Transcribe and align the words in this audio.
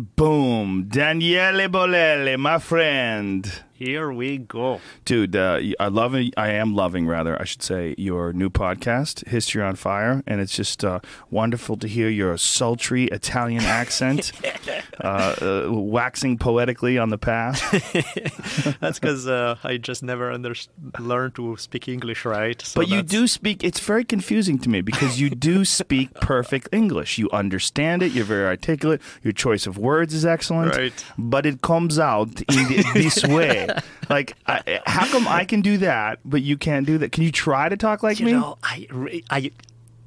Boom, 0.00 0.88
Daniele 0.88 1.68
Bolelli, 1.68 2.36
my 2.38 2.58
friend. 2.58 3.64
Here 3.84 4.10
we 4.10 4.38
go. 4.38 4.80
Dude, 5.04 5.36
uh, 5.36 5.60
I 5.78 5.88
love 5.88 6.14
it. 6.14 6.32
I 6.38 6.52
am 6.52 6.74
loving, 6.74 7.06
rather, 7.06 7.38
I 7.38 7.44
should 7.44 7.62
say, 7.62 7.94
your 7.98 8.32
new 8.32 8.48
podcast, 8.48 9.28
History 9.28 9.60
on 9.62 9.76
Fire. 9.76 10.22
And 10.26 10.40
it's 10.40 10.56
just 10.56 10.82
uh, 10.82 11.00
wonderful 11.30 11.76
to 11.76 11.86
hear 11.86 12.08
your 12.08 12.38
sultry 12.38 13.04
Italian 13.08 13.62
accent 13.62 14.32
uh, 15.02 15.06
uh, 15.06 15.68
waxing 15.70 16.38
poetically 16.38 16.96
on 16.96 17.10
the 17.10 17.18
past. 17.18 17.62
That's 18.80 18.98
because 18.98 19.28
uh, 19.28 19.56
I 19.62 19.76
just 19.76 20.02
never 20.02 20.32
under- 20.32 20.54
learned 20.98 21.34
to 21.34 21.58
speak 21.58 21.86
English 21.86 22.24
right. 22.24 22.62
So 22.62 22.80
but 22.80 22.88
you 22.88 23.02
that's- 23.02 23.10
do 23.10 23.26
speak, 23.26 23.62
it's 23.62 23.80
very 23.80 24.04
confusing 24.04 24.58
to 24.60 24.70
me 24.70 24.80
because 24.80 25.20
you 25.20 25.28
do 25.28 25.62
speak 25.80 26.14
perfect 26.14 26.70
English. 26.72 27.18
You 27.18 27.28
understand 27.32 28.02
it, 28.02 28.12
you're 28.12 28.24
very 28.24 28.46
articulate, 28.46 29.02
your 29.22 29.34
choice 29.34 29.66
of 29.66 29.76
words 29.76 30.14
is 30.14 30.24
excellent. 30.24 30.74
Right. 30.74 31.04
But 31.18 31.44
it 31.44 31.60
comes 31.60 31.98
out 31.98 32.40
in 32.50 32.82
this 32.94 33.22
way. 33.26 33.68
Like, 34.10 34.36
I, 34.46 34.80
how 34.86 35.06
come 35.06 35.26
I 35.26 35.44
can 35.44 35.62
do 35.62 35.78
that, 35.78 36.18
but 36.24 36.42
you 36.42 36.56
can't 36.58 36.86
do 36.86 36.98
that? 36.98 37.10
Can 37.12 37.22
you 37.24 37.32
try 37.32 37.68
to 37.70 37.76
talk 37.76 38.02
like 38.02 38.20
You 38.20 38.26
me? 38.26 38.32
know, 38.32 38.58
I, 38.62 38.86
I, 39.30 39.50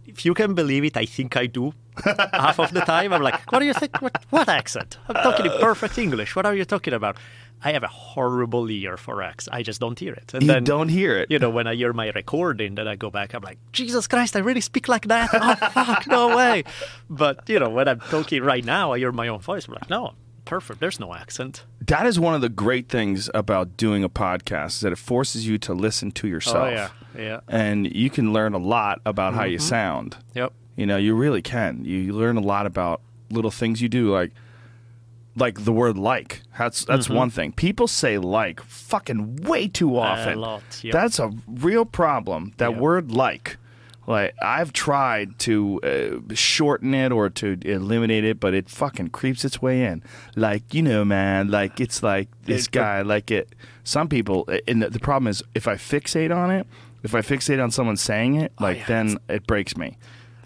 if 0.05 0.23
you 0.23 0.33
can 0.35 0.53
believe 0.53 0.83
it, 0.83 0.95
I 0.95 1.05
think 1.05 1.35
I 1.35 1.47
do. 1.47 1.73
Half 2.31 2.59
of 2.59 2.71
the 2.73 2.81
time, 2.81 3.11
I'm 3.11 3.23
like, 3.23 3.51
"What 3.51 3.57
do 3.59 3.65
you 3.65 3.73
think? 3.73 3.99
What, 4.03 4.23
what 4.29 4.47
accent? 4.47 4.99
I'm 5.09 5.15
talking 5.15 5.47
in 5.47 5.51
perfect 5.59 5.97
English. 5.97 6.35
What 6.35 6.45
are 6.45 6.53
you 6.55 6.63
talking 6.65 6.93
about?" 6.93 7.17
I 7.63 7.71
have 7.71 7.81
a 7.81 7.87
horrible 7.87 8.69
ear 8.69 8.97
for 8.97 9.23
accents. 9.23 9.49
I 9.51 9.63
just 9.63 9.79
don't 9.81 9.97
hear 9.97 10.13
it. 10.13 10.31
And 10.31 10.43
you 10.43 10.47
then, 10.47 10.63
don't 10.63 10.89
hear 10.89 11.17
it. 11.17 11.31
You 11.31 11.39
know, 11.39 11.49
when 11.49 11.65
I 11.65 11.73
hear 11.73 11.91
my 11.91 12.09
recording, 12.09 12.75
then 12.75 12.87
I 12.87 12.95
go 12.95 13.09
back. 13.09 13.33
I'm 13.33 13.41
like, 13.41 13.57
Jesus 13.71 14.05
Christ, 14.07 14.35
I 14.35 14.39
really 14.41 14.61
speak 14.61 14.87
like 14.87 15.07
that? 15.07 15.29
Oh 15.33 15.55
fuck, 15.71 16.05
no 16.05 16.37
way! 16.37 16.65
But 17.09 17.49
you 17.49 17.57
know, 17.59 17.69
when 17.71 17.87
I'm 17.87 17.99
talking 17.99 18.43
right 18.43 18.63
now, 18.63 18.93
I 18.93 18.99
hear 18.99 19.11
my 19.11 19.27
own 19.29 19.39
voice. 19.39 19.67
I'm 19.67 19.73
like, 19.73 19.89
no, 19.89 20.13
perfect. 20.47 20.79
There's 20.79 20.99
no 20.99 21.13
accent. 21.13 21.65
that 21.85 22.05
is 22.05 22.19
one 22.19 22.33
of 22.33 22.41
the 22.41 22.49
great 22.49 22.89
things 22.89 23.29
about 23.33 23.77
doing 23.77 24.03
a 24.03 24.09
podcast 24.09 24.67
is 24.67 24.79
that 24.81 24.91
it 24.91 24.97
forces 24.97 25.47
you 25.47 25.57
to 25.59 25.73
listen 25.73 26.11
to 26.13 26.27
oh, 26.27 26.29
yourself. 26.29 26.55
Oh 26.57 26.69
yeah, 26.69 26.89
yeah. 27.17 27.39
And 27.47 27.93
you 27.93 28.09
can 28.09 28.33
learn 28.33 28.53
a 28.53 28.57
lot 28.57 29.01
about 29.05 29.33
how 29.33 29.43
you 29.43 29.57
mm-hmm. 29.57 29.67
sound. 29.67 30.17
Yep. 30.33 30.53
You 30.75 30.85
know, 30.85 30.97
you 30.97 31.15
really 31.15 31.41
can. 31.41 31.83
You, 31.85 32.13
learn 32.13 32.37
a 32.37 32.41
lot 32.41 32.65
about 32.65 33.01
little 33.29 33.51
things 33.51 33.81
you 33.81 33.89
do, 33.89 34.11
like 34.11 34.31
like 35.35 35.65
the 35.65 35.73
word 35.73 35.97
like. 35.97 36.41
That's 36.57 36.85
that's 36.85 37.07
mm-hmm. 37.07 37.15
one 37.15 37.29
thing. 37.29 37.51
People 37.51 37.87
say 37.87 38.17
like 38.17 38.61
fucking 38.61 39.37
way 39.37 39.67
too 39.67 39.97
often. 39.97 40.37
A 40.37 40.41
lot, 40.41 40.63
yep. 40.81 40.93
That's 40.93 41.19
a 41.19 41.31
real 41.47 41.85
problem. 41.85 42.53
That 42.57 42.71
Yep. 42.71 42.79
word 42.79 43.11
like. 43.11 43.57
Like 44.07 44.33
I've 44.41 44.71
tried 44.73 45.37
to 45.39 45.81
uh, 46.29 46.33
shorten 46.33 46.93
it 46.93 47.11
or 47.11 47.29
to 47.29 47.57
eliminate 47.65 48.23
it, 48.23 48.39
but 48.39 48.53
it 48.53 48.69
fucking 48.69 49.09
creeps 49.09 49.43
its 49.45 49.61
way 49.61 49.83
in. 49.83 50.01
Like 50.35 50.73
you 50.73 50.81
know, 50.81 51.03
man. 51.05 51.49
Like 51.49 51.79
it's 51.81 52.01
like 52.01 52.29
this 52.45 52.65
It- 52.67 52.71
guy. 52.71 53.01
Like 53.01 53.29
it. 53.31 53.53
Some 53.83 54.07
people, 54.09 54.47
and 54.67 54.81
the, 54.81 54.89
the 54.89 54.99
problem 54.99 55.27
is, 55.27 55.43
if 55.55 55.67
I 55.67 55.75
fixate 55.75 56.35
on 56.35 56.51
it, 56.51 56.65
if 57.03 57.13
I 57.15 57.19
fixate 57.21 57.61
on 57.63 57.69
someone 57.71 57.95
saying 57.97 58.35
it, 58.35 58.51
like 58.59 58.77
yeah, 58.79 58.85
then 58.87 59.17
it 59.29 59.45
breaks 59.47 59.77
me. 59.77 59.97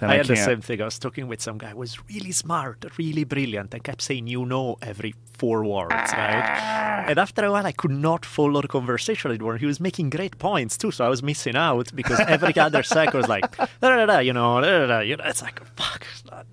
Then 0.02 0.10
I, 0.10 0.14
I 0.14 0.18
had 0.18 0.26
the 0.28 0.34
can't. 0.36 0.46
same 0.46 0.62
thing. 0.62 0.82
I 0.82 0.86
was 0.86 1.00
talking 1.00 1.28
with 1.30 1.42
some 1.42 1.58
guy 1.58 1.70
who 1.70 1.78
was 1.78 1.98
really 2.10 2.32
smart, 2.34 2.84
really 2.98 3.24
brilliant, 3.24 3.74
and 3.74 3.84
kept 3.84 4.02
saying 4.02 4.28
"you 4.28 4.46
know" 4.46 4.78
every 4.82 5.14
four 5.38 5.64
words, 5.64 5.94
right? 5.94 7.06
And 7.08 7.18
after 7.18 7.46
a 7.46 7.52
while, 7.52 7.66
I 7.66 7.72
could 7.72 7.92
not 7.92 8.26
follow 8.26 8.62
the 8.62 8.68
conversation 8.68 9.32
anymore. 9.32 9.58
He 9.58 9.66
was 9.66 9.80
making 9.80 10.10
great 10.12 10.38
points 10.38 10.76
too, 10.78 10.92
so 10.92 11.06
I 11.06 11.10
was 11.10 11.22
missing 11.24 11.56
out 11.56 11.88
because 11.96 12.20
every 12.20 12.56
other 12.68 12.84
second 12.84 13.18
was 13.22 13.28
like, 13.30 13.56
da, 13.58 13.68
da, 13.82 14.06
da, 14.06 14.20
you 14.20 14.34
know, 14.34 14.60
da, 14.62 14.68
da, 14.80 14.88
da, 14.88 15.00
you 15.00 15.16
know, 15.18 15.24
it's 15.26 15.42
like, 15.42 15.64
fuck, 15.78 16.06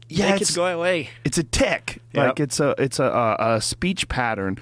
Yeah, 0.08 0.34
it's- 0.36 0.50
it 0.50 0.54
go 0.56 0.66
away. 0.66 1.10
It's 1.24 1.38
a 1.38 1.42
tick. 1.42 2.00
Yep. 2.14 2.26
Like 2.26 2.40
it's 2.40 2.60
a 2.60 2.74
it's 2.78 2.98
a, 2.98 3.04
a, 3.04 3.56
a 3.56 3.60
speech 3.60 4.08
pattern. 4.08 4.58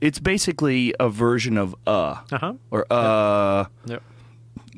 It's 0.00 0.18
basically 0.18 0.94
a 0.98 1.08
version 1.08 1.56
of 1.56 1.74
uh 1.86 2.16
Uh-huh. 2.32 2.54
or 2.70 2.86
uh. 2.90 3.66
Yep. 3.86 4.02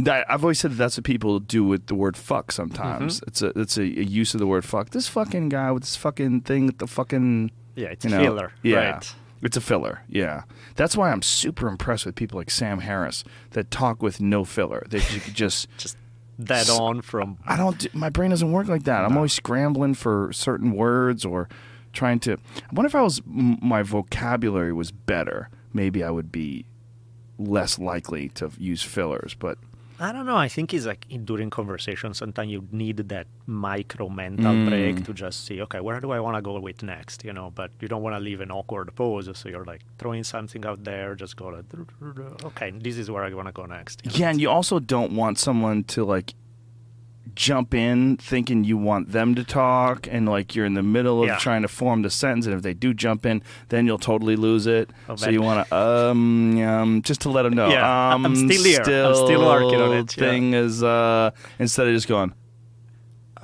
That, 0.04 0.30
I've 0.30 0.44
always 0.44 0.58
said 0.58 0.72
that 0.72 0.76
that's 0.76 0.96
what 0.96 1.04
people 1.04 1.40
do 1.40 1.64
with 1.64 1.86
the 1.86 1.94
word 1.94 2.16
fuck. 2.16 2.46
Mm-hmm. 2.48 2.52
Sometimes 2.56 3.22
it's 3.26 3.42
a 3.42 3.58
it's 3.58 3.76
a, 3.76 3.82
a 3.82 3.84
use 3.84 4.34
of 4.34 4.40
the 4.40 4.46
word 4.46 4.64
fuck. 4.64 4.90
This 4.90 5.08
fucking 5.08 5.48
guy 5.48 5.70
with 5.72 5.82
this 5.82 5.96
fucking 5.96 6.42
thing 6.42 6.66
with 6.66 6.78
the 6.78 6.86
fucking 6.86 7.50
Yeah, 7.76 7.88
it's 7.88 8.04
you 8.04 8.12
a 8.12 8.16
know, 8.18 8.22
filler, 8.24 8.52
Yeah, 8.62 8.76
right? 8.92 9.14
it's 9.42 9.56
a 9.56 9.60
filler. 9.60 10.02
Yeah, 10.08 10.42
that's 10.76 10.96
why 10.96 11.10
I'm 11.10 11.22
super 11.22 11.68
impressed 11.68 12.06
with 12.06 12.14
people 12.14 12.38
like 12.38 12.50
Sam 12.50 12.80
Harris 12.80 13.24
that 13.50 13.70
talk 13.70 14.02
with 14.02 14.20
no 14.20 14.44
filler. 14.44 14.86
They 14.88 14.98
you 14.98 15.20
could 15.20 15.34
just 15.46 15.68
Just 15.78 15.96
dead 16.42 16.66
So- 16.66 16.82
on 16.82 17.02
from 17.02 17.38
I 17.46 17.56
don't. 17.56 17.78
do- 17.78 17.88
My 17.92 18.08
brain 18.10 18.30
doesn't 18.30 18.50
work 18.52 18.68
like 18.68 18.84
that. 18.84 19.04
I'm 19.04 19.16
always 19.16 19.32
scrambling 19.32 19.94
for 19.94 20.32
certain 20.32 20.72
words 20.72 21.24
or 21.24 21.48
trying 21.92 22.20
to. 22.20 22.32
I 22.34 22.72
wonder 22.72 22.86
if 22.86 22.94
I 22.94 23.02
was 23.02 23.20
my 23.26 23.82
vocabulary 23.82 24.72
was 24.72 24.90
better. 24.92 25.48
Maybe 25.74 26.02
I 26.02 26.10
would 26.10 26.32
be 26.32 26.64
less 27.38 27.78
likely 27.78 28.28
to 28.30 28.50
use 28.58 28.82
fillers. 28.82 29.34
But 29.38 29.58
I 30.02 30.12
don't 30.12 30.24
know. 30.24 30.36
I 30.36 30.48
think 30.48 30.72
it's 30.72 30.86
like 30.86 31.04
during 31.26 31.50
conversation, 31.50 32.14
sometimes 32.14 32.50
you 32.50 32.66
need 32.72 32.96
that 33.10 33.26
micro 33.46 34.08
mental 34.08 34.54
Mm. 34.54 34.64
break 34.68 35.04
to 35.04 35.12
just 35.12 35.44
see, 35.46 35.60
okay, 35.60 35.80
where 35.80 36.00
do 36.00 36.10
I 36.10 36.20
want 36.20 36.36
to 36.38 36.42
go 36.42 36.58
with 36.58 36.82
next? 36.82 37.22
You 37.22 37.34
know, 37.34 37.52
but 37.54 37.70
you 37.80 37.86
don't 37.88 38.02
want 38.02 38.16
to 38.16 38.20
leave 38.20 38.40
an 38.40 38.50
awkward 38.50 38.94
pause. 38.96 39.28
So 39.34 39.48
you're 39.50 39.66
like 39.66 39.82
throwing 39.98 40.24
something 40.24 40.64
out 40.64 40.84
there, 40.84 41.14
just 41.14 41.36
go 41.36 41.48
like, 41.48 41.66
okay, 42.44 42.70
this 42.70 42.96
is 42.96 43.10
where 43.10 43.24
I 43.24 43.34
want 43.34 43.48
to 43.48 43.52
go 43.52 43.66
next. 43.66 44.00
you 44.04 44.10
know? 44.10 44.16
yeah, 44.16 44.30
and 44.30 44.40
you 44.40 44.48
also 44.48 44.78
don't 44.78 45.12
want 45.12 45.38
someone 45.38 45.84
to 45.84 46.04
like 46.04 46.32
jump 47.48 47.72
in 47.74 48.16
thinking 48.30 48.58
you 48.70 48.76
want 48.90 49.04
them 49.12 49.34
to 49.34 49.42
talk 49.44 50.06
and 50.14 50.22
like 50.28 50.54
you're 50.54 50.66
in 50.70 50.74
the 50.74 50.82
middle 50.96 51.18
of 51.22 51.28
Yeah. 51.28 51.38
trying 51.46 51.62
to 51.62 51.68
form 51.68 51.98
the 52.06 52.10
sentence 52.10 52.44
and 52.46 52.54
if 52.56 52.62
they 52.66 52.74
do 52.74 52.90
jump 53.04 53.24
in 53.30 53.36
then 53.72 53.86
you'll 53.86 54.04
totally 54.12 54.36
lose 54.36 54.66
it 54.66 54.90
Oh, 55.08 55.16
so 55.16 55.26
man. 55.26 55.34
you 55.34 55.42
want 55.48 55.58
to 55.68 55.74
um, 55.76 56.58
um 56.74 56.90
just 57.02 57.20
to 57.22 57.30
let 57.36 57.42
them 57.46 57.54
know 57.60 57.68
Yeah, 57.70 58.14
um 58.14 58.26
I'm 58.26 58.36
still 58.36 58.64
here. 58.64 58.80
I'm 59.06 59.14
still 59.26 59.42
working 59.54 59.80
on 59.80 59.92
it, 60.00 60.08
yeah. 60.16 60.24
thing 60.24 60.44
is 60.64 60.82
uh 60.82 61.30
instead 61.58 61.86
of 61.88 61.94
just 61.94 62.08
going 62.08 62.32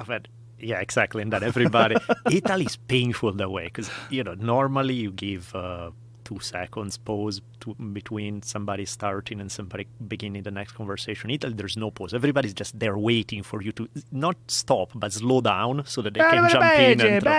But 0.06 0.28
yeah, 0.58 0.80
exactly. 0.80 1.20
And 1.22 1.30
then 1.32 1.42
everybody, 1.42 1.96
Italy 2.40 2.64
is 2.64 2.76
painful 2.76 3.32
that 3.40 3.50
way 3.56 3.64
because 3.64 3.88
you 4.16 4.22
know 4.26 4.34
normally 4.54 4.94
you 5.04 5.10
give 5.26 5.54
uh, 5.54 5.90
two 6.26 6.40
seconds 6.40 6.98
pause 6.98 7.40
to, 7.60 7.74
between 7.98 8.42
somebody 8.42 8.84
starting 8.84 9.40
and 9.40 9.50
somebody 9.58 9.86
beginning 10.08 10.42
the 10.42 10.50
next 10.50 10.72
conversation. 10.72 11.30
Italy, 11.30 11.54
there's 11.54 11.76
no 11.76 11.92
pause. 11.92 12.12
Everybody's 12.12 12.52
just 12.62 12.76
there 12.82 12.98
waiting 12.98 13.44
for 13.44 13.62
you 13.62 13.70
to 13.78 13.88
not 14.10 14.36
stop 14.48 14.90
but 14.94 15.12
slow 15.12 15.40
down 15.40 15.84
so 15.86 16.02
that 16.02 16.14
they 16.14 16.20
can 16.20 16.50
jump 16.50 16.64
in. 16.64 17.00
And, 17.00 17.22
throw- 17.22 17.32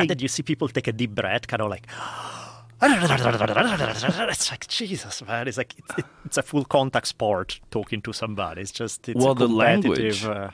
and 0.00 0.10
then 0.10 0.18
you 0.18 0.28
see 0.28 0.42
people 0.42 0.68
take 0.68 0.88
a 0.88 0.92
deep 0.92 1.14
breath, 1.14 1.46
kind 1.46 1.62
of 1.62 1.70
like. 1.70 1.86
It's 2.82 4.50
like 4.50 4.66
Jesus, 4.68 5.22
man. 5.26 5.48
It's 5.48 5.56
like 5.56 5.74
it's, 5.78 6.08
it's 6.26 6.36
a 6.36 6.42
full 6.42 6.64
contact 6.66 7.06
sport 7.06 7.60
talking 7.70 8.02
to 8.02 8.12
somebody. 8.12 8.60
It's 8.60 8.72
just 8.72 9.08
it's 9.08 9.18
Well, 9.18 9.34
the 9.34 9.48
language. 9.48 10.22
Uh, 10.22 10.50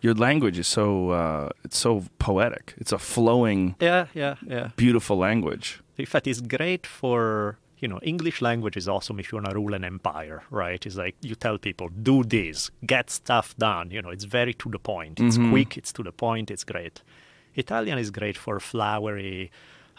your 0.00 0.14
language 0.14 0.58
is 0.58 0.66
so 0.66 1.10
uh 1.10 1.48
it's 1.64 1.78
so 1.78 2.04
poetic 2.18 2.74
it's 2.78 2.92
a 2.92 2.98
flowing 2.98 3.76
yeah, 3.80 4.06
yeah, 4.14 4.36
yeah. 4.46 4.70
beautiful 4.76 5.16
language 5.18 5.82
In 6.00 6.06
fact, 6.06 6.26
it's 6.26 6.40
great 6.40 6.86
for 6.86 7.58
you 7.78 7.88
know 7.88 7.98
English 8.02 8.42
language 8.42 8.76
is 8.76 8.88
awesome 8.88 9.18
if 9.20 9.30
you 9.32 9.36
want 9.38 9.48
to 9.50 9.54
rule 9.54 9.74
an 9.74 9.84
empire, 9.84 10.42
right? 10.50 10.84
It's 10.86 10.96
like 10.96 11.16
you 11.22 11.34
tell 11.34 11.58
people 11.58 11.88
do 11.88 12.22
this, 12.24 12.70
get 12.86 13.10
stuff 13.10 13.56
done. 13.56 13.90
You 13.90 14.02
know, 14.02 14.10
it's 14.10 14.24
very 14.24 14.54
to 14.54 14.68
the 14.70 14.78
point. 14.78 15.20
It's 15.20 15.36
mm-hmm. 15.38 15.50
quick. 15.50 15.78
It's 15.78 15.92
to 15.94 16.02
the 16.02 16.12
point. 16.12 16.50
It's 16.50 16.64
great. 16.64 17.02
Italian 17.54 17.98
is 17.98 18.10
great 18.10 18.36
for 18.38 18.60
flowery. 18.60 19.50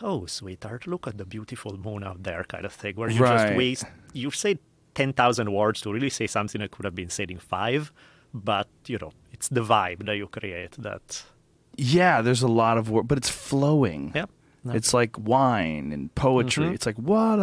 Oh, 0.04 0.26
sweetheart, 0.26 0.88
look 0.88 1.06
at 1.08 1.18
the 1.18 1.26
beautiful 1.26 1.78
moon 1.78 2.04
out 2.04 2.24
there, 2.24 2.44
kind 2.44 2.66
of 2.66 2.74
thing, 2.74 2.96
where 2.96 3.10
you 3.10 3.22
Right. 3.22 3.38
just 3.48 3.58
waste. 3.58 3.86
You 4.14 4.32
say 4.32 4.58
ten 4.96 5.14
thousand 5.14 5.52
words 5.52 5.82
to 5.82 5.92
really 5.94 6.10
say 6.10 6.28
something 6.28 6.60
that 6.62 6.72
could 6.72 6.86
have 6.86 6.96
been 6.96 7.10
said 7.10 7.30
in 7.32 7.40
five, 7.40 7.92
but 8.34 8.68
you 8.88 8.98
know, 8.98 9.12
it's 9.32 9.48
the 9.50 9.62
vibe 9.62 10.06
that 10.08 10.18
you 10.18 10.28
create 10.28 10.72
that. 10.88 11.24
yeah 11.78 12.22
there's 12.22 12.44
a 12.44 12.54
lot 12.64 12.78
of 12.78 12.90
work 12.90 13.08
but 13.08 13.18
it's 13.18 13.30
flowing 13.50 14.12
Yep. 14.14 14.30
No. 14.64 14.74
it's 14.74 14.94
like 14.94 15.18
wine 15.18 15.92
and 15.92 16.14
poetry 16.14 16.66
Mm-hmm. 16.66 16.76
it's 16.76 16.86
like 16.86 16.98
what 16.98 17.40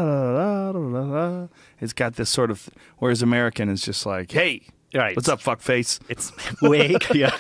it's 1.80 1.92
got 1.92 2.14
this 2.16 2.30
sort 2.30 2.50
of 2.50 2.68
whereas 2.98 3.22
american 3.22 3.68
is 3.68 3.82
just 3.82 4.06
like 4.06 4.30
hey 4.32 4.62
Right. 4.94 5.14
what's 5.16 5.28
up 5.28 5.40
fuckface 5.40 6.00
It's 6.08 6.32
wake, 6.62 7.12
yeah. 7.12 7.36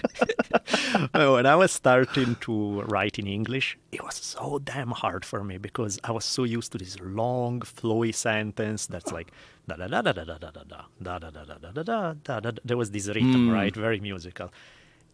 when 1.14 1.46
I 1.46 1.56
was 1.56 1.72
starting 1.72 2.36
to 2.42 2.82
write 2.82 3.18
in 3.18 3.26
English, 3.26 3.78
it 3.90 4.02
was 4.04 4.16
so 4.16 4.58
damn 4.58 4.90
hard 4.90 5.24
for 5.24 5.42
me 5.42 5.56
because 5.56 5.98
I 6.04 6.12
was 6.12 6.26
so 6.26 6.44
used 6.44 6.72
to 6.72 6.78
this 6.78 6.98
long, 7.00 7.60
flowy 7.60 8.14
sentence 8.14 8.86
that's 8.86 9.12
like 9.12 9.32
da 9.66 9.76
da 9.76 9.86
da 9.88 10.02
da 10.02 10.12
da 10.12 10.24
da 10.24 10.38
da 10.38 10.50
da 10.50 10.62
da 11.00 11.18
da 11.18 11.18
da 11.18 11.30
da 11.30 11.44
da 11.56 11.70
da 11.72 11.82
da 11.82 12.12
da 12.22 12.40
da. 12.40 12.50
There 12.64 12.76
was 12.76 12.90
this 12.90 13.08
rhythm, 13.08 13.48
right? 13.50 13.74
Very 13.74 14.00
musical. 14.00 14.50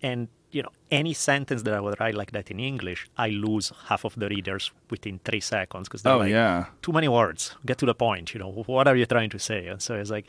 And 0.03 0.29
you 0.51 0.63
know, 0.63 0.71
any 0.91 1.13
sentence 1.15 1.63
that 1.63 1.75
I 1.75 1.81
would 1.81 1.99
write 1.99 2.15
like 2.15 2.31
that 2.31 2.49
in 2.51 2.61
English, 2.61 3.09
I 3.19 3.29
lose 3.31 3.73
half 3.89 4.05
of 4.05 4.15
the 4.15 4.29
readers 4.29 4.71
within 4.89 5.19
three 5.25 5.41
seconds 5.41 5.89
because 5.89 6.03
they're 6.03 6.13
Oh, 6.13 6.19
like, 6.19 6.31
yeah. 6.31 6.67
too 6.81 6.93
many 6.93 7.09
words. 7.09 7.57
Get 7.67 7.79
to 7.79 7.87
the 7.87 7.95
point. 7.95 8.33
You 8.35 8.39
know, 8.41 8.63
what 8.67 8.87
are 8.87 8.95
you 8.95 9.07
trying 9.07 9.31
to 9.31 9.39
say? 9.41 9.67
And 9.67 9.83
so 9.83 9.95
it's 9.97 10.11
like, 10.11 10.27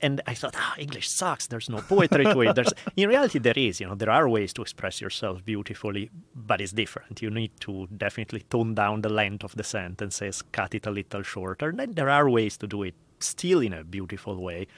and 0.00 0.20
I 0.28 0.34
thought, 0.34 0.54
ah, 0.56 0.76
English 0.78 1.08
sucks. 1.08 1.48
There's 1.48 1.68
no 1.68 1.78
poetry 1.78 2.22
to 2.22 2.40
it. 2.42 2.54
There's, 2.54 2.72
in 2.96 3.08
reality, 3.08 3.40
there 3.40 3.54
is. 3.56 3.80
You 3.80 3.88
know, 3.88 3.96
there 3.96 4.10
are 4.10 4.28
ways 4.28 4.52
to 4.52 4.62
express 4.62 5.00
yourself 5.00 5.44
beautifully, 5.44 6.08
but 6.36 6.60
it's 6.60 6.70
different. 6.70 7.20
You 7.20 7.30
need 7.30 7.50
to 7.62 7.88
definitely 7.96 8.42
tone 8.48 8.76
down 8.76 9.02
the 9.02 9.08
length 9.08 9.42
of 9.42 9.56
the 9.56 9.64
sentences, 9.64 10.40
cut 10.52 10.72
it 10.76 10.86
a 10.86 10.92
little 10.92 11.22
shorter. 11.22 11.72
Then 11.72 11.94
there 11.94 12.10
are 12.10 12.30
ways 12.30 12.56
to 12.58 12.68
do 12.68 12.84
it 12.84 12.94
still 13.18 13.58
in 13.58 13.72
a 13.72 13.82
beautiful 13.82 14.36
way, 14.40 14.68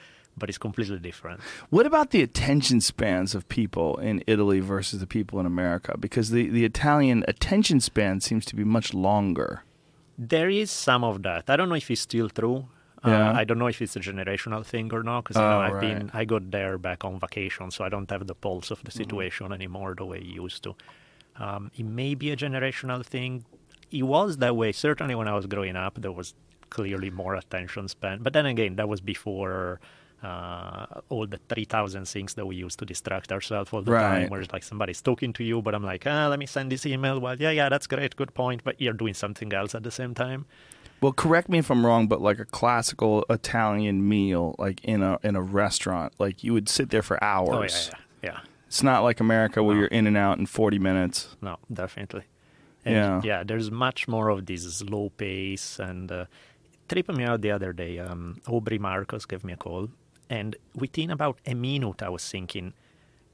but 0.41 0.49
it's 0.49 0.57
completely 0.67 0.99
different. 1.09 1.39
What 1.75 1.85
about 1.91 2.07
the 2.15 2.21
attention 2.27 2.81
spans 2.91 3.29
of 3.37 3.41
people 3.59 3.89
in 4.09 4.15
Italy 4.33 4.59
versus 4.73 4.97
the 5.03 5.07
people 5.17 5.39
in 5.41 5.45
America? 5.55 5.91
Because 6.05 6.27
the, 6.35 6.43
the 6.57 6.65
Italian 6.73 7.19
attention 7.33 7.79
span 7.89 8.19
seems 8.27 8.43
to 8.49 8.55
be 8.61 8.65
much 8.77 8.87
longer. 9.07 9.49
There 10.35 10.49
is 10.63 10.69
some 10.87 11.03
of 11.11 11.15
that. 11.27 11.43
I 11.53 11.55
don't 11.57 11.69
know 11.71 11.75
if 11.83 11.89
it's 11.93 12.01
still 12.11 12.29
true. 12.39 12.59
Yeah. 13.05 13.29
Uh, 13.31 13.33
I 13.41 13.43
don't 13.47 13.57
know 13.61 13.71
if 13.75 13.79
it's 13.81 13.95
a 13.95 13.99
generational 14.09 14.63
thing 14.71 14.87
or 14.97 15.01
not 15.09 15.19
because 15.23 15.37
you 15.37 15.41
know, 15.41 15.57
Oh, 15.59 15.67
I've 15.67 15.73
right. 15.79 15.99
been 15.99 16.11
I 16.21 16.23
got 16.33 16.43
there 16.57 16.75
back 16.87 16.99
on 17.07 17.13
vacation, 17.25 17.65
so 17.75 17.79
I 17.87 17.89
don't 17.93 18.09
have 18.13 18.23
the 18.31 18.35
pulse 18.45 18.69
of 18.75 18.79
the 18.87 18.91
situation 19.01 19.45
anymore 19.59 19.91
the 20.01 20.05
way 20.11 20.19
I 20.19 20.29
used 20.43 20.61
to. 20.65 20.71
Um, 21.45 21.63
it 21.81 21.87
may 22.01 22.11
be 22.23 22.27
a 22.35 22.37
generational 22.45 23.01
thing. 23.13 23.31
It 23.99 24.05
was 24.15 24.29
that 24.43 24.53
way 24.61 24.71
certainly 24.87 25.15
when 25.19 25.27
I 25.27 25.35
was 25.39 25.45
growing 25.53 25.75
up. 25.85 25.93
There 26.05 26.15
was 26.21 26.29
clearly 26.77 27.09
more 27.21 27.33
attention 27.43 27.83
span, 27.95 28.17
but 28.25 28.31
then 28.35 28.45
again, 28.53 28.73
that 28.79 28.87
was 28.93 29.01
before 29.13 29.53
uh, 29.81 29.85
all 30.23 31.25
the 31.27 31.39
three 31.49 31.65
thousand 31.65 32.05
things 32.07 32.33
that 32.35 32.45
we 32.45 32.55
use 32.55 32.75
to 32.77 32.85
distract 32.85 33.31
ourselves 33.31 33.71
all 33.73 33.81
the 33.81 33.91
Right. 33.91 34.01
time. 34.21 34.29
Where 34.29 34.41
it's 34.41 34.53
like 34.53 34.63
somebody's 34.63 35.01
talking 35.01 35.33
to 35.33 35.43
you, 35.43 35.61
but 35.61 35.73
I'm 35.75 35.83
like, 35.83 36.03
ah, 36.05 36.27
let 36.27 36.39
me 36.39 36.45
send 36.45 36.71
this 36.71 36.85
email. 36.85 37.19
Well, 37.19 37.35
yeah, 37.39 37.51
yeah, 37.51 37.69
that's 37.69 37.87
great, 37.87 38.15
good 38.15 38.33
point, 38.33 38.63
but 38.63 38.79
you're 38.79 38.93
doing 38.93 39.13
something 39.13 39.51
else 39.53 39.73
at 39.75 39.83
the 39.83 39.91
same 39.91 40.13
time. 40.13 40.45
Well, 41.01 41.13
correct 41.13 41.49
me 41.49 41.57
if 41.57 41.71
I'm 41.71 41.83
wrong, 41.85 42.07
but 42.07 42.21
like 42.21 42.37
a 42.39 42.45
classical 42.45 43.25
Italian 43.29 44.07
meal, 44.07 44.55
like 44.59 44.83
in 44.83 45.01
a 45.01 45.17
in 45.23 45.35
a 45.35 45.41
restaurant, 45.41 46.13
like 46.19 46.43
you 46.43 46.53
would 46.53 46.69
sit 46.69 46.89
there 46.91 47.01
for 47.01 47.21
hours. 47.23 47.55
Oh 47.57 47.63
yeah, 47.63 47.99
yeah, 48.23 48.29
yeah. 48.33 48.39
It's 48.67 48.83
not 48.83 49.01
like 49.03 49.19
America 49.19 49.63
where 49.63 49.75
No. 49.75 49.79
you're 49.81 49.89
in 49.89 50.07
and 50.07 50.15
out 50.15 50.37
in 50.37 50.45
40 50.45 50.79
minutes. 50.79 51.35
No, 51.41 51.57
definitely. 51.73 52.23
And 52.85 52.95
Yeah. 52.95 53.21
yeah, 53.23 53.43
there's 53.43 53.69
much 53.69 54.07
more 54.07 54.29
of 54.29 54.45
this 54.45 54.63
slow 54.77 55.09
pace 55.09 55.77
and 55.79 56.09
uh, 56.11 56.25
tripped 56.87 57.11
me 57.13 57.23
out 57.25 57.41
the 57.41 57.51
other 57.51 57.73
day. 57.73 57.99
Um, 57.99 58.39
Aubrey 58.47 58.79
Marcus 58.79 59.25
gave 59.25 59.43
me 59.43 59.53
a 59.53 59.57
call, 59.57 59.89
and 60.31 60.55
within 60.83 61.11
about 61.11 61.37
a 61.45 61.53
minute, 61.53 62.01
I 62.01 62.09
was 62.09 62.23
thinking, 62.27 62.73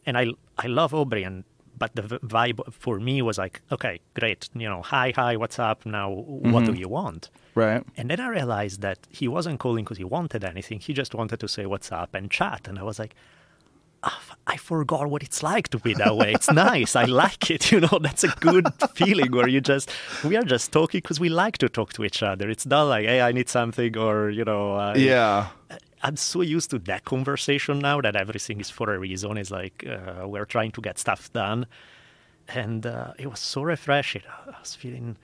and 0.06 0.18
I 0.18 0.24
I 0.58 0.68
love 0.68 0.94
Aubrey, 0.94 1.24
and 1.24 1.44
but 1.78 1.92
the 1.96 2.02
vibe 2.02 2.60
for 2.74 3.00
me 3.00 3.22
was 3.22 3.38
like, 3.38 3.62
okay, 3.72 4.00
great, 4.20 4.50
you 4.56 4.68
know, 4.68 4.82
hi, 4.82 5.14
hi, 5.16 5.36
what's 5.38 5.60
up? 5.60 5.86
Now, 5.86 6.10
what 6.52 6.66
do 6.66 6.74
you 6.74 6.90
want? 6.90 7.30
Right. 7.54 7.84
And 7.98 8.10
then 8.10 8.20
I 8.20 8.30
realized 8.30 8.82
that 8.82 9.00
he 9.20 9.28
wasn't 9.28 9.60
calling 9.60 9.84
because 9.84 10.00
he 10.00 10.04
wanted 10.04 10.44
anything. 10.44 10.80
He 10.80 10.94
just 10.94 11.14
wanted 11.14 11.40
to 11.40 11.48
say 11.48 11.68
what's 11.68 11.92
up 11.92 12.16
and 12.16 12.32
chat. 12.32 12.68
And 12.68 12.80
I 12.80 12.84
was 12.84 12.98
like, 12.98 13.14
"Ah, 14.04 14.22
I 14.54 14.58
forgot 14.58 15.06
what 15.14 15.22
it's 15.22 15.42
like 15.44 15.68
to 15.70 15.78
be 15.80 15.94
that 15.96 16.16
way. 16.18 16.34
It's 16.34 16.52
nice. 16.70 16.96
I 16.96 17.06
like 17.06 17.52
it. 17.52 17.64
You 17.72 17.80
know, 17.82 18.00
that's 18.02 18.24
a 18.24 18.34
good 18.40 18.66
feeling 18.96 19.32
where 19.32 19.48
you 19.56 19.62
just, 19.62 19.88
we 20.24 20.36
are 20.36 20.48
just 20.56 20.72
talking 20.72 21.00
because 21.02 21.20
we 21.20 21.30
like 21.30 21.58
to 21.60 21.70
talk 21.70 21.94
to 21.94 22.04
each 22.04 22.24
other. 22.24 22.50
It's 22.50 22.66
not 22.66 22.84
like, 22.94 23.06
hey, 23.06 23.22
I 23.22 23.32
need 23.38 23.50
something 23.50 23.96
or, 23.98 24.32
you 24.32 24.46
know, 24.46 24.64
uh, 24.74 24.94
Yeah. 24.98 25.48
I'm 26.04 26.16
so 26.16 26.42
used 26.42 26.70
to 26.72 26.80
that 26.80 27.06
conversation 27.06 27.80
now 27.80 28.02
that 28.02 28.16
everything 28.16 28.60
is 28.60 28.70
for 28.70 28.94
a 28.94 29.00
reason. 29.00 29.38
It's 29.38 29.52
like 29.52 29.86
uh, 29.88 30.28
we're 30.28 30.46
trying 30.46 30.72
to 30.72 30.82
get 30.82 31.00
stuff 31.00 31.32
done. 31.34 31.66
And 32.48 32.86
uh, 32.86 33.14
it 33.18 33.30
was 33.30 33.40
so 33.40 33.64
refreshing. 33.64 34.22
I 34.30 34.60
was 34.60 34.76
feeling, 34.76 35.18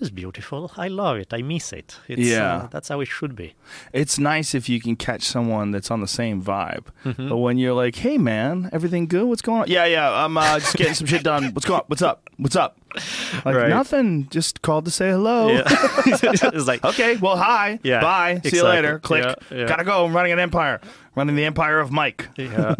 this 0.00 0.06
is 0.06 0.10
beautiful. 0.10 0.72
I 0.78 0.88
love 0.88 1.18
it. 1.18 1.32
I 1.34 1.42
miss 1.42 1.74
it. 1.74 1.98
It's, 2.08 2.22
Yeah. 2.22 2.56
Uh, 2.56 2.66
that's 2.68 2.88
how 2.88 3.00
it 3.00 3.06
should 3.06 3.36
be. 3.36 3.54
It's 3.92 4.18
nice 4.18 4.54
if 4.54 4.66
you 4.66 4.80
can 4.80 4.96
catch 4.96 5.22
someone 5.24 5.72
that's 5.72 5.90
on 5.90 6.00
the 6.00 6.08
same 6.08 6.42
vibe. 6.42 6.86
Mm-hmm. 7.04 7.28
But 7.28 7.36
when 7.36 7.58
you're 7.58 7.74
like, 7.74 7.96
"Hey, 7.96 8.16
man, 8.16 8.70
everything 8.72 9.06
good? 9.06 9.24
What's 9.24 9.42
going 9.42 9.60
on?" 9.60 9.68
Yeah, 9.68 9.84
yeah, 9.84 10.24
I'm 10.24 10.36
uh, 10.38 10.58
just 10.58 10.74
getting 10.76 10.94
some 10.94 11.06
shit 11.06 11.22
done. 11.22 11.52
What's 11.52 11.66
going? 11.66 11.80
on? 11.80 11.86
What's 11.88 12.02
up? 12.02 12.30
What's 12.38 12.56
up? 12.56 12.78
Like 13.44 13.54
Right. 13.54 13.68
nothing. 13.68 14.28
Just 14.30 14.62
called 14.62 14.84
to 14.86 14.90
say 14.90 15.10
hello. 15.10 15.48
Yeah. 15.48 15.62
it's 16.06 16.66
like, 16.66 16.84
Okay, 16.84 17.16
well, 17.16 17.36
hi. 17.36 17.78
Yeah, 17.82 18.00
Bye. 18.00 18.40
See 18.44 18.56
you 18.56 18.64
later. 18.64 18.98
Click. 18.98 19.24
Yeah, 19.24 19.58
yeah. 19.58 19.66
Gotta 19.66 19.84
go. 19.84 20.04
I'm 20.04 20.14
running 20.16 20.32
an 20.32 20.40
empire. 20.40 20.80
Running 21.14 21.36
the 21.36 21.44
empire 21.44 21.78
of 21.78 21.92
Mike. 21.92 22.28
yeah. 22.36 22.74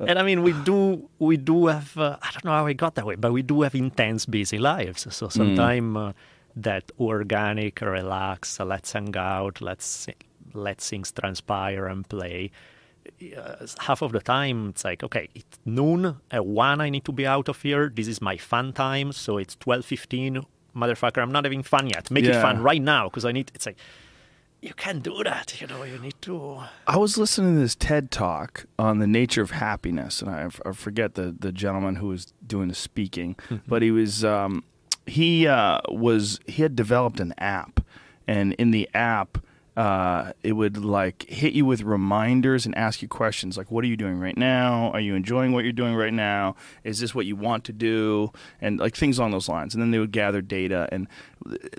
and 0.00 0.18
I 0.18 0.22
mean, 0.22 0.42
we 0.42 0.52
do 0.52 1.08
we 1.18 1.36
do 1.36 1.66
have 1.68 1.96
uh, 1.96 2.16
I 2.20 2.30
don't 2.32 2.44
know 2.44 2.50
how 2.52 2.64
we 2.66 2.74
got 2.74 2.94
that 2.96 3.06
way, 3.06 3.14
but 3.14 3.32
we 3.32 3.42
do 3.42 3.62
have 3.62 3.74
intense, 3.74 4.26
busy 4.26 4.58
lives. 4.58 5.06
So 5.14 5.28
sometimes 5.28 5.96
uh, 5.96 6.12
that 6.56 6.90
organic, 7.00 7.80
relax, 7.80 8.60
let's 8.60 8.92
hang 8.92 9.16
out, 9.16 9.60
let's 9.60 10.06
let 10.52 10.80
things 10.80 11.12
transpire 11.12 11.86
and 11.86 12.08
play. 12.08 12.50
Uh, 13.36 13.66
half 13.80 14.02
of 14.02 14.12
the 14.12 14.20
time, 14.20 14.70
it's 14.70 14.84
like 14.84 15.02
okay, 15.02 15.28
it's 15.34 15.58
noon. 15.66 16.16
At 16.30 16.46
one, 16.46 16.80
I 16.80 16.88
need 16.88 17.04
to 17.04 17.12
be 17.12 17.26
out 17.26 17.48
of 17.48 17.60
here. 17.60 17.92
This 17.94 18.08
is 18.08 18.22
my 18.22 18.36
fun 18.36 18.72
time. 18.72 19.12
So 19.12 19.36
it's 19.36 19.56
twelve 19.56 19.84
fifteen. 19.84 20.46
Motherfucker, 20.74 21.22
I'm 21.22 21.30
not 21.30 21.44
having 21.44 21.62
fun 21.62 21.88
yet. 21.88 22.10
Make 22.10 22.24
it 22.24 22.40
fun 22.40 22.62
right 22.62 22.82
now 22.82 23.08
because 23.08 23.24
I 23.24 23.32
need. 23.32 23.52
It's 23.54 23.66
like 23.66 23.76
you 24.64 24.72
can't 24.72 25.02
do 25.02 25.22
that. 25.22 25.60
You 25.60 25.66
know, 25.66 25.82
you 25.82 25.98
need 25.98 26.14
to. 26.22 26.62
I 26.86 26.96
was 26.96 27.18
listening 27.18 27.54
to 27.54 27.60
this 27.60 27.74
TED 27.74 28.10
talk 28.10 28.64
on 28.78 28.98
the 28.98 29.06
nature 29.06 29.42
of 29.42 29.50
happiness, 29.50 30.22
and 30.22 30.30
I, 30.30 30.48
I 30.64 30.72
forget 30.72 31.14
the, 31.14 31.36
the 31.38 31.52
gentleman 31.52 31.96
who 31.96 32.08
was 32.08 32.32
doing 32.46 32.68
the 32.68 32.74
speaking, 32.74 33.36
but 33.68 33.82
he 33.82 33.90
was 33.90 34.24
um, 34.24 34.64
he 35.06 35.46
uh, 35.46 35.80
was 35.88 36.40
he 36.46 36.62
had 36.62 36.76
developed 36.76 37.20
an 37.20 37.34
app, 37.38 37.80
and 38.26 38.52
in 38.54 38.70
the 38.70 38.88
app. 38.94 39.38
Uh, 39.76 40.32
it 40.42 40.52
would 40.52 40.76
like 40.76 41.28
hit 41.28 41.52
you 41.52 41.66
with 41.66 41.82
reminders 41.82 42.64
and 42.64 42.76
ask 42.76 43.02
you 43.02 43.08
questions 43.08 43.56
like, 43.56 43.70
"What 43.70 43.84
are 43.84 43.88
you 43.88 43.96
doing 43.96 44.20
right 44.20 44.36
now? 44.36 44.90
Are 44.92 45.00
you 45.00 45.14
enjoying 45.14 45.52
what 45.52 45.64
you're 45.64 45.72
doing 45.72 45.94
right 45.94 46.12
now? 46.12 46.54
Is 46.84 47.00
this 47.00 47.14
what 47.14 47.26
you 47.26 47.36
want 47.36 47.64
to 47.64 47.72
do?" 47.72 48.30
And 48.60 48.78
like 48.78 48.94
things 48.94 49.18
along 49.18 49.32
those 49.32 49.48
lines. 49.48 49.74
And 49.74 49.82
then 49.82 49.90
they 49.90 49.98
would 49.98 50.12
gather 50.12 50.40
data 50.40 50.88
and 50.92 51.08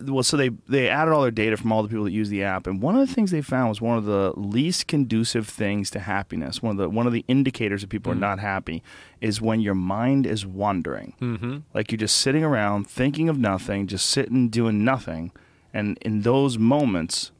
well, 0.01 0.23
so 0.23 0.37
they 0.37 0.49
they 0.67 0.89
added 0.89 1.11
all 1.11 1.21
their 1.21 1.31
data 1.31 1.57
from 1.57 1.71
all 1.71 1.81
the 1.81 1.89
people 1.89 2.05
that 2.05 2.11
use 2.11 2.29
the 2.29 2.43
app, 2.43 2.67
and 2.67 2.81
one 2.81 2.95
of 2.95 3.07
the 3.07 3.13
things 3.13 3.31
they 3.31 3.41
found 3.41 3.69
was 3.69 3.81
one 3.81 3.97
of 3.97 4.05
the 4.05 4.33
least 4.35 4.87
conducive 4.87 5.47
things 5.47 5.89
to 5.91 5.99
happiness. 5.99 6.61
One 6.61 6.71
of 6.71 6.77
the 6.77 6.89
one 6.89 7.07
of 7.07 7.13
the 7.13 7.25
indicators 7.27 7.81
that 7.81 7.89
people 7.89 8.11
are 8.11 8.15
not 8.15 8.39
happy 8.39 8.83
is 9.21 9.41
when 9.41 9.61
your 9.61 9.73
mind 9.73 10.27
is 10.27 10.45
wandering. 10.45 11.13
Mm-hmm. 11.19 11.57
Like 11.73 11.91
you're 11.91 11.97
just 11.97 12.17
sitting 12.17 12.43
around 12.43 12.87
thinking 12.87 13.27
of 13.27 13.39
nothing, 13.39 13.87
just 13.87 14.05
sitting 14.05 14.49
doing 14.49 14.83
nothing, 14.83 15.31
and 15.73 15.97
in 16.01 16.21
those 16.21 16.59
moments, 16.59 17.31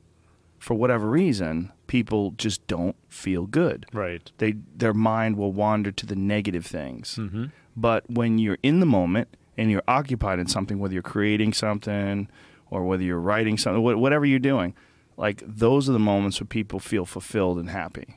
for 0.66 0.74
whatever 0.74 1.08
reason, 1.24 1.72
people 1.86 2.22
just 2.46 2.60
don't 2.66 2.96
feel 3.08 3.46
good. 3.46 3.86
Right. 3.94 4.26
They 4.40 4.52
their 4.82 4.96
mind 4.96 5.38
will 5.38 5.54
wander 5.66 5.92
to 5.92 6.06
the 6.12 6.16
negative 6.36 6.66
things. 6.66 7.06
Mm-hmm. 7.22 7.46
But 7.88 8.02
when 8.10 8.32
you're 8.40 8.58
in 8.64 8.80
the 8.80 8.86
moment 9.00 9.28
and 9.58 9.70
you're 9.72 9.88
occupied 10.00 10.40
in 10.40 10.48
something, 10.48 10.80
whether 10.80 10.96
you're 10.96 11.12
creating 11.16 11.54
something 11.54 12.28
or 12.72 12.80
whether 12.90 13.04
you're 13.04 13.26
writing 13.32 13.58
something, 13.60 13.84
wh- 13.84 14.00
whatever 14.06 14.26
you're 14.26 14.48
doing, 14.54 14.74
like 15.18 15.44
those 15.66 15.84
are 15.88 15.94
the 16.00 16.08
moments 16.14 16.40
where 16.40 16.48
people 16.60 16.80
feel 16.80 17.06
fulfilled 17.06 17.58
and 17.60 17.70
happy. 17.70 18.08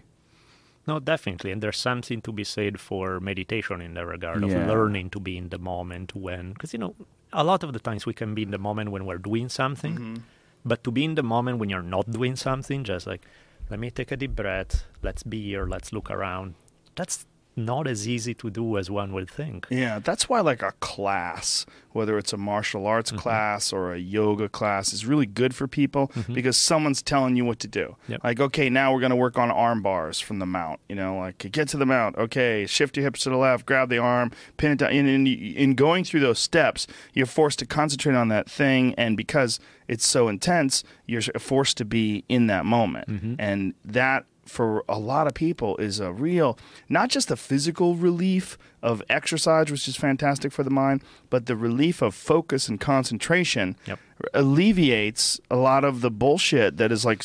No, 0.87 0.95
definitely. 1.01 1.51
And 1.53 1.61
there's 1.63 1.77
something 1.91 2.23
to 2.23 2.33
be 2.33 2.45
said 2.45 2.81
for 2.81 3.21
meditation 3.21 3.83
in 3.83 3.93
that 3.95 4.07
regard 4.07 4.43
of 4.43 4.51
learning 4.73 5.11
to 5.11 5.21
be 5.21 5.37
in 5.37 5.51
the 5.51 5.59
moment 5.59 6.09
when, 6.17 6.53
because, 6.55 6.73
you 6.73 6.79
know, 6.79 6.95
a 7.31 7.45
lot 7.45 7.63
of 7.63 7.71
the 7.75 7.79
times 7.89 8.07
we 8.07 8.15
can 8.15 8.35
be 8.35 8.43
in 8.43 8.53
the 8.57 8.63
moment 8.69 8.91
when 8.95 9.05
we're 9.05 9.19
doing 9.31 9.51
something, 9.51 9.95
Mm-hmm. 9.97 10.17
But 10.69 10.85
to 10.85 10.91
be 10.91 11.05
in 11.05 11.15
the 11.15 11.23
moment 11.23 11.59
when 11.59 11.69
you're 11.69 11.83
not 11.83 12.11
doing 12.11 12.37
something, 12.37 12.85
just 12.85 13.07
like, 13.07 13.25
let 13.71 13.81
me 13.81 13.91
take 13.91 14.13
a 14.13 14.17
deep 14.17 14.37
breath, 14.37 14.85
let's 15.03 15.23
be 15.23 15.43
here, 15.43 15.67
let's 15.67 15.93
look 15.93 16.11
around, 16.11 16.55
that's 16.95 17.27
not 17.59 17.87
as 17.87 18.09
easy 18.09 18.35
to 18.35 18.51
do 18.51 18.79
as 18.79 18.91
one 18.91 19.13
would 19.13 19.29
think. 19.29 19.67
Yeah, 19.71 19.99
that's 19.99 20.29
why 20.29 20.41
like 20.41 20.63
a 20.63 20.73
class, 20.81 21.67
whether 21.93 22.17
it's 22.17 22.33
a 22.33 22.37
martial 22.37 22.87
arts 22.87 23.11
mm-hmm. 23.11 23.21
class 23.21 23.73
or 23.73 23.93
a 23.93 23.99
yoga 23.99 24.49
class, 24.49 24.93
is 24.93 25.05
really 25.05 25.27
good 25.27 25.55
for 25.55 25.67
people 25.67 26.09
mm-hmm. 26.09 26.33
because 26.33 26.57
someone's 26.57 27.03
telling 27.03 27.37
you 27.37 27.45
what 27.45 27.59
to 27.61 27.69
do. 27.69 27.97
Yep. 28.09 28.25
Like, 28.25 28.41
okay, 28.41 28.71
now 28.71 28.93
we're 28.93 29.01
going 29.01 29.11
to 29.11 29.17
work 29.17 29.37
on 29.37 29.51
arm 29.51 29.83
bars 29.83 30.21
from 30.21 30.39
the 30.39 30.47
mount. 30.47 30.81
You 30.89 30.97
know, 30.97 31.19
like 31.19 31.39
get 31.53 31.69
to 31.69 31.77
the 31.77 31.87
mount. 31.87 32.17
Okay, 32.17 32.67
shift 32.67 32.97
your 32.97 33.05
hips 33.05 33.21
to 33.25 33.31
the 33.31 33.37
left, 33.37 33.67
grab 33.67 33.89
the 33.89 33.99
arm, 33.99 34.31
pin 34.57 34.73
it 34.73 34.79
down. 34.79 34.93
And 34.93 35.09
in, 35.09 35.27
in 35.27 35.75
going 35.75 36.05
through 36.05 36.21
those 36.21 36.39
steps, 36.39 36.87
you're 37.13 37.27
forced 37.27 37.59
to 37.59 37.67
concentrate 37.67 38.15
on 38.15 38.29
that 38.29 38.49
thing, 38.49 38.95
and 38.97 39.17
because 39.17 39.61
it's 39.89 40.07
so 40.07 40.29
intense, 40.29 40.85
you're 41.07 41.23
forced 41.39 41.77
to 41.79 41.85
be 41.85 42.25
in 42.29 42.47
that 42.47 42.65
moment, 42.65 43.09
mm-hmm. 43.09 43.35
and 43.39 43.75
that 43.85 44.25
for 44.49 44.85
a 44.89 44.99
lot 44.99 45.27
of 45.27 45.35
people 45.35 45.77
is 45.77 46.01
a 46.01 46.13
real 46.13 46.59
not 46.89 47.09
just 47.11 47.29
the 47.29 47.37
physical 47.37 47.95
relief 47.97 48.57
of 48.83 49.03
exercise 49.09 49.71
which 49.71 49.87
is 49.89 49.97
fantastic 49.97 50.51
for 50.53 50.63
the 50.65 50.71
mind 50.71 51.03
but 51.31 51.47
the 51.47 51.55
relief 51.57 52.01
of 52.03 52.15
focus 52.15 52.69
and 52.69 52.81
concentration 52.81 53.77
Yep. 53.87 53.99
alleviates 54.35 55.41
a 55.51 55.57
lot 55.57 55.85
of 55.85 56.01
the 56.01 56.11
bullshit 56.11 56.77
that 56.79 56.91
is 56.91 57.05
like 57.05 57.23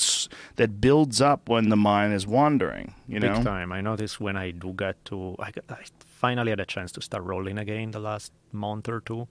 that 0.57 0.79
builds 0.81 1.21
up 1.21 1.49
when 1.49 1.69
the 1.69 1.75
mind 1.77 2.13
is 2.13 2.27
wandering 2.27 2.93
you 3.07 3.19
Big 3.19 3.31
know 3.31 3.43
time. 3.43 3.71
I 3.71 3.81
notice 3.81 4.19
when 4.19 4.35
I 4.37 4.51
do 4.51 4.73
get 4.73 4.95
to, 5.05 5.35
I, 5.39 5.51
I 5.69 5.81
finally 6.21 6.51
had 6.51 6.59
a 6.59 6.65
chance 6.65 6.91
to 6.93 7.01
start 7.01 7.23
rolling 7.23 7.57
again 7.57 7.91
the 7.91 7.99
last 7.99 8.31
month 8.51 8.87
or 8.89 8.99
two. 9.01 9.27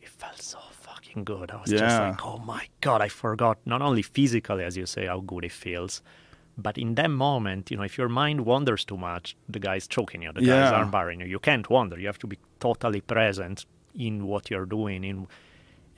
It 0.00 0.08
felt 0.08 0.40
so 0.40 0.58
fucking 0.70 1.24
good. 1.24 1.50
I 1.50 1.56
was 1.60 1.70
just 1.70 1.98
like, 1.98 2.24
oh 2.26 2.38
my 2.38 2.66
god, 2.80 3.00
I 3.02 3.08
forgot 3.08 3.58
not 3.64 3.80
only 3.82 4.02
physically, 4.02 4.64
as 4.64 4.76
you 4.76 4.86
say, 4.86 5.06
how 5.06 5.20
good 5.20 5.44
it 5.44 5.52
feels, 5.52 6.02
But 6.56 6.78
in 6.78 6.94
that 6.94 7.10
moment, 7.10 7.70
you 7.70 7.76
know, 7.76 7.82
if 7.82 7.98
your 7.98 8.08
mind 8.08 8.44
wanders 8.46 8.84
too 8.84 8.96
much, 8.96 9.36
the 9.48 9.58
guy's 9.58 9.86
choking 9.88 10.22
you, 10.22 10.32
the 10.32 10.40
guy's 10.40 10.70
Yeah. 10.70 10.84
armbarring 10.84 11.20
you. 11.20 11.26
You 11.26 11.38
can't 11.40 11.68
wander. 11.68 11.98
You 11.98 12.06
have 12.06 12.18
to 12.20 12.26
be 12.28 12.38
totally 12.60 13.00
present 13.00 13.66
in 13.94 14.26
what 14.26 14.50
you're 14.50 14.66
doing. 14.66 15.02
In 15.04 15.26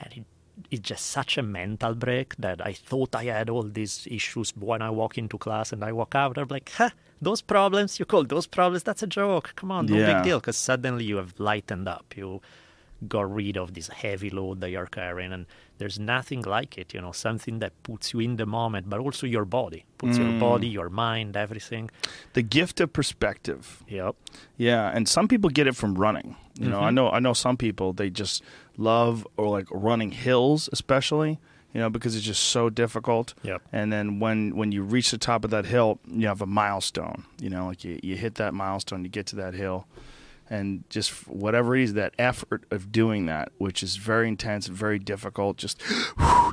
and 0.01 0.13
it, 0.15 0.25
it's 0.71 0.81
just 0.89 1.07
such 1.07 1.37
a 1.39 1.43
mental 1.43 1.95
break 1.95 2.35
that 2.37 2.65
I 2.65 2.73
thought 2.73 3.15
I 3.15 3.25
had 3.25 3.51
all 3.51 3.63
these 3.65 4.07
issues 4.11 4.53
when 4.57 4.81
I 4.83 4.91
walk 4.91 5.19
into 5.19 5.37
class 5.39 5.73
and 5.73 5.85
I 5.85 5.93
walk 5.93 6.15
out. 6.15 6.39
I'm 6.39 6.49
like, 6.49 6.71
huh, 6.77 6.91
those 7.21 7.43
problems, 7.43 7.99
you 7.99 8.07
call 8.07 8.25
those 8.25 8.47
problems? 8.47 8.83
That's 8.83 9.03
a 9.03 9.07
joke. 9.07 9.53
Come 9.57 9.71
on, 9.71 9.87
no 9.87 9.97
Yeah. 9.99 10.15
big 10.15 10.23
deal. 10.25 10.39
Because 10.41 10.57
suddenly 10.57 11.05
you 11.05 11.17
have 11.17 11.35
lightened 11.39 11.89
up. 11.89 12.15
You 12.17 12.41
got 13.07 13.33
rid 13.33 13.57
of 13.57 13.75
this 13.75 13.89
heavy 13.89 14.31
load 14.31 14.61
that 14.61 14.71
you're 14.71 14.87
carrying. 14.87 15.33
And 15.33 15.47
there's 15.79 15.99
nothing 15.99 16.43
like 16.43 16.79
it, 16.79 16.95
you 16.95 17.01
know, 17.01 17.13
something 17.13 17.59
that 17.61 17.73
puts 17.83 18.13
you 18.13 18.21
in 18.21 18.37
the 18.37 18.47
moment, 18.47 18.89
but 18.89 19.01
also 19.01 19.27
your 19.27 19.45
body, 19.45 19.85
puts 19.99 20.19
your 20.19 20.29
mm. 20.29 20.41
body, 20.41 20.69
your 20.69 20.89
mind, 20.89 21.37
everything. 21.37 21.91
The 22.33 22.43
gift 22.43 22.81
of 22.81 22.93
perspective. 22.93 23.83
Yep. 23.89 24.17
Yeah, 24.57 24.91
and 24.95 25.09
some 25.09 25.29
people 25.29 25.51
get 25.51 25.67
it 25.67 25.77
from 25.77 25.95
running. 25.95 26.37
You 26.59 26.71
know, 26.71 26.81
I 26.81 26.87
mm-hmm. 26.87 26.95
know 26.95 27.11
I 27.11 27.19
know 27.19 27.35
some 27.35 27.57
people 27.57 27.93
they 27.93 28.09
just 28.09 28.43
love 28.79 29.27
or 29.37 29.49
like 29.49 29.67
running 29.71 30.13
hills, 30.13 30.69
especially. 30.73 31.39
You 31.75 31.83
know, 31.83 31.91
because 31.91 32.17
it's 32.17 32.25
just 32.25 32.45
so 32.45 32.71
difficult. 32.71 33.35
Yep. 33.43 33.61
And 33.71 33.93
then 33.93 34.19
when 34.19 34.57
when 34.57 34.73
you 34.73 34.83
reach 34.83 35.11
the 35.11 35.19
top 35.19 35.45
of 35.45 35.51
that 35.51 35.67
hill, 35.67 35.99
you 36.09 36.27
have 36.27 36.41
a 36.41 36.47
milestone. 36.47 37.25
You 37.39 37.51
know, 37.51 37.67
like 37.67 37.85
you, 37.85 38.01
you 38.03 38.17
hit 38.17 38.37
that 38.37 38.55
milestone, 38.55 39.05
you 39.05 39.11
get 39.11 39.27
to 39.27 39.37
that 39.37 39.53
hill, 39.53 39.87
and 40.49 40.85
just 40.89 41.27
whatever 41.29 41.77
it 41.77 41.83
is, 41.83 41.95
that 41.95 42.15
effort 42.19 42.65
of 42.71 42.93
doing 42.93 43.27
that, 43.27 43.51
which 43.59 43.83
is 43.83 43.97
very 43.97 44.29
intense, 44.29 44.67
very 44.67 44.99
difficult. 44.99 45.57
Just 45.57 45.83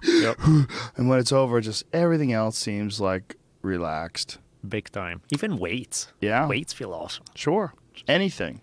Yep. 0.03 0.39
and 0.95 1.09
when 1.09 1.19
it's 1.19 1.31
over, 1.31 1.61
just 1.61 1.83
everything 1.93 2.33
else 2.33 2.57
seems 2.57 2.99
like 2.99 3.35
relaxed. 3.61 4.39
Big 4.67 4.89
time. 4.91 5.21
Even 5.31 5.57
weights. 5.57 6.07
Yeah. 6.21 6.47
Weights 6.47 6.73
feel 6.73 6.93
awesome. 6.93 7.25
Sure. 7.35 7.73
Anything. 8.07 8.61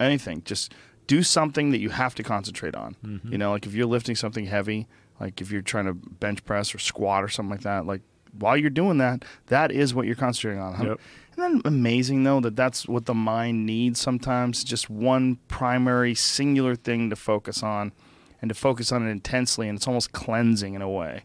Anything. 0.00 0.42
Just 0.44 0.74
do 1.06 1.22
something 1.22 1.70
that 1.70 1.78
you 1.78 1.90
have 1.90 2.14
to 2.14 2.22
concentrate 2.22 2.74
on. 2.74 2.96
Mm-hmm. 3.04 3.32
You 3.32 3.38
know, 3.38 3.50
like 3.50 3.66
if 3.66 3.74
you're 3.74 3.86
lifting 3.86 4.16
something 4.16 4.46
heavy, 4.46 4.86
like 5.20 5.40
if 5.40 5.50
you're 5.50 5.62
trying 5.62 5.86
to 5.86 5.94
bench 5.94 6.44
press 6.44 6.74
or 6.74 6.78
squat 6.78 7.22
or 7.22 7.28
something 7.28 7.50
like 7.50 7.62
that, 7.62 7.86
like 7.86 8.00
while 8.38 8.56
you're 8.56 8.70
doing 8.70 8.98
that, 8.98 9.24
that 9.46 9.70
is 9.70 9.94
what 9.94 10.06
you're 10.06 10.16
concentrating 10.16 10.60
on. 10.60 10.86
Yep. 10.86 11.00
Isn't 11.36 11.62
that 11.62 11.68
amazing 11.68 12.24
though 12.24 12.40
that 12.40 12.56
that's 12.56 12.86
what 12.86 13.06
the 13.06 13.14
mind 13.14 13.66
needs 13.66 14.00
sometimes? 14.00 14.64
Just 14.64 14.90
one 14.90 15.38
primary 15.48 16.14
singular 16.14 16.74
thing 16.76 17.10
to 17.10 17.16
focus 17.16 17.62
on 17.62 17.92
and 18.40 18.48
to 18.48 18.54
focus 18.54 18.92
on 18.92 19.06
it 19.06 19.10
intensely 19.10 19.68
and 19.68 19.76
it's 19.76 19.86
almost 19.88 20.12
cleansing 20.12 20.74
in 20.74 20.82
a 20.82 20.90
way. 20.90 21.24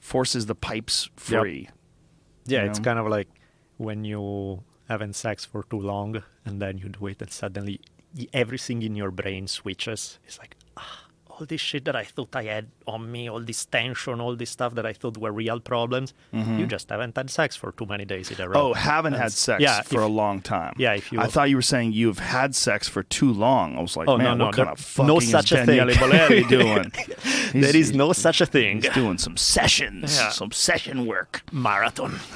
Forces 0.00 0.46
the 0.46 0.54
pipes 0.54 1.08
Yep. 1.28 1.40
free. 1.42 1.68
Yeah, 2.46 2.64
You 2.64 2.70
it's 2.70 2.78
kind 2.80 2.98
of 2.98 3.06
like 3.06 3.28
when 3.76 4.04
you 4.04 4.62
haven't 4.88 5.14
sex 5.14 5.44
for 5.44 5.62
too 5.64 5.78
long 5.80 6.22
and 6.44 6.60
then 6.60 6.78
you 6.78 6.88
do 6.88 7.06
it 7.06 7.22
and 7.22 7.30
suddenly 7.30 7.80
everything 8.32 8.82
in 8.82 8.96
your 8.96 9.10
brain 9.10 9.46
switches. 9.46 10.18
It's 10.26 10.38
like, 10.38 10.56
ah, 10.76 11.04
all 11.40 11.46
this 11.46 11.60
shit 11.60 11.84
that 11.86 11.96
I 11.96 12.04
thought 12.04 12.36
I 12.36 12.42
had 12.44 12.66
on 12.86 13.10
me, 13.10 13.28
all 13.30 13.40
this 13.40 13.64
tension, 13.64 14.20
all 14.20 14.36
this 14.36 14.50
stuff 14.50 14.74
that 14.74 14.84
I 14.84 14.92
thought 14.92 15.16
were 15.16 15.32
real 15.32 15.58
problems, 15.60 16.12
you 16.32 16.66
just 16.66 16.90
haven't 16.90 17.16
had 17.16 17.30
sex 17.30 17.56
for 17.56 17.72
too 17.72 17.86
many 17.86 18.04
days 18.04 18.30
in 18.30 18.40
a 18.40 18.48
row. 18.48 18.56
Mm-hmm. 18.56 18.66
Oh, 18.66 18.74
haven't 18.74 19.14
had 19.14 19.32
sex 19.32 19.62
yeah, 19.62 19.82
for 19.82 20.00
if- 20.02 20.06
a 20.06 20.12
long 20.12 20.40
time. 20.42 20.74
Yeah, 20.76 20.92
if 20.94 21.10
you- 21.10 21.20
I 21.20 21.26
thought 21.26 21.48
you 21.50 21.56
were 21.56 21.62
saying 21.62 21.92
you've 21.92 22.18
had 22.18 22.54
sex 22.54 22.88
for 22.88 23.02
too 23.02 23.32
long. 23.32 23.78
I 23.78 23.80
was 23.80 23.96
like, 23.96 24.08
Oh, 24.08 24.18
man, 24.18 24.38
no, 24.38 24.46
what 24.46 24.56
no, 24.56 24.64
kind 24.64 24.68
of 24.68 24.78
fucking 24.80 25.06
no 25.06 25.18
is 25.18 25.30
such 25.30 25.52
a 25.52 25.64
thing. 25.64 25.78
Daniele 25.78 25.96
Bolelli 25.96 26.48
doing? 26.58 26.92
There 27.62 27.74
is 27.76 27.92
no 27.94 28.12
such 28.12 28.40
a 28.40 28.46
thing. 28.46 28.82
He's 28.82 28.92
doing 28.92 29.18
some 29.18 29.36
sessions, 29.36 30.16
Yeah. 30.18 30.28
some 30.30 30.52
session 30.52 31.06
work. 31.06 31.42
Marathon. 31.52 32.18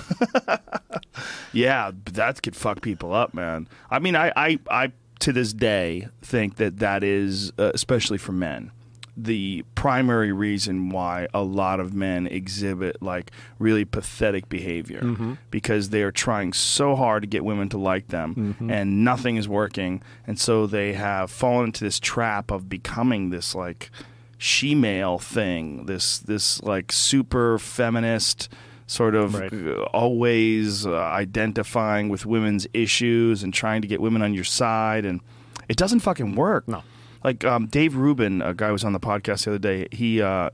Yeah, 1.53 1.93
that 2.13 2.43
could 2.43 2.57
fuck 2.57 2.81
people 2.81 3.13
up, 3.15 3.33
man. 3.35 3.69
I 3.91 3.99
mean, 4.01 4.17
I, 4.17 4.33
I, 4.37 4.59
I 4.69 4.93
to 5.21 5.33
this 5.33 5.53
day 5.53 6.09
think 6.23 6.57
that 6.57 6.79
that 6.81 7.05
is, 7.05 7.53
uh, 7.59 7.71
especially 7.75 8.19
for 8.19 8.33
men, 8.33 8.73
the 9.17 9.65
primary 9.77 10.33
reason 10.33 10.89
why 10.91 11.29
a 11.33 11.43
lot 11.43 11.79
of 11.79 11.95
men 11.95 12.27
exhibit 12.27 13.01
like 13.01 13.31
really 13.61 13.85
pathetic 13.85 14.49
behavior 14.49 15.03
because 15.51 15.91
they 15.91 16.03
are 16.03 16.11
trying 16.11 16.53
so 16.53 16.97
hard 16.97 17.23
to 17.23 17.29
get 17.29 17.45
women 17.45 17.69
to 17.69 17.79
like 17.79 18.09
them 18.09 18.57
and 18.71 19.05
nothing 19.05 19.37
is 19.37 19.49
working, 19.49 20.03
and 20.27 20.39
so 20.39 20.67
they 20.67 20.95
have 20.95 21.31
fallen 21.31 21.67
into 21.67 21.85
this 21.85 22.01
trap 22.01 22.51
of 22.51 22.69
becoming 22.69 23.31
this 23.31 23.55
like 23.55 23.91
she-male 24.39 25.19
thing, 25.19 25.87
this 25.87 26.19
this 26.19 26.63
like 26.63 26.91
super 26.93 27.59
feminist 27.59 28.49
sort 28.87 29.15
of 29.15 29.35
Right. 29.35 29.53
always 29.95 30.87
uh, 30.87 30.93
identifying 30.95 32.09
with 32.11 32.27
women's 32.27 32.67
issues 32.75 33.43
and 33.43 33.55
trying 33.55 33.81
to 33.83 33.89
get 33.89 34.01
women 34.01 34.21
on 34.23 34.35
your 34.35 34.45
side 34.45 35.05
and 35.07 35.21
it 35.69 35.77
doesn't 35.77 36.01
fucking 36.01 36.35
work 36.35 36.69
No. 36.69 36.83
Like 37.25 37.45
um, 37.45 37.67
dave 37.67 37.97
rubin 37.97 38.41
a 38.43 38.55
guy 38.55 38.67
who 38.69 38.73
was 38.75 38.85
on 38.85 38.93
the 38.93 39.01
podcast 39.01 39.45
the 39.45 39.51
other 39.53 39.59
day 39.59 39.89
he 39.91 40.23
uh, 40.23 40.51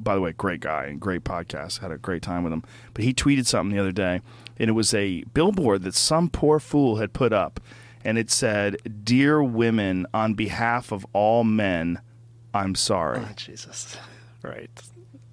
by 0.00 0.14
the 0.14 0.20
way 0.20 0.32
great 0.32 0.60
guy 0.60 0.86
and 0.86 1.00
great 1.00 1.22
podcast 1.22 1.80
had 1.80 1.92
a 1.92 1.98
great 1.98 2.22
time 2.22 2.42
with 2.42 2.52
him 2.52 2.64
but 2.94 3.04
he 3.04 3.12
tweeted 3.14 3.46
something 3.46 3.76
the 3.76 3.80
other 3.80 3.92
day 3.92 4.20
and 4.58 4.68
it 4.70 4.72
was 4.72 4.92
a 4.94 5.22
billboard 5.34 5.82
that 5.82 5.94
some 5.94 6.28
poor 6.28 6.58
fool 6.58 6.96
had 6.96 7.12
put 7.12 7.32
up 7.32 7.60
and 8.04 8.16
it 8.18 8.30
said 8.30 8.76
dear 9.04 9.42
women 9.42 10.06
on 10.14 10.34
behalf 10.34 10.90
of 10.92 11.06
all 11.12 11.44
men 11.44 12.00
i'm 12.54 12.74
sorry 12.74 13.20
Oh, 13.20 13.28
Jesus. 13.36 13.96
Right. 14.42 14.70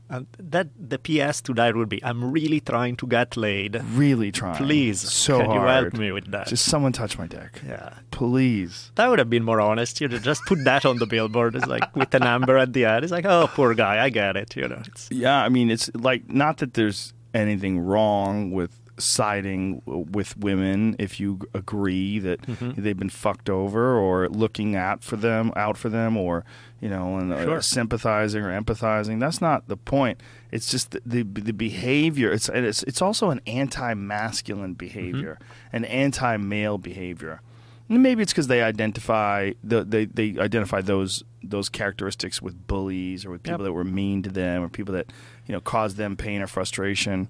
And 0.09 0.27
that 0.37 0.67
the 0.77 0.99
PS 0.99 1.41
to 1.41 1.53
that 1.55 1.75
would 1.75 1.89
be 1.89 2.03
I'm 2.03 2.31
really 2.31 2.59
trying 2.59 2.95
to 2.97 3.07
get 3.07 3.35
laid. 3.35 3.81
really 3.93 4.31
trying 4.31 4.55
Please, 4.57 4.99
so 5.01 5.37
can 5.39 5.47
hard 5.47 5.61
you 5.61 5.67
help 5.67 5.93
me 5.95 6.11
with 6.11 6.29
that? 6.31 6.47
just 6.47 6.65
someone 6.65 6.91
touch 6.93 7.17
my 7.17 7.25
dick 7.27 7.59
yeah. 7.67 7.93
please 8.11 8.91
That 8.95 9.07
would 9.09 9.19
have 9.19 9.29
been 9.29 9.43
more 9.43 9.59
honest. 9.59 9.99
You 10.01 10.07
know, 10.07 10.17
just 10.19 10.41
put 10.45 10.63
that 10.65 10.85
on 10.85 10.97
the 10.97 11.05
billboard. 11.07 11.55
It's 11.55 11.65
like 11.67 11.95
with 11.95 12.13
a 12.13 12.19
number 12.19 12.57
at 12.57 12.73
the 12.73 12.85
end. 12.85 13.03
It's 13.03 13.11
like, 13.11 13.25
oh, 13.25 13.49
poor 13.53 13.73
guy. 13.73 14.03
I 14.03 14.09
get 14.09 14.35
it. 14.37 14.55
You 14.55 14.67
know, 14.67 14.81
it's 14.85 15.09
Yeah, 15.11 15.37
I 15.43 15.49
mean, 15.49 15.71
it's 15.71 15.89
like 15.95 16.29
not 16.31 16.57
that 16.57 16.75
there's 16.75 17.13
anything 17.33 17.79
wrong 17.79 18.51
with 18.51 18.79
siding 18.97 19.81
with 19.85 20.37
women 20.37 20.95
if 20.99 21.19
you 21.19 21.39
agree 21.53 22.19
that 22.19 22.41
Mm-hmm. 22.43 22.81
they've 22.81 22.97
been 22.97 23.09
fucked 23.09 23.49
over 23.49 23.97
or 23.97 24.29
looking 24.29 24.75
out 24.75 25.03
for 25.03 25.17
them, 25.17 25.51
out 25.55 25.77
for 25.77 25.89
them, 25.89 26.15
or 26.15 26.45
you 26.81 26.89
know, 26.89 27.17
and 27.17 27.31
uh, 27.33 27.61
sympathizing 27.61 28.43
or 28.43 28.49
empathizing. 28.61 29.19
That's 29.19 29.41
not 29.41 29.67
the 29.67 29.77
point. 29.77 30.21
It's 30.51 30.69
just 30.69 30.91
the 30.91 31.01
the, 31.05 31.23
the 31.23 31.53
behavior. 31.53 32.31
It's 32.31 32.49
and 32.49 32.65
it's 32.65 32.83
it's 32.83 33.01
also 33.01 33.29
an 33.29 33.41
anti-masculine 33.47 34.73
behavior, 34.73 35.37
Mm-hmm. 35.39 35.75
an 35.75 35.85
anti-male 35.85 36.77
behavior. 36.77 37.41
And 37.89 38.01
Maybe 38.01 38.23
it's 38.23 38.33
because 38.33 38.47
they 38.47 38.61
identify 38.63 39.51
the, 39.63 39.83
they 39.83 40.05
they 40.05 40.37
identify 40.39 40.81
those 40.81 41.23
those 41.43 41.69
characteristics 41.69 42.41
with 42.41 42.65
bullies 42.67 43.25
or 43.25 43.31
with 43.31 43.43
people 43.43 43.59
Yep. 43.59 43.65
that 43.65 43.73
were 43.73 43.83
mean 43.83 44.23
to 44.23 44.29
them 44.31 44.63
or 44.63 44.69
people 44.69 44.93
that 44.95 45.11
you 45.45 45.53
know 45.53 45.61
caused 45.61 45.97
them 45.97 46.15
pain 46.17 46.41
or 46.41 46.47
frustration. 46.47 47.29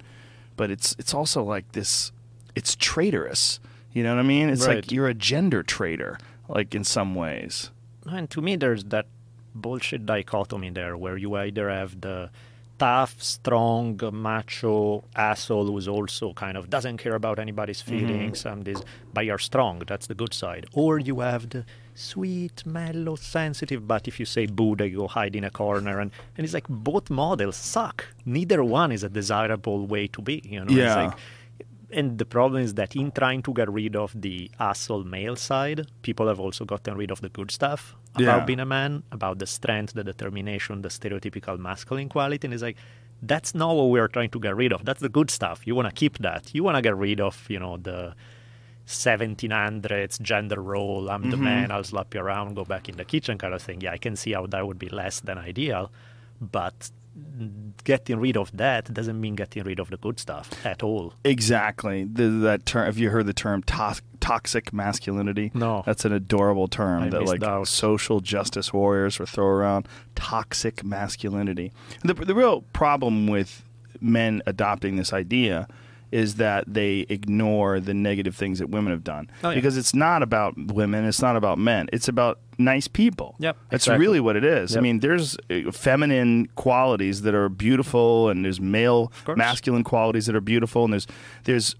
But 0.56 0.72
it's 0.72 0.96
it's 0.98 1.14
also 1.14 1.44
like 1.44 1.72
this. 1.74 2.12
It's 2.56 2.76
traitorous. 2.76 3.60
You 3.92 4.04
know 4.04 4.14
what 4.16 4.20
I 4.20 4.28
mean? 4.28 4.50
It's 4.50 4.66
like 4.68 4.92
you're 4.92 5.08
a 5.08 5.14
gender 5.14 5.62
traitor, 5.64 6.18
like 6.48 6.74
in 6.76 6.84
some 6.84 7.16
ways. 7.16 7.72
and 8.06 8.30
to 8.30 8.42
me, 8.42 8.56
there's 8.56 8.86
that 8.86 9.08
bullshit 9.56 10.06
dichotomy 10.06 10.70
there 10.70 10.96
where 10.98 11.18
you 11.18 11.36
either 11.36 11.70
have 11.70 12.02
the 12.02 12.30
tough, 12.78 13.22
strong, 13.22 14.00
macho 14.12 15.04
asshole 15.16 15.68
who's 15.68 15.88
also 15.88 16.34
kind 16.34 16.58
of 16.58 16.70
doesn't 16.70 16.98
care 16.98 17.16
about 17.16 17.40
anybody's 17.40 17.82
mm-hmm. 17.82 18.00
feelings 18.00 18.46
and 18.46 18.66
this, 18.66 18.84
but 19.14 19.26
you're 19.26 19.38
strong. 19.38 19.82
That's 19.88 20.08
the 20.08 20.16
good 20.16 20.34
side. 20.34 20.66
Or 20.74 21.00
you 21.00 21.20
have 21.22 21.50
the 21.50 21.66
sweet, 21.94 22.66
mellow, 22.66 23.16
sensitive, 23.16 23.88
but 23.88 24.08
if 24.08 24.20
you 24.20 24.26
say 24.26 24.46
boo, 24.46 24.76
they 24.76 24.90
go 24.90 25.08
hide 25.08 25.36
in 25.36 25.44
a 25.44 25.50
corner. 25.50 26.00
And, 26.00 26.12
and 26.38 26.44
it's 26.44 26.54
like 26.54 26.68
both 26.68 27.10
models 27.10 27.56
suck. 27.56 28.06
Neither 28.26 28.64
one 28.64 28.92
is 28.92 29.04
a 29.04 29.10
desirable 29.10 29.88
way 29.88 30.08
to 30.08 30.22
be. 30.22 30.42
You 30.44 30.66
know, 30.66 30.72
Yeah. 30.72 31.06
Like, 31.06 31.18
and 31.96 32.18
the 32.18 32.26
problem 32.26 32.62
is 32.62 32.74
that 32.76 32.96
in 32.96 33.12
trying 33.12 33.42
to 33.44 33.54
get 33.54 33.70
rid 33.70 33.96
of 33.96 34.10
the 34.20 34.52
asshole 34.60 35.04
male 35.04 35.36
side, 35.36 35.88
people 36.02 36.28
have 36.28 36.40
also 36.40 36.66
gotten 36.66 36.96
rid 36.98 37.10
of 37.10 37.22
the 37.22 37.30
good 37.30 37.52
stuff 37.52 37.96
about 38.16 38.40
Yeah. 38.42 38.46
being 38.46 38.60
a 38.60 38.66
man, 38.66 39.04
about 39.12 39.40
the 39.40 39.48
strength, 39.48 39.94
the 39.94 40.04
determination, 40.04 40.82
the 40.82 40.90
stereotypical 40.90 41.58
masculine 41.58 42.10
quality. 42.10 42.46
And 42.48 42.54
it's 42.54 42.64
like, 42.64 42.78
that's 43.22 43.56
not 43.56 43.76
what 43.76 43.90
we're 43.90 44.08
trying 44.10 44.30
to 44.32 44.40
get 44.40 44.56
rid 44.56 44.72
of. 44.74 44.86
That's 44.86 45.00
the 45.00 45.10
good 45.10 45.30
stuff. 45.32 45.66
You 45.66 45.74
want 45.74 45.88
to 45.88 45.94
keep 45.94 46.18
that. 46.20 46.54
You 46.54 46.64
want 46.64 46.76
to 46.76 46.82
get 46.82 46.96
rid 46.98 47.20
of, 47.22 47.46
you 47.50 47.60
know, 47.60 47.78
the 47.78 48.14
1700s 48.88 50.22
gender 50.22 50.62
role. 50.62 51.10
I'm 51.10 51.30
the 51.30 51.38
mm-hmm. 51.38 51.46
man. 51.46 51.72
I'll 51.72 51.84
slap 51.84 52.14
you 52.14 52.22
around, 52.22 52.56
go 52.56 52.66
back 52.66 52.90
in 52.90 52.98
the 52.98 53.06
kitchen 53.06 53.38
kind 53.38 53.54
of 53.54 53.62
thing. 53.62 53.82
Yeah, 53.82 53.94
I 53.94 53.98
can 53.98 54.16
see 54.16 54.34
how 54.34 54.46
that 54.48 54.68
would 54.68 54.80
be 54.80 54.90
less 54.90 55.22
than 55.22 55.38
ideal. 55.38 55.92
But 56.42 56.92
getting 57.84 58.20
rid 58.20 58.36
of 58.38 58.56
that 58.58 58.94
doesn't 58.94 59.20
mean 59.20 59.36
getting 59.36 59.64
rid 59.64 59.80
of 59.80 59.90
the 59.90 59.98
good 59.98 60.20
stuff 60.20 60.50
at 60.66 60.84
all. 60.84 61.14
Exactly. 61.24 62.04
The, 62.04 62.28
that 62.30 62.66
term. 62.66 62.86
Have 62.86 62.98
you 62.98 63.10
heard 63.10 63.26
the 63.26 63.34
term 63.34 63.64
to- 63.64 64.02
toxic 64.20 64.74
masculinity? 64.74 65.52
No. 65.54 65.84
That's 65.86 66.06
an 66.06 66.12
adorable 66.14 66.68
term 66.68 67.04
I 67.04 67.10
that 67.10 67.24
like 67.24 67.44
out. 67.44 67.68
social 67.68 68.20
justice 68.20 68.74
warriors 68.74 69.20
will 69.20 69.26
throw 69.28 69.48
around. 69.48 69.88
Toxic 70.16 70.84
masculinity. 70.84 71.72
The 72.04 72.14
the 72.14 72.36
real 72.36 72.62
problem 72.74 73.28
with 73.28 73.64
men 74.02 74.42
adopting 74.46 74.98
this 74.98 75.14
idea 75.14 75.68
is 76.16 76.36
that 76.36 76.64
they 76.66 77.06
ignore 77.10 77.82
the 77.82 77.94
negative 77.94 78.38
things 78.38 78.60
that 78.60 78.70
women 78.70 78.92
have 78.94 79.04
done. 79.04 79.30
Oh, 79.44 79.50
yeah. 79.50 79.56
Because 79.56 79.76
it's 79.76 79.94
not 79.94 80.24
about 80.24 80.54
women, 80.58 81.04
it's 81.04 81.22
not 81.22 81.36
about 81.36 81.58
men. 81.60 81.90
It's 81.92 82.08
about 82.08 82.40
nice 82.58 82.88
people. 82.88 83.36
Yep, 83.40 83.58
That's 83.70 83.84
exactly. 83.84 84.06
really 84.06 84.22
what 84.22 84.38
it 84.38 84.46
is. 84.46 84.78
I 84.78 84.80
mean, 84.80 85.02
there's 85.02 85.36
uh, 85.50 85.72
feminine 85.74 86.48
qualities 86.56 87.24
that 87.24 87.36
are 87.36 87.50
beautiful 87.50 88.30
and 88.30 88.46
there's 88.46 88.62
male 88.62 89.12
masculine 89.36 89.84
qualities 89.84 90.26
that 90.28 90.36
are 90.38 90.42
beautiful 90.42 90.86
and 90.86 90.94
there's 90.94 91.08
there's 91.44 91.76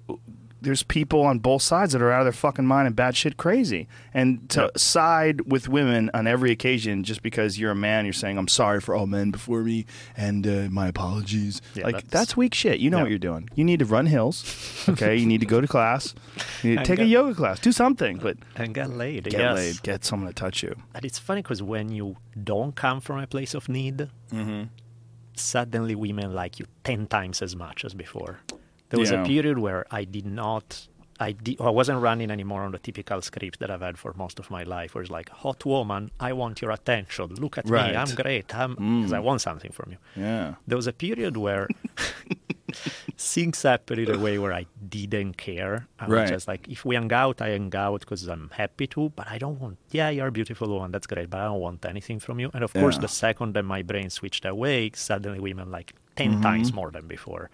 there's 0.66 0.84
people 0.84 1.22
on 1.22 1.40
both 1.40 1.62
sides 1.62 1.94
that 1.94 2.02
are 2.02 2.12
out 2.12 2.22
of 2.22 2.26
their 2.26 2.32
fucking 2.34 2.66
mind 2.66 2.88
and 2.88 2.96
batshit 2.96 3.38
crazy. 3.38 3.88
And 4.14 4.50
to 4.50 4.62
Yep. 4.64 4.78
side 4.78 5.42
with 5.52 5.70
women 5.70 6.10
on 6.14 6.28
every 6.28 6.52
occasion 6.52 7.04
just 7.04 7.22
because 7.24 7.58
you're 7.60 7.72
a 7.72 7.76
man, 7.76 8.06
you're 8.06 8.14
saying 8.14 8.38
I'm 8.38 8.48
sorry 8.50 8.82
for 8.82 8.94
all 8.96 9.08
men 9.08 9.32
before 9.32 9.62
me 9.64 9.86
and 10.18 10.46
uh, 10.46 10.68
my 10.70 10.88
apologies. 10.88 11.62
Yeah, 11.76 11.84
like 11.86 11.96
that's, 11.96 12.10
that's- 12.10 12.38
weak 12.38 12.54
shit. 12.54 12.80
You 12.80 12.90
know 12.90 13.00
what 13.00 13.10
you're 13.10 13.20
doing. 13.20 13.48
You 13.56 13.64
need 13.64 13.80
to 13.80 13.86
run 13.86 14.06
hills. 14.08 14.36
Okay, 14.90 15.16
you 15.16 15.26
need 15.26 15.40
to 15.40 15.48
go 15.48 15.60
to 15.62 15.68
class. 15.68 16.14
You 16.62 16.72
need 16.72 16.80
to 16.80 16.86
take 16.86 17.00
a 17.00 17.06
yoga 17.06 17.34
class. 17.34 17.60
Do 17.60 17.72
something, 17.72 18.18
but 18.18 18.38
and 18.56 18.74
get 18.74 18.90
laid. 18.92 19.24
get 19.24 19.34
yes. 19.34 19.56
laid. 19.56 19.82
Get 19.84 20.06
someone 20.06 20.28
to 20.30 20.34
touch 20.34 20.62
you. 20.64 20.76
And 20.94 21.04
it's 21.04 21.18
funny 21.20 21.42
because 21.42 21.62
when 21.64 21.90
you 21.90 22.18
don't 22.44 22.76
come 22.76 23.02
from 23.02 23.20
a 23.20 23.28
place 23.28 23.54
of 23.56 23.68
need, 23.70 24.10
Mm-hmm. 24.32 24.64
suddenly 25.36 25.96
women 25.96 26.34
like 26.34 26.60
you 26.60 26.66
10 26.84 27.08
times 27.08 27.42
as 27.42 27.56
much 27.56 27.84
as 27.86 27.94
before. 27.94 28.40
There 28.90 29.00
was 29.00 29.12
Yeah. 29.12 29.24
a 29.24 29.26
period 29.26 29.58
where 29.60 29.86
I 29.92 30.04
did 30.06 30.26
not, 30.26 30.88
I, 31.20 31.32
di- 31.32 31.58
I 31.60 31.70
wasn't 31.70 32.02
running 32.02 32.30
anymore 32.30 32.64
on 32.64 32.72
the 32.72 32.78
typical 32.80 33.22
script 33.22 33.60
that 33.60 33.70
I've 33.72 33.82
had 33.82 33.98
for 33.98 34.14
most 34.16 34.38
of 34.40 34.52
my 34.52 34.64
life, 34.64 34.94
where 34.96 35.02
it's 35.02 35.12
like, 35.12 35.30
hot 35.30 35.66
woman, 35.66 36.12
I 36.20 36.34
want 36.34 36.62
your 36.62 36.72
attention. 36.72 37.28
Look 37.36 37.58
at 37.58 37.70
Right. 37.70 37.92
me, 37.92 37.98
I'm 37.98 38.14
great. 38.16 38.54
I'm, 38.56 38.76
because 38.76 39.14
I 39.14 39.20
want 39.20 39.42
something 39.42 39.72
from 39.72 39.92
you. 39.94 39.98
Yeah. 40.16 40.56
There 40.68 40.76
was 40.78 40.88
a 40.88 40.94
period 40.94 41.38
where 41.38 41.68
things 43.18 43.62
happened 43.64 44.00
in 44.02 44.14
a 44.14 44.20
way 44.20 44.38
where 44.38 44.54
I 44.54 44.66
didn't 44.90 45.38
care. 45.38 45.88
I 46.00 46.08
Right. 46.08 46.22
was 46.24 46.32
just 46.32 46.48
like, 46.48 46.68
if 46.68 46.84
we 46.86 46.96
hang 46.96 47.12
out, 47.14 47.42
I 47.42 47.50
hang 47.50 47.74
out 47.76 48.02
because 48.02 48.28
I'm 48.28 48.50
happy 48.54 48.88
to, 48.88 49.10
but 49.16 49.28
I 49.30 49.38
don't 49.38 49.60
want, 49.60 49.78
yeah, 49.92 50.10
you're 50.10 50.28
a 50.28 50.32
beautiful 50.32 50.68
woman, 50.68 50.92
that's 50.92 51.08
great, 51.08 51.30
but 51.30 51.40
I 51.40 51.46
don't 51.46 51.60
want 51.62 51.86
anything 51.86 52.20
from 52.20 52.40
you. 52.40 52.52
And 52.54 52.64
of 52.64 52.74
course, 52.74 52.98
the 52.98 53.08
second 53.08 53.54
that 53.56 53.64
my 53.64 53.82
brain 53.82 54.10
switched 54.10 54.46
away, 54.46 54.92
suddenly 54.94 55.40
women 55.40 55.72
like 55.72 55.94
10 56.18 56.26
Mm-hmm. 56.34 56.42
times 56.42 56.74
more 56.74 56.92
than 56.92 57.08
before. 57.08 57.50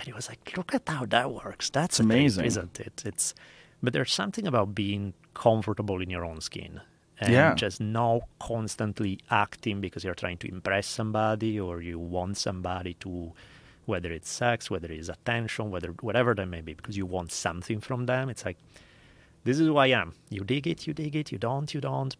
And 0.00 0.08
it 0.08 0.14
was 0.14 0.28
like, 0.30 0.56
look 0.56 0.74
at 0.74 0.88
how 0.88 1.04
that 1.06 1.30
works. 1.30 1.68
That's 1.70 2.00
It's 2.00 2.00
a 2.00 2.02
thing, 2.08 2.18
amazing. 2.20 2.44
isn't 2.46 2.80
it? 2.80 3.02
It's, 3.04 3.34
but 3.82 3.92
there's 3.92 4.12
something 4.12 4.46
about 4.46 4.74
being 4.74 5.12
comfortable 5.34 6.00
in 6.00 6.08
your 6.10 6.24
own 6.24 6.40
skin. 6.40 6.80
And 7.20 7.32
Yeah. 7.34 7.54
just 7.54 7.80
not 7.82 8.22
constantly 8.38 9.18
acting 9.30 9.82
because 9.82 10.02
you're 10.04 10.14
trying 10.14 10.38
to 10.38 10.48
impress 10.48 10.86
somebody 10.86 11.60
or 11.60 11.82
you 11.82 11.98
want 11.98 12.38
somebody 12.38 12.94
to 12.94 13.32
whether 13.86 14.10
it's 14.12 14.30
sex, 14.30 14.70
whether 14.70 14.90
it's 14.92 15.08
attention, 15.08 15.70
whether 15.70 15.88
whatever 16.00 16.32
that 16.34 16.46
may 16.46 16.60
be, 16.60 16.72
because 16.74 16.96
you 16.96 17.04
want 17.04 17.32
something 17.32 17.80
from 17.80 18.06
them. 18.06 18.28
It's 18.28 18.44
like 18.44 18.56
this 19.44 19.58
is 19.58 19.66
who 19.66 19.76
I 19.76 19.88
am. 19.88 20.14
You 20.30 20.44
dig 20.44 20.66
it, 20.66 20.86
you 20.86 20.94
dig 20.94 21.16
it, 21.16 21.32
you 21.32 21.38
don't, 21.38 21.74
you 21.74 21.80
don't. 21.80 22.16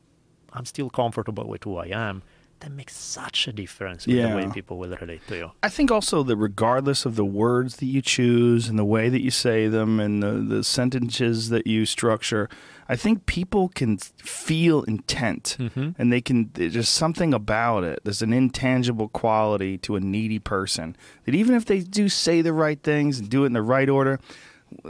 I'm 0.53 0.65
still 0.65 0.91
comfortable 0.91 1.47
with 1.47 1.63
who 1.65 1.77
I 1.77 1.87
am. 1.87 2.23
That 2.61 2.73
makes 2.73 2.95
such 2.95 3.49
a 3.49 3.53
difference 3.53 4.07
with 4.07 4.17
the 4.17 4.37
way 4.37 4.47
people 4.53 4.77
will 4.79 4.91
relate 5.01 5.27
to 5.29 5.37
you. 5.37 5.51
I 5.63 5.71
think 5.71 5.91
also 5.91 6.23
that 6.23 6.37
regardless 6.37 7.07
of 7.07 7.17
the 7.17 7.25
words 7.25 7.77
that 7.77 7.87
you 7.87 8.03
choose 8.03 8.69
and 8.69 8.79
the 8.79 8.85
way 8.85 9.09
that 9.09 9.23
you 9.23 9.31
say 9.31 9.67
them 9.67 9.99
and 9.99 10.23
the, 10.23 10.33
the 10.57 10.63
sentences 10.65 11.49
that 11.49 11.67
you 11.67 11.87
structure, 11.87 12.51
I 12.87 12.97
think 12.97 13.25
people 13.25 13.69
can 13.71 13.97
feel 13.97 14.83
intent 14.83 15.57
Mhm. 15.59 15.95
and 15.99 16.13
they 16.13 16.21
can, 16.21 16.51
there's 16.53 16.75
just 16.75 16.93
something 16.93 17.33
about 17.33 17.83
it. 17.85 18.01
There's 18.05 18.21
an 18.21 18.33
intangible 18.35 19.09
quality 19.09 19.79
to 19.79 19.97
a 19.97 20.01
needy 20.01 20.39
person 20.39 20.97
that 21.25 21.35
even 21.35 21.55
if 21.55 21.65
they 21.65 21.81
do 21.81 22.09
say 22.11 22.43
the 22.43 22.53
right 22.53 22.83
things 22.83 23.21
and 23.21 23.31
do 23.31 23.45
it 23.45 23.47
in 23.47 23.53
the 23.55 23.63
right 23.63 23.89
order, 23.89 24.21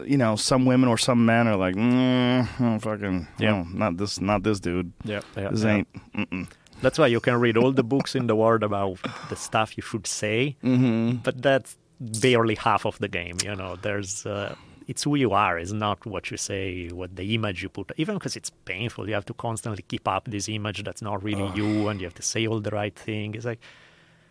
you 0.05 0.17
know, 0.19 0.35
some 0.37 0.67
women 0.67 0.89
or 0.89 0.99
some 0.99 1.25
men 1.25 1.47
are 1.47 1.57
like, 1.57 1.75
mm, 1.77 2.49
oh, 2.61 2.79
fucking, 2.81 3.29
Yeah. 3.39 3.51
no, 3.51 3.67
not 3.73 3.97
this, 3.97 4.21
not 4.21 4.43
this 4.43 4.59
dude. 4.61 4.93
Yeah, 5.05 5.21
This 5.37 5.65
ain't, 5.65 5.89
mm-mm. 6.15 6.49
That's 6.83 6.99
why 6.99 7.09
you 7.09 7.21
can 7.21 7.37
read 7.41 7.57
all 7.57 7.73
the 7.73 7.83
books 7.83 8.15
in 8.15 8.27
the 8.27 8.35
world 8.37 8.63
about 8.63 8.99
the 9.29 9.37
stuff 9.37 9.77
you 9.77 9.83
should 9.83 10.07
say, 10.07 10.57
Mm-hmm. 10.65 11.17
but 11.23 11.43
that's 11.43 11.77
barely 12.01 12.55
half 12.55 12.87
of 12.87 12.99
the 12.99 13.09
game. 13.09 13.37
You 13.45 13.55
know, 13.55 13.77
there's 13.77 14.25
uh, 14.27 14.55
it's 14.89 15.03
who 15.05 15.15
you 15.15 15.33
are. 15.33 15.59
It's 15.59 15.73
not 15.73 16.05
what 16.07 16.31
you 16.31 16.37
say, 16.37 16.89
what 16.89 17.15
the 17.17 17.35
image 17.35 17.63
you 17.63 17.69
put. 17.69 17.93
Even 17.97 18.15
because 18.17 18.35
it's 18.37 18.51
painful, 18.65 19.09
you 19.09 19.15
have 19.15 19.27
to 19.27 19.35
constantly 19.35 19.85
keep 19.87 20.09
up 20.09 20.25
this 20.25 20.49
image 20.49 20.83
that's 20.83 21.03
not 21.03 21.23
really 21.23 21.49
you, 21.55 21.89
and 21.89 22.01
you 22.01 22.07
have 22.07 22.15
to 22.15 22.23
say 22.23 22.47
all 22.47 22.61
the 22.61 22.71
right 22.71 22.97
thing. 22.97 23.35
It's 23.35 23.45
like, 23.45 23.61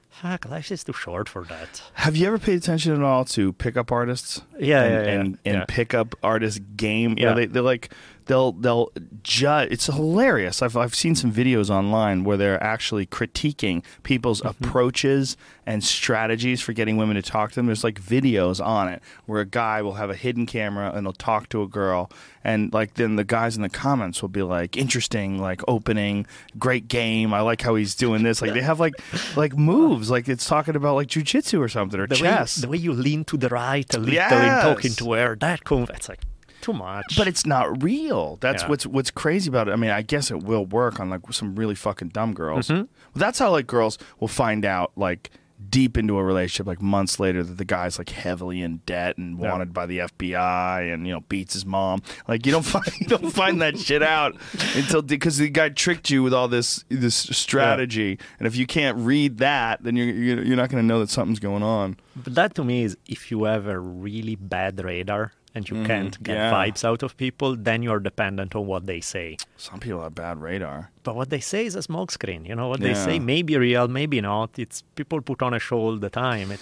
fuck, 0.09 0.49
life 0.49 0.71
is 0.71 0.83
too 0.83 0.93
short 0.93 1.29
for 1.29 1.43
that. 1.45 1.81
Have 1.93 2.15
you 2.17 2.27
ever 2.27 2.39
paid 2.39 2.57
attention 2.57 2.93
at 2.93 3.01
all 3.03 3.25
to 3.25 3.53
pickup 3.53 3.91
artists? 3.91 4.41
Yeah, 4.59 4.83
and, 4.83 4.93
yeah, 4.93 5.01
yeah, 5.13 5.19
and, 5.19 5.38
and 5.45 5.55
yeah. 5.59 5.65
pickup 5.67 6.15
artist 6.23 6.62
game. 6.75 7.12
You 7.17 7.25
know, 7.25 7.29
Yeah. 7.31 7.35
they 7.35 7.45
they're 7.45 7.62
like 7.62 7.93
they'll 8.29 8.53
they'll 8.53 8.91
judge. 9.23 9.69
It's 9.71 9.87
hilarious. 9.87 10.61
I've 10.61 10.77
I've 10.77 10.95
seen 10.95 11.15
some 11.15 11.31
videos 11.33 11.69
online 11.69 12.23
where 12.23 12.37
they're 12.37 12.63
actually 12.63 13.05
critiquing 13.05 13.83
people's 14.03 14.39
Mm-hmm. 14.41 14.63
approaches 14.63 15.35
and 15.65 15.83
strategies 15.83 16.61
for 16.61 16.71
getting 16.73 16.95
women 16.97 17.15
to 17.15 17.21
talk 17.21 17.49
to 17.51 17.55
them. 17.55 17.65
There's 17.65 17.83
like 17.83 17.99
videos 18.01 18.63
on 18.65 18.87
it 18.87 19.01
where 19.25 19.41
a 19.41 19.45
guy 19.45 19.81
will 19.81 19.95
have 19.95 20.09
a 20.09 20.15
hidden 20.15 20.45
camera 20.45 20.91
and 20.95 21.05
he'll 21.05 21.13
talk 21.13 21.49
to 21.49 21.61
a 21.61 21.67
girl, 21.67 22.09
and 22.43 22.71
like 22.73 22.93
then 22.93 23.15
the 23.17 23.23
guys 23.23 23.55
in 23.57 23.61
the 23.63 23.69
comments 23.69 24.21
will 24.21 24.29
be 24.29 24.43
like, 24.43 24.77
"Interesting, 24.77 25.39
like 25.39 25.61
opening, 25.67 26.25
great 26.57 26.87
game. 26.87 27.33
I 27.33 27.41
like 27.41 27.61
how 27.61 27.75
he's 27.75 27.95
doing 27.95 28.23
this." 28.23 28.41
Like 28.41 28.53
they 28.53 28.61
have 28.61 28.79
like 28.79 28.93
like 29.35 29.57
moves, 29.57 30.09
like 30.11 30.29
it's 30.29 30.45
talking 30.47 30.75
about 30.75 30.95
like 30.95 31.07
jujitsu 31.07 31.59
or 31.59 31.67
something 31.67 31.99
or 31.99 32.07
The 32.07 32.15
way, 32.15 32.21
chess. 32.21 32.55
the 32.55 32.67
way 32.69 32.77
you 32.77 32.93
lean 32.93 33.25
to 33.25 33.37
the 33.37 33.49
right, 33.49 33.91
a 33.95 33.99
little 33.99 34.13
Yes. 34.13 34.31
in 34.31 34.69
talking 34.75 34.91
to 34.93 35.13
her, 35.13 35.35
that 35.37 35.63
conv- 35.63 35.89
it's 35.89 36.07
like 36.09 36.21
too 36.62 36.74
much. 36.74 37.15
But 37.17 37.28
it's 37.28 37.45
not 37.45 37.82
real. 37.84 38.38
That's 38.41 38.63
Yeah. 38.63 38.69
what's 38.69 38.86
what's 38.86 39.12
crazy 39.12 39.50
about 39.50 39.67
it. 39.67 39.72
I 39.72 39.76
mean, 39.76 39.91
I 39.91 40.02
guess 40.02 40.32
it 40.32 40.43
will 40.43 40.65
work 40.65 41.00
on 41.00 41.10
like 41.10 41.22
some 41.32 41.56
really 41.56 41.76
fucking 41.76 42.10
dumb 42.10 42.34
girls. 42.34 42.67
Mm-hmm. 42.67 42.78
Well, 42.82 42.88
that's 43.15 43.39
how 43.39 43.52
like 43.52 43.67
girls 43.67 43.98
will 44.19 44.28
find 44.28 44.65
out 44.65 44.91
like 44.95 45.32
deep 45.69 45.98
into 45.98 46.17
a 46.17 46.24
relationship 46.24 46.65
like 46.65 46.82
months 46.82 47.19
later 47.19 47.43
that 47.43 47.58
the 47.58 47.65
guy's 47.65 47.98
like 47.98 48.08
heavily 48.10 48.62
in 48.62 48.78
debt 48.86 49.17
and 49.17 49.38
Yeah. 49.38 49.52
wanted 49.52 49.74
by 49.74 49.88
the 49.88 49.98
FBI 50.00 50.93
and 50.93 51.06
you 51.06 51.12
know 51.13 51.19
beats 51.28 51.54
his 51.54 51.65
mom. 51.65 52.02
Like 52.30 52.45
you 52.45 52.52
don't 52.54 52.63
find 52.76 52.88
you 53.00 53.08
don't 53.08 53.30
find 53.32 53.62
that 53.62 53.78
shit 53.78 54.02
out 54.02 54.38
until 54.76 55.02
because 55.02 55.38
the 55.38 55.50
guy 55.50 55.67
tricked 55.67 56.10
you 56.10 56.24
with 56.24 56.34
all 56.34 56.48
this 56.48 56.86
this 56.88 57.15
strategy. 57.15 58.17
And 58.39 58.48
if 58.48 58.56
you 58.56 58.65
can't 58.65 58.98
read 59.00 59.39
that, 59.39 59.84
then 59.84 59.95
you're 59.98 60.08
you're, 60.08 60.43
you're 60.43 60.56
not 60.58 60.69
going 60.69 60.82
to 60.82 60.88
know 60.88 61.00
that 61.02 61.10
something's 61.10 61.39
going 61.39 61.63
on. 61.63 61.98
But 62.15 62.36
that 62.36 62.56
to 62.56 62.63
me 62.63 62.84
is 62.84 62.95
if 63.06 63.30
you 63.32 63.43
have 63.43 63.67
a 63.67 63.80
really 63.80 64.36
bad 64.36 64.82
radar 64.84 65.34
and 65.55 65.67
you 65.69 65.75
mm-hmm. 65.75 65.85
can't 65.85 66.23
get 66.23 66.35
yeah. 66.35 66.51
vibes 66.53 66.83
out 66.83 67.03
of 67.03 67.17
people, 67.17 67.55
then 67.55 67.81
you're 67.81 67.99
dependent 67.99 68.55
on 68.55 68.67
what 68.67 68.85
they 68.85 69.01
say. 69.01 69.38
Some 69.57 69.79
people 69.79 70.01
have 70.03 70.15
bad 70.15 70.41
radar. 70.41 70.91
But 71.03 71.15
what 71.15 71.29
they 71.29 71.39
say 71.39 71.65
is 71.65 71.75
a 71.75 71.79
smokescreen. 71.79 72.47
You 72.47 72.55
know 72.55 72.67
what 72.67 72.81
they 72.81 72.93
say 72.93 73.19
may 73.19 73.41
be 73.41 73.57
real, 73.57 73.88
maybe 73.88 74.21
not. 74.21 74.57
It's 74.57 74.83
people 74.95 75.21
put 75.21 75.41
on 75.41 75.53
a 75.53 75.59
show 75.59 75.77
all 75.77 75.97
the 75.97 76.09
time. 76.09 76.51
It, 76.51 76.59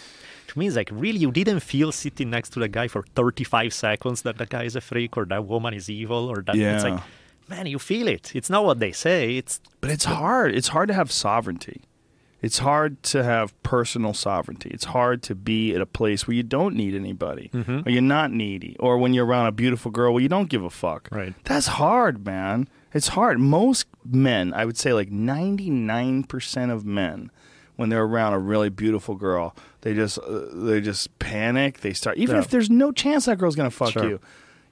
to 0.48 0.60
me, 0.60 0.68
it's 0.68 0.76
like 0.76 0.90
really 0.92 1.20
you 1.20 1.32
didn't 1.32 1.60
feel 1.60 1.92
sitting 1.92 2.30
next 2.30 2.52
to 2.52 2.60
the 2.60 2.70
guy 2.70 2.88
for 2.88 3.04
35 3.16 3.74
seconds 3.74 4.22
that 4.22 4.38
the 4.38 4.46
guy 4.46 4.64
is 4.64 4.76
a 4.76 4.82
freak 4.82 5.18
or 5.18 5.26
that 5.26 5.46
woman 5.46 5.74
is 5.74 5.90
evil 5.90 6.30
or 6.30 6.42
that 6.44 6.56
it's 6.56 6.84
Yeah. 6.84 6.92
like, 6.92 7.04
man, 7.50 7.66
you 7.66 7.80
feel 7.80 8.08
it. 8.08 8.34
It's 8.34 8.50
not 8.50 8.64
what 8.64 8.80
they 8.80 8.94
say. 8.94 9.36
It's 9.38 9.60
But 9.82 9.92
it's 9.92 10.06
hard. 10.06 10.56
It's 10.56 10.70
hard 10.70 10.88
to 10.88 10.94
have 10.94 11.12
sovereignty. 11.12 11.82
It's 12.42 12.60
hard 12.60 13.02
to 13.04 13.24
have 13.24 13.60
personal 13.64 14.14
sovereignty. 14.14 14.70
It's 14.72 14.86
hard 14.86 15.24
to 15.24 15.34
be 15.36 15.74
at 15.74 15.82
a 15.82 15.88
place 15.88 16.28
where 16.28 16.36
you 16.36 16.44
don't 16.44 16.76
need 16.76 16.94
anybody, 16.94 17.50
or 17.86 17.92
you're 17.92 18.02
not 18.02 18.32
needy, 18.32 18.76
or 18.80 18.98
when 19.00 19.14
you're 19.14 19.26
around 19.26 19.48
a 19.48 19.52
beautiful 19.52 19.90
girl 19.90 20.14
where 20.14 20.22
you 20.22 20.30
don't 20.30 20.48
give 20.50 20.64
a 20.64 20.70
fuck. 20.70 21.10
Right. 21.12 21.34
That's 21.46 21.66
hard, 21.68 22.24
man. 22.26 22.68
It's 22.94 23.10
hard. 23.10 23.40
Most 23.40 23.88
men, 24.06 24.54
I 24.54 24.66
would 24.66 24.78
say, 24.78 24.94
like 24.94 25.10
99% 25.12 26.72
of 26.72 26.86
men, 26.86 27.32
when 27.76 27.90
they're 27.90 28.04
around 28.04 28.34
a 28.34 28.40
really 28.40 28.70
beautiful 28.70 29.16
girl, 29.16 29.56
they 29.82 29.94
just 29.94 30.18
uh, 30.20 30.46
they 30.54 30.82
just 30.82 31.18
panic. 31.20 31.82
They 31.82 31.94
start 31.94 32.18
even 32.18 32.36
Yeah. 32.36 32.42
if 32.42 32.50
there's 32.50 32.70
no 32.70 32.92
chance 32.92 33.26
that 33.26 33.38
girl's 33.38 33.56
gonna 33.56 33.70
fuck 33.72 33.92
Sure. 33.94 34.08
you. 34.10 34.20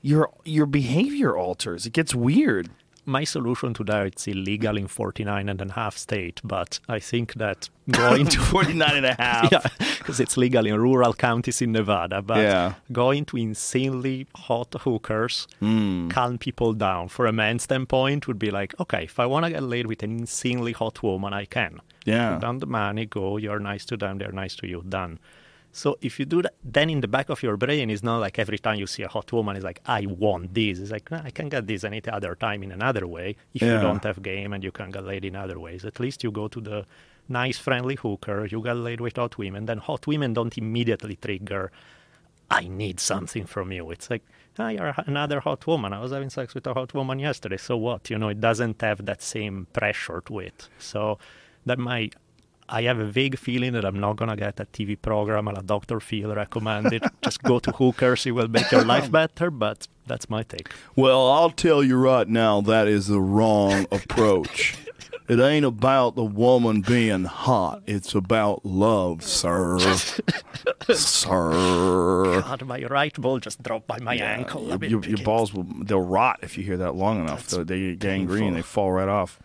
Your 0.01 0.29
your 0.43 0.65
behavior 0.65 1.35
alters. 1.35 1.85
It 1.85 1.93
gets 1.93 2.13
weird. 2.15 2.69
My 3.05 3.23
solution 3.23 3.73
to 3.75 3.83
that. 3.85 4.07
It's 4.07 4.27
illegal 4.27 4.77
in 4.77 4.87
49 4.87 5.49
and 5.49 5.61
a 5.61 5.71
half 5.73 5.97
state, 5.97 6.41
but 6.43 6.79
I 6.89 6.99
think 6.99 7.33
that 7.35 7.69
going 7.91 8.25
to 8.27 8.39
49 8.51 8.95
and 8.97 9.05
a 9.05 9.13
half. 9.13 9.51
yeah, 9.51 9.61
because 9.97 10.19
it's 10.19 10.37
legal 10.37 10.65
in 10.65 10.79
rural 10.79 11.13
counties 11.13 11.61
in 11.61 11.71
Nevada. 11.71 12.21
But 12.21 12.37
Yeah. 12.37 12.73
going 12.91 13.25
to 13.25 13.37
insanely 13.37 14.27
hot 14.35 14.73
hookers, 14.81 15.47
Hmm. 15.59 16.09
calm 16.09 16.37
people 16.37 16.73
down. 16.73 17.09
For 17.09 17.25
a 17.27 17.31
man's 17.33 17.63
standpoint, 17.63 18.27
would 18.27 18.39
be 18.39 18.51
like, 18.51 18.73
okay, 18.79 19.03
if 19.03 19.19
I 19.19 19.25
want 19.25 19.45
to 19.45 19.51
get 19.51 19.63
laid 19.63 19.87
with 19.87 20.03
an 20.03 20.11
insanely 20.19 20.71
hot 20.73 21.01
woman, 21.03 21.33
I 21.33 21.45
can. 21.45 21.79
Yeah. 22.05 22.33
Put 22.33 22.41
down 22.41 22.59
the 22.59 22.67
money, 22.67 23.05
go. 23.05 23.37
You're 23.37 23.59
nice 23.59 23.85
to 23.85 23.97
them, 23.97 24.17
they're 24.17 24.31
nice 24.31 24.55
to 24.57 24.67
you. 24.67 24.83
Done. 24.87 25.19
So 25.81 25.97
if 26.07 26.13
you 26.19 26.25
do 26.35 26.41
that, 26.45 26.53
then 26.63 26.89
in 26.89 27.01
the 27.01 27.07
back 27.17 27.27
of 27.29 27.43
your 27.43 27.57
brain, 27.57 27.89
it's 27.89 28.01
not 28.09 28.19
like 28.25 28.39
every 28.39 28.59
time 28.65 28.77
you 28.79 28.87
see 28.87 29.03
a 29.03 29.09
hot 29.15 29.29
woman, 29.33 29.53
it's 29.57 29.65
like, 29.71 29.81
I 29.85 30.01
want 30.25 30.53
this. 30.59 30.79
It's 30.79 30.89
like, 30.97 31.07
"Nah, 31.11 31.21
I 31.29 31.31
can 31.37 31.47
get 31.49 31.67
this 31.67 31.83
any 31.83 32.01
other 32.17 32.33
time 32.47 32.59
in 32.63 32.71
another 32.79 33.05
way. 33.15 33.35
If 33.53 33.61
Yeah. 33.61 33.73
you 33.73 33.79
don't 33.87 34.03
have 34.09 34.17
game 34.23 34.53
and 34.55 34.61
you 34.63 34.71
can 34.79 34.89
get 34.95 35.03
laid 35.11 35.25
in 35.29 35.35
other 35.35 35.57
ways, 35.65 35.81
at 35.91 35.99
least 35.99 36.23
you 36.23 36.31
go 36.31 36.47
to 36.55 36.61
the 36.69 36.79
nice, 37.27 37.57
friendly 37.67 37.95
hooker, 38.03 38.39
you 38.53 38.59
get 38.69 38.77
laid 38.87 39.01
with 39.01 39.17
hot 39.17 39.33
women. 39.37 39.61
Then 39.65 39.79
hot 39.79 40.07
women 40.07 40.29
don't 40.33 40.57
immediately 40.57 41.17
trigger 41.17 41.71
I 42.49 42.67
need 42.83 42.99
something 42.99 43.45
from 43.45 43.71
you. 43.71 43.89
It's 43.91 44.09
like, 44.13 44.23
ah, 44.59 44.69
you're 44.69 44.93
another 45.07 45.39
hot 45.39 45.65
woman. 45.67 45.91
I 45.93 45.99
was 45.99 46.11
having 46.11 46.29
sex 46.29 46.53
with 46.55 46.67
a 46.67 46.73
hot 46.73 46.93
woman 46.93 47.17
yesterday. 47.19 47.57
So 47.57 47.75
what? 47.75 48.09
You 48.11 48.17
know, 48.19 48.29
it 48.29 48.39
doesn't 48.39 48.81
have 48.81 48.99
that 49.07 49.21
same 49.23 49.67
pressure 49.73 50.21
to 50.27 50.39
it. 50.39 50.69
So 50.77 51.17
that 51.65 51.79
might 51.79 52.13
I 52.67 52.83
have 52.83 52.99
a 52.99 53.05
vague 53.05 53.37
feeling 53.37 53.73
that 53.73 53.85
I'm 53.85 53.99
not 53.99 54.15
gonna 54.15 54.35
get 54.35 54.59
a 54.59 54.65
TV 54.65 54.99
program 54.99 55.47
and 55.47 55.57
a 55.57 55.61
Dr. 55.61 55.99
Phil 55.99 56.33
recommended. 56.33 57.03
Just 57.21 57.43
go 57.43 57.59
to 57.59 57.71
hookers; 57.71 58.25
it 58.25 58.31
will 58.31 58.47
make 58.47 58.71
your 58.71 58.83
life 58.83 59.11
better. 59.19 59.51
But 59.51 59.87
that's 60.07 60.29
my 60.29 60.43
take. 60.43 60.69
Well, 60.95 61.29
I'll 61.29 61.51
tell 61.51 61.83
you 61.83 61.97
right 61.97 62.27
now, 62.27 62.61
that 62.61 62.87
is 62.87 63.07
the 63.07 63.21
wrong 63.21 63.85
approach. 63.91 64.75
It 65.27 65.39
ain't 65.39 65.65
about 65.65 66.15
the 66.15 66.23
woman 66.23 66.81
being 66.81 67.23
hot. 67.23 67.81
It's 67.87 68.13
about 68.13 68.63
love, 68.63 69.23
sir. 69.23 69.79
sir. 70.93 72.41
God, 72.41 72.65
my 72.65 72.83
right 72.83 73.13
ball 73.19 73.39
just 73.39 73.63
dropped 73.63 73.87
by 73.87 73.97
my 73.99 74.15
ankle. 74.17 74.67
Your, 74.67 74.83
your, 74.83 75.03
your 75.03 75.17
balls 75.23 75.51
will 75.51 75.63
they'll 75.63 76.01
rot 76.01 76.39
if 76.43 76.59
you 76.59 76.63
hear 76.63 76.77
that 76.77 76.93
long 76.93 77.21
enough. 77.21 77.47
They, 77.47 77.63
they 77.63 77.79
get 77.79 77.99
gangrene. 77.99 78.53
They 78.53 78.61
fall 78.61 78.91
right 78.91 79.07
off. 79.07 79.39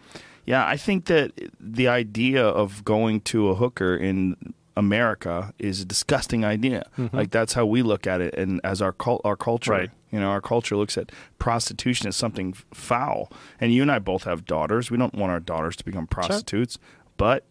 Yeah, 0.50 0.66
I 0.66 0.76
think 0.76 1.04
that 1.04 1.30
the 1.60 1.86
idea 1.86 2.44
of 2.44 2.84
going 2.84 3.20
to 3.20 3.50
a 3.50 3.54
hooker 3.54 3.94
in 3.94 4.34
America 4.76 5.54
is 5.60 5.80
a 5.80 5.84
disgusting 5.84 6.44
idea. 6.44 6.90
Mm-hmm. 6.98 7.16
Like 7.16 7.30
that's 7.30 7.52
how 7.52 7.66
we 7.66 7.82
look 7.82 8.08
at 8.08 8.20
it, 8.20 8.34
and 8.34 8.60
as 8.64 8.82
our 8.82 8.92
cult, 8.92 9.20
our 9.24 9.36
culture, 9.36 9.70
right. 9.70 9.90
you 10.10 10.18
know, 10.18 10.28
our 10.28 10.40
culture 10.40 10.76
looks 10.76 10.98
at 10.98 11.12
prostitution 11.38 12.08
as 12.08 12.16
something 12.16 12.54
foul. 12.74 13.30
And 13.60 13.72
you 13.72 13.82
and 13.82 13.92
I 13.92 14.00
both 14.00 14.24
have 14.24 14.44
daughters. 14.44 14.90
We 14.90 14.98
don't 14.98 15.14
want 15.14 15.30
our 15.30 15.38
daughters 15.38 15.76
to 15.76 15.84
become 15.84 16.08
prostitutes, 16.08 16.74
sure. 16.74 16.82
but 17.16 17.44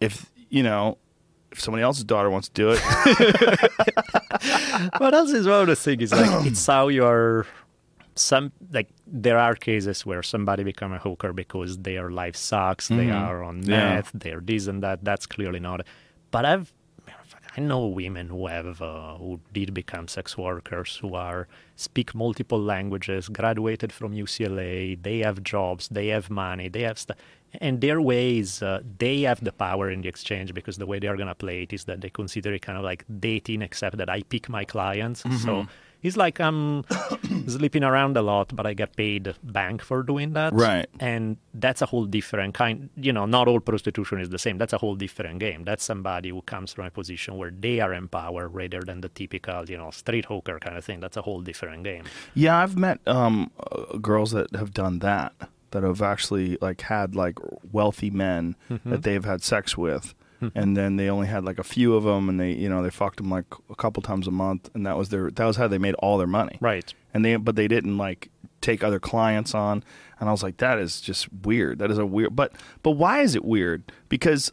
if 0.00 0.32
you 0.48 0.64
know. 0.64 0.98
If 1.52 1.60
somebody 1.60 1.82
else's 1.82 2.04
daughter 2.04 2.30
wants 2.30 2.48
to 2.48 2.54
do 2.54 2.70
it, 2.70 2.80
what 4.96 5.12
else 5.12 5.32
is 5.32 5.46
wrong 5.46 5.66
with 5.66 5.68
the 5.68 5.76
things 5.76 6.04
is 6.04 6.12
like 6.12 6.46
it's 6.50 6.66
how 6.66 6.88
you're 6.88 7.46
some 8.14 8.52
like 8.72 8.88
there 9.06 9.38
are 9.38 9.54
cases 9.54 10.04
where 10.04 10.22
somebody 10.22 10.64
become 10.64 10.92
a 10.92 10.98
hooker 10.98 11.32
because 11.32 11.78
their 11.78 12.10
life 12.10 12.36
sucks 12.36 12.88
mm-hmm. 12.88 12.98
they 12.98 13.10
are 13.10 13.42
on 13.42 13.60
meth 13.60 13.68
yeah. 13.68 14.02
they're 14.14 14.40
this 14.40 14.66
and 14.66 14.82
that 14.82 15.02
that's 15.04 15.26
clearly 15.26 15.60
not 15.60 15.80
but 16.30 16.44
i've 16.44 16.72
i 17.56 17.60
know 17.60 17.86
women 17.86 18.28
who 18.28 18.46
have 18.46 18.80
uh, 18.82 19.14
who 19.16 19.40
did 19.52 19.72
become 19.72 20.08
sex 20.08 20.36
workers 20.36 20.98
who 21.00 21.14
are 21.14 21.48
speak 21.76 22.14
multiple 22.14 22.60
languages 22.60 23.28
graduated 23.28 23.92
from 23.92 24.12
ucla 24.12 25.00
they 25.02 25.18
have 25.18 25.42
jobs 25.42 25.88
they 25.88 26.08
have 26.08 26.28
money 26.28 26.68
they 26.68 26.82
have 26.82 26.98
stuff 26.98 27.16
and 27.60 27.82
their 27.82 28.00
ways 28.00 28.62
uh, 28.62 28.80
they 28.98 29.22
have 29.22 29.44
the 29.44 29.52
power 29.52 29.90
in 29.90 30.00
the 30.00 30.08
exchange 30.08 30.54
because 30.54 30.78
the 30.78 30.86
way 30.86 30.98
they 30.98 31.06
are 31.06 31.16
going 31.16 31.28
to 31.28 31.34
play 31.34 31.62
it 31.62 31.72
is 31.72 31.84
that 31.84 32.00
they 32.00 32.08
consider 32.08 32.52
it 32.54 32.62
kind 32.62 32.78
of 32.78 32.84
like 32.84 33.04
dating 33.20 33.62
except 33.62 33.96
that 33.96 34.10
i 34.10 34.22
pick 34.22 34.48
my 34.48 34.64
clients 34.64 35.22
mm-hmm. 35.22 35.36
so 35.36 35.66
it's 36.02 36.16
like 36.16 36.40
I'm 36.40 36.84
sleeping 37.46 37.84
around 37.84 38.16
a 38.16 38.22
lot, 38.22 38.54
but 38.54 38.66
I 38.66 38.74
get 38.74 38.96
paid 38.96 39.34
bank 39.42 39.82
for 39.82 40.02
doing 40.02 40.32
that. 40.32 40.52
Right. 40.52 40.86
And 41.00 41.36
that's 41.54 41.80
a 41.80 41.86
whole 41.86 42.06
different 42.06 42.54
kind. 42.54 42.90
You 42.96 43.12
know, 43.12 43.26
not 43.26 43.48
all 43.48 43.60
prostitution 43.60 44.20
is 44.20 44.30
the 44.30 44.38
same. 44.38 44.58
That's 44.58 44.72
a 44.72 44.78
whole 44.78 44.96
different 44.96 45.38
game. 45.38 45.64
That's 45.64 45.84
somebody 45.84 46.30
who 46.30 46.42
comes 46.42 46.72
from 46.72 46.86
a 46.86 46.90
position 46.90 47.36
where 47.36 47.50
they 47.50 47.80
are 47.80 47.94
empowered 47.94 48.52
rather 48.52 48.80
than 48.80 49.00
the 49.00 49.08
typical, 49.08 49.68
you 49.68 49.76
know, 49.76 49.90
street 49.90 50.24
hooker 50.24 50.58
kind 50.58 50.76
of 50.76 50.84
thing. 50.84 51.00
That's 51.00 51.16
a 51.16 51.22
whole 51.22 51.40
different 51.40 51.84
game. 51.84 52.04
Yeah, 52.34 52.58
I've 52.58 52.76
met 52.76 53.00
um, 53.06 53.50
uh, 53.70 53.96
girls 53.98 54.32
that 54.32 54.54
have 54.56 54.74
done 54.74 54.98
that. 55.00 55.32
That 55.70 55.84
have 55.84 56.02
actually 56.02 56.58
like 56.60 56.82
had 56.82 57.14
like 57.14 57.38
wealthy 57.72 58.10
men 58.10 58.56
mm-hmm. 58.70 58.90
that 58.90 59.04
they've 59.04 59.24
had 59.24 59.42
sex 59.42 59.74
with, 59.74 60.14
and 60.54 60.76
then 60.76 60.96
they 60.96 61.08
only 61.08 61.26
had 61.26 61.44
like 61.44 61.58
a 61.58 61.64
few 61.64 61.94
of 61.94 62.04
them, 62.04 62.28
and 62.28 62.38
they 62.40 62.52
you 62.52 62.68
know 62.68 62.82
they 62.82 62.90
fucked 62.90 63.18
them 63.18 63.30
like 63.30 63.46
a 63.70 63.74
couple 63.74 64.02
times 64.02 64.26
a 64.26 64.30
month, 64.30 64.70
and 64.74 64.86
that 64.86 64.96
was 64.96 65.08
their 65.10 65.30
that 65.30 65.44
was 65.44 65.56
how 65.56 65.68
they 65.68 65.78
made 65.78 65.94
all 65.94 66.18
their 66.18 66.26
money. 66.26 66.58
Right. 66.60 66.92
And 67.14 67.24
they 67.24 67.36
but 67.36 67.56
they 67.56 67.68
didn't 67.68 67.98
like 67.98 68.30
take 68.60 68.82
other 68.82 69.00
clients 69.00 69.54
on, 69.54 69.84
and 70.18 70.28
I 70.28 70.32
was 70.32 70.42
like, 70.42 70.58
that 70.58 70.78
is 70.78 71.00
just 71.00 71.28
weird. 71.32 71.78
That 71.78 71.90
is 71.90 71.98
a 71.98 72.06
weird. 72.06 72.34
But 72.34 72.52
but 72.82 72.92
why 72.92 73.20
is 73.20 73.34
it 73.34 73.44
weird? 73.44 73.90
Because 74.08 74.52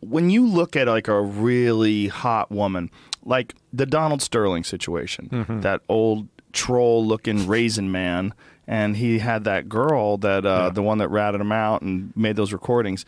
when 0.00 0.30
you 0.30 0.46
look 0.46 0.76
at 0.76 0.88
like 0.88 1.08
a 1.08 1.20
really 1.20 2.08
hot 2.08 2.50
woman, 2.50 2.90
like 3.24 3.54
the 3.72 3.86
Donald 3.86 4.22
Sterling 4.22 4.64
situation, 4.64 5.28
mm-hmm. 5.30 5.60
that 5.60 5.82
old 5.88 6.28
troll 6.52 7.04
looking 7.04 7.46
raisin 7.46 7.92
man, 7.92 8.34
and 8.66 8.96
he 8.96 9.18
had 9.18 9.44
that 9.44 9.68
girl 9.68 10.16
that 10.18 10.44
uh, 10.44 10.64
yeah. 10.64 10.70
the 10.70 10.82
one 10.82 10.98
that 10.98 11.08
ratted 11.08 11.40
him 11.40 11.52
out 11.52 11.82
and 11.82 12.12
made 12.16 12.36
those 12.36 12.52
recordings. 12.52 13.04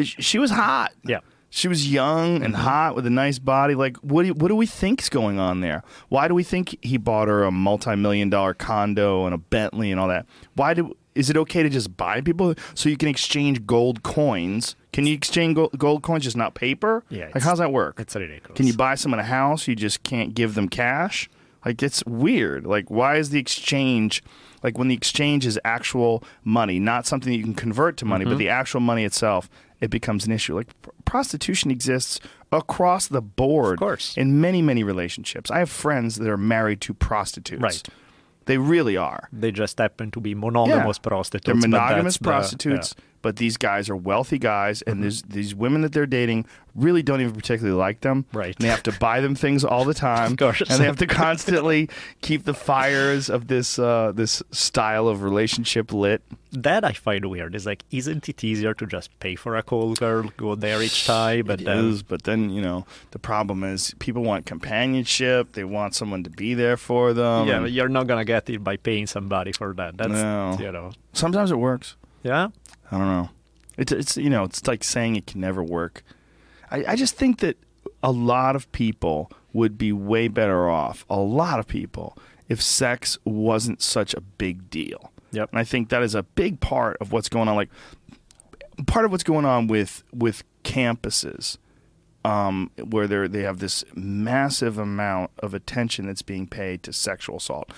She 0.00 0.38
was 0.38 0.50
hot. 0.50 0.92
Yeah. 1.04 1.20
She 1.50 1.68
was 1.68 1.90
young 1.90 2.42
and 2.42 2.54
mm-hmm. 2.54 2.62
hot 2.62 2.94
with 2.94 3.06
a 3.06 3.10
nice 3.10 3.38
body. 3.38 3.74
Like, 3.74 3.96
what 3.98 4.24
do, 4.24 4.34
what 4.34 4.48
do 4.48 4.56
we 4.56 4.66
think's 4.66 5.08
going 5.08 5.38
on 5.38 5.60
there? 5.60 5.82
Why 6.08 6.28
do 6.28 6.34
we 6.34 6.42
think 6.42 6.76
he 6.82 6.98
bought 6.98 7.28
her 7.28 7.44
a 7.44 7.50
multi-million 7.50 8.30
dollar 8.30 8.54
condo 8.54 9.24
and 9.24 9.34
a 9.34 9.38
Bentley 9.38 9.90
and 9.90 9.98
all 10.00 10.08
that? 10.08 10.26
Why 10.54 10.74
do 10.74 10.94
is 11.14 11.28
it 11.28 11.36
okay 11.36 11.64
to 11.64 11.68
just 11.68 11.96
buy 11.96 12.20
people 12.20 12.54
so 12.74 12.88
you 12.88 12.96
can 12.96 13.08
exchange 13.08 13.66
gold 13.66 14.04
coins? 14.04 14.76
Can 14.92 15.04
you 15.04 15.14
exchange 15.14 15.56
gold, 15.56 15.76
gold 15.76 16.02
coins 16.02 16.22
just 16.22 16.36
not 16.36 16.54
paper? 16.54 17.02
Yeah. 17.08 17.30
Like, 17.34 17.42
how's 17.42 17.58
that 17.58 17.72
work? 17.72 17.98
It's 17.98 18.14
ridiculous. 18.14 18.56
Can 18.56 18.66
you 18.66 18.74
buy 18.74 18.94
someone 18.94 19.18
a 19.18 19.24
house? 19.24 19.66
You 19.66 19.74
just 19.74 20.04
can't 20.04 20.32
give 20.32 20.54
them 20.54 20.68
cash. 20.68 21.28
Like, 21.64 21.82
it's 21.82 22.04
weird. 22.04 22.66
Like, 22.66 22.90
why 22.90 23.16
is 23.16 23.30
the 23.30 23.38
exchange? 23.38 24.22
Like 24.62 24.76
when 24.76 24.88
the 24.88 24.94
exchange 24.94 25.46
is 25.46 25.58
actual 25.64 26.24
money, 26.42 26.80
not 26.80 27.06
something 27.06 27.30
that 27.30 27.36
you 27.38 27.44
can 27.44 27.54
convert 27.54 27.96
to 27.98 28.04
money, 28.04 28.24
mm-hmm. 28.24 28.32
but 28.32 28.38
the 28.38 28.48
actual 28.48 28.80
money 28.80 29.04
itself 29.04 29.48
it 29.80 29.90
becomes 29.90 30.26
an 30.26 30.32
issue. 30.32 30.54
Like 30.54 30.82
pr- 30.82 30.90
prostitution 31.04 31.70
exists 31.70 32.20
across 32.50 33.06
the 33.08 33.22
board 33.22 33.74
of 33.74 33.78
course. 33.78 34.16
in 34.16 34.40
many, 34.40 34.62
many 34.62 34.82
relationships. 34.82 35.50
I 35.50 35.58
have 35.58 35.70
friends 35.70 36.16
that 36.16 36.28
are 36.28 36.36
married 36.36 36.80
to 36.82 36.94
prostitutes. 36.94 37.62
Right. 37.62 37.82
They 38.46 38.58
really 38.58 38.96
are. 38.96 39.28
They 39.32 39.52
just 39.52 39.78
happen 39.78 40.10
to 40.12 40.20
be 40.20 40.34
monogamous 40.34 40.98
yeah. 41.02 41.08
prostitutes. 41.08 41.44
They're 41.44 41.68
monogamous 41.70 42.16
prostitutes, 42.16 42.94
the, 42.94 43.02
yeah. 43.02 43.07
But 43.22 43.36
these 43.36 43.56
guys 43.56 43.88
are 43.88 43.96
wealthy 43.96 44.38
guys, 44.38 44.82
and 44.82 45.02
mm-hmm. 45.02 45.32
these 45.32 45.54
women 45.54 45.82
that 45.82 45.92
they're 45.92 46.06
dating 46.06 46.46
really 46.74 47.02
don't 47.02 47.20
even 47.20 47.34
particularly 47.34 47.76
like 47.76 48.00
them. 48.00 48.24
Right. 48.32 48.54
And 48.54 48.64
they 48.64 48.68
have 48.68 48.84
to 48.84 48.92
buy 48.92 49.20
them 49.20 49.34
things 49.34 49.64
all 49.64 49.84
the 49.84 49.94
time. 50.08 50.32
of 50.32 50.38
course. 50.38 50.60
And 50.60 50.80
they 50.80 50.84
have 50.84 50.98
to 50.98 51.06
constantly 51.06 51.88
keep 52.20 52.44
the 52.44 52.54
fires 52.54 53.28
of 53.28 53.48
this 53.48 53.78
uh, 53.78 54.12
this 54.14 54.42
style 54.50 55.08
of 55.08 55.22
relationship 55.22 55.92
lit. 55.92 56.22
That 56.52 56.84
I 56.84 56.92
find 56.92 57.26
weird. 57.26 57.54
Is 57.54 57.66
like, 57.66 57.84
isn't 57.90 58.28
it 58.28 58.42
easier 58.42 58.72
to 58.74 58.86
just 58.86 59.18
pay 59.20 59.34
for 59.34 59.56
a 59.56 59.62
call 59.62 59.94
girl, 59.94 60.32
go 60.36 60.54
there 60.54 60.82
each 60.82 61.06
time? 61.06 61.44
But 61.46 61.60
it 61.60 61.64
then... 61.64 61.84
is, 61.86 62.02
but 62.02 62.22
then 62.22 62.50
you 62.50 62.62
know 62.62 62.86
the 63.10 63.18
problem 63.18 63.64
is 63.64 63.94
people 63.98 64.22
want 64.22 64.46
companionship. 64.46 65.52
They 65.52 65.64
want 65.64 65.94
someone 65.94 66.22
to 66.24 66.30
be 66.30 66.54
there 66.54 66.76
for 66.76 67.12
them. 67.12 67.48
Yeah, 67.48 67.60
but 67.60 67.72
you're 67.72 67.88
not 67.88 68.06
gonna 68.06 68.24
get 68.24 68.48
it 68.48 68.64
by 68.64 68.76
paying 68.76 69.06
somebody 69.06 69.52
for 69.52 69.74
that. 69.74 69.96
That's 69.98 70.10
no. 70.10 70.56
you 70.60 70.72
know. 70.72 70.92
Sometimes 71.12 71.50
it 71.50 71.56
works. 71.56 71.96
Yeah. 72.22 72.48
I 72.90 72.98
don't 72.98 73.08
know. 73.08 73.30
It's 73.76 73.92
it's 73.92 74.16
you 74.16 74.30
know 74.30 74.44
it's 74.44 74.66
like 74.66 74.82
saying 74.82 75.16
it 75.16 75.26
can 75.26 75.40
never 75.40 75.62
work. 75.62 76.02
I, 76.70 76.84
I 76.88 76.96
just 76.96 77.14
think 77.16 77.38
that 77.40 77.56
a 78.02 78.10
lot 78.10 78.56
of 78.56 78.70
people 78.72 79.30
would 79.52 79.78
be 79.78 79.92
way 79.92 80.28
better 80.28 80.68
off, 80.68 81.04
a 81.08 81.18
lot 81.18 81.58
of 81.58 81.66
people, 81.66 82.16
if 82.48 82.62
sex 82.62 83.18
wasn't 83.24 83.82
such 83.82 84.14
a 84.14 84.20
big 84.20 84.70
deal. 84.70 85.10
Yep. 85.32 85.50
And 85.50 85.58
I 85.58 85.64
think 85.64 85.88
that 85.90 86.02
is 86.02 86.14
a 86.14 86.22
big 86.22 86.60
part 86.60 86.96
of 87.00 87.12
what's 87.12 87.28
going 87.28 87.48
on. 87.48 87.56
Like 87.56 87.70
part 88.86 89.04
of 89.04 89.10
what's 89.10 89.24
going 89.24 89.44
on 89.44 89.66
with 89.66 90.04
with 90.12 90.42
campuses, 90.64 91.58
um, 92.24 92.70
where 92.82 93.06
they 93.06 93.26
they 93.28 93.42
have 93.42 93.58
this 93.58 93.84
massive 93.94 94.78
amount 94.78 95.30
of 95.38 95.54
attention 95.54 96.06
that's 96.06 96.22
being 96.22 96.46
paid 96.46 96.82
to 96.84 96.92
sexual 96.92 97.36
assault 97.36 97.70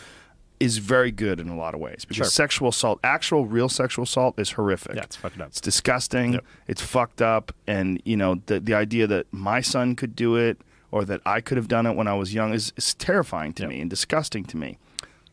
is 0.60 0.76
very 0.76 1.10
good 1.10 1.40
in 1.40 1.48
a 1.48 1.56
lot 1.56 1.74
of 1.74 1.80
ways 1.80 2.04
because 2.04 2.16
sure. 2.16 2.24
sexual 2.26 2.68
assault, 2.68 3.00
actual 3.02 3.46
real 3.46 3.68
sexual 3.68 4.02
assault, 4.02 4.38
is 4.38 4.50
horrific. 4.52 4.94
Yeah, 4.94 5.02
it's 5.02 5.16
fucked 5.16 5.40
up. 5.40 5.48
It's 5.48 5.60
disgusting. 5.60 6.34
Yep. 6.34 6.44
It's 6.68 6.82
fucked 6.82 7.22
up, 7.22 7.52
and 7.66 8.00
you 8.04 8.16
know 8.16 8.42
the 8.46 8.60
the 8.60 8.74
idea 8.74 9.06
that 9.06 9.26
my 9.32 9.62
son 9.62 9.96
could 9.96 10.14
do 10.14 10.36
it 10.36 10.60
or 10.92 11.04
that 11.06 11.20
I 11.24 11.40
could 11.40 11.56
have 11.56 11.68
done 11.68 11.86
it 11.86 11.96
when 11.96 12.08
I 12.08 12.14
was 12.14 12.34
young 12.34 12.52
is, 12.52 12.72
is 12.76 12.94
terrifying 12.94 13.52
to 13.54 13.62
yep. 13.62 13.70
me 13.70 13.80
and 13.80 13.88
disgusting 13.88 14.44
to 14.46 14.56
me. 14.56 14.78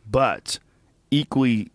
But 0.10 0.60
equally 1.12 1.72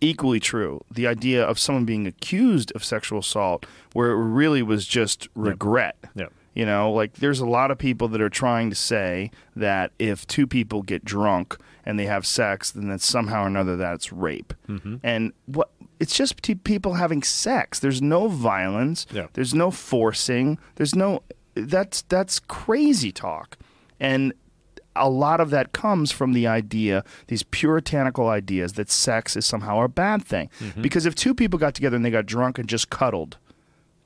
equally 0.00 0.40
true, 0.40 0.82
the 0.90 1.06
idea 1.06 1.44
of 1.44 1.58
someone 1.58 1.84
being 1.84 2.06
accused 2.06 2.72
of 2.74 2.84
sexual 2.84 3.20
assault 3.20 3.66
where 3.92 4.10
it 4.10 4.16
really 4.16 4.62
was 4.62 4.86
just 4.86 5.28
regret. 5.34 5.96
Yep. 6.02 6.12
Yep. 6.16 6.32
You 6.54 6.64
know, 6.64 6.90
like 6.90 7.14
there's 7.14 7.40
a 7.40 7.46
lot 7.46 7.70
of 7.70 7.76
people 7.76 8.08
that 8.08 8.20
are 8.22 8.30
trying 8.30 8.70
to 8.70 8.76
say 8.76 9.30
that 9.54 9.92
if 9.98 10.26
two 10.26 10.46
people 10.46 10.80
get 10.80 11.04
drunk 11.04 11.58
and 11.86 11.98
they 11.98 12.06
have 12.06 12.26
sex, 12.26 12.72
then 12.72 12.88
that 12.88 13.00
somehow 13.00 13.44
or 13.44 13.46
another 13.46 13.76
that's 13.76 14.12
rape. 14.12 14.52
Mm-hmm. 14.68 14.96
And 15.02 15.32
what 15.46 15.70
it's 15.98 16.14
just 16.14 16.42
people 16.64 16.94
having 16.94 17.22
sex. 17.22 17.78
There's 17.78 18.02
no 18.02 18.28
violence. 18.28 19.06
Yeah. 19.10 19.28
There's 19.32 19.54
no 19.54 19.70
forcing. 19.70 20.58
There's 20.74 20.94
no 20.94 21.22
that's 21.54 22.02
that's 22.02 22.38
crazy 22.40 23.12
talk. 23.12 23.56
And 23.98 24.34
a 24.94 25.08
lot 25.08 25.40
of 25.40 25.50
that 25.50 25.72
comes 25.72 26.10
from 26.10 26.32
the 26.32 26.46
idea, 26.46 27.04
these 27.28 27.42
puritanical 27.42 28.28
ideas 28.28 28.74
that 28.74 28.90
sex 28.90 29.36
is 29.36 29.44
somehow 29.44 29.82
a 29.82 29.88
bad 29.88 30.24
thing. 30.24 30.50
Mm-hmm. 30.60 30.82
Because 30.82 31.06
if 31.06 31.14
two 31.14 31.34
people 31.34 31.58
got 31.58 31.74
together 31.74 31.96
and 31.96 32.04
they 32.04 32.10
got 32.10 32.26
drunk 32.26 32.58
and 32.58 32.68
just 32.68 32.90
cuddled, 32.90 33.38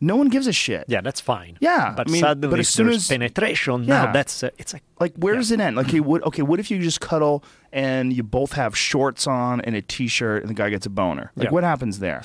no 0.00 0.16
one 0.16 0.28
gives 0.28 0.46
a 0.46 0.52
shit. 0.52 0.84
Yeah, 0.88 1.00
that's 1.02 1.20
fine. 1.20 1.58
Yeah, 1.60 1.92
but 1.96 2.08
I 2.08 2.12
mean, 2.12 2.20
suddenly 2.22 2.48
but 2.48 2.58
as 2.60 2.68
soon 2.68 2.86
there's 2.86 2.96
as- 3.02 3.08
penetration, 3.08 3.84
Yeah. 3.84 4.04
now 4.06 4.12
that's 4.12 4.42
uh, 4.42 4.50
it's 4.58 4.72
like 4.72 4.82
Like, 4.98 5.14
where 5.16 5.34
does 5.34 5.50
it 5.50 5.60
end? 5.60 5.76
Like, 5.76 5.88
okay, 5.88 6.00
what, 6.00 6.22
okay, 6.24 6.42
what 6.42 6.60
if 6.60 6.70
you 6.70 6.78
just 6.78 7.00
cuddle 7.00 7.42
and 7.72 8.12
you 8.12 8.22
both 8.22 8.52
have 8.52 8.76
shorts 8.76 9.26
on 9.26 9.60
and 9.62 9.74
a 9.76 9.80
t-shirt, 9.82 10.42
and 10.42 10.50
the 10.50 10.54
guy 10.54 10.68
gets 10.70 10.84
a 10.86 10.90
boner? 10.90 11.32
Like, 11.36 11.46
Yeah. 11.46 11.50
what 11.50 11.64
happens 11.64 11.98
there? 12.00 12.22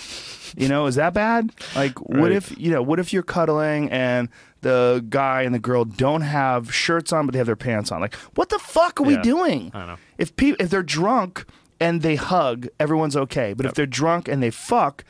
You 0.58 0.68
know, 0.68 0.86
is 0.88 0.96
that 0.96 1.14
bad? 1.14 1.52
Like, 1.76 2.00
what 2.00 2.32
if 2.32 2.54
you 2.58 2.72
know, 2.72 2.82
what 2.82 3.00
if 3.00 3.12
you're 3.14 3.24
cuddling 3.24 3.90
and 3.92 4.30
the 4.62 5.06
guy 5.10 5.44
and 5.44 5.54
the 5.54 5.60
girl 5.60 5.86
don't 5.86 6.22
have 6.22 6.74
shirts 6.74 7.12
on, 7.14 7.26
but 7.26 7.34
they 7.34 7.38
have 7.40 7.46
their 7.48 7.56
pants 7.56 7.92
on? 7.92 8.00
Like, 8.02 8.16
what 8.36 8.50
the 8.50 8.60
fuck 8.60 9.00
are 9.00 9.04
we 9.04 9.18
doing? 9.18 9.72
I 9.74 9.78
don't 9.80 9.88
know. 9.88 9.98
If 10.18 10.36
pe- 10.36 10.56
if 10.60 10.70
they're 10.70 10.82
drunk 10.84 11.46
and 11.80 12.02
they 12.02 12.16
hug, 12.16 12.68
everyone's 12.80 13.16
okay. 13.18 13.54
But 13.54 13.66
if 13.66 13.74
they're 13.74 13.86
drunk 13.86 14.28
and 14.30 14.42
they 14.42 14.50
fuck, 14.52 15.04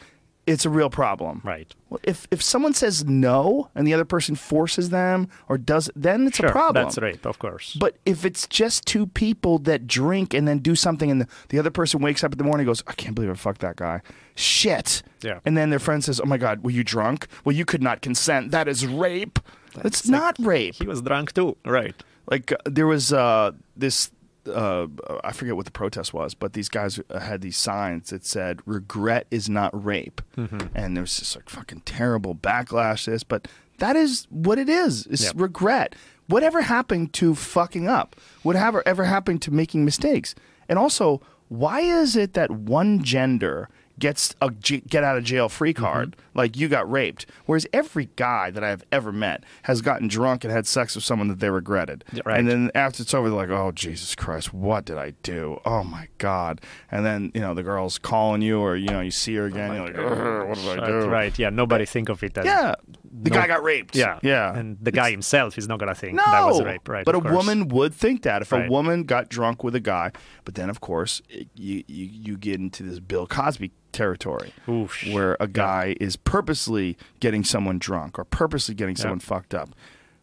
it's 0.48 0.66
a 0.66 0.70
real 0.70 0.90
problem. 0.90 1.42
right. 1.44 1.74
Well, 1.90 2.00
if 2.04 2.28
if 2.32 2.42
someone 2.42 2.74
says 2.74 3.06
no 3.06 3.70
and 3.76 3.88
the 3.88 3.94
other 3.94 4.06
person 4.06 4.36
forces 4.36 4.90
them 4.90 5.28
or 5.50 5.58
does, 5.58 5.90
then 5.96 6.28
it's 6.28 6.38
Sure, 6.38 6.50
a 6.50 6.52
problem. 6.52 6.84
that's 6.84 6.98
rape, 6.98 7.26
of 7.26 7.40
course. 7.40 7.76
But 7.80 7.98
if 8.06 8.26
it's 8.26 8.48
just 8.48 8.86
two 8.86 9.08
people 9.08 9.60
that 9.60 9.88
drink 9.88 10.34
and 10.34 10.48
then 10.48 10.60
do 10.60 10.76
something, 10.76 11.10
and 11.12 11.22
the, 11.22 11.28
the 11.50 11.60
other 11.60 11.72
person 11.72 12.02
wakes 12.02 12.24
up 12.24 12.32
in 12.34 12.38
the 12.38 12.44
morning 12.44 12.62
and 12.66 12.70
goes, 12.70 12.84
I 12.88 12.94
can't 12.94 13.16
believe 13.16 13.32
I 13.32 13.36
fucked 13.36 13.62
that 13.62 13.76
guy. 13.78 14.02
Shit. 14.36 15.02
Yeah. 15.22 15.40
And 15.46 15.56
then 15.58 15.70
their 15.70 15.80
friend 15.80 16.04
says, 16.04 16.20
Oh 16.20 16.26
my 16.26 16.38
God, 16.38 16.64
were 16.64 16.72
you 16.72 16.84
drunk? 16.84 17.28
Well, 17.44 17.56
you 17.56 17.66
could 17.66 17.82
not 17.82 18.02
consent. 18.02 18.52
That 18.52 18.68
is 18.68 18.86
rape. 18.86 19.40
That's, 19.76 20.08
not 20.08 20.36
rape. 20.40 20.76
he 20.76 20.86
was 20.88 21.02
drunk 21.02 21.34
too, 21.34 21.58
right? 21.66 21.96
Like, 22.30 22.52
uh, 22.52 22.58
there 22.66 22.88
was 22.88 23.12
uh, 23.14 23.52
this. 23.78 24.10
Uh, 24.48 24.88
I 25.24 25.32
forget 25.32 25.56
what 25.56 25.66
the 25.66 25.72
protest 25.72 26.14
was, 26.14 26.34
but 26.36 26.54
these 26.54 26.70
guys 26.70 27.00
uh, 27.10 27.20
had 27.20 27.42
these 27.42 27.58
signs 27.58 28.10
that 28.12 28.26
said 28.26 28.60
"regret 28.66 29.26
is 29.32 29.50
not 29.50 29.72
rape," 29.84 30.22
Mm-hmm. 30.38 30.68
and 30.76 30.96
there's 30.96 31.18
this 31.18 31.36
like 31.36 31.50
fucking 31.50 31.82
terrible 31.86 32.36
backlash 32.36 33.06
this. 33.06 33.24
But 33.24 33.48
that 33.80 33.96
is 33.96 34.28
what 34.30 34.58
it 34.60 34.70
is. 34.70 35.06
It's 35.08 35.24
Yep. 35.26 35.34
regret. 35.38 35.96
Whatever 36.28 36.62
happened 36.62 37.14
to 37.14 37.36
fucking 37.36 37.88
up? 37.88 38.16
Whatever 38.44 38.82
ever 38.88 39.04
happened 39.06 39.42
to 39.44 39.52
making 39.52 39.84
mistakes? 39.86 40.34
And 40.70 40.80
also, 40.80 41.22
why 41.50 41.82
is 41.82 42.16
it 42.16 42.34
that 42.34 42.50
one 42.52 43.04
gender 43.04 43.70
gets 44.00 44.36
a 44.42 44.50
get 44.50 45.04
out 45.04 45.18
of 45.18 45.24
jail 45.24 45.50
free 45.50 45.74
mm-hmm. 45.74 45.84
card, 45.84 46.16
like 46.34 46.58
you 46.58 46.68
got 46.68 46.90
raped, 46.90 47.26
whereas 47.46 47.66
every 47.74 48.10
guy 48.16 48.52
that 48.52 48.64
I've 48.64 48.84
ever 48.92 49.12
met 49.12 49.44
has 49.64 49.82
gotten 49.82 50.08
drunk 50.08 50.44
and 50.44 50.52
had 50.52 50.68
sex 50.68 50.96
with 50.96 51.04
someone 51.04 51.28
that 51.30 51.40
they 51.40 51.50
regretted, 51.50 52.04
right. 52.26 52.40
and 52.40 52.48
then 52.48 52.72
after 52.76 53.04
it's 53.04 53.14
over, 53.14 53.30
they're 53.30 53.38
like, 53.38 53.50
"Oh 53.50 53.72
Jesus 53.72 54.16
Christ, 54.16 54.54
what 54.54 54.86
did 54.86 54.98
I 54.98 55.14
do? 55.24 55.60
Oh 55.66 55.84
my 55.84 56.08
God!" 56.18 56.62
And 56.92 57.06
then 57.06 57.32
you 57.34 57.42
know 57.42 57.54
the 57.54 57.64
girl's 57.64 57.98
calling 57.98 58.42
you, 58.42 58.60
or 58.60 58.76
you 58.76 58.90
know 58.90 59.02
you 59.02 59.12
see 59.12 59.36
her 59.36 59.46
again, 59.46 59.74
you're 59.74 59.86
like, 59.86 60.48
"What 60.48 60.58
did 60.58 60.68
I 60.68 60.76
Right, 60.76 60.88
do?" 60.88 61.10
right. 61.10 61.40
Yeah, 61.40 61.50
nobody 61.50 61.86
think 61.86 62.10
of 62.10 62.24
it 62.24 62.38
as 62.38 62.46
Yeah, 62.46 62.76
the 63.22 63.30
No- 63.30 63.36
guy 63.36 63.48
got 63.48 63.64
raped. 63.64 63.96
Yeah, 63.96 64.20
yeah, 64.22 64.58
And 64.58 64.78
the 64.82 64.92
guy 64.92 65.12
himself 65.12 65.58
is 65.58 65.68
not 65.68 65.80
gonna 65.80 65.96
think 65.96 66.16
no, 66.16 66.24
that 66.26 66.46
was 66.46 66.62
rape, 66.62 66.88
right? 66.88 67.06
But 67.06 67.16
a 67.16 67.22
course. 67.22 67.34
woman 67.34 67.68
would 67.70 67.94
think 67.94 68.24
that 68.24 68.42
if 68.42 68.52
a 68.52 68.68
woman 68.68 69.04
got 69.04 69.30
drunk 69.30 69.64
with 69.64 69.76
a 69.76 69.80
guy. 69.80 70.12
But 70.44 70.56
then, 70.56 70.70
of 70.70 70.80
course, 70.82 71.22
it, 71.30 71.48
you, 71.56 71.84
you 71.88 72.06
you 72.06 72.38
get 72.38 72.60
into 72.60 72.84
this 72.84 73.00
Bill 73.00 73.26
Cosby 73.26 73.72
territory, 73.96 74.54
Oof. 74.70 75.04
where 75.12 75.36
a 75.40 75.48
guy 75.48 75.96
is 76.00 76.16
purposely 76.16 76.98
getting 77.20 77.44
someone 77.44 77.80
drunk 77.80 78.20
or 78.20 78.24
purposely 78.26 78.76
getting 78.76 78.96
someone 78.96 79.20
fucked 79.20 79.56
up. 79.56 79.70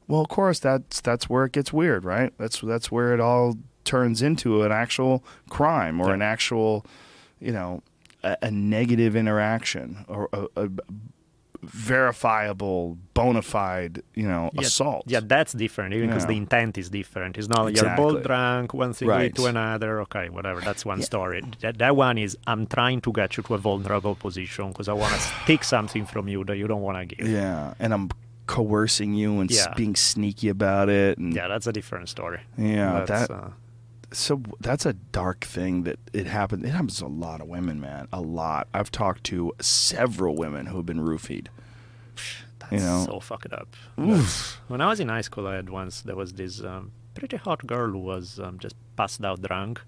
Well, 0.07 0.21
of 0.21 0.29
course, 0.29 0.59
that's 0.61 1.01
that's 1.01 1.29
where 1.29 1.45
it 1.47 1.53
gets 1.53 1.73
weird, 1.73 2.05
right? 2.05 2.33
That's 2.39 2.61
that's 2.61 2.93
where 2.93 3.15
it 3.15 3.21
all 3.21 3.57
turns 3.85 4.23
into 4.23 4.63
an 4.63 4.71
actual 4.71 5.25
crime 5.49 6.01
or 6.01 6.09
Yeah. 6.09 6.15
an 6.15 6.23
actual, 6.23 6.85
you 7.41 7.51
know, 7.53 7.83
a, 8.23 8.37
a 8.43 8.51
negative 8.51 9.17
interaction 9.17 10.05
or 10.07 10.29
a, 10.33 10.47
a 10.57 10.69
verifiable, 11.63 12.99
bona 13.15 13.43
fide, 13.43 14.03
you 14.15 14.27
know, 14.27 14.51
yeah, 14.53 14.61
assault. 14.63 15.05
Yeah, 15.07 15.21
that's 15.23 15.53
different, 15.53 15.95
even 15.95 16.09
because 16.09 16.25
Yeah. 16.25 16.29
the 16.29 16.37
intent 16.37 16.79
is 16.79 16.91
different. 16.91 17.39
It's 17.39 17.49
not 17.49 17.61
you're 17.63 17.71
Exactly. 17.71 18.05
both 18.05 18.23
drunk, 18.25 18.75
one 18.75 18.93
thing 18.93 19.09
Right. 19.09 19.35
to 19.35 19.47
another. 19.47 20.01
Okay, 20.03 20.29
whatever. 20.29 20.61
That's 20.61 20.85
one 20.85 21.03
story. 21.03 21.43
That, 21.61 21.79
that 21.79 21.97
one 21.97 22.19
is 22.19 22.37
I'm 22.47 22.67
trying 22.67 23.01
to 23.03 23.13
get 23.13 23.37
you 23.37 23.43
to 23.45 23.55
a 23.55 23.59
vulnerable 23.59 24.15
position 24.15 24.69
because 24.69 24.89
I 24.89 24.93
want 24.93 25.15
to 25.15 25.21
take 25.47 25.65
something 25.65 26.05
from 26.07 26.29
you 26.29 26.45
that 26.45 26.57
you 26.57 26.67
don't 26.67 26.83
want 26.83 26.99
to 27.09 27.15
give. 27.17 27.29
Yeah, 27.29 27.75
and 27.79 27.93
I'm 27.95 28.11
coercing 28.47 29.15
you 29.15 29.41
and 29.41 29.51
Yeah. 29.51 29.73
being 29.77 29.95
sneaky 29.95 30.49
about 30.49 30.89
it. 30.89 31.17
And 31.19 31.33
Yeah, 31.35 31.49
that's 31.49 31.67
a 31.67 31.73
different 31.73 32.09
story. 32.09 32.41
Yeah, 32.59 33.05
That's, 33.05 33.29
that- 33.29 33.31
uh, 33.31 33.49
so 34.13 34.43
that's 34.61 34.87
a 34.87 34.93
dark 34.93 35.45
thing 35.45 35.83
that 35.85 35.99
it 36.13 36.27
happens. 36.27 36.65
It 36.65 36.71
happens 36.71 36.99
to 36.99 37.07
a 37.07 37.09
lot 37.09 37.41
of 37.41 37.49
women, 37.49 37.81
man. 37.81 38.09
A 38.13 38.21
lot. 38.21 38.69
I've 38.75 38.91
talked 38.91 39.25
to 39.25 39.53
several 39.61 40.37
women 40.37 40.67
who 40.67 40.77
have 40.77 40.87
been 40.87 41.01
roofied. 41.01 41.49
that's 42.59 42.73
you 42.73 42.79
know. 42.79 43.05
so 43.07 43.21
fucked 43.21 43.53
up. 43.53 43.75
When 44.69 44.81
I 44.81 44.87
was 44.89 45.01
in 45.01 45.09
high 45.09 45.21
school, 45.23 45.47
I 45.47 45.57
had 45.57 45.69
once 45.71 46.03
there 46.03 46.17
was 46.17 46.33
this 46.35 46.63
um, 46.63 46.93
pretty 47.15 47.37
hot 47.37 47.67
girl 47.67 47.91
who 47.91 47.99
was 47.99 48.39
um, 48.41 48.59
just 48.59 48.75
passed 48.97 49.25
out 49.25 49.43
drunk, 49.43 49.81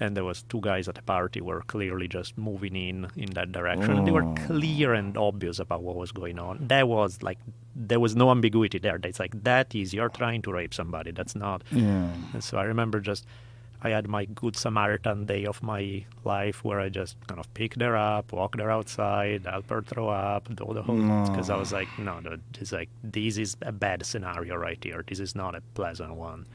and 0.00 0.16
there 0.16 0.24
was 0.24 0.42
two 0.42 0.60
guys 0.60 0.88
at 0.88 0.98
a 0.98 1.02
party 1.02 1.40
who 1.40 1.46
were 1.46 1.62
clearly 1.62 2.08
just 2.08 2.36
moving 2.36 2.76
in 2.76 3.08
in 3.16 3.30
that 3.30 3.52
direction. 3.52 4.04
They 4.04 4.10
were 4.12 4.24
Oh. 4.24 4.34
clear 4.46 4.92
and 4.94 5.16
obvious 5.16 5.58
about 5.58 5.82
what 5.82 5.96
was 5.96 6.12
going 6.12 6.38
on. 6.38 6.66
That 6.68 6.86
was 6.88 7.22
like 7.22 7.38
there 7.76 8.00
was 8.00 8.16
no 8.16 8.30
ambiguity 8.30 8.78
there. 8.78 8.98
It's 9.04 9.20
like 9.20 9.44
that 9.44 9.74
is 9.74 9.92
you're 9.92 10.08
trying 10.08 10.42
to 10.42 10.52
rape 10.52 10.72
somebody. 10.72 11.10
That's 11.12 11.36
not. 11.36 11.62
Yeah. 11.70 12.10
And 12.32 12.42
so 12.42 12.56
I 12.56 12.64
remember 12.64 13.00
just 13.00 13.26
I 13.82 13.90
had 13.90 14.08
my 14.08 14.24
good 14.24 14.56
Samaritan 14.56 15.26
day 15.26 15.44
of 15.44 15.62
my 15.62 16.04
life 16.24 16.64
where 16.64 16.80
I 16.80 16.88
just 16.88 17.16
kind 17.26 17.38
of 17.38 17.52
picked 17.52 17.80
her 17.82 17.94
up, 17.94 18.32
walked 18.32 18.58
her 18.58 18.70
outside, 18.70 19.44
helped 19.44 19.70
her 19.70 19.82
throw 19.82 20.08
up, 20.08 20.48
do 20.48 20.72
the 20.72 20.82
whole 20.82 20.96
because 21.26 21.50
I 21.50 21.56
was 21.56 21.72
like, 21.72 21.88
no, 21.98 22.18
no, 22.20 22.38
this 22.58 22.72
like 22.72 22.88
this 23.04 23.36
is 23.36 23.56
a 23.60 23.72
bad 23.72 24.06
scenario 24.06 24.56
right 24.56 24.82
here. 24.82 25.04
This 25.06 25.20
is 25.20 25.34
not 25.34 25.54
a 25.54 25.60
pleasant 25.74 26.14
one. 26.14 26.46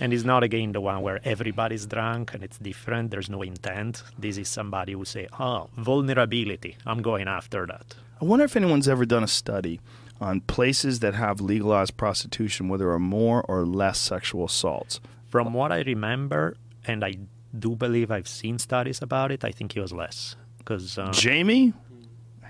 And 0.00 0.12
it's 0.12 0.24
not 0.24 0.42
again 0.42 0.72
the 0.72 0.80
one 0.80 1.02
where 1.02 1.20
everybody's 1.24 1.86
drunk 1.86 2.34
and 2.34 2.42
it's 2.42 2.58
different. 2.58 3.10
There's 3.10 3.30
no 3.30 3.42
intent. 3.42 4.02
This 4.18 4.36
is 4.36 4.48
somebody 4.48 4.92
who 4.92 5.04
say, 5.04 5.28
oh, 5.38 5.68
vulnerability. 5.76 6.76
I'm 6.86 7.02
going 7.02 7.28
after 7.28 7.66
that. 7.66 7.94
I 8.20 8.24
wonder 8.24 8.44
if 8.44 8.56
anyone's 8.56 8.88
ever 8.88 9.04
done 9.04 9.24
a 9.24 9.28
study 9.28 9.80
on 10.20 10.40
places 10.42 11.00
that 11.00 11.14
have 11.14 11.40
legalized 11.40 11.96
prostitution 11.96 12.68
where 12.68 12.78
there 12.78 12.90
are 12.90 12.98
more 12.98 13.42
or 13.48 13.66
less 13.66 13.98
sexual 13.98 14.44
assaults. 14.44 15.00
From 15.28 15.52
what 15.52 15.72
I 15.72 15.80
remember, 15.80 16.56
and 16.86 17.04
I 17.04 17.16
do 17.58 17.74
believe 17.74 18.10
I've 18.10 18.28
seen 18.28 18.58
studies 18.58 19.02
about 19.02 19.32
it, 19.32 19.44
I 19.44 19.50
think 19.50 19.76
it 19.76 19.80
was 19.80 19.92
less. 19.92 20.36
Because 20.58 20.96
uh, 20.98 21.10
Jamie, 21.10 21.72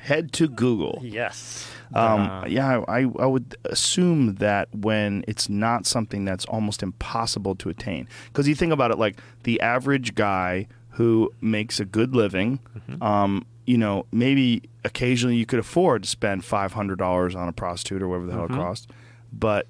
head 0.03 0.33
to 0.33 0.49
Google. 0.49 1.01
yes, 1.03 1.71
Um, 1.95 2.21
Uh, 2.21 2.45
yeah, 2.47 2.83
I, 2.89 3.01
I 3.19 3.27
would 3.27 3.55
assume 3.65 4.37
that 4.37 4.69
when 4.75 5.25
it's 5.29 5.49
not 5.49 5.87
something 5.87 6.25
that's 6.25 6.45
almost 6.47 6.83
impossible 6.83 7.55
to 7.57 7.69
attain. 7.69 8.09
Because 8.29 8.47
you 8.49 8.55
think 8.55 8.73
about 8.73 8.91
it 8.91 8.99
like 8.99 9.17
the 9.45 9.61
average 9.61 10.15
guy 10.15 10.67
who 10.97 11.31
makes 11.41 11.81
a 11.81 11.85
good 11.85 12.15
living, 12.15 12.59
Mm-hmm. 12.77 13.03
um, 13.03 13.47
you 13.65 13.79
know, 13.79 14.07
maybe 14.11 14.63
occasionally 14.85 15.37
you 15.37 15.47
could 15.47 15.61
afford 15.61 16.03
to 16.03 16.09
spend 16.09 16.43
$500 16.43 17.37
on 17.37 17.49
a 17.49 17.53
prostitute 17.53 18.03
or 18.03 18.09
whatever 18.09 18.27
the 18.27 18.33
hell 18.33 18.45
Mm-hmm. 18.49 18.55
it 18.55 18.65
costs. 18.65 18.87
But 19.33 19.67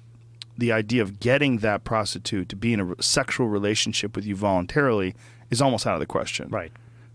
the 0.57 0.71
idea 0.71 1.01
of 1.03 1.19
getting 1.19 1.59
that 1.59 1.83
prostitute 1.83 2.49
to 2.49 2.55
be 2.55 2.73
in 2.73 2.79
a 2.79 3.01
sexual 3.01 3.47
relationship 3.47 4.15
with 4.15 4.25
you 4.25 4.35
voluntarily 4.35 5.13
is 5.51 5.61
almost 5.61 5.85
out 5.87 5.93
of 5.95 5.99
the 5.99 6.05
question 6.05 6.47
right. 6.49 6.71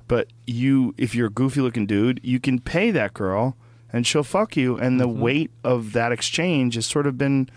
But 0.08 0.28
you 0.46 0.94
if 0.98 1.14
you're 1.14 1.28
a 1.28 1.30
goofy 1.30 1.60
looking 1.60 1.86
dude 1.86 2.18
you 2.22 2.40
can 2.40 2.58
pay 2.58 2.90
that 2.90 3.14
girl 3.14 3.56
and 3.92 4.06
she'll 4.06 4.22
fuck 4.24 4.56
you 4.56 4.76
and 4.76 4.98
the 5.00 5.06
Mm-hmm. 5.08 5.20
weight 5.20 5.50
of 5.64 5.92
that 5.92 6.10
exchange 6.12 6.74
has 6.74 6.86
sort 6.86 7.06
of 7.06 7.16
been 7.16 7.48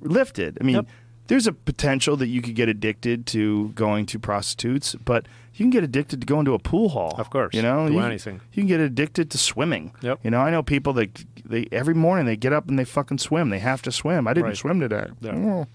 lifted 0.00 0.58
i 0.60 0.64
mean 0.64 0.76
Yep. 0.76 0.86
there's 1.28 1.46
a 1.46 1.52
potential 1.52 2.16
that 2.16 2.26
you 2.28 2.40
could 2.42 2.54
get 2.54 2.68
addicted 2.68 3.26
to 3.26 3.68
going 3.70 4.06
to 4.06 4.18
prostitutes 4.18 4.94
but 5.04 5.26
you 5.54 5.64
can 5.64 5.70
get 5.70 5.84
addicted 5.84 6.20
to 6.22 6.26
going 6.26 6.44
to 6.46 6.54
a 6.54 6.58
pool 6.58 6.88
hall 6.90 7.14
Of 7.18 7.28
course. 7.30 7.54
you 7.54 7.62
know 7.62 7.86
Do 7.88 7.94
you, 7.94 8.00
anything. 8.00 8.40
you 8.52 8.62
can 8.62 8.66
get 8.68 8.80
addicted 8.80 9.30
to 9.30 9.38
swimming 9.38 9.92
Yep. 10.02 10.20
you 10.24 10.30
know 10.30 10.40
i 10.40 10.50
know 10.50 10.62
people 10.62 10.92
that 10.94 11.24
they 11.44 11.66
every 11.72 11.94
morning 11.94 12.24
they 12.26 12.36
get 12.36 12.52
up 12.52 12.68
and 12.68 12.78
they 12.78 12.84
fucking 12.84 13.18
swim 13.18 13.50
they 13.50 13.58
have 13.58 13.82
to 13.82 13.92
swim 13.92 14.26
i 14.26 14.32
didn't 14.32 14.46
Right. 14.46 14.56
swim 14.56 14.80
today 14.80 15.06
Yeah. 15.20 15.32
Oh, 15.34 15.66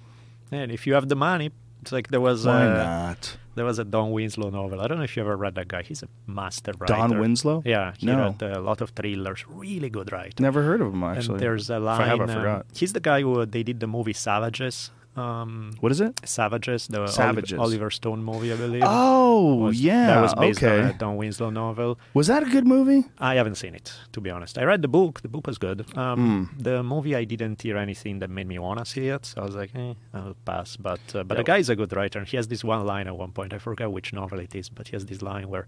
And 0.52 0.72
if 0.72 0.86
you 0.88 0.94
have 0.94 1.08
the 1.10 1.16
money, 1.16 1.52
it's 1.86 1.92
like 1.92 2.08
there 2.08 2.20
was 2.22 2.48
why 2.48 2.66
uh, 2.66 2.74
not 2.74 3.38
there 3.54 3.64
was 3.64 3.78
a 3.78 3.84
Don 3.86 4.12
Winslow 4.12 4.50
novel. 4.50 4.82
I 4.82 4.88
don't 4.88 4.98
know 4.98 5.04
if 5.04 5.16
you 5.16 5.22
ever 5.22 5.38
read 5.38 5.54
that 5.56 5.68
guy. 5.68 5.84
He's 5.84 6.02
a 6.02 6.08
master 6.26 6.72
writer. 6.80 6.94
don 6.94 7.20
winslow 7.20 7.62
Yeah, 7.64 7.94
he 7.98 8.08
No. 8.08 8.18
wrote 8.18 8.42
a 8.42 8.60
lot 8.60 8.82
of 8.82 8.90
thrillers. 8.90 9.46
Really 9.48 9.90
good 9.90 10.12
writer. 10.12 10.42
never 10.42 10.64
heard 10.64 10.82
of 10.82 10.88
him 10.94 11.04
actually 11.04 11.36
And 11.36 11.40
there's 11.44 11.70
a 11.70 11.80
line. 11.80 12.02
i 12.02 12.08
have 12.08 12.20
i 12.20 12.24
um, 12.24 12.30
forgot 12.30 12.66
he's 12.74 12.94
the 12.94 13.00
guy 13.00 13.22
who 13.22 13.46
they 13.46 13.62
did 13.64 13.80
the 13.80 13.88
movie 13.88 14.14
Savages. 14.14 14.90
Um, 15.16 15.72
what 15.80 15.92
is 15.94 16.02
it 16.02 16.20
Savages, 16.26 16.88
the 16.88 16.98
Oliver- 17.00 17.12
Savages. 17.12 17.58
Oliver 17.60 17.90
Stone 17.90 18.22
movie, 18.24 18.52
I 18.52 18.58
believe. 18.58 18.84
oh 18.86 19.56
was- 19.56 19.80
yeah 19.82 20.08
that 20.08 20.22
was 20.22 20.34
based 20.36 20.62
okay 20.64 20.82
on 20.82 20.90
a 20.90 20.94
Don 20.94 21.16
Winslow 21.16 21.50
novel. 21.52 21.98
Was 22.14 22.28
that 22.28 22.44
a 22.44 22.50
good 22.50 22.68
movie? 22.68 23.06
I 23.18 23.36
haven't 23.36 23.56
seen 23.56 23.76
it, 23.76 23.94
to 24.12 24.20
be 24.22 24.30
honest. 24.30 24.58
I 24.58 24.64
read 24.64 24.82
the 24.82 24.88
book. 24.90 25.22
The 25.22 25.30
book 25.30 25.48
was 25.48 25.58
good. 25.58 25.86
Um, 25.98 26.48
Hmm. 26.56 26.62
The 26.62 26.84
movie, 26.84 27.16
I 27.16 27.24
didn't 27.24 27.62
hear 27.62 27.78
anything 27.78 28.20
that 28.20 28.30
made 28.30 28.48
me 28.48 28.60
want 28.60 28.80
to 28.80 28.86
see 28.86 29.08
it. 29.08 29.26
So 29.26 29.42
I 29.42 29.46
was 29.46 29.56
like, 29.56 29.72
eh, 29.76 29.94
I'll 30.14 30.36
pass. 30.46 30.76
But 30.76 31.00
uh, 31.16 31.24
but 31.24 31.36
Yeah. 31.36 31.42
the 31.44 31.44
guy 31.52 31.58
is 31.60 31.70
a 31.70 31.76
good 31.76 31.94
writer. 31.96 32.24
He 32.26 32.36
has 32.38 32.48
this 32.50 32.64
one 32.64 32.86
line 32.86 33.08
at 33.08 33.16
one 33.18 33.32
point. 33.32 33.54
I 33.54 33.58
forget 33.60 33.90
which 33.92 34.12
novel 34.14 34.40
it 34.40 34.54
is, 34.56 34.68
but 34.70 34.88
he 34.90 34.96
has 34.98 35.06
this 35.06 35.22
line 35.22 35.48
where 35.50 35.66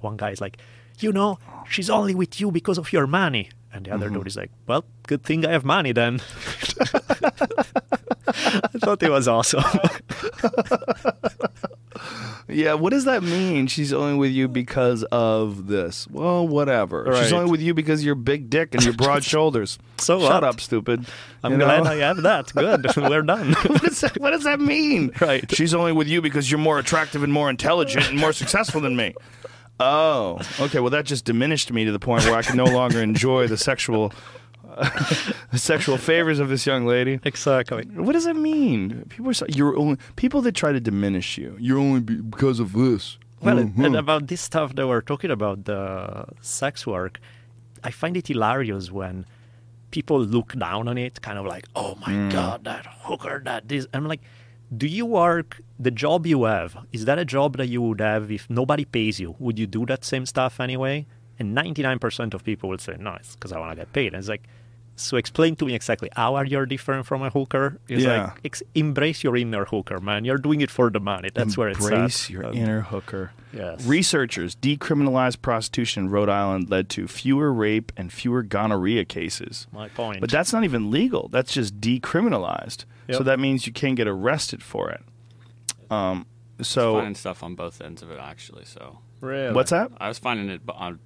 one 0.00 0.16
guy 0.16 0.30
is 0.30 0.40
like, 0.40 0.56
you 1.02 1.12
know, 1.12 1.38
she's 1.68 1.90
only 1.90 2.14
with 2.14 2.40
you 2.40 2.50
because 2.50 2.78
of 2.78 2.92
your 2.92 3.06
money. 3.06 3.50
And 3.72 3.84
the 3.84 3.92
other 3.92 4.06
mm-hmm. 4.06 4.16
dude 4.18 4.26
is 4.28 4.36
like, 4.36 4.50
well, 4.66 4.84
good 5.06 5.22
thing 5.22 5.44
I 5.44 5.52
have 5.52 5.64
money 5.64 5.92
then. 5.92 6.20
I 8.28 8.78
thought 8.78 9.02
it 9.02 9.10
was 9.10 9.28
awesome. 9.28 9.64
Yeah, 12.48 12.74
what 12.74 12.90
does 12.90 13.06
that 13.06 13.22
mean? 13.24 13.66
She's 13.66 13.92
only 13.92 14.16
with 14.16 14.30
you 14.30 14.46
because 14.46 15.02
of 15.04 15.66
this. 15.66 16.06
Well, 16.08 16.46
whatever. 16.46 17.12
She's 17.20 17.32
only 17.32 17.50
with 17.50 17.60
you 17.60 17.74
because 17.74 18.00
of 18.00 18.06
your 18.06 18.14
big 18.14 18.48
dick 18.48 18.72
and 18.74 18.84
your 18.84 18.92
broad 18.96 19.24
shoulders. 19.24 19.78
So 19.98 20.20
Shut 20.20 20.30
what? 20.30 20.44
up, 20.44 20.60
stupid. 20.60 21.06
I'm 21.42 21.52
You 21.52 21.58
glad 21.58 21.84
know? 21.84 21.90
I 21.90 21.96
have 21.96 22.22
that. 22.22 22.52
Good. 22.54 22.86
We're 22.96 23.22
done. 23.22 23.52
what, 23.52 23.82
does 23.82 24.00
that, 24.00 24.20
what 24.20 24.30
does 24.30 24.44
that 24.44 24.60
mean? 24.60 25.10
Right. 25.20 25.50
She's 25.54 25.74
only 25.74 25.92
with 25.92 26.06
you 26.06 26.22
because 26.22 26.50
you're 26.50 26.60
more 26.60 26.78
attractive 26.78 27.24
and 27.24 27.32
more 27.32 27.50
intelligent 27.50 28.10
and 28.10 28.18
more 28.18 28.32
successful 28.32 28.80
than 28.80 28.94
me. 28.94 29.14
Oh, 29.78 30.40
okay. 30.60 30.80
Well, 30.80 30.90
that 30.90 31.04
just 31.04 31.24
diminished 31.24 31.70
me 31.72 31.84
to 31.84 31.92
the 31.92 31.98
point 31.98 32.24
where 32.24 32.34
I 32.34 32.42
can 32.42 32.56
no 32.56 32.64
longer 32.64 33.00
enjoy 33.02 33.46
the 33.46 33.58
sexual, 33.58 34.12
the 35.52 35.58
sexual 35.58 35.96
favors 35.98 36.38
of 36.38 36.48
this 36.48 36.66
young 36.66 36.86
lady. 36.86 37.20
exactly. 37.24 37.84
What 37.94 38.12
does 38.12 38.24
that 38.24 38.36
mean? 38.36 39.04
People 39.08 39.30
are 39.30 39.34
so, 39.34 39.46
you're 39.48 39.76
only 39.76 39.98
people 40.16 40.40
that 40.42 40.52
try 40.54 40.72
to 40.72 40.80
diminish 40.80 41.36
you. 41.38 41.56
You're 41.58 41.78
only 41.78 42.00
be, 42.00 42.16
because 42.16 42.58
of 42.60 42.72
this. 42.72 43.18
Well, 43.42 43.56
Mhm. 43.58 43.84
and 43.84 43.96
about 43.96 44.28
this 44.28 44.40
stuff 44.40 44.74
that 44.76 44.86
we're 44.88 45.02
talking 45.02 45.30
about, 45.30 45.64
the 45.66 46.24
sex 46.40 46.86
work, 46.86 47.20
I 47.84 47.90
find 47.90 48.16
it 48.16 48.26
hilarious 48.28 48.90
when 48.90 49.26
people 49.90 50.20
look 50.20 50.54
down 50.58 50.88
on 50.88 50.96
it, 50.98 51.20
kind 51.20 51.38
of 51.38 51.44
like, 51.44 51.66
oh 51.76 51.96
my 52.06 52.12
Mm. 52.12 52.32
God, 52.32 52.64
that 52.64 52.86
hooker, 53.02 53.42
that 53.44 53.68
this. 53.68 53.86
I'm 53.92 54.06
like, 54.08 54.22
do 54.76 54.86
you 54.86 55.04
work, 55.06 55.60
the 55.78 55.90
job 55.90 56.26
you 56.26 56.44
have, 56.44 56.76
is 56.92 57.04
that 57.04 57.18
a 57.18 57.24
job 57.24 57.56
that 57.58 57.66
you 57.66 57.82
would 57.82 58.00
have 58.00 58.30
if 58.30 58.48
nobody 58.48 58.84
pays 58.84 59.20
you? 59.20 59.36
Would 59.38 59.58
you 59.58 59.66
do 59.66 59.84
that 59.86 60.04
same 60.04 60.26
stuff 60.26 60.58
anyway? 60.60 61.06
And 61.38 61.54
99% 61.56 62.32
of 62.34 62.42
people 62.44 62.70
will 62.70 62.78
say, 62.78 62.96
no, 62.98 63.14
it's 63.14 63.34
because 63.34 63.52
I 63.52 63.58
want 63.58 63.72
to 63.72 63.76
get 63.76 63.92
paid. 63.92 64.08
And 64.14 64.16
it's 64.16 64.28
like, 64.28 64.44
so 64.98 65.18
explain 65.18 65.54
to 65.56 65.66
me 65.66 65.74
exactly 65.74 66.08
how 66.16 66.36
are 66.36 66.46
you 66.46 66.64
different 66.64 67.04
from 67.04 67.20
a 67.22 67.28
hooker? 67.28 67.78
It's 67.86 68.02
Yeah. 68.04 68.28
like, 68.28 68.40
ex- 68.46 68.62
embrace 68.74 69.22
your 69.22 69.36
inner 69.36 69.66
hooker, 69.66 70.00
man. 70.00 70.24
You're 70.24 70.38
doing 70.38 70.62
it 70.62 70.70
for 70.70 70.88
the 70.88 71.00
money. 71.00 71.28
That's 71.34 71.58
where 71.58 71.68
it's 71.68 71.84
at. 71.84 71.92
Embrace 71.92 72.30
your 72.30 72.46
Um, 72.46 72.54
inner 72.54 72.80
hooker. 72.80 73.32
Yes. 73.52 73.84
Researchers 73.86 74.56
decriminalized 74.56 75.42
prostitution 75.42 76.04
in 76.04 76.10
Rhode 76.10 76.30
Island 76.30 76.70
led 76.70 76.88
to 76.90 77.06
fewer 77.06 77.52
rape 77.52 77.92
and 77.98 78.10
fewer 78.10 78.42
gonorrhea 78.42 79.04
cases. 79.04 79.66
My 79.70 79.88
point. 79.88 80.22
But 80.22 80.30
that's 80.30 80.54
not 80.54 80.64
even 80.64 80.90
legal. 80.90 81.28
That's 81.28 81.52
just 81.52 81.78
decriminalized. 81.78 82.86
So 83.12 83.22
that 83.22 83.38
means 83.38 83.66
you 83.66 83.72
can't 83.74 83.96
get 83.96 84.08
arrested 84.08 84.62
for 84.62 84.90
it. 84.90 85.02
Um, 85.90 86.26
so 86.62 86.94
finding 86.94 87.14
stuff 87.14 87.42
on 87.42 87.54
both 87.54 87.80
ends 87.80 88.02
of 88.02 88.10
it 88.10 88.18
actually. 88.18 88.64
So 88.64 88.98
really? 89.20 89.52
what's 89.54 89.70
that? 89.70 89.90
I 89.98 90.08
was 90.08 90.18
finding 90.18 90.48
it 90.50 90.60
on 90.68 90.98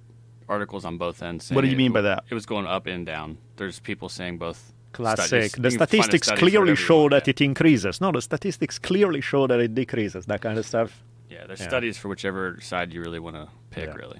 articles 0.49 0.85
on 0.85 0.97
both 0.97 1.21
ends. 1.21 1.51
What 1.51 1.61
do 1.61 1.67
you 1.67 1.77
mean 1.77 1.91
it- 1.91 1.93
by 1.95 2.01
that? 2.01 2.23
It 2.29 2.33
was 2.33 2.45
going 2.45 2.65
up 2.65 2.87
and 2.87 3.05
down. 3.05 3.37
There's 3.57 3.79
people 3.79 4.09
saying 4.09 4.37
both. 4.37 4.73
Classic. 4.93 5.25
studies. 5.25 5.51
The 5.53 5.61
You 5.69 5.69
statistics 5.71 6.29
clearly 6.31 6.75
show 6.75 7.07
that 7.07 7.25
yeah. 7.25 7.31
it 7.31 7.39
increases. 7.39 8.01
No, 8.01 8.11
the 8.11 8.21
statistics 8.21 8.77
clearly 8.77 9.21
show 9.21 9.47
that 9.47 9.57
it 9.61 9.73
decreases. 9.73 10.25
That 10.25 10.41
kind 10.41 10.57
of 10.59 10.65
stuff. 10.65 11.01
Yeah, 11.29 11.47
there's 11.47 11.61
Yeah. 11.61 11.67
studies 11.69 11.97
for 11.97 12.09
whichever 12.09 12.59
side 12.59 12.91
you 12.93 12.99
really 13.01 13.19
want 13.19 13.37
to 13.37 13.47
pick. 13.69 13.87
Yeah. 13.87 13.95
Really. 13.95 14.19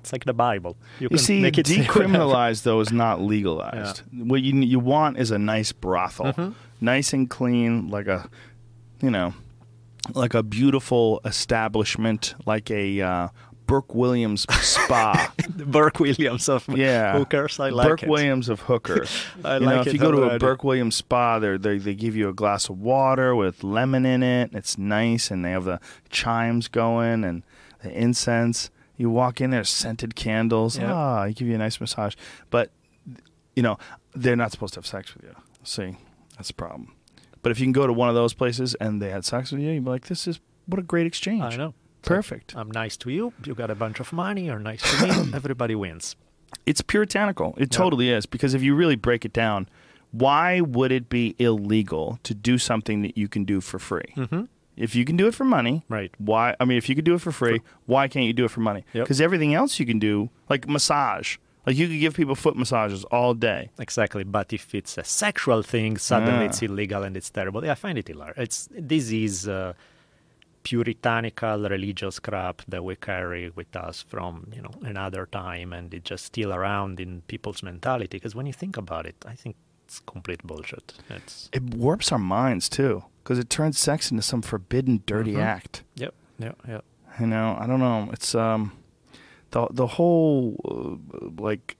It's 0.00 0.12
like 0.12 0.24
the 0.26 0.34
Bible. 0.34 0.76
You, 0.98 1.04
You 1.04 1.08
can 1.08 1.18
see, 1.18 1.40
make 1.40 1.56
it 1.56 1.64
decriminalized 1.78 2.64
though 2.64 2.80
is 2.80 2.92
not 2.92 3.22
legalized. 3.22 4.02
What 4.12 4.42
you 4.42 4.52
you 4.60 4.78
want 4.80 5.16
is 5.18 5.30
a 5.30 5.38
nice 5.38 5.72
brothel, 5.72 6.26
Mm-hmm. 6.34 6.50
nice 6.82 7.14
and 7.14 7.30
clean, 7.30 7.88
like 7.88 8.06
a, 8.06 8.28
you 9.00 9.10
know, 9.10 9.32
like 10.14 10.34
a 10.34 10.42
beautiful 10.42 11.20
establishment, 11.24 12.34
like 12.46 12.70
a 12.70 13.00
uh, 13.00 13.28
Burke 13.70 13.94
Williams 13.94 14.46
spa. 14.50 15.32
Burke 15.48 16.00
Williams 16.00 16.48
of 16.48 16.68
yeah, 16.68 17.16
hookers. 17.16 17.60
I 17.60 17.68
like 17.68 17.86
Burke 17.86 18.02
it. 18.02 18.08
Williams 18.08 18.48
of 18.48 18.60
hookers. 18.62 19.24
I 19.44 19.54
you 19.54 19.60
know, 19.60 19.76
like 19.76 19.86
if 19.86 19.92
you 19.92 20.00
go 20.00 20.10
to 20.10 20.22
a. 20.22 20.38
Burke 20.40 20.64
Williams 20.64 20.96
spa, 20.96 21.38
they 21.38 21.56
they 21.56 21.78
they 21.78 21.94
give 21.94 22.16
you 22.16 22.28
a 22.28 22.32
glass 22.32 22.68
of 22.68 22.80
water 22.80 23.36
with 23.36 23.62
lemon 23.62 24.04
in 24.04 24.24
it. 24.24 24.50
It's 24.54 24.76
nice, 24.76 25.30
and 25.30 25.44
they 25.44 25.52
have 25.52 25.64
the 25.64 25.78
chimes 26.08 26.66
going 26.66 27.22
and 27.22 27.44
the 27.82 27.92
incense. 27.92 28.70
You 28.96 29.08
walk 29.08 29.40
in 29.40 29.50
there, 29.50 29.62
scented 29.62 30.16
candles. 30.16 30.76
Yep. 30.76 30.90
Ah, 30.90 31.24
they 31.24 31.32
give 31.32 31.46
you 31.46 31.54
a 31.54 31.58
nice 31.58 31.80
massage. 31.80 32.16
But 32.50 32.72
you 33.54 33.62
know, 33.62 33.78
they're 34.16 34.34
not 34.34 34.50
supposed 34.50 34.74
to 34.74 34.78
have 34.78 34.86
sex 34.86 35.14
with 35.14 35.22
you. 35.22 35.36
See, 35.62 35.96
that's 36.36 36.48
the 36.48 36.54
problem. 36.54 36.92
But 37.42 37.52
if 37.52 37.58
you 37.60 37.64
can 37.66 37.72
go 37.72 37.86
to 37.86 37.92
one 37.92 38.08
of 38.08 38.14
those 38.14 38.34
places 38.34 38.74
and 38.80 39.00
they 39.00 39.10
had 39.10 39.24
sex 39.24 39.50
with 39.52 39.60
you, 39.60 39.70
you'd 39.70 39.84
be 39.84 39.90
like, 39.90 40.06
"This 40.06 40.26
is 40.28 40.40
what 40.66 40.78
a 40.78 40.82
great 40.82 41.06
exchange." 41.06 41.54
I 41.54 41.56
know. 41.56 41.74
Perfect. 42.02 42.54
I'm 42.56 42.70
nice 42.70 42.96
to 42.98 43.10
you. 43.10 43.32
You 43.44 43.54
got 43.54 43.70
a 43.70 43.74
bunch 43.74 44.00
of 44.00 44.12
money. 44.12 44.46
You're 44.46 44.58
nice 44.58 44.82
to 44.98 45.06
me. 45.06 45.30
Everybody 45.34 45.74
wins. 45.74 46.16
It's 46.66 46.80
puritanical. 46.80 47.54
It 47.58 47.70
totally 47.70 48.10
is. 48.10 48.26
Because 48.26 48.54
if 48.54 48.62
you 48.62 48.74
really 48.74 48.96
break 48.96 49.24
it 49.24 49.32
down, 49.32 49.68
why 50.12 50.60
would 50.60 50.92
it 50.92 51.08
be 51.08 51.34
illegal 51.38 52.18
to 52.24 52.34
do 52.34 52.58
something 52.58 53.02
that 53.02 53.16
you 53.16 53.28
can 53.28 53.44
do 53.44 53.60
for 53.60 53.78
free? 53.78 54.12
Mhm. 54.16 54.48
If 54.76 54.94
you 54.94 55.04
can 55.04 55.16
do 55.16 55.26
it 55.26 55.34
for 55.34 55.44
money, 55.44 55.84
Right. 55.90 56.10
Why? 56.18 56.56
I 56.58 56.64
mean, 56.64 56.78
if 56.78 56.88
you 56.88 56.94
could 56.94 57.04
do 57.04 57.14
it 57.14 57.20
for 57.20 57.32
free, 57.32 57.60
why 57.86 58.08
can't 58.08 58.24
you 58.26 58.32
do 58.32 58.46
it 58.46 58.50
for 58.50 58.60
money? 58.60 58.84
Yep. 58.94 59.04
Because 59.04 59.20
everything 59.20 59.52
else 59.54 59.78
you 59.78 59.84
can 59.84 59.98
do, 59.98 60.30
like 60.48 60.66
massage, 60.68 61.36
like 61.66 61.76
you 61.76 61.86
could 61.88 62.00
give 62.00 62.14
people 62.14 62.34
foot 62.34 62.56
massages 62.56 63.04
all 63.04 63.34
day. 63.34 63.68
Exactly. 63.78 64.24
But 64.24 64.52
if 64.52 64.74
it's 64.74 64.96
a 64.98 65.04
sexual 65.04 65.62
thing, 65.62 65.98
suddenly 65.98 66.44
Ah. 66.46 66.48
it's 66.48 66.62
illegal 66.62 67.02
and 67.02 67.16
it's 67.16 67.30
terrible. 67.30 67.64
Yeah, 67.64 67.72
I 67.72 67.74
find 67.76 67.98
it 67.98 68.08
hilarious. 68.08 68.38
It's 68.38 68.68
this 68.72 69.10
is 69.12 69.46
uh, 69.48 69.72
puritanical 70.62 71.68
religious 71.68 72.18
crap 72.18 72.62
that 72.68 72.84
we 72.84 72.94
carry 72.96 73.50
with 73.50 73.74
us 73.74 74.02
from 74.02 74.46
you 74.54 74.62
know 74.62 74.70
another 74.82 75.26
time, 75.26 75.72
and 75.72 75.92
it's 75.94 76.08
just 76.08 76.24
still 76.26 76.52
around 76.52 77.00
in 77.00 77.22
people's 77.28 77.62
mentality. 77.62 78.16
Because 78.18 78.34
when 78.34 78.46
you 78.46 78.52
think 78.52 78.76
about 78.76 79.06
it, 79.06 79.16
I 79.26 79.34
think 79.34 79.56
it's 79.86 80.00
complete 80.00 80.42
bullshit. 80.46 80.94
It's 81.08 81.48
It 81.52 81.62
warps 81.74 82.12
our 82.12 82.18
minds 82.18 82.68
too, 82.68 83.04
because 83.22 83.38
it 83.38 83.48
turns 83.50 83.78
sex 83.78 84.10
into 84.10 84.22
some 84.22 84.42
forbidden, 84.42 85.02
dirty 85.06 85.32
Mhm. 85.34 85.42
act. 85.56 85.82
yep, 85.94 86.14
yep, 86.38 86.56
yep. 86.68 86.84
You 87.18 87.26
know, 87.26 87.56
I 87.58 87.66
don't 87.66 87.80
know. 87.80 88.08
It's 88.12 88.34
um, 88.34 88.72
the 89.52 89.66
the 89.70 89.86
whole 89.86 90.56
uh, 90.64 91.28
like 91.42 91.76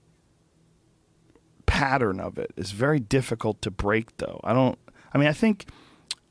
pattern 1.65 2.19
of 2.19 2.37
it 2.37 2.51
is 2.57 2.71
very 2.71 2.99
difficult 2.99 3.61
to 3.61 3.71
break. 3.71 4.15
Though 4.17 4.39
I 4.43 4.53
don't. 4.53 4.77
I 5.13 5.17
mean, 5.17 5.27
I 5.27 5.33
think 5.33 5.65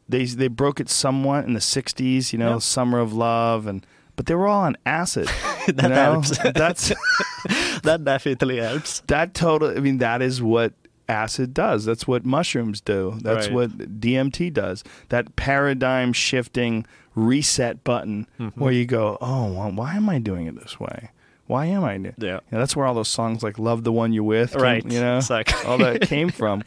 they 0.08 0.24
they 0.24 0.48
broke 0.48 0.80
it 0.80 0.88
somewhat 0.88 1.44
in 1.44 1.54
the 1.54 1.60
'60s. 1.60 2.32
You 2.32 2.38
know. 2.38 2.58
Summer 2.58 2.98
of 2.98 3.12
Love, 3.12 3.66
and 3.66 3.86
but 4.16 4.26
they 4.26 4.34
were 4.34 4.46
all 4.46 4.62
on 4.64 4.76
acid. 4.86 5.28
you 5.66 5.72
That 5.74 5.88
know? 5.88 5.94
helps. 5.94 6.36
That's 6.54 6.88
that 7.82 8.02
definitely 8.04 8.58
helps. 8.58 9.00
that 9.06 9.34
total. 9.34 9.70
I 9.76 9.80
mean, 9.80 9.98
that 9.98 10.22
is 10.22 10.42
what 10.42 10.74
acid 11.08 11.52
does. 11.54 11.84
That's 11.84 12.06
what 12.06 12.24
mushrooms 12.24 12.80
do. 12.80 13.18
That's 13.22 13.46
Right. 13.48 13.54
what 13.54 14.00
DMT 14.00 14.52
does. 14.52 14.84
That 15.08 15.34
paradigm 15.36 16.12
shifting 16.12 16.86
reset 17.16 17.82
button 17.82 18.26
Mm-hmm. 18.38 18.60
where 18.60 18.72
you 18.72 18.86
go, 18.86 19.18
oh, 19.20 19.52
well, 19.52 19.72
why 19.72 19.94
am 19.96 20.08
I 20.08 20.18
doing 20.20 20.46
it 20.46 20.54
this 20.54 20.78
way? 20.78 21.10
Why 21.50 21.66
am 21.66 21.84
I? 21.84 21.98
do-" 21.98 22.12
Yeah. 22.18 22.34
You 22.34 22.52
know, 22.52 22.58
that's 22.62 22.74
where 22.76 22.86
all 22.86 22.94
those 22.94 23.08
songs 23.20 23.42
like 23.42 23.58
"Love 23.58 23.84
the 23.84 23.92
One 23.92 24.12
You're 24.12 24.24
With," 24.36 24.52
came- 24.52 24.62
Right, 24.62 24.84
You 24.94 25.00
know, 25.00 25.16
exactly. 25.18 25.66
all 25.68 25.78
that 25.78 26.00
came 26.14 26.28
from. 26.30 26.62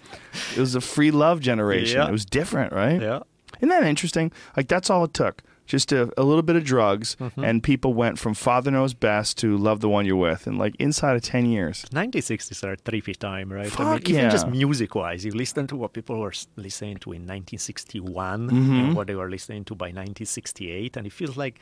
It 0.56 0.60
was 0.60 0.76
a 0.76 0.82
free 0.82 1.12
love 1.12 1.40
generation. 1.40 1.98
Yeah. 2.00 2.08
It 2.10 2.12
was 2.12 2.26
different, 2.26 2.74
right? 2.74 3.02
Yeah. 3.02 3.20
Isn't 3.60 3.70
that 3.70 3.84
interesting? 3.84 4.32
Like 4.58 4.68
that's 4.68 4.90
all 4.90 5.04
it 5.06 5.14
took. 5.14 5.42
Just 5.66 5.94
a, 5.94 6.12
a 6.20 6.24
little 6.24 6.42
bit 6.50 6.58
of 6.58 6.66
drugs, 6.66 7.16
Mm-hmm. 7.22 7.42
and 7.48 7.64
people 7.64 7.94
went 7.94 8.20
from 8.20 8.34
"Father 8.34 8.70
Knows 8.70 8.94
Best" 8.94 9.38
to 9.38 9.56
"Love 9.56 9.80
the 9.80 9.88
One 9.88 10.06
You're 10.06 10.18
With," 10.30 10.46
and 10.48 10.58
like 10.60 10.76
inside 10.78 11.16
of 11.16 11.22
ten 11.22 11.46
years. 11.46 11.86
1960s 11.94 12.62
are 12.66 12.74
a 12.74 12.78
trippy 12.78 13.16
time, 13.16 13.48
right? 13.58 13.68
I 13.68 13.70
Fuck 13.70 14.04
mean, 14.08 14.18
even 14.18 14.30
just 14.30 14.48
music 14.50 14.94
wise, 14.94 15.24
you 15.24 15.32
listen 15.32 15.66
to 15.68 15.78
what 15.78 15.94
people 15.94 16.20
were 16.20 16.34
listening 16.58 16.98
to 17.04 17.14
in 17.14 17.22
1961 17.22 18.50
Mm-hmm. 18.50 18.74
and 18.74 18.96
what 18.96 19.08
they 19.08 19.16
were 19.16 19.30
listening 19.30 19.64
to 19.66 19.74
by 19.76 19.86
1968, 19.88 20.98
and 20.98 21.08
it 21.08 21.14
feels 21.14 21.38
like 21.38 21.60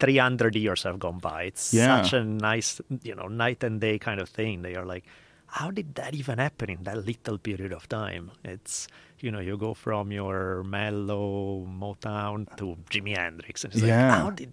300 0.00 0.56
years 0.56 0.82
have 0.84 0.98
gone 0.98 1.18
by. 1.18 1.44
It's 1.44 1.72
Yeah. 1.74 2.02
such 2.02 2.12
a 2.14 2.24
nice, 2.24 2.80
you 3.02 3.14
know, 3.14 3.28
night 3.28 3.62
and 3.62 3.80
day 3.80 3.98
kind 3.98 4.20
of 4.20 4.28
thing. 4.28 4.62
They 4.62 4.74
are 4.74 4.84
like, 4.86 5.04
how 5.46 5.70
did 5.70 5.94
that 5.96 6.14
even 6.14 6.38
happen 6.38 6.70
in 6.70 6.84
that 6.84 7.04
little 7.04 7.36
period 7.38 7.72
of 7.72 7.88
time? 7.88 8.30
It's, 8.44 8.86
you 9.18 9.30
know, 9.30 9.40
you 9.40 9.56
go 9.56 9.74
from 9.74 10.12
your 10.12 10.62
mellow 10.64 11.66
Motown 11.66 12.46
to 12.56 12.76
Jimi 12.90 13.16
Hendrix, 13.16 13.64
and 13.64 13.72
it's 13.74 13.82
Yeah. 13.82 14.08
like, 14.10 14.18
how 14.18 14.30
did? 14.30 14.52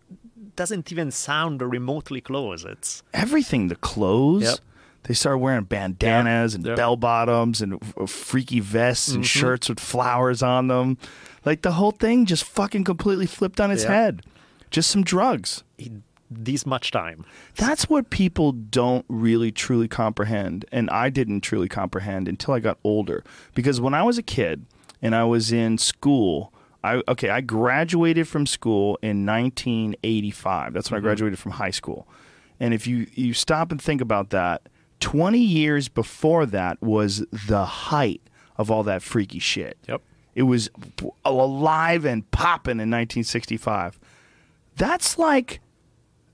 Doesn't 0.55 0.91
even 0.91 1.11
sound 1.11 1.61
remotely 1.61 2.19
close. 2.21 2.65
It's 2.65 3.03
everything. 3.13 3.67
The 3.67 3.75
clothes. 3.75 4.43
Yep. 4.43 4.59
They 5.03 5.13
started 5.13 5.37
wearing 5.37 5.63
bandanas 5.65 6.55
and 6.55 6.65
Yep. 6.65 6.75
bell 6.75 6.95
bottoms 6.97 7.61
and 7.61 7.79
freaky 8.09 8.59
vests 8.59 9.07
and 9.09 9.23
Mm-hmm. 9.23 9.39
shirts 9.39 9.69
with 9.69 9.79
flowers 9.79 10.41
on 10.41 10.67
them. 10.67 10.97
Like 11.45 11.61
the 11.61 11.73
whole 11.73 11.91
thing 11.91 12.25
just 12.25 12.43
fucking 12.43 12.83
completely 12.83 13.27
flipped 13.27 13.61
on 13.61 13.69
its 13.71 13.83
Yep. 13.83 13.91
head. 13.91 14.21
Just 14.69 14.89
some 14.89 15.03
drugs. 15.03 15.63
in 15.77 16.03
this 16.29 16.65
much 16.65 16.91
time. 16.91 17.25
That's 17.55 17.89
what 17.89 18.09
people 18.09 18.51
don't 18.51 19.05
really 19.07 19.51
truly 19.51 19.87
comprehend. 19.87 20.65
And 20.71 20.89
I 20.89 21.09
didn't 21.09 21.41
truly 21.41 21.69
comprehend 21.69 22.27
until 22.27 22.53
I 22.53 22.59
got 22.59 22.77
older. 22.83 23.23
Because 23.53 23.79
when 23.79 23.93
I 23.93 24.03
was 24.03 24.17
a 24.17 24.23
kid 24.23 24.65
and 25.01 25.15
I 25.15 25.23
was 25.23 25.51
in 25.51 25.77
school, 25.77 26.53
I 26.83 27.01
okay, 27.07 27.29
I 27.29 27.41
graduated 27.41 28.27
from 28.27 28.45
school 28.45 28.99
in 29.01 29.25
1985. 29.25 30.73
That's 30.73 30.91
when 30.91 30.97
I 30.97 30.99
mm-hmm. 30.99 31.07
graduated 31.07 31.39
from 31.39 31.53
high 31.53 31.71
school. 31.71 32.07
And 32.59 32.73
if 32.73 32.87
you 32.87 33.07
you 33.13 33.33
stop 33.33 33.71
and 33.71 33.81
think 33.81 34.01
about 34.01 34.29
that, 34.31 34.63
20 34.99 35.39
years 35.39 35.87
before 35.87 36.45
that 36.47 36.81
was 36.81 37.25
the 37.47 37.65
height 37.65 38.21
of 38.57 38.71
all 38.71 38.83
that 38.83 39.01
freaky 39.01 39.39
shit. 39.39 39.77
Yep. 39.87 40.01
It 40.33 40.43
was 40.43 40.69
alive 41.25 42.05
and 42.05 42.29
popping 42.31 42.73
in 42.73 42.91
1965. 42.91 43.99
That's 44.77 45.17
like 45.17 45.59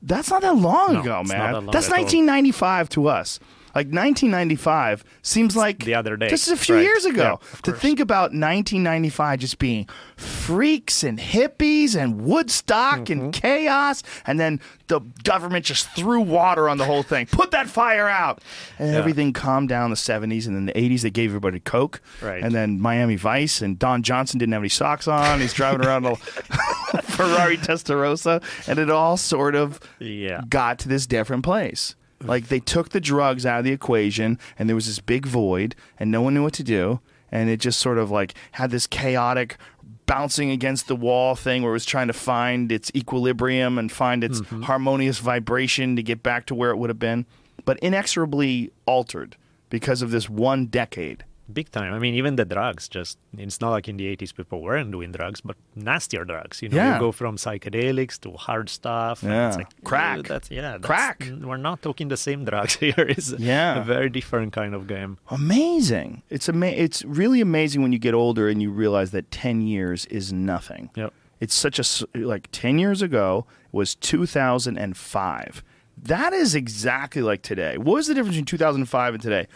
that's 0.01 0.29
not 0.29 0.41
that 0.41 0.55
long 0.57 0.93
No, 0.95 0.99
ago, 0.99 1.23
man. 1.23 1.37
that 1.39 1.53
long 1.53 1.65
That's 1.67 1.87
at 1.87 1.93
all. 1.93 1.99
1995 1.99 2.89
to 2.89 3.07
us. 3.07 3.39
Like 3.75 3.87
1995 3.87 5.03
seems 5.23 5.55
like 5.55 5.83
the 5.83 5.95
other 5.95 6.15
day. 6.15 6.27
just 6.29 6.47
a 6.51 6.55
few 6.55 6.75
Right. 6.75 6.83
years 6.83 7.05
ago. 7.05 7.39
Yeah, 7.41 7.59
to 7.63 7.71
think 7.71 7.99
about 7.99 8.31
1995 8.31 9.39
just 9.39 9.57
being 9.57 9.87
freaks 10.15 11.03
and 11.03 11.17
hippies 11.17 11.95
and 11.95 12.21
Woodstock 12.21 12.99
Mm-hmm. 13.05 13.11
and 13.19 13.33
chaos, 13.33 14.03
and 14.27 14.39
then 14.39 14.59
the 14.89 14.99
government 15.23 15.65
just 15.65 15.89
threw 15.95 16.21
water 16.21 16.69
on 16.69 16.77
the 16.77 16.85
whole 16.85 17.01
thing. 17.01 17.25
Put 17.25 17.49
that 17.49 17.67
fire 17.67 18.07
out, 18.07 18.43
and 18.77 18.91
Yeah. 18.91 18.97
everything 18.99 19.33
calmed 19.33 19.69
down 19.69 19.85
in 19.85 19.89
the 19.89 19.95
70s, 19.97 20.45
and 20.45 20.55
then 20.55 20.67
the 20.67 20.77
80s 20.77 21.01
they 21.01 21.09
gave 21.09 21.31
everybody 21.31 21.59
coke, 21.59 21.99
Right. 22.21 22.43
and 22.43 22.53
then 22.53 22.79
Miami 22.79 23.15
Vice, 23.15 23.59
and 23.59 23.79
Don 23.79 24.03
Johnson 24.03 24.37
didn't 24.37 24.53
have 24.53 24.61
any 24.61 24.69
socks 24.69 25.07
on. 25.07 25.39
He's 25.39 25.53
driving 25.53 25.83
around 25.83 26.05
a 26.05 26.15
Ferrari 27.16 27.57
Testarossa, 27.70 28.43
and 28.68 28.80
it 28.80 28.89
all 28.89 29.18
sort 29.18 29.55
of 29.55 29.80
Yeah. 29.99 30.41
got 30.49 30.80
to 30.80 30.89
this 30.89 31.05
different 31.05 31.43
place. 31.43 31.95
Like 32.22 32.47
they 32.47 32.59
took 32.59 32.89
the 32.89 33.01
drugs 33.01 33.45
out 33.45 33.59
of 33.59 33.66
the 33.66 33.72
equation, 33.72 34.39
and 34.57 34.70
there 34.70 34.76
was 34.76 34.88
this 34.88 34.99
big 34.99 35.26
void, 35.26 35.76
and 35.99 36.09
no 36.09 36.22
one 36.22 36.34
knew 36.34 36.43
what 36.43 36.53
to 36.53 36.64
do, 36.64 37.01
and 37.32 37.49
it 37.49 37.59
just 37.59 37.80
sort 37.80 37.97
of 37.97 38.11
like 38.11 38.34
had 38.53 38.72
this 38.72 38.88
chaotic 38.88 39.57
bouncing 40.05 40.51
against 40.51 40.88
the 40.88 40.95
wall 40.95 41.36
thing 41.36 41.64
where 41.64 41.72
it 41.72 41.74
was 41.74 41.86
trying 41.86 42.07
to 42.07 42.14
find 42.14 42.72
its 42.72 42.91
equilibrium 42.95 43.78
and 43.78 43.91
find 43.91 44.24
its 44.24 44.41
mm-hmm. 44.41 44.64
harmonious 44.64 45.20
vibration 45.20 45.95
to 45.95 46.03
get 46.03 46.22
back 46.24 46.45
to 46.45 46.55
where 46.55 46.72
it 46.72 46.78
would 46.78 46.89
have 46.89 46.99
been, 46.99 47.26
but 47.66 47.80
inexorably 47.80 48.72
altered 48.86 49.36
because 49.70 50.01
of 50.01 50.11
this 50.11 50.30
one 50.30 50.66
decade. 50.68 51.24
Big 51.53 51.69
time. 51.71 51.93
I 51.93 51.99
mean, 51.99 52.13
even 52.15 52.35
the 52.35 52.45
drugs. 52.45 52.87
Just 52.89 53.17
it's 53.37 53.59
not 53.61 53.71
like 53.71 53.87
in 53.87 53.97
the 53.97 54.05
'80s 54.15 54.33
people 54.35 54.61
weren't 54.61 54.91
doing 54.91 55.11
drugs, 55.11 55.39
but 55.41 55.55
nastier 55.75 56.25
drugs. 56.25 56.61
You 56.61 56.69
know, 56.69 56.77
Yeah. 56.77 56.93
you 56.95 56.99
go 56.99 57.11
from 57.11 57.37
psychedelics 57.37 58.19
to 58.21 58.31
hard 58.33 58.69
stuff. 58.69 59.21
and 59.23 59.31
Yeah. 59.31 59.47
it's 59.49 59.57
like, 59.57 59.83
Crack. 59.83 60.23
That's 60.27 60.49
yeah. 60.51 60.71
That's, 60.77 60.85
Crack. 60.85 61.27
We're 61.41 61.57
not 61.57 61.81
talking 61.81 62.07
the 62.07 62.17
same 62.17 62.45
drugs 62.45 62.73
here. 62.85 63.05
It's 63.15 63.31
Yeah. 63.37 63.79
a 63.81 63.83
very 63.83 64.09
different 64.09 64.53
kind 64.53 64.73
of 64.73 64.87
game. 64.87 65.17
Amazing! 65.29 66.23
It's 66.29 66.47
ama- 66.49 66.77
It's 66.85 67.03
really 67.05 67.41
amazing 67.41 67.81
when 67.83 67.91
you 67.93 67.99
get 67.99 68.13
older 68.13 68.49
and 68.49 68.61
you 68.61 68.71
realize 68.71 69.11
that 69.11 69.29
ten 69.31 69.61
years 69.61 70.05
is 70.07 70.31
nothing. 70.33 70.89
Yep. 70.95 71.13
It's 71.39 71.53
such 71.55 71.77
a 71.77 71.85
like 72.17 72.47
10 72.53 72.79
years 72.79 73.01
ago 73.01 73.45
was 73.73 73.95
2005. 73.95 75.63
That 76.01 76.33
is 76.33 76.55
exactly 76.55 77.21
like 77.21 77.41
today. 77.41 77.77
What 77.77 77.93
was 77.95 78.07
the 78.07 78.13
difference 78.13 78.35
between 78.35 78.45
2005 78.45 79.13
and 79.15 79.21
today? 79.23 79.47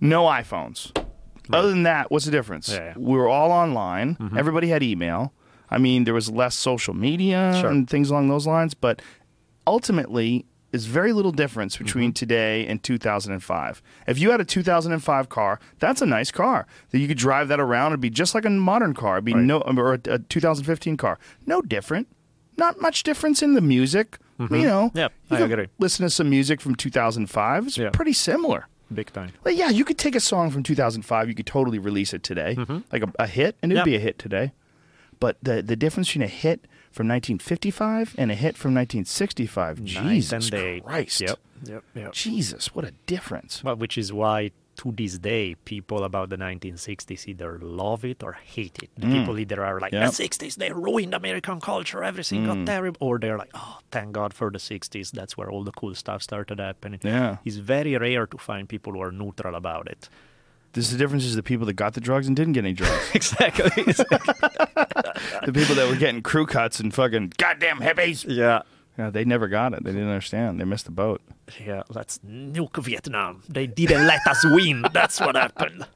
No 0.00 0.24
iPhones. 0.24 0.92
Other 1.50 1.68
than 1.70 1.82
that, 1.84 2.10
what's 2.10 2.24
the 2.24 2.30
difference? 2.30 2.68
Yeah, 2.68 2.84
yeah. 2.84 2.94
We 2.96 3.16
were 3.16 3.28
all 3.28 3.50
online. 3.50 4.16
Mm-hmm. 4.16 4.38
Everybody 4.38 4.68
had 4.68 4.82
email. 4.82 5.32
I 5.70 5.78
mean, 5.78 6.04
there 6.04 6.14
was 6.14 6.30
less 6.30 6.54
social 6.54 6.92
media 6.94 7.56
Sure. 7.60 7.70
and 7.70 7.88
things 7.88 8.10
along 8.10 8.28
those 8.28 8.46
lines, 8.46 8.74
but 8.74 9.00
ultimately 9.66 10.44
there's 10.70 10.86
very 10.86 11.12
little 11.12 11.32
difference 11.32 11.76
between 11.76 12.10
mm-hmm. 12.10 12.14
today 12.14 12.66
and 12.66 12.82
2005. 12.82 13.82
If 14.06 14.18
you 14.18 14.30
had 14.30 14.40
a 14.40 14.44
2005 14.44 15.28
car, 15.28 15.60
that's 15.78 16.00
a 16.00 16.06
nice 16.06 16.30
car. 16.30 16.66
That 16.90 16.98
you 16.98 17.08
could 17.08 17.18
drive 17.18 17.48
that 17.48 17.60
around 17.60 17.92
It'd 17.92 18.00
be 18.00 18.10
just 18.10 18.34
like 18.34 18.44
a 18.46 18.50
modern 18.50 18.94
car. 18.94 19.16
It'd 19.16 19.24
be 19.24 19.34
Right. 19.34 19.42
no 19.44 19.58
or 19.60 19.94
a, 19.94 20.00
a 20.06 20.18
2015 20.18 20.96
car. 20.96 21.18
No 21.46 21.60
different. 21.60 22.08
Not 22.56 22.80
much 22.80 23.02
difference 23.02 23.42
in 23.42 23.54
the 23.54 23.60
music. 23.60 24.18
Mm-hmm. 24.38 24.54
You 24.54 24.62
know, 24.66 24.90
Yep, 24.94 25.12
you 25.30 25.36
I 25.36 25.40
agree. 25.40 25.66
Listen 25.78 26.04
to 26.06 26.10
some 26.10 26.30
music 26.30 26.60
from 26.60 26.74
2005. 26.74 27.66
It's 27.66 27.78
Yeah. 27.78 27.90
pretty 27.90 28.12
similar. 28.14 28.66
Big 28.94 29.12
time. 29.12 29.32
Like, 29.44 29.56
yeah, 29.56 29.70
you 29.70 29.84
could 29.84 29.98
take 29.98 30.14
a 30.14 30.20
song 30.20 30.50
from 30.50 30.62
2005. 30.62 31.28
You 31.28 31.34
could 31.34 31.46
totally 31.46 31.78
release 31.78 32.12
it 32.12 32.22
today, 32.22 32.54
mm-hmm. 32.56 32.78
like 32.92 33.02
a, 33.02 33.12
a 33.18 33.26
hit, 33.26 33.56
and 33.62 33.72
it'd 33.72 33.80
Yeah. 33.80 33.84
be 33.84 33.96
a 33.96 34.00
hit 34.00 34.18
today. 34.18 34.52
But 35.20 35.36
the 35.42 35.62
the 35.62 35.76
difference 35.76 36.08
between 36.08 36.22
a 36.24 36.28
hit 36.28 36.66
from 36.90 37.08
1955 37.08 38.14
and 38.18 38.30
a 38.30 38.34
hit 38.34 38.56
from 38.56 38.74
1965, 38.74 39.78
Night 39.80 39.86
Jesus. 39.86 40.50
Christ, 40.50 41.20
Yep. 41.20 41.38
Yep. 41.64 41.84
Yep. 41.94 42.12
Jesus, 42.12 42.74
what 42.74 42.84
a 42.84 42.92
difference! 43.06 43.62
Well, 43.62 43.76
which 43.76 43.96
is 43.96 44.12
why 44.12 44.50
to 44.76 44.90
this 44.92 45.18
day, 45.18 45.54
people 45.64 46.02
about 46.04 46.30
the 46.30 46.36
1960s 46.36 47.28
either 47.28 47.58
love 47.60 48.04
it 48.04 48.22
or 48.22 48.32
hate 48.32 48.78
it. 48.82 48.90
The 48.96 49.06
people 49.06 49.38
either 49.38 49.62
are 49.64 49.78
like, 49.80 49.92
Mm. 49.92 50.00
Yep. 50.00 50.10
Mm. 50.10 50.16
the 50.16 50.28
60s, 50.46 50.54
they 50.56 50.72
ruined 50.72 51.14
American 51.14 51.60
culture, 51.60 52.02
everything 52.02 52.46
got 52.46 52.64
terrible, 52.66 52.96
or 53.00 53.18
they're 53.18 53.36
like, 53.38 53.50
oh, 53.54 53.78
thank 53.90 54.12
God 54.12 54.32
for 54.32 54.50
the 54.50 54.58
60s. 54.58 55.10
That's 55.12 55.36
where 55.36 55.50
all 55.50 55.62
the 55.64 55.72
cool 55.72 55.94
stuff 55.94 56.22
started 56.22 56.58
happening. 56.58 57.00
Yeah. 57.02 57.36
It's 57.44 57.56
very 57.56 57.96
rare 57.96 58.26
to 58.26 58.38
find 58.38 58.68
people 58.68 58.94
who 58.94 59.02
are 59.02 59.12
neutral 59.12 59.54
about 59.54 59.88
it. 59.88 60.08
This 60.72 60.86
is 60.86 60.92
the 60.92 60.98
difference 60.98 61.24
is 61.26 61.36
the 61.36 61.42
people 61.42 61.66
that 61.66 61.74
got 61.74 61.92
the 61.92 62.00
drugs 62.00 62.26
and 62.26 62.34
didn't 62.34 62.54
get 62.54 62.64
any 62.64 62.72
drugs. 62.72 63.10
exactly. 63.14 63.82
the 63.84 65.52
people 65.52 65.74
that 65.74 65.86
were 65.88 65.96
getting 65.96 66.22
crew 66.22 66.46
cuts 66.46 66.80
and 66.80 66.94
fucking 66.94 67.32
goddamn 67.36 67.78
hippies. 67.80 68.24
yeah. 68.26 68.62
Yeah, 68.98 69.08
they 69.08 69.24
never 69.24 69.48
got 69.48 69.72
it. 69.72 69.84
They 69.84 69.92
didn't 69.92 70.08
understand. 70.08 70.60
They 70.60 70.64
missed 70.64 70.84
the 70.84 70.90
boat. 70.90 71.22
Yeah, 71.64 71.82
let's 71.88 72.18
nuke 72.26 72.82
Vietnam. 72.82 73.42
They 73.48 73.66
didn't 73.66 74.06
let 74.06 74.26
us 74.26 74.44
win. 74.44 74.84
That's 74.92 75.20
what 75.20 75.36
happened. 75.36 75.86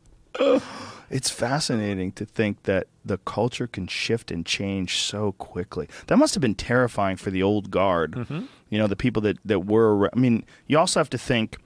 It's 1.09 1.31
fascinating 1.31 2.13
to 2.13 2.25
think 2.25 2.65
that 2.65 2.89
the 3.05 3.19
culture 3.19 3.67
can 3.67 3.87
shift 3.87 4.31
and 4.31 4.45
change 4.45 4.97
so 4.99 5.33
quickly. 5.33 5.89
That 6.09 6.17
must 6.17 6.35
have 6.35 6.41
been 6.41 6.55
terrifying 6.57 7.17
for 7.17 7.31
the 7.31 7.43
old 7.43 7.71
guard. 7.71 8.13
Mm-hmm. 8.13 8.47
You 8.71 8.79
know, 8.79 8.87
the 8.89 8.97
people 8.97 9.23
that, 9.23 9.39
that 9.45 9.61
were. 9.61 10.09
I 10.15 10.19
mean, 10.19 10.45
you 10.67 10.79
also 10.79 10.99
have 11.01 11.09
to 11.11 11.19
think 11.19 11.59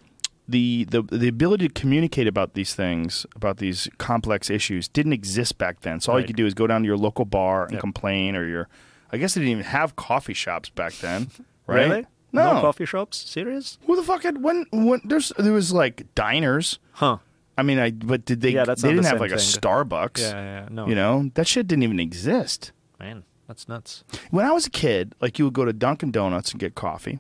the, 0.47 0.85
the 0.85 1.03
the 1.03 1.29
ability 1.29 1.69
to 1.69 1.75
communicate 1.75 2.27
about 2.27 2.53
these 2.55 2.75
things, 2.75 3.25
about 3.35 3.57
these 3.57 3.89
complex 3.99 4.51
issues, 4.51 4.89
didn't 4.89 5.15
exist 5.15 5.57
back 5.59 5.81
then. 5.81 6.01
So 6.01 6.13
all 6.13 6.21
you 6.21 6.27
could 6.27 6.37
do 6.37 6.47
is 6.47 6.53
go 6.55 6.67
down 6.67 6.83
to 6.83 6.87
your 6.87 6.99
local 6.99 7.25
bar 7.25 7.63
and 7.65 7.73
Yep. 7.73 7.81
complain, 7.81 8.37
or 8.37 8.47
your. 8.47 8.69
I 9.13 9.17
guess 9.17 9.35
they 9.35 9.41
didn't 9.41 9.53
even 9.53 9.65
have 9.65 9.97
coffee 9.97 10.35
shops 10.35 10.69
back 10.69 10.93
then, 10.95 11.31
right? 11.67 11.89
Really? 11.89 12.07
No. 12.33 12.61
coffee 12.61 12.87
shops? 12.87 13.19
Serious? 13.19 13.79
Who 13.87 13.97
the 13.97 14.03
fuck 14.03 14.23
had 14.23 14.43
when 14.43 14.67
when 14.73 15.01
there's 15.05 15.33
there 15.39 15.53
was 15.53 15.73
like 15.73 16.07
diners. 16.15 16.79
Huh. 16.93 17.19
I 17.59 17.63
mean, 17.63 17.79
I 17.79 17.91
but 17.91 18.25
did 18.25 18.41
they? 18.41 18.51
Yeah, 18.51 18.65
that's 18.65 18.83
they 18.83 18.89
not 18.89 18.97
the 18.97 19.03
didn't 19.03 19.13
have 19.13 19.21
like 19.21 19.33
a 19.33 19.37
thing. 19.39 19.61
Starbucks. 19.61 20.21
Yeah, 20.21 20.31
yeah, 20.63 20.69
no. 20.71 20.87
You 20.87 20.95
know 20.95 21.31
that 21.35 21.47
shit 21.47 21.67
didn't 21.67 21.83
even 21.83 22.01
exist. 22.01 22.73
Man, 22.99 23.25
that's 23.49 23.69
nuts. 23.69 24.05
When 24.31 24.47
I 24.47 24.53
was 24.53 24.67
a 24.67 24.71
kid, 24.71 25.15
like 25.21 25.39
you 25.39 25.45
would 25.47 25.55
go 25.55 25.65
to 25.65 25.73
Dunkin' 25.73 26.11
Donuts 26.11 26.53
and 26.53 26.61
get 26.61 26.75
coffee, 26.75 27.19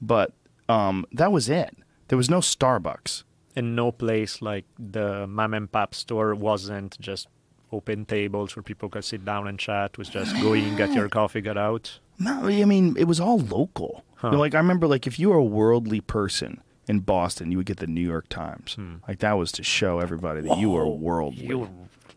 but 0.00 0.32
um, 0.68 1.04
that 1.12 1.32
was 1.32 1.48
it. 1.48 1.76
There 2.08 2.16
was 2.16 2.30
no 2.30 2.38
Starbucks. 2.38 3.24
And 3.54 3.74
no 3.74 3.90
place 3.90 4.42
like 4.42 4.66
the 4.78 5.26
mom 5.26 5.54
and 5.54 5.70
pop 5.70 5.94
store 5.94 6.34
wasn't 6.34 7.00
just 7.00 7.28
open 7.72 8.04
tables 8.04 8.54
where 8.54 8.62
people 8.62 8.88
could 8.88 9.04
sit 9.04 9.24
down 9.24 9.48
and 9.48 9.58
chat. 9.58 9.92
It 9.92 9.98
was 9.98 10.08
just 10.08 10.38
go 10.42 10.52
in, 10.52 10.76
get 10.76 10.92
your 10.92 11.08
coffee, 11.08 11.40
get 11.40 11.56
out. 11.56 11.98
No, 12.18 12.46
I 12.46 12.64
mean 12.64 12.96
it 12.96 13.04
was 13.04 13.20
all 13.20 13.38
local. 13.38 14.04
Huh. 14.16 14.28
You 14.28 14.32
know, 14.34 14.38
like 14.40 14.54
I 14.54 14.58
remember, 14.58 14.86
like 14.86 15.06
if 15.06 15.18
you 15.18 15.28
were 15.30 15.36
a 15.36 15.44
worldly 15.44 16.00
person 16.00 16.60
in 16.88 17.00
Boston, 17.00 17.50
you 17.50 17.58
would 17.58 17.66
get 17.66 17.78
the 17.78 17.86
New 17.86 18.00
York 18.06 18.28
Times. 18.28 18.74
Hmm. 18.74 18.94
Like 19.06 19.18
that 19.18 19.34
was 19.34 19.52
to 19.52 19.62
show 19.62 19.98
everybody 20.00 20.40
that 20.42 20.58
you 20.58 20.70
were 20.70 20.86
worldly. 20.88 21.46
You 21.46 21.68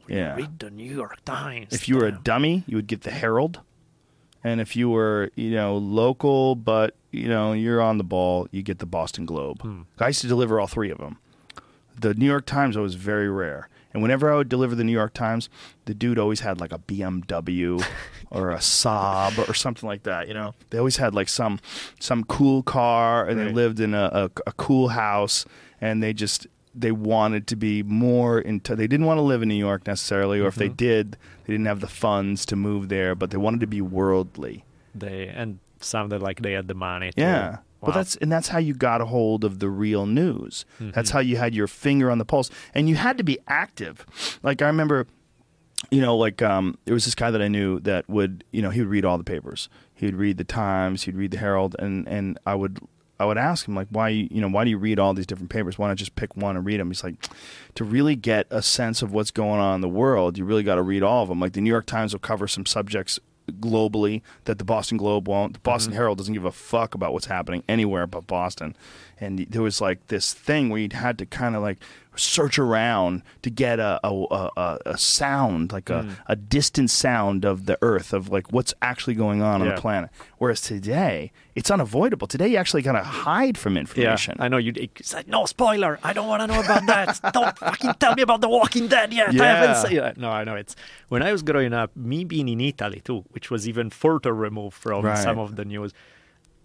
Yeah. 0.07 0.35
read 0.35 0.59
the 0.59 0.69
New 0.71 0.91
York 0.91 1.23
Times. 1.25 1.73
If 1.73 1.87
you 1.89 1.97
were 1.97 2.05
a 2.05 2.11
dummy, 2.11 2.63
you 2.67 2.77
would 2.77 2.87
get 2.87 3.01
the 3.01 3.11
Herald. 3.11 3.59
And 4.43 4.61
if 4.61 4.75
you 4.77 4.89
were, 4.89 5.31
you 5.35 5.51
know, 5.51 5.75
local, 5.77 6.55
but 6.55 6.95
you 7.11 7.27
know, 7.27 7.53
you're 7.53 7.81
on 7.81 7.97
the 7.97 8.03
ball, 8.03 8.47
you 8.51 8.61
get 8.61 8.79
the 8.79 8.85
Boston 8.85 9.25
Globe. 9.25 9.61
Hmm. 9.61 9.81
I 9.99 10.07
used 10.07 10.21
to 10.21 10.27
deliver 10.27 10.59
all 10.59 10.67
three 10.67 10.91
of 10.91 10.99
them. 10.99 11.17
The 11.99 12.13
New 12.13 12.25
York 12.27 12.45
Times 12.45 12.77
was 12.77 12.95
very 12.95 13.29
rare, 13.29 13.67
and 13.93 14.03
whenever 14.03 14.31
I 14.31 14.35
would 14.35 14.49
deliver 14.49 14.75
the 14.75 14.83
New 14.83 14.91
York 14.91 15.13
Times, 15.13 15.49
the 15.85 15.93
dude 15.93 16.19
always 16.19 16.41
had 16.41 16.59
like 16.59 16.71
a 16.71 16.79
BMW 16.79 17.83
or 18.29 18.51
a 18.51 18.57
Saab 18.57 19.49
or 19.49 19.53
something 19.53 19.87
like 19.87 20.03
that. 20.03 20.27
You 20.27 20.33
know, 20.33 20.53
they 20.69 20.77
always 20.77 20.97
had 20.97 21.15
like 21.15 21.29
some 21.29 21.59
some 21.99 22.23
cool 22.25 22.61
car, 22.61 23.25
and 23.27 23.39
they 23.39 23.51
lived 23.51 23.79
in 23.79 23.93
a, 23.93 24.09
a, 24.13 24.31
a 24.47 24.51
cool 24.53 24.89
house, 24.89 25.45
and 25.81 26.03
they 26.03 26.13
just 26.13 26.47
they 26.75 26.91
wanted 26.91 27.47
to 27.47 27.55
be 27.55 27.81
more 27.83 28.39
into. 28.39 28.75
They 28.75 28.87
didn't 28.87 29.05
want 29.07 29.17
to 29.17 29.23
live 29.23 29.41
in 29.41 29.49
New 29.49 29.55
York 29.55 29.87
necessarily, 29.87 30.39
or 30.39 30.47
if 30.47 30.55
they 30.55 30.67
mm-hmm. 30.67 30.75
did, 30.75 31.17
they 31.45 31.53
didn't 31.53 31.65
have 31.65 31.79
the 31.79 31.87
funds 31.87 32.45
to 32.47 32.55
move 32.55 32.89
there, 32.89 33.15
but 33.15 33.31
they 33.31 33.37
wanted 33.37 33.59
to 33.61 33.67
be 33.67 33.81
worldly. 33.81 34.65
They 34.93 35.27
and 35.27 35.59
sounded 35.79 36.21
like 36.21 36.41
they 36.41 36.53
had 36.53 36.67
the 36.67 36.75
money. 36.75 37.11
To, 37.11 37.21
Yeah. 37.21 37.57
Wow. 37.87 37.93
that's 37.93 38.15
and 38.17 38.31
that's 38.31 38.49
how 38.49 38.59
you 38.59 38.73
got 38.73 38.99
a 39.01 39.05
hold 39.05 39.43
of 39.43 39.59
the 39.59 39.69
real 39.69 40.05
news. 40.05 40.65
That's 40.79 41.11
how 41.11 41.19
you 41.19 41.37
had 41.37 41.55
your 41.55 41.67
finger 41.67 42.11
on 42.11 42.17
the 42.17 42.25
pulse, 42.25 42.49
and 42.73 42.89
you 42.89 42.95
had 42.95 43.17
to 43.17 43.23
be 43.23 43.39
active. 43.47 44.05
Like 44.43 44.61
I 44.61 44.67
remember, 44.67 45.07
you 45.89 46.01
know, 46.01 46.17
like 46.17 46.41
um, 46.41 46.77
there 46.85 46.93
was 46.93 47.05
this 47.05 47.15
guy 47.15 47.31
that 47.31 47.41
I 47.41 47.47
knew 47.47 47.79
that 47.81 48.09
would, 48.09 48.43
you 48.51 48.61
know, 48.61 48.69
he 48.69 48.81
would 48.81 48.89
read 48.89 49.05
all 49.05 49.17
the 49.17 49.23
papers. 49.23 49.69
He 49.93 50.05
would 50.05 50.15
read 50.15 50.37
the 50.37 50.43
Times, 50.43 51.03
he'd 51.03 51.15
read 51.15 51.31
the 51.31 51.37
Herald, 51.37 51.75
and 51.79 52.07
and 52.07 52.37
I 52.45 52.55
would 52.55 52.79
I 53.19 53.25
would 53.25 53.37
ask 53.37 53.67
him 53.67 53.75
like, 53.75 53.87
why 53.91 54.09
you 54.09 54.41
know 54.41 54.47
why 54.49 54.63
do 54.63 54.69
you 54.69 54.77
read 54.77 54.99
all 54.99 55.13
these 55.13 55.25
different 55.25 55.49
papers? 55.49 55.77
Why 55.77 55.87
not 55.87 55.97
just 55.97 56.15
pick 56.15 56.35
one 56.37 56.55
and 56.55 56.65
read 56.65 56.79
them? 56.79 56.89
He's 56.89 57.03
like, 57.03 57.15
to 57.75 57.83
really 57.83 58.15
get 58.15 58.47
a 58.49 58.61
sense 58.61 59.01
of 59.01 59.11
what's 59.13 59.31
going 59.31 59.59
on 59.59 59.75
in 59.75 59.81
the 59.81 59.89
world, 59.89 60.37
you 60.37 60.45
really 60.45 60.63
got 60.63 60.75
to 60.75 60.81
read 60.81 61.03
all 61.03 61.23
of 61.23 61.29
them. 61.29 61.39
Like 61.39 61.53
the 61.53 61.61
New 61.61 61.69
York 61.69 61.85
Times 61.85 62.13
will 62.13 62.19
cover 62.19 62.47
some 62.47 62.65
subjects 62.65 63.19
globally 63.51 64.21
that 64.45 64.57
the 64.57 64.63
Boston 64.63 64.97
Globe 64.97 65.27
won't. 65.27 65.53
The 65.53 65.59
Mm-hmm. 65.59 65.63
Boston 65.63 65.93
Herald 65.93 66.17
doesn't 66.17 66.33
give 66.33 66.45
a 66.45 66.51
fuck 66.51 66.95
about 66.95 67.13
what's 67.13 67.25
happening 67.27 67.63
anywhere 67.67 68.07
but 68.07 68.27
Boston. 68.27 68.75
And 69.19 69.39
there 69.49 69.61
was 69.61 69.81
like 69.81 70.07
this 70.07 70.33
thing 70.33 70.69
where 70.69 70.79
you 70.79 70.89
had 70.91 71.17
to 71.19 71.25
kind 71.25 71.55
of 71.55 71.61
like 71.61 71.77
search 72.19 72.59
around 72.59 73.23
to 73.41 73.49
get 73.49 73.79
a 73.79 73.99
a, 74.03 74.11
a, 74.57 74.79
a 74.85 74.97
sound, 74.97 75.71
like 75.71 75.85
Mm. 75.85 76.11
a, 76.27 76.33
a 76.33 76.35
distant 76.35 76.89
sound 76.91 77.45
of 77.45 77.65
the 77.65 77.77
Earth, 77.81 78.13
of 78.13 78.29
like 78.29 78.51
what's 78.51 78.73
actually 78.81 79.15
going 79.15 79.41
on 79.41 79.61
on 79.61 79.67
the 79.69 79.75
planet. 79.75 80.09
Whereas 80.37 80.61
today, 80.61 81.31
it's 81.55 81.71
unavoidable. 81.71 82.27
Today, 82.27 82.47
you 82.49 82.57
actually 82.57 82.83
kind 82.83 82.97
of 82.97 83.05
hide 83.05 83.57
from 83.57 83.73
Yeah, 83.75 83.81
information. 83.81 84.35
I 84.39 84.47
know 84.47 84.57
you. 84.57 84.73
It's 84.75 85.13
like 85.13 85.27
no 85.27 85.45
spoiler. 85.45 85.99
I 86.03 86.13
don't 86.13 86.27
want 86.27 86.41
to 86.41 86.47
know 86.47 86.59
about 86.61 86.85
that. 86.85 87.19
don't 87.33 87.57
fucking 87.57 87.93
tell 87.99 88.15
me 88.15 88.21
about 88.21 88.41
The 88.41 88.49
Walking 88.49 88.87
Dead 88.87 89.11
yet. 89.13 89.29
I 89.29 89.31
Yeah. 89.31 89.55
haven't 89.55 89.89
seen 89.89 89.99
it. 89.99 90.17
No, 90.17 90.29
I 90.29 90.43
know 90.43 90.55
it's 90.55 90.75
when 91.09 91.23
I 91.23 91.31
was 91.31 91.41
growing 91.43 91.73
up. 91.73 91.95
Me 91.95 92.23
being 92.23 92.47
in 92.49 92.61
Italy 92.61 93.01
too, 93.03 93.25
which 93.31 93.49
was 93.51 93.67
even 93.67 93.89
further 93.89 94.33
removed 94.33 94.75
from 94.77 95.03
Right. 95.05 95.17
some 95.17 95.39
of 95.39 95.55
the 95.55 95.65
news. 95.65 95.93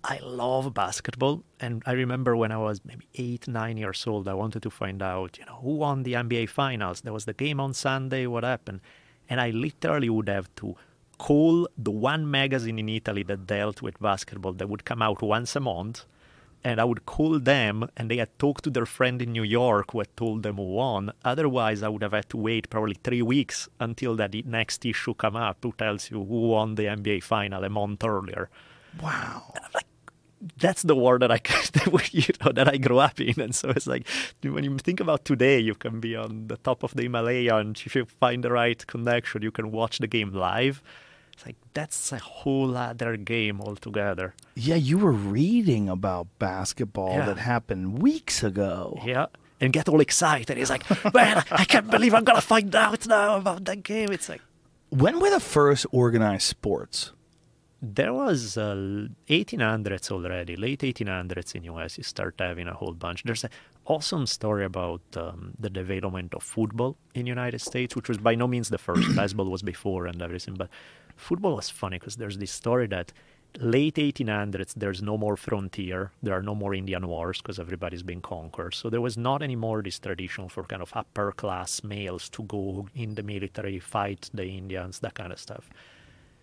I 0.07 0.21
love 0.23 0.75
basketball, 0.75 1.45
and 1.61 1.83
I 1.87 1.93
remember 1.93 2.37
when 2.37 2.53
I 2.53 2.59
was 2.59 2.83
maybe 2.85 3.09
eight, 3.15 3.49
nine 3.49 3.79
years 3.79 4.07
old, 4.07 4.29
I 4.29 4.35
wanted 4.35 4.63
to 4.65 4.71
find 4.71 5.03
out, 5.03 5.39
you 5.39 5.47
know, 5.47 5.61
who 5.63 5.77
won 5.77 6.03
the 6.03 6.13
NBA 6.13 6.51
Finals. 6.51 7.01
There 7.01 7.13
was 7.13 7.25
the 7.25 7.33
game 7.33 7.59
on 7.59 7.73
Sunday. 7.73 8.27
What 8.27 8.45
happened? 8.45 8.81
And 9.31 9.41
I 9.41 9.49
literally 9.49 10.11
would 10.11 10.29
have 10.29 10.55
to 10.57 10.77
call 11.17 11.67
the 11.79 11.91
one 11.91 12.31
magazine 12.31 12.79
in 12.79 12.91
Italy 12.91 13.23
that 13.23 13.47
dealt 13.47 13.81
with 13.81 13.99
basketball 13.99 14.53
that 14.53 14.69
would 14.69 14.85
come 14.85 15.01
out 15.01 15.23
once 15.23 15.57
a 15.57 15.61
month 15.61 16.05
and 16.65 16.81
I 16.81 16.85
would 16.85 17.05
call 17.05 17.39
them, 17.39 17.89
and 17.95 18.11
they 18.11 18.17
had 18.17 18.39
talked 18.39 18.65
to 18.65 18.71
their 18.71 18.87
friend 18.87 19.21
in 19.21 19.33
New 19.33 19.43
York 19.43 19.93
who 19.93 19.99
had 19.99 20.17
told 20.17 20.43
them 20.43 20.57
who 20.57 20.63
won. 20.63 21.13
Otherwise, 21.23 21.83
I 21.83 21.89
would 21.89 22.03
have 22.03 22.13
had 22.13 22.31
to 22.31 22.39
wait 22.39 22.71
probably 22.71 22.97
three 23.05 23.21
weeks 23.21 23.69
until 23.79 24.17
that 24.17 24.35
next 24.47 24.87
issue 24.87 25.13
come 25.13 25.37
up 25.37 25.59
who 25.63 25.73
tells 25.73 26.11
you 26.11 26.25
who 26.25 26.49
won 26.49 26.75
the 26.75 26.85
NBA 26.85 27.23
final 27.23 27.63
a 27.63 27.69
month 27.69 28.03
earlier. 28.03 28.49
wow. 29.03 29.53
That's 30.59 30.83
the 30.83 30.95
world 30.95 31.23
that 31.23 31.31
I 31.33 31.41
you 32.13 32.23
know, 32.45 32.53
that 32.53 32.69
I 32.69 32.77
grew 32.77 32.99
up 32.99 33.21
in, 33.21 33.41
and 33.41 33.55
so 33.55 33.71
it's 33.71 33.87
like 33.87 34.07
when 34.43 34.65
you 34.65 34.77
think 34.79 35.01
about 35.01 35.25
today, 35.25 35.59
you 35.59 35.75
can 35.75 36.01
be 36.01 36.15
on 36.17 36.49
the 36.49 36.57
top 36.59 36.83
of 36.83 36.95
the 36.95 37.03
Himalaya, 37.05 37.57
and 37.57 37.81
if 37.85 37.95
you 37.97 38.05
find 38.05 38.45
the 38.45 38.51
right 38.53 38.87
connection, 38.87 39.43
you 39.43 39.51
can 39.51 39.71
watch 39.73 39.99
the 39.99 40.07
game 40.07 40.33
live. 40.33 40.83
It's 41.33 41.47
like 41.47 41.57
that's 41.73 42.13
a 42.13 42.19
whole 42.19 42.77
other 42.77 43.17
game 43.17 43.61
altogether. 43.61 44.35
Yeah, 44.55 44.77
you 44.77 44.99
were 44.99 45.11
reading 45.13 45.89
about 45.89 46.29
basketball 46.39 47.15
Yeah. 47.17 47.27
that 47.27 47.39
happened 47.39 48.01
weeks 48.03 48.43
ago. 48.45 49.01
Yeah. 49.05 49.27
And 49.61 49.73
get 49.73 49.89
all 49.89 50.01
excited. 50.01 50.57
He's 50.59 50.71
like, 50.71 50.85
man, 51.15 51.43
I 51.51 51.65
can't 51.65 51.91
believe 51.91 52.13
I'm 52.15 52.25
going 52.25 52.37
to 52.37 52.47
find 52.47 52.75
out 52.75 53.07
now 53.09 53.37
about 53.37 53.65
that 53.65 53.83
game. 53.83 54.13
It's 54.13 54.29
like, 54.29 54.43
When 54.91 55.19
were 55.21 55.31
the 55.31 55.41
first 55.41 55.87
organized 55.91 56.43
sports? 56.47 57.13
There 57.93 58.13
was 58.13 58.57
uh, 58.57 59.07
1800s 59.29 60.11
already, 60.11 60.57
late 60.57 60.81
1800s 60.81 61.55
in 61.55 61.65
US. 61.65 61.99
You 61.99 62.05
start 62.05 62.35
having 62.39 62.69
a 62.69 62.75
whole 62.75 62.95
bunch. 62.95 63.23
There's 63.25 63.45
an 63.45 63.51
awesome 63.87 64.27
story 64.27 64.65
about 64.65 65.03
um, 65.17 65.53
the 65.59 65.71
development 65.71 66.35
of 66.35 66.43
football 66.43 66.97
in 67.15 67.27
United 67.27 67.61
States, 67.61 67.95
which 67.95 68.09
was 68.09 68.19
by 68.19 68.35
no 68.35 68.47
means 68.47 68.71
the 68.71 68.79
first. 68.79 69.15
Baseball 69.17 69.51
was 69.51 69.63
before 69.63 70.07
and 70.07 70.23
everything, 70.23 70.55
but 70.55 70.71
football 71.17 71.57
was 71.57 71.69
funny 71.71 71.99
because 71.99 72.17
there's 72.17 72.39
this 72.39 72.51
story 72.51 72.87
that 72.89 73.13
late 73.61 73.95
1800s 73.95 74.75
there's 74.75 75.01
no 75.01 75.17
more 75.17 75.37
frontier 75.37 76.11
there 76.25 76.35
are 76.35 76.43
no 76.43 76.57
more 76.57 76.75
indian 76.75 77.07
wars 77.07 77.41
because 77.41 77.61
everybody's 77.61 78.03
been 78.03 78.21
conquered 78.21 78.75
so 78.75 78.91
there 78.91 79.01
was 79.01 79.17
not 79.17 79.45
anymore 79.45 79.81
this 79.81 80.01
tradition 80.01 80.49
for 80.49 80.65
kind 80.65 80.83
of 80.83 80.91
upper 80.93 81.31
class 81.31 81.85
males 81.85 82.29
to 82.29 82.43
go 82.43 82.89
in 82.97 83.15
the 83.15 83.23
military 83.23 83.79
fight 83.79 84.29
the 84.35 84.45
indians 84.45 84.99
that 84.99 85.15
kind 85.15 85.33
of 85.33 85.39
stuff 85.39 85.71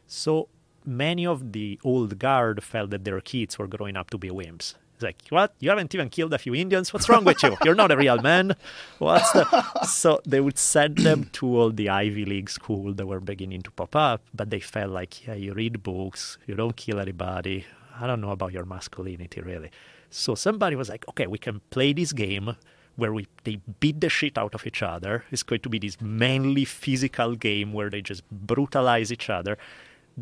so 0.07 0.47
many 0.85 1.25
of 1.25 1.51
the 1.51 1.79
old 1.83 2.19
guard 2.19 2.63
felt 2.63 2.89
that 2.91 3.03
their 3.03 3.21
kids 3.21 3.57
were 3.57 3.67
growing 3.67 3.95
up 3.95 4.09
to 4.11 4.17
be 4.17 4.29
wimps. 4.29 4.75
It's 4.95 5.03
like, 5.03 5.27
what? 5.29 5.55
You 5.59 5.69
haven't 5.69 5.95
even 5.95 6.09
killed 6.09 6.31
a 6.33 6.37
few 6.37 6.53
Indians? 6.53 6.93
What's 6.93 7.09
wrong 7.09 7.23
with 7.23 7.41
you? 7.41 7.57
You're 7.63 7.73
not 7.73 7.91
a 7.91 7.97
real 7.97 8.21
man. 8.21 8.55
What's 8.99 9.31
the... 9.31 9.45
So 9.83 10.21
they 10.27 10.39
would 10.39 10.59
send 10.59 10.99
them 10.99 11.29
to 11.33 11.57
all 11.57 11.71
the 11.71 11.89
Ivy 11.89 12.23
League 12.23 12.51
school 12.51 12.93
that 12.93 13.07
were 13.07 13.19
beginning 13.19 13.63
to 13.63 13.71
pop 13.71 13.95
up, 13.95 14.21
but 14.33 14.51
they 14.51 14.59
felt 14.59 14.91
like, 14.91 15.25
yeah, 15.25 15.33
you 15.33 15.53
read 15.53 15.81
books, 15.81 16.37
you 16.45 16.53
don't 16.53 16.75
kill 16.75 16.99
anybody. 16.99 17.65
I 17.99 18.05
don't 18.05 18.21
know 18.21 18.29
about 18.29 18.53
your 18.53 18.65
masculinity, 18.65 19.41
really. 19.41 19.71
So 20.11 20.35
somebody 20.35 20.75
was 20.75 20.89
like, 20.89 21.07
okay, 21.09 21.25
we 21.25 21.37
can 21.37 21.61
play 21.71 21.93
this 21.93 22.13
game 22.13 22.55
where 22.95 23.13
we 23.13 23.27
they 23.43 23.59
beat 23.79 24.01
the 24.01 24.09
shit 24.09 24.37
out 24.37 24.53
of 24.53 24.67
each 24.67 24.83
other. 24.83 25.23
It's 25.31 25.43
going 25.43 25.61
to 25.61 25.69
be 25.69 25.79
this 25.79 25.99
manly 25.99 26.65
physical 26.65 27.35
game 27.35 27.73
where 27.73 27.89
they 27.89 28.01
just 28.01 28.23
brutalize 28.29 29.11
each 29.11 29.29
other. 29.29 29.57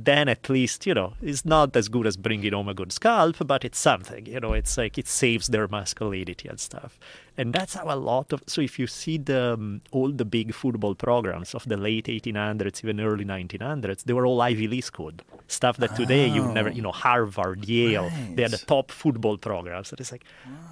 Then 0.06 0.30
at 0.30 0.50
least 0.50 0.86
you 0.86 0.94
know 0.94 1.14
it's 1.22 1.46
not 1.46 1.76
as 1.76 1.90
good 1.90 2.08
as 2.08 2.16
bringing 2.18 2.54
home 2.54 2.70
a 2.70 2.74
good 2.74 2.92
scalp, 2.92 3.36
but 3.46 3.66
it's 3.66 3.80
something. 3.80 4.26
You 4.26 4.40
know, 4.40 4.54
it's 4.54 4.78
like 4.78 4.98
it 4.98 5.08
saves 5.08 5.48
their 5.48 5.68
masculinity 5.68 6.48
and 6.48 6.60
stuff. 6.60 7.00
And 7.38 7.54
that's 7.54 7.74
how 7.74 7.86
a 7.90 7.96
lot 7.96 8.34
of 8.34 8.44
so 8.48 8.62
if 8.62 8.78
you 8.80 8.88
see 8.88 9.18
the 9.18 9.54
um, 9.54 9.82
all 9.92 10.12
the 10.12 10.26
big 10.26 10.54
football 10.54 10.96
programs 10.96 11.56
of 11.56 11.64
the 11.66 11.78
late 11.78 12.06
1800s, 12.06 12.84
even 12.84 13.00
early 13.00 13.26
1900s, 13.26 14.04
they 14.04 14.14
were 14.14 14.26
all 14.26 14.42
Ivy 14.42 14.68
League 14.68 14.84
school 14.84 15.12
stuff 15.48 15.78
that 15.78 15.96
today 15.96 16.28
you 16.28 16.44
never, 16.48 16.70
you 16.70 16.82
know, 16.82 16.92
Harvard, 16.92 17.66
Yale, 17.66 18.12
they 18.36 18.44
had 18.44 18.52
the 18.52 18.58
top 18.58 18.92
football 18.92 19.38
programs. 19.38 19.92
And 19.92 20.00
it's 20.00 20.12
like, 20.12 20.24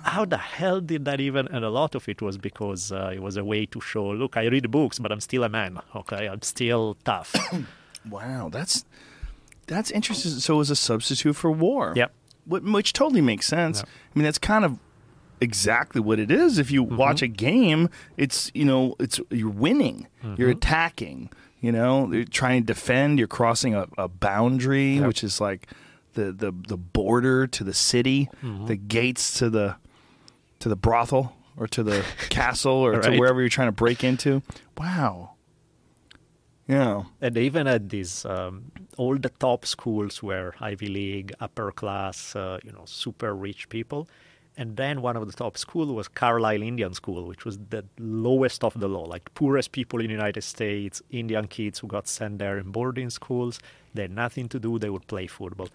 how 0.03 0.25
the 0.25 0.38
hell 0.38 0.82
did 0.82 1.05
that 1.05 1.19
even? 1.19 1.47
And 1.47 1.65
a 1.65 1.69
lot 1.69 1.95
of 1.95 2.07
it 2.07 2.21
was 2.21 2.38
because 2.38 2.91
uh, 2.91 3.11
it 3.13 3.21
was 3.21 3.38
a 3.38 3.43
way 3.43 3.65
to 3.67 3.82
show, 3.82 4.09
look, 4.09 4.38
I 4.38 4.45
read 4.45 4.69
books, 4.69 4.99
but 4.99 5.11
I'm 5.11 5.21
still 5.21 5.43
a 5.43 5.49
man. 5.49 5.80
Okay, 5.95 6.28
I'm 6.28 6.41
still 6.41 6.97
tough. 7.03 7.36
Wow, 8.09 8.47
that's 8.49 8.86
that's 9.68 9.91
interesting. 9.91 10.32
So 10.32 10.55
it 10.55 10.57
was 10.57 10.70
a 10.72 10.76
substitute 10.76 11.34
for 11.36 11.51
war. 11.51 11.93
Yep. 11.95 12.11
Wh- 12.49 12.74
Which 12.74 12.93
totally 12.93 13.22
makes 13.22 13.45
sense. 13.47 13.80
Yep. 13.80 13.88
I 13.88 14.20
mean, 14.20 14.24
that's 14.24 14.38
kind 14.39 14.65
of 14.65 14.80
exactly 15.39 16.01
what 16.01 16.20
it 16.20 16.32
is. 16.32 16.57
If 16.57 16.72
you 16.72 16.84
Mm-hmm. 16.86 16.97
watch 16.97 17.22
a 17.22 17.28
game, 17.28 17.89
it's 18.18 18.49
you 18.53 18.65
know, 18.65 18.95
it's 18.99 19.20
you're 19.30 19.49
winning, 19.49 20.07
Mm-hmm. 20.24 20.41
you're 20.41 20.49
attacking. 20.49 21.30
You 21.59 21.72
know, 21.72 22.11
you're 22.13 22.24
trying 22.24 22.61
to 22.61 22.65
defend. 22.65 23.18
You're 23.20 23.28
crossing 23.28 23.74
a, 23.76 23.88
a 23.97 24.07
boundary, 24.07 24.95
Yep. 24.97 25.07
which 25.07 25.24
is 25.24 25.41
like 25.41 25.68
the, 26.13 26.32
the 26.32 26.51
the 26.68 26.78
border 26.78 27.45
to 27.47 27.63
the 27.63 27.74
city, 27.74 28.30
Mm-hmm. 28.43 28.65
the 28.68 28.76
gates 28.76 29.38
to 29.39 29.49
the 29.49 29.76
to 30.59 30.70
the 30.70 30.76
brothel 30.76 31.36
or 31.57 31.68
to 31.68 31.84
the 31.84 32.03
castle 32.30 32.74
or 32.74 33.01
to 33.01 33.18
wherever 33.18 33.39
you're 33.41 33.49
trying 33.49 33.68
to 33.68 33.72
break 33.72 34.03
into. 34.03 34.41
Wow. 34.78 35.32
Yeah. 36.68 37.03
and 37.22 37.36
they 37.36 37.43
even 37.43 37.65
had 37.65 37.89
these 37.89 38.26
um, 38.26 38.72
all 38.98 39.16
the 39.18 39.30
top 39.30 39.66
schools 39.66 40.22
were 40.22 40.56
Ivy 40.60 40.88
League, 40.88 41.32
upper 41.39 41.72
class, 41.72 42.36
uh, 42.36 42.60
you 42.64 42.72
know, 42.72 42.84
super 42.86 43.34
rich 43.34 43.70
people. 43.70 44.08
And 44.60 44.76
then 44.76 45.04
one 45.04 45.16
of 45.16 45.28
the 45.28 45.34
top 45.34 45.56
schools 45.56 45.91
was 45.91 46.08
Carlisle 46.08 46.64
Indian 46.64 46.93
School, 46.95 47.26
which 47.28 47.45
was 47.45 47.60
the 47.70 47.86
lowest 48.00 48.64
of 48.64 48.80
the 48.80 48.89
low, 48.89 49.04
like 49.04 49.32
poorest 49.36 49.72
people 49.72 50.02
in 50.02 50.08
the 50.08 50.14
United 50.14 50.43
States, 50.43 51.00
Indian 51.12 51.48
kids 51.48 51.78
who 51.78 51.88
got 51.88 52.08
sent 52.08 52.39
there 52.39 52.58
in 52.58 52.72
boarding 52.72 53.12
schools. 53.12 53.60
They 53.93 54.04
had 54.04 54.12
nothing 54.12 54.50
to 54.50 54.60
do, 54.60 54.80
they 54.80 54.89
would 54.89 55.06
play 55.08 55.28
football. 55.28 55.70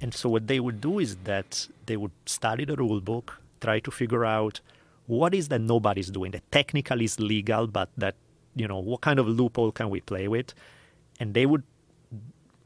And 0.00 0.14
so 0.14 0.30
what 0.30 0.46
they 0.46 0.60
would 0.60 0.80
do 0.80 0.98
is 0.98 1.16
that 1.24 1.68
they 1.84 1.98
would 1.98 2.10
study 2.24 2.64
the 2.64 2.74
rule 2.74 3.02
book, 3.02 3.38
try 3.60 3.80
to 3.80 3.90
figure 3.90 4.24
out 4.24 4.60
what 5.06 5.34
is 5.34 5.48
that 5.48 5.60
nobody's 5.60 6.10
doing, 6.10 6.30
that 6.30 6.50
technically 6.50 7.04
is 7.04 7.20
legal, 7.20 7.66
but 7.66 7.90
that, 7.98 8.14
you 8.56 8.66
know, 8.66 8.78
what 8.78 9.02
kind 9.02 9.18
of 9.18 9.28
loophole 9.28 9.72
can 9.72 9.90
we 9.90 10.00
play 10.00 10.26
with? 10.26 10.54
And 11.20 11.34
they 11.34 11.44
would 11.44 11.64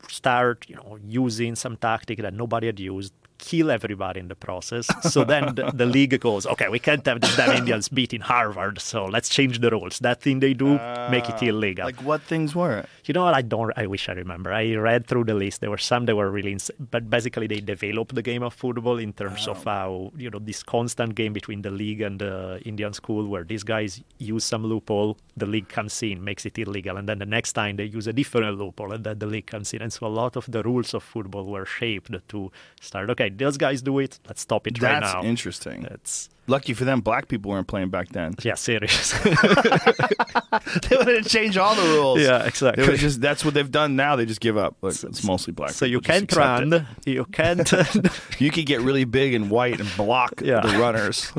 start, 0.08 0.66
you 0.68 0.76
know, 0.76 0.98
using 1.06 1.54
some 1.54 1.76
tactic 1.76 2.18
that 2.18 2.34
nobody 2.34 2.66
had 2.66 2.80
used, 2.80 3.12
kill 3.38 3.70
everybody 3.70 4.20
in 4.20 4.28
the 4.28 4.34
process. 4.34 4.88
So 5.10 5.24
then 5.24 5.54
the, 5.54 5.70
the 5.72 5.86
league 5.96 6.18
goes, 6.20 6.46
okay, 6.46 6.68
we 6.68 6.78
can't 6.78 7.04
have 7.06 7.20
these 7.20 7.36
damn 7.36 7.56
Indians 7.56 7.88
beating 7.88 8.20
Harvard, 8.20 8.80
so 8.80 9.04
let's 9.04 9.28
change 9.28 9.60
the 9.60 9.70
rules. 9.70 9.98
That 10.00 10.20
thing 10.22 10.40
they 10.40 10.54
do, 10.54 10.78
make 11.10 11.28
it 11.28 11.42
uh, 11.42 11.46
illegal. 11.46 11.84
Like 11.84 12.02
what 12.02 12.22
things 12.22 12.54
were? 12.54 12.84
You 13.06 13.14
know 13.14 13.24
what? 13.24 13.34
I 13.34 13.42
don't. 13.42 13.72
I 13.76 13.86
wish 13.86 14.08
I 14.08 14.12
remember. 14.12 14.52
I 14.52 14.74
read 14.74 15.06
through 15.06 15.24
the 15.24 15.34
list. 15.34 15.60
There 15.60 15.70
were 15.70 15.78
some 15.78 16.06
that 16.06 16.16
were 16.16 16.30
really, 16.30 16.52
ins- 16.52 16.72
but 16.78 17.08
basically 17.08 17.46
they 17.46 17.60
developed 17.60 18.14
the 18.14 18.22
game 18.22 18.42
of 18.42 18.52
football 18.52 18.98
in 18.98 19.12
terms 19.12 19.46
of 19.46 19.58
oh. 19.66 19.70
how 19.70 20.12
you 20.16 20.28
know 20.28 20.40
this 20.40 20.62
constant 20.62 21.14
game 21.14 21.32
between 21.32 21.62
the 21.62 21.70
league 21.70 22.00
and 22.00 22.18
the 22.18 22.60
Indian 22.64 22.92
school, 22.92 23.28
where 23.28 23.44
these 23.44 23.62
guys 23.62 24.02
use 24.18 24.44
some 24.44 24.64
loophole, 24.64 25.16
the 25.36 25.46
league 25.46 25.68
comes 25.68 26.02
in, 26.02 26.24
makes 26.24 26.44
it 26.46 26.58
illegal, 26.58 26.96
and 26.96 27.08
then 27.08 27.18
the 27.18 27.26
next 27.26 27.52
time 27.52 27.76
they 27.76 27.84
use 27.84 28.06
a 28.06 28.12
different 28.12 28.58
loophole, 28.58 28.92
and 28.92 29.04
then 29.04 29.18
the 29.18 29.26
league 29.26 29.46
comes 29.46 29.72
in, 29.72 29.82
and 29.82 29.92
so 29.92 30.06
a 30.06 30.08
lot 30.08 30.34
of 30.36 30.50
the 30.50 30.62
rules 30.64 30.92
of 30.92 31.02
football 31.02 31.44
were 31.44 31.66
shaped 31.66 32.10
to 32.28 32.50
start. 32.80 33.08
Okay, 33.10 33.30
those 33.30 33.56
guys 33.56 33.82
do 33.82 33.98
it. 34.00 34.18
Let's 34.26 34.40
stop 34.42 34.66
it 34.66 34.82
right 34.82 35.00
now. 35.00 35.14
That's 35.14 35.26
interesting. 35.26 35.82
That's 35.82 36.28
Lucky 36.48 36.74
for 36.74 36.84
them, 36.84 37.00
black 37.00 37.28
people 37.28 37.50
weren't 37.50 37.66
playing 37.66 37.90
back 37.90 38.08
then. 38.10 38.34
yeah, 38.42 38.54
serious. 38.54 39.12
they 39.22 40.96
would 40.96 41.08
have 41.08 41.26
changed 41.26 41.58
all 41.58 41.74
the 41.74 41.82
rules. 41.82 42.20
yeah, 42.20 42.44
exactly. 42.46 42.86
would 42.86 42.98
just 42.98 43.20
that's 43.20 43.44
what 43.44 43.52
they've 43.54 43.70
done 43.70 43.96
now. 43.96 44.14
They 44.16 44.26
just 44.26 44.40
give 44.40 44.56
up. 44.56 44.76
Look, 44.80 44.94
it's 45.02 45.24
mostly 45.24 45.52
black. 45.52 45.70
so 45.70 45.84
you 45.84 46.00
can't 46.00 46.30
run. 46.36 46.86
You 47.04 47.24
can't. 47.26 47.70
You 48.38 48.50
could 48.50 48.66
get 48.66 48.80
really 48.82 49.04
big 49.04 49.32
and 49.34 49.50
white 49.50 49.80
and 49.80 49.88
block 49.96 50.42
Yeah. 50.44 50.60
the 50.60 50.78
runners, 50.78 51.32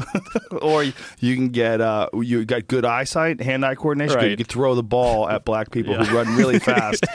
or 0.62 0.84
you 0.84 1.36
can 1.36 1.50
get 1.50 1.80
uh, 1.80 2.10
you 2.14 2.44
got 2.44 2.68
good 2.68 2.86
eyesight, 2.86 3.40
hand-eye 3.40 3.76
coordination. 3.76 4.16
good. 4.16 4.24
You 4.24 4.30
Right. 4.32 4.38
could 4.40 4.48
throw 4.48 4.74
the 4.76 4.84
ball 4.84 5.30
at 5.30 5.46
black 5.46 5.70
people 5.72 5.94
Yeah. 5.94 6.06
who 6.06 6.18
run 6.18 6.36
really 6.36 6.58
fast. 6.60 7.06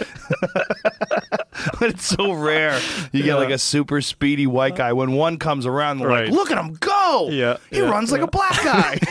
but 1.80 1.90
it's 1.90 2.06
so 2.06 2.32
rare. 2.32 2.80
You 3.12 3.22
get 3.22 3.36
like 3.36 3.50
a 3.50 3.58
super 3.58 4.00
speedy 4.00 4.46
white 4.46 4.76
guy. 4.76 4.92
When 4.92 5.12
one 5.12 5.38
comes 5.38 5.66
around, 5.66 5.98
they're 5.98 6.08
Right. 6.08 6.24
like, 6.26 6.34
"Look 6.34 6.50
at 6.50 6.58
him 6.58 6.74
go! 6.74 7.28
Yeah, 7.30 7.56
he 7.70 7.78
yeah, 7.78 7.90
runs 7.90 8.10
like 8.12 8.20
yeah. 8.20 8.24
a 8.26 8.30
black 8.30 8.62
guy." 8.64 8.98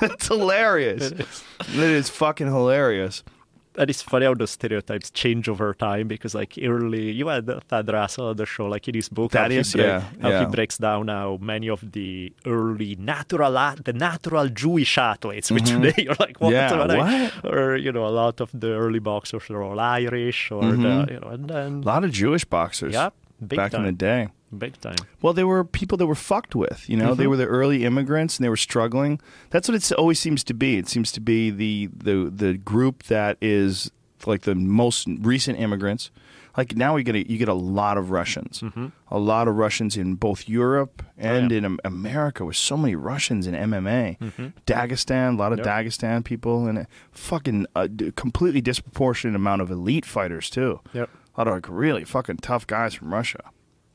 it's 0.02 0.28
hilarious. 0.28 1.10
It 1.10 1.20
is. 1.20 1.44
It 1.68 1.78
is 1.78 2.08
fucking 2.10 2.46
hilarious. 2.46 3.22
And 3.78 3.88
it's 3.90 4.02
funny 4.02 4.26
how 4.26 4.34
the 4.34 4.46
stereotypes 4.46 5.10
change 5.10 5.48
over 5.48 5.72
time 5.74 6.06
because 6.08 6.34
like 6.34 6.58
early 6.62 7.10
you 7.10 7.28
had 7.28 7.46
Thad 7.68 7.88
Russell 7.92 8.26
on 8.28 8.36
the 8.36 8.44
show 8.46 8.66
like 8.66 8.86
in 8.88 8.94
his 8.94 9.08
book 9.08 9.32
how 9.34 9.48
he 9.48 9.56
break- 9.56 9.74
yeah, 9.76 10.00
how 10.20 10.28
yeah. 10.30 10.40
he 10.40 10.46
breaks 10.46 10.76
down 10.78 11.08
how 11.08 11.38
many 11.40 11.68
of 11.70 11.80
the 11.92 12.32
early 12.46 12.96
natural 12.96 13.52
the 13.84 13.92
natural 13.92 14.48
Jewish 14.48 14.98
athletes 14.98 15.50
which 15.50 15.64
today 15.70 15.94
you're 16.04 16.16
like 16.20 16.36
what, 16.40 16.52
Mm-hmm. 16.52 16.90
Yeah, 16.90 16.98
What 16.98 17.08
I- 17.44 17.48
or 17.48 17.76
you 17.76 17.92
know 17.92 18.06
a 18.06 18.14
lot 18.22 18.40
of 18.40 18.50
the 18.52 18.72
early 18.84 18.98
boxers 18.98 19.48
are 19.50 19.62
all 19.62 19.80
Irish 19.80 20.50
or 20.50 20.62
Mm-hmm. 20.62 20.82
the, 20.82 21.12
you 21.14 21.20
know 21.20 21.28
and 21.28 21.48
then 21.48 21.70
A 21.82 21.86
lot 21.86 22.04
of 22.04 22.10
Jewish 22.12 22.44
boxers 22.44 22.92
yeah 22.92 23.10
big 23.40 23.56
back 23.56 23.72
time 23.72 23.80
in 23.86 23.86
the 23.86 23.92
day. 23.92 24.28
Big 24.58 24.78
time 24.80 24.96
Well, 25.22 25.32
they 25.32 25.44
were 25.44 25.64
people 25.64 25.96
that 25.98 26.06
were 26.06 26.14
fucked 26.14 26.54
with. 26.54 26.88
You 26.88 26.96
know, 26.96 27.14
they 27.14 27.24
Mhm. 27.24 27.30
were 27.30 27.36
the 27.36 27.46
early 27.46 27.84
immigrants, 27.84 28.36
and 28.38 28.44
they 28.44 28.48
were 28.50 28.56
struggling. 28.56 29.20
That's 29.50 29.68
what 29.68 29.74
it 29.76 29.92
always 29.92 30.18
seems 30.20 30.44
to 30.44 30.54
be. 30.54 30.76
It 30.76 30.88
seems 30.88 31.10
to 31.12 31.20
be 31.20 31.50
the 31.50 31.88
the 31.94 32.30
the 32.34 32.54
group 32.58 33.04
that 33.04 33.36
is 33.40 33.90
like 34.26 34.42
the 34.42 34.54
most 34.54 35.08
recent 35.20 35.58
immigrants. 35.58 36.10
Like 36.56 36.76
now, 36.76 36.94
we 36.94 37.02
get 37.02 37.14
a, 37.16 37.26
you 37.32 37.38
get 37.38 37.48
a 37.48 37.54
lot 37.54 37.96
of 37.96 38.10
Russians, 38.10 38.60
Mhm. 38.60 38.92
a 39.10 39.18
lot 39.18 39.48
of 39.48 39.56
Russians 39.56 39.96
in 39.96 40.16
both 40.16 40.46
Europe 40.50 41.02
and 41.16 41.50
yeah. 41.50 41.58
in 41.58 41.78
America. 41.82 42.44
With 42.44 42.56
so 42.56 42.76
many 42.76 42.94
Russians 42.94 43.46
in 43.46 43.54
MMA, 43.54 44.18
Mhm. 44.20 44.52
Dagestan, 44.66 45.34
a 45.34 45.36
lot 45.38 45.52
of 45.52 45.60
Yep. 45.60 45.66
Dagestan 45.66 46.24
people, 46.24 46.66
and 46.68 46.76
a 46.78 46.86
fucking 47.10 47.66
uh, 47.74 47.86
d- 47.86 48.12
completely 48.14 48.60
disproportionate 48.60 49.34
amount 49.34 49.62
of 49.62 49.70
elite 49.70 50.04
fighters 50.04 50.50
too. 50.50 50.80
Yep. 50.92 51.08
A 51.34 51.40
lot 51.40 51.48
of 51.48 51.54
like 51.54 51.66
really 51.70 52.04
fucking 52.04 52.36
tough 52.42 52.66
guys 52.66 52.92
from 52.92 53.14
Russia. 53.14 53.40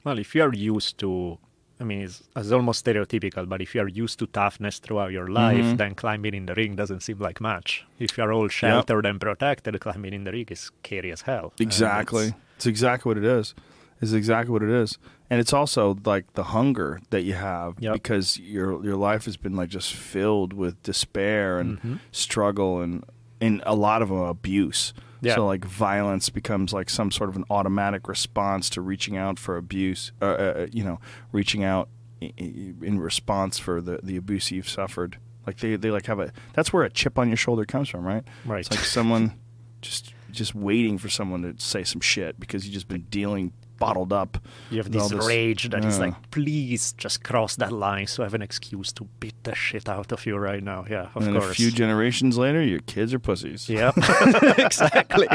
Well, 0.08 0.20
if 0.20 0.34
you're 0.36 0.54
used 0.54 0.98
to, 1.00 1.38
I 1.82 1.84
mean, 1.84 2.00
it's, 2.04 2.24
it's 2.34 2.52
almost 2.54 2.86
stereotypical, 2.86 3.44
but 3.50 3.62
if 3.62 3.76
you're 3.76 3.90
used 3.90 4.20
to 4.20 4.26
toughness 4.28 4.80
throughout 4.80 5.12
your 5.12 5.28
life, 5.28 5.66
Mhm. 5.66 5.78
then 5.82 5.96
climbing 5.96 6.34
in 6.34 6.46
the 6.46 6.56
ring 6.56 6.78
doesn't 6.78 7.02
seem 7.08 7.20
like 7.20 7.42
much. 7.42 7.86
If 8.00 8.18
you're 8.18 8.32
all 8.32 8.48
sheltered 8.48 9.06
and 9.06 9.20
protected, 9.20 9.78
climbing 9.82 10.14
in 10.14 10.24
the 10.24 10.32
ring 10.32 10.46
is 10.50 10.62
scary 10.72 11.12
as 11.12 11.22
hell. 11.24 11.52
Exactly. 11.60 12.28
it's- 12.28 12.66
exactly 12.76 13.10
what 13.10 13.18
it 13.18 13.26
is. 13.40 13.54
It's 14.02 14.14
exactly 14.14 14.52
what 14.54 14.64
it 14.64 14.70
is. 14.84 14.98
And 15.30 15.42
it's 15.42 15.52
also 15.60 15.98
like 16.06 16.26
the 16.40 16.46
hunger 16.56 17.02
that 17.10 17.24
you 17.24 17.34
have 17.34 17.72
Yep. 17.80 17.94
because 18.00 18.40
your 18.40 18.70
your 18.88 18.96
life 19.10 19.26
has 19.26 19.36
been 19.46 19.56
like 19.62 19.70
just 19.80 19.92
filled 19.94 20.54
with 20.54 20.82
despair 20.84 21.60
and 21.60 21.72
Mhm. 21.82 22.00
struggle 22.12 22.82
and 22.84 23.04
in 23.42 23.62
a 23.66 23.76
lot 23.76 24.02
of 24.02 24.08
them 24.10 24.20
abuse. 24.38 24.94
Yeah. 25.22 25.36
So 25.36 25.46
like 25.46 25.66
violence 25.66 26.30
becomes 26.30 26.74
like 26.74 26.90
some 26.90 27.12
sort 27.12 27.30
of 27.30 27.36
an 27.36 27.46
automatic 27.50 28.08
response 28.08 28.70
to 28.72 28.82
reaching 28.82 29.18
out 29.18 29.40
for 29.40 29.58
abuse. 29.58 30.12
Uh, 30.22 30.26
uh, 30.26 30.68
you 30.72 30.84
know, 30.84 31.00
reaching 31.32 31.64
out 31.64 31.90
in 32.20 33.00
response 33.00 33.60
for 33.60 33.82
the 33.82 34.00
the 34.04 34.18
abuse 34.18 34.52
you've 34.52 34.70
suffered. 34.70 35.18
Like 35.46 35.58
they 35.58 35.76
they 35.76 35.92
like 35.92 36.06
have 36.08 36.20
a 36.20 36.32
that's 36.54 36.74
where 36.74 36.84
a 36.84 36.90
chip 36.90 37.18
on 37.18 37.28
your 37.30 37.38
shoulder 37.38 37.66
comes 37.66 37.90
from, 37.90 38.06
right? 38.06 38.24
Right. 38.46 38.60
It's 38.60 38.72
like 38.72 38.80
someone 38.80 39.40
just 39.82 40.14
just 40.32 40.54
waiting 40.54 40.98
for 40.98 41.10
someone 41.10 41.42
to 41.42 41.64
say 41.64 41.84
some 41.84 42.02
shit 42.02 42.40
because 42.40 42.66
you've 42.66 42.74
just 42.74 42.88
been 42.88 43.06
dealing 43.10 43.54
bottled 43.78 44.12
up. 44.14 44.38
You 44.72 44.78
have 44.78 44.92
this, 44.92 45.10
this- 45.10 45.26
rage 45.28 45.70
that 45.70 45.84
is 45.86 45.98
Yeah. 45.98 46.06
like, 46.06 46.32
please 46.32 46.94
just 46.94 47.24
cross 47.24 47.56
that 47.58 47.72
line 47.72 48.08
so 48.08 48.24
I 48.24 48.26
have 48.26 48.34
an 48.34 48.42
excuse 48.42 48.92
to 48.94 49.06
beat 49.20 49.36
the 49.44 49.56
shit 49.56 49.88
out 49.90 50.12
of 50.12 50.26
you 50.26 50.38
right 50.38 50.64
now. 50.64 50.86
Yeah, 50.90 51.10
of 51.16 51.26
and 51.28 51.38
course. 51.38 51.52
a 51.52 51.54
few 51.56 51.72
generations 51.72 52.38
later, 52.38 52.62
your 52.64 52.80
kids 52.82 53.14
are 53.14 53.20
pussies. 53.20 53.68
yeah, 53.70 53.92
exactly. 54.58 55.28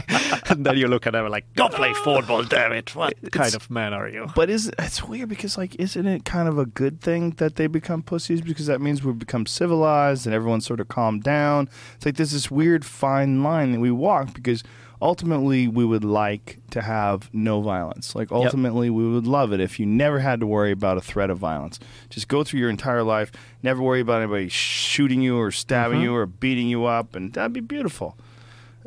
and 0.49 0.65
then 0.67 0.77
you 0.77 0.89
look 0.89 1.07
at 1.07 1.13
them 1.13 1.29
like, 1.29 1.47
go 1.55 1.69
play 1.69 1.93
football, 1.95 2.43
damn 2.43 2.73
it. 2.73 2.95
What 2.95 3.15
kind 3.33 3.55
of 3.55 3.71
man 3.71 3.93
are 3.93 4.09
you? 4.09 4.27
But 4.35 4.51
is 4.51 4.71
it's 4.79 5.03
weird 5.03 5.29
because 5.29 5.57
like 5.59 5.75
isn't 5.79 6.07
it 6.07 6.25
kind 6.25 6.49
of 6.49 6.59
a 6.59 6.67
good 6.67 7.01
thing 7.01 7.31
that 7.33 7.57
they 7.57 7.67
become 7.67 8.03
pussies 8.03 8.41
because 8.41 8.67
that 8.67 8.81
means 8.81 9.03
we 9.03 9.13
become 9.13 9.47
civilized 9.47 10.27
and 10.27 10.35
everyone's 10.35 10.67
sort 10.67 10.81
of 10.81 10.89
calmed 10.89 11.23
down. 11.23 11.69
It's 11.97 12.07
like 12.07 12.17
there's 12.17 12.33
this 12.33 12.51
weird 12.51 12.85
fine 12.85 13.43
line 13.43 13.73
that 13.73 13.81
we 13.81 13.91
walk 13.91 14.35
because 14.35 14.63
ultimately 15.03 15.67
we 15.69 15.85
would 15.85 16.05
like 16.05 16.59
to 16.71 16.81
have 16.81 17.29
no 17.35 17.61
violence. 17.61 18.15
Like 18.15 18.31
ultimately 18.31 18.89
we 18.89 19.07
would 19.13 19.27
love 19.27 19.53
it 19.53 19.61
if 19.61 19.79
you 19.81 19.85
never 19.85 20.21
had 20.21 20.39
to 20.41 20.47
worry 20.47 20.71
about 20.71 20.97
a 20.97 21.01
threat 21.01 21.29
of 21.29 21.37
violence. 21.39 21.81
Just 22.09 22.29
go 22.29 22.45
through 22.45 22.61
your 22.61 22.71
entire 22.71 23.03
life, 23.03 23.33
never 23.63 23.83
worry 23.83 24.01
about 24.01 24.23
anybody 24.23 24.49
shooting 24.49 25.21
you 25.21 25.37
or 25.37 25.51
stabbing 25.51 25.99
Mhm. 26.01 26.05
you 26.05 26.15
or 26.15 26.25
beating 26.27 26.69
you 26.69 26.85
up 26.85 27.17
and 27.17 27.33
that'd 27.33 27.53
be 27.53 27.61
beautiful. 27.61 28.17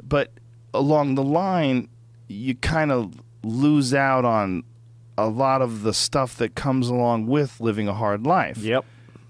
But 0.02 0.32
along 0.74 1.16
the 1.16 1.24
line 1.24 1.90
you 2.28 2.56
kind 2.56 2.92
of 2.92 3.14
lose 3.44 3.94
out 3.94 4.26
on 4.26 4.64
a 5.18 5.28
lot 5.28 5.62
of 5.62 5.84
the 5.84 5.94
stuff 5.94 6.36
that 6.38 6.56
comes 6.56 6.88
along 6.90 7.28
with 7.28 7.60
living 7.62 7.88
a 7.88 7.94
hard 7.94 8.26
life. 8.26 8.58
Yep. 8.58 8.84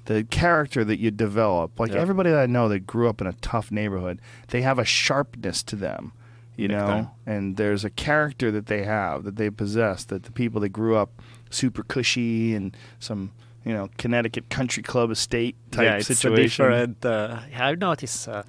The 0.05 0.23
character 0.23 0.83
that 0.85 0.99
you 0.99 1.09
develop. 1.11 1.79
Like 1.79 1.91
Yep. 1.91 1.99
everybody 1.99 2.29
that 2.29 2.39
I 2.39 2.45
know 2.45 2.69
that 2.69 2.85
grew 2.87 3.09
up 3.09 3.21
in 3.21 3.27
a 3.27 3.33
tough 3.33 3.71
neighborhood, 3.71 4.19
they 4.49 4.61
have 4.61 4.77
a 4.79 4.85
sharpness 4.85 5.61
to 5.63 5.75
them, 5.75 6.11
you 6.57 6.67
know? 6.67 7.11
And 7.25 7.57
there's 7.57 7.83
a 7.85 7.89
character 7.89 8.51
that 8.51 8.67
they 8.67 8.83
have, 8.83 9.23
that 9.23 9.35
they 9.35 9.49
possess, 9.49 10.05
that 10.05 10.23
the 10.23 10.31
people 10.31 10.61
that 10.61 10.69
grew 10.69 10.95
up 10.95 11.21
super 11.49 11.83
cushy 11.83 12.55
and 12.55 12.75
some, 12.99 13.31
you 13.63 13.73
know, 13.73 13.89
Connecticut 13.97 14.49
country 14.49 14.83
club 14.83 15.11
estate 15.11 15.55
type 15.71 15.83
yeah, 15.83 15.95
it's 15.97 16.07
situation. 16.07 16.65
different. 16.65 17.05
Uh, 17.05 17.39
I've 17.57 17.79
noticed. 17.79 18.27
Uh, 18.27 18.43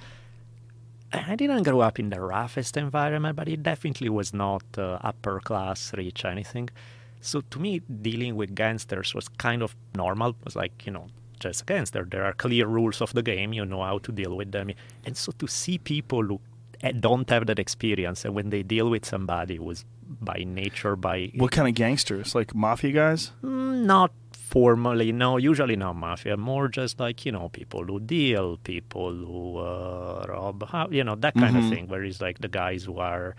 I 1.13 1.37
didn't 1.37 1.63
grow 1.63 1.81
up 1.81 1.99
in 1.99 2.11
the 2.11 2.21
roughest 2.21 2.77
environment, 2.77 3.37
but 3.37 3.49
it 3.49 3.63
definitely 3.63 4.09
was 4.09 4.35
not 4.35 4.65
uh, 4.77 4.99
upper 5.03 5.41
class, 5.41 5.93
rich, 5.97 6.25
anything. 6.25 6.69
So 7.21 7.41
to 7.41 7.59
me, 7.59 7.81
dealing 8.03 8.37
with 8.37 8.55
gangsters 8.55 9.15
was 9.15 9.29
kind 9.29 9.63
of 9.63 9.75
normal. 9.95 10.31
It 10.31 10.45
was 10.45 10.57
like 10.57 10.85
you 10.85 10.93
know, 10.93 11.07
just 11.41 11.63
a 11.63 11.65
gangster. 11.65 12.05
There 12.05 12.25
are 12.25 12.33
clear 12.33 12.67
rules 12.67 13.01
of 13.01 13.13
the 13.15 13.23
game. 13.23 13.53
You 13.53 13.65
know 13.65 13.83
how 13.83 13.99
to 13.99 14.13
deal 14.13 14.37
with 14.37 14.53
them. 14.53 14.71
And 15.05 15.17
so 15.17 15.33
to 15.39 15.47
see 15.47 15.79
people 15.79 16.23
who 16.23 16.41
don't 17.01 17.29
have 17.31 17.47
that 17.47 17.59
experience, 17.59 18.25
and 18.25 18.35
when 18.35 18.51
they 18.51 18.63
deal 18.63 18.89
with 18.91 19.05
somebody 19.05 19.57
who's 19.57 19.85
by 20.21 20.45
nature, 20.47 20.97
by 20.97 21.31
What 21.37 21.51
kind 21.53 21.69
of 21.69 21.75
gangsters? 21.75 22.35
Like 22.35 22.55
mafia 22.55 22.93
guys? 22.93 23.33
Mm, 23.43 23.85
Not 23.85 24.13
formally, 24.33 25.11
no. 25.13 25.37
Usually 25.37 25.77
not 25.77 25.97
mafia. 25.97 26.37
More 26.37 26.69
just 26.69 27.01
like 27.01 27.27
you 27.27 27.33
know, 27.33 27.49
people 27.49 27.85
who 27.85 27.99
deal, 28.01 28.57
people 28.59 29.13
who 29.13 29.59
uh, 29.59 30.25
rob, 30.29 30.65
you 30.93 31.03
know, 31.05 31.17
that 31.17 31.35
kind 31.35 31.57
Mhm. 31.57 31.59
of 31.65 31.69
thing. 31.71 31.89
Where 31.89 32.05
it's 32.05 32.21
like 32.21 32.39
the 32.39 32.49
guys 32.49 32.85
who 32.85 32.99
are 32.99 33.35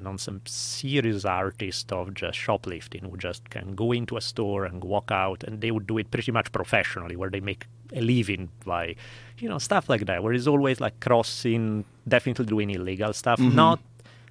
non 0.00 0.18
some 0.18 0.40
serious 0.44 1.24
artist 1.24 1.92
of 1.92 2.14
just 2.14 2.38
shoplifting, 2.38 3.04
who 3.04 3.16
just 3.16 3.48
can 3.50 3.74
go 3.74 3.92
into 3.92 4.16
a 4.16 4.20
store 4.20 4.64
and 4.64 4.82
walk 4.84 5.10
out, 5.10 5.42
and 5.44 5.60
they 5.60 5.70
would 5.70 5.86
do 5.86 5.98
it 5.98 6.10
pretty 6.10 6.32
much 6.32 6.50
professionally, 6.52 7.16
where 7.16 7.30
they 7.30 7.40
make 7.40 7.66
a 7.94 8.00
living 8.00 8.48
by, 8.64 8.94
you 9.42 9.48
know, 9.48 9.58
stuff 9.58 9.84
like 9.92 10.04
that. 10.06 10.18
Where 10.22 10.32
it's 10.32 10.46
always 10.54 10.78
like 10.86 10.96
crossing, 11.06 11.84
definitely 12.14 12.46
doing 12.54 12.70
illegal 12.70 13.12
stuff, 13.22 13.38
Mhm. 13.40 13.54
not. 13.62 13.78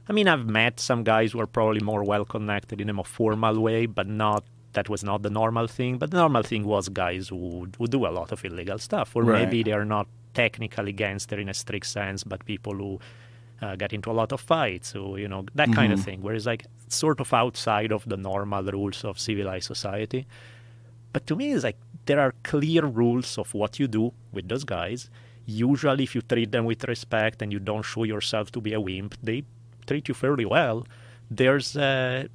I 0.10 0.14
mean, 0.14 0.28
I've 0.34 0.48
met 0.62 0.80
some 0.80 1.02
guys 1.04 1.28
who 1.32 1.40
are 1.44 1.48
probably 1.58 1.82
more 1.92 2.04
well 2.04 2.26
connected 2.26 2.78
in 2.82 2.90
a 2.90 2.94
more 3.00 3.06
formal 3.20 3.56
way, 3.68 3.86
but 3.86 4.08
not 4.08 4.44
that 4.74 4.88
was 4.94 5.04
not 5.04 5.22
the 5.22 5.30
normal 5.42 5.68
thing. 5.68 5.98
But 6.02 6.12
the 6.12 6.18
normal 6.26 6.44
thing 6.44 6.64
was 6.74 6.84
guys 7.06 7.28
who 7.32 7.68
would 7.80 7.92
do 7.92 8.06
a 8.08 8.14
lot 8.20 8.32
of 8.32 8.40
illegal 8.46 8.80
stuff, 8.88 9.08
or 9.16 9.22
Right. 9.24 9.40
maybe 9.42 9.64
they 9.64 9.74
are 9.80 9.90
not 9.98 10.08
technically 10.34 10.94
gangster 10.94 11.38
in 11.44 11.50
a 11.50 11.54
strict 11.54 11.88
sense, 11.88 12.24
but 12.32 12.40
people 12.46 12.76
who 12.84 12.92
uh, 13.64 13.76
get 13.76 13.92
into 13.94 14.10
a 14.10 14.16
lot 14.22 14.32
of 14.32 14.40
fights, 14.42 14.96
or 14.96 15.20
you 15.20 15.28
know 15.28 15.42
that 15.60 15.70
kind 15.80 15.92
of 15.94 16.00
Mhm. 16.00 16.04
thing. 16.08 16.20
Whereas 16.26 16.46
like 16.52 16.64
sort 16.88 17.20
of 17.20 17.30
outside 17.44 17.92
of 17.98 18.02
the 18.12 18.18
normal 18.18 18.64
rules 18.78 19.04
of 19.10 19.20
civilized 19.20 19.68
society. 19.68 20.26
But 21.14 21.28
to 21.28 21.36
me, 21.36 21.52
it's 21.54 21.64
like 21.70 21.78
there 22.06 22.20
are 22.20 22.34
clear 22.44 22.86
rules 22.86 23.38
of 23.38 23.54
what 23.54 23.80
you 23.80 23.88
do 23.88 24.14
with 24.32 24.48
those 24.48 24.64
guys. 24.64 25.10
Usually, 25.46 26.04
if 26.04 26.16
you 26.16 26.22
treat 26.22 26.52
them 26.52 26.66
with 26.66 26.84
respect 26.86 27.42
and 27.42 27.52
you 27.52 27.60
don't 27.60 27.84
show 27.84 28.04
yourself 28.04 28.52
to 28.52 28.62
be 28.62 28.74
a 28.74 28.80
wimp, 28.80 29.16
they 29.22 29.44
treat 29.88 30.08
you 30.08 30.14
fairly 30.14 30.46
well. 30.46 30.86
There's, 31.30 31.76
uh, 31.76 32.28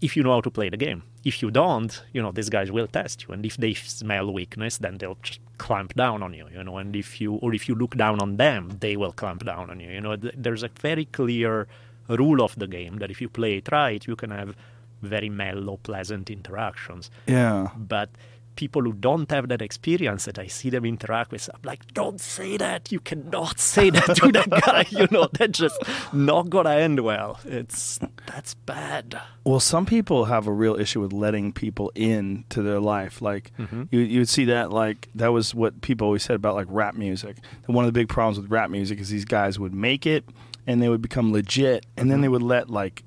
if 0.00 0.16
you 0.16 0.22
know 0.22 0.32
how 0.32 0.40
to 0.40 0.50
play 0.50 0.68
the 0.68 0.76
game. 0.76 1.02
If 1.24 1.40
you 1.42 1.50
don't, 1.50 2.02
you 2.12 2.20
know, 2.20 2.32
these 2.32 2.50
guys 2.50 2.72
will 2.72 2.88
test 2.88 3.22
you. 3.22 3.32
And 3.34 3.46
if 3.46 3.56
they 3.56 3.74
smell 3.74 4.32
weakness, 4.32 4.78
then 4.78 4.98
they'll 4.98 5.18
just 5.22 5.40
clamp 5.58 5.94
down 5.94 6.22
on 6.22 6.34
you, 6.34 6.48
you 6.52 6.64
know. 6.64 6.78
And 6.78 6.96
if 6.96 7.20
you, 7.20 7.34
or 7.34 7.54
if 7.54 7.68
you 7.68 7.76
look 7.76 7.96
down 7.96 8.20
on 8.20 8.36
them, 8.36 8.76
they 8.80 8.96
will 8.96 9.12
clamp 9.12 9.44
down 9.44 9.70
on 9.70 9.78
you. 9.78 9.90
You 9.90 10.00
know, 10.00 10.16
th- 10.16 10.34
there's 10.36 10.64
a 10.64 10.70
very 10.80 11.04
clear 11.04 11.68
rule 12.08 12.42
of 12.42 12.58
the 12.58 12.66
game 12.66 12.96
that 12.98 13.10
if 13.10 13.20
you 13.20 13.28
play 13.28 13.58
it 13.58 13.68
right, 13.70 14.04
you 14.04 14.16
can 14.16 14.30
have 14.30 14.56
very 15.00 15.28
mellow, 15.28 15.76
pleasant 15.76 16.30
interactions. 16.30 17.10
Yeah. 17.26 17.68
But 17.76 18.10
people 18.56 18.82
who 18.82 18.92
don't 18.92 19.30
have 19.30 19.48
that 19.48 19.62
experience 19.62 20.24
that 20.26 20.38
I 20.38 20.46
see 20.46 20.70
them 20.70 20.84
interact 20.84 21.30
with, 21.32 21.48
I'm 21.52 21.60
like, 21.64 21.92
don't 21.94 22.20
say 22.20 22.56
that. 22.58 22.92
You 22.92 23.00
cannot 23.00 23.58
say 23.58 23.90
that 23.90 24.16
to 24.16 24.32
that 24.32 24.50
guy. 24.66 24.86
You 24.90 25.08
know, 25.10 25.28
that's 25.32 25.58
just 25.58 25.80
not 26.12 26.50
gonna 26.50 26.70
end 26.76 27.00
well. 27.00 27.40
It's 27.44 27.98
that's 28.26 28.54
bad. 28.54 29.20
Well, 29.44 29.60
some 29.60 29.86
people 29.86 30.26
have 30.26 30.46
a 30.46 30.52
real 30.52 30.76
issue 30.76 31.00
with 31.00 31.12
letting 31.12 31.52
people 31.52 31.90
in 31.94 32.44
to 32.50 32.62
their 32.62 32.80
life. 32.80 33.20
Like 33.22 33.52
Mhm. 33.58 33.88
you, 33.90 34.00
you 34.00 34.18
would 34.20 34.28
see 34.28 34.44
that. 34.46 34.70
Like 34.70 35.08
that 35.14 35.28
was 35.32 35.54
what 35.54 35.80
people 35.80 36.06
always 36.06 36.22
said 36.22 36.36
about 36.36 36.54
like 36.54 36.66
rap 36.70 36.94
music. 36.94 37.36
And 37.66 37.74
one 37.74 37.84
of 37.84 37.88
the 37.92 37.98
big 37.98 38.08
problems 38.08 38.38
with 38.38 38.50
rap 38.50 38.70
music 38.70 39.00
is 39.00 39.08
these 39.08 39.24
guys 39.24 39.58
would 39.58 39.74
make 39.74 40.06
it 40.06 40.24
and 40.66 40.80
they 40.80 40.88
would 40.88 41.02
become 41.02 41.32
legit, 41.32 41.84
and 41.96 42.10
then 42.10 42.20
they 42.20 42.28
would 42.28 42.42
let 42.42 42.70
like 42.70 43.02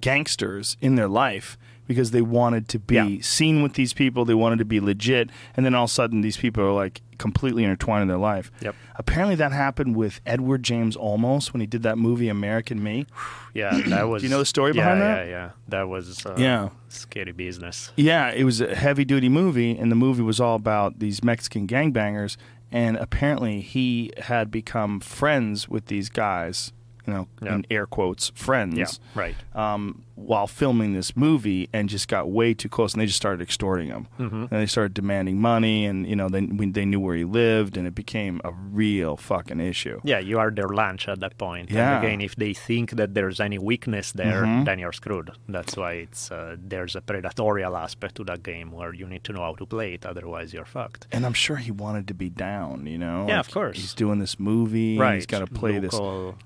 gangsters 0.00 0.76
in 0.80 0.94
their 0.94 1.08
life 1.08 1.56
because 1.88 2.12
they 2.12 2.22
wanted 2.22 2.68
to 2.68 2.78
be 2.78 2.94
Yeah. 2.94 3.18
seen 3.22 3.60
with 3.62 3.72
these 3.72 3.92
people. 3.92 4.24
They 4.24 4.34
wanted 4.34 4.60
to 4.60 4.64
be 4.64 4.78
legit, 4.78 5.30
and 5.56 5.66
then 5.66 5.74
all 5.74 5.84
of 5.84 5.90
a 5.90 5.92
sudden, 5.92 6.20
these 6.20 6.36
people 6.36 6.62
are 6.62 6.72
like 6.72 7.00
completely 7.18 7.64
intertwined 7.64 8.02
in 8.02 8.08
their 8.08 8.16
life. 8.18 8.52
Yep. 8.60 8.76
Apparently, 8.94 9.34
that 9.34 9.50
happened 9.50 9.96
with 9.96 10.20
Edward 10.24 10.62
James 10.62 10.96
Olmos 10.96 11.52
when 11.52 11.60
he 11.60 11.66
did 11.66 11.82
that 11.82 11.98
movie 11.98 12.28
American 12.28 12.80
Me. 12.80 13.06
Yeah, 13.54 13.80
that 13.88 14.08
was. 14.08 14.22
Do 14.22 14.28
you 14.28 14.30
know 14.30 14.38
the 14.38 14.44
story 14.46 14.70
yeah, 14.70 14.82
behind 14.82 15.00
that? 15.00 15.26
Yeah, 15.26 15.30
yeah. 15.32 15.50
That 15.68 15.88
was. 15.88 16.24
Uh, 16.24 16.36
Yeah. 16.38 16.68
Scary 16.90 17.32
business. 17.32 17.90
Yeah, 17.96 18.30
it 18.30 18.44
was 18.44 18.60
a 18.60 18.72
heavy 18.76 19.04
duty 19.04 19.28
movie, 19.28 19.76
and 19.76 19.90
the 19.90 19.96
movie 19.96 20.22
was 20.22 20.38
all 20.38 20.54
about 20.54 21.00
these 21.00 21.24
Mexican 21.24 21.66
gangbangers. 21.66 22.36
And 22.70 22.96
apparently, 22.98 23.60
he 23.62 24.12
had 24.18 24.50
become 24.52 25.00
friends 25.00 25.68
with 25.68 25.86
these 25.86 26.08
guys, 26.08 26.72
you 27.06 27.12
know, 27.14 27.26
Yeah. 27.42 27.54
in 27.56 27.66
air 27.70 27.86
quotes, 27.86 28.30
friends. 28.36 28.76
Yeah. 28.78 28.86
Right. 29.14 29.34
um, 29.56 30.02
while 30.30 30.46
filming 30.46 30.92
this 30.94 31.16
movie 31.16 31.68
and 31.72 31.88
just 31.88 32.08
got 32.08 32.28
way 32.30 32.52
too 32.52 32.68
close 32.68 32.92
and 32.92 33.00
they 33.00 33.06
just 33.06 33.16
started 33.24 33.40
extorting 33.40 33.88
him 33.88 34.06
Mm-hmm. 34.18 34.42
and 34.50 34.62
they 34.62 34.66
started 34.66 34.92
demanding 34.94 35.40
money 35.40 35.86
and 35.86 36.06
you 36.06 36.16
know 36.16 36.28
they 36.28 36.40
they 36.78 36.84
knew 36.84 37.00
where 37.00 37.16
he 37.16 37.24
lived 37.24 37.76
and 37.76 37.86
it 37.86 37.94
became 37.94 38.40
a 38.44 38.52
real 38.52 39.16
fucking 39.16 39.60
issue 39.60 40.00
Yeah, 40.04 40.18
you 40.18 40.38
are 40.38 40.50
their 40.50 40.68
lunch 40.68 41.08
at 41.08 41.20
that 41.20 41.34
point. 41.38 41.70
Yeah. 41.70 41.96
And 41.96 42.04
again, 42.04 42.20
if 42.20 42.34
they 42.36 42.52
think 42.52 42.86
that 43.00 43.14
there's 43.14 43.38
any 43.40 43.58
weakness 43.58 44.12
there, 44.12 44.42
Mhm. 44.44 44.64
then 44.66 44.78
you're 44.82 44.92
screwed. 45.02 45.30
That's 45.48 45.76
why 45.76 45.92
it's 46.04 46.30
uh, 46.30 46.56
there's 46.72 46.94
a 46.96 47.00
predatorial 47.00 47.74
aspect 47.86 48.14
to 48.16 48.24
that 48.24 48.42
game 48.42 48.68
where 48.78 48.92
you 49.00 49.06
need 49.06 49.24
to 49.24 49.32
know 49.32 49.42
how 49.48 49.54
to 49.54 49.66
play 49.66 49.94
it, 49.94 50.04
otherwise 50.04 50.52
you're 50.54 50.70
fucked. 50.78 51.06
and 51.12 51.24
I'm 51.26 51.38
sure 51.46 51.56
he 51.56 51.70
wanted 51.70 52.06
to 52.08 52.14
be 52.14 52.28
down 52.30 52.86
you 52.86 52.98
know 53.04 53.18
Yeah, 53.28 53.36
Like, 53.38 53.46
of 53.46 53.52
course. 53.54 53.76
he's 53.80 53.94
doing 53.94 54.18
this 54.24 54.38
movie 54.38 54.98
Right. 54.98 55.14
He's 55.16 55.26
got 55.34 55.40
to 55.46 55.52
play 55.62 55.78
this 55.78 55.98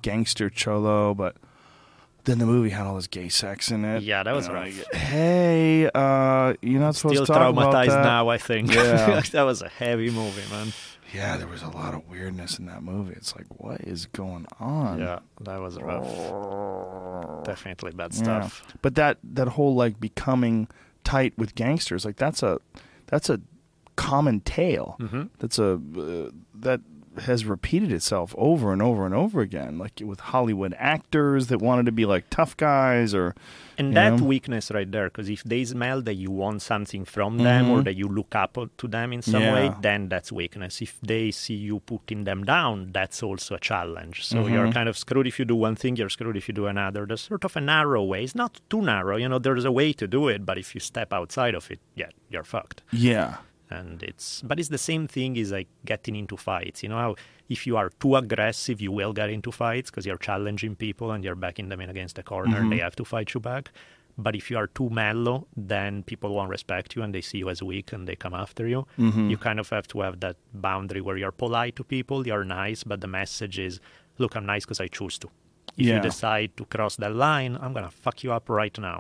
gangster 0.03 0.49
cholo 0.51 1.15
but 1.15 1.37
then 2.25 2.39
the 2.39 2.47
movie 2.47 2.71
had 2.71 2.87
all 2.87 2.95
this 2.97 3.07
gay 3.09 3.29
sex 3.29 3.71
in 3.71 3.85
it 3.85 4.03
Yeah, 4.03 4.23
that 4.23 4.33
was 4.35 4.47
You 4.47 4.53
know, 4.53 4.61
rough. 4.61 4.77
like, 4.93 4.95
hey 4.95 5.91
uh 5.95 6.55
you're 6.63 6.81
not 6.81 6.95
supposed 6.97 7.17
Still 7.17 7.27
to 7.27 7.33
talk 7.33 7.51
about 7.51 7.73
that. 7.73 7.89
traumatized 7.89 8.03
now, 8.05 8.29
I 8.29 8.39
think. 8.39 8.71
Yeah. 8.75 9.21
that 9.33 9.43
was 9.43 9.63
a 9.63 9.69
heavy 9.69 10.11
movie, 10.11 10.43
man. 10.51 10.73
yeah 11.13 11.37
there 11.37 11.47
was 11.49 11.63
a 11.63 11.69
lot 11.69 11.95
of 11.95 12.09
weirdness 12.09 12.59
in 12.59 12.67
that 12.67 12.83
movie 12.83 13.13
it's 13.15 13.35
like 13.37 13.47
what 13.59 13.81
is 13.83 14.07
going 14.07 14.47
on 14.61 14.99
Yeah, 14.99 15.19
that 15.43 15.61
was 15.61 15.79
rough. 15.81 16.07
Definitely 17.45 17.93
bad 17.93 18.15
Yeah. 18.15 18.23
stuff. 18.49 18.63
But 18.83 18.95
that 18.95 19.19
that 19.25 19.49
whole 19.49 19.75
like 19.75 19.99
becoming 20.01 20.69
tight 21.05 21.33
with 21.37 21.55
gangsters, 21.55 22.05
like 22.05 22.17
that's 22.17 22.43
a 22.43 22.59
that's 23.07 23.29
a 23.29 23.41
common 23.97 24.41
tale. 24.41 24.97
hmm 25.01 25.25
That's 25.39 25.59
a 25.59 25.73
uh, 25.75 26.31
that 26.55 26.81
has 27.21 27.45
repeated 27.45 27.93
itself 27.93 28.35
over 28.39 28.73
and 28.73 28.81
over 28.81 29.05
and 29.07 29.15
over 29.15 29.41
again, 29.41 29.79
like 29.79 30.01
with 30.03 30.21
Hollywood 30.21 30.75
actors 30.79 31.49
that 31.49 31.61
wanted 31.61 31.87
to 31.87 31.93
be 31.93 32.07
like 32.07 32.25
tough 32.31 32.57
guys 32.57 33.15
or 33.15 33.35
And 33.79 33.95
that 33.97 34.19
know? 34.19 34.25
weakness 34.27 34.71
right 34.71 34.91
there, 34.91 35.09
because 35.11 35.29
if 35.29 35.43
they 35.45 35.65
smell 35.65 36.01
that 36.03 36.15
you 36.15 36.31
want 36.31 36.63
something 36.63 37.05
from 37.05 37.39
them 37.39 37.71
or 37.71 37.81
Mhm. 37.81 37.85
that 37.85 37.97
you 37.97 38.09
look 38.09 38.35
up 38.35 38.57
to 38.79 38.89
them 38.89 39.13
in 39.13 39.23
some 39.23 39.43
way, 39.53 39.71
then 39.81 40.09
that's 40.09 40.31
weakness. 40.33 40.81
If 40.83 41.01
they 41.03 41.31
see 41.31 41.55
you 41.55 41.81
putting 41.81 42.25
them 42.25 42.45
down, 42.45 42.93
that's 42.93 43.23
also 43.23 43.55
a 43.57 43.61
challenge. 43.61 44.25
So 44.25 44.37
Mhm. 44.45 44.53
you're 44.53 44.71
kind 44.73 44.89
of 44.89 44.97
screwed 44.97 45.27
if 45.27 45.39
you 45.39 45.45
do 45.45 45.57
one 45.57 45.77
thing, 45.77 45.97
you're 45.97 46.09
screwed 46.11 46.37
if 46.37 46.49
you 46.49 46.55
do 46.55 46.67
another. 46.67 47.05
There's 47.07 47.23
sort 47.23 47.45
of 47.45 47.57
a 47.57 47.61
narrow 47.61 48.03
way. 48.05 48.25
It's 48.25 48.35
not 48.35 48.61
too 48.71 48.83
narrow, 48.83 49.17
you 49.17 49.29
know, 49.29 49.39
there's 49.39 49.65
a 49.65 49.73
way 49.73 49.93
to 49.95 50.07
do 50.07 50.29
it, 50.29 50.47
but 50.47 50.57
if 50.59 50.75
you 50.75 50.81
step 50.81 51.13
outside 51.13 51.55
of 51.55 51.71
it, 51.71 51.81
yeah, 51.95 52.11
you're 52.31 52.45
fucked 52.45 52.83
yeah. 52.93 53.37
And 53.79 54.03
it's 54.11 54.27
but 54.51 54.57
it's 54.61 54.69
the 54.77 54.83
same 54.91 55.05
thing 55.17 55.37
as 55.43 55.51
like 55.59 55.69
getting 55.93 56.15
into 56.23 56.37
fights. 56.37 56.83
You 56.83 56.89
know 56.93 56.99
how 57.05 57.13
if 57.57 57.67
you 57.69 57.75
are 57.81 57.91
too 58.03 58.13
aggressive 58.23 58.81
you 58.87 58.93
will 58.99 59.13
get 59.21 59.31
into 59.37 59.51
fights 59.63 59.91
because 59.91 60.07
you're 60.09 60.23
challenging 60.31 60.75
people 60.87 61.11
and 61.13 61.25
you're 61.25 61.41
backing 61.47 61.69
them 61.71 61.81
in 61.85 61.91
against 61.95 62.17
the 62.17 62.23
corner 62.33 62.59
and 62.61 62.71
they 62.73 62.79
have 62.87 62.97
to 62.97 63.05
fight 63.05 63.35
you 63.35 63.41
back. 63.41 63.65
But 64.25 64.37
if 64.41 64.51
you 64.51 64.57
are 64.63 64.69
too 64.79 64.89
mellow 64.91 65.37
then 65.75 66.03
people 66.11 66.31
won't 66.37 66.51
respect 66.59 66.95
you 66.97 67.03
and 67.05 67.15
they 67.15 67.23
see 67.31 67.39
you 67.43 67.49
as 67.55 67.63
weak 67.73 67.93
and 67.95 68.07
they 68.09 68.17
come 68.25 68.35
after 68.45 68.65
you. 68.75 68.81
Mhm. 68.99 69.31
you 69.31 69.39
kind 69.49 69.59
of 69.65 69.69
have 69.77 69.87
to 69.95 70.01
have 70.07 70.17
that 70.27 70.37
boundary 70.69 71.01
where 71.07 71.17
you're 71.23 71.37
polite 71.45 71.75
to 71.77 71.85
people 71.97 72.27
you're 72.31 72.45
nice 72.63 72.81
but 72.91 72.99
the 73.05 73.11
message 73.21 73.57
is 73.69 73.81
look 74.19 74.33
i'm 74.37 74.47
nice 74.55 74.65
because 74.67 74.81
i 74.87 74.89
choose 74.99 75.17
to. 75.25 75.29
If 75.79 75.87
Yeah. 75.87 75.95
you 75.97 76.01
decide 76.11 76.51
to 76.59 76.65
cross 76.75 76.95
that 76.97 77.15
line 77.27 77.53
i'm 77.63 77.73
gonna 77.77 77.95
fuck 78.05 78.23
you 78.25 78.31
up 78.39 78.49
right 78.61 78.77
now. 78.91 78.99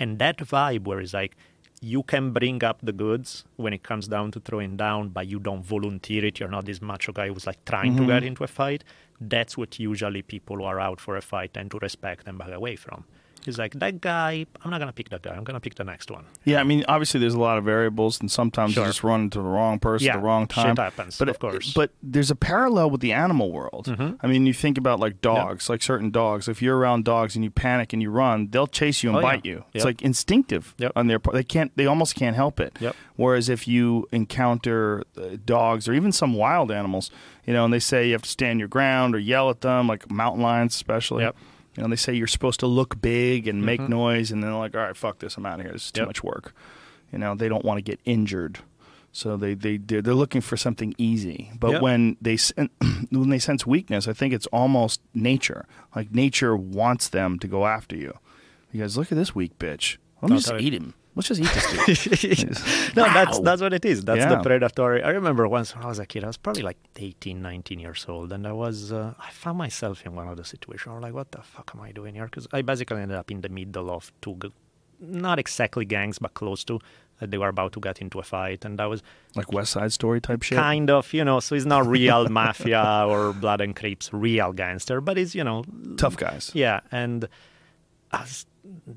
And 0.00 0.10
that 0.24 0.38
vibe 0.54 0.84
where 0.88 1.00
it's 1.04 1.14
like 1.22 1.32
you 1.80 2.02
can 2.02 2.32
bring 2.32 2.62
up 2.64 2.78
the 2.82 2.92
goods 2.92 3.44
when 3.56 3.72
it 3.72 3.82
comes 3.82 4.08
down 4.08 4.30
to 4.32 4.40
throwing 4.40 4.76
down, 4.76 5.08
but 5.10 5.26
you 5.26 5.38
don't 5.38 5.64
volunteer 5.64 6.24
it. 6.24 6.40
You're 6.40 6.48
not 6.50 6.64
this 6.66 6.80
macho 6.82 7.12
guy 7.12 7.28
who's 7.28 7.46
like 7.46 7.64
trying 7.64 7.94
Mhm. 7.94 7.98
to 7.98 8.06
get 8.06 8.22
into 8.24 8.44
a 8.44 8.46
fight. 8.48 8.84
That's 9.20 9.56
what 9.56 9.78
usually 9.78 10.22
people 10.22 10.56
who 10.56 10.64
are 10.64 10.80
out 10.80 11.00
for 11.00 11.16
a 11.16 11.20
fight 11.22 11.54
tend 11.54 11.70
to 11.72 11.78
respect 11.78 12.26
and 12.26 12.38
back 12.38 12.50
away 12.50 12.76
from. 12.76 13.04
He's 13.44 13.58
like, 13.58 13.72
that 13.74 14.00
guy, 14.00 14.44
I'm 14.64 14.70
not 14.70 14.78
going 14.78 14.88
to 14.88 14.92
pick 14.92 15.08
that 15.10 15.22
guy. 15.22 15.30
I'm 15.34 15.44
going 15.44 15.54
to 15.54 15.60
pick 15.60 15.74
the 15.76 15.84
next 15.84 16.10
one. 16.10 16.24
Yeah, 16.44 16.60
I 16.60 16.64
mean, 16.64 16.84
obviously, 16.88 17.20
there's 17.20 17.34
a 17.34 17.40
lot 17.40 17.56
of 17.58 17.64
variables, 17.64 18.20
and 18.20 18.30
sometimes 18.30 18.72
Sure. 18.74 18.84
you 18.84 18.88
just 18.88 19.02
run 19.04 19.22
into 19.22 19.38
the 19.38 19.44
wrong 19.44 19.78
person 19.78 20.06
Yeah, 20.06 20.14
at 20.14 20.16
the 20.20 20.22
wrong 20.26 20.44
shit 20.48 20.64
time. 20.64 20.76
happens, 20.76 21.18
but 21.18 21.28
of 21.28 21.38
course. 21.38 21.72
But 21.72 21.90
there's 22.02 22.30
a 22.30 22.34
parallel 22.36 22.90
with 22.90 23.00
the 23.00 23.12
animal 23.12 23.50
world. 23.52 23.86
Mhm. 23.88 24.18
I 24.22 24.26
mean, 24.26 24.46
you 24.46 24.52
think 24.52 24.76
about 24.78 25.00
like 25.00 25.20
dogs, 25.20 25.68
like 25.70 25.82
certain 25.82 26.10
dogs. 26.10 26.48
If 26.48 26.60
you're 26.60 26.76
around 26.76 27.04
dogs 27.04 27.34
and 27.36 27.44
you 27.44 27.50
panic 27.50 27.92
and 27.92 28.02
you 28.02 28.10
run, 28.10 28.48
they'll 28.50 28.66
chase 28.66 29.02
you 29.02 29.10
and 29.10 29.18
Oh, 29.18 29.20
yeah. 29.20 29.26
bite 29.26 29.46
you. 29.46 29.64
It's 29.72 29.76
Yep. 29.76 29.84
like 29.84 30.02
instinctive 30.02 30.74
Yep. 30.78 30.92
on 30.96 31.06
their 31.06 31.18
part. 31.18 31.34
They 31.34 31.44
can't. 31.44 31.70
They 31.76 31.86
almost 31.86 32.14
can't 32.14 32.36
help 32.36 32.60
it. 32.60 32.76
Yep. 32.80 32.94
Whereas 33.16 33.48
if 33.48 33.66
you 33.66 34.06
encounter 34.12 35.04
uh, 35.16 35.36
dogs 35.44 35.88
or 35.88 35.92
even 35.94 36.12
some 36.12 36.34
wild 36.34 36.70
animals, 36.70 37.10
you 37.46 37.52
know, 37.52 37.64
and 37.64 37.72
they 37.72 37.78
say 37.78 38.06
you 38.06 38.12
have 38.12 38.22
to 38.22 38.28
stand 38.28 38.58
your 38.58 38.68
ground 38.68 39.14
or 39.14 39.18
yell 39.18 39.50
at 39.50 39.60
them, 39.62 39.86
like 39.88 40.10
mountain 40.10 40.42
lions 40.42 40.74
especially. 40.74 41.24
Yep. 41.24 41.36
You 41.78 41.84
know, 41.84 41.90
they 41.90 41.94
say 41.96 42.12
you're 42.12 42.26
supposed 42.26 42.58
to 42.60 42.66
look 42.66 43.00
big 43.00 43.46
and 43.46 43.64
make 43.64 43.80
Mhm. 43.80 43.88
noise, 43.88 44.32
and 44.32 44.42
then 44.42 44.50
they're 44.50 44.58
like, 44.58 44.74
"All 44.74 44.80
right, 44.80 44.96
fuck 44.96 45.20
this, 45.20 45.36
I'm 45.36 45.46
out 45.46 45.60
of 45.60 45.64
here. 45.64 45.72
This 45.72 45.84
is 45.86 45.92
too 45.92 46.00
Yep. 46.00 46.08
much 46.08 46.24
work." 46.24 46.52
You 47.12 47.18
know, 47.20 47.36
they 47.36 47.48
don't 47.48 47.64
want 47.64 47.78
to 47.78 47.82
get 47.82 48.00
injured, 48.04 48.58
so 49.12 49.36
they 49.36 49.54
they 49.54 49.76
they're, 49.76 50.02
they're 50.02 50.12
looking 50.12 50.40
for 50.40 50.56
something 50.56 50.92
easy. 50.98 51.52
But 51.58 51.70
Yep. 51.74 51.82
when 51.82 52.16
they 52.20 52.36
when 53.12 53.28
they 53.30 53.38
sense 53.38 53.64
weakness, 53.64 54.08
I 54.08 54.12
think 54.12 54.34
it's 54.34 54.46
almost 54.48 55.00
nature. 55.14 55.66
Like 55.94 56.12
nature 56.12 56.56
wants 56.56 57.08
them 57.08 57.38
to 57.38 57.46
go 57.46 57.64
after 57.66 57.94
you. 57.94 58.18
Because 58.72 58.96
look 58.98 59.12
at 59.12 59.16
this 59.16 59.32
weak 59.36 59.56
bitch. 59.60 59.98
Let 60.20 60.32
me 60.32 60.38
just 60.38 60.52
eat 60.60 60.74
him. 60.74 60.94
Let's 61.14 61.28
just 61.28 61.40
eat 61.40 61.50
this 61.86 62.04
dude. 62.04 62.96
no, 62.96 63.04
that's 63.04 63.38
Wow. 63.38 63.44
that's 63.44 63.60
what 63.60 63.72
it 63.72 63.84
is. 63.84 64.04
That's 64.04 64.20
Yeah. 64.20 64.28
the 64.36 64.42
predatory. 64.42 65.02
I 65.02 65.10
remember 65.10 65.48
once 65.48 65.74
when 65.74 65.84
I 65.84 65.88
was 65.88 65.98
a 65.98 66.06
kid, 66.06 66.22
I 66.22 66.28
was 66.28 66.36
probably 66.36 66.62
like 66.62 66.76
18, 66.96 67.42
19 67.42 67.80
years 67.80 68.06
old, 68.08 68.32
and 68.32 68.46
I 68.46 68.52
was 68.52 68.92
uh, 68.92 69.14
I 69.18 69.30
found 69.30 69.58
myself 69.58 70.04
in 70.06 70.14
one 70.14 70.28
of 70.28 70.36
the 70.36 70.44
situations. 70.44 70.88
I 70.90 70.94
was 70.94 71.02
like, 71.02 71.14
"What 71.14 71.32
the 71.32 71.42
fuck 71.42 71.72
am 71.74 71.80
I 71.80 71.90
doing 71.92 72.14
here?" 72.14 72.26
Because 72.26 72.46
I 72.52 72.62
basically 72.62 73.00
ended 73.02 73.16
up 73.18 73.30
in 73.30 73.40
the 73.40 73.48
middle 73.48 73.90
of 73.90 74.12
two, 74.20 74.38
not 75.00 75.38
exactly 75.38 75.84
gangs, 75.84 76.18
but 76.18 76.34
close 76.34 76.62
to. 76.64 76.78
Uh, 77.20 77.26
they 77.26 77.36
were 77.38 77.48
about 77.48 77.72
to 77.72 77.80
get 77.80 78.00
into 78.00 78.20
a 78.20 78.22
fight, 78.22 78.64
and 78.64 78.78
that 78.78 78.84
was 78.88 79.02
like 79.34 79.52
West 79.52 79.72
Side 79.72 79.92
Story 79.92 80.20
type 80.20 80.42
shit. 80.44 80.56
kind 80.56 80.88
of, 80.88 81.12
you 81.12 81.24
know. 81.24 81.40
So 81.40 81.56
it's 81.56 81.64
not 81.66 81.84
real 81.84 82.28
mafia 82.40 83.04
or 83.08 83.32
blood 83.32 83.60
and 83.60 83.74
Crips, 83.74 84.12
real 84.12 84.52
gangster, 84.52 85.00
but 85.00 85.18
it's 85.18 85.34
you 85.34 85.42
know 85.42 85.64
Tough 85.96 86.16
guys. 86.16 86.52
yeah, 86.54 86.78
and 86.92 87.24
I 87.24 87.28
was 88.12 88.46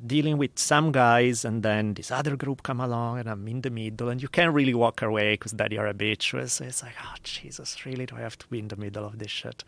dealing 0.05 0.38
with 0.38 0.57
some 0.57 0.91
guys, 0.91 1.45
and 1.45 1.64
then 1.64 1.93
this 1.93 2.12
other 2.12 2.36
group 2.36 2.64
come 2.64 2.80
along, 2.80 3.20
and 3.20 3.30
I'm 3.30 3.47
in 3.47 3.62
the 3.62 3.70
middle, 3.70 4.09
and 4.09 4.22
you 4.22 4.28
can't 4.28 4.53
really 4.53 4.74
walk 4.74 5.01
away 5.01 5.34
because 5.34 5.53
that 5.53 5.72
you're 5.72 5.88
a 5.88 5.93
bitch. 5.93 6.49
So 6.49 6.64
it's 6.66 6.84
like, 6.84 6.95
oh 7.03 7.16
Jesus, 7.24 7.86
really? 7.86 8.05
Do 8.05 8.16
I 8.16 8.22
have 8.22 8.38
to 8.39 8.47
be 8.47 8.59
in 8.59 8.68
the 8.68 8.76
middle 8.76 9.05
of 9.05 9.20
this 9.20 9.32
shit? 9.32 9.64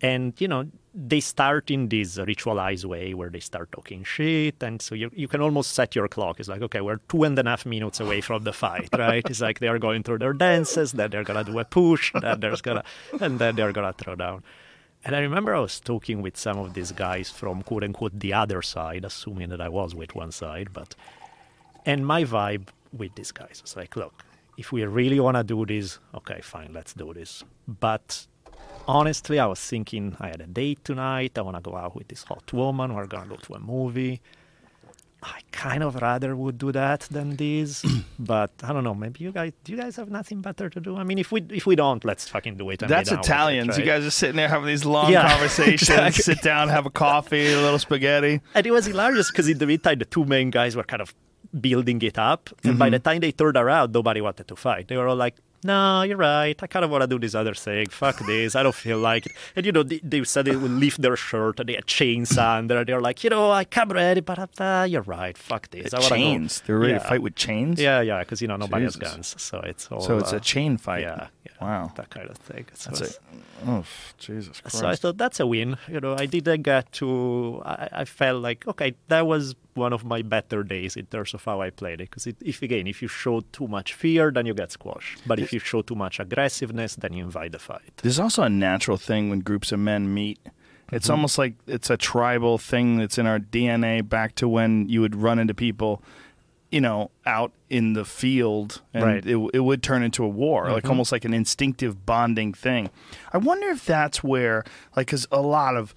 And 0.00 0.34
you 0.38 0.48
know, 0.48 0.66
they 0.92 1.20
start 1.20 1.70
in 1.70 1.88
this 1.88 2.18
ritualized 2.18 2.84
way 2.84 3.14
where 3.14 3.30
they 3.30 3.40
start 3.40 3.72
talking 3.72 4.04
shit, 4.04 4.62
and 4.62 4.82
so 4.82 4.94
you 4.94 5.10
you 5.14 5.28
can 5.28 5.40
almost 5.40 5.72
set 5.72 5.94
your 5.94 6.08
clock. 6.08 6.40
It's 6.40 6.48
like, 6.48 6.62
okay, 6.62 6.80
we're 6.80 6.98
two 7.08 7.22
and 7.24 7.38
a 7.38 7.44
half 7.44 7.64
minutes 7.64 8.00
away 8.00 8.20
from 8.20 8.42
the 8.44 8.52
fight, 8.52 8.88
right? 8.98 9.24
it's 9.28 9.40
like 9.40 9.60
they 9.60 9.68
are 9.68 9.78
going 9.78 10.02
through 10.02 10.18
their 10.18 10.32
dances, 10.32 10.92
then 10.92 11.10
they're 11.10 11.24
gonna 11.24 11.44
do 11.44 11.58
a 11.58 11.64
push, 11.64 12.12
then 12.20 12.40
there's 12.40 12.60
gonna, 12.60 12.84
and 13.20 13.38
then 13.38 13.56
they're 13.56 13.72
gonna 13.72 13.92
throw 13.92 14.14
down. 14.14 14.42
And 15.04 15.14
I 15.14 15.20
remember 15.20 15.54
I 15.54 15.60
was 15.60 15.80
talking 15.80 16.22
with 16.22 16.36
some 16.36 16.58
of 16.58 16.72
these 16.72 16.90
guys 16.92 17.28
from 17.30 17.62
quote 17.62 17.84
unquote 17.84 18.18
the 18.18 18.32
other 18.32 18.62
side, 18.62 19.04
assuming 19.04 19.50
that 19.50 19.60
I 19.60 19.68
was 19.68 19.94
with 19.94 20.14
one 20.14 20.32
side, 20.32 20.68
but 20.72 20.94
and 21.84 22.06
my 22.06 22.24
vibe 22.24 22.68
with 22.92 23.14
these 23.14 23.30
guys 23.30 23.60
was 23.60 23.76
like, 23.76 23.96
look, 23.96 24.24
if 24.56 24.72
we 24.72 24.84
really 24.84 25.20
want 25.20 25.36
to 25.36 25.44
do 25.44 25.66
this, 25.66 25.98
okay, 26.14 26.40
fine, 26.40 26.70
let's 26.72 26.94
do 26.94 27.12
this. 27.12 27.44
But 27.68 28.26
honestly, 28.88 29.38
I 29.38 29.46
was 29.46 29.60
thinking 29.60 30.16
I 30.20 30.28
had 30.28 30.40
a 30.40 30.46
date 30.46 30.82
tonight. 30.84 31.32
I 31.36 31.42
want 31.42 31.56
to 31.56 31.62
go 31.62 31.76
out 31.76 31.94
with 31.94 32.08
this 32.08 32.22
hot 32.22 32.50
woman. 32.52 32.94
We're 32.94 33.06
gonna 33.06 33.28
go 33.28 33.36
to 33.36 33.54
a 33.54 33.60
movie. 33.60 34.22
I 35.24 35.40
kind 35.52 35.82
of 35.82 35.94
rather 35.96 36.36
would 36.36 36.58
do 36.58 36.70
that 36.72 37.00
than 37.10 37.36
this, 37.36 37.82
but 38.18 38.50
I 38.62 38.72
don't 38.74 38.84
know. 38.84 38.94
Maybe 38.94 39.24
you 39.24 39.32
guys, 39.32 39.52
do 39.64 39.72
you 39.72 39.78
guys 39.78 39.96
have 39.96 40.10
nothing 40.10 40.42
better 40.42 40.68
to 40.68 40.80
do? 40.80 40.96
I 40.96 41.04
mean, 41.04 41.18
if 41.18 41.32
we 41.32 41.40
if 41.50 41.64
we 41.66 41.76
don't, 41.76 42.04
let's 42.04 42.28
fucking 42.28 42.56
do 42.58 42.68
it. 42.70 42.80
That's 42.80 43.08
done 43.08 43.18
with 43.18 43.26
it, 43.26 43.30
Italians. 43.30 43.78
You 43.78 43.84
guys 43.84 44.04
are 44.04 44.10
sitting 44.10 44.36
there 44.36 44.48
having 44.48 44.66
these 44.66 44.84
long 44.84 45.10
Yeah, 45.16 45.28
conversations. 45.32 45.88
exactly. 45.88 46.22
Sit 46.22 46.42
down, 46.42 46.68
have 46.68 46.84
a 46.84 46.90
coffee, 46.90 47.52
a 47.52 47.60
little 47.60 47.78
spaghetti. 47.78 48.40
And 48.54 48.66
it 48.66 48.70
was 48.70 48.84
hilarious 48.86 49.30
because 49.30 49.48
in 49.48 49.58
the 49.58 49.66
meantime, 49.66 49.98
the 49.98 50.04
two 50.04 50.24
main 50.24 50.50
guys 50.50 50.76
were 50.76 50.84
kind 50.84 51.00
of 51.00 51.14
building 51.58 52.02
it 52.02 52.18
up. 52.18 52.50
And 52.62 52.78
by 52.78 52.86
mm-hmm. 52.86 52.92
the 52.92 52.98
time 52.98 53.20
they 53.20 53.32
turned 53.32 53.56
around, 53.56 53.92
nobody 53.92 54.20
wanted 54.20 54.46
to 54.48 54.56
fight. 54.56 54.88
They 54.88 54.96
were 54.96 55.08
all 55.08 55.16
like, 55.16 55.36
no, 55.64 56.02
you're 56.02 56.16
right. 56.18 56.62
I 56.62 56.66
kind 56.66 56.84
of 56.84 56.90
want 56.90 57.02
to 57.02 57.08
do 57.08 57.18
this 57.18 57.34
other 57.34 57.54
thing. 57.54 57.88
Fuck 57.88 58.18
this. 58.26 58.54
I 58.54 58.62
don't 58.62 58.74
feel 58.74 58.98
like 58.98 59.26
it. 59.26 59.32
And 59.56 59.64
you 59.66 59.72
know, 59.72 59.82
they, 59.82 59.98
they 60.02 60.22
said 60.24 60.44
they 60.44 60.54
would 60.54 60.70
lift 60.70 61.00
their 61.00 61.16
shirt 61.16 61.58
and 61.58 61.68
they 61.68 61.74
had 61.74 61.86
chains 61.86 62.36
under. 62.36 62.84
They're 62.84 63.00
like, 63.00 63.24
you 63.24 63.30
know, 63.30 63.50
I 63.50 63.64
come 63.64 63.88
ready, 63.88 64.20
but 64.20 64.60
uh, 64.60 64.86
you're 64.88 65.02
right. 65.02 65.36
Fuck 65.36 65.70
this. 65.70 65.92
I 65.94 65.98
wanna 65.98 66.08
go." 66.10 66.14
chains. 66.16 66.62
They're 66.66 66.78
ready 66.78 66.94
to 66.94 67.00
fight 67.00 67.22
with 67.22 67.34
chains. 67.34 67.80
Yeah, 67.80 68.00
yeah, 68.02 68.20
because 68.20 68.42
you 68.42 68.48
know 68.48 68.56
nobody 68.56 68.84
has 68.84 68.96
guns, 68.96 69.34
so 69.42 69.58
it's 69.60 69.88
all. 69.90 70.00
So 70.02 70.18
it's 70.18 70.32
uh, 70.32 70.36
a 70.36 70.40
chain 70.40 70.76
fight. 70.76 71.02
Yeah, 71.02 71.28
yeah. 71.44 71.52
Wow. 71.60 71.92
That 71.96 72.10
kind 72.10 72.28
of 72.28 72.36
thing. 72.36 72.66
So, 72.74 72.90
That's 72.90 73.00
it. 73.12 73.18
Oh, 73.66 73.84
Jesus 74.18 74.60
Christ. 74.60 74.78
so 74.78 74.86
I 74.86 74.96
thought 74.96 75.16
that's 75.16 75.40
a 75.40 75.46
win. 75.46 75.78
You 75.88 76.00
know, 76.00 76.14
I 76.18 76.26
didn't 76.26 76.62
get 76.62 76.92
to. 77.00 77.62
I, 77.64 77.88
I 77.92 78.04
felt 78.04 78.42
like 78.42 78.66
okay, 78.68 78.94
that 79.08 79.26
was 79.26 79.54
one 79.74 79.92
of 79.92 80.04
my 80.04 80.22
better 80.22 80.62
days 80.62 80.96
in 80.96 81.06
terms 81.06 81.34
of 81.34 81.44
how 81.44 81.60
I 81.62 81.70
played 81.70 82.00
it. 82.00 82.10
Because 82.10 82.26
if 82.26 82.62
again, 82.62 82.86
if 82.86 83.00
you 83.00 83.08
show 83.08 83.40
too 83.52 83.66
much 83.66 83.94
fear, 83.94 84.30
then 84.30 84.46
you 84.46 84.54
get 84.54 84.72
squashed. 84.72 85.22
But 85.26 85.38
if 85.38 85.52
you 85.54 85.60
show 85.60 85.80
too 85.82 85.94
much 85.94 86.20
aggressiveness, 86.20 86.96
then 86.96 87.12
you 87.14 87.24
invite 87.24 87.54
a 87.54 87.58
fight. 87.58 87.92
There's 88.02 88.18
also 88.20 88.42
a 88.42 88.48
natural 88.50 88.96
thing 88.98 89.30
when 89.30 89.40
groups 89.40 89.72
of 89.72 89.78
men 89.78 90.12
meet. 90.12 90.38
It's 90.92 91.06
Mm-hmm. 91.06 91.12
almost 91.12 91.38
like 91.38 91.54
it's 91.66 91.88
a 91.88 91.96
tribal 91.96 92.58
thing 92.58 92.98
that's 92.98 93.16
in 93.16 93.26
our 93.26 93.38
DNA 93.38 94.06
back 94.06 94.34
to 94.36 94.46
when 94.48 94.88
you 94.88 95.00
would 95.00 95.16
run 95.16 95.38
into 95.38 95.54
people, 95.54 96.02
you 96.70 96.80
know, 96.80 97.10
out 97.24 97.52
in 97.70 97.94
the 97.94 98.04
field 98.04 98.82
and 98.92 99.04
Right. 99.04 99.24
it, 99.26 99.36
it 99.54 99.60
would 99.60 99.82
turn 99.82 100.02
into 100.02 100.22
a 100.24 100.28
war, 100.28 100.70
like 100.70 100.86
almost 100.88 101.10
like 101.10 101.24
an 101.24 101.32
instinctive 101.32 102.04
bonding 102.04 102.52
thing. 102.52 102.90
I 103.32 103.38
wonder 103.38 103.68
if 103.70 103.86
that's 103.86 104.22
where, 104.22 104.62
like, 104.94 105.06
because 105.06 105.26
a 105.32 105.40
lot 105.40 105.74
of 105.76 105.94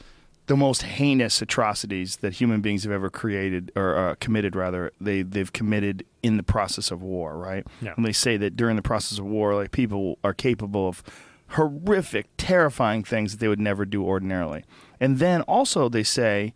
the 0.48 0.58
most 0.58 0.84
heinous 0.84 1.42
atrocities 1.42 2.18
that 2.18 2.34
human 2.34 2.62
beings 2.62 2.84
have 2.84 2.92
ever 2.92 3.10
created 3.10 3.72
or 3.76 3.96
uh, 3.96 4.16
committed, 4.16 4.56
rather, 4.56 4.92
they, 5.00 5.22
they've 5.22 5.52
committed 5.52 6.06
in 6.24 6.38
the 6.38 6.44
process 6.44 6.90
of 6.90 7.02
war, 7.02 7.38
right? 7.38 7.68
Yeah. 7.82 7.94
And 7.96 8.06
they 8.06 8.14
say 8.14 8.38
that 8.38 8.56
during 8.56 8.78
the 8.78 8.82
process 8.82 9.20
of 9.20 9.26
war, 9.26 9.56
like 9.56 9.72
people 9.72 10.18
are 10.24 10.34
capable 10.34 10.88
of 10.88 11.04
horrific, 11.50 12.28
terrifying 12.38 13.04
things 13.04 13.34
that 13.34 13.40
they 13.40 13.48
would 13.50 13.60
never 13.60 13.86
do 13.86 14.04
ordinarily. 14.04 14.64
And 15.00 15.20
then 15.20 15.42
also 15.44 15.90
they 15.90 16.04
say 16.04 16.54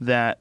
that 0.00 0.38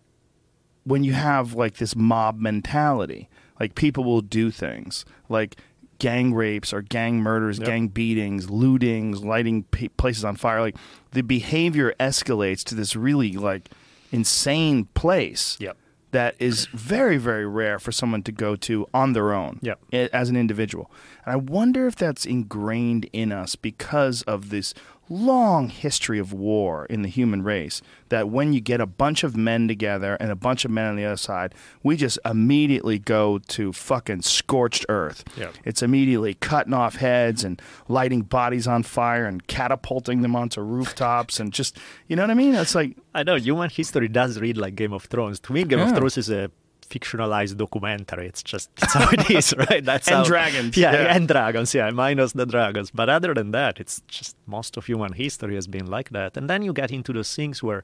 when 0.83 1.03
you 1.03 1.13
have 1.13 1.53
like 1.53 1.77
this 1.77 1.95
mob 1.95 2.37
mentality, 2.37 3.29
like 3.59 3.75
people 3.75 4.03
will 4.03 4.21
do 4.21 4.51
things 4.51 5.05
like 5.29 5.55
gang 5.99 6.33
rapes 6.33 6.73
or 6.73 6.81
gang 6.81 7.19
murders, 7.21 7.59
Yep. 7.59 7.67
gang 7.67 7.87
beatings, 7.89 8.47
lootings, 8.47 9.23
lighting 9.23 9.63
p- 9.63 9.89
places 9.89 10.25
on 10.25 10.35
fire. 10.35 10.61
Like 10.61 10.75
the 11.11 11.21
behavior 11.21 11.93
escalates 11.99 12.63
to 12.65 12.75
this 12.75 12.95
really 12.95 13.33
like 13.33 13.69
insane 14.11 14.85
place 14.93 15.57
Yep. 15.59 15.77
that 16.11 16.35
is 16.39 16.65
very, 16.67 17.17
very 17.17 17.45
rare 17.45 17.77
for 17.79 17.91
someone 17.91 18.23
to 18.23 18.31
go 18.31 18.55
to 18.55 18.87
on 18.93 19.13
their 19.13 19.33
own 19.33 19.59
Yep. 19.61 19.79
as 20.13 20.29
an 20.29 20.35
individual. 20.35 20.89
And 21.25 21.33
I 21.33 21.35
wonder 21.35 21.85
if 21.85 21.95
that's 21.95 22.25
ingrained 22.25 23.07
in 23.13 23.31
us 23.31 23.55
because 23.55 24.23
of 24.23 24.49
this 24.49 24.73
long 25.09 25.69
history 25.69 26.19
of 26.19 26.31
war 26.31 26.85
in 26.85 27.01
the 27.01 27.09
human 27.09 27.41
race. 27.43 27.81
That 28.09 28.29
when 28.29 28.53
you 28.53 28.61
get 28.61 28.79
a 28.79 28.85
bunch 28.85 29.23
of 29.23 29.35
men 29.35 29.67
together 29.67 30.15
and 30.19 30.31
a 30.31 30.35
bunch 30.35 30.65
of 30.65 30.71
men 30.71 30.85
on 30.87 30.95
the 30.95 31.05
other 31.05 31.17
side, 31.17 31.53
we 31.83 31.97
just 31.97 32.17
immediately 32.25 32.99
go 32.99 33.39
to 33.49 33.73
fucking 33.73 34.21
scorched 34.21 34.85
earth. 34.89 35.23
Yep. 35.37 35.53
It's 35.65 35.81
immediately 35.83 36.35
cutting 36.35 36.73
off 36.73 36.95
heads 36.95 37.43
and 37.43 37.61
lighting 37.87 38.21
bodies 38.21 38.67
on 38.67 38.83
fire 38.83 39.25
and 39.25 39.45
catapulting 39.47 40.21
them 40.21 40.35
onto 40.35 40.61
rooftops 40.61 41.39
and 41.39 41.51
just, 41.51 41.77
you 42.07 42.15
know 42.15 42.23
what 42.23 42.31
I 42.31 42.35
mean? 42.35 42.55
It's 42.55 42.75
like, 42.75 42.97
I 43.13 43.23
know 43.23 43.35
human 43.35 43.69
history 43.69 44.07
does 44.07 44.39
read 44.39 44.57
like 44.57 44.75
Game 44.75 44.93
of 44.93 45.03
Thrones. 45.05 45.39
To 45.41 45.53
me, 45.53 45.63
Game 45.63 45.79
Yeah. 45.79 45.89
of 45.91 45.97
Thrones 45.97 46.17
is 46.17 46.29
a 46.29 46.51
fictionalized 46.89 47.55
documentary. 47.57 48.27
It's 48.27 48.43
just 48.43 48.69
it's 48.77 48.93
how 48.93 49.09
it 49.11 49.29
is, 49.29 49.53
right? 49.69 49.83
That's 49.83 50.07
And 50.07 50.17
how, 50.17 50.23
dragons, 50.23 50.75
Yeah, 50.77 50.93
yeah. 50.93 51.15
and 51.15 51.27
dragons. 51.27 51.73
Yeah, 51.73 51.89
minus 51.91 52.33
the 52.33 52.45
dragons. 52.45 52.91
But 52.91 53.09
other 53.09 53.33
than 53.33 53.51
that, 53.51 53.79
it's 53.79 54.01
just 54.07 54.35
most 54.47 54.77
of 54.77 54.85
human 54.85 55.13
history 55.13 55.55
has 55.55 55.67
been 55.67 55.87
like 55.87 56.09
that. 56.11 56.37
And 56.37 56.49
then 56.49 56.61
you 56.63 56.73
get 56.73 56.91
into 56.91 57.13
those 57.13 57.33
things 57.35 57.61
where 57.63 57.83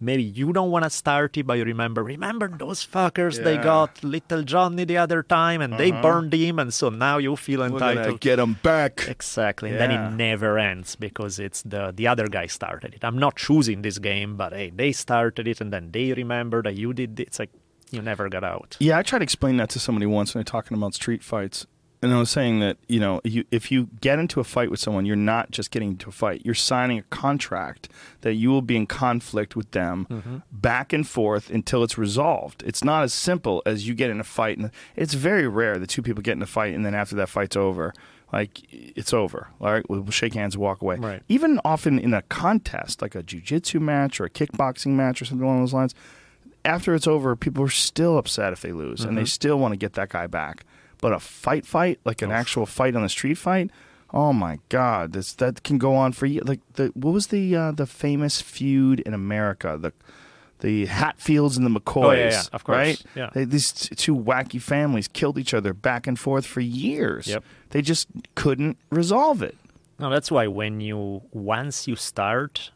maybe 0.00 0.22
you 0.22 0.52
don't 0.52 0.70
want 0.70 0.84
to 0.84 0.90
start 0.90 1.36
it, 1.38 1.46
but 1.46 1.54
you 1.56 1.64
remember, 1.64 2.02
remember 2.02 2.48
those 2.48 2.84
fuckers? 2.84 3.42
They 3.42 3.54
Yeah. 3.54 3.60
Uh-huh. 3.60 3.86
got 3.86 4.04
little 4.04 4.42
Johnny 4.42 4.84
the 4.84 4.98
other 4.98 5.22
time, 5.22 5.60
and 5.62 5.74
they 5.78 5.92
burned 5.92 6.32
him, 6.34 6.58
and 6.58 6.74
so 6.74 6.90
now 6.90 7.18
you 7.18 7.36
feel 7.36 7.60
we're 7.60 7.68
to 7.68 7.74
entitled. 7.74 8.20
get 8.20 8.36
them 8.36 8.58
back. 8.62 9.06
Exactly, 9.08 9.70
and 9.70 9.78
then 9.80 9.90
it 9.92 10.10
never 10.10 10.58
ends 10.58 10.96
because 10.96 11.38
it's 11.38 11.62
the 11.62 11.92
the 11.94 12.06
other 12.08 12.26
guy 12.26 12.46
started 12.46 12.92
it. 12.94 13.04
I'm 13.04 13.18
not 13.18 13.36
choosing 13.36 13.82
this 13.82 13.98
game, 13.98 14.36
but 14.36 14.52
hey, 14.52 14.70
they 14.74 14.92
started 14.92 15.46
it, 15.48 15.60
and 15.60 15.72
then 15.72 15.90
they 15.92 16.12
remember 16.12 16.60
that 16.62 16.74
you 16.74 16.92
did. 16.92 17.18
it. 17.20 17.28
It's 17.28 17.38
like 17.38 17.50
you 17.94 18.02
never 18.02 18.28
got 18.28 18.44
out. 18.44 18.76
Yeah, 18.80 18.98
I 18.98 19.02
tried 19.02 19.20
to 19.20 19.22
explain 19.24 19.56
that 19.58 19.70
to 19.70 19.78
somebody 19.78 20.06
once 20.06 20.34
when 20.34 20.40
they're 20.40 20.44
talking 20.44 20.76
about 20.76 20.94
street 20.94 21.22
fights. 21.22 21.66
And 22.02 22.12
I 22.12 22.18
was 22.18 22.28
saying 22.28 22.60
that, 22.60 22.76
you 22.86 23.00
know, 23.00 23.22
you, 23.24 23.44
if 23.50 23.72
you 23.72 23.88
get 24.02 24.18
into 24.18 24.38
a 24.38 24.44
fight 24.44 24.70
with 24.70 24.78
someone, 24.78 25.06
you're 25.06 25.16
not 25.16 25.50
just 25.52 25.70
getting 25.70 25.88
into 25.92 26.10
a 26.10 26.12
fight. 26.12 26.42
You're 26.44 26.54
signing 26.54 26.98
a 26.98 27.02
contract 27.04 27.88
that 28.20 28.34
you 28.34 28.50
will 28.50 28.60
be 28.60 28.76
in 28.76 28.86
conflict 28.86 29.56
with 29.56 29.70
them 29.70 30.06
Mm-hmm. 30.10 30.36
back 30.52 30.92
and 30.92 31.08
forth 31.08 31.48
until 31.48 31.82
it's 31.82 31.96
resolved. 31.96 32.62
It's 32.66 32.84
not 32.84 33.04
as 33.04 33.14
simple 33.14 33.62
as 33.64 33.88
you 33.88 33.94
get 33.94 34.10
in 34.10 34.20
a 34.20 34.24
fight. 34.24 34.58
And 34.58 34.70
it's 34.96 35.14
very 35.14 35.48
rare 35.48 35.78
that 35.78 35.88
two 35.88 36.02
people 36.02 36.20
get 36.22 36.32
in 36.36 36.42
a 36.42 36.46
fight 36.46 36.74
and 36.74 36.84
then 36.84 36.94
after 36.94 37.16
that 37.16 37.30
fight's 37.30 37.56
over, 37.56 37.94
like, 38.34 38.60
it's 38.70 39.14
over. 39.14 39.48
All 39.60 39.72
right, 39.72 39.88
we'll 39.88 40.10
shake 40.10 40.34
hands 40.34 40.56
and 40.56 40.62
walk 40.62 40.82
away. 40.82 40.96
Right. 40.96 41.22
Even 41.28 41.58
often 41.64 41.98
in 41.98 42.12
a 42.12 42.20
contest, 42.22 43.00
like 43.00 43.14
a 43.14 43.22
jiu-jitsu 43.22 43.80
match 43.80 44.20
or 44.20 44.24
a 44.26 44.30
kickboxing 44.30 44.90
match 44.92 45.22
or 45.22 45.24
something 45.24 45.46
along 45.46 45.60
those 45.60 45.72
lines, 45.72 45.94
after 46.64 46.94
it's 46.94 47.06
over, 47.06 47.36
people 47.36 47.64
are 47.64 47.68
still 47.68 48.18
upset 48.18 48.52
if 48.52 48.60
they 48.62 48.72
lose, 48.72 49.00
and 49.00 49.10
Mm-hmm. 49.10 49.16
they 49.18 49.24
still 49.26 49.58
want 49.58 49.72
to 49.72 49.76
get 49.76 49.94
that 49.94 50.08
guy 50.08 50.26
back. 50.26 50.64
But 51.00 51.12
a 51.12 51.20
fight, 51.20 51.66
fight 51.66 52.00
like 52.04 52.22
an 52.22 52.30
actual 52.30 52.64
fight 52.66 52.96
on 52.96 53.02
the 53.02 53.08
street 53.08 53.34
fight, 53.34 53.70
oh 54.12 54.32
my 54.32 54.58
god, 54.68 55.12
this 55.12 55.34
that 55.34 55.62
can 55.62 55.76
go 55.78 55.94
on 55.94 56.12
for 56.12 56.24
years. 56.26 56.46
Like 56.48 56.60
the 56.74 56.86
what 56.94 57.12
was 57.12 57.26
the 57.28 57.54
uh, 57.54 57.72
the 57.72 57.86
famous 57.86 58.40
feud 58.40 59.00
in 59.00 59.12
America? 59.14 59.76
The 59.80 59.92
the 60.60 60.86
Hatfields 60.86 61.58
and 61.58 61.66
the 61.66 61.80
McCoys, 61.80 62.04
Oh, 62.04 62.12
yeah, 62.12 62.30
yeah, 62.30 62.42
of 62.54 62.64
course, 62.64 62.76
right? 62.76 63.02
yeah. 63.14 63.28
They, 63.34 63.44
these 63.44 63.70
t- 63.72 63.94
two 63.94 64.16
wacky 64.16 64.62
families 64.62 65.08
killed 65.08 65.36
each 65.36 65.52
other 65.52 65.74
back 65.74 66.06
and 66.06 66.18
forth 66.18 66.46
for 66.46 66.60
years. 66.60 67.26
Yep. 67.26 67.44
They 67.70 67.82
just 67.82 68.08
couldn't 68.34 68.78
resolve 68.88 69.42
it. 69.42 69.56
No, 69.98 70.08
that's 70.08 70.30
why 70.30 70.46
when 70.46 70.80
you 70.80 71.20
once 71.32 71.86
you 71.86 71.96
start, 71.96 72.70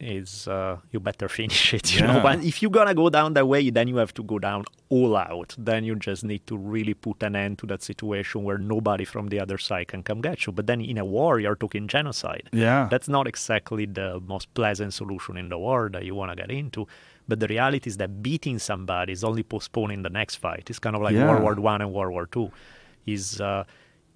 is 0.00 0.46
uh, 0.46 0.76
you 0.92 1.00
better 1.00 1.28
finish 1.28 1.74
it. 1.74 1.94
You 1.94 2.02
know, 2.06 2.14
Yeah. 2.16 2.24
When- 2.24 2.42
if 2.42 2.62
you're 2.62 2.70
gonna 2.70 2.94
go 2.94 3.10
down 3.10 3.34
that 3.34 3.46
way, 3.48 3.70
then 3.70 3.88
you 3.88 3.96
have 3.96 4.14
to 4.14 4.22
go 4.22 4.38
down 4.38 4.64
all 4.90 5.16
out. 5.16 5.54
Then 5.58 5.84
you 5.84 5.94
just 5.96 6.24
need 6.24 6.46
to 6.46 6.56
really 6.56 6.94
put 6.94 7.22
an 7.22 7.34
end 7.36 7.58
to 7.58 7.66
that 7.66 7.82
situation 7.82 8.44
where 8.44 8.58
nobody 8.58 9.04
from 9.04 9.28
the 9.28 9.40
other 9.40 9.58
side 9.58 9.88
can 9.88 10.02
come 10.02 10.20
get 10.20 10.46
you. 10.46 10.52
But 10.52 10.66
then 10.66 10.80
in 10.80 10.98
a 10.98 11.04
war, 11.04 11.40
you're 11.40 11.56
talking 11.56 11.88
genocide. 11.88 12.48
Yeah. 12.52 12.88
That's 12.90 13.08
not 13.08 13.26
exactly 13.26 13.86
the 13.86 14.20
most 14.26 14.52
pleasant 14.54 14.94
solution 14.94 15.36
in 15.36 15.48
the 15.48 15.58
war 15.58 15.90
that 15.92 16.04
you 16.04 16.14
want 16.14 16.30
to 16.32 16.36
get 16.36 16.50
into. 16.50 16.86
But 17.26 17.40
the 17.40 17.48
reality 17.48 17.88
is 17.90 17.96
that 17.98 18.22
beating 18.22 18.58
somebody 18.58 19.12
is 19.12 19.22
only 19.24 19.42
postponing 19.42 20.02
the 20.02 20.10
next 20.10 20.36
fight. 20.36 20.70
It's 20.70 20.78
kind 20.78 20.96
of 20.96 21.02
like 21.02 21.14
Yeah. 21.14 21.28
World 21.28 21.42
War 21.42 21.54
One 21.56 21.82
and 21.82 21.92
World 21.92 22.12
War 22.12 22.26
Two. 22.26 22.50
Is 23.06 23.40
uh, 23.40 23.64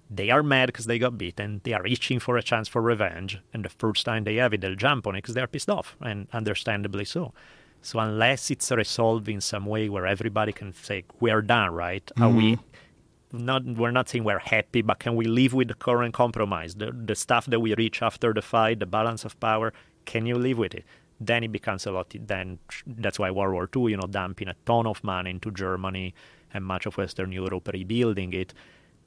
they 0.09 0.29
are 0.29 0.43
mad 0.43 0.67
because 0.67 0.85
they 0.85 0.99
got 0.99 1.17
beaten. 1.17 1.61
They 1.63 1.73
are 1.73 1.85
itching 1.85 2.19
for 2.19 2.37
a 2.37 2.43
chance 2.43 2.67
for 2.67 2.81
revenge, 2.81 3.39
and 3.53 3.65
the 3.65 3.69
first 3.69 4.05
time 4.05 4.23
they 4.23 4.35
have 4.35 4.53
it, 4.53 4.61
they'll 4.61 4.75
jump 4.75 5.07
on 5.07 5.15
it 5.15 5.19
because 5.19 5.35
they're 5.35 5.47
pissed 5.47 5.69
off, 5.69 5.95
and 6.01 6.27
understandably 6.33 7.05
so. 7.05 7.33
So 7.81 7.99
unless 7.99 8.49
it's 8.49 8.71
resolved 8.71 9.27
in 9.27 9.41
some 9.41 9.65
way 9.65 9.89
where 9.89 10.07
everybody 10.07 10.53
can 10.53 10.73
say 10.73 11.03
we're 11.19 11.41
done, 11.41 11.73
right? 11.73 12.09
Are 12.19 12.29
we? 12.29 12.55
Mm-hmm. 12.55 13.45
Not 13.45 13.65
we're 13.65 13.91
not 13.91 14.09
saying 14.09 14.23
we're 14.23 14.39
happy, 14.39 14.81
but 14.81 14.99
can 14.99 15.15
we 15.15 15.25
live 15.25 15.53
with 15.53 15.67
the 15.67 15.73
current 15.73 16.13
compromise, 16.13 16.75
the 16.75 16.91
the 16.91 17.15
stuff 17.15 17.47
that 17.47 17.59
we 17.59 17.73
reach 17.75 18.01
after 18.01 18.33
the 18.33 18.41
fight, 18.41 18.79
the 18.79 18.85
balance 18.85 19.25
of 19.25 19.37
power? 19.39 19.73
Can 20.05 20.25
you 20.25 20.35
live 20.35 20.59
with 20.59 20.75
it? 20.75 20.85
Then 21.19 21.43
it 21.43 21.51
becomes 21.51 21.85
a 21.85 21.91
lot. 21.91 22.13
Then 22.13 22.59
that's 22.85 23.17
why 23.19 23.31
World 23.31 23.53
War 23.53 23.69
II, 23.75 23.91
you 23.91 23.97
know, 23.97 24.07
dumping 24.07 24.49
a 24.49 24.55
ton 24.65 24.85
of 24.85 25.03
money 25.03 25.31
into 25.31 25.51
Germany 25.51 26.13
and 26.53 26.63
much 26.63 26.85
of 26.85 26.97
Western 26.97 27.31
Europe, 27.31 27.69
rebuilding 27.73 28.33
it 28.33 28.53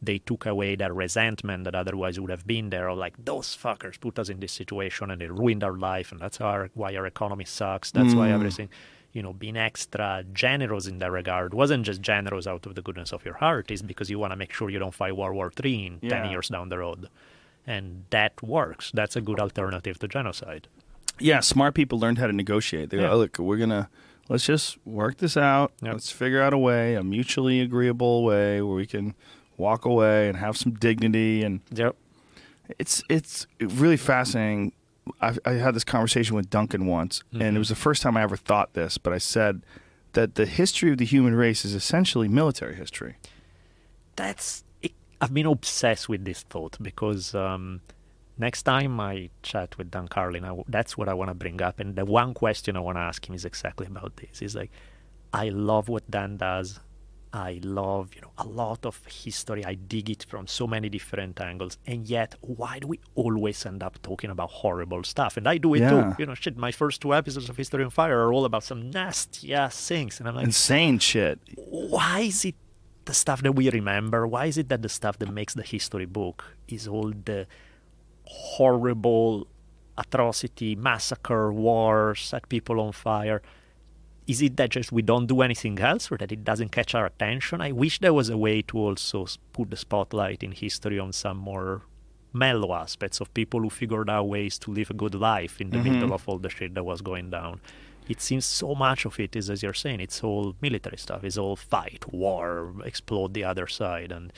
they 0.02 0.18
took 0.18 0.46
away 0.46 0.76
that 0.76 0.94
resentment 0.94 1.64
that 1.64 1.74
otherwise 1.74 2.20
would 2.20 2.30
have 2.30 2.46
been 2.46 2.70
there 2.70 2.88
of 2.88 2.98
like 2.98 3.14
those 3.24 3.56
fuckers 3.56 3.98
put 3.98 4.18
us 4.18 4.28
in 4.28 4.40
this 4.40 4.52
situation 4.52 5.10
and 5.10 5.20
they 5.20 5.28
ruined 5.28 5.64
our 5.64 5.76
life 5.76 6.12
and 6.12 6.20
that's 6.20 6.40
our, 6.40 6.70
why 6.74 6.94
our 6.96 7.06
economy 7.06 7.44
sucks 7.44 7.90
that's 7.90 8.14
why 8.14 8.28
mm. 8.28 8.32
everything 8.32 8.68
you 9.12 9.22
know 9.22 9.32
being 9.32 9.56
extra 9.56 10.24
generous 10.32 10.86
in 10.86 10.98
that 10.98 11.10
regard 11.10 11.54
wasn't 11.54 11.84
just 11.84 12.00
generous 12.02 12.46
out 12.46 12.66
of 12.66 12.74
the 12.74 12.82
goodness 12.82 13.12
of 13.12 13.24
your 13.24 13.34
heart 13.34 13.70
is 13.70 13.82
because 13.82 14.10
you 14.10 14.18
want 14.18 14.32
to 14.32 14.36
make 14.36 14.52
sure 14.52 14.68
you 14.68 14.78
don't 14.78 14.94
fight 14.94 15.16
world 15.16 15.34
war 15.34 15.50
three 15.50 15.86
in 15.86 16.08
10 16.08 16.30
years 16.30 16.48
down 16.48 16.68
the 16.68 16.78
road 16.78 17.08
and 17.66 18.04
that 18.10 18.40
works 18.42 18.92
that's 18.92 19.16
a 19.16 19.20
good 19.20 19.40
alternative 19.40 19.98
to 19.98 20.06
genocide 20.06 20.68
yeah, 21.18 21.40
smart 21.40 21.74
people 21.74 21.98
learned 21.98 22.18
how 22.18 22.26
to 22.26 22.32
negotiate. 22.32 22.90
They 22.90 22.98
go, 22.98 23.04
Yeah. 23.04 23.12
oh, 23.12 23.18
look, 23.18 23.38
we're 23.38 23.56
gonna 23.56 23.88
let's 24.28 24.44
just 24.44 24.78
work 24.86 25.18
this 25.18 25.36
out. 25.36 25.72
Yep. 25.82 25.92
Let's 25.94 26.10
figure 26.10 26.42
out 26.42 26.52
a 26.52 26.58
way, 26.58 26.94
a 26.94 27.02
mutually 27.02 27.60
agreeable 27.60 28.24
way 28.24 28.60
where 28.60 28.76
we 28.76 28.86
can 28.86 29.14
walk 29.56 29.84
away 29.84 30.28
and 30.28 30.38
have 30.38 30.56
some 30.56 30.72
dignity. 30.72 31.42
And 31.42 31.60
yep 31.70 31.96
it's 32.78 33.02
it's 33.08 33.46
really 33.60 33.96
fascinating. 33.96 34.72
I, 35.20 35.36
I 35.44 35.52
had 35.52 35.74
this 35.74 35.84
conversation 35.84 36.34
with 36.34 36.50
Duncan 36.50 36.86
once, 36.86 37.22
and 37.32 37.56
it 37.56 37.58
was 37.58 37.68
the 37.68 37.76
first 37.76 38.02
time 38.02 38.16
I 38.16 38.22
ever 38.22 38.36
thought 38.36 38.74
this. 38.74 38.98
But 38.98 39.12
I 39.12 39.18
said 39.18 39.62
that 40.14 40.34
the 40.34 40.46
history 40.46 40.90
of 40.90 40.98
the 40.98 41.04
human 41.04 41.34
race 41.34 41.64
is 41.64 41.74
essentially 41.74 42.28
military 42.28 42.74
history. 42.74 43.16
that's 44.16 44.64
I've 45.20 45.32
been 45.32 45.46
obsessed 45.46 46.08
with 46.08 46.24
this 46.24 46.42
thought 46.42 46.76
because 46.82 47.34
um, 47.34 47.80
next 48.36 48.64
time 48.64 49.00
I 49.00 49.30
chat 49.42 49.78
with 49.78 49.90
Dan 49.90 50.08
Carlin, 50.08 50.44
I, 50.44 50.54
that's 50.68 50.98
what 50.98 51.08
I 51.08 51.14
want 51.14 51.30
to 51.30 51.34
bring 51.34 51.62
up. 51.62 51.80
And 51.80 51.96
the 51.96 52.04
one 52.04 52.34
question 52.34 52.76
I 52.76 52.80
want 52.80 52.96
to 52.96 53.00
ask 53.00 53.26
him 53.26 53.34
is 53.34 53.46
exactly 53.46 53.86
about 53.86 54.16
this. 54.16 54.42
Is 54.42 54.54
like, 54.54 54.70
I 55.32 55.48
love 55.48 55.88
what 55.88 56.10
Dan 56.10 56.36
does. 56.36 56.80
I 57.32 57.60
love, 57.62 58.14
you 58.14 58.22
know, 58.22 58.30
a 58.38 58.46
lot 58.46 58.86
of 58.86 59.04
history. 59.06 59.64
I 59.64 59.74
dig 59.74 60.08
it 60.10 60.24
from 60.28 60.46
so 60.46 60.66
many 60.66 60.88
different 60.88 61.38
angles. 61.40 61.76
And 61.86 62.06
yet, 62.08 62.34
why 62.40 62.78
do 62.78 62.86
we 62.86 63.00
always 63.14 63.66
end 63.66 63.82
up 63.82 64.00
talking 64.02 64.30
about 64.30 64.50
horrible 64.50 65.02
stuff? 65.04 65.36
And 65.36 65.46
I 65.46 65.58
do 65.58 65.74
it 65.74 65.80
Yeah. 65.80 65.90
too. 65.90 66.14
You 66.18 66.26
know, 66.26 66.34
shit, 66.34 66.56
my 66.56 66.72
first 66.72 67.02
two 67.02 67.12
episodes 67.14 67.48
of 67.50 67.56
History 67.56 67.84
on 67.84 67.90
Fire 67.90 68.18
are 68.26 68.32
all 68.32 68.44
about 68.46 68.64
some 68.64 68.90
nasty 68.90 69.52
ass 69.52 69.86
things. 69.88 70.18
And 70.18 70.28
I'm 70.28 70.34
like, 70.36 70.44
Insane 70.46 70.98
shit. 70.98 71.38
why 71.56 72.20
is 72.20 72.44
it 72.44 72.54
the 73.04 73.14
stuff 73.14 73.42
that 73.42 73.52
we 73.52 73.68
remember? 73.70 74.26
Why 74.26 74.46
is 74.46 74.56
it 74.56 74.68
that 74.70 74.80
the 74.82 74.88
stuff 74.88 75.18
that 75.18 75.30
makes 75.30 75.52
the 75.54 75.62
history 75.62 76.06
book 76.06 76.44
is 76.68 76.88
all 76.88 77.12
the 77.24 77.46
horrible 78.24 79.46
atrocity, 79.98 80.74
massacre, 80.76 81.52
war, 81.52 82.14
set 82.14 82.48
people 82.48 82.80
on 82.80 82.92
fire? 82.92 83.42
Is 84.26 84.42
it 84.42 84.56
that 84.56 84.70
just 84.70 84.90
we 84.90 85.02
don't 85.02 85.26
do 85.26 85.40
anything 85.40 85.78
else 85.78 86.10
or 86.10 86.16
that 86.18 86.32
it 86.32 86.42
doesn't 86.44 86.70
catch 86.70 86.94
our 86.94 87.06
attention? 87.06 87.60
I 87.60 87.70
wish 87.72 88.00
there 88.00 88.12
was 88.12 88.28
a 88.28 88.36
way 88.36 88.62
to 88.62 88.78
also 88.78 89.26
put 89.52 89.70
the 89.70 89.76
spotlight 89.76 90.42
in 90.42 90.52
history 90.52 90.98
on 90.98 91.12
some 91.12 91.36
more 91.36 91.82
mellow 92.32 92.74
aspects 92.74 93.20
of 93.20 93.32
people 93.34 93.60
who 93.60 93.70
figured 93.70 94.10
out 94.10 94.28
ways 94.28 94.58
to 94.58 94.72
live 94.72 94.90
a 94.90 94.94
good 94.94 95.14
life 95.14 95.60
in 95.60 95.70
the 95.70 95.78
mm-hmm. 95.78 95.92
middle 95.92 96.12
of 96.12 96.28
all 96.28 96.38
the 96.38 96.50
shit 96.50 96.74
that 96.74 96.84
was 96.84 97.00
going 97.00 97.30
down. 97.30 97.60
It 98.08 98.20
seems 98.20 98.44
so 98.44 98.74
much 98.74 99.04
of 99.04 99.18
it 99.18 99.34
is, 99.34 99.50
as 99.50 99.62
you're 99.62 99.74
saying, 99.74 100.00
it's 100.00 100.22
all 100.22 100.54
military 100.60 100.98
stuff. 100.98 101.24
It's 101.24 101.38
all 101.38 101.56
fight, 101.56 102.04
war, 102.12 102.72
explode 102.84 103.34
the 103.34 103.44
other 103.44 103.66
side, 103.66 104.12
and 104.12 104.32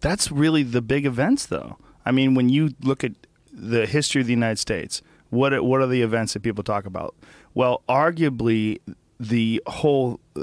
That's 0.00 0.30
really 0.30 0.62
the 0.62 0.82
big 0.82 1.06
events, 1.06 1.46
though. 1.46 1.78
I 2.04 2.12
mean, 2.12 2.34
when 2.34 2.48
you 2.48 2.74
look 2.80 3.02
at 3.04 3.12
the 3.52 3.86
history 3.86 4.20
of 4.20 4.26
the 4.26 4.32
United 4.32 4.58
States, 4.58 5.02
what 5.30 5.64
what 5.64 5.80
are 5.80 5.86
the 5.86 6.02
events 6.02 6.32
that 6.34 6.42
people 6.42 6.62
talk 6.62 6.86
about? 6.86 7.14
Well, 7.56 7.82
arguably, 7.88 8.78
the 9.18 9.62
whole 9.66 10.20
uh, 10.36 10.42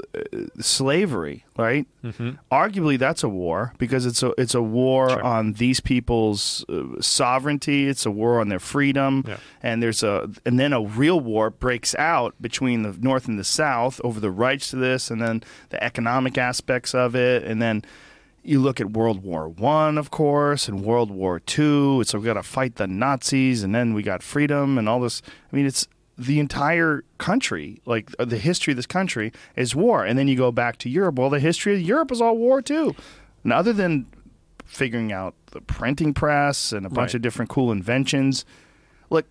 slavery, 0.60 1.44
right? 1.56 1.86
Mm-hmm. 2.02 2.30
Arguably, 2.50 2.98
that's 2.98 3.22
a 3.22 3.28
war 3.28 3.72
because 3.78 4.04
it's 4.04 4.20
a 4.22 4.32
it's 4.36 4.54
a 4.54 4.62
war 4.62 5.10
Sure. 5.10 5.22
on 5.22 5.52
these 5.54 5.78
people's 5.78 6.64
uh, 6.68 7.00
sovereignty. 7.00 7.86
It's 7.86 8.04
a 8.04 8.10
war 8.10 8.40
on 8.40 8.48
their 8.48 8.58
freedom, 8.58 9.22
Yeah. 9.28 9.36
and 9.62 9.80
there's 9.82 10.02
a 10.02 10.28
and 10.44 10.58
then 10.58 10.72
a 10.72 10.80
real 10.82 11.20
war 11.20 11.50
breaks 11.50 11.94
out 11.94 12.34
between 12.40 12.82
the 12.82 12.96
North 13.00 13.28
and 13.28 13.38
the 13.38 13.44
South 13.44 14.00
over 14.02 14.18
the 14.18 14.30
rights 14.32 14.70
to 14.70 14.76
this, 14.76 15.10
and 15.10 15.20
then 15.22 15.44
the 15.68 15.82
economic 15.82 16.36
aspects 16.36 16.94
of 16.94 17.14
it, 17.14 17.44
and 17.44 17.62
then 17.62 17.82
you 18.42 18.60
look 18.60 18.80
at 18.80 18.90
World 18.90 19.22
War 19.22 19.48
One, 19.48 19.96
of 19.98 20.10
course, 20.10 20.66
and 20.68 20.84
World 20.84 21.10
War 21.12 21.38
Two. 21.38 22.02
So 22.04 22.18
we 22.18 22.24
got 22.24 22.34
to 22.34 22.42
fight 22.42 22.74
the 22.74 22.88
Nazis, 22.88 23.62
and 23.62 23.72
then 23.72 23.94
we 23.94 24.02
got 24.02 24.20
freedom 24.22 24.78
and 24.78 24.88
all 24.88 25.00
this. 25.00 25.22
I 25.52 25.56
mean, 25.56 25.64
it's 25.66 25.86
the 26.16 26.38
entire 26.38 27.02
country, 27.18 27.80
like 27.86 28.10
uh, 28.18 28.24
the 28.24 28.38
history 28.38 28.72
of 28.72 28.76
this 28.76 28.86
country, 28.86 29.32
is 29.56 29.74
war. 29.74 30.04
And 30.04 30.18
then 30.18 30.28
you 30.28 30.36
go 30.36 30.52
back 30.52 30.78
to 30.78 30.88
Europe. 30.88 31.16
Well, 31.16 31.30
the 31.30 31.40
history 31.40 31.74
of 31.74 31.80
Europe 31.80 32.12
is 32.12 32.20
all 32.20 32.36
war 32.36 32.62
too. 32.62 32.94
And 33.42 33.52
other 33.52 33.72
than 33.72 34.06
figuring 34.64 35.12
out 35.12 35.34
the 35.52 35.60
printing 35.60 36.14
press 36.14 36.72
and 36.72 36.86
a 36.86 36.88
bunch 36.88 37.10
Right. 37.10 37.14
of 37.16 37.22
different 37.22 37.50
cool 37.50 37.70
inventions, 37.72 38.44
look. 39.10 39.26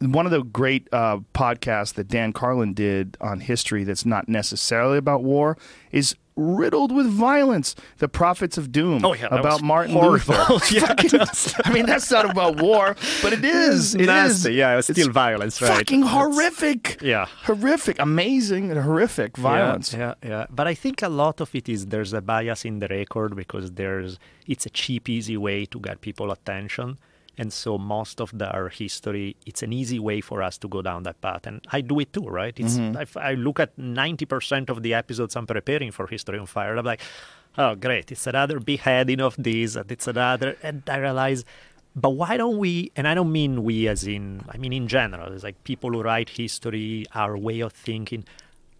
One 0.00 0.26
of 0.26 0.30
the 0.32 0.42
great 0.44 0.86
uh, 0.92 1.18
podcasts 1.34 1.94
that 1.94 2.06
Dan 2.06 2.32
Carlin 2.32 2.72
did 2.72 3.16
on 3.20 3.40
history 3.40 3.82
that's 3.82 4.06
not 4.06 4.28
necessarily 4.28 4.96
about 4.96 5.24
war 5.24 5.58
is 5.90 6.14
riddled 6.38 6.92
with 6.92 7.06
violence. 7.06 7.74
The 7.98 8.08
Prophets 8.08 8.56
of 8.56 8.70
Doom 8.72 9.04
Oh, 9.04 9.12
yeah, 9.14 9.26
about 9.30 9.60
Martin 9.62 9.94
horrible. 9.94 10.34
Luther. 10.54 10.58
Yeah, 10.74 10.86
Fucking- 10.86 11.20
I 11.64 11.72
mean, 11.72 11.86
that's 11.86 12.10
not 12.10 12.30
about 12.30 12.60
war, 12.60 12.96
but 13.22 13.32
it 13.32 13.44
is. 13.68 13.94
It 13.94 14.02
is. 14.02 14.06
nasty. 14.06 14.54
Yeah, 14.54 14.78
it's 14.78 14.86
still 14.86 15.06
It's 15.06 15.08
violence, 15.08 15.60
right? 15.60 15.76
Fucking 15.78 16.00
It's- 16.00 16.14
horrific. 16.14 16.98
Yeah. 17.02 17.26
Horrific, 17.44 17.98
amazing, 17.98 18.70
and 18.70 18.80
horrific 18.80 19.36
violence. 19.36 19.92
Yeah, 19.92 20.14
yeah, 20.22 20.28
yeah. 20.30 20.46
But 20.50 20.66
I 20.68 20.74
think 20.74 21.02
a 21.02 21.08
lot 21.08 21.40
of 21.40 21.54
it 21.54 21.68
is 21.68 21.86
there's 21.86 22.12
a 22.12 22.20
bias 22.20 22.64
in 22.64 22.78
the 22.78 22.88
record 22.88 23.34
because 23.36 23.72
there's 23.72 24.18
it's 24.46 24.64
a 24.66 24.70
cheap, 24.70 25.08
easy 25.08 25.36
way 25.36 25.66
to 25.66 25.78
get 25.80 26.00
people 26.00 26.30
attention. 26.30 26.98
And 27.38 27.52
so 27.52 27.78
most 27.78 28.20
of 28.20 28.36
the, 28.36 28.50
our 28.50 28.68
history, 28.68 29.36
it's 29.46 29.62
an 29.62 29.72
easy 29.72 30.00
way 30.00 30.20
for 30.20 30.42
us 30.42 30.58
to 30.58 30.68
go 30.68 30.82
down 30.82 31.04
that 31.04 31.20
path. 31.20 31.46
And 31.46 31.64
I 31.70 31.80
do 31.80 32.00
it 32.00 32.12
too, 32.12 32.26
right? 32.26 32.58
It's 32.58 32.74
mm-hmm. 32.74 33.00
if 33.00 33.16
I 33.16 33.34
look 33.34 33.60
at 33.60 33.76
90% 33.76 34.68
of 34.68 34.82
the 34.82 34.94
episodes 34.94 35.36
I'm 35.36 35.46
preparing 35.46 35.92
for 35.92 36.08
History 36.08 36.38
on 36.38 36.46
Fire. 36.46 36.76
I'm 36.76 36.84
like, 36.84 37.00
oh, 37.56 37.76
great. 37.76 38.10
It's 38.10 38.26
another 38.26 38.58
beheading 38.58 39.20
of 39.20 39.36
this, 39.38 39.76
and 39.76 39.90
it's 39.90 40.08
another. 40.08 40.56
And 40.64 40.82
I 40.88 40.98
realize, 40.98 41.44
but 41.94 42.10
why 42.10 42.36
don't 42.36 42.58
we, 42.58 42.90
and 42.96 43.06
I 43.06 43.14
don't 43.14 43.30
mean 43.30 43.62
we 43.62 43.86
as 43.86 44.04
in, 44.04 44.44
I 44.48 44.56
mean 44.56 44.72
in 44.72 44.88
general, 44.88 45.32
it's 45.32 45.44
like 45.44 45.62
people 45.62 45.92
who 45.92 46.02
write 46.02 46.30
history, 46.30 47.06
our 47.14 47.38
way 47.38 47.60
of 47.60 47.72
thinking. 47.72 48.24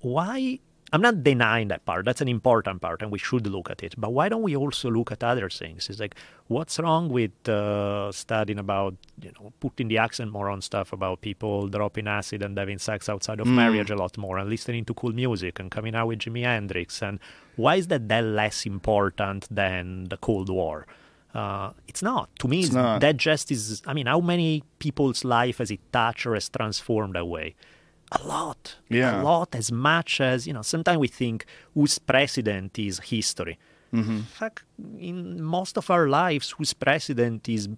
Why 0.00 0.58
I'm 0.92 1.02
not 1.02 1.22
denying 1.22 1.68
that 1.68 1.84
part. 1.84 2.06
That's 2.06 2.20
an 2.22 2.28
important 2.28 2.80
part, 2.80 3.02
and 3.02 3.10
we 3.10 3.18
should 3.18 3.46
look 3.46 3.70
at 3.70 3.82
it. 3.82 3.94
But 3.98 4.12
why 4.14 4.28
don't 4.30 4.42
we 4.42 4.56
also 4.56 4.90
look 4.90 5.12
at 5.12 5.22
other 5.22 5.50
things? 5.50 5.90
It's 5.90 6.00
like, 6.00 6.14
what's 6.46 6.78
wrong 6.78 7.10
with 7.10 7.46
uh, 7.48 8.10
studying 8.12 8.58
about, 8.58 8.94
you 9.20 9.30
know, 9.38 9.52
putting 9.60 9.88
the 9.88 9.98
accent 9.98 10.32
more 10.32 10.48
on 10.48 10.62
stuff 10.62 10.92
about 10.94 11.20
people 11.20 11.68
dropping 11.68 12.08
acid 12.08 12.42
and 12.42 12.56
having 12.56 12.78
sex 12.78 13.08
outside 13.08 13.38
of 13.40 13.46
marriage 13.46 13.90
a 13.90 13.96
lot 13.96 14.16
more, 14.16 14.38
and 14.38 14.48
listening 14.48 14.84
to 14.86 14.94
cool 14.94 15.12
music 15.12 15.58
and 15.60 15.70
coming 15.70 15.94
out 15.94 16.06
with 16.08 16.20
Jimi 16.20 16.44
Hendrix? 16.44 17.02
And 17.02 17.18
why 17.56 17.76
is 17.76 17.88
that 17.88 18.08
that 18.08 18.24
less 18.24 18.64
important 18.64 19.46
than 19.50 20.04
the 20.08 20.16
Cold 20.16 20.48
War? 20.48 20.86
Uh, 21.34 21.72
it's 21.86 22.02
not. 22.02 22.30
To 22.38 22.48
me, 22.48 22.60
It's 22.60 22.68
it's 22.68 22.74
not. 22.74 23.02
that 23.02 23.18
just 23.18 23.50
is. 23.52 23.82
I 23.86 23.92
mean, 23.92 24.06
how 24.06 24.20
many 24.20 24.64
people's 24.78 25.22
life 25.22 25.58
has 25.58 25.70
it 25.70 25.80
touched 25.92 26.24
or 26.26 26.32
has 26.32 26.48
transformed 26.48 27.14
that 27.14 27.26
way? 27.26 27.54
A 28.12 28.26
lot. 28.26 28.76
Yeah. 28.88 29.20
A 29.20 29.22
lot, 29.22 29.54
as 29.54 29.70
much 29.70 30.20
as, 30.20 30.46
you 30.46 30.52
know, 30.52 30.62
sometimes 30.62 30.98
we 30.98 31.08
think 31.08 31.44
whose 31.74 31.98
president 31.98 32.78
is 32.78 33.00
history. 33.00 33.58
Mm-hmm. 33.92 34.20
Fuck, 34.20 34.64
in 34.98 35.42
most 35.42 35.76
of 35.76 35.90
our 35.90 36.08
lives, 36.08 36.52
whose 36.52 36.74
president 36.74 37.48
is 37.48 37.68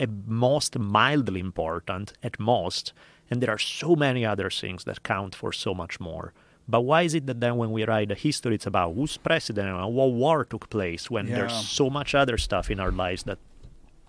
at 0.00 0.10
most 0.26 0.78
mildly 0.78 1.40
important, 1.40 2.12
at 2.22 2.38
most. 2.38 2.92
And 3.30 3.40
there 3.40 3.50
are 3.50 3.58
so 3.58 3.96
many 3.96 4.24
other 4.26 4.50
things 4.50 4.84
that 4.84 5.02
count 5.02 5.34
for 5.34 5.52
so 5.52 5.74
much 5.74 6.00
more. 6.00 6.32
But 6.66 6.82
why 6.82 7.02
is 7.02 7.14
it 7.14 7.26
that 7.26 7.40
then 7.40 7.56
when 7.56 7.70
we 7.72 7.84
write 7.84 8.10
a 8.10 8.14
history, 8.14 8.54
it's 8.54 8.66
about 8.66 8.94
who's 8.94 9.16
president 9.18 9.68
and 9.68 9.94
what 9.94 10.12
war 10.12 10.44
took 10.44 10.70
place 10.70 11.10
when 11.10 11.26
there's 11.26 11.54
so 11.54 11.90
much 11.90 12.14
other 12.14 12.38
stuff 12.38 12.70
in 12.70 12.80
our 12.80 12.90
lives 12.90 13.24
that 13.24 13.38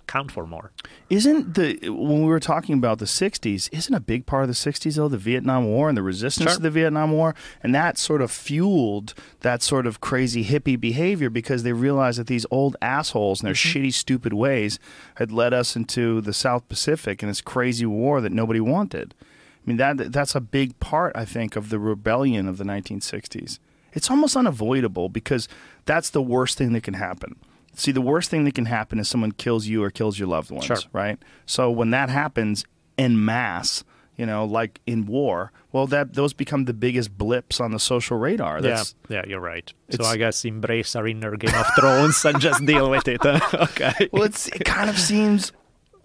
count 0.07 0.31
for 0.31 0.45
more? 0.45 0.71
Isn't 1.09 1.55
the 1.55 1.77
when 1.89 2.21
we 2.21 2.27
were 2.27 2.39
talking 2.39 2.75
about 2.75 2.99
the 2.99 3.05
'60s? 3.05 3.69
Isn't 3.71 3.93
a 3.93 3.99
big 3.99 4.25
part 4.25 4.43
of 4.43 4.47
the 4.49 4.53
'60s 4.53 4.95
though 4.95 5.07
the 5.07 5.17
Vietnam 5.17 5.65
War 5.65 5.89
and 5.89 5.97
the 5.97 6.03
resistance 6.03 6.51
Sure. 6.51 6.57
to 6.57 6.61
the 6.61 6.69
Vietnam 6.69 7.11
War, 7.11 7.35
and 7.61 7.73
that 7.73 7.97
sort 7.97 8.21
of 8.21 8.31
fueled 8.31 9.13
that 9.41 9.61
sort 9.61 9.87
of 9.87 10.01
crazy 10.01 10.45
hippie 10.45 10.79
behavior 10.79 11.29
because 11.29 11.63
they 11.63 11.73
realized 11.73 12.19
that 12.19 12.27
these 12.27 12.45
old 12.51 12.75
assholes 12.81 13.41
and 13.41 13.47
their 13.47 13.53
mm-hmm. 13.53 13.79
shitty, 13.79 13.93
stupid 13.93 14.33
ways 14.33 14.79
had 15.15 15.31
led 15.31 15.53
us 15.53 15.75
into 15.75 16.21
the 16.21 16.33
South 16.33 16.67
Pacific 16.69 17.21
and 17.21 17.29
this 17.29 17.41
crazy 17.41 17.85
war 17.85 18.21
that 18.21 18.31
nobody 18.31 18.59
wanted. 18.59 19.13
I 19.21 19.67
mean 19.67 19.77
that 19.77 20.11
that's 20.11 20.35
a 20.35 20.41
big 20.41 20.79
part, 20.79 21.15
I 21.15 21.25
think, 21.25 21.55
of 21.55 21.69
the 21.69 21.79
rebellion 21.79 22.47
of 22.47 22.57
the 22.57 22.63
1960s. 22.63 23.59
It's 23.93 24.11
almost 24.11 24.35
unavoidable 24.35 25.09
because 25.09 25.47
that's 25.85 26.09
the 26.09 26.21
worst 26.21 26.57
thing 26.57 26.73
that 26.73 26.83
can 26.83 26.95
happen. 26.95 27.37
See, 27.75 27.91
the 27.91 28.01
worst 28.01 28.29
thing 28.29 28.43
that 28.45 28.55
can 28.55 28.65
happen 28.65 28.99
is 28.99 29.07
someone 29.09 29.31
kills 29.31 29.67
you 29.67 29.83
or 29.83 29.89
kills 29.91 30.17
your 30.17 30.27
loved 30.27 30.51
ones, 30.51 30.65
Sure. 30.65 30.77
right? 30.93 31.17
So 31.45 31.69
when 31.71 31.89
that 31.91 32.09
happens 32.09 32.63
en 32.97 33.23
masse, 33.23 33.83
you 34.17 34.25
know, 34.25 34.45
like 34.45 34.79
in 34.87 35.05
war, 35.05 35.51
well, 35.73 35.87
that 35.87 36.13
those 36.13 36.31
become 36.33 36.65
the 36.65 36.73
biggest 36.73 37.17
blips 37.17 37.59
on 37.59 37.71
the 37.71 37.79
social 37.79 38.17
radar. 38.17 38.61
That's, 38.61 38.95
yeah, 39.09 39.17
yeah, 39.17 39.23
you're 39.27 39.41
right. 39.41 39.71
So 39.89 40.05
I 40.05 40.15
guess 40.15 40.45
embrace 40.45 40.95
our 40.95 41.05
inner 41.05 41.35
Game 41.35 41.53
of 41.53 41.65
Thrones 41.77 42.23
and 42.23 42.39
just 42.39 42.65
deal 42.65 42.89
with 42.89 43.07
it. 43.09 43.23
okay. 43.53 44.07
Well, 44.13 44.23
it's, 44.23 44.47
it 44.47 44.63
kind 44.63 44.89
of 44.89 44.97
seems 44.97 45.51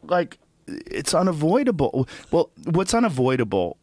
like 0.03 0.39
it's 0.67 1.15
unavoidable. 1.15 2.09
Well, 2.33 2.51
what's 2.65 2.95
unavoidable, 2.95 3.77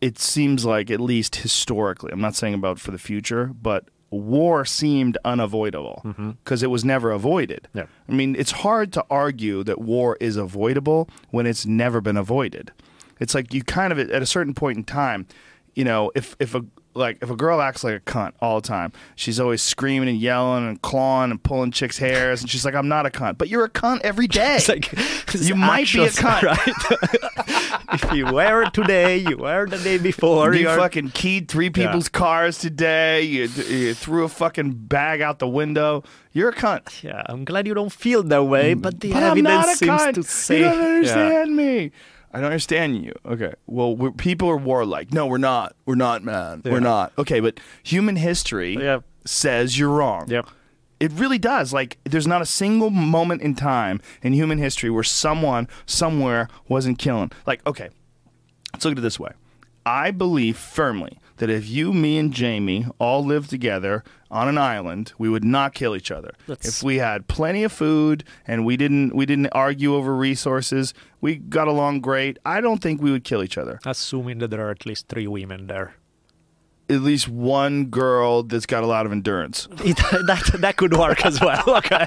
it 0.00 0.18
seems 0.18 0.64
like, 0.64 0.90
at 0.90 1.00
least 1.00 1.36
historically, 1.36 2.10
I'm 2.12 2.20
not 2.20 2.34
saying 2.34 2.54
about 2.54 2.80
for 2.80 2.90
the 2.90 2.98
future, 2.98 3.46
but 3.46 3.84
war 4.12 4.64
seemed 4.64 5.16
unavoidable 5.24 6.02
mm-hmm. 6.04 6.30
because 6.32 6.62
it 6.62 6.70
was 6.70 6.84
never 6.84 7.10
avoided. 7.10 7.68
Yeah. 7.74 7.86
I 8.08 8.12
mean, 8.12 8.36
it's 8.36 8.50
hard 8.50 8.92
to 8.92 9.04
argue 9.10 9.64
that 9.64 9.80
war 9.80 10.16
is 10.20 10.36
avoidable 10.36 11.08
when 11.30 11.46
it's 11.46 11.64
never 11.64 12.00
been 12.00 12.16
avoided. 12.16 12.72
It's 13.18 13.34
like 13.34 13.54
you 13.54 13.64
kind 13.64 13.92
of, 13.92 13.98
at 13.98 14.22
a 14.22 14.26
certain 14.26 14.54
point 14.54 14.76
in 14.78 14.84
time, 14.84 15.26
you 15.74 15.84
know, 15.84 16.12
if, 16.14 16.36
if 16.38 16.54
a, 16.54 16.64
like 16.94 17.18
if 17.22 17.30
a 17.30 17.36
girl 17.36 17.60
acts 17.60 17.82
like 17.84 17.94
a 17.94 18.00
cunt 18.00 18.32
all 18.40 18.60
the 18.60 18.66
time, 18.68 18.92
she's 19.16 19.38
always 19.40 19.62
screaming 19.62 20.08
and 20.08 20.18
yelling 20.18 20.68
and 20.68 20.80
clawing 20.82 21.30
and 21.30 21.42
pulling 21.42 21.70
chicks' 21.70 21.98
hairs, 21.98 22.40
and 22.42 22.50
she's 22.50 22.64
like, 22.64 22.74
"I'm 22.74 22.88
not 22.88 23.06
a 23.06 23.10
cunt," 23.10 23.38
but 23.38 23.48
you're 23.48 23.64
a 23.64 23.70
cunt 23.70 24.00
every 24.02 24.26
day. 24.28 24.56
It's 24.56 24.68
like 24.68 24.92
You 25.34 25.54
might 25.54 25.90
be 25.92 26.04
a 26.04 26.08
cunt. 26.08 26.42
right? 26.42 27.82
if 27.92 28.12
you 28.12 28.26
wear 28.32 28.62
it 28.62 28.72
today, 28.74 29.16
you 29.16 29.36
were 29.38 29.66
the 29.66 29.78
day 29.78 29.98
before. 29.98 30.54
you 30.54 30.62
you're- 30.62 30.76
fucking 30.76 31.10
keyed 31.10 31.48
three 31.48 31.70
people's 31.70 32.08
cars 32.08 32.58
today. 32.58 33.22
You, 33.22 33.42
you 33.68 33.94
threw 33.94 34.24
a 34.24 34.28
fucking 34.28 34.72
bag 34.72 35.20
out 35.20 35.38
the 35.38 35.48
window. 35.48 36.02
You're 36.32 36.50
a 36.50 36.54
cunt. 36.54 37.02
Yeah, 37.02 37.22
I'm 37.26 37.44
glad 37.44 37.66
you 37.66 37.74
don't 37.74 37.92
feel 37.92 38.22
that 38.24 38.44
way, 38.44 38.74
but 38.74 39.00
the 39.00 39.10
Mm. 39.12 39.34
but 39.34 39.42
not 39.42 39.66
a 39.66 39.70
evidence 39.70 39.78
seems 39.78 40.14
to 40.14 40.22
say. 40.22 40.58
you 40.58 40.64
don't 40.64 40.80
Yeah. 40.80 40.86
understand 40.88 41.56
me. 41.56 41.90
I 42.32 42.38
don't 42.38 42.46
understand 42.46 43.04
you. 43.04 43.12
Okay. 43.26 43.52
Well, 43.66 43.94
we're, 43.96 44.10
people 44.12 44.48
are 44.48 44.56
warlike. 44.56 45.12
No, 45.12 45.26
we're 45.26 45.38
not. 45.38 45.76
We're 45.84 45.94
not, 45.96 46.22
man. 46.24 46.62
Yeah. 46.64 46.72
We're 46.72 46.80
not. 46.80 47.12
Okay, 47.18 47.40
but 47.40 47.60
human 47.82 48.16
history 48.16 48.74
Yeah. 48.76 49.00
says 49.26 49.78
you're 49.78 49.90
wrong. 49.90 50.28
Yep. 50.28 50.48
It 50.98 51.12
really 51.12 51.38
does. 51.38 51.72
Like, 51.72 51.98
there's 52.04 52.26
not 52.28 52.40
a 52.42 52.46
single 52.46 52.88
moment 52.90 53.42
in 53.42 53.54
time 53.54 54.00
in 54.22 54.32
human 54.32 54.58
history 54.58 54.88
where 54.88 55.02
someone 55.02 55.68
somewhere 55.84 56.48
wasn't 56.68 56.98
killing. 56.98 57.30
Like, 57.46 57.66
okay, 57.66 57.90
let's 58.72 58.84
look 58.84 58.92
at 58.92 58.98
it 58.98 59.02
this 59.02 59.18
way. 59.20 59.32
I 59.84 60.12
believe 60.12 60.56
firmly 60.56 61.18
that 61.42 61.50
if 61.50 61.68
you, 61.68 61.92
me, 61.92 62.18
and 62.18 62.32
Jamie 62.32 62.86
all 63.00 63.24
lived 63.24 63.50
together 63.50 64.04
on 64.30 64.46
an 64.46 64.56
island, 64.58 65.12
we 65.18 65.28
would 65.28 65.42
not 65.44 65.74
kill 65.74 65.96
each 65.96 66.12
other. 66.12 66.30
Let's- 66.46 66.68
If 66.68 66.82
we 66.84 66.98
had 66.98 67.26
plenty 67.26 67.64
of 67.64 67.72
food 67.72 68.22
and 68.46 68.64
we 68.64 68.76
didn't 68.76 69.10
we 69.16 69.26
didn't 69.26 69.48
argue 69.50 69.94
over 69.96 70.14
resources, 70.14 70.94
we 71.20 71.34
got 71.36 71.66
along 71.66 72.00
great. 72.00 72.38
I 72.46 72.60
don't 72.60 72.80
think 72.80 73.02
we 73.02 73.10
would 73.10 73.24
kill 73.24 73.42
each 73.42 73.58
other. 73.58 73.80
Assuming 73.84 74.38
that 74.38 74.50
there 74.52 74.64
are 74.66 74.70
at 74.70 74.86
least 74.86 75.08
three 75.08 75.26
women 75.26 75.66
there. 75.66 75.94
At 76.88 77.00
least 77.00 77.26
one 77.28 77.86
girl 77.86 78.42
that's 78.42 78.66
got 78.66 78.84
a 78.84 78.86
lot 78.86 79.04
of 79.06 79.10
endurance. 79.12 79.66
That 80.28 80.56
that 80.60 80.76
could 80.76 80.94
work 80.96 81.24
as 81.26 81.40
well. 81.40 81.64
Okay, 81.82 82.06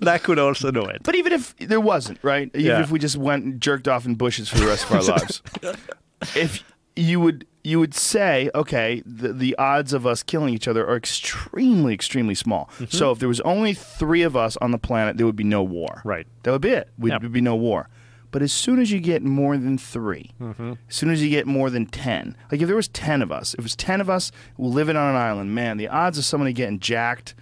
that 0.00 0.20
could 0.24 0.38
also 0.38 0.70
do 0.70 0.84
it. 0.86 1.02
But 1.04 1.14
even 1.14 1.32
if 1.32 1.54
there 1.58 1.80
wasn't, 1.80 2.18
right? 2.22 2.50
Even 2.54 2.66
Yeah. 2.66 2.80
if 2.82 2.90
we 2.90 2.98
just 2.98 3.16
went 3.16 3.44
and 3.44 3.60
jerked 3.60 3.86
off 3.88 4.04
in 4.06 4.14
bushes 4.16 4.48
for 4.48 4.58
the 4.58 4.66
rest 4.66 4.84
of 4.90 4.92
our 4.92 5.02
lives, 5.16 5.42
if 6.34 6.64
you 6.96 7.20
would 7.20 7.46
you 7.62 7.80
would 7.80 7.94
say, 7.94 8.48
okay, 8.54 9.02
the, 9.04 9.32
the 9.32 9.56
odds 9.58 9.92
of 9.92 10.06
us 10.06 10.22
killing 10.22 10.54
each 10.54 10.68
other 10.68 10.86
are 10.86 10.96
extremely, 10.96 11.92
extremely 11.92 12.34
small. 12.36 12.70
Mm-hmm. 12.74 12.84
So 12.96 13.10
if 13.10 13.18
there 13.18 13.28
was 13.28 13.40
only 13.40 13.74
three 13.74 14.22
of 14.22 14.36
us 14.36 14.56
on 14.58 14.70
the 14.70 14.78
planet, 14.78 15.16
there 15.16 15.26
would 15.26 15.34
be 15.34 15.42
no 15.44 15.64
war. 15.64 16.00
Right. 16.04 16.28
That 16.44 16.52
would 16.52 16.60
be 16.62 16.70
it. 16.70 16.88
We'd, 16.96 17.10
Yeah. 17.10 17.18
There'd 17.18 17.32
be 17.32 17.40
no 17.40 17.56
war. 17.56 17.88
But 18.30 18.42
as 18.42 18.52
soon 18.52 18.78
as 18.80 18.92
you 18.92 19.00
get 19.00 19.22
more 19.22 19.56
than 19.56 19.78
3 19.78 20.30
Mm-hmm. 20.40 20.72
as 20.88 20.94
soon 20.94 21.10
as 21.10 21.22
you 21.22 21.28
get 21.30 21.46
more 21.46 21.68
than 21.70 21.86
ten, 21.86 22.36
like 22.52 22.60
if 22.60 22.66
there 22.68 22.76
was 22.76 22.88
ten 22.88 23.20
of 23.22 23.32
us, 23.32 23.54
if 23.54 23.60
it 23.60 23.62
was 23.64 23.74
ten 23.76 24.00
of 24.00 24.08
us 24.10 24.30
living 24.58 24.96
on 24.96 25.10
an 25.10 25.16
island, 25.16 25.52
man, 25.54 25.76
the 25.76 25.88
odds 25.88 26.18
of 26.18 26.24
somebody 26.24 26.52
getting 26.52 26.78
jacked, 26.78 27.34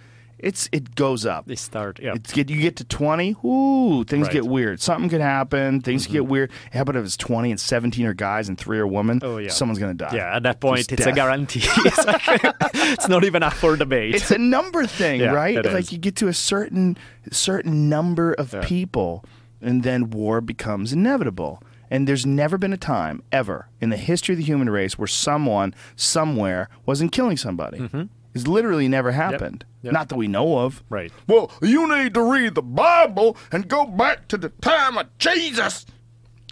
it's 0.45 0.69
it 0.71 0.93
goes 0.93 1.25
up. 1.25 1.47
They 1.47 1.55
start. 1.55 1.99
Yeah. 1.99 2.13
It's 2.13 2.31
get 2.31 2.49
you 2.49 2.61
get 2.61 2.75
to 2.77 2.85
twenty, 2.85 3.35
ooh, 3.43 4.03
things 4.03 4.27
Right. 4.27 4.33
get 4.33 4.45
weird. 4.45 4.79
Something 4.79 5.09
could 5.09 5.19
happen. 5.21 5.81
Things 5.81 6.05
get 6.05 6.21
mm-hmm. 6.21 6.31
weird. 6.31 6.51
How 6.71 6.81
about 6.81 6.95
if 6.95 7.03
it's 7.03 7.17
twenty 7.17 7.49
and 7.49 7.59
seventeen 7.59 8.05
are 8.05 8.13
guys 8.13 8.47
and 8.47 8.57
three 8.57 8.77
are 8.77 8.85
women? 8.85 9.19
Oh, 9.23 9.37
yeah. 9.37 9.49
someone's 9.49 9.79
gonna 9.79 9.95
die. 9.95 10.11
yeah. 10.13 10.35
At 10.35 10.43
that 10.43 10.59
point, 10.59 10.77
Just 10.77 10.91
it's 10.93 11.05
a 11.07 11.11
guarantee. 11.11 11.63
it's, 11.65 12.05
like- 12.05 12.21
it's 12.75 13.07
not 13.09 13.23
even 13.23 13.41
up 13.41 13.53
for 13.53 13.75
debate. 13.75 14.13
It's 14.15 14.29
a 14.29 14.37
number 14.37 14.85
thing, 14.85 15.21
Yeah, 15.21 15.31
right? 15.31 15.55
like 15.65 15.85
is. 15.85 15.91
you 15.91 15.97
get 15.97 16.15
to 16.17 16.27
a 16.27 16.33
certain 16.33 16.95
certain 17.31 17.89
number 17.89 18.33
of 18.33 18.53
Yeah. 18.53 18.63
people, 18.63 19.25
and 19.61 19.81
then 19.81 20.11
war 20.11 20.41
becomes 20.41 20.93
inevitable. 20.93 21.61
And 21.89 22.07
there's 22.07 22.25
never 22.25 22.57
been 22.57 22.73
a 22.73 22.77
time 22.77 23.21
ever 23.31 23.69
in 23.79 23.89
the 23.89 23.97
history 23.97 24.33
of 24.33 24.37
the 24.37 24.43
human 24.43 24.69
race 24.69 24.97
where 24.97 25.07
someone 25.07 25.73
somewhere 25.95 26.67
wasn't 26.85 27.11
killing 27.11 27.37
somebody. 27.37 27.77
Mm-hmm. 27.77 28.03
It's 28.35 28.47
literally 28.47 28.87
never 28.87 29.11
happened. 29.11 29.63
Mm-hmm. 29.65 29.87
Yep. 29.87 29.93
Not 29.93 30.09
that 30.09 30.17
we 30.17 30.27
know 30.27 30.59
of. 30.59 30.83
Right. 30.89 31.11
Well, 31.27 31.51
you 31.61 31.87
need 31.87 32.13
to 32.15 32.21
read 32.21 32.55
the 32.55 32.61
Bible 32.61 33.37
and 33.51 33.67
go 33.67 33.85
back 33.85 34.27
to 34.27 34.37
the 34.37 34.49
time 34.49 34.97
of 34.97 35.17
Jesus. 35.17 35.85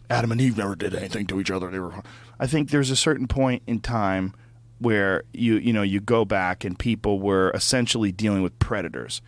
Adam 0.09 0.31
and 0.31 0.39
Eve 0.39 0.57
never 0.57 0.75
did 0.75 0.95
anything 0.95 1.27
to 1.27 1.39
each 1.39 1.51
other. 1.51 1.69
They 1.69 1.79
were. 1.79 1.93
I 2.39 2.47
think 2.47 2.69
there's 2.69 2.89
a 2.89 2.95
certain 2.95 3.27
point 3.27 3.63
in 3.67 3.79
time 3.79 4.33
where 4.79 5.23
you 5.33 5.55
you 5.55 5.73
know 5.73 5.81
you 5.81 5.99
go 5.99 6.25
back 6.25 6.63
and 6.63 6.77
people 6.77 7.19
were 7.19 7.51
essentially 7.51 8.11
dealing 8.11 8.43
with 8.43 8.57
predators, 8.59 9.21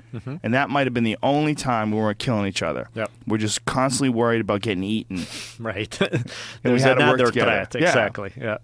and 0.44 0.54
that 0.54 0.70
might 0.70 0.86
have 0.86 0.94
been 0.94 1.04
the 1.04 1.18
only 1.24 1.56
time 1.56 1.92
we 1.92 1.98
weren't 1.98 2.20
killing 2.20 2.46
each 2.46 2.62
other. 2.62 2.90
Yep. 2.94 3.12
We're 3.28 3.38
just 3.38 3.66
constantly 3.66 4.10
worried 4.10 4.42
about 4.42 4.62
getting 4.62 4.84
eaten. 4.84 5.26
right. 5.60 5.98
we 6.00 6.20
There's 6.62 6.84
had 6.84 6.96
to 6.96 7.06
work 7.06 7.18
together. 7.18 7.66
threat. 7.66 7.76
Yeah. 7.82 7.88
Exactly. 7.88 8.34
Yeah. 8.38 8.58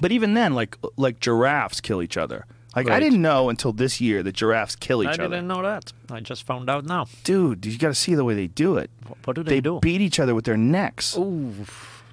But 0.00 0.12
even 0.12 0.34
then, 0.34 0.54
like 0.54 0.76
like 0.96 1.20
giraffes 1.20 1.80
kill 1.80 2.02
each 2.02 2.16
other. 2.16 2.46
Like 2.76 2.88
I 2.90 2.98
didn't 3.00 3.22
know 3.22 3.48
until 3.50 3.72
this 3.72 4.00
year 4.00 4.22
that 4.22 4.32
giraffes 4.34 4.74
kill 4.76 5.02
each 5.02 5.08
I 5.08 5.12
other. 5.12 5.22
I 5.24 5.28
didn't 5.28 5.48
know 5.48 5.62
that. 5.62 5.92
I 6.10 6.20
just 6.20 6.44
found 6.44 6.68
out 6.68 6.84
now. 6.84 7.06
Dude, 7.22 7.64
you 7.66 7.78
got 7.78 7.88
to 7.88 7.94
see 7.94 8.14
the 8.14 8.24
way 8.24 8.34
they 8.34 8.48
do 8.48 8.76
it. 8.76 8.90
What 9.24 9.36
do 9.36 9.42
they, 9.42 9.60
do? 9.60 9.74
They 9.74 9.78
beat 9.92 10.00
each 10.00 10.18
other 10.18 10.34
with 10.34 10.44
their 10.44 10.56
necks. 10.56 11.16
Ooh. 11.16 11.52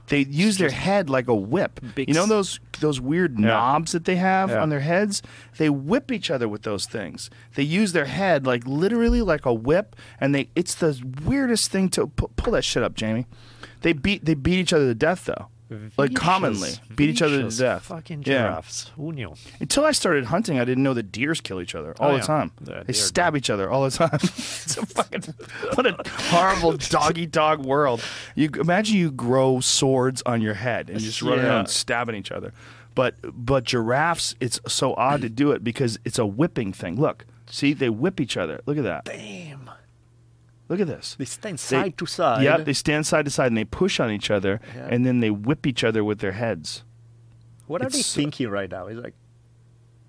They 0.07 0.20
use 0.26 0.57
their 0.57 0.72
head 0.72 1.09
like 1.09 1.28
a 1.30 1.34
whip. 1.36 1.80
Big 1.95 2.09
You 2.09 2.14
know 2.14 2.26
those 2.26 2.59
those 2.82 2.99
weird 2.99 3.39
Yeah. 3.39 3.47
knobs 3.47 3.93
that 3.93 4.03
they 4.03 4.18
have 4.18 4.49
Yeah. 4.49 4.62
on 4.62 4.68
their 4.70 4.82
heads? 4.82 5.22
They 5.57 5.70
whip 5.70 6.12
each 6.12 6.30
other 6.30 6.49
with 6.49 6.64
those 6.64 6.86
things. 6.86 7.30
They 7.55 7.64
use 7.64 7.93
their 7.93 8.05
head 8.05 8.45
like 8.45 8.68
literally 8.68 9.22
like 9.22 9.45
a 9.45 9.53
whip, 9.53 9.95
and 10.20 10.36
they 10.36 10.49
it's 10.53 10.76
the 10.76 11.01
weirdest 11.26 11.72
thing 11.72 11.88
to 11.89 12.07
pu- 12.07 12.30
pull 12.36 12.53
that 12.53 12.66
shit 12.66 12.84
up, 12.84 12.93
Jamie. 12.93 13.26
They 13.84 13.93
beat 13.93 14.26
they 14.26 14.34
beat 14.34 14.59
each 14.59 14.74
other 14.74 14.88
to 14.88 14.95
death 14.95 15.24
though, 15.26 15.47
like 15.97 16.13
commonly 16.13 16.72
beat 16.95 17.09
each 17.09 17.22
other 17.22 17.41
to 17.49 17.57
death. 17.57 17.84
Fucking 17.84 18.24
giraffes. 18.24 18.91
Who 18.95 19.11
knew? 19.11 19.34
Until 19.59 19.86
I 19.86 19.91
started 19.91 20.26
hunting, 20.26 20.59
I 20.59 20.65
didn't 20.65 20.84
know 20.84 20.93
that 20.93 21.11
deers 21.11 21.41
kill 21.41 21.61
each 21.61 21.76
other 21.76 21.93
all 21.99 22.09
Oh, 22.09 22.11
the 22.13 22.17
yeah. 22.19 22.24
time. 22.26 22.51
Yeah, 22.67 22.80
they 22.84 22.93
deer 22.93 23.01
stab 23.01 23.36
each 23.38 23.49
other 23.49 23.69
all 23.69 23.84
the 23.84 23.91
time. 23.91 24.09
it's 24.24 24.78
a 24.78 24.86
fucking 24.86 25.24
what 25.76 25.86
a 25.86 25.95
horrible 26.09 26.74
doggy 26.78 27.26
dog 27.26 27.63
world. 27.65 28.03
You 28.36 28.49
imagine 28.59 28.97
you 28.97 29.11
grow 29.11 29.59
swords 29.59 30.22
on 30.26 30.41
your 30.41 30.55
head 30.55 30.89
and 30.89 30.99
you 30.99 31.07
just 31.07 31.22
run 31.22 31.38
Yeah. 31.39 31.45
around 31.47 31.67
stabbing 31.67 32.15
each 32.15 32.32
other. 32.32 32.53
But 32.93 33.15
but 33.24 33.63
giraffes, 33.63 34.36
it's 34.41 34.59
so 34.67 34.93
odd 34.95 35.22
to 35.22 35.30
do 35.30 35.51
it 35.51 35.63
because 35.63 35.97
it's 36.03 36.19
a 36.19 36.26
whipping 36.26 36.74
thing. 36.74 36.99
Look, 36.99 37.26
see, 37.45 37.72
they 37.74 37.89
whip 37.89 38.19
each 38.19 38.36
other. 38.36 38.59
Look 38.65 38.78
at 38.78 38.84
that. 38.84 39.05
Damn. 39.05 39.69
Look 40.72 40.80
at 40.80 40.88
this. 40.88 41.15
They 41.19 41.26
stand 41.26 41.57
They- 41.57 41.61
side 41.61 41.97
to 41.97 42.05
side. 42.05 42.43
Yep, 42.43 42.63
they 42.63 42.72
stand 42.72 43.05
side 43.05 43.26
to 43.26 43.32
side 43.32 43.47
and 43.47 43.57
they 43.57 43.65
push 43.65 43.99
on 43.99 44.09
each 44.09 44.32
other, 44.32 44.61
Yeah. 44.74 44.88
and 44.89 45.05
then 45.05 45.19
they 45.19 45.30
whip 45.30 45.67
each 45.67 45.84
other 45.84 46.01
with 46.01 46.19
their 46.19 46.32
heads. 46.32 46.86
what 47.67 47.82
are 47.82 47.89
they 47.89 48.01
so- 48.01 48.15
thinking 48.22 48.47
right 48.49 48.72
now? 48.72 48.88
It's 48.88 48.99
like 49.01 49.13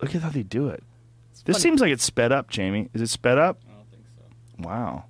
Look 0.01 0.15
at 0.15 0.23
how 0.23 0.31
they 0.31 0.43
do 0.45 0.69
it. 0.69 0.83
This 1.45 1.57
funny. 1.57 1.63
seems 1.63 1.81
like 1.81 1.91
it's 1.91 2.05
sped 2.05 2.31
up, 2.33 2.49
Jamie. 2.49 2.89
Is 2.95 3.03
it 3.03 3.09
sped 3.11 3.39
up? 3.39 3.59
I 3.69 3.73
don't 3.73 3.91
think 3.91 4.05
so. 4.17 4.69
Wow. 4.69 5.05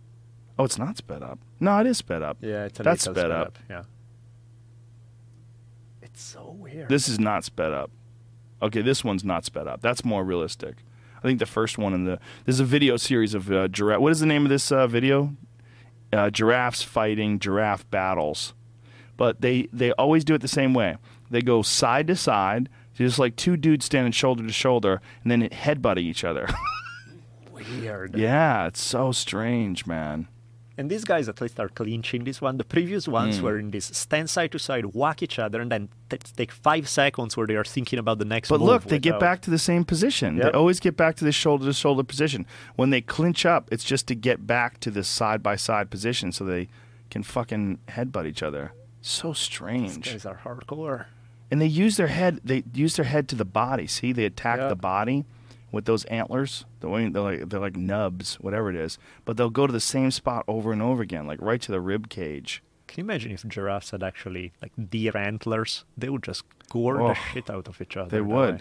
Oh, 0.58 0.64
it's 0.64 0.78
not 0.78 0.96
sped 0.98 1.22
up. 1.22 1.38
No, 1.60 1.78
it 1.80 1.86
is 1.86 1.98
sped 1.98 2.22
up. 2.22 2.38
yeah, 2.40 2.64
it's 2.64 2.78
That's 2.78 3.06
little 3.06 3.22
sped 3.22 3.30
up. 3.30 3.58
Yeah. 3.70 3.82
It's 6.02 6.22
so 6.22 6.56
weird. 6.58 6.88
This 6.88 7.08
is 7.08 7.18
not 7.18 7.44
sped 7.44 7.72
up. 7.72 7.90
Okay, 8.62 8.80
this 8.82 9.02
one's 9.04 9.24
not 9.24 9.44
sped 9.44 9.66
up. 9.66 9.80
That's 9.82 10.04
more 10.04 10.24
realistic. 10.24 10.76
I 11.22 11.26
think 11.28 11.38
the 11.38 11.46
first 11.46 11.78
one 11.78 11.94
in 11.94 12.04
the 12.04 12.18
there's 12.44 12.60
a 12.60 12.64
video 12.64 12.96
series 12.96 13.34
of 13.34 13.50
uh, 13.50 13.68
giraffe. 13.68 14.00
What 14.00 14.12
is 14.12 14.20
the 14.20 14.26
name 14.26 14.44
of 14.44 14.48
this 14.48 14.72
uh, 14.72 14.86
video? 14.86 15.36
Uh, 16.12 16.28
giraffes 16.28 16.82
fighting 16.82 17.38
giraffe 17.38 17.88
battles, 17.90 18.54
but 19.16 19.40
they 19.40 19.68
they 19.72 19.92
always 19.92 20.24
do 20.24 20.34
it 20.34 20.40
the 20.40 20.48
same 20.48 20.74
way. 20.74 20.96
They 21.30 21.40
go 21.40 21.62
side 21.62 22.08
to 22.08 22.16
side, 22.16 22.68
just 22.94 23.18
like 23.18 23.36
two 23.36 23.56
dudes 23.56 23.86
standing 23.86 24.12
shoulder 24.12 24.46
to 24.46 24.52
shoulder, 24.52 25.00
and 25.22 25.30
then 25.30 25.48
headbutting 25.48 26.02
each 26.02 26.24
other. 26.24 26.48
weird. 27.52 28.16
yeah, 28.16 28.66
it's 28.66 28.82
so 28.82 29.12
strange, 29.12 29.86
man. 29.86 30.28
And 30.78 30.90
these 30.90 31.04
guys 31.04 31.28
at 31.28 31.40
least 31.40 31.60
are 31.60 31.68
clinching 31.68 32.24
this 32.24 32.40
one. 32.40 32.56
The 32.56 32.64
previous 32.64 33.06
ones 33.06 33.38
Hmm. 33.38 33.44
were 33.44 33.58
in 33.58 33.70
this 33.72 33.86
stand 33.86 34.30
side 34.30 34.52
to 34.52 34.58
side, 34.58 34.94
whack 34.94 35.22
each 35.22 35.38
other, 35.38 35.60
and 35.60 35.70
then 35.70 35.88
t- 36.08 36.16
take 36.36 36.50
five 36.50 36.88
seconds 36.88 37.36
where 37.36 37.46
they 37.46 37.56
are 37.56 37.64
thinking 37.64 37.98
about 37.98 38.18
the 38.18 38.24
next 38.24 38.50
one. 38.50 38.58
But 38.60 38.64
look, 38.66 38.84
they 38.84 38.98
get 38.98 39.20
back 39.20 39.42
to 39.42 39.50
the 39.50 39.58
same 39.58 39.84
position. 39.84 40.36
They 40.36 40.50
always 40.50 40.80
get 40.80 40.96
back 40.96 41.16
to 41.16 41.24
the 41.24 41.32
shoulder 41.32 41.66
to 41.66 41.72
shoulder 41.74 42.02
position. 42.02 42.46
When 42.76 42.90
they 42.90 43.02
clinch 43.02 43.44
up, 43.44 43.68
it's 43.70 43.84
just 43.84 44.06
to 44.08 44.14
get 44.14 44.46
back 44.46 44.80
to 44.80 44.90
the 44.90 45.04
side 45.04 45.42
by 45.42 45.56
side 45.56 45.90
position 45.90 46.32
so 46.32 46.44
they 46.44 46.68
can 47.10 47.22
fucking 47.22 47.78
headbutt 47.88 48.26
each 48.26 48.42
other. 48.42 48.72
So 49.02 49.32
strange. 49.34 49.96
These 49.96 50.12
guys 50.12 50.26
are 50.26 50.40
hardcore. 50.44 51.06
And 51.50 51.60
they 51.60 51.66
use 51.66 51.98
their 51.98 52.06
head. 52.06 52.40
They 52.42 52.64
use 52.72 52.96
their 52.96 53.04
head 53.04 53.28
to 53.28 53.34
the 53.36 53.44
body. 53.44 53.86
See, 53.86 54.12
they 54.12 54.24
attack 54.24 54.58
Yep. 54.60 54.68
the 54.70 54.76
body 54.76 55.26
with 55.72 55.86
those 55.86 56.04
antlers. 56.04 56.64
The 56.80 56.88
way 56.88 57.08
they're 57.08 57.22
like 57.22 57.48
they're 57.48 57.58
like 57.60 57.76
nubs, 57.76 58.34
whatever 58.36 58.70
it 58.70 58.76
is. 58.76 58.98
But 59.24 59.36
they'll 59.36 59.50
go 59.50 59.66
to 59.66 59.72
the 59.72 59.80
same 59.80 60.10
spot 60.12 60.44
over 60.46 60.72
and 60.72 60.80
over 60.82 61.02
again, 61.02 61.26
like 61.26 61.40
right 61.42 61.60
to 61.62 61.72
the 61.72 61.80
rib 61.80 62.08
cage. 62.08 62.62
Can 62.86 63.00
you 63.00 63.04
imagine 63.10 63.32
if 63.32 63.46
giraffes 63.48 63.90
had 63.90 64.02
actually 64.02 64.52
like 64.60 64.72
deer 64.90 65.16
antlers? 65.16 65.84
They 65.96 66.10
would 66.10 66.22
just 66.22 66.44
gore 66.70 67.00
Oh, 67.00 67.08
the 67.08 67.14
shit 67.14 67.48
out 67.50 67.66
of 67.68 67.80
each 67.80 67.96
other. 67.96 68.10
They 68.10 68.20
would. 68.20 68.54
way. 68.56 68.60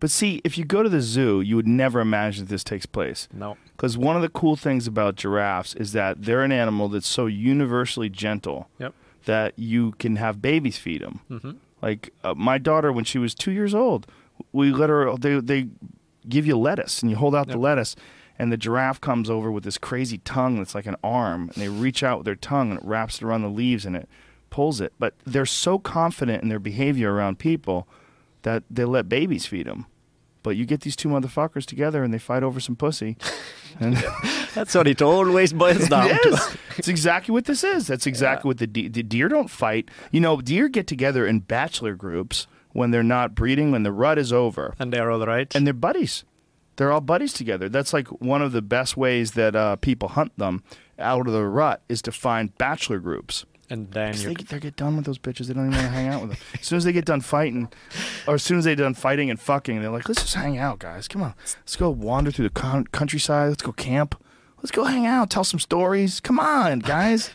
But 0.00 0.10
see, 0.10 0.40
if 0.44 0.56
you 0.56 0.64
go 0.64 0.82
to 0.82 0.88
the 0.88 1.02
zoo, 1.02 1.40
you 1.42 1.56
would 1.56 1.68
never 1.68 2.00
imagine 2.00 2.46
that 2.46 2.50
this 2.50 2.64
takes 2.64 2.86
place. 2.86 3.28
No. 3.34 3.58
Because 3.76 3.98
one 3.98 4.16
of 4.16 4.22
the 4.22 4.30
cool 4.30 4.56
things 4.56 4.86
about 4.86 5.14
giraffes 5.16 5.74
is 5.74 5.92
that 5.92 6.22
they're 6.22 6.42
an 6.42 6.52
animal 6.52 6.88
that's 6.88 7.06
so 7.06 7.26
universally 7.26 8.08
gentle 8.08 8.68
Yep. 8.78 8.94
that 9.26 9.52
you 9.58 9.92
can 9.92 10.16
have 10.16 10.40
babies 10.40 10.78
feed 10.78 11.02
them. 11.02 11.20
hmm 11.28 11.50
Like 11.82 12.12
uh, 12.24 12.34
my 12.34 12.56
daughter, 12.58 12.90
when 12.92 13.04
she 13.04 13.18
was 13.18 13.34
two 13.34 13.52
years 13.52 13.74
old, 13.74 14.06
we 14.52 14.72
let 14.72 14.88
her. 14.88 15.14
They 15.18 15.38
they 15.38 15.68
give 16.30 16.46
you 16.46 16.56
lettuce, 16.56 17.02
and 17.02 17.10
you 17.10 17.16
hold 17.16 17.34
out 17.34 17.48
the 17.48 17.58
lettuce, 17.58 17.96
and 18.38 18.50
the 18.50 18.56
giraffe 18.56 19.00
comes 19.00 19.28
over 19.28 19.50
with 19.52 19.64
this 19.64 19.76
crazy 19.76 20.18
tongue 20.18 20.58
that's 20.58 20.74
like 20.74 20.86
an 20.86 20.96
arm, 21.04 21.50
and 21.52 21.62
they 21.62 21.68
reach 21.68 22.02
out 22.02 22.18
with 22.18 22.24
their 22.24 22.34
tongue 22.34 22.70
and 22.70 22.80
it 22.80 22.86
wraps 22.86 23.16
it 23.16 23.22
around 23.22 23.42
the 23.42 23.48
leaves 23.48 23.84
and 23.84 23.94
it 23.94 24.08
pulls 24.48 24.80
it. 24.80 24.92
But 24.98 25.14
they're 25.26 25.44
so 25.46 25.78
confident 25.78 26.42
in 26.42 26.48
their 26.48 26.58
behavior 26.58 27.12
around 27.12 27.38
people 27.38 27.86
that 28.42 28.62
they 28.70 28.84
let 28.84 29.08
babies 29.08 29.46
feed 29.46 29.66
them. 29.66 29.86
But 30.42 30.56
you 30.56 30.64
get 30.64 30.80
these 30.80 30.96
two 30.96 31.10
motherfuckers 31.10 31.66
together 31.66 32.02
and 32.02 32.14
they 32.14 32.18
fight 32.18 32.42
over 32.42 32.60
some 32.60 32.76
pussy. 32.76 33.16
And 33.78 33.96
That's 34.54 34.74
what 34.74 34.86
it 34.88 35.00
always 35.00 35.52
boils 35.54 35.88
down 35.88 36.10
it 36.10 36.22
to. 36.24 36.58
It's 36.76 36.88
exactly 36.88 37.32
what 37.32 37.46
this 37.46 37.64
is. 37.64 37.86
That's 37.86 38.06
exactly 38.06 38.48
what 38.48 38.58
the, 38.58 38.66
de- 38.66 38.88
the 38.88 39.02
deer 39.02 39.28
don't 39.28 39.48
fight. 39.48 39.88
You 40.10 40.20
know, 40.20 40.40
deer 40.40 40.68
get 40.68 40.86
together 40.86 41.26
in 41.26 41.38
bachelor 41.40 41.94
groups 41.94 42.46
when 42.72 42.90
they're 42.90 43.02
not 43.02 43.34
breeding, 43.34 43.70
when 43.72 43.82
the 43.82 43.92
rut 43.92 44.18
is 44.18 44.32
over, 44.32 44.74
And 44.78 44.92
they're 44.92 45.10
all 45.10 45.24
right. 45.26 45.54
and 45.54 45.66
they're 45.66 45.74
buddies. 45.74 46.24
They're 46.76 46.92
all 46.92 47.00
buddies 47.00 47.32
together. 47.32 47.68
That's 47.68 47.92
like 47.92 48.08
one 48.08 48.40
of 48.42 48.52
the 48.52 48.62
best 48.62 48.96
ways 48.96 49.32
that 49.32 49.54
uh, 49.54 49.76
people 49.76 50.08
hunt 50.10 50.36
them 50.38 50.62
out 50.98 51.26
of 51.26 51.32
the 51.32 51.44
rut 51.44 51.82
is 51.88 52.00
to 52.02 52.12
find 52.12 52.56
bachelor 52.56 52.98
groups. 53.00 53.44
And 53.68 53.90
then 53.92 54.16
they, 54.16 54.34
get, 54.34 54.48
they 54.48 54.58
get 54.58 54.76
done 54.76 54.96
with 54.96 55.04
those 55.04 55.18
bitches. 55.18 55.46
They 55.46 55.54
don't 55.54 55.66
even 55.70 55.76
want 55.76 55.86
to 55.86 55.92
hang 55.92 56.08
out 56.08 56.22
with 56.22 56.30
them. 56.30 56.38
As 56.58 56.66
soon 56.66 56.78
as 56.78 56.84
they 56.84 56.92
get 56.92 57.04
done 57.04 57.20
fighting, 57.20 57.70
or 58.26 58.34
as 58.34 58.42
soon 58.42 58.58
as 58.58 58.64
they're 58.64 58.74
done 58.74 58.94
fighting 58.94 59.30
and 59.30 59.38
fucking, 59.38 59.80
they're 59.80 59.90
like, 59.90 60.08
let's 60.08 60.22
just 60.22 60.34
hang 60.34 60.58
out, 60.58 60.78
guys. 60.80 61.06
Come 61.06 61.22
on. 61.22 61.34
Let's 61.60 61.76
go 61.76 61.88
wander 61.90 62.30
through 62.32 62.48
the 62.48 62.54
con- 62.54 62.86
countryside. 62.90 63.50
Let's 63.50 63.62
go 63.62 63.70
camp. 63.72 64.20
Let's 64.62 64.70
go 64.70 64.84
hang 64.84 65.06
out, 65.06 65.30
tell 65.30 65.44
some 65.44 65.58
stories. 65.60 66.20
Come 66.20 66.38
on, 66.38 66.80
guys. 66.80 67.30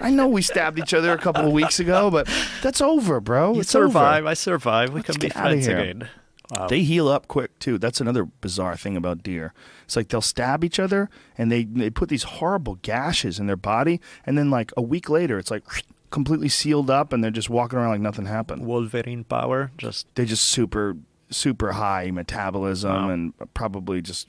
I 0.00 0.10
know 0.10 0.26
we 0.26 0.40
stabbed 0.42 0.78
each 0.78 0.94
other 0.94 1.12
a 1.12 1.18
couple 1.18 1.46
of 1.46 1.52
weeks 1.52 1.78
ago, 1.80 2.10
but 2.10 2.26
that's 2.62 2.80
over, 2.80 3.20
bro. 3.20 3.54
you 3.54 3.60
it's 3.60 3.74
over. 3.74 3.98
I 3.98 4.34
survive. 4.34 4.90
We 4.94 5.00
Let's 5.00 5.10
can 5.16 5.20
be 5.20 5.28
friends 5.28 5.66
here. 5.66 5.78
again. 5.78 6.08
Wow. 6.56 6.68
They 6.68 6.82
heal 6.82 7.08
up 7.08 7.28
quick 7.28 7.58
too. 7.58 7.78
That's 7.78 8.00
another 8.00 8.24
bizarre 8.24 8.76
thing 8.76 8.96
about 8.96 9.22
deer. 9.22 9.52
It's 9.84 9.96
like 9.96 10.08
they'll 10.08 10.20
stab 10.20 10.64
each 10.64 10.78
other 10.78 11.08
and 11.38 11.50
they 11.52 11.64
they 11.64 11.88
put 11.90 12.08
these 12.08 12.24
horrible 12.24 12.76
gashes 12.82 13.38
in 13.38 13.46
their 13.46 13.56
body, 13.56 14.00
and 14.26 14.36
then 14.38 14.50
like 14.50 14.72
a 14.76 14.82
week 14.82 15.08
later, 15.08 15.38
it's 15.38 15.50
like 15.50 15.64
completely 16.10 16.48
sealed 16.50 16.90
up, 16.90 17.12
and 17.12 17.22
they're 17.24 17.30
just 17.30 17.48
walking 17.50 17.78
around 17.78 17.90
like 17.90 18.00
nothing 18.00 18.26
happened. 18.26 18.66
Wolverine 18.66 19.24
power. 19.24 19.70
Just 19.78 20.06
They 20.14 20.24
just 20.26 20.44
super 20.44 20.96
super 21.30 21.72
high 21.72 22.10
metabolism 22.10 22.92
Wow. 22.92 23.08
and 23.10 23.32
probably 23.54 24.02
just 24.02 24.28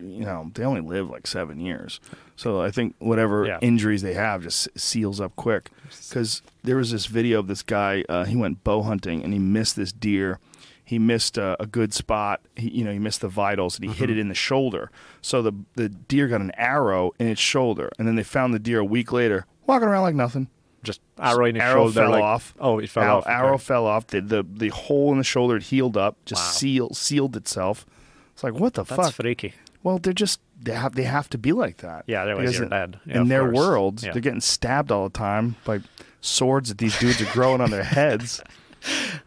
you 0.00 0.24
know 0.24 0.50
they 0.54 0.64
only 0.64 0.80
live 0.80 1.08
like 1.10 1.26
seven 1.26 1.60
years. 1.60 2.00
So 2.36 2.60
I 2.60 2.70
think 2.70 2.94
whatever 2.98 3.46
Yeah. 3.46 3.58
injuries 3.60 4.02
they 4.02 4.14
have 4.14 4.42
just 4.42 4.68
seals 4.78 5.20
up 5.20 5.34
quick. 5.36 5.70
Because 6.08 6.42
there 6.62 6.76
was 6.76 6.90
this 6.92 7.06
video 7.06 7.40
of 7.40 7.46
this 7.48 7.62
guy. 7.62 8.04
Uh, 8.08 8.24
he 8.24 8.36
went 8.36 8.62
bow 8.64 8.82
hunting 8.82 9.22
and 9.24 9.32
he 9.32 9.38
missed 9.38 9.76
this 9.76 9.92
deer. 9.92 10.38
He 10.84 10.98
missed 10.98 11.38
uh, 11.38 11.56
a 11.60 11.66
good 11.66 11.92
spot. 11.92 12.40
He, 12.56 12.70
you 12.70 12.84
know, 12.84 12.92
he 12.92 12.98
missed 12.98 13.20
the 13.20 13.28
vitals 13.28 13.76
and 13.78 13.84
he 13.88 13.90
hit 13.94 14.08
Mm-hmm. 14.08 14.18
it 14.18 14.20
in 14.20 14.28
the 14.28 14.34
shoulder. 14.34 14.90
So 15.20 15.42
the 15.42 15.52
the 15.74 15.88
deer 15.88 16.28
got 16.28 16.40
an 16.40 16.52
arrow 16.56 17.12
in 17.18 17.26
its 17.28 17.40
shoulder, 17.40 17.90
and 17.98 18.06
then 18.08 18.14
they 18.16 18.22
found 18.22 18.54
the 18.54 18.58
deer 18.58 18.78
a 18.78 18.84
week 18.84 19.12
later 19.12 19.44
walking 19.66 19.88
around 19.88 20.02
like 20.02 20.14
nothing. 20.14 20.48
just 20.84 21.00
arrow 21.18 21.44
in 21.44 21.56
his 21.56 21.62
arrow 21.62 21.90
shoulder. 21.90 21.92
fell 22.00 22.10
like- 22.12 22.22
off. 22.22 22.54
Oh, 22.60 22.78
it 22.78 22.88
fell 22.88 23.02
Arrow- 23.02 23.16
off. 23.18 23.26
Arrow 23.26 23.54
okay. 23.54 23.64
fell 23.64 23.86
off. 23.86 24.06
The, 24.06 24.20
the 24.22 24.46
the 24.48 24.68
hole 24.68 25.10
in 25.12 25.18
the 25.18 25.24
shoulder 25.24 25.54
had 25.54 25.64
healed 25.64 25.96
up, 25.96 26.16
just 26.24 26.40
Wow. 26.40 26.50
sealed 26.52 26.96
sealed 26.96 27.36
itself. 27.36 27.84
It's 28.32 28.44
like 28.44 28.54
what 28.54 28.74
the 28.74 28.84
That's 28.84 29.08
fuck? 29.08 29.14
freaky. 29.14 29.54
Well, 29.88 29.96
they're 29.96 30.12
just 30.12 30.40
they 30.60 30.74
have 30.74 30.94
they 30.96 31.04
have 31.04 31.30
to 31.30 31.38
be 31.38 31.52
like 31.52 31.78
that. 31.78 32.04
Yeah, 32.06 32.24
otherwise 32.24 32.52
you're 32.52 32.64
in, 32.64 32.68
dead. 32.68 33.00
Yeah, 33.06 33.22
in 33.22 33.28
their 33.28 33.44
course. 33.50 33.56
worlds, 33.56 34.04
Yeah. 34.04 34.12
they're 34.12 34.20
getting 34.20 34.42
stabbed 34.42 34.92
all 34.92 35.08
the 35.08 35.18
time 35.18 35.56
by 35.64 35.80
swords 36.20 36.68
that 36.68 36.76
these 36.76 36.98
dudes 36.98 37.22
are 37.22 37.32
growing 37.32 37.62
on 37.62 37.70
their 37.70 37.84
heads, 37.98 38.42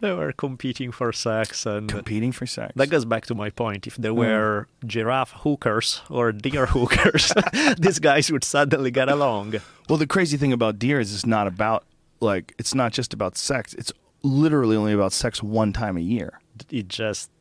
They 0.02 0.12
were 0.14 0.32
competing 0.32 0.92
for 0.92 1.12
sex, 1.12 1.66
and 1.66 1.90
competing 1.90 2.32
for 2.32 2.46
sex. 2.46 2.74
that 2.76 2.92
goes 2.92 3.06
back 3.06 3.26
to 3.26 3.34
my 3.34 3.50
point. 3.50 3.88
If 3.88 3.96
there 3.96 4.14
were 4.14 4.68
mm. 4.84 4.88
giraffe 4.88 5.32
hookers 5.32 6.02
or 6.12 6.32
deer 6.32 6.68
hookers, 6.68 7.34
these 7.80 7.98
guys 7.98 8.32
would 8.32 8.44
suddenly 8.44 8.92
get 8.92 9.10
along. 9.10 9.56
well, 9.90 9.98
the 9.98 10.06
crazy 10.06 10.38
thing 10.38 10.54
about 10.54 10.78
deer 10.78 11.00
is 11.00 11.12
it's 11.12 11.26
not 11.26 11.48
about 11.48 11.86
like 12.20 12.54
it's 12.60 12.76
not 12.76 12.94
just 12.94 13.16
about 13.16 13.36
sex. 13.36 13.74
It's 13.74 13.92
literally 14.22 14.78
only 14.78 14.94
about 14.94 15.12
sex 15.12 15.42
one 15.42 15.74
time 15.74 15.98
a 15.98 16.02
year. 16.02 16.40
It 16.70 16.88
just 16.88 17.32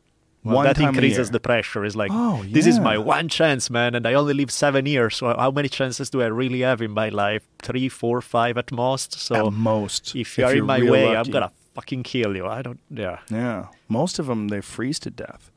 One 0.43 0.65
that 0.65 0.79
increases 0.81 1.31
the 1.31 1.41
pressure. 1.41 1.85
It's 1.85 1.97
like, 1.97 2.11
Oh, 2.15 2.43
this 2.49 2.67
is 2.67 2.81
my 2.81 2.97
one 2.97 3.29
chance, 3.29 3.69
man, 3.69 3.95
and 3.95 4.07
I 4.07 4.15
only 4.15 4.33
live 4.35 4.51
seven 4.51 4.87
years. 4.87 5.17
So 5.17 5.35
how 5.37 5.51
many 5.51 5.69
chances 5.69 6.09
do 6.11 6.23
I 6.23 6.27
really 6.27 6.61
have 6.61 6.81
in 6.81 6.93
my 6.93 7.11
life? 7.11 7.43
Three, 7.61 7.89
four, 7.91 8.21
five 8.23 8.57
at 8.57 8.73
most. 8.73 9.13
So 9.21 9.49
At 9.49 9.53
most, 9.53 10.17
if 10.17 10.39
you're 10.39 10.57
in 10.57 10.65
my 10.65 10.83
way, 10.83 11.15
I'm 11.15 11.31
gonna 11.31 11.53
fucking 11.75 12.05
kill 12.05 12.35
you. 12.37 12.47
I 12.47 12.63
don't. 12.63 12.81
Yeah. 12.89 13.19
Yeah, 13.31 13.67
most 13.89 14.19
of 14.19 14.27
them 14.27 14.49
they 14.49 14.61
freeze 14.63 14.99
to 15.01 15.11
death. 15.11 15.51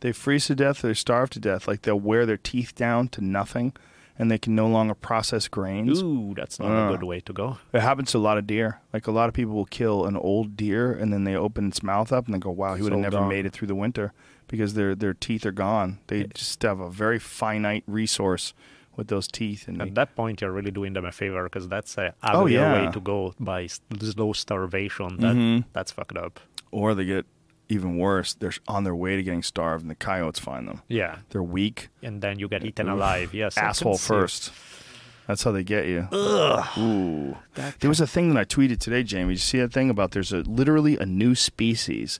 They 0.00 0.12
freeze 0.12 0.46
to 0.46 0.54
death. 0.54 0.80
They 0.80 0.94
starve 0.94 1.28
to 1.30 1.38
death. 1.38 1.68
Like 1.68 1.82
they'll 1.82 2.00
wear 2.00 2.24
their 2.24 2.38
teeth 2.38 2.74
down 2.74 3.08
to 3.08 3.20
nothing, 3.22 3.74
and 4.18 4.30
they 4.30 4.38
can 4.38 4.54
no 4.54 4.66
longer 4.66 4.94
process 4.94 5.46
grains. 5.48 6.00
Ooh, 6.02 6.32
that's 6.34 6.58
not 6.58 6.70
Uh. 6.70 6.88
a 6.88 6.92
good 6.96 7.02
way 7.02 7.20
to 7.20 7.32
go. 7.34 7.58
It 7.74 7.82
happens 7.82 8.10
to 8.12 8.18
a 8.18 8.24
lot 8.28 8.38
of 8.38 8.46
deer. 8.46 8.80
Like 8.94 9.06
a 9.06 9.10
lot 9.12 9.28
of 9.28 9.34
people 9.34 9.52
will 9.54 9.66
kill 9.66 10.06
an 10.06 10.16
old 10.16 10.56
deer, 10.56 10.90
and 10.90 11.12
then 11.12 11.24
they 11.24 11.36
open 11.36 11.68
its 11.68 11.82
mouth 11.82 12.10
up 12.10 12.24
and 12.24 12.34
they 12.34 12.38
go, 12.38 12.50
"Wow, 12.50 12.76
he 12.76 12.82
would 12.82 12.92
have 12.92 13.00
never 13.02 13.18
gone. 13.18 13.28
made 13.28 13.44
it 13.44 13.52
through 13.52 13.68
the 13.68 13.74
winter," 13.74 14.14
because 14.50 14.74
their 14.74 14.94
their 14.94 15.14
teeth 15.14 15.46
are 15.46 15.52
gone. 15.52 15.98
They 16.08 16.24
just 16.34 16.60
have 16.62 16.80
a 16.80 16.90
very 16.90 17.18
finite 17.18 17.84
resource 17.86 18.52
with 18.96 19.08
those 19.08 19.28
teeth, 19.28 19.68
and 19.68 19.80
At 19.80 19.84
they, 19.88 19.90
that 19.94 20.16
point, 20.16 20.40
you're 20.40 20.52
really 20.52 20.72
doing 20.72 20.92
them 20.92 21.04
a 21.06 21.12
favor 21.12 21.44
because 21.44 21.68
that's 21.68 21.96
a 21.96 22.12
Oh, 22.22 22.46
yeah. 22.46 22.86
way 22.86 22.92
to 22.92 23.00
go 23.00 23.34
by 23.38 23.66
slow 23.66 24.32
starvation. 24.34 25.16
That 25.18 25.34
Mhm. 25.36 25.64
that's 25.72 25.92
fucked 25.92 26.16
up. 26.16 26.40
or 26.72 26.94
they 26.94 27.04
get 27.04 27.26
even 27.68 27.96
worse. 27.98 28.34
They're 28.34 28.52
on 28.68 28.84
their 28.84 28.94
way 28.94 29.16
to 29.16 29.22
getting 29.24 29.42
starved, 29.42 29.82
and 29.82 29.90
the 29.90 29.94
coyotes 29.96 30.38
find 30.38 30.68
them. 30.68 30.82
Yeah, 30.88 31.18
They're 31.30 31.42
weak. 31.42 31.88
and 32.02 32.20
then 32.22 32.38
you 32.38 32.46
get 32.48 32.64
eaten 32.64 32.88
alive. 32.88 33.32
Yes, 33.34 33.56
asshole 33.58 33.98
first. 33.98 34.52
That's 35.26 35.42
how 35.44 35.50
they 35.52 35.62
get 35.64 35.86
you. 35.86 36.08
Ugh. 36.12 36.78
Ooh. 36.78 37.36
There 37.80 37.88
was 37.88 38.00
a 38.00 38.06
thing 38.06 38.32
that 38.34 38.38
I 38.40 38.44
tweeted 38.44 38.78
today, 38.80 39.02
Jamie. 39.04 39.34
Did 39.34 39.40
you 39.42 39.48
see 39.52 39.58
that 39.60 39.72
thing 39.72 39.90
about 39.90 40.10
there's 40.12 40.32
a 40.32 40.38
literally 40.42 40.96
a 40.98 41.06
new 41.06 41.34
species 41.34 42.18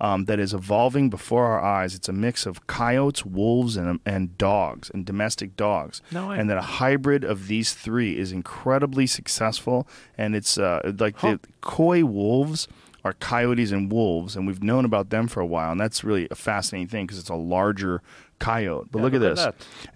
um, 0.00 0.24
that 0.24 0.38
is 0.40 0.54
evolving 0.54 1.10
before 1.10 1.44
our 1.46 1.60
eyes. 1.62 1.94
It's 1.94 2.08
a 2.08 2.12
mix 2.12 2.46
of 2.46 2.66
coyotes, 2.66 3.24
wolves, 3.24 3.76
and 3.76 4.00
and 4.06 4.36
dogs 4.38 4.90
and 4.94 5.04
domestic 5.04 5.56
dogs. 5.56 6.00
No. 6.10 6.30
And 6.30 6.48
that 6.48 6.56
a 6.56 6.62
hybrid 6.62 7.22
of 7.24 7.48
these 7.48 7.74
three 7.74 8.16
is 8.18 8.32
incredibly 8.32 9.06
successful. 9.06 9.86
And 10.16 10.34
it's 10.34 10.56
uh, 10.58 10.92
like 10.98 11.16
Huh. 11.18 11.38
the 11.42 11.48
coy 11.60 12.04
wolves 12.04 12.66
are 13.04 13.14
coyotes 13.14 13.70
and 13.72 13.90
wolves, 13.90 14.36
and 14.36 14.46
we've 14.46 14.62
known 14.62 14.84
about 14.84 15.08
them 15.10 15.26
for 15.26 15.40
a 15.40 15.46
while. 15.46 15.72
And 15.72 15.80
that's 15.80 16.04
really 16.04 16.28
a 16.30 16.34
fascinating 16.34 16.88
thing 16.88 17.06
because 17.06 17.18
it's 17.18 17.30
a 17.30 17.34
larger 17.34 18.02
coyote. 18.38 18.88
But 18.90 18.98
Yeah, 18.98 19.04
look, 19.04 19.14
at 19.14 19.20
this. 19.20 19.46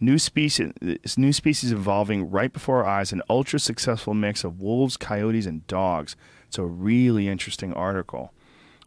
New 0.01 0.19
species, 0.19 0.73
this 0.81 1.19
new 1.19 1.33
species 1.33 1.71
evolving 1.73 2.31
right 2.31 2.53
before 2.53 2.79
our 2.85 2.87
eyes, 2.87 3.13
an 3.13 3.21
ultra 3.29 3.59
successful 3.59 4.15
mix 4.15 4.43
of 4.45 4.61
wolves, 4.61 4.97
coyotes, 4.97 5.45
and 5.47 5.67
dogs. 5.67 6.17
It's 6.49 6.59
a 6.59 6.65
really 6.65 7.29
interesting 7.29 7.73
article, 7.75 8.33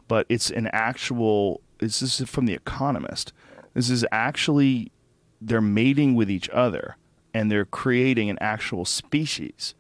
but 0.08 0.26
it's 0.30 0.50
an 0.50 0.68
actual. 0.74 1.62
This 1.80 2.02
is 2.02 2.28
from 2.30 2.46
the 2.46 2.54
Economist. 2.54 3.34
This 3.74 3.90
is 3.90 4.06
actually 4.12 4.92
they're 5.40 5.62
mating 5.62 6.16
with 6.16 6.32
each 6.32 6.50
other 6.50 6.98
and 7.34 7.52
they're 7.52 7.66
creating 7.66 8.30
an 8.30 8.38
actual 8.42 8.86
species. 8.86 9.76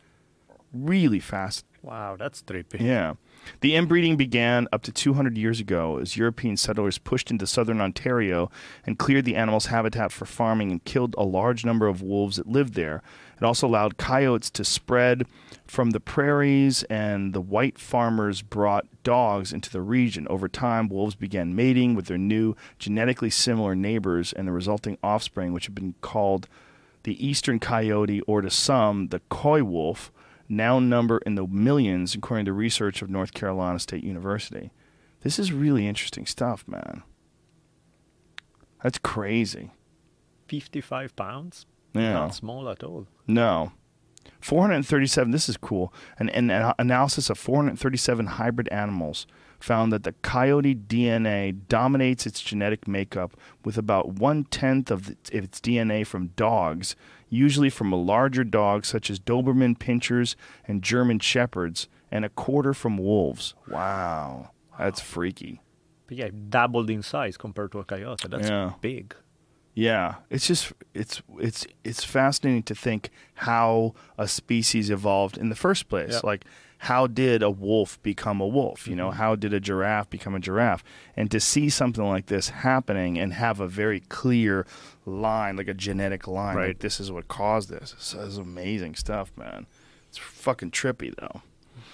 Really 0.71 1.19
fast. 1.19 1.65
Wow, 1.81 2.15
that's 2.17 2.41
trippy. 2.43 2.79
Yeah. 2.79 3.13
The 3.61 3.76
inbreeding 3.76 4.18
began 4.18 4.68
up 4.72 4.84
to 4.84 4.91
200 4.91 5.38
years 5.38 5.60
ago 5.60 5.98
as 5.98 6.18
European 6.18 6.57
settlers 6.57 6.98
pushed 6.98 7.32
into 7.32 7.48
southern 7.48 7.82
Ontario 7.82 8.49
and 8.86 8.99
cleared 8.99 9.26
the 9.26 9.36
animal's 9.36 9.68
habitat 9.68 10.11
for 10.11 10.26
farming 10.26 10.72
and 10.72 10.84
killed 10.84 11.15
a 11.18 11.24
large 11.24 11.65
number 11.65 11.88
of 11.88 12.02
wolves 12.02 12.38
that 12.38 12.48
lived 12.48 12.74
there. 12.74 13.02
It 13.40 13.44
also 13.44 13.68
allowed 13.68 13.98
coyotes 13.98 14.49
to 14.52 14.64
spread 14.64 15.26
from 15.68 15.91
the 15.91 15.99
prairies, 15.99 16.84
and 16.84 17.34
the 17.34 17.41
white 17.41 17.78
farmers 17.78 18.41
brought 18.41 18.88
dogs 19.03 19.53
into 19.53 19.69
the 19.69 19.82
region. 19.82 20.28
Over 20.28 20.48
time, 20.48 20.90
wolves 20.90 21.15
began 21.15 21.56
mating 21.56 21.94
with 21.94 22.07
their 22.07 22.18
new, 22.18 22.56
genetically 22.80 23.30
similar 23.30 23.76
neighbors, 23.76 24.34
and 24.34 24.48
the 24.48 24.52
resulting 24.52 24.98
offspring, 25.03 25.53
which 25.53 25.65
have 25.65 25.76
been 25.76 25.94
called 26.02 26.48
the 27.03 27.26
eastern 27.26 27.60
coyote, 27.60 28.22
or 28.22 28.41
to 28.41 28.49
some, 28.49 29.10
the 29.10 29.22
coy 29.30 29.64
wolf, 29.64 30.11
now 30.49 30.80
number 30.80 31.19
in 31.19 31.36
the 31.36 31.45
millions, 31.48 32.15
according 32.15 32.45
to 32.45 32.53
research 32.53 33.02
of 33.02 33.10
North 33.10 33.34
Carolina 33.34 33.80
State 33.80 34.03
University. 34.03 34.72
This 35.22 35.40
is 35.40 35.52
really 35.52 35.88
interesting 35.88 36.26
stuff, 36.26 36.65
man. 36.68 37.03
That's 38.84 38.98
crazy. 38.98 39.72
Fifty-five 40.48 41.15
pounds. 41.15 41.65
Yeah. 41.94 42.14
Not 42.14 42.36
small 42.36 42.69
at 42.69 42.84
all. 42.84 43.07
No. 43.28 43.72
437, 44.40 45.32
this 45.32 45.49
is 45.49 45.57
cool. 45.57 45.94
An, 46.19 46.30
an 46.30 46.74
analysis 46.78 47.30
of 47.30 47.38
437 47.40 48.26
hybrid 48.26 48.68
animals 48.69 49.26
found 49.60 49.91
that 49.91 50.03
the 50.03 50.11
coyote 50.22 50.76
DNA 50.76 51.68
dominates 51.68 52.26
its 52.26 52.41
genetic 52.41 52.88
makeup 52.88 53.36
with 53.65 53.78
about 53.78 54.14
one 54.14 54.44
tenth 54.45 54.91
of 54.91 55.15
its 55.32 55.60
DNA 55.60 56.06
from 56.06 56.28
dogs, 56.36 56.95
usually 57.29 57.69
from 57.69 57.91
a 57.91 57.95
larger 57.95 58.43
dog 58.43 58.85
such 58.85 59.09
as 59.09 59.19
Doberman 59.19 59.77
pinschers 59.77 60.35
and 60.67 60.81
German 60.81 61.19
shepherds, 61.19 61.87
and 62.11 62.23
a 62.23 62.29
quarter 62.29 62.73
from 62.73 62.97
wolves. 62.97 63.53
Wow. 63.69 64.51
That's 64.79 65.01
freaky. 65.01 65.61
But 66.07 66.17
yeah, 66.17 66.29
doubled 66.49 66.89
in 66.89 67.01
size 67.03 67.35
compared 67.37 67.71
to 67.73 67.79
a 67.79 67.83
coyote. 67.83 68.27
That's 68.29 68.47
Yeah. 68.49 68.73
big. 68.79 69.13
Yeah, 69.73 70.15
it's 70.31 70.47
just 70.47 70.73
it's 70.95 71.21
it's 71.37 71.67
it's 71.83 72.03
fascinating 72.03 72.63
to 72.63 72.73
think 72.73 73.09
how 73.35 73.93
a 74.17 74.27
species 74.27 74.89
evolved 74.89 75.37
in 75.37 75.49
the 75.49 75.55
first 75.55 75.87
place. 75.87 76.13
Yeah. 76.13 76.19
Like 76.23 76.45
how 76.81 77.07
did 77.07 77.41
a 77.41 77.49
wolf 77.49 78.01
become 78.03 78.39
a 78.39 78.47
wolf? 78.47 78.87
You 78.87 78.95
know, 78.95 79.07
Mm-hmm. 79.09 79.17
how 79.17 79.35
did 79.35 79.53
a 79.53 79.59
giraffe 79.59 80.09
become 80.09 80.35
a 80.35 80.39
giraffe? 80.39 80.83
And 81.15 81.31
to 81.31 81.39
see 81.39 81.69
something 81.69 82.03
like 82.03 82.27
this 82.27 82.49
happening 82.49 83.17
and 83.17 83.33
have 83.33 83.59
a 83.59 83.67
very 83.67 84.01
clear 84.01 84.65
line, 85.05 85.55
like 85.57 85.67
a 85.67 85.73
genetic 85.73 86.27
line, 86.27 86.55
like 86.67 86.79
this 86.79 86.99
is 86.99 87.11
what 87.11 87.27
caused 87.27 87.69
this. 87.69 87.95
So 87.97 88.23
it's 88.25 88.37
amazing 88.37 88.95
stuff, 88.95 89.31
man. 89.37 89.65
It's 90.09 90.17
fucking 90.17 90.71
trippy 90.71 91.13
though. 91.17 91.41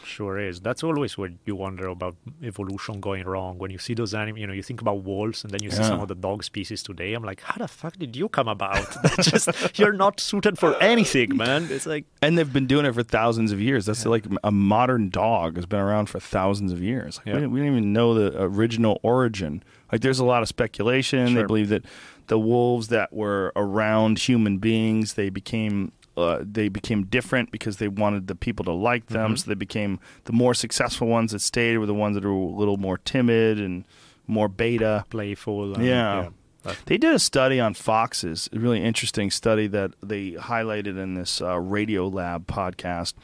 Sure 0.06 0.38
is. 0.40 0.60
That's 0.62 0.84
always 0.84 1.18
what 1.18 1.32
you 1.46 1.56
wonder 1.56 1.88
about 1.88 2.16
evolution 2.44 3.00
going 3.00 3.26
wrong. 3.26 3.58
When 3.58 3.72
you 3.72 3.78
see 3.78 3.94
those 3.94 4.14
animals, 4.14 4.40
you 4.40 4.48
know, 4.48 4.54
you 4.54 4.64
think 4.64 4.82
about 4.82 5.04
wolves, 5.04 5.44
and 5.44 5.52
then 5.52 5.64
you 5.64 5.72
see 5.72 5.84
some 5.84 6.00
of 6.00 6.08
the 6.08 6.16
dog 6.16 6.44
species 6.44 6.84
today. 6.84 7.14
I'm 7.14 7.24
like, 7.24 7.42
how 7.42 7.56
the 7.58 7.68
fuck 7.68 7.98
did 7.98 8.16
you 8.16 8.30
come 8.30 8.48
about? 8.48 8.86
That's 9.04 9.30
just 9.30 9.78
you're 9.80 9.94
not 9.94 10.20
suited 10.20 10.58
for 10.60 10.76
anything, 10.82 11.36
man. 11.38 11.68
It's 11.70 11.86
like 11.86 12.06
And 12.22 12.38
they've 12.38 12.52
been 12.52 12.68
doing 12.68 12.86
it 12.86 12.94
for 12.94 13.04
thousands 13.04 13.52
of 13.52 13.60
years. 13.62 13.86
That's 13.86 14.06
like 14.06 14.26
a 14.44 14.52
modern 14.52 15.10
dog 15.10 15.56
has 15.56 15.66
been 15.66 15.80
around 15.80 16.08
for 16.08 16.20
thousands 16.20 16.72
of 16.72 16.82
years. 16.82 17.18
Like, 17.18 17.28
Yeah. 17.28 17.40
we, 17.42 17.48
we 17.48 17.60
don't 17.60 17.70
even 17.70 17.94
know 17.94 18.14
the 18.14 18.42
original 18.42 19.00
origin. 19.04 19.64
Like 19.92 20.02
there's 20.02 20.20
a 20.20 20.26
lot 20.26 20.42
of 20.42 20.48
speculation. 20.48 21.34
They 21.36 21.44
believe 21.44 21.70
that 21.70 21.86
the 22.28 22.40
wolves 22.40 22.88
that 22.88 23.14
were 23.14 23.52
around 23.56 24.18
human 24.20 24.58
beings, 24.58 25.14
they 25.14 25.30
became 25.30 25.92
uh, 26.15 26.40
they 26.41 26.69
became 26.69 27.06
different 27.06 27.52
because 27.52 27.77
they 27.77 27.88
wanted 27.88 28.27
the 28.27 28.35
people 28.35 28.64
to 28.65 28.72
like 28.72 29.07
them. 29.07 29.31
Mm-hmm. 29.31 29.35
So 29.38 29.49
they 29.49 29.56
became 29.56 29.99
the 30.26 30.34
more 30.34 30.53
successful 30.53 31.07
ones 31.07 31.31
that 31.31 31.40
stayed 31.40 31.77
were 31.77 31.85
the 31.85 31.94
ones 31.94 32.15
that 32.15 32.23
were 32.23 32.31
a 32.31 32.38
little 32.38 32.77
more 32.77 32.98
timid 32.99 33.60
and 33.60 33.85
more 34.27 34.48
beta. 34.48 35.06
playful. 35.10 35.76
And, 35.76 35.85
Yeah. 35.85 36.30
But- 36.64 36.77
They 36.85 36.98
did 36.98 37.14
a 37.14 37.19
study 37.19 37.60
on 37.60 37.73
foxes, 37.73 38.49
a 38.53 38.60
really 38.60 38.81
interesting 38.81 39.30
study 39.31 39.68
that 39.68 39.91
they 40.02 40.31
highlighted 40.31 40.98
in 40.98 41.14
this 41.15 41.41
uh, 41.41 41.56
Radiolab 41.56 42.45
podcast. 42.45 43.15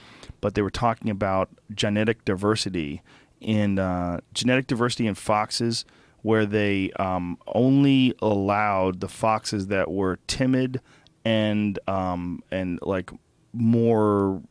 But 0.42 0.56
they 0.56 0.62
were 0.62 0.70
talking 0.70 1.10
about 1.10 1.50
genetic 1.74 2.26
diversity 2.26 3.02
in 3.40 3.80
uh, 3.80 4.20
genetic 4.34 4.68
diversity 4.68 5.08
in 5.08 5.16
foxes, 5.16 5.86
where 6.22 6.46
they 6.46 6.92
um, 7.00 7.38
only 7.48 8.14
allowed 8.22 9.00
the 9.00 9.08
foxes 9.08 9.68
that 9.68 9.90
were 9.90 10.20
timid 10.28 10.82
and 11.30 11.78
um, 11.88 12.42
and 12.52 12.80
like 12.82 13.12
more 13.54 14.42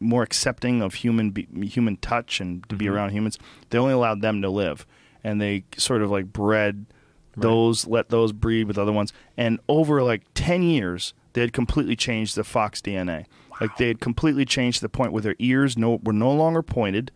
more 0.00 0.22
accepting 0.22 0.82
of 0.82 0.94
human 0.94 1.30
be- 1.30 1.48
human 1.68 1.96
touch 1.98 2.40
and 2.40 2.68
to 2.68 2.74
be 2.76 2.86
Mhm. 2.86 2.92
around 2.92 3.10
humans. 3.10 3.38
They 3.70 3.78
only 3.78 3.92
allowed 3.92 4.20
them 4.20 4.42
to 4.42 4.50
live, 4.50 4.84
and 5.22 5.40
they 5.40 5.64
sort 5.76 6.02
of 6.02 6.10
like 6.10 6.32
bred 6.32 6.86
those, 7.36 7.86
let 7.86 8.08
those 8.10 8.32
breed 8.32 8.66
with 8.66 8.76
other 8.78 8.92
ones, 8.92 9.12
and 9.36 9.58
over 9.68 10.02
like 10.02 10.22
ten 10.34 10.62
years, 10.62 11.14
they 11.32 11.40
had 11.40 11.52
completely 11.52 11.96
changed 11.96 12.34
the 12.36 12.44
fox 12.44 12.80
DNA. 12.82 13.24
Like 13.60 13.76
they 13.76 13.88
had 13.88 14.00
completely 14.00 14.44
changed 14.44 14.78
to 14.78 14.84
the 14.84 14.88
point 14.88 15.12
where 15.12 15.22
their 15.22 15.36
ears 15.38 15.78
no 15.78 16.00
were 16.02 16.12
no 16.12 16.32
longer 16.32 16.62
pointed, 16.62 17.10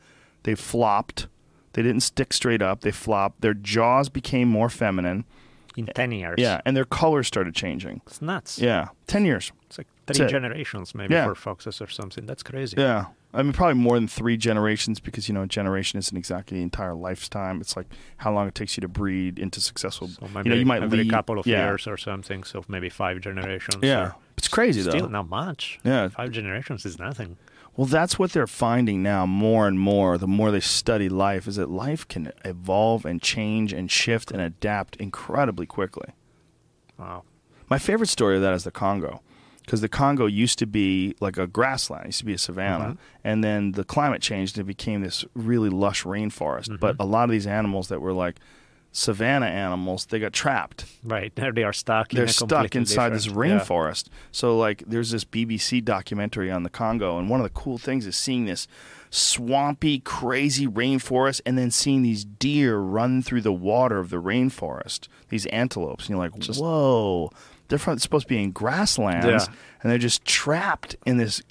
they 0.45 0.55
flopped. 0.55 1.27
They 1.75 1.83
didn't 1.83 2.01
stick 2.03 2.33
straight 2.33 2.63
up. 2.63 2.81
They 2.81 2.93
flopped. 2.93 3.43
Their 3.43 3.53
jaws 3.53 4.09
became 4.09 4.49
more 4.49 4.71
feminine. 4.71 5.25
In 5.77 5.87
ten 5.87 6.13
years. 6.13 6.37
Yeah, 6.39 6.61
and 6.65 6.77
their 6.77 6.85
colors 6.85 7.27
started 7.27 7.55
changing. 7.55 8.01
it's 8.07 8.23
nuts. 8.23 8.59
Yeah, 8.59 8.89
ten 9.07 9.25
years. 9.25 9.53
it's 9.67 9.79
like 9.79 9.87
That's 10.07 10.19
three 10.19 10.27
it. 10.27 10.31
generations 10.31 10.95
maybe 10.95 11.15
Yeah. 11.15 11.25
for 11.27 11.35
foxes 11.35 11.81
or 11.81 11.89
something. 11.89 12.27
That's 12.27 12.43
crazy. 12.43 12.77
Yeah. 12.79 13.07
I 13.35 13.43
mean, 13.43 13.53
probably 13.53 13.75
more 13.75 13.97
than 13.97 14.09
three 14.09 14.39
generations 14.39 14.99
because, 14.99 15.29
you 15.29 15.35
know, 15.35 15.43
a 15.43 15.47
generation 15.47 15.99
isn't 15.99 16.17
exactly 16.17 16.57
the 16.57 16.63
entire 16.63 16.95
lifetime. 16.95 17.61
It's 17.61 17.77
like 17.77 17.87
how 18.17 18.33
long 18.33 18.49
it 18.49 18.55
takes 18.55 18.79
you 18.79 18.81
to 18.81 18.89
breed 18.89 19.39
into 19.39 19.61
successful. 19.61 20.09
So 20.09 20.27
you 20.43 20.45
know, 20.49 20.55
you 20.55 20.65
might 20.65 20.83
every 20.83 20.99
lead- 20.99 21.11
couple 21.11 21.39
of 21.39 21.47
yeah. 21.47 21.67
years 21.67 21.87
or 21.87 21.99
something. 21.99 22.45
So 22.45 22.65
maybe 22.69 22.89
five 22.89 23.21
generations. 23.21 23.83
Yeah. 23.83 24.13
It's 24.39 24.49
crazy, 24.49 24.81
Still 24.83 25.01
though. 25.01 25.07
not 25.09 25.29
much. 25.29 25.79
Yeah. 25.85 26.09
Five 26.09 26.31
generations 26.31 26.87
is 26.87 26.99
nothing. 26.99 27.37
Well, 27.77 27.87
that's 27.87 28.19
what 28.19 28.33
they're 28.33 28.47
finding 28.47 29.03
now 29.03 29.27
more 29.27 29.69
and 29.69 29.79
more. 29.79 30.17
The 30.17 30.27
more 30.27 30.51
they 30.51 30.61
study 30.61 31.09
life, 31.11 31.47
is 31.47 31.57
that 31.57 31.69
life 31.71 32.09
can 32.09 32.33
evolve 32.45 33.05
and 33.05 33.21
change 33.21 33.73
and 33.73 33.91
shift 33.91 34.31
and 34.31 34.41
adapt 34.41 34.97
incredibly 34.97 35.67
quickly. 35.67 36.09
Wow. 36.99 37.25
My 37.69 37.79
favorite 37.79 38.09
story 38.09 38.37
of 38.37 38.43
that 38.43 38.55
is 38.55 38.65
the 38.65 38.71
Congo, 38.71 39.21
because 39.63 39.83
the 39.83 39.89
Congo 39.89 40.25
used 40.25 40.59
to 40.61 40.67
be 40.67 41.15
like 41.21 41.37
a 41.37 41.47
grassland, 41.47 42.05
it 42.05 42.09
used 42.09 42.19
to 42.21 42.25
be 42.25 42.33
a 42.35 42.39
savanna, 42.39 42.85
Mhm. 42.93 42.99
and 43.25 43.45
then 43.45 43.73
the 43.73 43.85
climate 43.85 44.23
changed 44.23 44.57
and 44.57 44.65
it 44.65 44.69
became 44.69 45.03
this 45.03 45.25
really 45.35 45.69
lush 45.69 46.05
rainforest. 46.05 46.69
Mhm. 46.71 46.81
But 46.81 46.97
a 46.99 47.05
lot 47.05 47.25
of 47.25 47.31
these 47.31 47.47
animals 47.47 47.89
that 47.89 48.01
were 48.01 48.15
like 48.15 48.37
savanna 48.97 49.45
animals, 49.45 50.07
they 50.07 50.19
got 50.19 50.33
trapped. 50.33 50.87
Right. 51.05 51.31
They 51.37 51.63
are 51.65 51.73
stuck. 51.75 52.11
They're 52.11 52.25
a 52.25 52.29
stuck 52.29 52.75
inside 52.75 53.11
this 53.13 53.25
different- 53.25 53.53
yeah. 53.53 53.59
rainforest. 53.61 54.07
So 54.33 54.57
like, 54.57 54.83
there's 54.87 55.11
this 55.11 55.25
BBC 55.25 55.85
documentary 55.85 56.51
on 56.51 56.63
the 56.63 56.71
Congo, 56.71 57.19
and 57.19 57.29
one 57.29 57.39
of 57.39 57.45
the 57.45 57.51
cool 57.51 57.77
things 57.77 58.07
is 58.07 58.17
seeing 58.17 58.47
this 58.47 58.67
swampy, 59.11 59.99
crazy 60.01 60.67
rainforest, 60.67 61.43
and 61.45 61.59
then 61.59 61.71
seeing 61.71 62.03
these 62.03 62.25
deer 62.25 62.79
run 62.79 63.21
through 63.23 63.43
the 63.43 63.53
water 63.53 63.99
of 63.99 64.09
the 64.09 64.17
rainforest. 64.21 65.09
These 65.29 65.45
antelopes, 65.47 66.05
and 66.05 66.11
you're 66.17 66.19
like, 66.19 66.39
Just- 66.39 66.61
whoa. 66.61 67.31
They're 67.69 67.79
from, 67.81 67.99
supposed 67.99 68.29
to 68.29 68.35
be 68.35 68.41
in 68.43 68.53
grasslands, 68.53 69.27
Yeah. 69.27 69.45
and 69.83 69.91
they're 69.91 69.99
just 69.99 70.25
trapped 70.25 70.95
in 71.05 71.17
this 71.19 71.43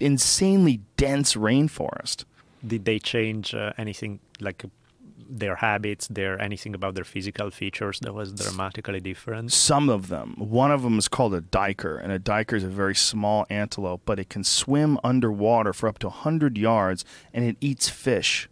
insanely 0.00 0.80
dense 0.96 1.34
rainforest. 1.34 2.24
Did 2.66 2.84
they 2.86 2.98
change 2.98 3.54
uh, 3.54 3.72
anything 3.76 4.20
like 4.40 4.64
their 5.28 5.56
habits, 5.56 6.06
their 6.08 6.40
anything 6.40 6.74
about 6.74 6.94
their 6.94 7.04
physical 7.04 7.50
features 7.50 8.00
that 8.00 8.14
was 8.14 8.32
dramatically 8.32 9.00
different? 9.00 9.52
Some 9.52 9.88
of 9.88 10.08
them. 10.08 10.34
One 10.38 10.70
of 10.70 10.82
them 10.82 10.98
is 10.98 11.08
called 11.08 11.34
a 11.34 11.40
duiker, 11.40 12.02
and 12.02 12.12
a 12.12 12.18
duiker 12.18 12.54
is 12.54 12.64
a 12.64 12.68
very 12.68 12.94
small 12.94 13.46
antelope, 13.50 14.02
but 14.04 14.18
it 14.18 14.28
can 14.28 14.44
swim 14.44 14.98
underwater 15.04 15.72
for 15.72 15.88
up 15.88 15.98
to 16.00 16.08
100 16.08 16.58
yards, 16.58 17.04
and 17.32 17.44
it 17.44 17.56
eats 17.60 17.88
fish. 17.88 18.48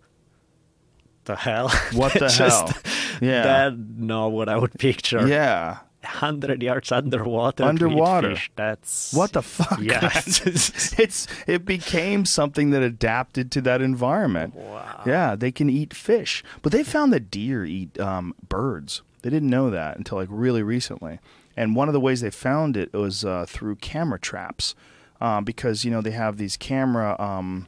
The 1.25 1.37
hell? 1.37 1.69
What 1.93 2.13
the 2.19 2.31
hell? 2.31 2.73
Yeah. 3.21 3.43
That's 3.43 3.77
not 3.97 4.33
what 4.33 4.49
I 4.49 4.57
would 4.57 4.75
picture. 4.75 5.27
Yeah. 5.27 5.79
100 6.03 6.63
yards 6.63 6.91
underwater. 6.93 7.65
Underwater. 7.65 8.37
That's. 8.57 9.13
What 9.13 9.33
the 9.33 9.43
fuck? 9.43 9.81
Yeah. 9.81 10.11
it's, 10.15 10.99
it's 10.99 11.27
it 11.47 11.65
became 11.65 12.25
something 12.25 12.71
that 12.71 12.83
adapted 12.83 13.51
to 13.53 13.61
that 13.63 13.81
environment. 13.81 14.55
Wow. 14.55 15.03
Yeah, 15.07 15.37
they 15.37 15.53
can 15.53 15.71
eat 15.71 15.95
fish, 15.95 16.43
but 16.63 16.73
they 16.73 16.83
found 16.83 17.13
that 17.13 17.31
deer 17.31 17.65
eat 17.65 17.99
um, 18.01 18.35
birds. 18.49 19.03
They 19.23 19.31
didn't 19.31 19.51
know 19.51 19.71
that 19.71 19.97
until 19.97 20.19
like 20.19 20.29
really 20.31 20.63
recently. 20.63 21.21
And 21.57 21.77
one 21.77 21.89
of 21.89 21.93
the 21.93 22.01
ways 22.01 22.21
they 22.21 22.31
found 22.31 22.77
it 22.77 22.93
was 22.93 23.25
uh, 23.25 23.45
through 23.49 23.77
camera 23.77 24.19
traps, 24.19 24.75
uh, 25.21 25.41
because 25.41 25.85
you 25.85 25.91
know 25.91 26.01
they 26.01 26.11
have 26.13 26.37
these 26.37 26.57
camera, 26.57 27.17
um, 27.21 27.67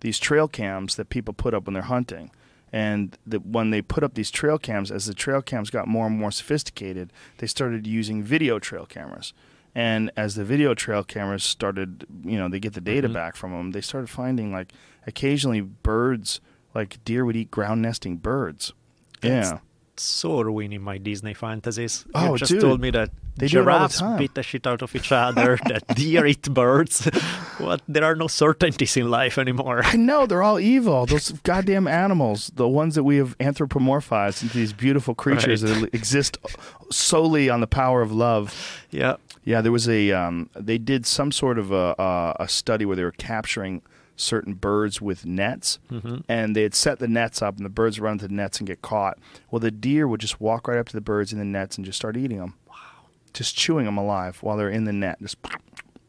these 0.00 0.18
trail 0.18 0.48
cams 0.48 0.96
that 0.96 1.08
people 1.08 1.34
put 1.34 1.54
up 1.54 1.66
when 1.66 1.74
they're 1.74 1.82
hunting. 1.82 2.30
And 2.72 3.16
the, 3.26 3.38
when 3.38 3.70
they 3.70 3.82
put 3.82 4.02
up 4.02 4.14
these 4.14 4.30
trail 4.30 4.58
cams, 4.58 4.90
as 4.90 5.04
the 5.06 5.12
trail 5.14 5.42
cams 5.42 5.68
got 5.70 5.86
more 5.86 6.06
and 6.06 6.18
more 6.18 6.30
sophisticated, 6.30 7.12
they 7.38 7.46
started 7.46 7.86
using 7.86 8.22
video 8.22 8.58
trail 8.58 8.86
cameras. 8.86 9.34
And 9.74 10.10
as 10.16 10.34
the 10.34 10.44
video 10.44 10.74
trail 10.74 11.04
cameras 11.04 11.44
started, 11.44 12.06
you 12.24 12.38
know, 12.38 12.48
they 12.48 12.60
get 12.60 12.72
the 12.74 12.80
data 12.80 13.08
Mhm. 13.08 13.14
back 13.14 13.36
from 13.36 13.52
them, 13.52 13.72
they 13.72 13.80
started 13.82 14.08
finding 14.08 14.52
like 14.52 14.72
occasionally 15.06 15.60
birds, 15.60 16.40
like 16.74 16.98
deer 17.04 17.24
would 17.26 17.36
eat 17.36 17.50
ground 17.50 17.82
nesting 17.82 18.16
birds. 18.16 18.72
That's 19.20 19.50
yeah. 19.50 19.58
So 20.02 20.40
ruining 20.40 20.82
my 20.82 20.98
Disney 20.98 21.34
fantasies. 21.34 22.04
Oh, 22.14 22.32
you 22.32 22.38
just 22.38 22.52
dude. 22.52 22.60
told 22.60 22.80
me 22.80 22.90
that 22.90 23.10
They 23.36 23.46
it 23.46 23.48
the 23.48 23.62
giraffes 23.62 24.02
beat 24.18 24.34
the 24.34 24.42
shit 24.42 24.66
out 24.66 24.82
of 24.82 24.94
each 24.96 25.12
other, 25.12 25.58
that 25.66 25.86
deer 25.94 26.26
eat 26.26 26.42
birds. 26.52 27.04
what? 27.58 27.80
There 27.88 28.04
are 28.04 28.14
no 28.16 28.26
certainties 28.28 28.96
in 28.96 29.10
life 29.10 29.38
anymore. 29.38 29.82
I 29.84 29.96
know 29.96 30.26
they're 30.26 30.42
all 30.42 30.58
evil. 30.60 31.06
Those 31.06 31.30
goddamn 31.44 31.86
animals, 31.88 32.50
the 32.54 32.68
ones 32.68 32.94
that 32.96 33.04
we 33.04 33.16
have 33.18 33.36
anthropomorphized 33.38 34.42
into 34.42 34.56
these 34.58 34.72
beautiful 34.72 35.14
creatures 35.14 35.62
Right. 35.64 35.80
that 35.80 35.94
exist 35.94 36.36
solely 36.90 37.48
on 37.48 37.60
the 37.60 37.66
power 37.66 38.02
of 38.02 38.12
love. 38.12 38.54
Yeah. 38.90 39.16
Yeah, 39.44 39.60
there 39.60 39.72
was 39.72 39.88
a. 39.88 40.12
Um, 40.12 40.50
they 40.54 40.78
did 40.78 41.04
some 41.06 41.32
sort 41.32 41.58
of 41.58 41.72
a, 41.72 41.94
a 41.98 42.36
a 42.44 42.48
study 42.48 42.84
where 42.84 42.94
they 42.96 43.02
were 43.02 43.10
capturing 43.18 43.82
certain 44.16 44.54
birds 44.54 45.00
with 45.00 45.24
nets, 45.26 45.78
hmm 45.88 46.16
and 46.28 46.54
they 46.54 46.62
had 46.62 46.74
set 46.74 46.98
the 46.98 47.08
nets 47.08 47.42
up, 47.42 47.56
and 47.56 47.64
the 47.64 47.70
birds 47.70 47.98
would 47.98 48.04
run 48.04 48.12
into 48.14 48.28
the 48.28 48.34
nets 48.34 48.58
and 48.58 48.66
get 48.66 48.82
caught. 48.82 49.18
Well, 49.50 49.60
the 49.60 49.70
deer 49.70 50.06
would 50.06 50.20
just 50.20 50.40
walk 50.40 50.68
right 50.68 50.78
up 50.78 50.86
to 50.88 50.92
the 50.92 51.00
birds 51.00 51.32
in 51.32 51.38
the 51.38 51.44
nets 51.44 51.76
and 51.76 51.84
just 51.84 51.96
start 51.96 52.16
eating 52.16 52.38
them. 52.38 52.54
Wow! 52.68 52.74
Just 53.32 53.56
chewing 53.56 53.86
them 53.86 53.96
alive 53.98 54.38
while 54.42 54.56
they're 54.56 54.68
in 54.70 54.84
the 54.84 54.92
net. 54.92 55.18
Just 55.20 55.36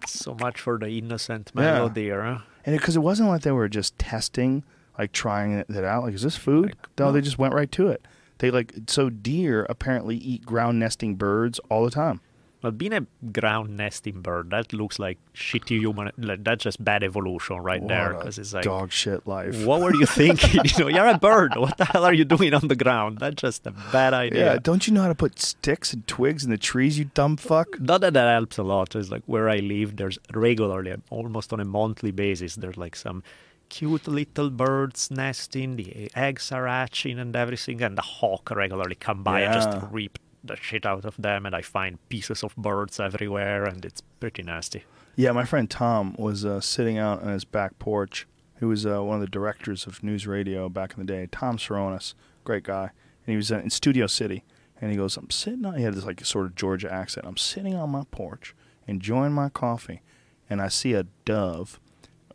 So 0.06 0.36
much 0.36 0.60
for 0.60 0.78
the 0.78 0.88
innocent 0.90 1.52
Yeah. 1.56 1.88
deer. 1.94 2.22
Huh? 2.24 2.40
and 2.66 2.78
because 2.78 2.96
it, 2.96 3.00
wasn't 3.02 3.30
like 3.30 3.42
they 3.42 3.52
were 3.52 3.68
just 3.70 3.98
testing, 3.98 4.64
like 4.98 5.12
trying 5.12 5.54
it, 5.54 5.70
it 5.70 5.84
out. 5.84 6.04
Like, 6.04 6.14
is 6.14 6.22
this 6.22 6.36
food? 6.38 6.66
Like, 6.68 6.88
no, 7.00 7.12
they 7.12 7.22
just 7.22 7.38
went 7.38 7.54
right 7.54 7.72
to 7.74 7.88
it. 7.88 8.06
They 8.40 8.52
like 8.52 8.74
so 8.88 9.10
deer 9.10 9.66
apparently 9.70 10.18
eat 10.18 10.46
ground 10.46 10.80
nesting 10.80 11.16
birds 11.16 11.60
all 11.70 11.84
the 11.86 11.92
time. 11.92 12.20
Well, 12.64 12.72
being 12.72 12.94
a 12.94 13.06
ground 13.34 13.76
nesting 13.76 14.22
bird, 14.22 14.52
that 14.52 14.72
looks 14.72 14.98
like 14.98 15.18
shitty 15.36 15.80
human. 15.80 16.12
Like, 16.18 16.46
that's 16.46 16.64
just 16.64 16.82
bad 16.84 17.04
evolution 17.04 17.58
right 17.58 17.82
What 17.82 17.90
there. 17.90 18.14
Because 18.14 18.40
it's 18.40 18.54
like, 18.54 18.64
dog 18.64 18.94
shit 18.94 19.28
life. 19.28 19.66
what 19.66 19.82
were 19.82 19.94
you 19.94 20.06
thinking? 20.06 20.62
you 20.78 20.86
know, 20.86 20.90
you're 20.90 21.08
a 21.08 21.18
bird. 21.18 21.58
What 21.58 21.78
the 21.78 21.84
hell 21.84 22.06
are 22.06 22.14
you 22.14 22.24
doing 22.24 22.54
on 22.54 22.70
the 22.70 22.76
ground? 22.78 23.20
That's 23.20 23.36
just 23.36 23.68
a 23.68 23.72
bad 23.92 24.14
idea. 24.14 24.54
Yeah, 24.54 24.60
don't 24.62 24.88
you 24.88 24.94
know 24.94 25.02
how 25.02 25.10
to 25.10 25.16
put 25.16 25.42
sticks 25.42 25.92
and 25.92 26.08
twigs 26.08 26.46
in 26.46 26.52
the 26.52 26.58
trees, 26.58 26.98
you 26.98 27.06
dumb 27.14 27.36
fuck? 27.36 27.80
Not 27.82 28.00
that 28.00 28.14
that 28.14 28.32
helps 28.32 28.58
a 28.58 28.64
lot. 28.64 28.96
It's 28.96 29.12
like 29.12 29.24
where 29.26 29.50
I 29.50 29.58
live, 29.58 29.98
there's 29.98 30.18
regularly, 30.34 30.96
almost 31.10 31.52
on 31.52 31.60
a 31.60 31.66
monthly 31.66 32.12
basis, 32.12 32.56
there's 32.56 32.78
like 32.78 32.96
some 32.96 33.24
cute 33.68 34.08
little 34.08 34.50
birds 34.50 35.10
nesting, 35.12 35.76
the 35.76 36.10
eggs 36.16 36.52
are 36.52 36.68
hatching 36.68 37.20
and 37.20 37.36
everything, 37.36 37.82
and 37.82 37.98
the 37.98 38.02
hawk 38.04 38.52
regularly 38.52 38.96
come 38.96 39.24
by 39.24 39.42
and 39.42 39.54
just 39.54 39.92
rip 39.92 40.18
the 40.44 40.56
shit 40.56 40.86
out 40.86 41.06
of 41.06 41.16
them, 41.18 41.46
and 41.46 41.56
I 41.56 41.62
find 41.62 41.98
pieces 42.10 42.44
of 42.44 42.56
birds 42.56 43.00
everywhere, 43.00 43.66
and 43.66 43.84
it's 43.86 44.02
pretty 44.20 44.44
nasty. 44.44 44.84
Yeah, 45.16 45.32
my 45.32 45.46
friend 45.46 45.70
Tom 45.70 46.16
was 46.18 46.44
uh, 46.44 46.60
sitting 46.60 46.98
out 46.98 47.22
on 47.22 47.30
his 47.30 47.46
back 47.46 47.80
porch. 47.80 48.28
He 48.60 48.66
was 48.66 48.86
uh, 48.86 49.04
one 49.04 49.16
of 49.16 49.22
the 49.22 49.28
directors 49.28 49.86
of 49.86 50.00
NewsRadio 50.00 50.72
back 50.74 50.94
in 50.94 51.06
the 51.06 51.12
day. 51.12 51.28
Tom 51.32 51.58
Cherones, 51.58 52.16
great 52.44 52.64
guy, 52.64 52.92
and 53.26 53.32
he 53.32 53.36
was 53.36 53.52
in 53.52 53.70
Studio 53.70 54.08
City. 54.08 54.44
And 54.82 54.92
he 54.92 54.98
goes, 54.98 55.16
"I'm 55.16 55.30
sitting 55.30 55.64
on." 55.66 55.76
He 55.76 55.84
had 55.84 55.94
this 55.94 56.04
like 56.06 56.26
sort 56.26 56.46
of 56.46 56.56
Georgia 56.56 56.92
accent. 56.92 57.26
I'm 57.26 57.38
sitting 57.38 57.74
on 57.76 57.90
my 57.90 58.04
porch, 58.12 58.54
enjoying 58.86 59.32
my 59.32 59.48
coffee, 59.48 60.02
and 60.50 60.62
I 60.62 60.68
see 60.68 60.94
a 60.94 61.06
dove, 61.24 61.80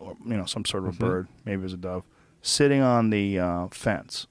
or 0.01 0.16
you 0.24 0.36
know, 0.36 0.47
some 0.47 0.64
sort 0.64 0.85
of 0.86 0.94
a 0.94 0.98
bird, 0.98 1.28
maybe 1.44 1.60
it 1.60 1.64
was 1.64 1.74
a 1.74 1.76
dove, 1.76 2.05
sitting 2.40 2.80
on 2.80 3.10
the 3.10 3.39
uh, 3.39 3.68
fence. 3.68 4.26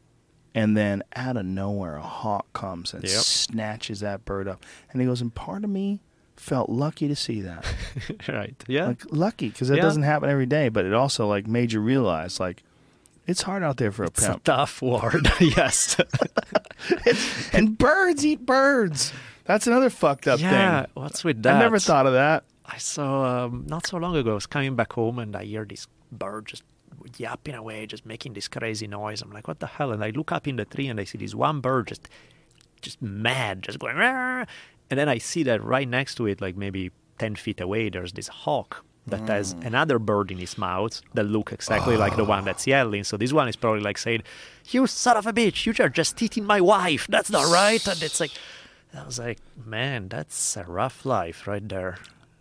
And 0.55 0.75
then 0.75 1.03
out 1.15 1.37
of 1.37 1.45
nowhere, 1.45 1.97
a 1.97 2.01
hawk 2.01 2.51
comes 2.53 2.93
and 2.93 3.03
Yep. 3.03 3.11
snatches 3.11 3.99
that 3.99 4.25
bird 4.25 4.47
up. 4.47 4.65
And 4.91 5.01
he 5.01 5.07
goes, 5.07 5.21
and 5.21 5.33
part 5.33 5.63
of 5.63 5.69
me 5.69 6.01
felt 6.35 6.69
lucky 6.69 7.07
to 7.07 7.15
see 7.15 7.41
that 7.41 7.65
right? 8.27 8.55
Yeah. 8.67 8.87
like 8.87 9.01
lucky 9.11 9.49
because 9.49 9.67
that 9.69 9.77
Yeah. 9.77 9.81
doesn't 9.83 10.03
happen 10.03 10.29
every 10.29 10.45
day 10.45 10.69
but 10.69 10.85
it 10.85 10.93
also 10.93 11.27
like 11.27 11.47
made 11.47 11.71
you 11.71 11.79
realize 11.79 12.39
like 12.39 12.61
it's 13.25 13.41
hard 13.41 13.63
out 13.63 13.77
there 13.77 13.91
for 13.91 14.03
a 14.03 14.07
it's 14.07 14.23
a 14.23 14.31
pimp 14.33 14.43
tough 14.43 14.79
word. 14.81 15.27
yes. 15.39 15.97
and 17.53 17.77
birds 17.77 18.25
eat 18.25 18.45
birds 18.45 19.11
that's 19.45 19.65
another 19.67 19.89
fucked 19.89 20.27
up 20.27 20.39
yeah. 20.39 20.81
thing 20.83 20.91
What's 20.93 21.23
with 21.23 21.41
that? 21.43 21.55
i 21.55 21.59
never 21.59 21.79
thought 21.79 22.05
of 22.05 22.13
that 22.13 22.43
I 22.69 22.77
saw 22.79 23.45
um, 23.45 23.63
not 23.65 23.87
so 23.87 23.95
long 23.97 24.13
ago. 24.17 24.31
I 24.31 24.33
was 24.33 24.45
coming 24.45 24.75
back 24.75 24.91
home 24.91 25.19
and 25.19 25.33
I 25.37 25.45
hear 25.45 25.63
this 25.63 25.87
bird 26.11 26.47
just 26.47 26.63
yapping 27.17 27.55
away, 27.55 27.85
just 27.85 28.05
making 28.05 28.33
this 28.33 28.47
crazy 28.47 28.87
noise. 28.87 29.21
I'm 29.21 29.31
like, 29.31 29.47
what 29.47 29.59
the 29.59 29.67
hell? 29.67 29.91
And 29.91 30.03
I 30.03 30.11
look 30.11 30.31
up 30.31 30.47
in 30.47 30.57
the 30.57 30.65
tree 30.65 30.87
and 30.87 30.99
I 30.99 31.03
see 31.03 31.17
this 31.17 31.35
one 31.35 31.61
bird 31.61 31.87
just, 31.87 32.07
just 32.81 33.01
mad, 33.01 33.63
just 33.63 33.79
going. 33.79 33.95
"Rah!" 33.95 34.45
And 34.89 34.99
then 34.99 35.09
I 35.09 35.17
see 35.17 35.43
that 35.43 35.63
right 35.63 35.87
next 35.87 36.15
to 36.15 36.27
it, 36.27 36.41
like 36.41 36.55
maybe 36.55 36.91
ten 37.17 37.35
feet 37.35 37.59
away, 37.59 37.89
there's 37.89 38.13
this 38.13 38.27
hawk 38.27 38.83
that 39.07 39.21
has 39.21 39.53
mm. 39.53 39.65
another 39.65 39.99
bird 39.99 40.31
in 40.31 40.37
his 40.37 40.57
mouth 40.57 41.01
that 41.13 41.23
look 41.23 41.53
exactly 41.53 41.95
like 41.95 42.17
the 42.17 42.25
one 42.25 42.43
that's 42.43 42.67
ah. 42.67 42.71
yelling. 42.71 43.03
So 43.03 43.15
this 43.15 43.31
one 43.31 43.47
is 43.47 43.55
probably 43.55 43.81
like 43.81 43.97
saying, 43.97 44.23
"You 44.69 44.87
son 44.87 45.17
of 45.17 45.25
a 45.25 45.33
bitch! 45.33 45.65
You 45.65 45.73
are 45.83 45.89
just 45.89 46.21
eating 46.21 46.45
my 46.45 46.61
wife. 46.61 47.07
That's 47.07 47.29
not 47.29 47.51
right." 47.51 47.85
And 47.87 48.01
it's 48.01 48.19
like. 48.19 48.31
I 48.95 49.05
was 49.05 49.19
like, 49.19 49.39
man, 49.65 50.07
that's 50.07 50.55
a 50.55 50.63
rough 50.63 51.05
life 51.05 51.45
right 51.45 51.67
there. 51.67 51.97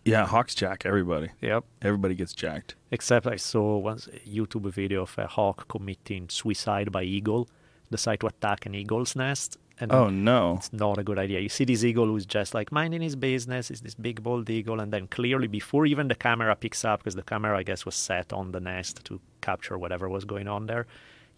Yeah 0.07 0.25
hawks 0.25 0.55
jack 0.55 0.79
everybody 0.85 1.29
Yep. 1.41 1.63
everybody 1.81 2.15
gets 2.15 2.33
jacked 2.33 2.75
Except 2.91 3.27
I 3.27 3.35
saw 3.35 3.77
once 3.77 4.07
a 4.07 4.19
YouTube 4.37 4.71
video 4.71 5.01
of 5.07 5.13
a 5.17 5.27
hawk 5.27 5.67
committing 5.67 6.29
suicide 6.29 6.89
by 6.97 7.03
eagle, 7.03 7.49
decide 7.91 8.19
to 8.21 8.27
attack 8.27 8.65
an 8.65 8.73
eagle's 8.81 9.13
nest. 9.23 9.57
And 9.79 9.91
oh 9.91 10.09
no 10.09 10.55
it's 10.57 10.71
not 10.71 10.97
a 10.97 11.03
good 11.03 11.19
idea. 11.19 11.39
You 11.41 11.49
see 11.49 11.65
this 11.65 11.83
eagle 11.83 12.07
who's 12.11 12.25
just 12.25 12.53
like 12.53 12.71
minding 12.71 13.01
his 13.01 13.15
business, 13.15 13.69
is 13.69 13.81
this 13.81 13.93
big 14.07 14.23
bald 14.23 14.49
eagle, 14.49 14.79
and 14.79 14.91
then 14.93 15.05
clearly 15.07 15.47
before 15.47 15.85
even 15.85 16.07
the 16.07 16.15
camera 16.15 16.55
picks 16.55 16.85
up, 16.85 16.97
because 17.01 17.15
the 17.15 17.29
camera 17.33 17.57
I 17.61 17.63
guess 17.63 17.85
was 17.85 17.95
set 17.95 18.31
on 18.31 18.53
the 18.53 18.61
nest 18.61 19.03
to 19.07 19.19
capture 19.41 19.77
whatever 19.77 20.07
was 20.07 20.25
going 20.33 20.47
on 20.47 20.65
there, 20.67 20.87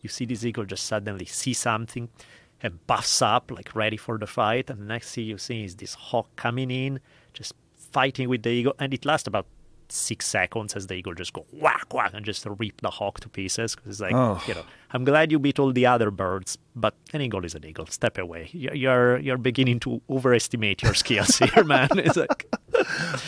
you 0.02 0.10
see 0.16 0.26
this 0.26 0.46
eagle 0.46 0.66
just 0.66 0.86
suddenly 0.86 1.26
see 1.26 1.54
something 1.54 2.10
and 2.62 2.74
puffs 2.88 3.22
up 3.22 3.52
like 3.52 3.76
ready 3.76 3.98
for 3.98 4.18
the 4.20 4.28
fight, 4.28 4.70
and 4.70 4.80
the 4.80 4.86
next 4.86 5.16
thing 5.16 5.26
you 5.26 5.38
see 5.40 5.64
is 5.64 5.76
this 5.76 5.96
hawk 5.96 6.28
coming 6.36 6.70
in, 6.70 7.00
just 7.34 7.54
fighting 7.92 8.30
with 8.30 8.44
the 8.44 8.50
eagle, 8.50 8.74
and 8.80 8.94
it 8.94 9.06
lasts 9.06 9.28
about 9.28 9.46
six 9.92 10.28
seconds 10.28 10.76
as 10.76 10.86
the 10.88 10.94
eagle 10.94 11.16
just 11.16 11.34
go 11.34 11.44
whack 11.52 11.92
whack 11.94 12.12
and 12.14 12.24
just 12.24 12.46
rip 12.46 12.80
the 12.82 12.90
hawk 12.92 13.20
to 13.20 13.28
pieces 13.28 13.76
because 13.76 13.90
it's 13.94 14.00
like 14.00 14.14
Oh. 14.14 14.40
you 14.48 14.54
know 14.54 14.64
I'm 14.92 15.04
glad 15.04 15.32
you 15.32 15.40
beat 15.40 15.60
all 15.60 15.72
the 15.72 15.86
other 15.86 16.10
birds, 16.12 16.58
but 16.76 16.96
an 17.14 17.22
eagle 17.22 17.46
is 17.46 17.54
an 17.56 17.64
eagle. 17.66 17.86
Step 17.88 18.18
away. 18.18 18.50
You're 18.54 19.20
you're, 19.20 19.38
beginning 19.38 19.80
to 19.82 20.02
overestimate 20.10 20.82
your 20.82 20.94
skills 20.96 21.38
here, 21.54 21.64
man. 21.64 21.90
It's 21.98 22.18
like 22.18 22.46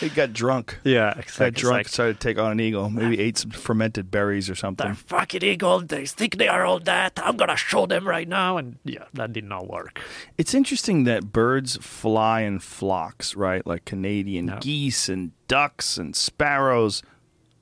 he 0.00 0.08
got 0.08 0.32
drunk 0.32 0.78
yeah, 0.84 1.14
got 1.14 1.18
exactly. 1.18 1.46
It's 1.46 1.60
drunk 1.60 1.76
like, 1.78 1.88
started 1.88 2.20
to 2.20 2.28
take 2.28 2.38
on 2.38 2.52
an 2.52 2.60
eagle 2.60 2.88
maybe 2.90 3.20
ate 3.20 3.38
some 3.38 3.50
fermented 3.50 4.10
berries 4.10 4.50
or 4.50 4.54
something. 4.54 4.86
They're 4.86 4.94
fucking 4.94 5.42
eagle. 5.44 5.80
They 5.80 6.06
think 6.06 6.38
they 6.38 6.48
are 6.48 6.64
all 6.64 6.80
that. 6.80 7.20
I'm 7.22 7.36
gonna 7.36 7.56
show 7.56 7.86
them 7.86 8.08
right 8.08 8.26
now. 8.28 8.56
And 8.56 8.78
yeah, 8.84 9.04
that 9.14 9.32
did 9.32 9.44
not 9.44 9.68
work. 9.68 10.00
it's 10.38 10.54
interesting 10.54 11.04
that 11.04 11.32
birds 11.32 11.76
fly 11.80 12.40
in 12.42 12.58
flocks 12.58 13.36
right 13.36 13.64
like 13.66 13.84
canadian 13.84 14.46
No. 14.46 14.58
geese 14.60 15.08
and 15.08 15.32
ducks 15.48 15.96
and 15.98 16.16
sparrows 16.16 17.02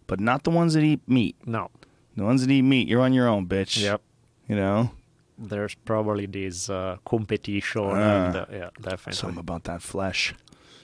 but 0.06 0.18
not 0.20 0.44
the 0.44 0.50
ones 0.50 0.74
that 0.74 0.82
eat 0.82 1.00
meat 1.08 1.36
No. 1.46 1.70
The 2.16 2.24
ones 2.24 2.40
that 2.42 2.50
eat 2.50 2.62
meat 2.62 2.88
you're 2.88 3.00
on 3.00 3.12
your 3.12 3.28
own 3.28 3.46
bitch 3.46 3.80
Yep. 3.82 4.00
you 4.48 4.56
know 4.56 4.90
There's 5.38 5.74
probably 5.74 6.26
this 6.26 6.68
uh, 6.68 6.96
competition. 7.04 7.82
Ah. 7.84 8.26
and, 8.26 8.36
uh, 8.36 8.46
yeah, 8.52 8.70
definitely. 8.78 9.14
Something 9.14 9.38
about 9.40 9.64
that 9.64 9.80
flesh. 9.80 10.34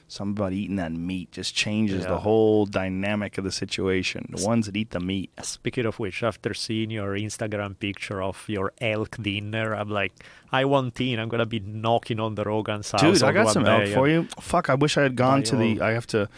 Something 0.09 0.39
about 0.41 0.53
eating 0.53 0.77
that 0.77 0.93
meat 0.93 1.29
just 1.33 1.53
changes 1.55 2.07
the 2.07 2.19
whole 2.19 2.65
dynamic 2.65 3.37
of 3.39 3.45
the 3.45 3.51
situation. 3.51 4.21
The 4.35 4.47
ones 4.47 4.65
that 4.67 4.77
eat 4.77 4.91
the 4.93 5.01
meat. 5.01 5.29
Speaking 5.43 5.85
of 5.85 5.99
which, 5.99 6.23
after 6.23 6.55
seeing 6.55 6.91
your 6.93 7.11
Instagram 7.19 7.77
picture 7.79 8.23
of 8.23 8.45
your 8.49 8.73
elk 8.81 9.17
dinner, 9.21 9.75
I'm 9.75 9.91
like, 9.91 10.13
I 10.53 10.65
want 10.65 10.99
in. 11.01 11.19
I'm 11.19 11.29
gonna 11.29 11.45
be 11.45 11.59
knocking 11.61 12.21
on 12.21 12.37
the 12.37 12.45
Rogan's 12.45 12.93
house. 12.93 13.03
Dude, 13.03 13.23
I 13.25 13.33
got 13.33 13.53
some 13.53 13.65
day 13.65 13.87
elk 13.93 13.95
for 13.95 14.09
you. 14.09 14.29
Fuck, 14.41 14.71
I 14.71 14.75
wish 14.75 14.97
I 14.97 15.03
had 15.03 15.17
gone 15.17 15.41
Buy 15.41 15.47
to 15.51 15.57
the. 15.57 15.81
I 15.83 15.91
have 15.91 16.07
to 16.15 16.29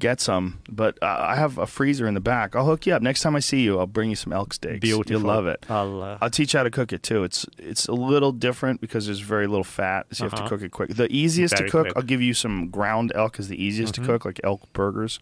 get 0.00 0.20
some, 0.20 0.58
but 0.68 0.98
uh, 1.02 1.06
I 1.28 1.36
have 1.36 1.56
a 1.58 1.66
freezer 1.66 2.08
in 2.08 2.14
the 2.14 2.20
back. 2.20 2.56
I'll 2.56 2.66
hook 2.66 2.86
you 2.86 2.94
up 2.94 3.02
next 3.02 3.20
time 3.22 3.36
I 3.36 3.40
see 3.40 3.60
you. 3.60 3.78
I'll 3.78 3.86
bring 3.86 4.10
you 4.10 4.16
some 4.16 4.32
elk 4.32 4.52
steaks. 4.54 4.80
Beautiful. 4.80 5.12
You'll 5.12 5.20
love 5.20 5.46
it. 5.46 5.64
I'll, 5.68 6.02
uh, 6.02 6.18
I'll 6.20 6.30
teach 6.30 6.52
you 6.54 6.58
how 6.58 6.64
to 6.64 6.70
cook 6.70 6.92
it 6.92 7.02
too. 7.04 7.22
It's 7.22 7.46
it's 7.58 7.86
a 7.86 7.92
little 7.92 8.32
different 8.32 8.80
because 8.80 9.06
there's 9.06 9.20
very 9.20 9.46
little 9.46 9.62
fat, 9.62 10.06
so 10.10 10.24
you 10.24 10.30
have 10.30 10.36
to 10.38 10.42
Uh-huh. 10.44 10.48
cook 10.48 10.62
it 10.62 10.70
quick. 10.72 10.90
The 10.96 11.06
easiest 11.12 11.56
Very 11.56 11.68
to 11.68 11.72
cook, 11.72 11.84
quick. 11.86 11.96
I'll 11.96 12.02
give 12.02 12.20
you 12.20 12.34
some 12.34 12.68
ground 12.70 13.12
elk 13.14 13.38
is 13.38 13.46
the 13.48 13.62
easiest 13.62 13.92
Mhm. 13.94 13.96
to 13.96 14.06
cook, 14.06 14.24
like 14.24 14.40
elk 14.42 14.72
burgers. 14.72 15.20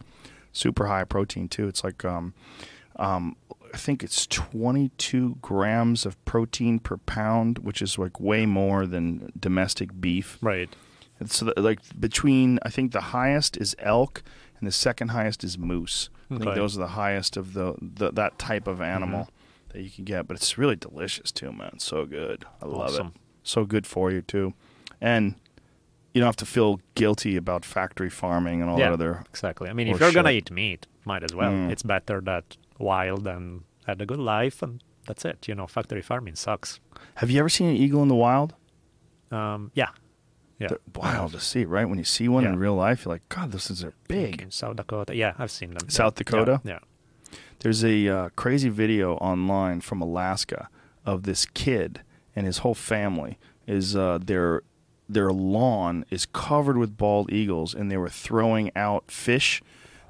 Super 0.51 0.87
high 0.87 1.03
protein 1.03 1.47
too. 1.47 1.67
It's 1.67 1.83
like 1.83 2.03
um, 2.03 2.33
um, 2.95 3.35
I 3.71 3.77
think 3.77 4.03
it's 4.03 4.25
22 4.25 5.37
grams 5.41 6.05
of 6.05 6.23
protein 6.25 6.79
per 6.79 6.97
pound, 6.97 7.59
which 7.59 7.81
is 7.81 7.97
like 7.99 8.19
way 8.19 8.45
more 8.47 8.85
than 8.87 9.31
domestic 9.39 9.99
beef. 10.01 10.37
right. 10.41 10.69
And 11.19 11.29
so, 11.29 11.51
like 11.57 11.79
between, 11.99 12.59
I 12.63 12.69
think 12.69 12.93
the 12.93 13.01
highest 13.01 13.57
is 13.57 13.75
elk, 13.79 14.23
and 14.59 14.67
the 14.67 14.71
second 14.71 15.09
highest 15.09 15.43
is 15.43 15.57
moose. 15.57 16.09
I 16.31 16.37
think 16.37 16.55
those 16.55 16.75
are 16.77 16.81
the 16.81 16.87
highest 16.89 17.37
of 17.37 17.53
the, 17.53 17.75
the 17.81 18.11
that 18.11 18.37
type 18.37 18.67
of 18.67 18.81
animal 18.81 19.21
Mm-hmm. 19.21 19.77
that 19.77 19.81
you 19.83 19.89
can 19.89 20.03
get. 20.05 20.27
But 20.27 20.37
it's 20.37 20.57
really 20.57 20.75
delicious 20.75 21.31
too, 21.31 21.51
man. 21.51 21.79
So 21.79 22.05
good. 22.05 22.45
I 22.61 22.65
love 22.65 22.91
Awesome. 22.93 23.07
it. 23.07 23.13
So 23.43 23.65
good 23.65 23.87
for 23.87 24.11
you 24.11 24.21
too, 24.21 24.53
and 25.01 25.35
you 26.13 26.21
don't 26.21 26.27
have 26.27 26.35
to 26.37 26.45
feel 26.45 26.81
guilty 26.95 27.35
about 27.35 27.65
factory 27.65 28.09
farming 28.09 28.61
and 28.61 28.69
all 28.69 28.77
Yeah. 28.79 28.85
that 28.89 28.93
other. 28.93 29.23
Exactly. 29.29 29.69
I 29.69 29.73
mean, 29.73 29.87
if 29.87 29.99
you're 29.99 30.11
gonna 30.11 30.31
eat 30.31 30.51
meat, 30.51 30.85
might 31.05 31.23
as 31.23 31.33
well. 31.33 31.51
Mm. 31.51 31.71
It's 31.71 31.83
better 31.83 32.19
that 32.21 32.57
wild 32.77 33.25
and 33.27 33.63
had 33.87 34.01
a 34.01 34.05
good 34.05 34.19
life, 34.19 34.61
and 34.61 34.83
that's 35.07 35.23
it. 35.25 35.47
You 35.47 35.55
know, 35.55 35.65
factory 35.67 36.01
farming 36.01 36.35
sucks. 36.35 36.79
Have 37.15 37.31
you 37.31 37.39
ever 37.39 37.49
seen 37.49 37.69
an 37.69 37.75
eagle 37.75 38.01
in 38.03 38.07
the 38.07 38.15
wild? 38.15 38.53
Um, 39.31 39.71
yeah, 39.73 39.89
yeah. 40.59 40.67
They're 40.67 40.79
wild 40.95 41.31
to 41.31 41.39
see, 41.39 41.65
right? 41.65 41.87
When 41.87 41.97
you 41.97 42.03
see 42.03 42.27
one 42.27 42.45
in 42.45 42.57
real 42.59 42.75
life, 42.75 43.05
you're 43.05 43.13
like, 43.13 43.27
God, 43.29 43.51
those 43.51 43.67
things 43.67 43.83
are 43.83 43.93
big. 44.07 44.41
in 44.41 44.51
South 44.51 44.75
Dakota. 44.75 45.15
Yeah, 45.15 45.33
I've 45.39 45.51
seen 45.51 45.73
them. 45.73 45.89
South 45.89 46.13
Yeah. 46.17 46.23
Dakota? 46.23 46.61
Yeah. 46.63 46.79
There's 47.59 47.83
a 47.83 48.07
uh, 48.07 48.29
crazy 48.35 48.69
video 48.69 49.15
online 49.15 49.81
from 49.81 50.01
Alaska 50.01 50.69
of 51.05 51.23
this 51.23 51.45
kid 51.45 52.01
and 52.35 52.45
his 52.45 52.59
whole 52.59 52.75
family 52.75 53.37
is 53.67 53.95
uh, 53.95 54.19
their 54.23 54.61
their 55.07 55.31
lawn 55.31 56.05
is 56.11 56.25
covered 56.27 56.77
with 56.77 56.95
bald 56.95 57.31
eagles, 57.33 57.73
and 57.73 57.89
they 57.91 57.97
were 57.97 58.09
throwing 58.09 58.71
out 58.75 59.09
fish. 59.09 59.61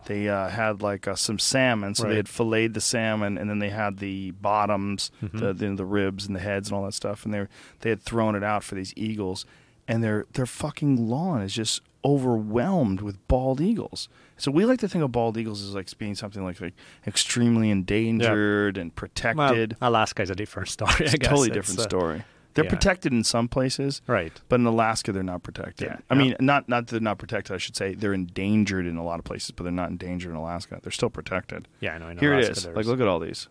They 0.07 0.27
uh, 0.27 0.49
had 0.49 0.81
like 0.81 1.07
uh, 1.07 1.15
some 1.15 1.39
salmon, 1.39 1.95
so 1.95 2.07
they 2.07 2.17
had 2.17 2.27
filleted 2.27 2.73
the 2.73 2.81
salmon, 2.81 3.37
and 3.37 3.49
then 3.49 3.59
they 3.59 3.69
had 3.69 3.97
the 3.99 4.31
bottoms, 4.31 5.09
Mhm. 5.23 5.39
the, 5.39 5.53
the 5.53 5.75
the 5.75 5.85
ribs 5.85 6.27
and 6.27 6.35
the 6.35 6.39
heads 6.41 6.69
and 6.69 6.77
all 6.77 6.83
that 6.85 6.93
stuff, 6.93 7.23
and 7.25 7.33
they 7.33 7.39
were- 7.39 7.49
they 7.79 7.89
had 7.89 8.01
thrown 8.01 8.35
it 8.35 8.43
out 8.43 8.63
for 8.63 8.75
these 8.75 8.93
eagles, 8.97 9.45
and 9.89 10.01
their 10.03 10.25
their 10.33 10.45
fucking 10.45 11.09
lawn 11.09 11.41
is 11.41 11.53
just 11.53 11.81
overwhelmed 12.05 13.01
with 13.01 13.27
bald 13.27 13.59
eagles. 13.59 14.07
So 14.37 14.51
we 14.51 14.63
like 14.63 14.79
to 14.79 14.87
think 14.87 15.03
of 15.03 15.11
bald 15.11 15.37
eagles 15.37 15.61
as 15.61 15.75
like 15.75 15.95
being 15.97 16.15
something 16.15 16.43
like, 16.45 16.61
like 16.61 16.73
extremely 17.05 17.69
endangered 17.71 18.77
and 18.77 18.91
Well, 18.91 18.95
protected. 18.95 19.75
Alaska 19.81 20.21
is 20.21 20.29
a 20.29 20.35
different 20.35 20.69
story. 20.69 20.93
It's 20.99 21.13
a 21.13 21.17
guess. 21.17 21.29
totally 21.29 21.49
different 21.49 21.79
uh, 21.81 21.83
story. 21.83 22.23
They're 22.53 22.63
Yeah. 22.65 22.69
protected 22.71 23.11
in 23.13 23.23
some 23.23 23.47
places, 23.47 24.01
Right. 24.07 24.33
but 24.49 24.59
in 24.59 24.65
Alaska 24.65 25.11
they're 25.11 25.23
not 25.23 25.43
protected. 25.43 25.87
Yeah. 25.89 25.97
I 26.09 26.15
mean, 26.15 26.35
not 26.39 26.69
not 26.69 26.87
that 26.87 26.91
they're 26.91 26.99
not 27.01 27.17
protected. 27.17 27.53
I 27.53 27.57
should 27.57 27.75
say 27.75 27.93
they're 27.95 28.13
endangered 28.13 28.85
in 28.85 28.95
a 28.97 29.03
lot 29.03 29.19
of 29.19 29.25
places, 29.25 29.51
but 29.51 29.63
they're 29.63 29.71
not 29.71 29.89
endangered 29.89 30.31
in 30.31 30.37
Alaska. 30.37 30.79
They're 30.81 30.91
still 30.91 31.09
protected. 31.09 31.67
Yeah, 31.81 31.95
I 31.95 31.97
know. 31.99 32.07
In 32.07 32.17
Here 32.17 32.33
Alaska 32.33 32.51
it 32.51 32.57
is. 32.57 32.65
Like, 32.75 32.85
look 32.85 33.01
at 33.01 33.07
all 33.07 33.19
these. 33.19 33.47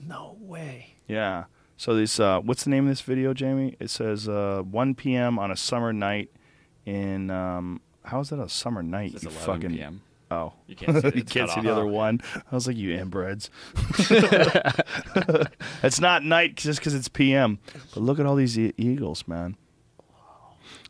No 0.00 0.36
way. 0.40 0.94
Yeah. 1.06 1.44
So 1.76 1.94
this, 1.94 2.20
uh, 2.20 2.40
what's 2.40 2.64
the 2.64 2.70
name 2.70 2.84
of 2.84 2.90
this 2.90 3.00
video, 3.00 3.34
Jamie? 3.34 3.76
It 3.80 3.90
says 3.90 4.28
uh, 4.28 4.62
1 4.70 4.94
p.m. 4.94 5.38
on 5.38 5.50
a 5.50 5.56
summer 5.56 5.92
night 5.92 6.30
in. 6.86 7.30
Um, 7.30 7.80
how 8.04 8.20
is 8.20 8.28
that 8.30 8.38
a 8.38 8.48
summer 8.48 8.82
night? 8.82 9.14
It's 9.14 9.24
you 9.24 9.30
11 9.30 9.46
fucking. 9.46 9.76
p.m. 9.76 10.02
Oh, 10.30 10.52
You 10.66 10.76
can't 10.76 11.00
see 11.00 11.12
you 11.18 11.24
can't 11.24 11.50
see 11.50 11.60
the 11.62 11.72
other 11.72 11.86
one. 11.86 12.20
I 12.50 12.54
was 12.54 12.66
like, 12.66 12.76
you 12.76 12.90
inbreds. 12.96 13.48
it's 15.82 16.00
not 16.00 16.22
night 16.24 16.56
just 16.56 16.78
because 16.80 16.94
it's 16.94 17.08
p.m. 17.08 17.58
But 17.92 18.02
look 18.02 18.18
at 18.18 18.26
all 18.26 18.36
these 18.36 18.58
e- 18.58 18.72
eagles, 18.76 19.26
man. 19.26 19.56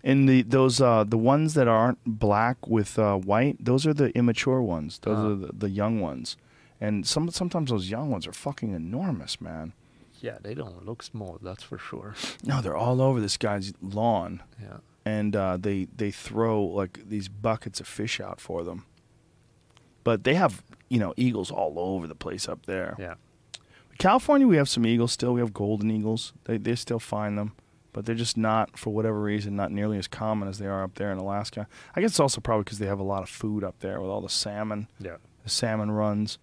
And 0.02 0.28
the 0.28 0.42
those 0.42 0.80
uh, 0.80 1.04
the 1.04 1.16
ones 1.18 1.54
that 1.54 1.66
aren't 1.68 1.98
black 2.04 2.66
with 2.66 2.98
uh, 2.98 3.16
white, 3.16 3.56
those 3.64 3.86
are 3.86 3.94
the 3.94 4.10
immature 4.16 4.60
ones. 4.60 4.98
Those 5.02 5.18
Ah. 5.18 5.26
are 5.28 5.34
the, 5.34 5.50
the 5.52 5.70
young 5.70 6.00
ones. 6.00 6.36
And 6.80 7.06
some 7.06 7.30
sometimes 7.30 7.70
those 7.70 7.90
young 7.90 8.10
ones 8.10 8.26
are 8.26 8.32
fucking 8.32 8.72
enormous, 8.72 9.40
man. 9.40 9.72
Yeah, 10.24 10.38
they 10.42 10.54
don't 10.54 10.86
look 10.86 11.02
small. 11.02 11.38
That's 11.42 11.62
for 11.62 11.78
sure. 11.78 12.14
No, 12.44 12.60
they're 12.62 12.76
all 12.76 13.00
over 13.00 13.20
this 13.20 13.36
guy's 13.36 13.72
lawn, 13.82 14.42
Yeah. 14.60 14.78
and 15.04 15.36
uh, 15.36 15.56
they 15.66 15.86
they 15.96 16.10
throw 16.10 16.62
like 16.80 16.94
these 17.08 17.28
buckets 17.28 17.80
of 17.80 17.86
fish 17.86 18.20
out 18.20 18.40
for 18.40 18.64
them. 18.64 18.84
But 20.04 20.24
they 20.24 20.34
have 20.34 20.62
you 20.88 20.98
know 20.98 21.12
eagles 21.16 21.50
all 21.50 21.74
over 21.78 22.06
the 22.06 22.14
place 22.14 22.48
up 22.48 22.66
there. 22.66 22.94
Yeah. 22.98 23.14
California, 23.98 24.46
we 24.46 24.56
have 24.56 24.68
some 24.68 24.84
eagles 24.86 25.12
still. 25.12 25.32
We 25.34 25.40
have 25.40 25.52
golden 25.52 25.90
eagles. 25.90 26.32
They 26.44 26.58
they 26.58 26.74
still 26.74 26.98
find 27.00 27.36
them, 27.38 27.52
but 27.92 28.04
they're 28.06 28.14
just 28.26 28.36
not 28.36 28.78
for 28.78 28.90
whatever 28.94 29.20
reason 29.20 29.56
not 29.56 29.70
nearly 29.72 29.98
as 29.98 30.08
common 30.08 30.48
as 30.48 30.58
they 30.58 30.66
are 30.66 30.82
up 30.84 30.94
there 30.96 31.12
in 31.12 31.18
Alaska. 31.18 31.66
I 31.94 32.00
guess 32.00 32.10
it's 32.12 32.20
also 32.20 32.40
probably 32.40 32.64
because 32.64 32.78
they 32.78 32.86
have 32.88 33.00
a 33.00 33.04
lot 33.14 33.22
of 33.22 33.28
food 33.28 33.62
up 33.64 33.76
there 33.80 34.00
with 34.00 34.10
all 34.10 34.20
the 34.20 34.28
salmon, 34.28 34.88
Yeah. 34.98 35.16
the 35.44 35.50
salmon 35.50 35.90
runs. 35.90 36.38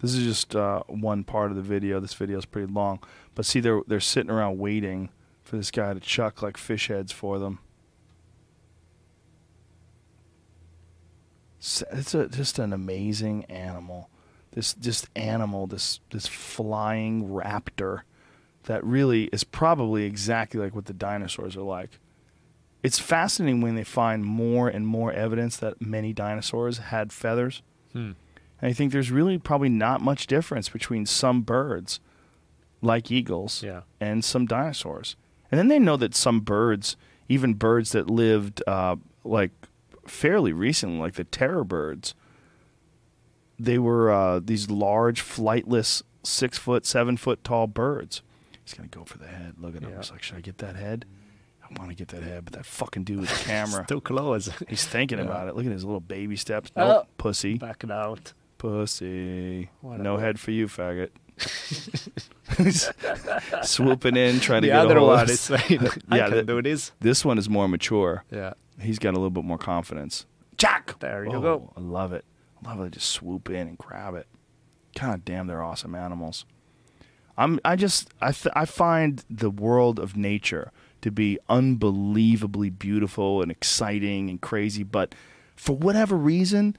This 0.00 0.14
is 0.14 0.24
just 0.24 0.54
uh, 0.54 0.82
one 0.88 1.24
part 1.24 1.50
of 1.50 1.56
the 1.56 1.62
video. 1.62 2.00
This 2.00 2.14
video 2.14 2.38
is 2.38 2.44
pretty 2.44 2.70
long, 2.70 3.00
but 3.34 3.46
see, 3.46 3.60
they're 3.60 3.80
they're 3.86 4.00
sitting 4.00 4.30
around 4.30 4.58
waiting 4.58 5.10
for 5.42 5.56
this 5.56 5.70
guy 5.70 5.94
to 5.94 6.00
chuck 6.00 6.42
like 6.42 6.56
fish 6.56 6.88
heads 6.88 7.12
for 7.12 7.38
them. 7.38 7.60
It's 11.58 12.14
a, 12.14 12.28
just 12.28 12.58
an 12.58 12.72
amazing 12.72 13.44
animal. 13.46 14.10
This 14.52 14.74
just 14.74 15.08
animal, 15.16 15.66
this 15.66 16.00
this 16.10 16.26
flying 16.26 17.28
raptor, 17.28 18.02
that 18.64 18.84
really 18.84 19.24
is 19.24 19.44
probably 19.44 20.04
exactly 20.04 20.60
like 20.60 20.74
what 20.74 20.86
the 20.86 20.92
dinosaurs 20.92 21.56
are 21.56 21.62
like. 21.62 21.98
It's 22.82 22.98
fascinating 22.98 23.62
when 23.62 23.74
they 23.74 23.84
find 23.84 24.24
more 24.24 24.68
and 24.68 24.86
more 24.86 25.12
evidence 25.12 25.56
that 25.56 25.80
many 25.80 26.12
dinosaurs 26.12 26.78
had 26.78 27.12
feathers. 27.12 27.62
Hmm. 27.92 28.12
And 28.60 28.70
I 28.70 28.72
think 28.72 28.92
there's 28.92 29.10
really 29.10 29.38
probably 29.38 29.68
not 29.68 30.00
much 30.00 30.26
difference 30.26 30.68
between 30.68 31.04
some 31.06 31.42
birds, 31.42 32.00
like 32.80 33.10
eagles, 33.10 33.62
Yeah. 33.62 33.82
and 34.00 34.24
some 34.24 34.46
dinosaurs. 34.46 35.16
And 35.50 35.58
then 35.58 35.68
they 35.68 35.78
know 35.78 35.96
that 35.98 36.14
some 36.14 36.40
birds, 36.40 36.96
even 37.28 37.54
birds 37.54 37.92
that 37.92 38.08
lived 38.10 38.62
uh, 38.66 38.96
like 39.24 39.50
fairly 40.06 40.52
recently, 40.52 40.98
like 40.98 41.14
the 41.14 41.24
terror 41.24 41.64
birds, 41.64 42.14
they 43.58 43.78
were 43.78 44.10
uh, 44.10 44.40
these 44.42 44.70
large, 44.70 45.22
flightless, 45.22 46.02
six 46.22 46.58
foot, 46.58 46.84
seven 46.84 47.16
foot 47.16 47.42
tall 47.44 47.66
birds. 47.66 48.22
He's 48.64 48.74
gonna 48.74 48.88
go 48.88 49.04
for 49.04 49.18
the 49.18 49.28
head. 49.28 49.54
Look 49.58 49.76
at 49.76 49.82
him. 49.82 49.90
Yeah. 49.90 49.96
He's 49.98 50.10
like, 50.10 50.22
should 50.22 50.36
I 50.36 50.40
get 50.40 50.58
that 50.58 50.76
head? 50.76 51.04
I 51.62 51.78
want 51.78 51.90
to 51.90 51.96
get 51.96 52.08
that 52.08 52.22
head, 52.22 52.44
but 52.44 52.52
that 52.54 52.66
fucking 52.66 53.04
dude 53.04 53.20
with 53.20 53.30
the 53.30 53.44
camera. 53.44 53.84
Too 53.88 54.00
close. 54.00 54.48
He's 54.68 54.84
thinking 54.86 55.18
Yeah. 55.18 55.24
about 55.24 55.48
it. 55.48 55.56
Look 55.56 55.66
at 55.66 55.72
his 55.72 55.84
little 55.84 56.00
baby 56.00 56.36
steps. 56.36 56.70
Oh. 56.76 56.88
Nope, 56.88 57.08
pussy. 57.18 57.58
Backed 57.58 57.90
out. 57.90 58.32
Pussy. 58.70 59.70
No 59.82 60.16
head 60.16 60.40
for 60.40 60.50
you, 60.50 60.66
faggot. 60.66 61.10
Swooping 63.64 64.16
in, 64.16 64.40
trying 64.40 64.62
to 64.62 64.68
the 64.68 64.72
get 64.72 64.78
a 64.78 64.82
other 64.84 64.98
hold 64.98 65.10
one 65.10 65.22
of 65.22 65.30
is 65.30 65.40
saying, 65.40 65.60
I 66.10 66.16
Yeah, 66.16 66.28
can 66.28 66.36
the- 66.38 66.42
do 66.44 66.62
this. 66.62 66.92
This 67.00 67.24
one 67.24 67.38
is 67.38 67.48
more 67.48 67.68
mature. 67.68 68.24
Yeah. 68.30 68.54
He's 68.80 68.98
got 68.98 69.10
a 69.10 69.18
little 69.18 69.30
bit 69.30 69.44
more 69.44 69.58
confidence. 69.58 70.26
Jack! 70.58 70.98
There 71.00 71.24
you 71.24 71.32
Whoa, 71.32 71.40
go. 71.40 71.72
I 71.76 71.80
love 71.80 72.12
it. 72.12 72.24
I 72.64 72.70
love 72.70 72.80
it. 72.80 72.84
They 72.84 72.90
just 72.90 73.10
swoop 73.10 73.50
in 73.50 73.68
and 73.68 73.78
grab 73.78 74.14
it. 74.14 74.26
God 74.98 75.24
damn, 75.24 75.46
they're 75.46 75.62
awesome 75.62 75.94
animals. 75.94 76.46
I'm. 77.36 77.60
I 77.64 77.76
just. 77.76 78.08
I. 78.22 78.32
Th- 78.32 78.52
I 78.56 78.64
find 78.64 79.22
the 79.28 79.50
world 79.50 79.98
of 79.98 80.16
nature 80.16 80.72
to 81.02 81.10
be 81.10 81.38
unbelievably 81.50 82.70
beautiful 82.70 83.42
and 83.42 83.50
exciting 83.50 84.30
and 84.30 84.40
crazy. 84.40 84.82
But 84.82 85.14
for 85.54 85.76
whatever 85.76 86.16
reason, 86.16 86.74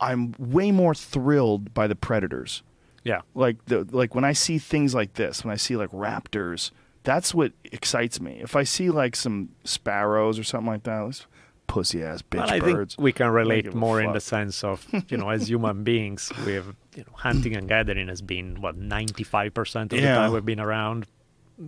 I'm 0.00 0.34
way 0.38 0.70
more 0.72 0.94
thrilled 0.94 1.74
by 1.74 1.86
the 1.86 1.94
predators. 1.96 2.62
Yeah. 3.04 3.20
Like 3.34 3.64
the 3.66 3.86
like 3.90 4.14
when 4.14 4.24
I 4.24 4.32
see 4.32 4.58
things 4.58 4.94
like 4.94 5.14
this, 5.14 5.44
when 5.44 5.52
I 5.52 5.56
see 5.56 5.76
like 5.76 5.90
raptors, 5.90 6.70
that's 7.02 7.34
what 7.34 7.52
excites 7.64 8.20
me. 8.20 8.40
If 8.42 8.56
I 8.56 8.64
see 8.64 8.90
like 8.90 9.16
some 9.16 9.50
sparrows 9.64 10.38
or 10.38 10.44
something 10.44 10.66
like 10.72 10.82
that, 10.84 10.98
those 10.98 11.26
pussy 11.66 12.02
ass 12.02 12.20
bitch 12.22 12.38
Well, 12.38 12.50
I 12.50 12.58
birds. 12.58 12.96
think 12.96 13.04
we 13.04 13.12
can 13.12 13.28
relate 13.30 13.72
more 13.74 14.00
in 14.02 14.12
the 14.12 14.20
sense 14.20 14.64
of, 14.64 14.84
you 15.08 15.16
know, 15.16 15.30
as 15.30 15.48
human 15.48 15.84
beings, 15.84 16.32
we've, 16.44 16.74
you 16.96 17.04
know, 17.04 17.12
hunting 17.14 17.54
and 17.56 17.68
gathering 17.68 18.08
has 18.08 18.20
been, 18.20 18.60
what, 18.60 18.76
95% 18.76 19.82
of 19.84 19.88
the 19.90 20.00
time 20.00 20.32
we've 20.32 20.44
been 20.44 20.58
around. 20.60 21.06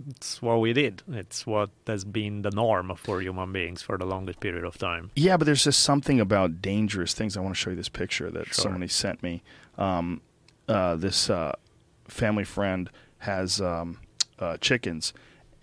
It's 0.09 0.41
what 0.41 0.59
we 0.59 0.73
did. 0.73 1.03
It's 1.11 1.45
what 1.45 1.69
has 1.85 2.03
been 2.03 2.41
the 2.41 2.49
norm 2.49 2.91
for 2.95 3.21
human 3.21 3.51
beings 3.51 3.81
for 3.83 3.97
the 3.97 4.05
longest 4.05 4.39
period 4.39 4.63
of 4.65 4.77
time. 4.77 5.11
Yeah, 5.15 5.37
but 5.37 5.45
there's 5.45 5.63
just 5.65 5.81
something 5.81 6.19
about 6.19 6.61
dangerous 6.61 7.13
things. 7.13 7.37
I 7.37 7.41
want 7.41 7.53
to 7.55 7.59
show 7.59 7.69
you 7.69 7.75
this 7.75 7.89
picture 7.89 8.31
that 8.31 8.47
Sure. 8.47 8.63
somebody 8.63 8.87
sent 8.87 9.21
me. 9.21 9.43
Um, 9.77 10.21
uh, 10.67 10.95
this 10.95 11.29
uh, 11.29 11.51
family 12.07 12.43
friend 12.43 12.89
has 13.19 13.61
um, 13.61 13.99
uh, 14.39 14.57
chickens, 14.57 15.13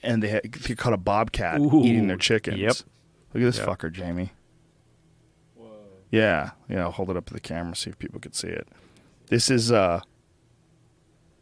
and 0.02 0.22
they, 0.22 0.30
ha- 0.30 0.40
they 0.66 0.74
caught 0.76 0.92
a 0.92 0.96
bobcat 0.96 1.58
Ooh, 1.60 1.82
eating 1.84 2.06
their 2.06 2.16
chickens. 2.16 2.58
yep. 2.58 2.76
Look 3.34 3.42
at 3.42 3.46
this 3.46 3.58
Yep. 3.58 3.66
fucker, 3.68 3.92
Jamie. 3.92 4.30
Yeah, 6.10 6.50
yeah. 6.68 6.82
I'll 6.82 6.90
hold 6.90 7.10
it 7.10 7.16
up 7.16 7.26
to 7.26 7.32
the 7.34 7.40
camera 7.40 7.76
see 7.76 7.90
if 7.90 7.98
people 7.98 8.18
can 8.20 8.32
see 8.32 8.48
it. 8.48 8.66
This 9.28 9.48
is 9.50 9.70
uh, 9.70 10.00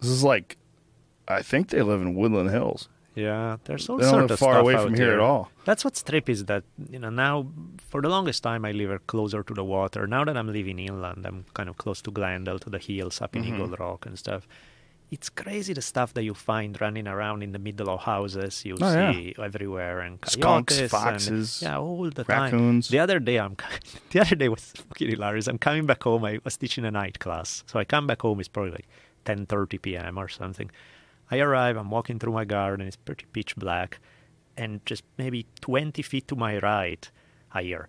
this 0.00 0.10
is 0.10 0.22
like, 0.22 0.58
I 1.28 1.42
think 1.42 1.68
they 1.68 1.82
live 1.82 2.00
in 2.00 2.14
Woodland 2.14 2.50
Hills. 2.50 2.88
Yeah, 3.14 3.56
there's 3.64 3.88
all 3.88 3.96
They 3.96 4.04
don't 4.04 4.10
sort 4.12 4.22
live 4.22 4.30
of 4.30 4.38
far 4.38 4.58
away 4.60 4.76
from 4.76 4.94
here 4.94 5.12
at 5.14 5.18
all. 5.18 5.50
That's 5.64 5.84
what's 5.84 6.02
trippy 6.02 6.28
is 6.30 6.44
that 6.44 6.62
you 6.90 7.00
know 7.00 7.10
now 7.10 7.46
for 7.90 8.00
the 8.00 8.08
longest 8.08 8.42
time 8.44 8.64
I 8.64 8.72
live 8.72 9.04
closer 9.08 9.42
to 9.42 9.54
the 9.54 9.64
water. 9.64 10.06
Now 10.06 10.24
that 10.24 10.36
I'm 10.36 10.46
living 10.52 10.78
inland, 10.78 11.26
I'm 11.26 11.44
kind 11.52 11.68
of 11.68 11.76
close 11.78 12.00
to 12.02 12.10
Glendale, 12.12 12.60
to 12.60 12.70
the 12.70 12.78
hills 12.78 13.20
up 13.20 13.34
in 13.34 13.42
Mhm. 13.42 13.48
Eagle 13.54 13.68
Rock 13.84 14.06
and 14.06 14.16
stuff. 14.18 14.46
It's 15.10 15.30
crazy 15.30 15.72
the 15.72 15.80
stuff 15.82 16.12
that 16.14 16.22
you 16.22 16.34
find 16.34 16.78
running 16.80 17.08
around 17.08 17.42
in 17.42 17.52
the 17.52 17.58
middle 17.58 17.88
of 17.90 18.00
houses. 18.02 18.64
You 18.64 18.76
Oh, 18.80 18.92
yeah. 18.92 19.12
see 19.12 19.34
everywhere 19.42 20.00
and 20.00 20.18
Skunks, 20.26 20.78
foxes, 20.90 21.62
and, 21.62 21.70
yeah, 21.72 21.78
all 21.78 22.10
the 22.10 22.24
raccoons. 22.24 22.88
time. 22.88 22.92
The 22.94 22.98
other 23.00 23.18
day, 23.18 23.38
I'm 23.38 23.56
the 24.12 24.20
other 24.20 24.36
day 24.36 24.48
was 24.48 24.64
fucking 24.88 25.08
hilarious. 25.10 25.48
I'm 25.48 25.58
coming 25.58 25.86
back 25.86 26.02
home. 26.04 26.24
I 26.24 26.38
was 26.44 26.56
teaching 26.56 26.84
a 26.84 26.90
night 26.90 27.18
class, 27.18 27.64
so 27.66 27.80
I 27.80 27.84
come 27.84 28.06
back 28.06 28.20
home. 28.22 28.38
It's 28.38 28.48
probably 28.54 28.72
like 28.78 28.86
10:30 29.24 29.78
p.m. 29.82 30.18
or 30.18 30.28
something. 30.28 30.70
I 31.30 31.38
arrive. 31.38 31.76
I'm 31.76 31.90
walking 31.90 32.18
through 32.18 32.32
my 32.32 32.44
garden. 32.44 32.86
It's 32.86 32.96
pretty 32.96 33.26
pitch 33.32 33.56
black, 33.56 34.00
and 34.56 34.84
just 34.86 35.04
maybe 35.18 35.46
20 35.60 36.02
feet 36.02 36.28
to 36.28 36.36
my 36.36 36.58
right, 36.58 37.10
I 37.52 37.62
hear 37.62 37.88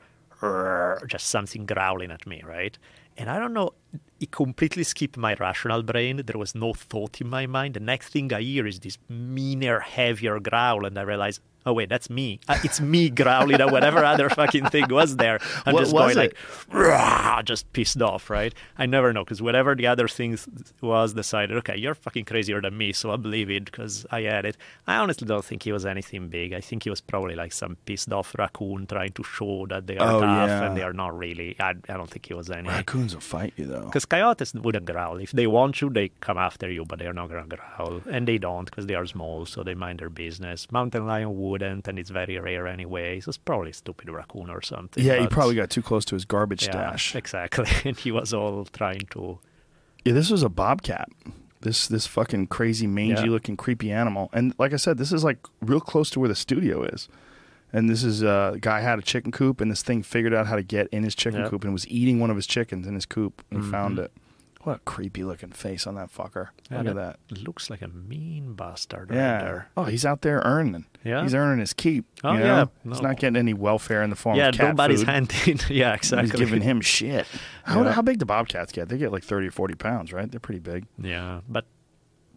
just 1.08 1.28
something 1.28 1.66
growling 1.66 2.12
at 2.12 2.26
me, 2.26 2.42
right? 2.46 2.78
And 3.18 3.30
I 3.30 3.40
don't 3.40 3.54
know. 3.54 3.74
It 4.20 4.32
completely 4.32 4.84
skipped 4.84 5.16
my 5.18 5.34
rational 5.36 5.82
brain. 5.82 6.22
There 6.26 6.38
was 6.38 6.54
no 6.54 6.74
thought 6.74 7.22
in 7.22 7.30
my 7.30 7.46
mind. 7.48 7.76
The 7.76 7.80
next 7.80 8.10
thing 8.10 8.34
I 8.34 8.42
hear 8.42 8.68
is 8.68 8.80
this 8.82 8.98
meaner, 9.08 9.80
heavier 9.80 10.40
growl, 10.42 10.86
and 10.86 10.98
I 11.00 11.04
realize, 11.04 11.40
oh 11.66 11.72
wait, 11.74 11.88
that's 11.88 12.10
me. 12.10 12.40
Uh, 12.50 12.58
it's 12.64 12.82
me 12.82 13.10
growling 13.10 13.62
at 13.62 13.72
whatever 13.72 14.04
other 14.04 14.30
fucking 14.30 14.66
thing 14.68 14.88
was 14.90 15.16
there. 15.16 15.40
I'm 15.66 15.74
What 15.74 15.82
just 15.82 15.94
going 15.94 16.12
it? 16.12 16.16
like, 16.18 16.36
"Rah," 16.72 17.42
just 17.44 17.72
pissed 17.74 18.02
off, 18.02 18.30
right? 18.30 18.54
I 18.78 18.86
never 18.88 19.14
know 19.14 19.24
because 19.24 19.42
whatever 19.42 19.74
the 19.74 19.88
other 19.88 20.08
thing 20.10 20.38
was, 20.82 21.14
decided, 21.14 21.56
okay, 21.58 21.78
you're 21.78 21.96
fucking 21.96 22.26
crazier 22.26 22.60
than 22.62 22.78
me, 22.78 22.92
so 22.92 23.12
I 23.12 23.16
believe 23.16 23.50
it 23.50 23.66
because 23.66 24.06
I 24.12 24.22
had 24.24 24.46
it. 24.46 24.58
I 24.86 24.96
honestly 24.98 25.28
don't 25.28 25.46
think 25.46 25.64
he 25.64 25.72
was 25.72 25.86
anything 25.86 26.28
big. 26.28 26.52
I 26.54 26.60
think 26.62 26.84
he 26.84 26.90
was 26.90 27.00
probably 27.02 27.36
like 27.36 27.54
some 27.54 27.78
pissed 27.86 28.12
off 28.12 28.36
raccoon 28.38 28.86
trying 28.88 29.14
to 29.14 29.24
show 29.24 29.66
that 29.70 29.88
they 29.88 29.98
are 29.98 30.12
Oh, 30.16 30.20
tough 30.22 30.50
yeah. 30.50 30.64
and 30.66 30.76
they 30.78 30.82
are 30.84 30.94
not 30.94 31.18
really. 31.18 31.56
I, 31.60 31.70
I 31.88 31.94
don't 31.94 32.10
think 32.10 32.26
he 32.26 32.34
was 32.34 32.50
any. 32.50 32.68
Raccoons 32.68 33.14
will 33.14 33.22
fight 33.22 33.54
you 33.56 33.66
though. 33.66 33.79
Because 33.86 34.06
coyotes 34.06 34.54
wouldn't 34.54 34.86
growl. 34.86 35.18
If 35.18 35.32
they 35.32 35.48
want 35.48 35.82
you, 35.82 35.90
they 35.90 36.10
come 36.22 36.38
after 36.38 36.70
you, 36.70 36.86
but 36.86 37.00
they're 37.00 37.14
not 37.14 37.30
going 37.30 37.50
to 37.50 37.56
growl. 37.58 38.02
And 38.10 38.28
they 38.28 38.38
don't 38.38 38.66
because 38.66 38.86
they 38.88 38.96
are 38.96 39.06
small, 39.06 39.46
so 39.46 39.64
they 39.64 39.74
mind 39.76 40.00
their 40.00 40.10
business. 40.10 40.72
Mountain 40.72 41.08
lion 41.08 41.40
wouldn't, 41.40 41.88
and 41.88 41.98
it's 42.00 42.10
very 42.10 42.38
rare 42.40 42.68
anyway. 42.68 43.20
So 43.20 43.30
it's 43.30 43.38
probably 43.38 43.72
a 43.72 43.74
stupid 43.74 44.10
raccoon 44.10 44.50
or 44.50 44.62
something. 44.62 45.04
Yeah, 45.04 45.20
he 45.20 45.28
probably 45.28 45.56
got 45.56 45.70
too 45.70 45.82
close 45.82 46.06
to 46.06 46.16
his 46.16 46.26
garbage 46.26 46.64
yeah, 46.66 46.72
stash. 46.72 47.16
Exactly. 47.16 47.66
And 47.86 47.98
he 47.98 48.12
was 48.12 48.34
all 48.34 48.66
trying 48.66 49.08
to. 49.12 49.40
Yeah, 50.06 50.14
this 50.14 50.30
was 50.30 50.44
a 50.44 50.50
bobcat. 50.50 51.10
This 51.62 51.88
this 51.88 52.08
fucking 52.08 52.48
crazy 52.48 52.88
mangy 52.88 53.24
Yeah. 53.24 53.32
looking 53.32 53.58
creepy 53.58 53.92
animal. 53.92 54.30
And 54.34 54.54
like 54.58 54.74
I 54.74 54.78
said, 54.78 54.98
this 54.98 55.12
is 55.12 55.24
like 55.24 55.40
real 55.62 55.82
close 55.82 56.10
to 56.12 56.20
where 56.20 56.30
the 56.30 56.36
studio 56.36 56.84
is. 56.84 57.10
And 57.72 57.90
this 57.90 58.04
is 58.04 58.24
uh, 58.24 58.54
a 58.56 58.60
guy 58.60 58.82
had 58.82 58.98
a 59.00 59.02
chicken 59.04 59.32
coop, 59.32 59.62
and 59.62 59.70
this 59.70 59.84
thing 59.84 60.02
figured 60.04 60.34
out 60.34 60.48
how 60.48 60.56
to 60.56 60.64
get 60.64 60.88
in 60.88 61.04
his 61.04 61.14
chicken 61.16 61.42
Yep. 61.42 61.50
coop 61.52 61.64
and 61.64 61.74
was 61.74 61.88
eating 61.88 62.20
one 62.20 62.30
of 62.30 62.36
his 62.36 62.48
chickens 62.48 62.88
in 62.88 62.96
his 62.96 63.06
coop. 63.06 63.44
And 63.52 63.64
he 63.64 63.70
found 63.70 64.00
it. 64.00 64.12
What 64.64 64.76
a 64.76 64.80
creepy 64.80 65.24
looking 65.24 65.52
face 65.52 65.88
on 65.88 65.96
that 65.96 66.12
fucker. 66.14 66.50
Look 66.70 66.86
at 66.88 66.96
that. 66.96 67.20
Looks 67.32 67.70
like 67.70 67.82
a 67.82 67.88
mean 67.88 68.56
bastard 68.56 69.10
right 69.10 69.16
Yeah. 69.16 69.42
there. 69.42 69.70
Oh, 69.78 69.86
he's 69.86 70.06
out 70.06 70.22
there 70.22 70.42
earning. 70.44 70.86
Yeah. 71.06 71.22
He's 71.24 71.34
earning 71.34 71.60
his 71.60 71.72
keep. 71.72 72.06
Oh, 72.26 72.34
you 72.34 72.40
know? 72.40 72.46
yeah. 72.46 72.92
He's 72.92 73.02
not 73.02 73.18
getting 73.20 73.38
any 73.38 73.54
welfare 73.54 74.04
in 74.04 74.10
the 74.10 74.18
form 74.18 74.36
yeah, 74.36 74.50
of 74.50 74.56
cat 74.56 74.68
nobody's 74.70 75.00
food. 75.00 75.10
handing. 75.10 75.60
yeah, 75.70 75.94
exactly. 75.94 76.30
He's 76.30 76.38
giving 76.40 76.62
him 76.62 76.82
shit. 76.82 77.26
How, 77.64 77.84
Yeah. 77.86 77.94
how 77.94 78.02
big 78.02 78.18
do 78.20 78.26
bobcats 78.26 78.74
get? 78.74 78.90
They 78.90 78.98
get 78.98 79.14
like 79.14 79.24
30 79.24 79.48
or 79.48 79.52
40 79.52 79.76
pounds, 79.76 80.12
right? 80.12 80.30
They're 80.30 80.42
pretty 80.42 80.60
big. 80.60 80.88
Yeah, 81.02 81.40
but 81.48 81.66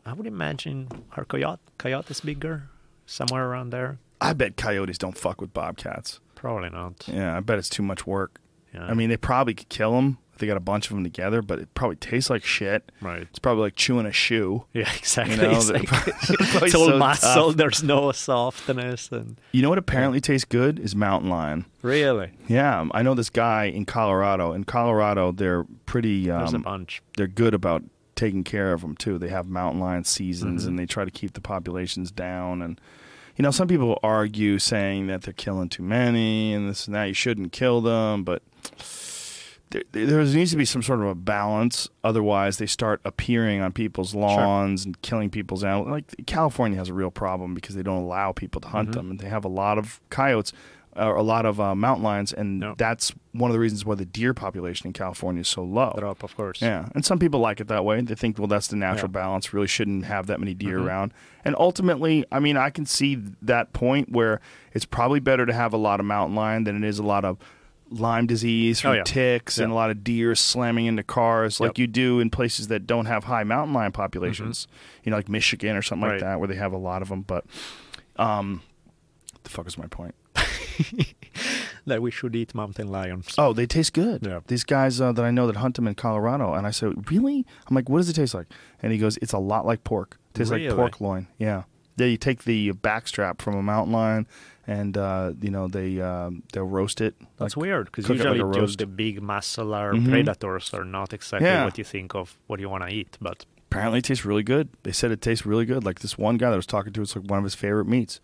I 0.07 0.13
would 0.13 0.27
imagine 0.29 0.89
our 1.17 1.25
coyote 1.25 1.59
coyote 1.77 2.09
is 2.11 2.21
bigger, 2.21 2.69
somewhere 3.05 3.47
around 3.49 3.71
there. 3.71 3.99
I 4.23 4.33
bet 4.33 4.57
coyotes 4.57 4.99
don't 4.99 5.17
fuck 5.19 5.41
with 5.41 5.53
bobcats. 5.53 6.21
Probably 6.35 6.71
not. 6.71 7.07
Yeah, 7.09 7.37
I 7.37 7.41
bet 7.41 7.59
it's 7.59 7.69
too 7.69 7.83
much 7.83 8.07
work. 8.07 8.41
Yeah. 8.75 8.85
I 8.87 8.95
mean, 8.95 9.09
they 9.11 9.17
probably 9.17 9.55
could 9.55 9.69
kill 9.69 9.93
them 9.93 10.19
if 10.33 10.39
they 10.39 10.47
got 10.47 10.57
a 10.57 10.61
bunch 10.61 10.87
of 10.89 10.95
them 10.95 11.05
together, 11.05 11.43
but 11.43 11.59
it 11.59 11.75
probably 11.75 11.97
tastes 11.97 12.31
like 12.31 12.43
shit. 12.43 12.91
right. 13.03 13.23
It's 13.23 13.39
probably 13.39 13.65
like 13.65 13.77
chewing 13.77 14.07
a 14.07 14.13
shoe. 14.13 14.65
Yeah, 14.73 14.91
exactly. 14.97 15.37
You 15.37 15.43
know, 15.43 15.51
It's 15.59 15.71
like- 15.71 15.83
it's 16.63 16.75
all 16.75 16.87
so 16.89 16.99
muscle. 16.99 17.49
tough. 17.49 17.57
There's 17.57 17.83
no 17.83 18.13
softness, 18.13 19.11
and 19.13 19.39
You 19.53 19.63
know 19.63 19.69
what 19.69 19.79
apparently 19.79 20.21
tastes 20.21 20.47
good 20.47 20.79
is 20.79 20.97
mountain 20.97 21.29
lion. 21.31 21.67
really, 21.83 22.31
Yeah, 22.49 22.87
I 22.93 23.03
know 23.03 23.15
this 23.15 23.31
guy 23.31 23.65
in 23.65 23.85
Colorado. 23.85 24.53
In 24.53 24.65
Colorado, 24.65 25.33
they're 25.33 25.65
pretty. 25.87 26.27
there's 26.27 26.53
a 26.55 26.57
Um, 26.57 26.63
bunch. 26.63 27.03
they're 27.17 27.27
good 27.27 27.53
about 27.55 27.83
taking 28.15 28.43
care 28.45 28.73
of 28.73 28.81
them 28.83 28.97
too. 28.97 29.19
They 29.19 29.29
have 29.29 29.47
mountain 29.49 29.81
lion 29.81 30.05
seasons, 30.05 30.65
Mhm. 30.65 30.69
and 30.69 30.79
they 30.79 30.87
try 30.87 31.05
to 31.05 31.11
keep 31.11 31.35
the 31.35 31.41
populations 31.41 32.11
down. 32.11 32.63
And 32.63 32.81
you 33.37 33.43
know, 33.43 33.51
some 33.51 33.69
people 33.69 33.99
argue 34.03 34.59
saying 34.59 35.07
that 35.09 35.23
they're 35.23 35.33
killing 35.35 35.69
too 35.69 35.83
many 35.83 36.53
and 36.53 36.69
this 36.69 36.87
and 36.87 36.95
that. 36.95 37.05
You 37.05 37.15
shouldn't 37.15 37.53
kill 37.53 37.81
them, 37.81 38.25
but 38.25 38.43
there, 39.71 39.83
there 39.93 40.23
needs 40.25 40.51
to 40.51 40.57
be 40.57 40.65
some 40.67 40.83
sort 40.83 41.01
of 41.01 41.07
a 41.07 41.15
balance. 41.15 41.89
Otherwise, 42.05 42.59
they 42.59 42.67
start 42.67 43.01
appearing 43.05 43.61
on 43.63 43.73
people's 43.73 44.15
lawns 44.15 44.85
and 44.85 45.01
killing 45.01 45.31
people's 45.31 45.65
animals. 45.65 45.89
Like 45.89 46.27
California 46.27 46.77
has 46.79 46.91
a 46.91 46.95
real 46.95 47.11
problem 47.11 47.55
because 47.55 47.75
they 47.75 47.83
don't 47.83 48.03
allow 48.03 48.33
people 48.33 48.61
to 48.61 48.69
hunt 48.69 48.91
Mhm. 48.91 48.95
them, 48.95 49.11
and 49.13 49.19
they 49.21 49.29
have 49.29 49.45
a 49.47 49.49
lot 49.49 49.79
of 49.79 50.01
coyotes. 50.11 50.53
Or 50.95 51.17
a 51.17 51.23
lot 51.23 51.47
of 51.47 51.59
uh, 51.59 51.75
mountain 51.75 52.05
lions, 52.05 52.35
and 52.35 52.61
Yeah. 52.61 52.75
that's 52.77 53.13
one 53.33 53.51
of 53.51 53.55
the 53.55 53.59
reasons 53.59 53.87
why 53.87 53.95
the 53.95 54.05
deer 54.05 54.35
population 54.35 54.89
in 54.89 54.93
California 54.93 55.41
is 55.41 55.49
so 55.49 55.65
low. 55.65 55.95
Drop, 55.99 56.23
of 56.23 56.37
course. 56.37 56.61
Yeah, 56.61 56.89
and 56.95 57.03
some 57.03 57.19
people 57.19 57.41
like 57.41 57.61
it 57.61 57.69
that 57.69 57.83
way. 57.83 57.99
They 58.03 58.15
think, 58.15 58.39
well, 58.39 58.47
that's 58.47 58.67
the 58.69 58.77
natural 58.77 59.09
Yeah. 59.09 59.23
balance. 59.23 59.55
Really 59.55 59.67
shouldn't 59.69 60.05
have 60.05 60.27
that 60.27 60.39
many 60.39 60.53
deer 60.53 60.79
Mhm. 60.79 60.85
around. 60.87 61.15
And 61.47 61.57
ultimately, 61.59 62.27
I 62.31 62.41
mean, 62.41 62.59
I 62.59 62.69
can 62.69 62.85
see 62.85 63.15
that 63.41 63.73
point 63.73 64.13
where 64.13 64.43
it's 64.75 64.85
probably 64.85 65.19
better 65.19 65.47
to 65.47 65.53
have 65.55 65.73
a 65.73 65.79
lot 65.79 65.99
of 65.99 66.05
mountain 66.05 66.37
lion 66.37 66.65
than 66.65 66.77
it 66.77 66.87
is 66.87 66.99
a 66.99 67.03
lot 67.03 67.25
of 67.25 67.39
Lyme 67.91 68.27
disease 68.27 68.81
from 68.81 68.91
Oh, 68.91 68.95
yeah. 68.95 69.03
ticks 69.05 69.59
and 69.59 69.71
a 69.73 69.75
lot 69.75 69.91
of 69.91 70.03
deer 70.05 70.35
slamming 70.35 70.85
into 70.87 71.03
cars 71.03 71.59
like 71.61 71.71
Yep. 71.71 71.79
you 71.79 71.87
do 71.87 72.21
in 72.21 72.29
places 72.31 72.69
that 72.69 72.87
don't 72.87 73.05
have 73.07 73.25
high 73.25 73.45
mountain 73.45 73.73
lion 73.75 73.93
populations. 73.93 74.67
You 75.05 75.11
know, 75.11 75.17
like 75.17 75.29
Michigan 75.31 75.75
or 75.77 75.81
something 75.83 76.07
like 76.09 76.19
Mm-hmm. 76.21 76.27
That, 76.27 76.39
where 76.39 76.49
they 76.49 76.57
have 76.57 76.73
a 76.73 76.79
lot 76.79 77.01
of 77.03 77.09
them. 77.09 77.23
But, 77.23 77.45
um, 78.17 78.61
the 79.45 79.51
fuck 79.51 79.67
is 79.67 79.77
my 79.79 79.87
point? 79.87 80.15
That 81.85 82.01
we 82.01 82.13
should 82.13 82.37
eat 82.37 82.55
mountain 82.55 82.89
lions. 82.89 83.35
Oh, 83.37 83.53
they 83.53 83.67
taste 83.67 83.93
good. 83.93 84.25
Yeah. 84.25 84.41
These 84.47 84.63
guys 84.63 85.01
uh, 85.01 85.11
that 85.13 85.25
I 85.25 85.33
know 85.33 85.49
that 85.49 85.57
hunt 85.57 85.75
them 85.75 85.89
in 85.89 85.97
Colorado, 85.97 86.55
and 86.55 86.65
I 86.65 86.71
said, 86.71 87.11
"Really?" 87.11 87.45
I'm 87.67 87.75
like, 87.75 87.89
"What 87.89 87.99
does 87.99 88.09
it 88.09 88.13
taste 88.13 88.35
like?" 88.35 88.47
And 88.83 88.93
he 88.93 88.99
goes, 88.99 89.17
"It's 89.21 89.33
a 89.33 89.39
lot 89.39 89.67
like 89.67 89.83
pork. 89.83 90.19
It 90.31 90.39
tastes 90.39 90.53
like 90.53 90.69
pork 90.71 91.01
loin." 91.01 91.27
Yeah. 91.39 91.65
You 91.99 92.17
take 92.17 92.45
the 92.45 92.73
backstrap 92.73 93.41
from 93.43 93.57
a 93.57 93.63
mountain 93.63 93.93
lion, 93.93 94.29
and 94.67 94.97
uh, 94.97 95.33
you 95.41 95.51
know 95.51 95.67
they 95.67 96.01
um, 96.01 96.45
they'll 96.53 96.63
roast 96.69 97.01
it. 97.01 97.17
That's 97.39 97.57
like- 97.57 97.63
weird 97.63 97.87
because 97.87 98.09
like 98.09 98.19
usually 98.19 98.39
a 98.41 98.45
just 98.45 98.59
roast. 98.59 98.79
the 98.79 98.87
big 98.87 99.21
muscular 99.21 99.93
Mhm. 99.93 100.09
predators 100.09 100.73
are 100.73 100.85
not 100.85 101.13
exactly 101.13 101.49
Yeah. 101.49 101.65
what 101.65 101.79
you 101.79 101.85
think 101.85 102.15
of 102.15 102.39
what 102.47 102.61
you 102.61 102.69
want 102.69 102.85
to 102.89 102.95
eat. 102.95 103.19
But 103.21 103.45
Apparently, 103.73 103.99
it 104.01 104.05
tastes 104.05 104.25
really 104.25 104.43
good. 104.45 104.69
They 104.85 104.93
said 104.93 105.11
it 105.11 105.21
tastes 105.21 105.45
really 105.47 105.65
good. 105.65 105.83
Like 105.83 105.99
this 106.01 106.17
one 106.19 106.37
guy 106.37 106.49
that 106.51 106.55
I 106.55 106.57
was 106.57 106.67
talking 106.67 106.93
to, 106.93 107.03
it's 107.03 107.17
like 107.17 107.25
one 107.29 107.39
of 107.39 107.45
his 107.45 107.55
favorite 107.57 107.87
meats. 107.89 108.21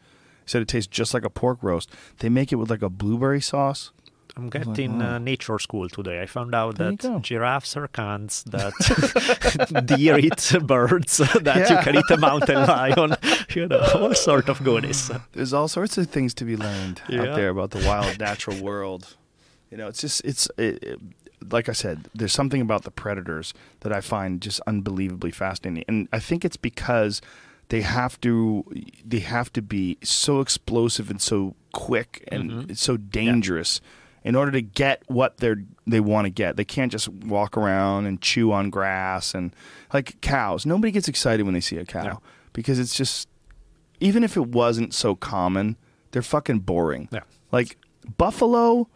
Said 0.48 0.62
it 0.62 0.68
tastes 0.68 0.88
just 0.88 1.12
like 1.14 1.24
a 1.24 1.30
pork 1.30 1.58
roast. 1.62 1.90
They 2.18 2.28
make 2.28 2.52
it 2.52 2.56
with 2.56 2.70
like 2.70 2.82
a 2.82 2.88
blueberry 2.88 3.40
sauce. 3.40 3.92
I'm 4.36 4.44
was 4.50 4.54
like, 4.54 4.76
getting 4.76 5.02
uh, 5.02 5.18
nature 5.18 5.58
school 5.58 5.88
today. 5.88 6.22
I 6.22 6.26
found 6.26 6.54
out 6.54 6.76
There 6.78 6.92
that 6.92 7.22
giraffes 7.22 7.76
are 7.76 7.88
cunts, 7.88 8.44
that 8.44 8.72
deer 9.86 10.16
eat 10.18 10.54
birds, 10.62 11.16
that 11.42 11.44
Yeah. 11.44 11.78
you 11.78 11.84
can 11.84 11.96
eat 11.96 12.10
a 12.10 12.16
mountain 12.16 12.54
lion, 12.66 13.16
you 13.54 13.66
know, 13.66 13.80
all 13.94 14.14
sort 14.14 14.48
of 14.48 14.62
goodies. 14.62 15.10
There's 15.32 15.52
all 15.52 15.66
sorts 15.66 15.98
of 15.98 16.08
things 16.10 16.34
to 16.34 16.44
be 16.44 16.56
learned 16.56 17.02
out 17.12 17.34
there 17.34 17.48
about 17.50 17.70
the 17.72 17.84
wild 17.86 18.20
natural 18.20 18.62
world. 18.62 19.16
You 19.72 19.76
know, 19.76 19.88
it's 19.88 20.00
just 20.00 20.24
it's 20.24 20.48
it, 20.56 20.82
it- 20.84 21.00
like 21.52 21.68
I 21.68 21.72
said. 21.72 22.08
There's 22.14 22.32
something 22.32 22.60
about 22.60 22.82
the 22.84 22.90
predators 22.90 23.54
that 23.80 23.92
I 23.92 24.00
find 24.00 24.40
just 24.40 24.60
unbelievably 24.66 25.30
fascinating, 25.32 25.84
and 25.88 26.08
I 26.12 26.18
think 26.20 26.44
it's 26.44 26.56
because 26.56 27.20
they 27.70 27.82
have 27.82 28.20
to 28.22 28.64
they 29.04 29.18
have 29.20 29.52
to 29.54 29.62
be 29.62 29.98
so 30.02 30.40
explosive 30.40 31.10
and 31.10 31.20
so 31.20 31.54
quick 31.72 32.26
and 32.32 32.50
Mhm. 32.50 32.76
so 32.76 32.96
dangerous 32.96 33.80
in 34.24 34.34
order 34.34 34.50
to 34.52 34.60
get 34.62 35.02
what 35.06 35.36
they're 35.38 35.62
they 35.86 36.00
want 36.00 36.26
to 36.26 36.30
get. 36.30 36.56
They 36.56 36.64
can't 36.64 36.90
just 36.92 37.08
walk 37.08 37.56
around 37.56 38.06
and 38.06 38.20
chew 38.20 38.52
on 38.52 38.68
grass 38.70 39.34
and 39.34 39.54
like 39.92 40.20
cows. 40.20 40.66
Nobody 40.66 40.90
gets 40.90 41.08
excited 41.08 41.44
when 41.44 41.54
they 41.54 41.60
see 41.60 41.76
a 41.78 41.84
cow 41.84 42.04
Yeah. 42.04 42.16
because 42.52 42.78
it's 42.78 42.94
just 42.94 43.28
even 44.00 44.22
if 44.24 44.36
it 44.36 44.46
wasn't 44.48 44.94
so 44.94 45.14
common, 45.14 45.76
they're 46.12 46.22
fucking 46.22 46.60
boring. 46.60 47.08
Yeah. 47.10 47.20
Like 47.52 47.76
buffalo, 48.16 48.88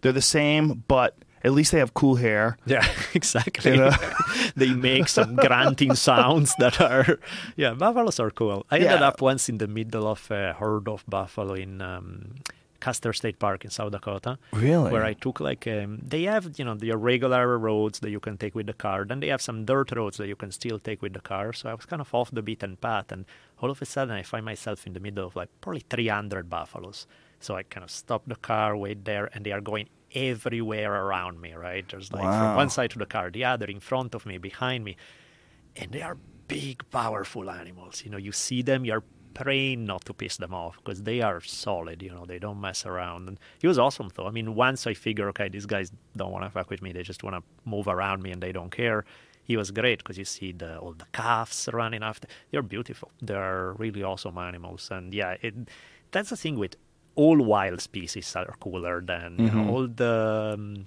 they're 0.00 0.12
the 0.12 0.20
same, 0.22 0.84
but 0.88 1.16
at 1.44 1.52
least 1.52 1.72
they 1.72 1.78
have 1.78 1.94
cool 1.94 2.16
hair. 2.16 2.56
Yeah, 2.66 2.86
exactly. 3.14 3.72
You 3.72 3.76
know? 3.78 3.92
they 4.56 4.72
make 4.72 5.08
some 5.08 5.36
grunting 5.46 5.94
sounds 5.94 6.54
that 6.58 6.80
are, 6.80 7.18
yeah, 7.56 7.74
buffaloes 7.74 8.20
are 8.20 8.30
cool. 8.30 8.66
I 8.70 8.78
ended 8.78 9.02
up 9.02 9.20
once 9.20 9.48
in 9.48 9.58
the 9.58 9.68
middle 9.68 10.06
of 10.06 10.30
a 10.30 10.52
herd 10.52 10.88
of 10.88 11.04
buffalo 11.08 11.54
in 11.54 11.82
um, 11.82 12.34
Custer 12.82 13.12
State 13.12 13.38
Park 13.38 13.64
in 13.64 13.70
South 13.70 13.92
Dakota. 13.92 14.38
Really? 14.52 14.90
Where 14.90 15.04
I 15.04 15.14
took 15.14 15.40
like 15.40 15.66
um, 15.66 16.00
they 16.02 16.24
have 16.24 16.58
you 16.58 16.64
know 16.64 16.76
your 16.80 16.98
regular 16.98 17.58
roads 17.58 18.00
that 18.00 18.10
you 18.10 18.20
can 18.20 18.36
take 18.36 18.54
with 18.54 18.66
the 18.66 18.72
car, 18.72 19.04
then 19.04 19.20
they 19.20 19.28
have 19.28 19.42
some 19.42 19.64
dirt 19.64 19.92
roads 19.92 20.16
that 20.16 20.26
you 20.26 20.36
can 20.36 20.50
still 20.50 20.78
take 20.78 21.00
with 21.00 21.12
the 21.12 21.20
car. 21.20 21.52
So 21.52 21.70
I 21.70 21.74
was 21.74 21.86
kind 21.86 22.02
of 22.02 22.12
off 22.14 22.30
the 22.32 22.42
beaten 22.42 22.76
path, 22.76 23.12
and 23.12 23.24
all 23.60 23.70
of 23.70 23.80
a 23.80 23.84
sudden 23.84 24.14
I 24.14 24.22
find 24.22 24.44
myself 24.44 24.86
in 24.86 24.94
the 24.94 25.00
middle 25.00 25.26
of 25.26 25.36
like 25.36 25.48
probably 25.60 25.84
300 25.88 26.50
buffaloes. 26.50 27.06
So 27.38 27.56
I 27.56 27.62
kind 27.64 27.82
of 27.84 27.90
stop 27.90 28.22
the 28.26 28.36
car, 28.36 28.76
wait 28.76 29.04
there, 29.04 29.28
and 29.32 29.44
they 29.44 29.52
are 29.52 29.60
going 29.60 29.88
everywhere 30.14 30.92
around 31.04 31.40
me. 31.40 31.52
Right? 31.54 31.84
There's 31.88 32.12
like 32.12 32.24
Wow. 32.24 32.38
from 32.38 32.56
one 32.56 32.70
side 32.70 32.90
to 32.90 32.98
the 32.98 33.06
car, 33.06 33.30
the 33.30 33.44
other, 33.44 33.66
in 33.66 33.80
front 33.80 34.14
of 34.14 34.26
me, 34.26 34.38
behind 34.38 34.84
me, 34.84 34.96
and 35.76 35.92
they 35.92 36.02
are 36.02 36.16
big, 36.48 36.82
powerful 36.90 37.50
animals. 37.50 38.02
You 38.04 38.10
know, 38.10 38.18
you 38.18 38.32
see 38.32 38.62
them, 38.62 38.84
you're 38.84 39.04
praying 39.34 39.86
not 39.86 40.04
to 40.04 40.12
piss 40.12 40.36
them 40.36 40.52
off 40.52 40.76
because 40.76 41.02
they 41.04 41.22
are 41.22 41.40
solid. 41.40 42.02
You 42.02 42.10
know, 42.10 42.26
they 42.26 42.38
don't 42.38 42.60
mess 42.60 42.84
around. 42.84 43.28
And 43.28 43.40
he 43.60 43.66
was 43.66 43.78
awesome 43.78 44.10
though. 44.14 44.26
I 44.26 44.30
mean, 44.30 44.54
once 44.54 44.86
I 44.86 44.92
figure, 44.94 45.28
okay, 45.30 45.48
these 45.48 45.64
guys 45.66 45.90
don't 46.16 46.30
want 46.32 46.44
to 46.44 46.50
fuck 46.50 46.68
with 46.68 46.82
me. 46.82 46.92
They 46.92 47.02
just 47.02 47.22
want 47.24 47.36
to 47.36 47.42
move 47.64 47.88
around 47.88 48.22
me 48.22 48.30
and 48.30 48.42
they 48.42 48.52
don't 48.52 48.70
care. 48.70 49.04
He 49.44 49.56
was 49.56 49.70
great 49.70 49.98
because 49.98 50.18
you 50.18 50.24
see 50.26 50.52
the 50.52 50.78
all 50.78 50.92
the 50.92 51.06
calves 51.12 51.68
running 51.72 52.02
after. 52.02 52.28
They're 52.50 52.62
beautiful. 52.62 53.10
They're 53.22 53.72
really 53.78 54.02
awesome 54.02 54.36
animals. 54.38 54.88
And 54.92 55.12
yeah, 55.14 55.36
it, 55.40 55.54
that's 56.10 56.28
the 56.30 56.36
thing 56.36 56.58
with 56.58 56.76
all 57.14 57.38
wild 57.42 57.80
species 57.80 58.34
are 58.36 58.54
cooler 58.60 59.00
than 59.00 59.36
you 59.38 59.48
Mhm. 59.50 59.54
know 59.54 59.72
all 59.72 59.86
the. 59.86 60.54
Um, 60.54 60.86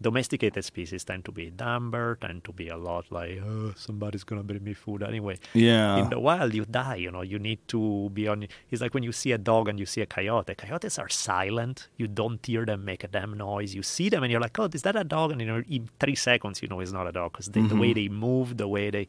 domesticated 0.00 0.64
species 0.64 1.04
tend 1.04 1.24
to 1.24 1.30
be 1.30 1.48
dumber, 1.50 2.18
tend 2.20 2.42
to 2.42 2.52
be 2.52 2.66
a 2.66 2.76
lot 2.76 3.04
like, 3.12 3.38
oh, 3.40 3.72
somebody's 3.76 4.24
gonna 4.24 4.42
bring 4.42 4.64
me 4.64 4.74
food 4.74 5.00
anyway. 5.00 5.38
yeah. 5.54 5.96
In 5.98 6.10
the 6.10 6.18
wild, 6.18 6.52
you 6.54 6.64
die. 6.64 6.96
You 6.96 7.12
know, 7.12 7.22
you 7.22 7.38
need 7.38 7.60
to 7.68 8.10
be 8.12 8.26
on. 8.26 8.48
It's 8.70 8.82
like 8.82 8.94
when 8.94 9.04
you 9.04 9.12
see 9.12 9.30
a 9.30 9.38
dog 9.38 9.68
and 9.68 9.78
you 9.78 9.86
see 9.86 10.00
a 10.00 10.06
coyote. 10.06 10.56
Coyotes 10.56 10.98
are 10.98 11.08
silent. 11.08 11.86
You 11.96 12.08
don't 12.08 12.44
hear 12.44 12.64
them 12.66 12.84
make 12.84 13.04
a 13.04 13.06
damn 13.06 13.36
noise. 13.38 13.76
You 13.76 13.84
see 13.84 14.08
them 14.08 14.24
and 14.24 14.32
you're 14.32 14.40
like, 14.40 14.58
oh, 14.58 14.68
is 14.72 14.82
that 14.82 14.96
a 14.96 15.04
dog? 15.04 15.30
And 15.30 15.40
you 15.40 15.46
know, 15.46 15.62
in 15.68 15.88
three 16.00 16.16
seconds, 16.16 16.62
you 16.62 16.66
know 16.66 16.80
it's 16.80 16.90
not 16.90 17.06
a 17.06 17.12
dog 17.12 17.30
because 17.34 17.46
the 17.50 17.60
way 17.76 17.90
Mhm. 17.92 17.94
they 17.94 18.08
move, 18.08 18.56
the 18.56 18.66
way 18.66 18.90
they. 18.90 19.06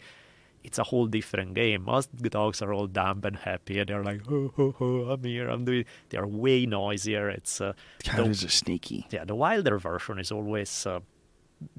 It's 0.63 0.79
a 0.79 0.83
whole 0.83 1.07
different 1.07 1.53
game. 1.55 1.83
Most 1.83 2.09
dogs 2.31 2.61
are 2.61 2.73
all 2.73 2.87
dumb 2.87 3.21
and 3.23 3.35
happy, 3.35 3.79
and 3.79 3.87
they're 3.89 4.03
like, 4.03 4.21
"Oh, 4.29 4.51
oh, 4.57 4.75
oh 4.79 5.09
I'm 5.11 5.23
here, 5.23 5.49
I'm 5.49 5.65
doing." 5.65 5.85
They 6.09 6.17
are 6.17 6.27
way 6.27 6.65
noisier. 6.65 7.29
It's 7.29 7.59
uh, 7.61 7.73
the- 8.15 8.29
are 8.29 8.33
sneaky. 8.33 9.05
yeah, 9.11 9.25
the 9.25 9.35
wilder 9.35 9.77
version 9.79 10.19
is 10.19 10.31
always, 10.31 10.85
uh, 10.85 10.99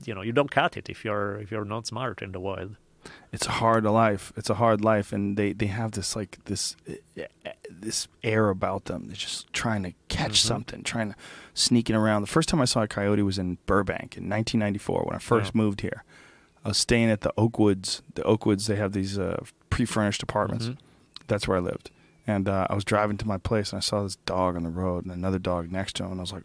you 0.05 0.15
know, 0.15 0.23
you 0.23 0.33
don't 0.33 0.51
cut 0.51 0.77
it 0.77 0.89
if 0.91 1.05
you're 1.05 1.39
if 1.41 1.51
you're 1.51 1.65
not 1.65 1.87
smart 1.87 2.23
in 2.23 2.33
the 2.33 2.41
wild. 2.41 2.77
It's 3.33 3.47
a 3.47 3.51
hard 3.51 3.85
life. 3.85 4.33
It's 4.37 4.49
a 4.49 4.55
hard 4.55 4.81
life, 4.83 5.13
and 5.13 5.37
they, 5.37 5.53
they 5.53 5.67
have 5.67 5.91
this 5.93 6.17
like 6.17 6.39
this 6.47 6.75
uh, 7.19 7.23
this 7.71 8.09
air 8.23 8.49
about 8.49 8.87
them. 8.87 9.07
They're 9.09 9.17
just 9.17 9.53
trying 9.53 9.83
to 9.83 9.93
catch 10.09 10.33
Mhm. 10.41 10.47
something, 10.47 10.83
trying 10.83 11.11
to 11.13 11.17
sneaking 11.53 11.97
around. 11.97 12.23
The 12.23 12.29
first 12.29 12.49
time 12.49 12.61
I 12.63 12.65
saw 12.65 12.83
a 12.83 12.89
coyote 12.89 13.23
was 13.23 13.39
in 13.39 13.59
Burbank 13.67 14.17
in 14.17 14.29
1994 14.29 15.05
when 15.05 15.17
I 15.17 15.19
first 15.19 15.53
Yeah. 15.55 15.59
moved 15.63 15.81
here. 15.83 16.03
I 16.65 16.69
was 16.69 16.79
staying 16.79 17.11
at 17.11 17.21
the 17.21 17.33
Oakwoods. 17.37 18.01
The 18.15 18.23
Oakwoods, 18.23 18.67
they 18.67 18.77
have 18.77 18.93
these 18.93 19.19
uh, 19.19 19.43
pre-furnished 19.71 20.23
apartments. 20.23 20.67
Mhm. 20.69 20.79
That's 21.27 21.47
where 21.47 21.59
I 21.59 21.61
lived. 21.61 21.91
And 22.27 22.49
uh, 22.49 22.67
I 22.71 22.75
was 22.75 22.85
driving 22.85 23.19
to 23.19 23.27
my 23.29 23.37
place, 23.39 23.73
and 23.73 23.79
I 23.79 23.81
saw 23.81 24.03
this 24.03 24.17
dog 24.25 24.57
on 24.57 24.63
the 24.63 24.71
road, 24.71 25.05
and 25.05 25.13
another 25.13 25.39
dog 25.39 25.71
next 25.71 25.97
to 25.97 26.05
him, 26.05 26.13
and 26.13 26.21
I 26.21 26.23
was 26.23 26.33
like, 26.33 26.45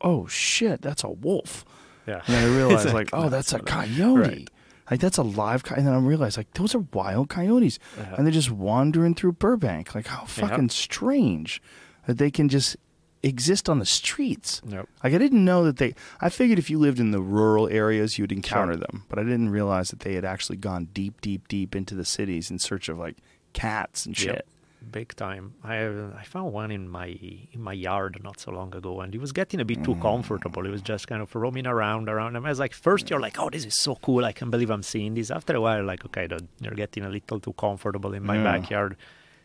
"Oh 0.00 0.26
shit, 0.26 0.80
that's 0.80 1.04
a 1.04 1.10
wolf!" 1.10 1.64
Yeah. 2.06 2.22
And 2.26 2.34
then 2.34 2.44
I 2.52 2.56
realized, 2.56 2.92
like, 2.94 3.10
"Oh, 3.12 3.28
that's 3.28 3.52
a 3.52 3.58
coyote." 3.58 4.18
Right. 4.18 4.50
Like 4.90 5.00
that's 5.00 5.18
a 5.18 5.22
live 5.22 5.64
coyote. 5.64 5.80
And 5.80 5.86
then 5.88 5.94
I 5.94 5.98
realized, 5.98 6.36
like, 6.38 6.52
those 6.54 6.74
are 6.74 6.84
wild 6.94 7.28
coyotes, 7.28 7.78
Yeah. 7.98 8.14
and 8.16 8.24
they're 8.26 8.32
just 8.32 8.50
wandering 8.52 9.14
through 9.14 9.32
Burbank. 9.32 9.94
Like, 9.94 10.06
how 10.06 10.20
Yeah. 10.20 10.26
fucking 10.48 10.68
strange 10.70 11.60
that 12.06 12.16
they 12.18 12.30
can 12.30 12.48
just 12.48 12.76
exist 13.22 13.68
on 13.68 13.78
the 13.78 13.86
streets. 13.86 14.60
Yep. 14.66 14.88
Like 15.02 15.14
I 15.14 15.18
didn't 15.18 15.44
know 15.44 15.64
that 15.64 15.76
they. 15.78 15.94
I 16.20 16.28
figured 16.28 16.58
if 16.58 16.70
you 16.70 16.78
lived 16.78 17.00
in 17.00 17.10
the 17.10 17.20
rural 17.20 17.68
areas, 17.68 18.18
you'd 18.18 18.32
encounter 18.32 18.74
Sure. 18.74 18.80
them, 18.80 19.04
but 19.08 19.18
I 19.18 19.22
didn't 19.22 19.50
realize 19.50 19.90
that 19.90 20.00
they 20.00 20.14
had 20.14 20.24
actually 20.24 20.56
gone 20.56 20.88
deep, 20.92 21.20
deep, 21.20 21.48
deep 21.48 21.74
into 21.74 21.94
the 21.94 22.04
cities 22.04 22.50
in 22.50 22.58
search 22.58 22.88
of 22.88 22.98
like 22.98 23.16
cats 23.52 24.06
and 24.06 24.16
shit. 24.16 24.28
Yep. 24.34 24.46
Big 24.88 25.16
time. 25.16 25.54
I 25.64 25.78
uh, 25.78 26.10
I 26.16 26.22
found 26.22 26.52
one 26.52 26.70
in 26.70 26.88
my 26.88 27.06
in 27.52 27.60
my 27.60 27.72
yard 27.72 28.20
not 28.22 28.38
so 28.38 28.52
long 28.52 28.72
ago, 28.72 29.00
and 29.00 29.12
he 29.12 29.18
was 29.18 29.32
getting 29.32 29.58
a 29.60 29.64
bit 29.64 29.82
too 29.82 29.96
mm. 29.96 30.00
comfortable. 30.02 30.62
He 30.62 30.70
was 30.70 30.82
just 30.82 31.08
kind 31.08 31.20
of 31.20 31.34
roaming 31.34 31.66
around 31.66 32.08
around. 32.08 32.36
And 32.36 32.46
I 32.46 32.50
was 32.50 32.60
like, 32.60 32.72
first 32.72 33.10
you're 33.10 33.18
like, 33.18 33.36
oh, 33.40 33.50
this 33.50 33.64
is 33.64 33.76
so 33.76 33.96
cool. 33.96 34.24
I 34.24 34.30
can't 34.30 34.50
believe 34.50 34.70
I'm 34.70 34.84
seeing 34.84 35.14
this. 35.14 35.32
After 35.32 35.56
a 35.56 35.60
while, 35.60 35.82
like, 35.84 36.04
okay, 36.04 36.28
dude, 36.28 36.46
you're 36.60 36.74
getting 36.74 37.04
a 37.04 37.08
little 37.08 37.40
too 37.40 37.54
comfortable 37.54 38.12
in 38.14 38.22
my 38.22 38.36
Yeah. 38.36 38.44
backyard. 38.44 38.96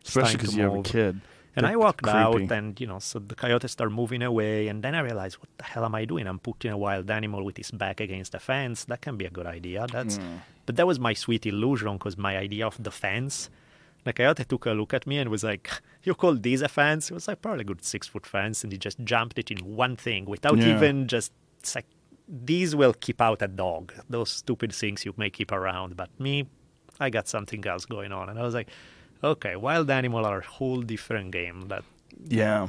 It's 0.02 0.10
Especially 0.10 0.38
because 0.38 0.56
you 0.56 0.64
have 0.64 0.74
a 0.74 0.76
move." 0.76 0.86
kid. 0.86 1.22
And 1.56 1.66
They're 1.66 1.74
I 1.74 1.76
walked 1.76 2.08
out, 2.08 2.50
and 2.52 2.80
you 2.80 2.88
know, 2.88 3.00
so 3.00 3.20
the 3.20 3.36
coyotes 3.36 3.72
start 3.74 3.92
moving 3.92 4.22
away, 4.24 4.70
and 4.70 4.82
then 4.84 4.96
I 4.96 5.02
realized, 5.02 5.36
what 5.40 5.50
the 5.58 5.66
hell 5.66 5.84
am 5.84 5.96
I 5.96 6.06
doing? 6.06 6.26
I'm 6.28 6.40
putting 6.40 6.72
a 6.72 6.78
wild 6.78 7.12
animal 7.12 7.44
with 7.44 7.58
his 7.58 7.72
back 7.72 8.00
against 8.00 8.34
a 8.36 8.40
fence. 8.40 8.86
That 8.86 9.02
can 9.02 9.18
be 9.18 9.26
a 9.26 9.30
good 9.30 9.46
idea. 9.46 9.86
That's, 9.92 10.16
Hmm. 10.18 10.38
but 10.66 10.78
that 10.78 10.88
was 10.88 10.98
my 11.00 11.14
sweet 11.14 11.46
illusion, 11.46 11.94
because 11.98 12.18
my 12.18 12.38
idea 12.38 12.66
of 12.66 12.82
the 12.82 12.92
fence. 12.92 13.50
The 14.06 14.14
coyote 14.14 14.46
took 14.46 14.66
a 14.66 14.72
look 14.72 14.94
at 14.94 15.06
me 15.06 15.18
and 15.20 15.30
was 15.30 15.44
like, 15.44 15.70
"You 16.04 16.16
call 16.16 16.36
this 16.36 16.62
a 16.62 16.70
fence?" 16.70 17.12
It 17.12 17.14
was 17.16 17.28
like 17.28 17.42
probably 17.42 17.62
a 17.62 17.66
good 17.66 17.84
six 17.84 18.08
foot 18.08 18.26
fence, 18.26 18.64
and 18.64 18.72
he 18.72 18.78
just 18.78 19.00
jumped 19.04 19.38
it 19.38 19.52
in 19.52 19.60
one 19.76 19.96
thing 19.98 20.26
without 20.26 20.58
Yeah. 20.58 20.76
even 20.76 21.08
just. 21.08 21.32
It's 21.60 21.76
like 21.76 21.86
these 22.28 22.76
will 22.76 22.94
keep 22.94 23.20
out 23.22 23.42
a 23.42 23.48
dog. 23.48 23.94
Those 24.10 24.30
stupid 24.30 24.72
things 24.74 25.06
you 25.06 25.14
may 25.18 25.30
keep 25.30 25.52
around, 25.52 25.98
but 25.98 26.10
me, 26.18 26.48
I 27.00 27.10
got 27.10 27.28
something 27.28 27.64
else 27.68 27.86
going 27.86 28.12
on, 28.14 28.30
and 28.30 28.40
I 28.40 28.44
was 28.44 28.54
like, 28.56 28.70
okay, 29.24 29.56
wild 29.56 29.90
animal 29.90 30.26
are 30.26 30.40
a 30.40 30.46
whole 30.46 30.82
different 30.82 31.32
game. 31.32 31.68
That 31.68 31.84
Yeah, 32.28 32.68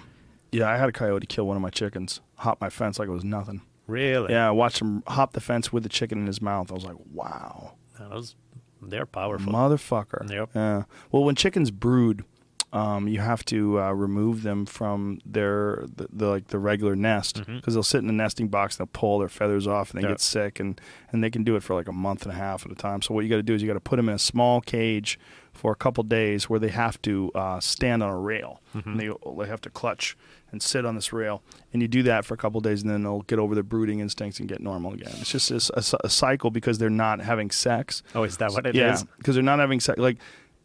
yeah. 0.51 0.69
I 0.69 0.77
had 0.77 0.89
a 0.89 0.93
coyote 0.93 1.27
kill 1.27 1.47
one 1.47 1.57
of 1.57 1.63
my 1.63 1.71
chickens, 1.71 2.21
hop 2.37 2.61
my 2.61 2.71
fence 2.71 2.99
like 2.99 3.09
it 3.09 3.13
was 3.13 3.25
nothing. 3.25 3.63
really, 3.87 4.33
Yeah, 4.33 4.49
I 4.49 4.53
watched 4.53 4.81
him 4.81 5.03
hop 5.07 5.33
the 5.33 5.41
fence 5.41 5.73
with 5.73 5.83
the 5.83 5.89
chicken 5.89 6.19
in 6.19 6.27
his 6.27 6.41
mouth. 6.41 6.71
I 6.71 6.75
was 6.75 6.85
like, 6.85 6.97
wow, 7.13 7.75
those 7.99 8.37
they're 8.81 9.07
powerful. 9.07 9.53
motherfucker. 9.53 10.29
Yep. 10.31 10.51
Yeah. 10.55 10.85
Well, 11.11 11.25
when 11.25 11.35
chickens 11.37 11.71
brood, 11.71 12.25
um, 12.73 13.07
you 13.07 13.21
have 13.21 13.45
to 13.47 13.79
uh, 13.81 13.93
remove 13.93 14.43
them 14.43 14.65
from 14.67 15.21
their 15.27 15.85
the, 15.95 16.07
the 16.13 16.27
like 16.29 16.47
the 16.49 16.59
regular 16.59 16.97
nest 16.97 17.45
because 17.47 17.61
Mhm. 17.61 17.73
they'll 17.75 17.83
sit 17.83 17.99
in 17.99 18.07
the 18.07 18.13
nesting 18.15 18.49
box. 18.49 18.77
They'll 18.77 18.87
pull 18.87 19.19
their 19.19 19.29
feathers 19.29 19.67
off 19.67 19.91
and 19.93 19.99
they 20.03 20.07
Yeah. 20.07 20.13
get 20.15 20.21
sick 20.21 20.59
and 20.59 20.81
and 21.13 21.23
they 21.23 21.29
can 21.31 21.45
do 21.45 21.55
it 21.55 21.63
for 21.63 21.75
like 21.75 21.87
a 21.89 21.93
month 21.93 22.23
and 22.23 22.33
a 22.33 22.35
half 22.35 22.65
at 22.65 22.73
a 22.73 22.75
time. 22.75 23.03
So 23.03 23.13
what 23.15 23.25
you 23.25 23.31
got 23.31 23.37
to 23.37 23.43
do 23.43 23.55
is 23.55 23.61
you 23.63 23.69
got 23.69 23.75
to 23.75 23.81
put 23.81 23.97
them 23.97 24.09
in 24.09 24.15
a 24.15 24.19
small 24.19 24.61
cage 24.63 25.19
for 25.53 25.71
a 25.73 25.77
couple 25.77 26.03
days 26.05 26.49
where 26.51 26.59
they 26.59 26.69
have 26.69 27.01
to 27.03 27.31
uh, 27.35 27.61
stand 27.61 28.03
on 28.03 28.11
a 28.11 28.19
rail. 28.19 28.61
Mhm. 28.75 28.87
And 28.87 29.01
they 29.01 29.11
they 29.43 29.49
have 29.49 29.61
to 29.63 29.71
clutch 29.71 30.17
and 30.51 30.63
sit 30.63 30.85
on 30.85 30.95
this 30.95 31.13
rail. 31.13 31.43
And 31.73 31.81
you 31.81 31.89
do 31.89 32.03
that 32.05 32.25
for 32.25 32.35
a 32.35 32.37
couple 32.37 32.61
days, 32.61 32.83
and 32.83 32.91
then 32.91 33.03
they'll 33.03 33.23
get 33.23 33.39
over 33.39 33.55
their 33.55 33.63
brooding 33.65 34.01
instincts 34.01 34.39
and 34.41 34.49
get 34.49 34.61
normal 34.61 34.93
again. 34.95 35.13
It's 35.21 35.31
just 35.31 35.51
a, 35.51 35.73
a- 35.79 36.07
a 36.07 36.11
cycle 36.11 36.51
because 36.51 36.79
they're 36.79 36.91
not 36.91 37.21
having 37.21 37.51
sex. 37.51 38.03
Oh, 38.15 38.25
is 38.25 38.37
that 38.39 38.53
what 38.53 38.67
it 38.67 38.75
is? 38.77 38.81
yeah, 38.81 38.99
because 39.19 39.35
they're 39.35 39.43
not 39.45 39.59
having 39.61 39.81
sex. 39.81 39.99
Like 39.99 40.19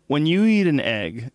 when 0.07 0.25
you 0.25 0.45
eat 0.45 0.67
an 0.67 0.79
egg, 0.79 1.31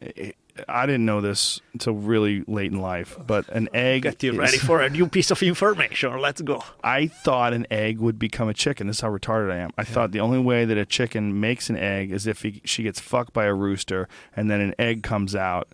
i 0.69 0.85
didn't 0.87 1.07
know 1.07 1.21
this 1.21 1.61
until 1.73 1.95
really 1.95 2.45
late 2.47 2.71
in 2.73 2.81
life, 2.81 3.17
but 3.27 3.49
an 3.49 3.69
egg. 3.75 4.03
Get 4.03 4.23
you 4.23 4.33
is- 4.33 4.39
ready 4.39 4.59
for 4.59 4.81
a 4.83 4.91
new 4.91 5.09
piece 5.09 5.31
of 5.31 5.43
information. 5.43 6.19
Let's 6.19 6.43
go. 6.43 6.63
I 6.85 7.07
thought 7.07 7.53
an 7.55 7.67
egg 7.71 7.99
would 7.99 8.19
become 8.19 8.49
a 8.49 8.55
chicken. 8.55 8.87
This 8.87 8.97
is 8.97 9.01
how 9.01 9.11
retarded 9.11 9.51
I 9.51 9.57
am. 9.59 9.71
I 9.79 9.85
thought 9.85 10.13
the 10.13 10.21
only 10.21 10.39
way 10.41 10.65
that 10.65 10.77
a 10.77 10.85
chicken 10.85 11.41
makes 11.41 11.71
an 11.71 11.77
egg 11.77 12.13
is 12.13 12.27
if 12.27 12.43
he, 12.43 12.61
she 12.65 12.83
gets 12.83 13.01
fucked 13.01 13.33
by 13.33 13.45
a 13.47 13.55
rooster, 13.55 14.09
and 14.37 14.51
then 14.51 14.61
an 14.61 14.75
egg 14.79 15.03
comes 15.03 15.35
out, 15.35 15.69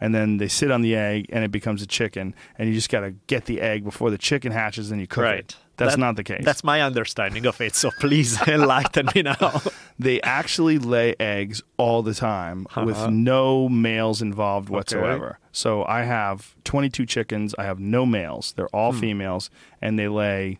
and 0.00 0.14
then 0.14 0.38
they 0.38 0.48
sit 0.48 0.70
on 0.70 0.82
the 0.82 0.96
egg, 0.96 1.26
and 1.28 1.44
it 1.44 1.52
becomes 1.52 1.80
a 1.82 1.86
chicken, 1.86 2.34
and 2.58 2.68
you 2.68 2.74
just 2.74 2.90
got 2.90 3.00
to 3.00 3.12
get 3.28 3.44
the 3.46 3.60
egg 3.60 3.84
before 3.84 4.10
the 4.10 4.18
chicken 4.18 4.50
hatches, 4.52 4.90
and 4.90 5.00
you 5.00 5.06
cook 5.06 5.22
Right. 5.24 5.38
it. 5.40 5.56
That's 5.76 5.94
That- 5.94 5.98
not 6.00 6.16
the 6.16 6.22
case. 6.24 6.42
That's 6.44 6.62
my 6.62 6.82
understanding 6.82 7.46
of 7.46 7.60
it. 7.60 7.74
So 7.74 7.90
please 8.00 8.40
enlighten 8.48 9.08
me 9.14 9.22
now. 9.22 9.60
they 9.98 10.20
actually 10.22 10.78
lay 10.78 11.14
eggs 11.18 11.62
all 11.76 12.02
the 12.02 12.14
time 12.14 12.66
with 12.84 12.96
Uh-huh. 12.96 13.10
no 13.10 13.68
males 13.68 14.22
involved 14.22 14.68
whatsoever. 14.68 15.38
So 15.52 15.84
I 15.84 16.02
have 16.02 16.54
22 16.64 17.06
chickens. 17.06 17.54
I 17.58 17.64
have 17.64 17.78
no 17.80 18.06
males. 18.06 18.52
They're 18.56 18.68
all 18.68 18.92
Hmm. 18.92 19.00
females, 19.00 19.50
and 19.82 19.98
they 19.98 20.08
lay 20.08 20.58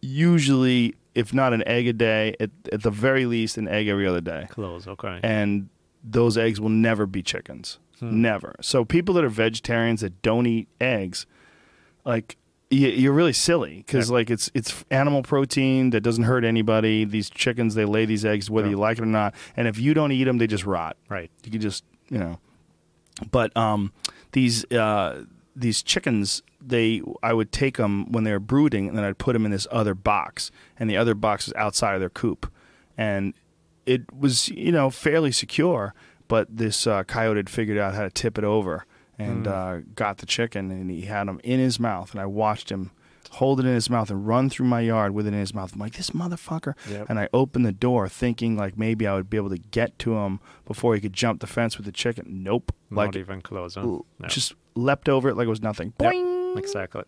usually, 0.00 0.94
if 1.14 1.32
not 1.32 1.52
an 1.52 1.62
egg 1.66 1.86
a 1.86 1.92
day, 1.92 2.34
at, 2.40 2.50
at 2.72 2.82
the 2.82 2.90
very 2.90 3.26
least, 3.26 3.56
an 3.58 3.68
egg 3.68 3.88
every 3.88 4.06
other 4.06 4.20
day. 4.20 4.46
Close. 4.50 4.86
Okay. 4.88 5.20
And 5.22 5.68
those 6.02 6.36
eggs 6.36 6.60
will 6.60 6.68
never 6.68 7.06
be 7.06 7.22
chickens. 7.22 7.78
Hmm. 8.00 8.20
Never. 8.22 8.56
So 8.60 8.84
people 8.84 9.14
that 9.14 9.24
are 9.24 9.28
vegetarians 9.28 10.00
that 10.00 10.20
don't 10.22 10.46
eat 10.46 10.68
eggs, 10.80 11.26
like 12.04 12.36
you're 12.74 13.12
really 13.12 13.32
silly 13.32 13.76
because 13.86 14.08
Yeah. 14.08 14.14
like 14.14 14.30
it's 14.30 14.50
it's 14.54 14.84
animal 14.90 15.22
protein 15.22 15.90
that 15.90 16.00
doesn't 16.00 16.24
hurt 16.24 16.44
anybody. 16.44 17.04
These 17.04 17.30
chickens 17.30 17.74
they 17.74 17.84
lay 17.84 18.04
these 18.06 18.24
eggs 18.24 18.50
whether 18.50 18.66
Yeah. 18.68 18.72
you 18.72 18.78
like 18.78 18.98
it 18.98 19.02
or 19.02 19.06
not, 19.06 19.34
and 19.56 19.68
if 19.68 19.78
you 19.78 19.94
don't 19.94 20.12
eat 20.12 20.24
them, 20.24 20.38
they 20.38 20.46
just 20.46 20.64
rot. 20.66 20.96
Right. 21.08 21.30
You 21.44 21.50
can 21.52 21.60
just 21.60 21.84
you 22.08 22.18
know, 22.18 22.38
but 23.30 23.56
um, 23.56 23.92
these 24.32 24.64
uh 24.72 25.24
these 25.54 25.82
chickens 25.82 26.42
they 26.60 27.02
I 27.22 27.32
would 27.34 27.52
take 27.52 27.76
them 27.76 28.10
when 28.10 28.24
they 28.24 28.32
were 28.32 28.40
brooding 28.40 28.88
and 28.88 28.96
then 28.96 29.04
I'd 29.04 29.18
put 29.18 29.34
them 29.34 29.44
in 29.44 29.50
this 29.50 29.66
other 29.70 29.94
box 29.94 30.50
and 30.78 30.88
the 30.88 30.96
other 30.96 31.14
box 31.14 31.46
was 31.46 31.54
outside 31.54 31.94
of 31.94 32.00
their 32.00 32.08
coop 32.10 32.50
and 32.96 33.34
it 33.84 34.02
was 34.16 34.48
you 34.48 34.72
know 34.72 34.88
fairly 34.88 35.32
secure 35.32 35.92
but 36.28 36.46
this 36.56 36.86
uh, 36.86 37.02
coyote 37.04 37.36
had 37.36 37.50
figured 37.50 37.76
out 37.76 37.94
how 37.94 38.02
to 38.04 38.10
tip 38.10 38.38
it 38.38 38.44
over 38.44 38.86
and 39.18 39.46
uh, 39.46 39.78
got 39.94 40.18
the 40.18 40.26
chicken 40.26 40.70
and 40.70 40.90
he 40.90 41.02
had 41.02 41.28
him 41.28 41.40
in 41.44 41.60
his 41.60 41.78
mouth 41.78 42.12
and 42.12 42.20
I 42.20 42.26
watched 42.26 42.70
him 42.70 42.90
hold 43.30 43.60
it 43.60 43.64
in 43.66 43.72
his 43.74 43.88
mouth 43.88 44.10
and 44.10 44.26
run 44.26 44.50
through 44.50 44.66
my 44.66 44.80
yard 44.80 45.12
with 45.14 45.26
it 45.26 45.32
in 45.32 45.40
his 45.40 45.54
mouth. 45.54 45.72
I'm 45.72 45.80
like, 45.80 45.94
this 45.94 46.10
motherfucker. 46.10 46.74
Yep. 46.90 47.08
And 47.08 47.18
I 47.18 47.28
opened 47.32 47.64
the 47.64 47.72
door 47.72 48.06
thinking 48.08 48.56
like 48.56 48.76
maybe 48.76 49.06
I 49.06 49.14
would 49.14 49.30
be 49.30 49.38
able 49.38 49.48
to 49.50 49.58
get 49.58 49.98
to 50.00 50.16
him 50.16 50.38
before 50.66 50.94
he 50.94 51.00
could 51.00 51.14
jump 51.14 51.40
the 51.40 51.46
fence 51.46 51.76
with 51.78 51.86
the 51.86 51.92
chicken. 51.92 52.42
Nope. 52.42 52.74
Not 52.90 53.06
Like 53.06 53.16
even 53.16 53.40
close. 53.40 53.74
Huh? 53.76 53.82
No. 53.82 54.04
just 54.28 54.54
leapt 54.74 55.08
over 55.08 55.28
it 55.30 55.36
like 55.36 55.46
it 55.46 55.50
was 55.50 55.62
nothing. 55.62 55.94
Yep. 56.00 56.12
Boing! 56.12 56.58
exactly. 56.58 57.04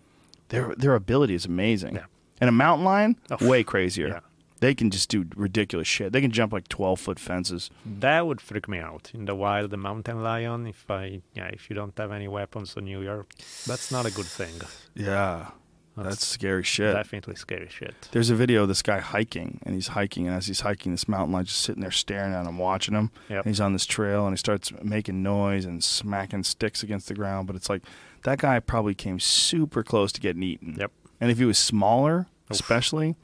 Their 0.48 0.74
their 0.76 0.94
ability 0.94 1.35
is 1.35 1.44
amazing. 1.44 1.97
Yeah. 1.97 2.05
And 2.40 2.48
a 2.48 2.52
mountain 2.52 2.85
lion, 2.85 3.16
Oh, 3.31 3.47
way 3.48 3.62
crazier. 3.64 4.09
yeah. 4.09 4.20
They 4.65 4.74
can 4.74 4.91
just 4.91 5.11
do 5.11 5.27
ridiculous 5.36 5.86
shit. 5.86 6.12
They 6.15 6.23
can 6.23 6.31
jump 6.31 6.51
like 6.57 6.69
twelve 6.69 6.99
foot 6.99 7.19
fences. 7.19 7.70
Mm. 7.86 8.01
That 8.01 8.27
would 8.27 8.41
freak 8.41 8.66
me 8.66 8.78
out 8.78 9.11
in 9.12 9.27
the 9.27 9.35
wild. 9.35 9.70
The 9.70 9.77
mountain 9.77 10.23
lion. 10.23 10.66
If 10.66 10.91
I, 10.91 11.20
yeah, 11.39 11.49
if 11.59 11.69
you 11.69 11.77
don't 11.77 11.97
have 11.99 12.12
any 12.12 12.28
weapons 12.28 12.74
on 12.78 12.86
you, 12.86 13.03
you're, 13.03 13.27
that's 13.66 13.93
not 13.93 14.07
a 14.07 14.12
good 14.19 14.31
thing. 14.41 14.55
Yeah. 14.95 15.51
That's, 15.97 16.09
That's 16.09 16.27
scary 16.27 16.65
shit. 16.65 16.95
Definitely 16.95 17.36
scary 17.36 17.69
shit. 17.69 17.95
There's 18.12 18.31
a 18.31 18.35
video 18.35 18.62
of 18.62 18.69
this 18.69 18.82
guy 18.82 18.99
hiking, 18.99 19.61
and 19.65 19.74
he's 19.74 19.89
hiking, 19.89 20.27
and 20.27 20.35
as 20.35 20.47
he's 20.49 20.62
hiking, 20.62 20.93
this 20.93 21.07
mountain 21.07 21.32
lion 21.35 21.45
just 21.45 21.61
sitting 21.61 21.82
there 21.82 21.93
staring 21.93 22.32
at 22.32 22.47
him, 22.47 22.59
watching 22.59 22.95
him. 22.95 23.11
Yep. 23.28 23.45
And 23.45 23.51
he's 23.53 23.61
on 23.61 23.74
this 23.74 23.86
trail, 23.86 24.27
and 24.27 24.32
he 24.35 24.39
starts 24.39 24.73
making 24.82 25.23
noise 25.23 25.65
and 25.66 25.85
smacking 25.85 26.43
sticks 26.43 26.82
against 26.82 27.07
the 27.09 27.15
ground. 27.15 27.47
But 27.47 27.55
it's 27.55 27.69
like 27.69 27.82
that 28.23 28.39
guy 28.39 28.59
probably 28.61 28.95
came 28.95 29.20
super 29.20 29.85
close 29.85 30.11
to 30.12 30.20
getting 30.23 30.43
eaten. 30.43 30.74
Yep. 30.81 30.91
And 31.20 31.31
if 31.31 31.39
he 31.39 31.45
was 31.45 31.59
smaller, 31.59 32.27
Oof. 32.47 32.51
especially 32.51 33.15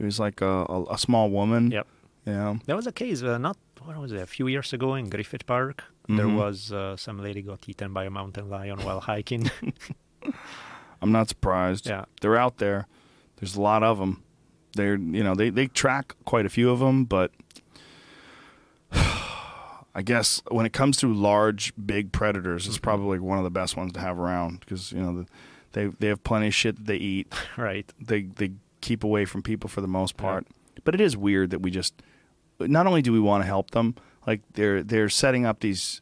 if 0.00 0.04
he 0.04 0.06
was 0.06 0.18
like 0.18 0.40
a, 0.40 0.64
a, 0.68 0.84
a 0.94 0.98
small 0.98 1.28
woman, 1.30 1.70
Yep. 1.70 1.86
you 2.26 2.32
know, 2.32 2.58
There 2.64 2.76
was 2.76 2.86
a 2.86 2.92
case 2.92 3.22
uh, 3.22 3.36
not 3.38 3.56
what 3.84 3.96
was 3.98 4.12
it 4.12 4.20
a 4.22 4.26
few 4.26 4.48
years 4.48 4.72
ago 4.72 4.94
in 4.94 5.10
Griffith 5.10 5.44
Park. 5.46 5.84
There 6.08 6.26
Mhm. 6.26 6.36
was 6.36 6.72
uh, 6.72 6.96
some 6.96 7.18
lady 7.22 7.42
got 7.42 7.68
eaten 7.68 7.92
by 7.92 8.04
a 8.06 8.10
mountain 8.10 8.48
lion 8.48 8.78
while 8.80 9.00
hiking. 9.00 9.50
I'm 11.02 11.12
not 11.12 11.28
surprised. 11.28 11.86
yeah, 11.86 12.04
They're 12.20 12.36
out 12.36 12.56
there. 12.58 12.86
There's 13.36 13.56
a 13.56 13.60
lot 13.60 13.82
of 13.82 13.98
them. 13.98 14.22
They're 14.76 14.96
you 14.96 15.22
know 15.24 15.34
they 15.34 15.50
they 15.50 15.66
track 15.68 16.14
quite 16.24 16.46
a 16.46 16.48
few 16.48 16.70
of 16.70 16.78
them, 16.78 17.04
but 17.04 17.30
I 19.94 20.02
guess 20.04 20.40
when 20.50 20.66
it 20.66 20.72
comes 20.72 20.96
to 20.98 21.12
large, 21.12 21.72
big 21.74 22.12
predators, 22.12 22.66
it's 22.66 22.78
Mhm. 22.78 22.82
probably 22.82 23.18
one 23.18 23.38
of 23.38 23.44
the 23.44 23.50
best 23.50 23.76
ones 23.76 23.92
to 23.94 24.00
have 24.00 24.18
around 24.18 24.60
because 24.60 24.92
you 24.92 25.00
know 25.02 25.12
the, 25.22 25.26
they 25.72 25.86
they 25.98 26.08
have 26.08 26.22
plenty 26.22 26.46
of 26.48 26.54
shit 26.54 26.76
that 26.76 26.86
they 26.86 26.96
eat. 26.96 27.32
right. 27.56 27.92
They 28.00 28.22
they 28.22 28.52
keep 28.80 29.04
away 29.04 29.24
from 29.24 29.42
people 29.42 29.68
for 29.68 29.80
the 29.80 29.88
most 29.88 30.14
Yeah. 30.16 30.22
part. 30.22 30.46
But 30.84 30.94
it 30.94 31.00
is 31.00 31.16
weird 31.16 31.50
that 31.50 31.60
we 31.60 31.70
just 31.70 32.02
not 32.58 32.86
only 32.86 33.02
do 33.02 33.12
we 33.12 33.20
want 33.20 33.42
to 33.42 33.46
help 33.46 33.70
them, 33.72 33.94
like 34.26 34.40
they're 34.54 34.82
they're 34.82 35.08
setting 35.08 35.44
up 35.46 35.60
these 35.60 36.00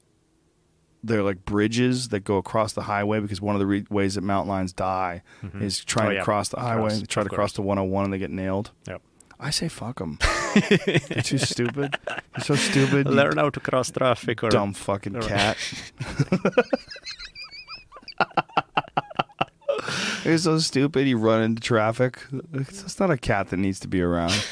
they're 1.04 1.22
like 1.22 1.44
bridges 1.44 2.08
that 2.08 2.20
go 2.24 2.36
across 2.38 2.72
the 2.72 2.82
highway 2.82 3.20
because 3.20 3.40
one 3.40 3.54
of 3.54 3.60
the 3.60 3.66
re- 3.66 3.86
ways 3.88 4.16
that 4.16 4.22
mountain 4.22 4.48
lions 4.50 4.72
die 4.72 5.22
Mhm. 5.44 5.62
is 5.62 5.84
trying 5.84 6.08
Oh, 6.16 6.18
to 6.18 6.24
cross 6.24 6.48
the 6.48 6.58
highway. 6.58 6.88
Cross, 6.88 7.00
they 7.00 7.06
try 7.06 7.22
to 7.22 7.28
cross 7.28 7.50
course. 7.50 7.52
the 7.54 7.62
101 7.62 8.04
and 8.04 8.12
they 8.12 8.18
get 8.18 8.30
nailed. 8.32 8.72
Yep. 8.88 9.02
I 9.38 9.50
say 9.50 9.68
fuck 9.68 9.98
them. 10.00 10.18
You're 10.88 11.22
too 11.22 11.38
stupid. 11.38 11.96
You're 12.36 12.44
so 12.44 12.56
stupid. 12.56 13.06
Learn 13.06 13.36
how 13.36 13.50
to 13.50 13.60
cross 13.60 13.92
traffic 13.92 14.42
or 14.42 14.48
dumb 14.50 14.74
fucking 14.74 15.14
or- 15.14 15.22
cat. 15.22 15.56
You're 20.24 20.38
so 20.38 20.58
stupid. 20.58 21.06
You 21.06 21.16
run 21.18 21.42
into 21.42 21.60
traffic. 21.62 22.20
That's 22.30 22.98
not 23.00 23.10
a 23.10 23.16
cat 23.18 23.48
that 23.50 23.56
needs 23.58 23.80
to 23.80 23.88
be 23.88 24.00
around. 24.00 24.32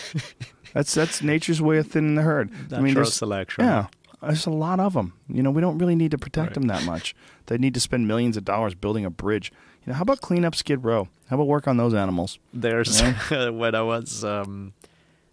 That's 0.74 0.92
that's 0.92 1.22
nature's 1.22 1.62
way 1.62 1.78
of 1.78 1.86
thinning 1.86 2.16
the 2.16 2.22
herd. 2.22 2.50
I 2.50 2.76
mean, 2.76 2.88
natural 2.88 2.94
there's 3.04 3.14
selection. 3.14 3.64
yeah, 3.64 3.86
there's 4.20 4.44
a 4.44 4.50
lot 4.50 4.78
of 4.78 4.92
them. 4.92 5.14
You 5.26 5.42
know, 5.42 5.50
we 5.50 5.62
don't 5.62 5.78
really 5.78 5.94
need 5.94 6.10
to 6.10 6.18
protect 6.18 6.48
Right. 6.48 6.54
them 6.54 6.66
that 6.66 6.84
much. 6.84 7.14
They 7.46 7.56
need 7.56 7.72
to 7.74 7.80
spend 7.80 8.06
millions 8.06 8.36
of 8.36 8.44
dollars 8.44 8.74
building 8.74 9.06
a 9.06 9.10
bridge. 9.10 9.52
You 9.86 9.92
know, 9.92 9.94
how 9.94 10.02
about 10.02 10.20
clean 10.20 10.44
up 10.44 10.54
Skid 10.54 10.84
Row? 10.84 11.08
How 11.30 11.36
about 11.36 11.46
work 11.46 11.66
on 11.66 11.78
those 11.78 11.94
animals? 11.94 12.38
There's 12.52 13.00
when 13.30 13.74
I 13.74 13.80
was, 13.80 14.22
um, 14.22 14.74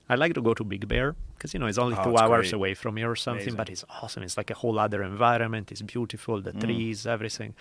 I 0.08 0.16
like 0.16 0.34
to 0.36 0.42
go 0.42 0.54
to 0.54 0.64
Big 0.64 0.88
Bear 0.88 1.16
because 1.44 1.54
you 1.54 1.60
know 1.60 1.68
it's 1.68 1.78
only 1.78 1.98
Oh, 2.00 2.04
two 2.06 2.18
hours 2.18 2.46
great. 2.52 2.54
away 2.54 2.74
from 2.74 2.96
here 2.96 3.12
or 3.12 3.18
something, 3.18 3.42
Amazing. 3.50 3.58
but 3.58 3.70
it's 3.70 3.84
awesome. 4.02 4.24
It's 4.24 4.38
like 4.38 4.50
a 4.50 4.54
whole 4.54 4.80
other 4.80 5.04
environment. 5.04 5.66
It's 5.74 5.82
beautiful, 5.82 6.36
Mm. 6.40 6.44
the 6.48 6.54
trees, 6.66 7.06
everything. 7.06 7.52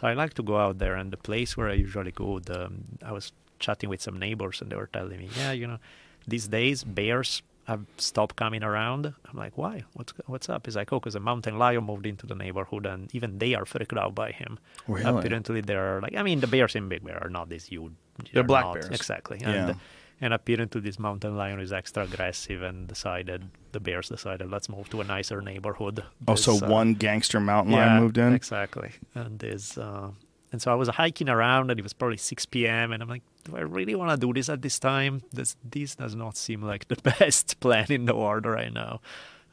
So 0.00 0.02
I 0.10 0.14
like 0.14 0.32
to 0.40 0.42
go 0.42 0.56
out 0.64 0.78
there, 0.78 0.94
and 1.00 1.06
the 1.12 1.18
place 1.18 1.50
where 1.56 1.68
I 1.68 1.74
usually 1.74 2.10
go, 2.24 2.38
the 2.38 2.60
I 3.04 3.12
was 3.12 3.32
chatting 3.58 3.90
with 3.90 4.00
some 4.00 4.16
neighbors, 4.18 4.62
and 4.62 4.66
they 4.72 4.76
were 4.76 4.88
telling 4.98 5.18
me, 5.18 5.28
yeah, 5.40 5.52
you 5.60 5.66
know, 5.70 5.78
these 6.26 6.46
days 6.48 6.84
bears 6.84 7.42
have 7.70 7.84
stopped 7.98 8.34
coming 8.42 8.62
around. 8.70 9.02
I'm 9.28 9.36
like, 9.44 9.58
why? 9.62 9.74
What's 9.92 10.12
what's 10.32 10.48
up? 10.48 10.60
He's 10.66 10.76
like, 10.80 10.90
oh, 10.94 10.98
because 11.00 11.14
a 11.14 11.20
mountain 11.30 11.58
lion 11.58 11.84
moved 11.84 12.06
into 12.06 12.24
the 12.26 12.34
neighborhood, 12.44 12.86
and 12.86 13.00
even 13.14 13.38
they 13.42 13.52
are 13.58 13.66
freaked 13.66 13.92
out 14.04 14.14
by 14.14 14.30
him. 14.40 14.52
Really? 14.86 15.04
Apparently, 15.18 15.60
they're 15.60 16.00
like, 16.00 16.16
I 16.16 16.22
mean, 16.28 16.40
the 16.40 16.46
bears 16.54 16.74
in 16.74 16.88
Big 16.88 17.02
Bear 17.04 17.18
are 17.24 17.28
not 17.38 17.46
this 17.50 17.66
huge. 17.66 17.92
They're 18.32 18.42
black 18.54 18.64
not- 18.64 18.74
bears. 18.74 18.88
Exactly. 19.00 19.38
Yeah. 19.42 19.74
And, 20.20 20.24
and 20.24 20.34
apparently, 20.34 20.80
this 20.80 20.98
mountain 20.98 21.36
lion 21.36 21.60
is 21.60 21.72
extra 21.72 22.04
aggressive 22.04 22.62
and 22.62 22.88
decided, 22.88 23.50
the 23.72 23.80
bears 23.80 24.08
decided, 24.08 24.50
let's 24.50 24.68
move 24.68 24.88
to 24.90 25.00
a 25.00 25.04
nicer 25.04 25.40
neighborhood. 25.40 26.04
Oh, 26.26 26.34
so 26.34 26.56
uh, 26.64 26.68
one 26.68 26.94
gangster 26.94 27.40
mountain 27.40 27.72
lion 27.72 28.02
moved 28.02 28.18
in. 28.18 28.32
Exactly. 28.34 28.92
And 29.14 29.38
this, 29.38 29.78
uh, 29.78 30.10
and 30.52 30.62
so 30.62 30.72
I 30.72 30.74
was 30.74 30.88
hiking 30.88 31.28
around, 31.28 31.70
and 31.70 31.78
it 31.78 31.82
was 31.82 31.92
probably 31.92 32.16
6 32.16 32.46
p.m. 32.46 32.92
And 32.92 33.02
I'm 33.02 33.08
like, 33.08 33.22
do 33.44 33.56
I 33.56 33.60
really 33.60 33.94
want 33.94 34.10
to 34.10 34.16
do 34.26 34.32
this 34.32 34.48
at 34.48 34.62
this 34.62 34.78
time? 34.78 35.22
This 35.32 35.56
this 35.64 35.94
does 35.94 36.14
not 36.14 36.36
seem 36.36 36.62
like 36.62 36.88
the 36.88 36.96
best 37.18 37.60
plan 37.60 37.86
in 37.90 38.06
the 38.06 38.14
world 38.14 38.46
right 38.46 38.72
now. 38.72 39.00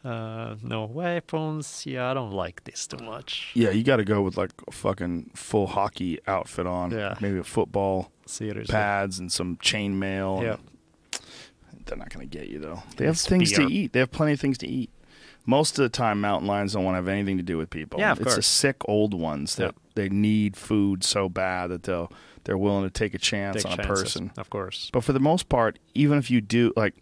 Uh, 0.06 0.56
no 0.62 0.86
weapons. 0.86 1.84
Yeah, 1.88 2.12
I 2.12 2.14
don't 2.14 2.32
like 2.32 2.64
this 2.66 2.86
too 2.86 3.04
much. 3.04 3.52
Yeah, 3.56 3.72
you 3.72 3.84
got 3.84 3.96
to 3.98 4.06
go 4.06 4.22
with 4.22 4.38
like 4.38 4.52
a 4.68 4.72
fucking 4.72 5.32
full 5.34 5.66
hockey 5.68 6.20
outfit 6.28 6.68
on. 6.68 6.92
Yeah. 6.92 7.16
Maybe 7.22 7.40
a 7.40 7.44
football, 7.44 8.12
Seriously. 8.28 8.72
pads, 8.72 9.18
and 9.18 9.32
some 9.32 9.58
chainmail. 9.58 10.44
Yeah. 10.44 10.58
They're 11.86 11.98
not 11.98 12.10
going 12.14 12.28
to 12.28 12.38
get 12.38 12.50
you 12.50 12.60
though. 12.60 12.82
They 12.98 13.06
have 13.06 13.18
Spear. 13.18 13.38
things 13.38 13.52
to 13.54 13.64
eat. 13.64 13.94
They 13.94 14.00
have 14.00 14.12
plenty 14.12 14.34
of 14.34 14.40
things 14.40 14.58
to 14.60 14.68
eat. 14.68 14.90
Most 15.48 15.78
of 15.78 15.84
the 15.84 15.90
time, 15.90 16.22
mountain 16.22 16.48
lions 16.48 16.74
don't 16.74 16.84
want 16.84 16.94
to 16.96 16.98
have 16.98 17.08
anything 17.08 17.38
to 17.38 17.44
do 17.44 17.58
with 17.58 17.70
people. 17.70 18.00
Yeah, 18.00 18.14
of 18.14 18.22
it's 18.22 18.36
the 18.36 18.42
sick 18.42 18.78
old 18.86 19.14
ones 19.14 19.56
that 19.58 19.74
Yeah. 19.76 19.82
they 19.96 20.10
need 20.10 20.58
food 20.58 21.04
so 21.04 21.30
bad 21.30 21.68
that 21.72 21.84
they'll 21.84 22.12
they're 22.44 22.58
willing 22.60 22.84
to 22.84 22.92
take 22.92 23.16
a 23.16 23.18
chance 23.18 23.64
Take 23.64 23.72
on 23.72 23.80
a 23.80 23.84
person. 23.84 24.32
Of 24.38 24.52
course. 24.52 24.90
But 24.94 25.04
for 25.04 25.14
the 25.14 25.20
most 25.20 25.50
part, 25.50 25.80
even 25.96 26.18
if 26.20 26.30
you 26.30 26.42
do 26.42 26.72
like 26.76 26.94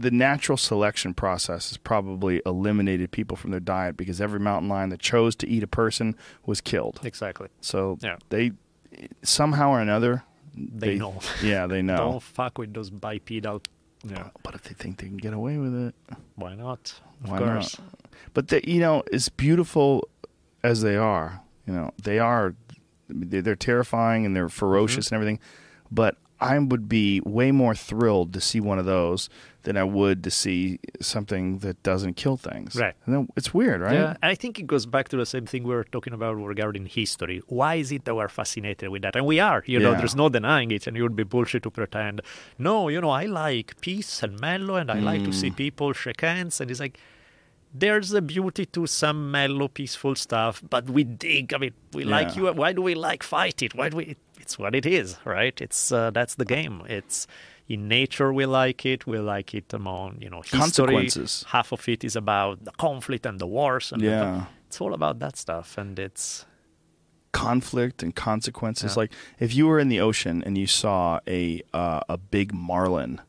the 0.00 0.10
natural 0.10 0.56
selection 0.56 1.12
process 1.14 1.70
has 1.70 1.76
probably 1.76 2.40
eliminated 2.46 3.10
people 3.10 3.36
from 3.36 3.50
their 3.50 3.60
diet 3.60 3.96
because 3.96 4.20
every 4.20 4.38
mountain 4.40 4.68
lion 4.68 4.90
that 4.90 5.00
chose 5.00 5.34
to 5.36 5.48
eat 5.48 5.62
a 5.62 5.66
person 5.66 6.14
was 6.46 6.60
killed. 6.60 7.00
Exactly. 7.04 7.48
So 7.60 7.98
Yeah. 8.02 8.16
they 8.28 8.52
somehow 9.22 9.70
or 9.70 9.80
another 9.80 10.24
They, 10.54 10.96
know. 10.96 11.18
Yeah, 11.42 11.66
they 11.66 11.82
know. 11.82 11.96
Don't 11.96 12.22
fuck 12.22 12.58
with 12.58 12.74
those 12.74 12.90
bipedal. 12.90 13.62
Yeah. 14.04 14.28
But 14.42 14.54
if 14.54 14.62
they 14.64 14.74
think 14.74 14.98
they 14.98 15.06
can 15.08 15.16
get 15.16 15.32
away 15.32 15.58
with 15.58 15.74
it, 15.74 15.94
Why 16.36 16.54
not? 16.54 17.00
Of 17.24 17.30
Why 17.30 17.38
course. 17.38 17.76
but 18.34 18.48
they, 18.48 18.60
you 18.64 18.80
know, 18.80 19.02
as 19.12 19.28
beautiful 19.28 20.08
as 20.62 20.82
they 20.82 20.96
are, 20.96 21.42
you 21.66 21.72
know, 21.72 21.90
they 22.02 22.18
are 22.18 22.54
they're 23.08 23.42
they're 23.42 23.56
terrifying 23.56 24.24
and 24.26 24.36
they're 24.36 24.48
ferocious 24.48 25.06
Mm-hmm. 25.06 25.14
and 25.14 25.22
everything. 25.22 25.40
But 25.90 26.16
I 26.40 26.56
would 26.58 26.88
be 26.88 27.20
way 27.24 27.50
more 27.50 27.74
thrilled 27.74 28.32
to 28.34 28.40
see 28.40 28.60
one 28.60 28.78
of 28.78 28.84
those 28.84 29.28
than 29.68 29.76
I 29.76 29.84
would 29.98 30.18
to 30.26 30.30
see 30.42 30.60
something 31.14 31.44
that 31.64 31.76
doesn't 31.90 32.14
kill 32.22 32.36
things. 32.50 32.70
Right. 32.84 32.94
And 33.04 33.10
then 33.14 33.22
it's 33.38 33.50
weird, 33.60 33.80
right? 33.86 33.92
Yeah, 34.00 34.14
and 34.22 34.30
I 34.34 34.36
think 34.42 34.52
it 34.62 34.66
goes 34.74 34.86
back 34.94 35.06
to 35.12 35.16
the 35.22 35.26
same 35.34 35.46
thing 35.50 35.60
we 35.70 35.74
were 35.78 35.88
talking 35.96 36.14
about 36.18 36.32
regarding 36.54 36.86
history. 37.00 37.38
Why 37.58 37.72
is 37.82 37.88
it 37.96 38.02
that 38.06 38.14
we're 38.18 38.28
fascinated 38.40 38.88
with 38.94 39.02
that? 39.02 39.14
And 39.18 39.26
we 39.32 39.38
are, 39.50 39.62
you 39.72 39.78
know, 39.84 39.92
Yeah. 39.92 39.98
there's 40.00 40.16
no 40.22 40.28
denying 40.38 40.70
it, 40.76 40.86
and 40.86 40.96
it 40.96 41.02
would 41.06 41.18
be 41.22 41.26
bullshit 41.34 41.62
to 41.66 41.70
pretend, 41.70 42.16
no, 42.68 42.88
you 42.94 43.00
know, 43.04 43.10
I 43.10 43.24
like 43.26 43.68
peace 43.88 44.22
and 44.24 44.32
mellow, 44.40 44.76
and 44.76 44.90
I 44.90 44.98
like 45.10 45.22
to 45.28 45.32
Mm. 45.34 45.40
see 45.40 45.50
people 45.64 45.92
shake 46.02 46.22
hands. 46.22 46.54
And 46.60 46.70
it's 46.70 46.80
like, 46.86 46.96
there's 47.82 48.10
a 48.14 48.22
beauty 48.22 48.64
to 48.76 48.86
some 48.86 49.30
mellow, 49.30 49.68
peaceful 49.68 50.14
stuff, 50.14 50.62
but 50.74 50.84
we 50.96 51.04
dig. 51.04 51.52
I 51.52 51.58
mean, 51.58 51.74
we 51.92 52.04
like 52.04 52.34
you. 52.36 52.50
Why 52.62 52.72
do 52.72 52.80
we 52.80 52.94
like 52.94 53.22
fight 53.22 53.58
it? 53.66 53.74
Why 53.74 53.90
do 53.90 53.96
we? 53.98 54.16
It's 54.40 54.58
what 54.58 54.74
it 54.74 54.86
is, 54.86 55.08
right? 55.36 55.56
It's 55.60 55.92
uh, 55.92 56.10
that's 56.18 56.34
the 56.36 56.46
game. 56.56 56.76
It's 56.98 57.26
in 57.68 57.86
nature 57.88 58.32
we 58.32 58.46
like 58.46 58.86
it. 58.86 59.06
We 59.06 59.18
like 59.18 59.54
it 59.54 59.72
among 59.74 60.18
you 60.20 60.30
know 60.30 60.40
history. 60.42 60.58
Consequences. 60.60 61.44
Half 61.48 61.72
of 61.72 61.88
it 61.88 62.02
is 62.04 62.16
about 62.16 62.64
the 62.64 62.72
conflict 62.72 63.26
and 63.26 63.38
the 63.38 63.46
wars, 63.46 63.92
and 63.92 64.00
the- 64.02 64.06
Yeah. 64.06 64.44
it's 64.66 64.80
all 64.80 64.94
about 64.94 65.18
that 65.20 65.36
stuff. 65.36 65.76
And 65.78 65.98
it's 65.98 66.46
conflict 67.32 68.02
and 68.02 68.14
consequences. 68.14 68.92
Yeah. 68.96 69.00
Like 69.00 69.12
if 69.38 69.54
you 69.54 69.66
were 69.66 69.78
in 69.78 69.88
the 69.88 70.00
ocean 70.00 70.42
and 70.44 70.56
you 70.56 70.66
saw 70.66 71.20
a 71.28 71.62
uh, 71.74 72.00
a 72.08 72.16
big 72.16 72.52
marlin, 72.54 73.20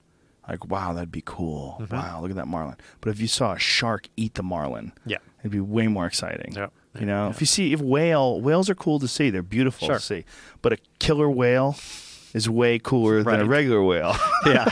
like 0.47 0.65
wow, 0.69 0.93
that'd 0.93 1.11
be 1.11 1.23
cool. 1.25 1.77
Mm-hmm. 1.81 1.95
Wow, 1.95 2.21
look 2.21 2.31
at 2.31 2.37
that 2.37 2.47
marlin. 2.47 2.77
But 3.01 3.09
if 3.11 3.19
you 3.19 3.27
saw 3.27 3.53
a 3.53 3.59
shark 3.59 4.07
eat 4.15 4.35
the 4.35 4.43
marlin, 4.43 4.93
yeah, 5.05 5.17
it'd 5.41 5.51
be 5.51 5.59
way 5.59 5.87
more 5.87 6.05
exciting. 6.05 6.53
Yeah. 6.55 6.67
You 6.99 7.05
know, 7.05 7.25
Yeah. 7.25 7.29
if 7.29 7.39
you 7.41 7.45
see 7.45 7.73
if 7.73 7.81
whale 7.81 8.41
whales 8.41 8.69
are 8.69 8.75
cool 8.75 8.99
to 8.99 9.07
see, 9.07 9.29
they're 9.29 9.43
beautiful 9.43 9.87
Sure. 9.87 9.97
to 9.97 10.01
see. 10.01 10.25
But 10.61 10.73
a 10.73 10.77
killer 10.99 11.29
whale 11.29 11.75
is 12.33 12.49
way 12.49 12.79
cooler 12.79 13.23
than 13.23 13.41
a 13.41 13.45
regular 13.45 13.83
whale. 13.83 14.15
yeah. 14.45 14.65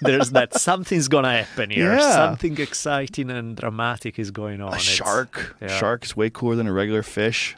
There's 0.00 0.30
that 0.30 0.54
something's 0.54 1.08
gonna 1.08 1.42
happen 1.42 1.70
here. 1.70 1.94
Yeah. 1.94 2.10
Something 2.10 2.58
exciting 2.60 3.30
and 3.30 3.56
dramatic 3.56 4.18
is 4.18 4.30
going 4.30 4.60
on. 4.60 4.74
a 4.74 4.78
shark, 4.78 5.56
yeah. 5.60 5.68
shark 5.68 6.04
is 6.04 6.16
way 6.16 6.30
cooler 6.30 6.56
than 6.56 6.66
a 6.66 6.72
regular 6.72 7.02
fish. 7.02 7.56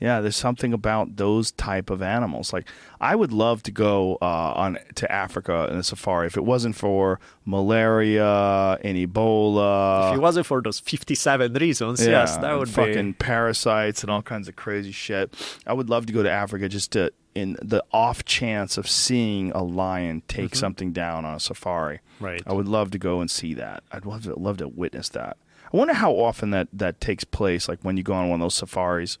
Yeah, 0.00 0.20
there's 0.20 0.36
something 0.36 0.72
about 0.72 1.16
those 1.16 1.50
type 1.50 1.90
of 1.90 2.02
animals. 2.02 2.52
Like 2.52 2.68
I 3.00 3.16
would 3.16 3.32
love 3.32 3.64
to 3.64 3.72
go 3.72 4.16
uh, 4.22 4.52
on 4.54 4.78
to 4.94 5.10
Africa 5.10 5.68
in 5.70 5.76
a 5.76 5.82
safari 5.82 6.28
if 6.28 6.36
it 6.36 6.44
wasn't 6.44 6.76
for 6.76 7.18
malaria 7.44 8.78
and 8.84 8.96
Ebola. 8.96 10.10
If 10.12 10.18
it 10.18 10.20
wasn't 10.20 10.46
for 10.46 10.62
those 10.62 10.78
57 10.78 11.52
reasons, 11.54 12.04
yeah, 12.04 12.10
yes, 12.10 12.36
that 12.36 12.56
would 12.56 12.68
fucking 12.68 13.12
be. 13.12 13.16
parasites 13.16 14.02
and 14.02 14.10
all 14.10 14.22
kinds 14.22 14.46
of 14.46 14.54
crazy 14.54 14.92
shit. 14.92 15.34
I 15.66 15.72
would 15.72 15.90
love 15.90 16.06
to 16.06 16.12
go 16.12 16.22
to 16.22 16.30
Africa 16.30 16.68
just 16.68 16.92
to 16.92 17.12
in 17.38 17.56
the 17.62 17.82
off 17.92 18.24
chance 18.24 18.76
of 18.76 18.88
seeing 18.88 19.50
a 19.52 19.62
lion 19.62 20.22
take 20.28 20.54
something 20.54 20.92
down 20.92 21.24
on 21.24 21.34
a 21.36 21.40
safari. 21.40 21.96
Mm-hmm. 22.16 22.24
Right. 22.24 22.42
I 22.46 22.52
would 22.52 22.68
love 22.68 22.90
to 22.92 22.98
go 22.98 23.20
and 23.20 23.30
see 23.30 23.54
that. 23.54 23.82
I'd 23.92 24.04
love 24.04 24.24
to 24.24 24.34
love 24.38 24.56
to 24.58 24.68
witness 24.68 25.08
that. 25.10 25.36
I 25.72 25.76
wonder 25.76 25.94
how 25.94 26.12
often 26.12 26.50
that 26.50 26.68
that 26.72 27.00
takes 27.00 27.24
place. 27.24 27.68
Like 27.68 27.80
when 27.82 27.96
you 27.96 28.02
go 28.02 28.14
on 28.14 28.28
one 28.28 28.40
of 28.40 28.44
those 28.44 28.54
safaris. 28.54 29.18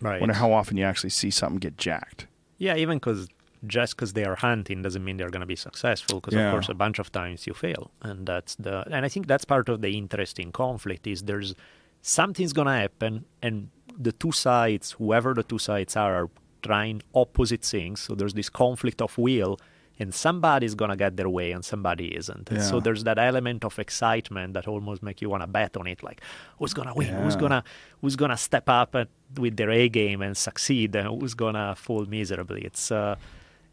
Right. 0.00 0.16
I 0.16 0.20
wonder 0.20 0.34
how 0.34 0.52
often 0.52 0.76
you 0.76 0.84
actually 0.84 1.10
see 1.10 1.30
something 1.30 1.58
get 1.58 1.76
jacked. 1.78 2.26
Yeah, 2.58 2.76
even 2.76 2.98
because 2.98 3.28
just 3.66 3.96
because 3.96 4.12
they 4.12 4.24
are 4.24 4.34
hunting 4.36 4.82
doesn't 4.82 5.04
mean 5.04 5.16
they're 5.16 5.30
going 5.30 5.40
to 5.40 5.46
be 5.46 5.56
successful. 5.56 6.20
Because 6.20 6.34
Yeah. 6.34 6.46
of 6.48 6.52
course, 6.52 6.68
a 6.68 6.74
bunch 6.74 6.98
of 6.98 7.10
times 7.12 7.46
you 7.46 7.54
fail, 7.54 7.90
and 8.02 8.26
that's 8.26 8.54
the. 8.56 8.84
And 8.90 9.04
I 9.06 9.08
think 9.08 9.26
that's 9.26 9.44
part 9.44 9.68
of 9.68 9.80
the 9.80 9.96
interesting 9.96 10.52
conflict 10.52 11.06
is 11.06 11.22
there's 11.22 11.54
something's 12.02 12.52
going 12.52 12.66
to 12.66 12.72
happen, 12.74 13.24
and 13.40 13.70
the 13.98 14.12
two 14.12 14.32
sides, 14.32 14.92
whoever 14.98 15.32
the 15.34 15.42
two 15.44 15.58
sides 15.58 15.96
are, 15.96 16.14
are 16.24 16.30
trying 16.64 16.98
opposite 17.14 17.64
things. 17.74 18.00
So 18.00 18.10
there's 18.18 18.34
this 18.40 18.50
conflict 18.64 19.00
of 19.06 19.16
will. 19.18 19.54
And 20.02 20.12
somebody's 20.12 20.74
gonna 20.74 20.96
get 21.04 21.12
their 21.16 21.28
way, 21.38 21.52
and 21.52 21.64
somebody 21.64 22.06
isn't. 22.20 22.46
And 22.50 22.58
so 22.70 22.80
there's 22.80 23.04
that 23.04 23.18
element 23.30 23.64
of 23.64 23.78
excitement 23.78 24.50
that 24.54 24.66
almost 24.66 25.00
make 25.08 25.22
you 25.22 25.30
want 25.30 25.44
to 25.44 25.46
bet 25.46 25.76
on 25.76 25.86
it. 25.86 26.02
Like, 26.02 26.20
who's 26.58 26.74
gonna 26.74 26.94
win? 27.00 27.14
Who's 27.22 27.36
gonna 27.36 27.62
who's 28.00 28.16
gonna 28.16 28.36
step 28.36 28.68
up 28.68 28.90
at, 28.96 29.08
with 29.42 29.54
their 29.56 29.70
A 29.70 29.88
game 29.88 30.20
and 30.26 30.34
succeed, 30.36 30.96
and 30.96 31.06
who's 31.06 31.34
gonna 31.34 31.76
fall 31.76 32.04
miserably? 32.06 32.62
It's 32.62 32.90
uh, 32.90 33.14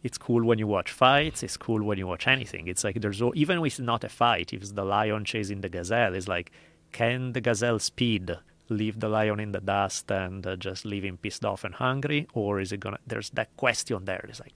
it's 0.04 0.20
cool 0.20 0.44
when 0.50 0.60
you 0.60 0.68
watch 0.68 0.92
fights. 0.92 1.42
It's 1.42 1.58
cool 1.58 1.82
when 1.82 1.98
you 1.98 2.06
watch 2.06 2.28
anything. 2.28 2.68
It's 2.68 2.84
like 2.84 3.02
there's 3.02 3.20
even 3.34 3.58
if 3.58 3.66
it's 3.66 3.80
not 3.80 4.04
a 4.04 4.10
fight, 4.10 4.54
if 4.54 4.62
it's 4.62 4.74
the 4.74 4.86
lion 4.86 5.26
chasing 5.26 5.62
the 5.62 5.70
gazelle, 5.70 6.14
it's 6.14 6.28
like 6.28 6.52
can 6.92 7.34
the 7.34 7.42
gazelle 7.42 7.80
speed 7.80 8.38
leave 8.70 9.00
the 9.00 9.10
lion 9.10 9.40
in 9.40 9.52
the 9.52 9.62
dust 9.62 10.10
and 10.12 10.46
uh, 10.48 10.56
just 10.56 10.86
leave 10.86 11.04
him 11.04 11.18
pissed 11.18 11.44
off 11.46 11.64
and 11.64 11.76
hungry, 11.76 12.28
or 12.34 12.60
is 12.60 12.72
it 12.72 12.80
gonna? 12.80 13.00
There's 13.06 13.30
that 13.32 13.56
question 13.58 14.06
there. 14.06 14.26
It's 14.30 14.40
like 14.40 14.54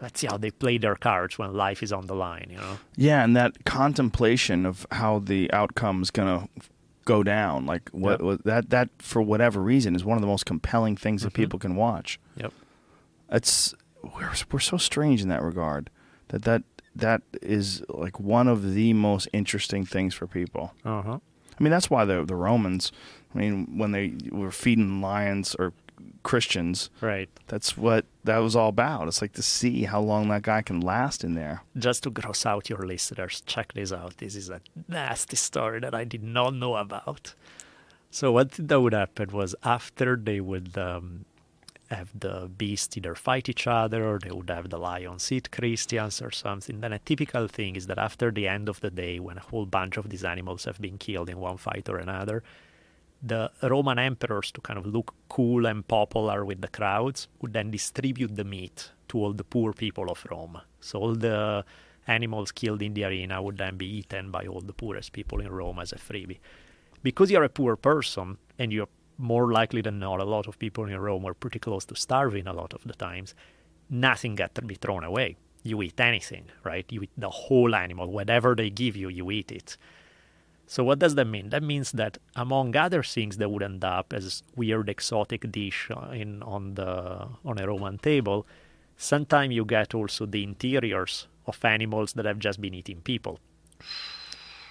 let's 0.00 0.20
see 0.20 0.26
how 0.26 0.36
they 0.36 0.50
play 0.50 0.76
their 0.76 0.96
cards 0.96 1.38
when 1.38 1.52
life 1.54 1.82
is 1.82 1.92
on 1.92 2.06
the 2.08 2.14
line. 2.14 2.48
You 2.50 2.56
know? 2.58 2.78
Yeah, 2.96 3.22
and 3.24 3.36
that 3.36 3.64
contemplation 3.64 4.66
of 4.66 4.86
how 4.90 5.20
the 5.20 5.50
outcome's 5.52 6.10
gonna 6.10 6.48
go 7.04 7.22
down, 7.22 7.64
like 7.66 7.88
what, 7.90 8.22
Yep. 8.22 8.40
that 8.44 8.70
that 8.70 8.88
for 8.98 9.22
whatever 9.22 9.60
reason 9.60 9.94
is 9.94 10.04
one 10.04 10.16
of 10.18 10.22
the 10.22 10.26
most 10.26 10.46
compelling 10.46 10.96
things 10.96 11.22
that 11.22 11.32
Mhm. 11.32 11.36
people 11.36 11.58
can 11.58 11.76
watch. 11.76 12.18
Yep. 12.36 12.52
It's 13.30 13.74
we're 14.02 14.32
we're 14.52 14.58
so 14.60 14.76
strange 14.76 15.22
in 15.22 15.28
that 15.28 15.42
regard 15.42 15.90
that 16.28 16.42
that 16.42 16.62
that 16.96 17.22
is 17.42 17.82
like 17.88 18.20
one 18.20 18.46
of 18.48 18.72
the 18.74 18.92
most 18.92 19.28
interesting 19.32 19.84
things 19.84 20.14
for 20.14 20.26
people. 20.26 20.74
Uh 20.84 21.02
huh. 21.02 21.18
I 21.58 21.62
mean, 21.62 21.70
that's 21.70 21.88
why 21.90 22.04
the 22.04 22.24
the 22.24 22.36
Romans. 22.36 22.92
I 23.34 23.38
mean, 23.38 23.78
when 23.78 23.92
they 23.92 24.14
were 24.30 24.50
feeding 24.52 25.00
lions 25.00 25.54
or 25.56 25.72
Christians, 26.22 26.90
Right. 27.00 27.28
that's 27.48 27.76
what 27.76 28.04
that 28.24 28.38
was 28.38 28.56
all 28.56 28.68
about. 28.68 29.08
It's 29.08 29.20
like 29.22 29.32
to 29.34 29.42
see 29.42 29.84
how 29.84 30.00
long 30.00 30.28
that 30.28 30.42
guy 30.42 30.62
can 30.62 30.80
last 30.80 31.24
in 31.24 31.34
there. 31.34 31.62
Just 31.76 32.02
to 32.04 32.10
gross 32.10 32.46
out 32.46 32.70
your 32.70 32.86
listeners, 32.86 33.42
check 33.46 33.72
this 33.74 33.92
out. 33.92 34.16
This 34.18 34.34
is 34.36 34.50
a 34.50 34.60
nasty 34.88 35.36
story 35.36 35.80
that 35.80 35.94
I 35.94 36.04
did 36.04 36.22
not 36.22 36.54
know 36.54 36.76
about. 36.76 37.34
So 38.10 38.32
what 38.32 38.52
that 38.52 38.80
would 38.80 38.92
happen 38.94 39.30
was 39.32 39.54
after 39.64 40.16
they 40.16 40.40
would 40.40 40.76
um, 40.78 41.24
have 41.90 42.10
the 42.18 42.48
beasts 42.56 42.96
either 42.96 43.14
fight 43.14 43.48
each 43.48 43.66
other 43.66 44.06
or 44.06 44.18
they 44.18 44.30
would 44.30 44.48
have 44.50 44.70
the 44.70 44.78
lions 44.78 45.30
eat 45.32 45.50
Christians 45.50 46.22
or 46.22 46.30
something. 46.30 46.80
Then 46.80 46.92
a 46.92 46.98
typical 47.00 47.48
thing 47.48 47.76
is 47.76 47.86
that 47.88 47.98
after 47.98 48.30
the 48.30 48.46
end 48.48 48.68
of 48.68 48.80
the 48.80 48.90
day, 48.90 49.18
when 49.18 49.36
a 49.38 49.40
whole 49.42 49.66
bunch 49.66 49.96
of 49.96 50.08
these 50.10 50.24
animals 50.24 50.64
have 50.64 50.80
been 50.80 50.96
killed 50.98 51.28
in 51.28 51.38
one 51.38 51.56
fight 51.58 51.88
or 51.88 51.98
another, 51.98 52.42
the 53.26 53.50
Roman 53.62 53.98
emperors, 53.98 54.52
to 54.52 54.60
kind 54.60 54.78
of 54.78 54.86
look 54.86 55.14
cool 55.28 55.66
and 55.66 55.86
popular 55.86 56.44
with 56.44 56.60
the 56.60 56.68
crowds, 56.68 57.28
would 57.40 57.54
then 57.54 57.70
distribute 57.70 58.36
the 58.36 58.44
meat 58.44 58.90
to 59.08 59.18
all 59.18 59.32
the 59.32 59.44
poor 59.44 59.72
people 59.72 60.10
of 60.10 60.24
Rome. 60.30 60.60
So 60.80 60.98
all 60.98 61.14
the 61.14 61.64
animals 62.06 62.52
killed 62.52 62.82
in 62.82 62.94
the 62.94 63.04
arena 63.04 63.40
would 63.40 63.56
then 63.56 63.76
be 63.76 63.86
eaten 63.86 64.30
by 64.30 64.46
all 64.46 64.60
the 64.60 64.74
poorest 64.74 65.12
people 65.12 65.40
in 65.40 65.50
Rome 65.50 65.78
as 65.78 65.92
a 65.92 65.96
freebie. 65.96 66.38
Because 67.02 67.30
you're 67.30 67.44
a 67.44 67.48
poor 67.48 67.76
person 67.76 68.36
and 68.58 68.72
you're 68.72 68.88
more 69.16 69.52
likely 69.52 69.80
than 69.80 69.98
not, 69.98 70.20
a 70.20 70.24
lot 70.24 70.46
of 70.46 70.58
people 70.58 70.84
in 70.84 70.98
Rome 70.98 71.22
were 71.22 71.34
pretty 71.34 71.58
close 71.58 71.84
to 71.86 71.96
starving 71.96 72.46
a 72.46 72.52
lot 72.52 72.74
of 72.74 72.84
the 72.84 72.94
times, 72.94 73.34
nothing 73.88 74.34
got 74.34 74.54
to 74.56 74.62
be 74.62 74.74
thrown 74.74 75.04
away. 75.04 75.36
You 75.62 75.80
eat 75.82 75.98
anything, 75.98 76.44
right? 76.62 76.84
You 76.90 77.02
eat 77.02 77.10
the 77.16 77.30
whole 77.30 77.74
animal. 77.74 78.10
Whatever 78.10 78.54
they 78.54 78.68
give 78.68 78.96
you, 78.96 79.08
you 79.08 79.30
eat 79.30 79.50
it. 79.50 79.78
So 80.66 80.82
what 80.82 80.98
does 80.98 81.14
that 81.14 81.26
mean? 81.26 81.50
That 81.50 81.62
means 81.62 81.92
that 81.92 82.18
among 82.34 82.74
other 82.74 83.02
things 83.02 83.36
that 83.36 83.50
would 83.50 83.62
end 83.62 83.84
up 83.84 84.12
as 84.12 84.42
weird 84.56 84.88
exotic 84.88 85.50
dish 85.52 85.90
uh, 85.90 86.10
in 86.10 86.42
on 86.42 86.74
the 86.74 87.28
on 87.44 87.58
a 87.58 87.66
Roman 87.66 87.98
table, 87.98 88.46
sometimes 88.96 89.54
you 89.54 89.64
get 89.64 89.94
also 89.94 90.26
the 90.26 90.42
interiors 90.42 91.28
of 91.46 91.62
animals 91.64 92.14
that 92.14 92.24
have 92.24 92.38
just 92.38 92.60
been 92.60 92.74
eating 92.74 93.02
people. 93.02 93.38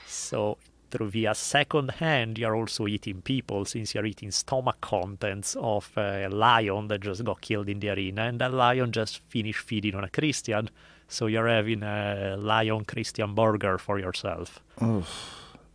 So 0.08 0.58
through 0.90 1.10
via 1.10 1.36
second 1.36 1.92
hand, 1.92 2.38
you're 2.38 2.56
also 2.56 2.88
eating 2.88 3.22
people 3.22 3.66
since 3.66 3.94
you're 3.94 4.06
eating 4.06 4.32
stomach 4.32 4.80
contents 4.82 5.56
of 5.60 5.92
a 5.98 6.28
lion 6.28 6.88
that 6.88 7.02
just 7.02 7.24
got 7.24 7.42
killed 7.42 7.70
in 7.70 7.80
the 7.80 7.90
arena, 7.90 8.24
and 8.24 8.40
that 8.40 8.54
lion 8.54 8.92
just 8.92 9.20
finished 9.20 9.60
feeding 9.60 9.96
on 9.96 10.04
a 10.04 10.10
Christian. 10.10 10.70
So 11.08 11.28
you're 11.28 11.48
having 11.48 11.84
a 11.84 12.36
lion 12.38 12.86
Christian 12.86 13.36
burger 13.36 13.78
for 13.78 14.00
yourself. 14.00 14.60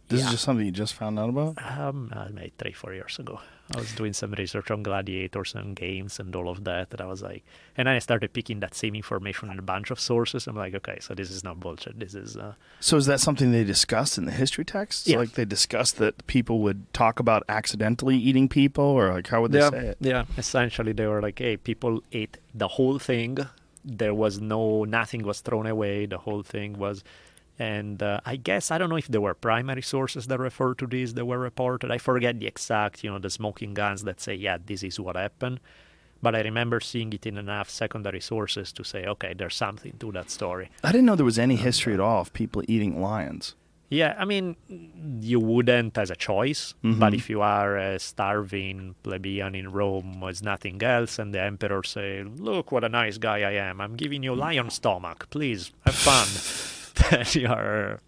This 0.08 0.20
Yeah. 0.20 0.26
is 0.26 0.32
just 0.32 0.44
something 0.44 0.64
you 0.64 0.72
just 0.72 0.94
found 0.94 1.18
out 1.18 1.28
about. 1.28 1.58
Um, 1.78 2.10
I 2.16 2.28
made 2.30 2.52
three, 2.58 2.72
four 2.72 2.94
years 2.94 3.18
ago. 3.18 3.40
I 3.74 3.78
was 3.78 3.92
doing 3.92 4.14
some 4.14 4.32
research 4.32 4.70
on 4.70 4.82
gladiators 4.82 5.54
and 5.54 5.76
games 5.76 6.18
and 6.18 6.34
all 6.34 6.48
of 6.48 6.64
that. 6.64 6.88
And 6.92 7.00
I 7.02 7.04
was 7.04 7.20
like, 7.20 7.44
and 7.76 7.86
then 7.86 7.94
I 7.94 7.98
started 7.98 8.32
picking 8.32 8.60
that 8.60 8.74
same 8.74 8.94
information 8.94 9.50
in 9.50 9.58
a 9.58 9.62
bunch 9.62 9.90
of 9.90 10.00
sources. 10.00 10.46
I'm 10.46 10.56
like, 10.56 10.74
okay, 10.74 10.96
so 11.00 11.14
this 11.14 11.30
is 11.30 11.44
not 11.44 11.60
bullshit. 11.60 12.00
This 12.00 12.14
is, 12.14 12.38
uh, 12.38 12.54
So 12.80 12.96
is 12.96 13.04
that 13.04 13.20
something 13.20 13.52
they 13.52 13.64
discussed 13.64 14.16
in 14.16 14.24
the 14.24 14.32
history 14.32 14.64
texts? 14.64 15.06
Yeah. 15.06 15.18
Like 15.18 15.32
they 15.32 15.44
discussed 15.44 15.98
that 15.98 16.26
people 16.26 16.60
would 16.60 16.90
talk 16.94 17.20
about 17.20 17.42
accidentally 17.50 18.16
eating 18.16 18.48
people, 18.48 18.84
or 18.84 19.12
like 19.12 19.26
how 19.28 19.42
would 19.42 19.52
they 19.52 19.58
yeah, 19.58 19.70
say 19.70 19.86
it? 19.88 19.98
yeah. 20.00 20.24
Essentially, 20.38 20.92
they 20.92 21.06
were 21.06 21.20
like, 21.20 21.38
hey, 21.38 21.58
people 21.58 22.02
ate 22.12 22.38
the 22.54 22.68
whole 22.68 22.98
thing. 22.98 23.36
There 23.84 24.14
was 24.14 24.40
no, 24.40 24.84
nothing 24.84 25.22
was 25.24 25.40
thrown 25.40 25.66
away. 25.66 26.06
The 26.06 26.18
whole 26.18 26.42
thing 26.42 26.78
was, 26.78 27.04
and 27.58 28.02
uh, 28.02 28.20
I 28.24 28.36
guess 28.36 28.70
I 28.70 28.78
don't 28.78 28.88
know 28.88 28.96
if 28.96 29.08
there 29.08 29.20
were 29.20 29.34
primary 29.34 29.82
sources 29.82 30.28
that 30.28 30.38
refer 30.38 30.74
to 30.74 30.86
this 30.86 31.12
that 31.14 31.24
were 31.24 31.38
reported. 31.38 31.90
I 31.90 31.98
forget 31.98 32.38
the 32.38 32.46
exact, 32.46 33.02
you 33.02 33.10
know, 33.10 33.18
the 33.18 33.30
smoking 33.30 33.74
guns 33.74 34.04
that 34.04 34.20
say, 34.20 34.34
yeah, 34.34 34.58
this 34.64 34.82
is 34.82 35.00
what 35.00 35.16
happened. 35.16 35.58
But 36.22 36.34
I 36.34 36.40
remember 36.40 36.80
seeing 36.80 37.12
it 37.12 37.26
in 37.26 37.36
enough 37.36 37.70
secondary 37.70 38.20
sources 38.20 38.72
to 38.72 38.84
say, 38.84 39.06
okay, 39.06 39.34
there's 39.34 39.56
something 39.56 39.94
to 40.00 40.12
that 40.12 40.30
story. 40.30 40.70
I 40.82 40.92
didn't 40.92 41.06
know 41.06 41.16
there 41.16 41.24
was 41.24 41.38
any 41.38 41.56
history 41.56 41.94
at 41.94 42.00
uh, 42.00 42.04
all 42.04 42.20
of 42.22 42.32
people 42.32 42.62
eating 42.68 43.00
lions. 43.00 43.54
Yeah, 43.90 44.14
I 44.18 44.26
mean, 44.26 44.56
you 45.20 45.40
wouldn't 45.40 45.96
as 45.96 46.10
a 46.10 46.16
choice, 46.16 46.74
but 46.82 46.90
mm-hmm. 46.90 47.14
if 47.14 47.30
you 47.30 47.40
are 47.40 47.78
a 47.78 47.98
starving 47.98 48.96
plebeian 49.02 49.54
in 49.54 49.72
Rome 49.72 50.20
with 50.20 50.42
nothing 50.42 50.82
else, 50.82 51.18
and 51.18 51.32
the 51.32 51.40
emperor 51.40 51.82
say, 51.82 52.22
"Look 52.22 52.70
what 52.70 52.84
a 52.84 52.90
nice 52.90 53.16
guy 53.16 53.38
I 53.38 53.52
am! 53.52 53.80
I'm 53.80 53.96
giving 53.96 54.22
you 54.22 54.32
mm. 54.32 54.38
lion 54.38 54.68
stomach. 54.68 55.30
Please 55.30 55.72
have 55.86 55.94
fun." 55.94 56.74
then 57.10 57.26
you're 57.32 58.00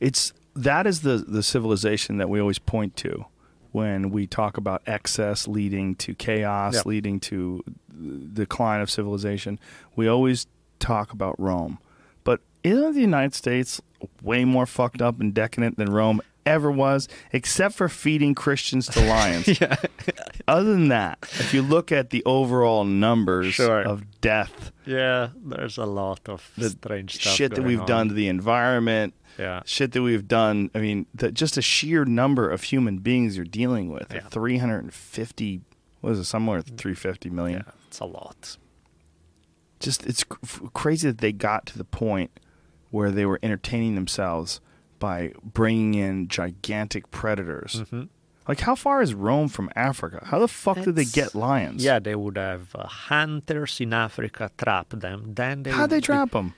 It's 0.00 0.32
that 0.54 0.86
is 0.86 1.00
the 1.02 1.18
the 1.18 1.42
civilization 1.42 2.16
that 2.18 2.28
we 2.28 2.40
always 2.40 2.58
point 2.58 2.96
to 2.96 3.26
when 3.72 4.10
we 4.10 4.26
talk 4.26 4.56
about 4.56 4.82
excess 4.86 5.46
leading 5.46 5.94
to 5.96 6.14
chaos, 6.14 6.74
Yeah. 6.76 6.82
leading 6.86 7.20
to 7.20 7.62
the 7.88 8.44
decline 8.44 8.80
of 8.80 8.90
civilization. 8.90 9.58
We 9.94 10.08
always 10.08 10.46
talk 10.78 11.12
about 11.12 11.38
Rome, 11.38 11.78
but 12.24 12.40
isn't 12.62 12.94
the 12.94 13.00
United 13.00 13.34
States 13.34 13.80
way 14.22 14.44
more 14.44 14.64
fucked 14.66 15.02
up 15.02 15.20
and 15.20 15.34
decadent 15.34 15.76
than 15.76 15.90
Rome 15.90 16.20
ever 16.46 16.70
was, 16.70 17.08
except 17.32 17.74
for 17.74 17.88
feeding 17.88 18.34
Christians 18.34 18.88
to 18.88 19.00
lions? 19.00 19.60
yeah, 19.60 19.76
Other 20.48 20.72
than 20.72 20.88
that, 20.88 21.18
if 21.22 21.52
you 21.52 21.60
look 21.62 21.90
at 21.92 22.10
the 22.10 22.22
overall 22.24 22.84
numbers 22.84 23.54
Sure. 23.54 23.82
of 23.82 24.20
death, 24.20 24.72
yeah. 24.86 25.30
There's 25.36 25.76
a 25.78 25.84
lot 25.84 26.28
of 26.28 26.48
the 26.56 26.70
strange 26.70 27.20
stuff. 27.20 27.34
shit 27.34 27.54
that 27.56 27.62
we've 27.62 27.80
on. 27.80 27.86
done 27.86 28.08
to 28.08 28.14
the 28.14 28.28
environment, 28.28 29.14
Yeah, 29.38 29.62
shit 29.66 29.92
that 29.92 30.02
we've 30.02 30.28
done. 30.28 30.70
I 30.74 30.78
mean, 30.78 31.06
the, 31.14 31.32
just 31.32 31.56
a 31.56 31.62
sheer 31.62 32.04
number 32.04 32.48
of 32.48 32.62
human 32.62 32.98
beings 32.98 33.36
you're 33.36 33.44
dealing 33.44 33.90
with. 33.92 34.12
Yeah. 34.14 34.20
350, 34.30 35.60
what 36.00 36.12
is 36.12 36.18
it, 36.20 36.24
somewhere 36.24 36.58
mm. 36.58 36.72
at 36.72 36.78
350 36.78 37.30
million. 37.30 37.64
yeah, 37.66 37.72
it's 37.88 37.98
a 38.00 38.04
lot. 38.04 38.56
Just, 39.80 40.06
it's 40.06 40.24
cr- 40.24 40.66
crazy 40.72 41.08
that 41.08 41.18
they 41.18 41.32
got 41.32 41.66
to 41.66 41.78
the 41.78 41.84
point 41.84 42.30
where 42.90 43.10
they 43.10 43.26
were 43.26 43.38
entertaining 43.42 43.94
themselves 43.94 44.60
by 44.98 45.32
bringing 45.42 45.94
in 45.94 46.28
gigantic 46.28 47.10
predators. 47.10 47.84
hmm 47.90 48.04
Like, 48.48 48.60
how 48.60 48.76
far 48.76 49.02
is 49.02 49.12
Rome 49.12 49.48
from 49.48 49.70
Africa? 49.74 50.20
How 50.30 50.38
the 50.38 50.46
fuck 50.48 50.78
did 50.82 50.94
they 50.94 51.04
get 51.04 51.34
lions? 51.34 51.82
Yeah, 51.84 51.98
they 51.98 52.14
would 52.14 52.36
have 52.36 52.74
uh, 52.76 52.86
hunters 52.86 53.80
in 53.80 53.92
Africa 53.92 54.50
trap 54.56 54.90
them. 54.90 55.34
Then 55.34 55.62
they 55.64 55.70
How'd 55.72 55.82
would 55.82 55.90
they 55.90 55.98
be- 55.98 56.06
trap 56.06 56.30
them? 56.30 56.54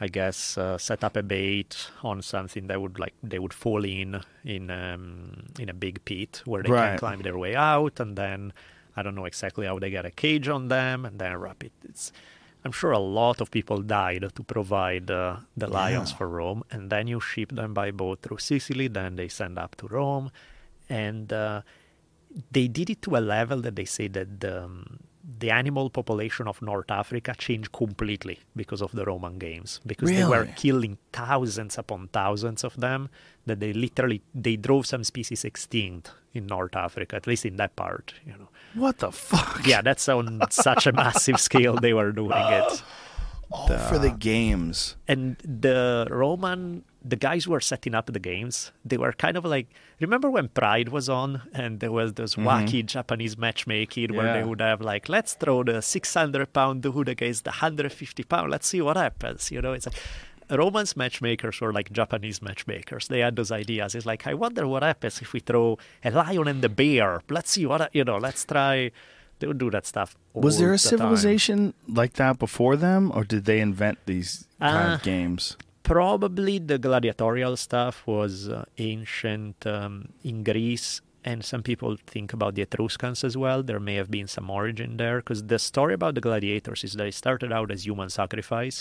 I 0.00 0.08
guess 0.08 0.58
uh, 0.58 0.78
set 0.78 1.04
up 1.04 1.16
a 1.16 1.22
bait 1.22 1.88
on 2.02 2.22
something 2.22 2.66
that 2.66 2.80
would 2.82 2.98
like 2.98 3.14
they 3.22 3.38
would 3.38 3.54
fall 3.54 3.84
in 3.84 4.20
in 4.44 4.68
um, 4.70 5.44
in 5.58 5.68
a 5.68 5.74
big 5.74 6.04
pit 6.04 6.42
where 6.44 6.62
they 6.62 6.70
Right. 6.72 6.88
can 6.90 6.98
climb 6.98 7.22
their 7.22 7.38
way 7.38 7.54
out, 7.54 8.00
and 8.00 8.16
then 8.18 8.52
I 8.96 9.02
don't 9.04 9.14
know 9.14 9.26
exactly 9.26 9.64
how 9.66 9.78
they 9.78 9.90
get 9.90 10.04
a 10.04 10.10
cage 10.10 10.48
on 10.48 10.68
them, 10.68 11.04
and 11.06 11.18
then 11.20 11.36
wrap 11.38 11.62
it. 11.62 11.72
It's 11.84 12.10
I'm 12.64 12.72
sure 12.72 12.92
a 12.92 12.98
lot 12.98 13.40
of 13.40 13.50
people 13.50 13.82
died 13.82 14.24
to 14.34 14.42
provide 14.44 15.10
uh, 15.10 15.38
the 15.56 15.66
lions 15.66 16.10
Yeah. 16.12 16.16
for 16.18 16.28
Rome, 16.28 16.62
and 16.70 16.90
then 16.90 17.08
you 17.08 17.18
ship 17.20 17.50
them 17.50 17.74
by 17.74 17.90
boat 17.90 18.22
through 18.22 18.38
Sicily. 18.38 18.86
Then 18.88 19.16
they 19.16 19.28
send 19.28 19.58
up 19.58 19.74
to 19.76 19.88
Rome, 19.88 20.30
and 20.88 21.32
uh, 21.32 21.62
they 22.52 22.68
did 22.68 22.88
it 22.90 23.02
to 23.02 23.16
a 23.16 23.22
level 23.22 23.60
that 23.62 23.74
they 23.76 23.84
say 23.84 24.06
that 24.08 24.40
the, 24.40 24.64
um, 24.64 25.00
the 25.38 25.50
animal 25.50 25.88
population 25.88 26.48
of 26.48 26.60
North 26.62 26.90
Africa 26.90 27.34
changed 27.38 27.72
completely 27.72 28.40
because 28.56 28.82
of 28.82 28.92
the 28.92 29.04
Roman 29.04 29.38
games. 29.38 29.80
Because 29.86 30.10
they 30.10 30.24
were 30.24 30.46
killing 30.56 30.98
thousands 31.12 31.78
upon 31.78 32.08
thousands 32.08 32.64
of 32.64 32.76
them 32.76 33.08
that 33.46 33.60
they 33.60 33.72
literally 33.72 34.22
they 34.34 34.56
drove 34.56 34.86
some 34.86 35.04
species 35.04 35.44
extinct 35.44 36.10
in 36.34 36.46
North 36.46 36.76
Africa 36.76 37.16
at 37.16 37.26
least 37.26 37.44
in 37.44 37.56
that 37.56 37.74
part 37.76 38.14
you 38.26 38.32
know. 38.32 38.48
What 38.74 38.98
the 38.98 39.12
fuck? 39.12 39.66
yeah 39.66 39.82
that's 39.82 40.08
on 40.08 40.40
such 40.50 40.86
a 40.86 40.92
massive 40.92 41.40
scale 41.40 41.74
they 41.76 41.92
were 41.92 42.12
doing 42.12 42.32
it 42.34 42.82
All 43.52 43.66
for 43.66 43.98
the 43.98 44.10
games. 44.10 44.96
and 45.06 45.36
the 45.38 46.06
Roman, 46.10 46.84
the 47.04 47.16
guys 47.16 47.44
who 47.44 47.52
were 47.52 47.60
setting 47.60 47.94
up 47.94 48.06
the 48.06 48.18
games, 48.18 48.72
they 48.84 48.96
were 48.96 49.12
kind 49.12 49.36
of 49.36 49.44
like, 49.44 49.68
remember 50.00 50.30
when 50.30 50.48
Pride 50.48 50.88
was 50.88 51.08
on 51.08 51.42
and 51.52 51.80
there 51.80 51.92
was 51.92 52.14
this 52.14 52.34
mm-hmm. 52.34 52.48
wacky 52.48 52.84
Japanese 52.84 53.36
matchmaking 53.36 54.14
where 54.14 54.32
they 54.32 54.44
would 54.44 54.60
have 54.60 54.80
like, 54.80 55.08
let's 55.08 55.34
throw 55.34 55.62
the 55.62 55.82
600 55.82 56.52
pound 56.52 56.82
dude 56.82 57.08
against 57.08 57.44
the 57.44 57.50
150 57.50 58.22
pound, 58.24 58.50
let's 58.50 58.66
see 58.66 58.80
what 58.80 58.96
happens. 58.96 59.50
You 59.50 59.60
know, 59.60 59.72
it's 59.72 59.86
like 59.86 59.96
Romans 60.50 60.96
matchmakers 60.96 61.60
were 61.60 61.72
like 61.72 61.92
Japanese 61.92 62.42
matchmakers. 62.42 63.08
They 63.08 63.20
had 63.20 63.36
those 63.36 63.52
ideas. 63.52 63.94
It's 63.94 64.06
like, 64.06 64.26
I 64.26 64.34
wonder 64.34 64.66
what 64.66 64.82
happens 64.82 65.20
if 65.22 65.32
we 65.32 65.40
throw 65.40 65.78
a 66.04 66.10
lion 66.10 66.48
and 66.48 66.64
a 66.64 66.68
bear. 66.68 67.22
Let's 67.28 67.50
see 67.52 67.66
what, 67.66 67.94
you 67.94 68.04
know, 68.04 68.18
let's 68.18 68.44
try. 68.44 68.90
They 69.42 69.48
would 69.50 69.58
do 69.66 69.70
that 69.76 69.84
stuff. 69.92 70.10
Was 70.46 70.54
there 70.60 70.72
a 70.72 70.78
the 70.78 70.82
time. 70.88 70.92
civilization 70.94 71.58
like 72.00 72.14
that 72.22 72.38
before 72.46 72.74
them, 72.86 73.10
or 73.16 73.22
did 73.32 73.42
they 73.50 73.58
invent 73.68 73.98
these 74.12 74.30
kind 74.60 74.90
Uh, 74.90 74.94
of 74.96 75.02
games? 75.02 75.42
probably 75.82 76.56
the 76.70 76.78
gladiatorial 76.78 77.54
stuff 77.66 77.96
was 78.06 78.48
uh, 78.48 78.64
ancient 78.78 79.56
um, 79.66 79.94
in 80.30 80.36
Greece, 80.50 81.00
and 81.24 81.38
some 81.44 81.62
people 81.70 81.96
think 82.14 82.28
about 82.36 82.54
the 82.56 82.62
Etruscans 82.68 83.20
as 83.28 83.34
well. 83.36 83.58
There 83.70 83.80
may 83.88 83.96
have 84.00 84.10
been 84.18 84.28
some 84.36 84.48
origin 84.60 84.90
there 85.02 85.18
because 85.22 85.40
the 85.52 85.58
story 85.58 85.94
about 85.98 86.14
the 86.14 86.20
gladiators 86.28 86.80
is 86.84 86.92
that 86.98 87.06
it 87.12 87.14
started 87.24 87.50
out 87.58 87.68
as 87.74 87.80
human 87.88 88.08
sacrifice. 88.20 88.78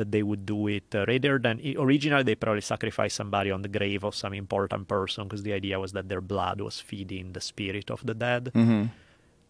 that 0.00 0.12
they 0.16 0.22
would 0.30 0.44
do 0.46 0.60
it 0.76 0.88
uh, 0.94 1.04
rather 1.12 1.34
than 1.46 1.56
originally 1.84 2.22
they 2.28 2.36
probably 2.44 2.64
sacrificed 2.74 3.16
somebody 3.20 3.50
on 3.56 3.60
the 3.66 3.68
grave 3.78 4.02
of 4.08 4.14
some 4.22 4.32
important 4.44 4.82
person 4.96 5.20
because 5.26 5.42
the 5.48 5.52
idea 5.60 5.76
was 5.84 5.90
that 5.96 6.06
their 6.10 6.22
blood 6.32 6.58
was 6.66 6.76
feeding 6.90 7.24
the 7.36 7.42
spirit 7.50 7.90
of 7.94 8.00
the 8.08 8.14
dead. 8.26 8.42
Mm-hmm. 8.54 8.84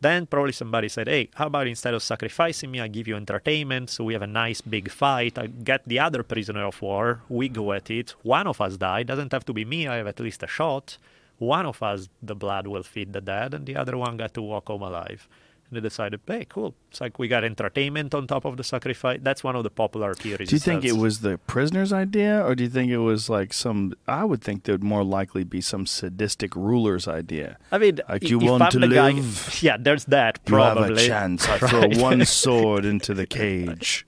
Then 0.01 0.27
probably 0.27 0.53
somebody 0.53 0.89
said, 0.89 1.09
"Hey, 1.09 1.29
how 1.35 1.47
about 1.47 1.67
instead 1.67 1.95
of 1.95 2.03
sacrificing 2.03 2.71
me, 2.71 2.81
I 2.81 2.89
give 2.89 3.07
you 3.07 3.17
entertainment, 3.17 3.91
so 3.91 4.05
we 4.05 4.15
have 4.15 4.23
a 4.23 4.27
nice 4.27 4.61
big 4.63 4.91
fight. 4.91 5.39
I 5.39 5.47
get 5.47 5.83
the 5.87 5.99
other 5.99 6.23
prisoner 6.23 6.65
of 6.65 6.81
war. 6.81 7.21
We 7.29 7.49
go 7.49 7.73
at 7.73 7.91
it. 7.91 8.15
One 8.23 8.47
of 8.47 8.61
us 8.61 8.77
die. 8.79 9.03
Doesn't 9.03 9.33
have 9.33 9.45
to 9.45 9.53
be 9.53 9.65
me. 9.65 9.87
I 9.87 9.97
have 9.97 10.07
at 10.07 10.21
least 10.21 10.43
a 10.43 10.47
shot. 10.47 10.97
One 11.39 11.67
of 11.67 11.83
us, 11.83 12.09
the 12.23 12.35
blood 12.35 12.67
will 12.67 12.83
feed 12.83 13.13
the 13.13 13.21
dead, 13.21 13.53
and 13.55 13.67
the 13.67 13.77
other 13.77 13.97
one 13.97 14.17
got 14.17 14.33
to 14.35 14.43
walk 14.43 14.69
home 14.69 14.83
alive." 14.83 15.29
And 15.71 15.77
they 15.77 15.81
decided, 15.81 16.19
hey, 16.27 16.45
cool. 16.49 16.75
It's 16.91 17.01
like 17.01 17.21
we 17.21 17.29
got 17.29 17.45
entertainment 17.45 18.13
on 18.13 18.27
top 18.27 18.45
of 18.45 18.57
the 18.57 18.65
sacrifice. 18.65 19.21
That's 19.23 19.45
one 19.45 19.55
of 19.55 19.63
the 19.63 19.71
popular 19.71 20.15
theories. 20.15 20.49
Do 20.49 20.57
you 20.57 20.59
think 20.59 20.85
it 20.85 20.97
was 20.97 21.21
the 21.21 21.39
prisoner's 21.39 21.93
idea, 21.93 22.45
or 22.45 22.57
do 22.57 22.65
you 22.65 22.69
think 22.69 22.91
it 22.91 22.99
was 22.99 23.31
like 23.31 23.53
some? 23.53 23.95
I 24.09 24.25
would 24.25 24.43
think 24.43 24.65
there 24.65 24.75
would 24.75 24.83
more 24.83 25.05
likely 25.05 25.45
be 25.45 25.61
some 25.61 25.87
sadistic 25.87 26.57
ruler's 26.57 27.07
idea. 27.07 27.57
I 27.71 27.79
mean, 27.79 28.01
Like, 28.09 28.29
you 28.29 28.41
want 28.41 28.65
I'm 28.65 28.71
to 28.73 28.79
the 28.81 28.89
guy- 28.89 29.13
live? 29.13 29.59
yeah, 29.63 29.77
there's 29.79 30.07
that 30.07 30.41
You 30.49 30.57
have 30.57 30.77
probably. 30.77 31.05
a 31.05 31.07
chance. 31.13 31.49
I 31.49 31.59
throw 31.59 31.81
Right. 31.83 31.97
one 31.97 32.25
sword 32.43 32.85
into 32.85 33.15
the 33.15 33.27
cage. 33.27 34.05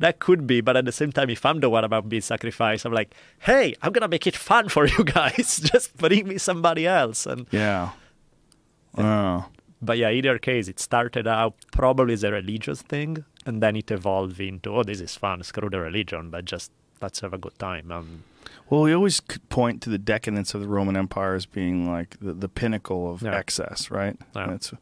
That 0.00 0.18
could 0.18 0.44
be, 0.48 0.60
but 0.60 0.76
at 0.76 0.86
the 0.86 0.92
same 0.92 1.12
time, 1.12 1.30
if 1.30 1.46
I'm 1.46 1.60
the 1.60 1.70
one 1.70 1.84
about 1.84 2.08
being 2.08 2.22
sacrificed, 2.22 2.84
I'm 2.84 2.92
like, 2.92 3.14
hey, 3.38 3.76
I'm 3.82 3.92
gonna 3.92 4.08
make 4.08 4.26
it 4.26 4.34
fun 4.34 4.68
for 4.68 4.86
you 4.88 5.04
guys. 5.04 5.60
Just 5.62 5.96
bring 5.98 6.26
me 6.26 6.38
somebody 6.38 6.84
else. 6.84 7.26
And 7.26 7.46
Yeah. 7.52 7.90
Oh. 8.98 9.44
But 9.82 9.98
yeah, 9.98 10.10
either 10.10 10.38
case, 10.38 10.68
it 10.68 10.78
started 10.80 11.26
out 11.26 11.54
probably 11.72 12.14
as 12.14 12.24
a 12.24 12.30
religious 12.32 12.82
thing, 12.82 13.24
and 13.44 13.62
then 13.62 13.76
it 13.76 13.90
evolved 13.90 14.40
into, 14.40 14.70
oh, 14.74 14.82
this 14.82 15.00
is 15.00 15.16
fun. 15.16 15.42
Screw 15.42 15.68
the 15.70 15.80
religion, 15.80 16.30
but 16.30 16.44
just 16.44 16.70
let's 17.00 17.20
have 17.20 17.32
a 17.34 17.38
good 17.38 17.58
time. 17.58 17.90
Um, 17.92 18.24
Well, 18.70 18.82
we 18.82 18.92
always 18.94 19.20
point 19.48 19.82
to 19.82 19.90
the 19.90 19.98
decadence 19.98 20.54
of 20.54 20.60
the 20.60 20.66
Roman 20.68 20.96
Empire 20.96 21.34
as 21.34 21.46
being 21.46 21.88
like 21.90 22.16
the, 22.20 22.32
the 22.32 22.48
pinnacle 22.48 23.10
of 23.12 23.22
Yeah. 23.22 23.34
excess, 23.36 23.90
right? 23.90 24.16
Yeah. 24.34 24.46
That's 24.48 24.72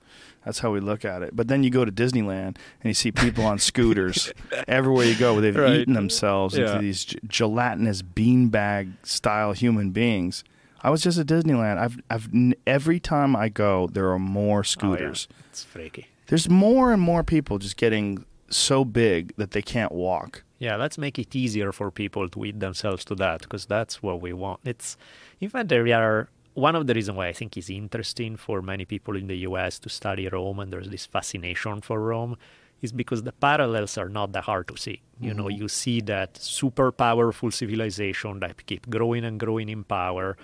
that's 0.44 0.58
how 0.60 0.70
we 0.72 0.80
look 0.80 1.04
at 1.06 1.22
it. 1.22 1.34
But 1.34 1.48
then 1.48 1.62
you 1.64 1.70
go 1.70 1.84
to 1.86 1.92
Disneyland 1.92 2.56
and 2.80 2.84
you 2.84 2.94
see 2.94 3.10
people 3.10 3.44
on 3.46 3.58
scooters 3.58 4.30
everywhere 4.68 5.06
you 5.06 5.16
go. 5.16 5.40
They've 5.40 5.56
Right. 5.56 5.80
eaten 5.80 5.94
themselves 5.94 6.56
Yeah. 6.56 6.66
into 6.66 6.78
these 6.80 7.14
gelatinous 7.26 8.02
beanbag 8.02 8.92
style 9.02 9.52
human 9.54 9.90
beings. 9.90 10.44
I 10.84 10.90
was 10.90 11.00
just 11.02 11.18
at 11.18 11.26
Disneyland. 11.26 11.78
I've 11.78 11.98
I've 12.10 12.28
every 12.66 13.00
time 13.00 13.34
I 13.34 13.48
go, 13.48 13.88
there 13.90 14.10
are 14.10 14.18
more 14.18 14.58
oh, 14.58 14.60
yeah, 14.60 14.62
scooters. 14.62 15.28
it's 15.48 15.64
freaky. 15.64 16.08
There's 16.26 16.48
more 16.48 16.92
and 16.92 17.00
more 17.00 17.24
people 17.24 17.58
just 17.58 17.78
getting 17.78 18.24
so 18.50 18.84
big 18.84 19.34
that 19.36 19.52
they 19.52 19.62
can't 19.62 19.92
walk. 19.92 20.44
Yeah, 20.58 20.76
let's 20.76 20.98
make 20.98 21.18
it 21.18 21.34
easier 21.34 21.72
for 21.72 21.90
people 21.90 22.28
to 22.28 22.44
eat 22.44 22.60
themselves 22.60 23.04
to 23.06 23.14
that 23.16 23.42
because 23.42 23.66
that's 23.66 24.02
what 24.02 24.20
we 24.20 24.32
want. 24.32 24.60
It's, 24.64 24.96
in 25.40 25.48
fact, 25.48 25.68
there 25.68 25.86
are 26.00 26.28
one 26.54 26.76
of 26.76 26.86
the 26.86 26.94
reasons 26.94 27.16
why 27.16 27.28
I 27.28 27.32
think 27.32 27.56
it's 27.56 27.68
interesting 27.68 28.36
for 28.36 28.62
many 28.62 28.84
people 28.84 29.16
in 29.16 29.26
the 29.26 29.38
U.S. 29.48 29.78
to 29.80 29.88
study 29.88 30.28
Rome 30.28 30.60
and 30.60 30.72
there's 30.72 30.88
this 30.88 31.06
fascination 31.06 31.80
for 31.80 32.00
Rome 32.00 32.36
is 32.80 32.92
because 32.92 33.22
the 33.22 33.32
parallels 33.32 33.98
are 33.98 34.08
not 34.08 34.32
that 34.32 34.44
hard 34.44 34.68
to 34.68 34.76
see. 34.76 35.00
You 35.20 35.32
know, 35.34 35.44
mm-hmm. 35.44 35.62
you 35.62 35.68
see 35.68 36.00
that 36.02 36.36
super 36.36 36.92
powerful 36.92 37.50
civilization 37.50 38.40
that 38.40 38.66
keep 38.66 38.88
growing 38.88 39.24
and 39.24 39.40
growing 39.40 39.68
in 39.68 39.84
power 39.84 40.36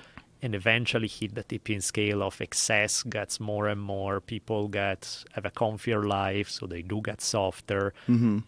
and 0.42 0.54
eventually 0.54 1.08
hit 1.08 1.34
the 1.34 1.42
tipping 1.42 1.80
scale 1.80 2.22
of 2.22 2.40
excess 2.40 3.02
gets 3.02 3.38
more 3.40 3.68
and 3.68 3.80
more 3.80 4.20
people 4.20 4.68
get 4.68 5.24
have 5.32 5.44
a 5.44 5.50
comfier 5.50 6.04
life 6.04 6.48
so 6.48 6.66
they 6.66 6.82
do 6.82 7.00
get 7.02 7.20
softer. 7.20 7.92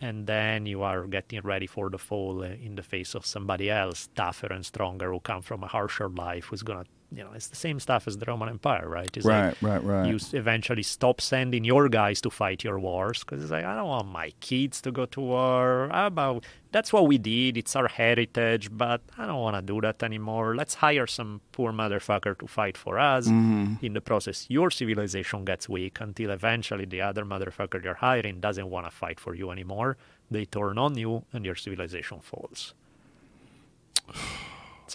And 0.00 0.26
then 0.26 0.66
you 0.66 0.82
are 0.82 1.06
getting 1.06 1.40
ready 1.42 1.66
for 1.66 1.90
the 1.90 1.98
fall 1.98 2.42
uh, 2.42 2.46
in 2.46 2.74
the 2.76 2.82
face 2.82 3.14
of 3.14 3.26
somebody 3.26 3.70
else 3.70 4.08
tougher 4.14 4.52
and 4.52 4.64
stronger 4.64 5.12
who 5.12 5.20
come 5.20 5.42
from 5.42 5.62
a 5.62 5.68
harsher 5.68 6.08
life 6.08 6.46
who's 6.46 6.62
gonna 6.62 6.84
you 7.14 7.22
know 7.24 7.30
it's 7.34 7.48
the 7.48 7.56
same 7.66 7.78
stuff 7.78 8.06
as 8.08 8.16
the 8.18 8.24
roman 8.26 8.48
empire 8.48 8.88
right 8.88 9.14
it's 9.16 9.26
Right, 9.26 9.48
like 9.62 9.62
right, 9.70 9.84
right. 9.84 10.06
you 10.08 10.18
eventually 10.32 10.82
stop 10.82 11.20
sending 11.20 11.62
your 11.64 11.88
guys 11.88 12.20
to 12.22 12.30
fight 12.30 12.64
your 12.64 12.78
wars 12.78 13.18
because 13.20 13.42
it's 13.42 13.50
like 13.52 13.64
i 13.64 13.74
don't 13.76 13.88
want 13.88 14.08
my 14.08 14.30
kids 14.40 14.80
to 14.82 14.90
go 14.92 15.04
to 15.06 15.20
war 15.20 15.88
how 15.92 16.06
about 16.06 16.44
that's 16.70 16.90
what 16.92 17.06
we 17.06 17.18
did 17.18 17.56
it's 17.58 17.74
our 17.76 17.88
heritage 17.88 18.68
but 18.84 19.00
i 19.18 19.26
don't 19.26 19.40
want 19.46 19.56
to 19.56 19.62
do 19.62 19.80
that 19.80 20.02
anymore 20.02 20.54
let's 20.56 20.74
hire 20.74 21.06
some 21.06 21.40
poor 21.52 21.70
motherfucker 21.72 22.34
to 22.38 22.46
fight 22.46 22.76
for 22.84 22.98
us 22.98 23.26
Mm-hmm. 23.28 23.84
in 23.84 23.92
the 23.92 24.00
process 24.00 24.46
your 24.48 24.70
civilization 24.70 25.44
gets 25.44 25.68
weak 25.68 26.00
until 26.00 26.30
eventually 26.30 26.86
the 26.86 27.02
other 27.02 27.24
motherfucker 27.24 27.82
you're 27.84 27.94
hiring 28.08 28.40
doesn't 28.40 28.68
want 28.70 28.86
to 28.86 28.90
fight 28.90 29.18
for 29.20 29.34
you 29.34 29.50
anymore 29.50 29.96
they 30.30 30.44
turn 30.46 30.78
on 30.78 30.96
you 30.96 31.24
and 31.34 31.44
your 31.44 31.56
civilization 31.56 32.20
falls 32.20 32.72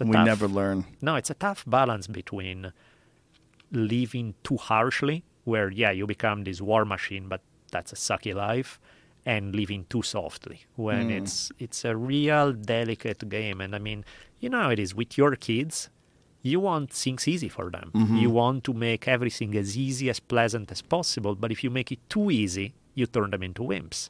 we 0.06 0.14
tough- 0.14 0.26
never 0.26 0.48
learn. 0.48 0.86
no, 1.02 1.16
it's 1.16 1.30
a 1.30 1.36
tough 1.36 1.64
balance 1.68 2.08
between 2.08 2.72
living 3.72 4.34
too 4.44 4.58
harshly, 4.58 5.24
where 5.44 5.70
yeah, 5.72 5.92
you 5.92 6.06
become 6.06 6.44
this 6.44 6.62
war 6.62 6.86
machine, 6.86 7.28
but 7.28 7.42
that's 7.72 7.92
a 7.92 7.96
sucky 7.96 8.34
life, 8.34 8.80
and 9.26 9.56
living 9.56 9.86
too 9.90 10.02
softly, 10.02 10.66
when 10.76 11.06
hmm. 11.06 11.18
it's 11.18 11.52
it's 11.60 11.84
a 11.86 11.96
real 11.96 12.54
delicate 12.54 13.28
game. 13.30 13.62
And 13.62 13.76
I 13.76 13.80
mean, 13.80 14.06
you 14.40 14.50
know 14.50 14.62
how 14.64 14.70
it 14.70 14.80
is 14.80 14.96
with 14.96 15.18
your 15.18 15.36
kids. 15.36 15.90
You 16.44 16.60
want 16.62 16.94
things 16.94 17.28
easy 17.28 17.50
for 17.50 17.70
them. 17.70 17.92
Mm-hmm. 17.94 18.16
You 18.18 18.30
want 18.30 18.64
to 18.66 18.74
make 18.74 19.08
everything 19.08 19.58
as 19.58 19.76
easy 19.76 20.10
as 20.10 20.20
pleasant 20.20 20.72
as 20.72 20.82
possible. 20.82 21.36
But 21.36 21.52
if 21.52 21.64
you 21.64 21.70
make 21.70 21.92
it 21.92 22.00
too 22.10 22.32
easy, 22.32 22.74
you 22.94 23.06
turn 23.06 23.32
them 23.32 23.44
into 23.44 23.64
wimps. 23.64 24.10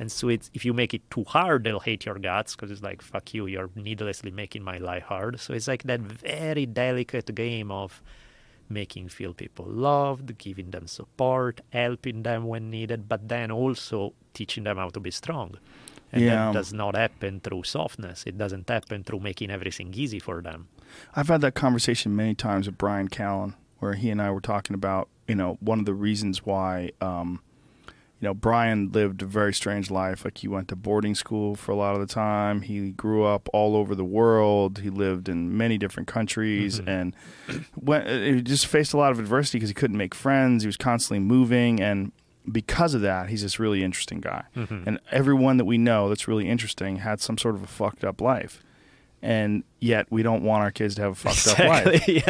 And 0.00 0.10
so 0.10 0.28
it's 0.34 0.50
if 0.54 0.64
you 0.64 0.72
make 0.72 0.92
it 0.94 1.02
too 1.10 1.24
hard, 1.24 1.58
they'll 1.64 1.86
hate 1.90 2.06
your 2.06 2.18
guts 2.18 2.50
because 2.56 2.70
it's 2.72 2.82
like 2.82 3.00
fuck 3.02 3.34
you, 3.34 3.46
you're 3.46 3.70
needlessly 3.76 4.30
making 4.42 4.62
my 4.64 4.78
life 4.78 5.04
hard. 5.04 5.38
So 5.38 5.52
it's 5.52 5.68
like 5.68 5.82
that 5.84 6.00
very 6.00 6.64
delicate 6.66 7.32
game 7.34 7.70
of 7.70 8.02
making 8.68 9.08
feel 9.10 9.34
people 9.34 9.66
loved, 9.66 10.38
giving 10.38 10.70
them 10.70 10.86
support, 10.86 11.60
helping 11.72 12.22
them 12.22 12.44
when 12.46 12.70
needed, 12.70 13.08
but 13.12 13.28
then 13.28 13.50
also 13.50 14.14
teaching 14.32 14.64
them 14.64 14.76
how 14.78 14.88
to 14.88 15.00
be 15.00 15.10
strong. 15.10 15.50
And 16.12 16.22
Yeah. 16.22 16.46
that 16.46 16.52
does 16.54 16.72
not 16.72 16.94
happen 16.96 17.40
through 17.40 17.64
softness. 17.64 18.24
It 18.26 18.38
doesn't 18.38 18.68
happen 18.68 19.04
through 19.04 19.20
making 19.20 19.50
everything 19.50 19.92
easy 19.94 20.18
for 20.18 20.40
them. 20.40 20.68
I've 21.14 21.28
had 21.28 21.40
that 21.42 21.54
conversation 21.54 22.16
many 22.16 22.34
times 22.34 22.66
with 22.66 22.78
Bryan 22.78 23.08
Callen, 23.08 23.54
where 23.80 23.94
he 23.94 24.08
and 24.10 24.20
I 24.22 24.30
were 24.30 24.40
talking 24.40 24.74
about, 24.74 25.08
you 25.28 25.34
know, 25.34 25.58
one 25.60 25.78
of 25.78 25.84
the 25.84 25.94
reasons 25.94 26.44
why, 26.46 26.90
um, 27.00 27.40
you 28.20 28.28
know, 28.28 28.34
Bryan 28.34 28.92
lived 28.92 29.22
a 29.22 29.26
very 29.26 29.54
strange 29.54 29.90
life. 29.90 30.24
Like 30.26 30.38
he 30.38 30.48
went 30.48 30.68
to 30.68 30.76
boarding 30.76 31.14
school 31.14 31.54
for 31.54 31.72
a 31.72 31.74
lot 31.74 31.94
of 31.94 32.00
the 32.00 32.06
time. 32.06 32.60
He 32.62 32.90
grew 32.90 33.24
up 33.24 33.48
all 33.54 33.74
over 33.74 33.94
the 33.94 34.04
world. 34.04 34.80
He 34.80 34.90
lived 34.90 35.28
in 35.28 35.56
many 35.56 35.78
different 35.78 36.06
countries, 36.06 36.80
mm-hmm. 36.80 36.88
and 36.88 37.16
went, 37.74 38.06
he 38.08 38.42
just 38.42 38.66
faced 38.66 38.92
a 38.92 38.98
lot 38.98 39.10
of 39.10 39.18
adversity 39.18 39.56
because 39.58 39.70
he 39.70 39.74
couldn't 39.74 39.96
make 39.96 40.14
friends. 40.14 40.62
He 40.62 40.66
was 40.66 40.76
constantly 40.76 41.18
moving, 41.18 41.80
and 41.80 42.12
because 42.50 42.92
of 42.92 43.00
that, 43.00 43.30
he's 43.30 43.42
this 43.42 43.58
really 43.58 43.82
interesting 43.82 44.20
guy. 44.20 44.44
Mm-hmm. 44.54 44.82
And 44.86 45.00
everyone 45.10 45.56
that 45.56 45.64
we 45.64 45.78
know 45.78 46.10
that's 46.10 46.28
really 46.28 46.48
interesting 46.48 46.96
had 46.96 47.20
some 47.20 47.38
sort 47.38 47.54
of 47.54 47.62
a 47.62 47.66
fucked 47.66 48.04
up 48.04 48.20
life. 48.20 48.62
And 49.22 49.64
yet, 49.80 50.06
we 50.10 50.22
don't 50.22 50.42
want 50.44 50.62
our 50.62 50.70
kids 50.70 50.94
to 50.94 51.02
have 51.02 51.12
a 51.12 51.14
fucked 51.14 51.46
up 51.48 51.58
life. 51.58 52.08
Yeah. 52.08 52.22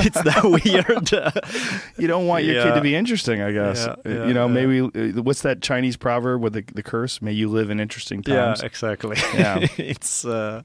it's 0.00 0.20
that 0.20 0.42
weird. 0.64 1.14
uh, 1.14 1.30
You 1.96 2.08
don't 2.08 2.26
want 2.26 2.42
your 2.44 2.60
kid 2.64 2.74
to 2.74 2.80
be 2.80 2.96
interesting, 2.96 3.40
I 3.40 3.52
guess. 3.52 3.86
Yeah, 3.86 3.92
Uh, 3.92 3.96
yeah, 4.04 4.26
you 4.26 4.34
know, 4.34 4.48
yeah. 4.48 4.52
maybe 4.52 4.80
uh, 4.80 5.22
what's 5.22 5.42
that 5.42 5.62
Chinese 5.62 5.96
proverb 5.96 6.42
with 6.42 6.54
the, 6.54 6.64
the 6.74 6.82
curse? 6.82 7.22
May 7.22 7.30
you 7.32 7.48
live 7.48 7.70
in 7.70 7.78
interesting 7.78 8.22
times. 8.22 8.60
yeah, 8.60 8.66
exactly. 8.66 9.16
Yeah. 9.34 9.58
it's 9.78 10.24
uh, 10.24 10.62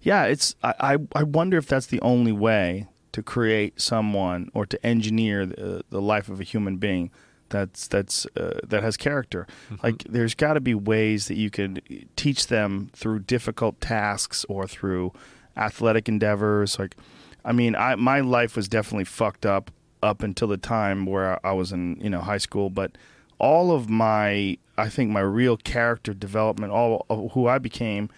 Yeah, 0.00 0.24
it's. 0.24 0.54
I, 0.62 0.74
I 0.80 0.96
I 1.14 1.22
wonder 1.24 1.58
if 1.58 1.66
that's 1.66 1.86
the 1.86 2.00
only 2.00 2.32
way 2.32 2.88
to 3.12 3.22
create 3.22 3.80
someone 3.80 4.48
or 4.54 4.64
to 4.64 4.86
engineer 4.86 5.44
the, 5.44 5.82
the 5.90 6.00
life 6.00 6.28
of 6.30 6.40
a 6.40 6.44
human 6.44 6.76
being 6.78 7.10
that's 7.50 7.86
that's 7.88 8.26
uh, 8.36 8.60
that 8.66 8.82
has 8.82 8.96
character. 8.96 9.46
Like 9.82 10.04
there's 10.08 10.34
got 10.34 10.54
to 10.54 10.60
be 10.60 10.74
ways 10.74 11.28
that 11.28 11.36
you 11.36 11.50
can 11.50 11.80
teach 12.16 12.46
them 12.46 12.90
through 12.94 13.20
difficult 13.20 13.80
tasks 13.80 14.44
or 14.48 14.66
through 14.66 15.12
athletic 15.56 16.08
endeavors. 16.08 16.78
Like, 16.78 16.96
I 17.44 17.52
mean, 17.52 17.74
I 17.76 17.96
my 17.96 18.20
life 18.20 18.56
was 18.56 18.68
definitely 18.68 19.04
fucked 19.04 19.44
up 19.44 19.70
up 20.02 20.22
until 20.22 20.48
the 20.48 20.56
time 20.56 21.04
where 21.04 21.44
I 21.46 21.52
was 21.52 21.72
in 21.72 21.98
you 22.00 22.08
know 22.08 22.20
high 22.20 22.38
school, 22.38 22.70
but 22.70 22.96
all 23.38 23.70
of 23.72 23.90
my 23.90 24.56
I 24.78 24.88
think 24.88 25.10
my 25.10 25.20
real 25.20 25.56
character 25.58 26.14
development, 26.14 26.72
all 26.72 27.04
of 27.10 27.32
who 27.32 27.46
I 27.48 27.58
became 27.58 28.08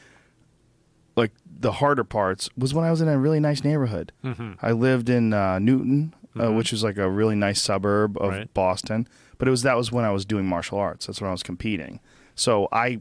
like 1.17 1.33
the 1.61 1.73
harder 1.73 2.05
parts 2.05 2.49
was 2.57 2.73
when 2.75 2.85
I 2.85 2.91
was 2.91 3.01
in 3.01 3.09
a 3.09 3.19
really 3.19 3.41
nice 3.41 3.63
neighborhood. 3.65 4.13
Mm-hmm. 4.25 4.53
I 4.63 4.73
lived 4.73 5.09
in 5.11 5.33
uh, 5.35 5.59
Newton, 5.59 6.15
uh, 6.37 6.45
Mhm. 6.45 6.57
which 6.57 6.73
was 6.73 6.83
like 6.83 6.97
a 6.97 7.11
really 7.11 7.35
nice 7.37 7.61
suburb 7.61 8.17
of 8.19 8.31
Right. 8.31 8.55
Boston. 8.55 9.07
But 9.43 9.49
it 9.49 9.51
was 9.51 9.63
that 9.63 9.77
was 9.77 9.91
when 9.91 10.05
I 10.05 10.13
was 10.13 10.25
doing 10.25 10.47
martial 10.47 10.79
arts. 10.79 11.07
That's 11.07 11.21
when 11.21 11.27
I 11.27 11.33
was 11.33 11.43
competing. 11.43 11.99
So 12.37 12.69
I, 12.71 13.01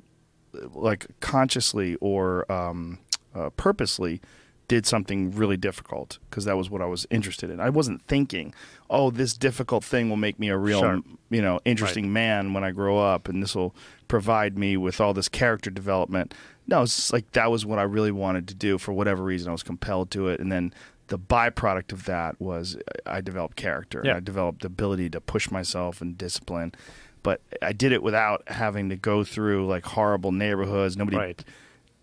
like 0.74 1.06
consciously 1.20 1.98
or 2.02 2.52
um, 2.52 2.98
uh, 3.36 3.52
purposely, 3.58 4.22
did 4.68 4.88
something 4.88 5.30
really 5.30 5.56
difficult 5.56 6.18
because 6.28 6.46
that 6.46 6.58
was 6.58 6.68
what 6.68 6.82
I 6.82 6.88
was 6.88 7.06
interested 7.12 7.52
in. 7.52 7.60
I 7.60 7.70
wasn't 7.70 8.02
thinking, 8.08 8.56
oh, 8.90 9.12
this 9.12 9.36
difficult 9.36 9.84
thing 9.84 10.10
will 10.10 10.18
make 10.18 10.40
me 10.40 10.50
a 10.50 10.58
real, 10.58 10.80
Sure. 10.80 11.02
you 11.30 11.44
know, 11.44 11.60
interesting 11.64 12.12
man 12.12 12.56
when 12.56 12.64
I 12.64 12.72
grow 12.72 12.98
up, 12.98 13.30
and 13.30 13.44
this 13.44 13.54
will 13.54 13.76
provide 14.08 14.58
me 14.58 14.78
with 14.78 15.00
all 15.00 15.14
this 15.14 15.30
character 15.30 15.70
development. 15.70 16.34
No, 16.66 16.82
it's 16.82 17.14
like 17.14 17.34
that 17.34 17.52
was 17.52 17.68
what 17.68 17.78
I 17.78 17.84
really 17.84 18.12
wanted 18.12 18.48
to 18.48 18.56
do 18.56 18.80
for 18.80 18.94
whatever 18.94 19.24
reason. 19.24 19.50
I 19.50 19.52
was 19.52 19.62
compelled 19.62 20.10
to 20.10 20.30
it, 20.30 20.40
and 20.40 20.52
then 20.52 20.74
the 21.12 21.20
byproduct 21.20 21.92
of 21.92 22.06
that 22.06 22.40
was 22.40 22.78
I 23.06 23.20
developed 23.20 23.58
character. 23.58 24.02
Yeah. 24.04 24.16
I 24.16 24.20
developed 24.22 24.62
the 24.62 24.68
ability 24.68 25.10
to 25.10 25.20
push 25.20 25.52
myself 25.52 26.00
and 26.02 26.18
discipline. 26.18 26.74
But 27.22 27.42
I 27.62 27.74
did 27.74 27.92
it 27.92 28.02
without 28.02 28.44
having 28.48 28.88
to 28.90 28.96
go 28.96 29.24
through 29.26 29.68
like 29.68 29.86
horrible 29.86 30.32
neighborhoods. 30.32 30.96
Nobody 30.96 31.18
Right. 31.18 31.44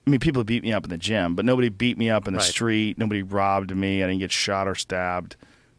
I 0.06 0.10
mean, 0.10 0.20
people 0.20 0.44
beat 0.44 0.62
me 0.62 0.72
up 0.72 0.84
in 0.84 0.90
the 0.90 0.98
gym, 0.98 1.34
but 1.34 1.44
nobody 1.46 1.70
beat 1.70 1.96
me 1.98 2.08
up 2.10 2.26
in 2.28 2.34
the 2.34 2.38
Right. 2.38 2.46
street. 2.48 2.98
Nobody 2.98 3.22
robbed 3.22 3.74
me. 3.74 4.02
I 4.02 4.06
didn't 4.08 4.20
get 4.20 4.30
shot 4.32 4.68
or 4.68 4.74
stabbed. 4.74 5.36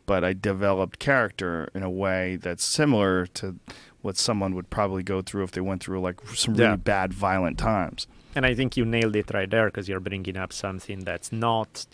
But 0.08 0.24
I 0.24 0.34
developed 0.34 0.98
character 0.98 1.70
in 1.76 1.84
a 1.84 1.90
way 1.90 2.36
that's 2.36 2.64
similar 2.66 3.28
to 3.28 3.56
what 4.02 4.18
someone 4.18 4.56
would 4.56 4.70
probably 4.72 5.04
go 5.04 5.22
through 5.22 5.44
if 5.44 5.52
they 5.52 5.62
went 5.62 5.84
through 5.84 6.02
like 6.02 6.20
some 6.34 6.56
really 6.56 6.72
Yeah. 6.72 6.76
bad, 6.78 7.14
violent 7.14 7.58
times. 7.60 8.08
And 8.36 8.46
I 8.46 8.54
think 8.56 8.76
you 8.78 8.86
nailed 8.86 9.16
it 9.16 9.32
right 9.34 9.50
there 9.50 9.66
because 9.68 9.88
you're 9.88 10.00
bringing 10.00 10.36
up 10.38 10.52
something 10.52 11.00
that's 11.02 11.32
not. 11.32 11.86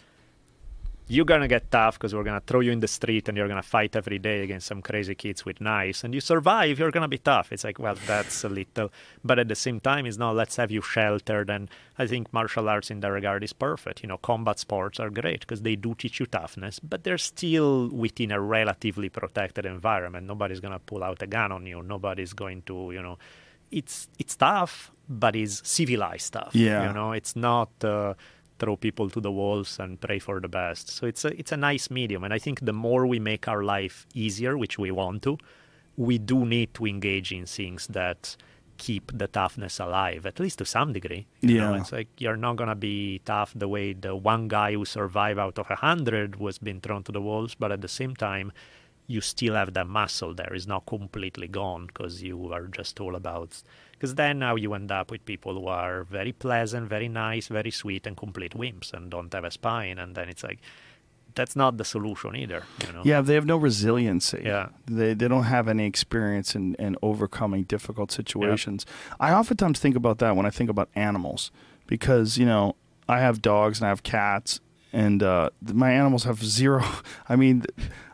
You're 1.08 1.26
gonna 1.26 1.48
get 1.48 1.70
tough 1.70 2.00
because 2.00 2.16
we're 2.16 2.24
gonna 2.24 2.42
throw 2.46 2.62
you 2.62 2.72
in 2.72 2.80
the 2.80 2.88
street 2.88 3.30
and 3.30 3.38
you're 3.38 3.48
gonna 3.48 3.62
fight 3.62 3.96
every 3.96 4.18
day 4.18 4.42
against 4.42 4.66
some 4.66 4.82
crazy 4.82 5.14
kids 5.14 5.46
with 5.46 5.62
knives, 5.62 6.04
and 6.04 6.16
you 6.16 6.22
survive. 6.22 6.80
You're 6.80 6.90
gonna 6.90 7.08
be 7.08 7.20
tough. 7.20 7.52
It's 7.52 7.64
like, 7.64 7.78
well, 7.78 7.96
that's 8.08 8.44
a 8.44 8.50
little, 8.50 8.92
but 9.24 9.38
at 9.38 9.48
the 9.48 9.56
same 9.56 9.80
time, 9.80 10.08
it's 10.08 10.18
not. 10.18 10.36
Let's 10.36 10.56
have 10.56 10.72
you 10.72 10.82
sheltered, 10.82 11.52
and 11.52 11.70
I 12.00 12.08
think 12.08 12.34
martial 12.34 12.68
arts 12.68 12.90
in 12.90 13.02
that 13.02 13.12
regard 13.12 13.44
is 13.44 13.54
perfect. 13.54 14.02
You 14.02 14.10
know, 14.10 14.18
combat 14.18 14.58
sports 14.58 15.00
are 15.00 15.12
great 15.12 15.42
because 15.42 15.62
they 15.62 15.76
do 15.76 15.94
teach 15.94 16.20
you 16.20 16.26
toughness, 16.26 16.80
but 16.80 17.04
they're 17.04 17.20
still 17.20 17.88
within 17.90 18.32
a 18.32 18.42
relatively 18.42 19.10
protected 19.10 19.68
environment. 19.68 20.26
Nobody's 20.26 20.60
gonna 20.60 20.80
pull 20.80 21.04
out 21.04 21.22
a 21.22 21.28
gun 21.28 21.52
on 21.52 21.68
you. 21.68 21.84
Nobody's 21.84 22.34
going 22.34 22.64
to, 22.64 22.92
you 22.92 23.04
know, 23.04 23.20
it's 23.72 24.08
it's 24.18 24.36
tough, 24.36 24.92
but 25.08 25.36
it's 25.36 25.68
civilized 25.68 26.24
stuff. 26.24 26.56
Yeah. 26.56 26.88
you 26.88 26.94
know, 26.94 27.12
it's 27.12 27.36
not 27.36 27.70
uh, 27.84 28.14
throw 28.60 28.76
people 28.76 29.10
to 29.10 29.20
the 29.20 29.32
walls 29.32 29.80
and 29.80 30.00
pray 30.00 30.20
for 30.20 30.40
the 30.40 30.48
best. 30.48 30.90
So 30.90 31.06
it's 31.06 31.26
a 31.26 31.38
it's 31.40 31.52
a 31.52 31.58
nice 31.58 31.90
medium, 31.90 32.24
and 32.24 32.34
I 32.34 32.40
think 32.40 32.66
the 32.66 32.74
more 32.74 33.06
we 33.06 33.20
make 33.20 33.48
our 33.48 33.64
life 33.64 34.06
easier, 34.14 34.58
which 34.58 34.78
we 34.80 34.92
want 34.92 35.24
to, 35.24 35.38
we 35.98 36.18
do 36.18 36.46
need 36.46 36.74
to 36.76 36.86
engage 36.86 37.32
in 37.32 37.46
things 37.46 37.88
that 37.88 38.36
keep 38.78 39.10
the 39.18 39.28
toughness 39.28 39.80
alive, 39.80 40.26
at 40.26 40.38
least 40.40 40.58
to 40.60 40.66
some 40.66 40.92
degree. 40.92 41.26
You 41.42 41.60
know, 41.60 41.74
Yeah. 41.74 41.80
it's 41.82 41.92
like 41.94 42.10
you're 42.18 42.36
not 42.38 42.56
gonna 42.58 42.76
be 42.76 43.20
tough 43.24 43.54
the 43.56 43.68
way 43.70 43.94
the 43.94 44.16
one 44.16 44.48
guy 44.50 44.74
who 44.74 44.84
survived 44.86 45.40
out 45.40 45.58
of 45.58 45.70
a 45.72 45.76
hundred 45.76 46.36
was 46.38 46.58
being 46.60 46.82
thrown 46.82 47.04
to 47.04 47.12
the 47.14 47.22
walls, 47.22 47.56
but 47.56 47.72
at 47.72 47.80
the 47.82 47.88
same 47.88 48.16
time, 48.16 48.52
you 49.08 49.22
still 49.22 49.54
have 49.54 49.74
that 49.76 49.88
muscle 49.88 50.34
there. 50.34 50.52
It's 50.54 50.68
not 50.68 50.86
completely 50.88 51.48
gone 51.48 51.86
because 51.88 52.22
you 52.24 52.52
are 52.52 52.68
just 52.68 53.00
all 53.00 53.16
about. 53.16 53.62
Because 53.98 54.16
then 54.16 54.40
now 54.40 54.56
you 54.56 54.74
end 54.74 54.92
up 54.92 55.12
with 55.12 55.26
people 55.26 55.54
who 55.54 55.68
are 55.68 56.04
very 56.04 56.32
pleasant, 56.32 56.90
very 56.90 57.08
nice, 57.08 57.48
very 57.48 57.72
sweet, 57.72 58.06
and 58.06 58.16
complete 58.18 58.52
wimps 58.54 58.94
and 58.94 59.10
don't 59.10 59.34
have 59.34 59.44
a 59.44 59.52
spine. 59.52 59.98
And 59.98 60.16
then 60.16 60.30
it's 60.30 60.44
like, 60.44 60.60
that's 61.36 61.56
not 61.56 61.78
the 61.78 61.86
solution 61.86 62.36
either. 62.36 62.64
You 62.86 62.94
know? 62.94 63.02
Yeah, 63.04 63.22
they 63.22 63.36
have 63.36 63.46
no 63.46 63.58
resiliency. 63.58 64.42
Yeah. 64.46 64.70
They 64.86 65.14
they 65.14 65.28
don't 65.28 65.44
have 65.44 65.68
any 65.68 65.86
experience 65.86 66.56
in, 66.56 66.76
in 66.76 66.96
overcoming 67.02 67.64
difficult 67.64 68.12
situations. 68.12 68.86
I 69.20 69.34
oftentimes 69.34 69.80
think 69.80 69.96
about 69.96 70.20
that 70.20 70.36
when 70.36 70.46
I 70.46 70.50
think 70.50 70.70
about 70.70 70.90
animals 70.96 71.52
because, 71.88 72.38
you 72.38 72.46
know, 72.46 72.76
I 73.08 73.20
have 73.20 73.42
dogs 73.42 73.80
and 73.80 73.86
I 73.86 73.90
have 73.90 74.04
cats 74.04 74.60
and 74.96 75.22
uh, 75.22 75.50
my 75.62 75.92
animals 75.92 76.24
have 76.24 76.44
zero 76.44 76.84
I 77.30 77.36
mean 77.36 77.66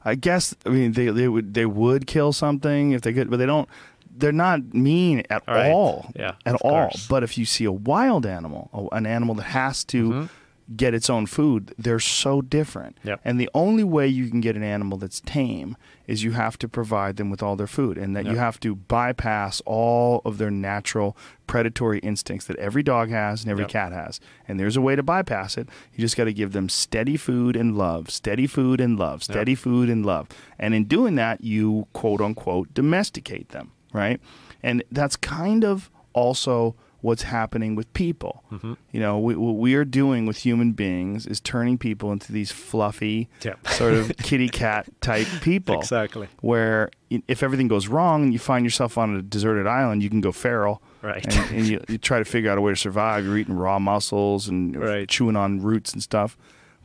I 0.04 0.16
guess 0.16 0.56
I 0.66 0.70
mean 0.70 0.94
they 0.94 1.10
they 1.10 1.28
would 1.28 1.54
they 1.54 1.66
would 1.66 2.08
kill 2.08 2.34
something 2.34 2.92
if 2.92 3.02
they 3.02 3.14
could 3.14 3.30
but 3.30 3.38
they 3.38 3.46
don't 3.46 3.70
they're 4.18 4.32
not 4.32 4.74
mean 4.74 5.24
at 5.30 5.44
Right. 5.48 5.72
all. 5.72 6.12
Yeah, 6.16 6.34
At 6.46 6.56
all. 6.56 6.72
course. 6.90 7.08
But 7.08 7.24
if 7.24 7.38
you 7.38 7.46
see 7.46 7.66
a 7.66 7.72
wild 7.72 8.26
animal, 8.26 8.90
an 8.92 9.06
animal 9.06 9.36
that 9.36 9.44
has 9.44 9.84
to 9.86 10.10
Mhm. 10.10 10.30
get 10.78 10.94
its 10.94 11.10
own 11.10 11.26
food, 11.26 11.74
they're 11.78 12.00
so 12.00 12.42
different. 12.42 12.98
Yep. 13.04 13.20
And 13.26 13.38
the 13.40 13.50
only 13.54 13.84
way 13.84 14.08
you 14.08 14.30
can 14.30 14.40
get 14.40 14.56
an 14.56 14.64
animal 14.64 14.98
that's 14.98 15.20
tame 15.20 15.76
is 16.08 16.24
you 16.24 16.32
have 16.32 16.58
to 16.60 16.70
provide 16.70 17.18
them 17.18 17.30
with 17.30 17.44
all 17.44 17.58
their 17.58 17.68
food 17.68 17.98
and 17.98 18.16
that 18.16 18.26
you 18.26 18.38
have 18.38 18.58
to 18.62 18.76
bypass 18.76 19.62
all 19.66 20.22
of 20.24 20.38
their 20.38 20.52
natural 20.52 21.18
predatory 21.46 22.00
instincts 22.00 22.46
that 22.48 22.56
every 22.58 22.84
dog 22.84 23.10
has 23.10 23.42
and 23.44 23.52
every 23.52 23.64
Yep. 23.64 23.70
cat 23.72 23.92
has. 23.92 24.22
And 24.48 24.58
there's 24.60 24.78
a 24.78 24.82
way 24.82 24.96
to 24.96 25.04
bypass 25.04 25.58
it. 25.58 25.68
You 25.94 26.00
just 26.00 26.16
got 26.16 26.26
to 26.26 26.34
give 26.34 26.54
them 26.54 26.70
steady 26.70 27.18
food 27.18 27.58
and 27.58 27.78
love, 27.78 28.10
steady 28.10 28.48
food 28.48 28.80
and 28.80 28.98
love, 28.98 29.24
steady 29.24 29.56
food 29.56 29.90
and 29.90 30.06
love. 30.06 30.30
And 30.58 30.74
in 30.74 30.86
doing 30.86 31.16
that, 31.16 31.44
you 31.44 31.88
quote 31.92 32.22
unquote 32.22 32.74
domesticate 32.74 33.50
them, 33.50 33.72
right? 33.94 34.20
And 34.64 34.84
that's 34.92 35.16
kind 35.16 35.64
of 35.64 35.90
also 36.14 36.76
what's 37.02 37.24
happening 37.24 37.74
with 37.74 37.92
people. 37.94 38.44
Mm-hmm. 38.52 38.74
You 38.92 39.00
know, 39.00 39.18
we, 39.18 39.36
what 39.36 39.54
we 39.56 39.74
are 39.74 39.84
doing 39.86 40.28
with 40.28 40.38
human 40.38 40.74
beings 40.74 41.26
is 41.26 41.40
turning 41.40 41.80
people 41.80 42.12
into 42.12 42.32
these 42.32 42.52
fluffy, 42.52 43.28
Yep. 43.42 43.68
sort 43.70 43.94
of 43.96 44.16
kitty 44.22 44.50
cat 44.50 44.88
type 45.02 45.26
people. 45.42 45.80
Exactly. 45.80 46.28
Where 46.42 46.92
if 47.28 47.42
everything 47.42 47.68
goes 47.68 47.88
wrong 47.88 48.22
and 48.22 48.34
you 48.34 48.38
find 48.38 48.64
yourself 48.64 49.00
on 49.00 49.16
a 49.16 49.22
deserted 49.24 49.66
island, 49.66 50.04
you 50.04 50.12
can 50.12 50.22
go 50.22 50.32
feral. 50.32 50.80
Right. 51.02 51.26
And, 51.26 51.56
and 51.58 51.68
you, 51.68 51.82
you 51.90 51.98
try 51.98 52.20
to 52.20 52.26
figure 52.26 52.52
out 52.52 52.60
a 52.60 52.62
way 52.62 52.72
to 52.72 52.78
survive. 52.78 53.26
You're 53.26 53.40
eating 53.40 53.56
raw 53.56 53.80
mussels 53.80 54.48
and 54.48 54.76
Right. 54.80 55.10
chewing 55.10 55.36
on 55.36 55.60
roots 55.60 55.94
and 55.94 56.04
stuff. 56.04 56.38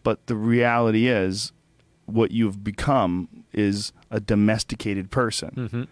But 0.03 0.27
the 0.29 0.37
reality 0.37 1.09
is, 1.09 1.53
what 2.07 2.31
you've 2.31 2.65
become 2.65 3.29
is 3.53 3.93
a 4.11 4.21
domesticated 4.21 5.11
person. 5.11 5.51
Mm-hmm. 5.57 5.83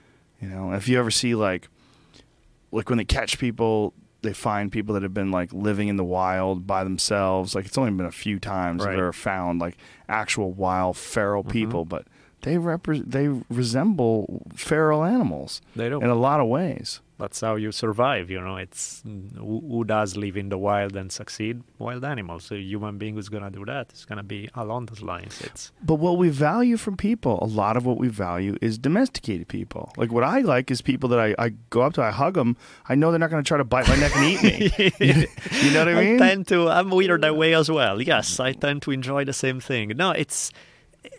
You 0.45 0.51
know, 0.51 0.73
if 0.73 0.89
you 0.89 0.99
ever 0.99 1.11
see 1.11 1.35
like, 1.35 1.69
like 2.71 2.89
when 2.91 2.99
they 2.99 3.05
catch 3.05 3.39
people, 3.39 3.95
they 4.23 4.33
find 4.35 4.71
people 4.71 4.93
that 4.95 5.03
have 5.03 5.15
been 5.15 5.31
like 5.31 5.53
living 5.53 5.89
in 5.89 5.97
the 5.97 6.05
wild 6.05 6.67
by 6.67 6.85
themselves. 6.85 7.55
Like 7.55 7.65
it's 7.67 7.79
only 7.79 7.93
been 7.93 8.07
a 8.07 8.11
few 8.13 8.39
times 8.39 8.83
that 8.83 8.89
Right. 8.91 8.97
they're 8.97 9.13
found 9.13 9.59
like 9.61 9.77
actual 10.09 10.53
wild 10.53 10.97
feral 10.97 11.45
Mhm. 11.45 11.49
people, 11.51 11.85
but 11.85 12.07
they 12.43 12.57
repre- 12.57 13.05
they 13.07 13.29
resemble 13.49 14.43
feral 14.55 15.03
animals 15.05 15.63
They 15.75 15.89
do. 15.89 16.01
in 16.01 16.09
a 16.11 16.15
lot 16.15 16.41
of 16.41 16.47
ways. 16.49 17.01
That's 17.19 17.41
how 17.41 17.55
you 17.55 17.71
survive. 17.71 18.31
You 18.31 18.41
know, 18.41 18.57
it's 18.57 19.03
who, 19.05 19.63
who 19.69 19.85
does 19.85 20.17
live 20.17 20.37
in 20.37 20.49
the 20.49 20.59
wild 20.59 20.97
and 20.97 21.13
succeed? 21.13 21.63
Wild 21.79 22.05
animals. 22.05 22.45
So 22.45 22.57
a 22.57 22.59
human 22.59 22.99
being 22.99 23.15
who's 23.15 23.29
gonna 23.29 23.51
do 23.51 23.65
that 23.67 23.93
is 23.93 24.05
gonna 24.05 24.25
be 24.25 24.49
along 24.55 24.87
those 24.87 25.01
lines. 25.01 25.41
It's 25.41 25.71
But 25.83 25.97
what 25.97 26.19
we 26.19 26.29
value 26.29 26.77
from 26.77 26.97
people, 26.97 27.39
a 27.41 27.47
lot 27.47 27.77
of 27.77 27.87
what 27.87 27.99
we 27.99 28.09
value 28.09 28.57
is 28.61 28.79
domesticated 28.79 29.47
people. 29.49 29.93
Like 29.97 30.11
what 30.11 30.25
I 30.25 30.41
like 30.41 30.71
is 30.71 30.83
people 30.83 31.09
that 31.11 31.21
I, 31.21 31.35
I 31.39 31.51
go 31.71 31.83
up 31.83 31.95
to, 31.95 32.03
I 32.03 32.11
hug 32.11 32.35
them. 32.35 32.57
I 32.89 32.95
know 32.97 33.11
they're 33.11 33.21
not 33.21 33.31
going 33.31 33.43
to 33.43 33.47
try 33.47 33.59
to 33.59 33.65
bite 33.65 33.89
my 33.89 33.97
neck 33.97 34.17
and 34.17 34.25
eat 34.25 34.43
me. 34.43 34.73
you 35.63 35.71
know 35.73 35.81
what 35.81 35.89
I 35.89 35.95
mean? 35.95 36.19
tend 36.19 36.49
to. 36.49 36.69
I'm 36.69 36.91
weird 36.91 37.23
that 37.23 37.37
way 37.37 37.55
as 37.55 37.71
well. 37.71 38.01
Yes, 38.01 38.41
I 38.41 38.53
tend 38.53 38.83
to 38.83 38.91
enjoy 38.91 39.25
the 39.25 39.33
same 39.33 39.61
thing. 39.61 39.93
No, 39.97 40.11
it's. 40.11 40.51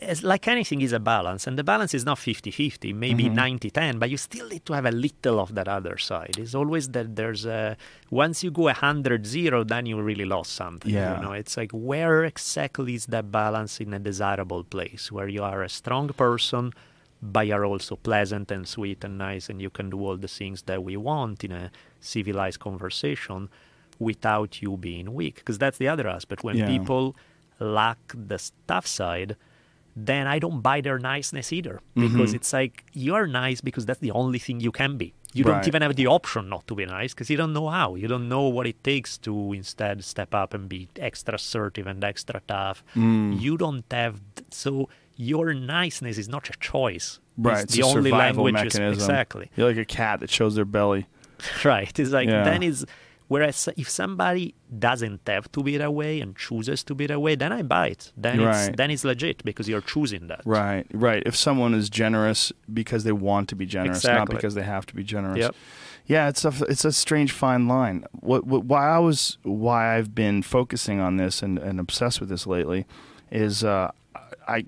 It's 0.01 0.23
like 0.23 0.47
anything 0.47 0.81
is 0.81 0.93
a 0.93 0.99
balance, 0.99 1.45
and 1.47 1.57
the 1.59 1.63
balance 1.63 1.93
is 1.93 2.03
not 2.05 2.17
50 2.17 2.49
50, 2.51 2.91
maybe 2.93 3.25
Mhm. 3.25 3.33
90 3.35 3.69
10, 3.69 3.99
but 3.99 4.09
you 4.09 4.17
still 4.17 4.47
need 4.47 4.65
to 4.65 4.73
have 4.73 4.85
a 4.85 4.91
little 4.91 5.39
of 5.39 5.53
that 5.53 5.67
other 5.67 5.97
side. 5.97 6.37
It's 6.39 6.55
always 6.55 6.89
that 6.89 7.15
there's 7.15 7.45
a. 7.45 7.77
Once 8.09 8.43
you 8.43 8.49
go 8.51 8.67
100 8.67 9.25
0, 9.27 9.63
then 9.63 9.85
you 9.85 10.01
really 10.01 10.25
lost 10.25 10.53
something. 10.53 10.91
Yeah. 10.91 11.15
You 11.17 11.21
know, 11.23 11.33
it's 11.33 11.55
like 11.55 11.71
where 11.71 12.23
exactly 12.23 12.95
is 12.95 13.05
that 13.07 13.31
balance 13.31 13.79
in 13.79 13.93
a 13.93 13.99
desirable 13.99 14.63
place 14.63 15.11
where 15.11 15.27
you 15.27 15.43
are 15.43 15.61
a 15.61 15.69
strong 15.69 16.07
person, 16.09 16.73
but 17.21 17.45
you're 17.47 17.65
also 17.65 17.95
pleasant 17.95 18.49
and 18.51 18.67
sweet 18.67 19.03
and 19.03 19.17
nice, 19.19 19.49
and 19.49 19.61
you 19.61 19.69
can 19.69 19.89
do 19.91 19.99
all 20.05 20.17
the 20.17 20.27
things 20.27 20.63
that 20.63 20.83
we 20.83 20.97
want 20.97 21.43
in 21.43 21.51
a 21.51 21.69
civilized 21.99 22.59
conversation 22.59 23.49
without 23.99 24.61
you 24.63 24.77
being 24.77 25.13
weak. 25.13 25.35
Because 25.35 25.57
that's 25.59 25.77
the 25.77 25.87
other 25.87 26.07
aspect. 26.07 26.43
When 26.43 26.57
Yeah. 26.57 26.67
people 26.67 27.15
lack 27.59 27.99
the 28.13 28.39
tough 28.67 28.87
side, 28.87 29.35
then 29.95 30.27
I 30.27 30.39
don't 30.39 30.61
buy 30.61 30.81
their 30.81 30.99
niceness 30.99 31.53
either. 31.53 31.79
Because 31.95 32.31
Mhm. 32.31 32.35
it's 32.35 32.51
like 32.53 32.83
you're 32.93 33.27
nice 33.27 33.61
because 33.61 33.85
that's 33.85 33.99
the 34.01 34.11
only 34.11 34.39
thing 34.39 34.59
you 34.59 34.71
can 34.71 34.97
be. 34.97 35.13
You 35.33 35.43
Right. 35.43 35.55
don't 35.55 35.67
even 35.67 35.81
have 35.81 35.95
the 35.95 36.07
option 36.07 36.49
not 36.49 36.65
to 36.67 36.75
be 36.75 36.85
nice 36.85 37.13
because 37.13 37.29
you 37.29 37.37
don't 37.37 37.53
know 37.53 37.69
how. 37.69 37.95
You 37.95 38.07
don't 38.07 38.27
know 38.29 38.43
what 38.43 38.65
it 38.67 38.83
takes 38.83 39.17
to 39.19 39.53
instead 39.53 40.03
step 40.03 40.33
up 40.33 40.53
and 40.53 40.67
be 40.69 40.87
extra 40.99 41.35
assertive 41.35 41.87
and 41.87 42.03
extra 42.03 42.41
tough. 42.47 42.83
Mm. 42.95 43.39
You 43.41 43.57
don't 43.57 43.85
have 43.91 44.21
so 44.49 44.89
your 45.17 45.53
niceness 45.53 46.17
is 46.17 46.27
not 46.27 46.49
a 46.49 46.53
choice. 46.59 47.19
Right, 47.37 47.53
It's 47.53 47.63
it's 47.63 47.73
the 47.75 47.81
a 47.81 47.85
only 47.85 48.09
survival 48.11 48.45
language 48.45 48.67
is 48.67 48.73
mechanism. 48.79 49.01
exactly. 49.03 49.51
You're 49.55 49.67
like 49.69 49.77
a 49.77 49.85
cat 49.85 50.19
that 50.21 50.29
shows 50.29 50.55
their 50.55 50.65
belly. 50.65 51.05
Right. 51.65 51.97
It's 51.99 52.11
like 52.11 52.29
Yeah. 52.29 52.43
then 52.43 52.63
is 52.63 52.85
whereas 53.27 53.69
if 53.77 53.89
somebody 53.89 54.53
doesn't 54.79 55.21
have 55.27 55.51
to 55.51 55.63
be 55.63 55.77
that 55.77 55.93
way 55.93 56.19
and 56.21 56.35
chooses 56.35 56.83
to 56.83 56.95
be 56.95 57.07
that 57.07 57.19
way, 57.19 57.35
then 57.35 57.51
I 57.51 57.61
buy 57.63 57.87
it. 57.89 58.11
Then 58.17 58.41
Right. 58.41 58.67
it's 58.69 58.77
then 58.77 58.91
it's 58.91 59.03
legit 59.03 59.43
because 59.43 59.67
you're 59.69 59.81
choosing 59.81 60.27
that. 60.27 60.41
Right, 60.45 60.85
right. 60.93 61.23
If 61.25 61.35
someone 61.35 61.73
is 61.73 61.89
generous 61.89 62.51
because 62.73 63.03
they 63.03 63.11
want 63.11 63.49
to 63.49 63.55
be 63.55 63.65
generous, 63.65 64.03
not 64.03 64.29
because 64.29 64.55
they 64.55 64.63
have 64.63 64.85
to 64.87 64.95
be 64.95 65.03
generous. 65.03 65.37
Yep. 65.39 65.55
Yeah, 66.07 66.29
it's 66.29 66.45
a 66.45 66.53
it's 66.69 66.85
a 66.85 66.91
strange 66.91 67.31
fine 67.31 67.67
line. 67.67 68.05
What, 68.21 68.45
what 68.45 68.65
why 68.65 68.87
I 68.89 68.99
was 68.99 69.37
why 69.43 69.95
I've 69.97 70.13
been 70.13 70.43
focusing 70.43 70.99
on 70.99 71.17
this 71.17 71.41
and, 71.41 71.57
and 71.57 71.79
obsessed 71.79 72.19
with 72.19 72.29
this 72.29 72.45
lately 72.45 72.85
is 73.31 73.63
uh, 73.63 73.89
I 74.47 74.65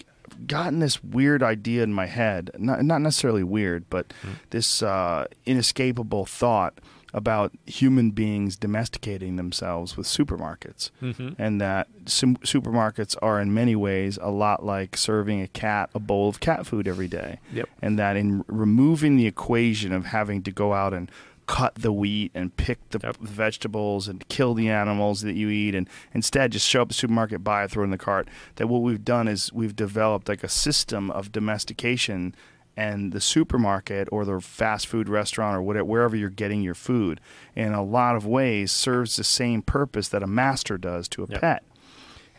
gotten 0.48 0.80
this 0.80 1.04
weird 1.04 1.44
idea 1.44 1.84
in 1.84 1.94
my 1.94 2.08
head. 2.08 2.50
Not 2.58 2.84
not 2.84 3.02
necessarily 3.02 3.44
weird, 3.44 3.88
but 3.90 4.08
Mm. 4.24 4.30
this 4.50 4.82
uh, 4.82 5.26
inescapable 5.46 6.26
thought 6.26 6.74
about 7.18 7.52
human 7.66 8.12
beings 8.12 8.56
domesticating 8.56 9.38
themselves 9.38 9.98
with 9.98 10.06
supermarkets, 10.06 10.92
hmm 11.00 11.30
and 11.40 11.60
that 11.60 11.88
sim- 12.06 12.38
supermarkets 12.38 13.16
are 13.24 13.42
in 13.42 13.52
many 13.54 13.76
ways 13.76 14.20
a 14.22 14.30
lot 14.30 14.64
like 14.64 14.96
serving 14.96 15.42
a 15.42 15.48
cat 15.48 15.90
a 15.96 16.00
bowl 16.00 16.30
of 16.30 16.40
cat 16.40 16.68
food 16.68 16.88
every 16.88 17.08
day, 17.08 17.40
Yep. 17.52 17.70
and 17.82 17.98
that 17.98 18.16
in 18.16 18.44
removing 18.48 19.18
the 19.18 19.26
equation 19.26 19.92
of 19.92 20.06
having 20.06 20.44
to 20.44 20.52
go 20.52 20.74
out 20.74 20.94
and 20.94 21.10
cut 21.48 21.74
the 21.76 21.94
wheat 21.94 22.30
and 22.36 22.56
pick 22.58 22.78
the 22.90 23.00
Yep. 23.02 23.18
vegetables 23.22 24.08
and 24.10 24.28
kill 24.28 24.54
the 24.54 24.70
animals 24.70 25.22
that 25.22 25.34
you 25.34 25.50
eat 25.50 25.74
and 25.76 25.90
instead 26.14 26.52
just 26.52 26.68
show 26.68 26.82
up 26.82 26.88
at 26.88 26.90
the 26.90 26.94
supermarket 26.94 27.42
buy 27.44 27.64
it 27.64 27.72
throw 27.72 27.84
it 27.84 27.86
in 27.86 27.92
the 27.92 27.98
cart 27.98 28.28
that 28.58 28.68
what 28.68 28.82
we've 28.84 29.06
done 29.06 29.28
is 29.30 29.52
we've 29.54 29.76
developed 29.76 30.28
like 30.28 30.44
a 30.44 30.50
system 30.50 31.10
of 31.12 31.32
domestication 31.32 32.36
and 32.78 33.12
the 33.12 33.20
supermarket 33.20 34.08
or 34.12 34.24
the 34.24 34.40
fast 34.40 34.88
food 34.88 35.10
restaurant 35.10 35.58
or 35.58 35.62
whatever 35.62 35.84
wherever 35.86 36.16
you're 36.16 36.30
getting 36.30 36.62
your 36.62 36.76
food 36.76 37.20
in 37.56 37.74
a 37.74 37.84
lot 37.84 38.16
of 38.16 38.26
ways 38.26 38.72
serves 38.72 39.16
the 39.18 39.24
same 39.24 39.62
purpose 39.62 40.08
that 40.10 40.22
a 40.24 40.28
master 40.28 40.78
does 40.78 41.08
to 41.10 41.24
a 41.24 41.28
Yep. 41.28 41.42
pet 41.42 41.64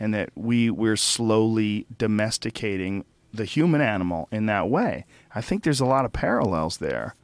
and 0.00 0.14
that 0.14 0.30
we 0.36 0.70
we're 0.70 0.96
slowly 0.96 1.86
domesticating 1.98 3.04
the 3.34 3.44
human 3.44 3.80
animal 3.80 4.28
in 4.32 4.46
that 4.46 4.70
way. 4.70 5.04
I 5.34 5.40
think 5.40 5.62
there's 5.64 5.80
a 5.80 5.84
lot 5.86 6.04
of 6.04 6.12
parallels 6.12 6.78
there. 6.78 7.14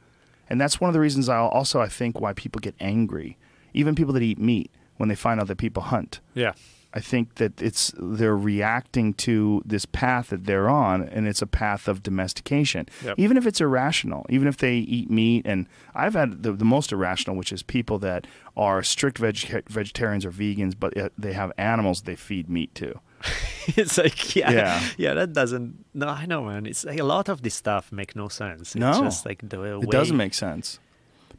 And 0.49 0.61
that's 0.61 0.79
one 0.79 0.89
of 0.89 0.93
the 0.93 0.99
reasons 0.99 1.27
I 1.29 1.37
also 1.37 1.79
I 1.81 1.87
think 1.87 2.19
why 2.19 2.33
people 2.33 2.59
get 2.59 2.75
angry, 2.79 3.37
even 3.73 3.95
people 3.95 4.13
that 4.13 4.21
eat 4.21 4.37
meat 4.37 4.69
when 4.97 5.09
they 5.09 5.15
find 5.15 5.39
out 5.39 5.47
that 5.47 5.57
people 5.57 5.83
hunt. 5.83 6.19
Yeah. 6.33 6.53
I 6.97 7.01
think 7.01 7.35
that 7.35 7.61
it's 7.61 7.93
they're 7.99 8.37
reacting 8.37 9.13
to 9.15 9.61
this 9.65 9.85
path 9.85 10.29
that 10.29 10.45
they're 10.45 10.69
on, 10.69 11.03
and 11.03 11.27
it's 11.27 11.41
a 11.41 11.47
path 11.47 11.89
of 11.89 12.01
domestication. 12.01 12.87
Yep. 13.03 13.15
Even 13.19 13.35
if 13.35 13.45
it's 13.45 13.59
irrational, 13.59 14.25
even 14.29 14.47
if 14.47 14.55
they 14.57 14.77
eat 14.77 15.11
meat, 15.11 15.45
and 15.45 15.67
I've 15.93 16.13
had 16.13 16.43
the, 16.43 16.53
the 16.53 16.63
most 16.63 16.93
irrational, 16.93 17.35
which 17.35 17.51
is 17.51 17.61
people 17.63 17.99
that 17.99 18.25
are 18.55 18.81
strict 18.81 19.17
veg- 19.17 19.67
vegetarians 19.69 20.23
or 20.25 20.31
vegans, 20.31 20.73
but 20.79 20.95
uh, 20.97 21.09
they 21.17 21.33
have 21.33 21.51
animals 21.57 22.03
they 22.03 22.15
feed 22.15 22.49
meat 22.49 22.73
to. 22.75 22.99
it's 23.75 23.97
like 23.97 24.35
yeah, 24.35 24.51
Yeah. 24.51 24.81
yeah, 24.97 25.13
That 25.15 25.33
doesn't. 25.33 25.83
No, 25.93 26.07
I 26.07 26.25
know, 26.25 26.43
man. 26.45 26.65
It's 26.65 26.85
like 26.85 26.99
a 26.99 27.03
lot 27.03 27.27
of 27.27 27.41
this 27.41 27.55
stuff 27.55 27.91
make 27.91 28.15
no 28.15 28.27
sense. 28.29 28.61
It's 28.61 28.75
No. 28.75 28.93
just 29.03 29.25
like 29.25 29.39
the 29.49 29.59
way 29.59 29.71
It 29.71 29.89
doesn't 29.89 30.15
make 30.17 30.33
sense. 30.33 30.79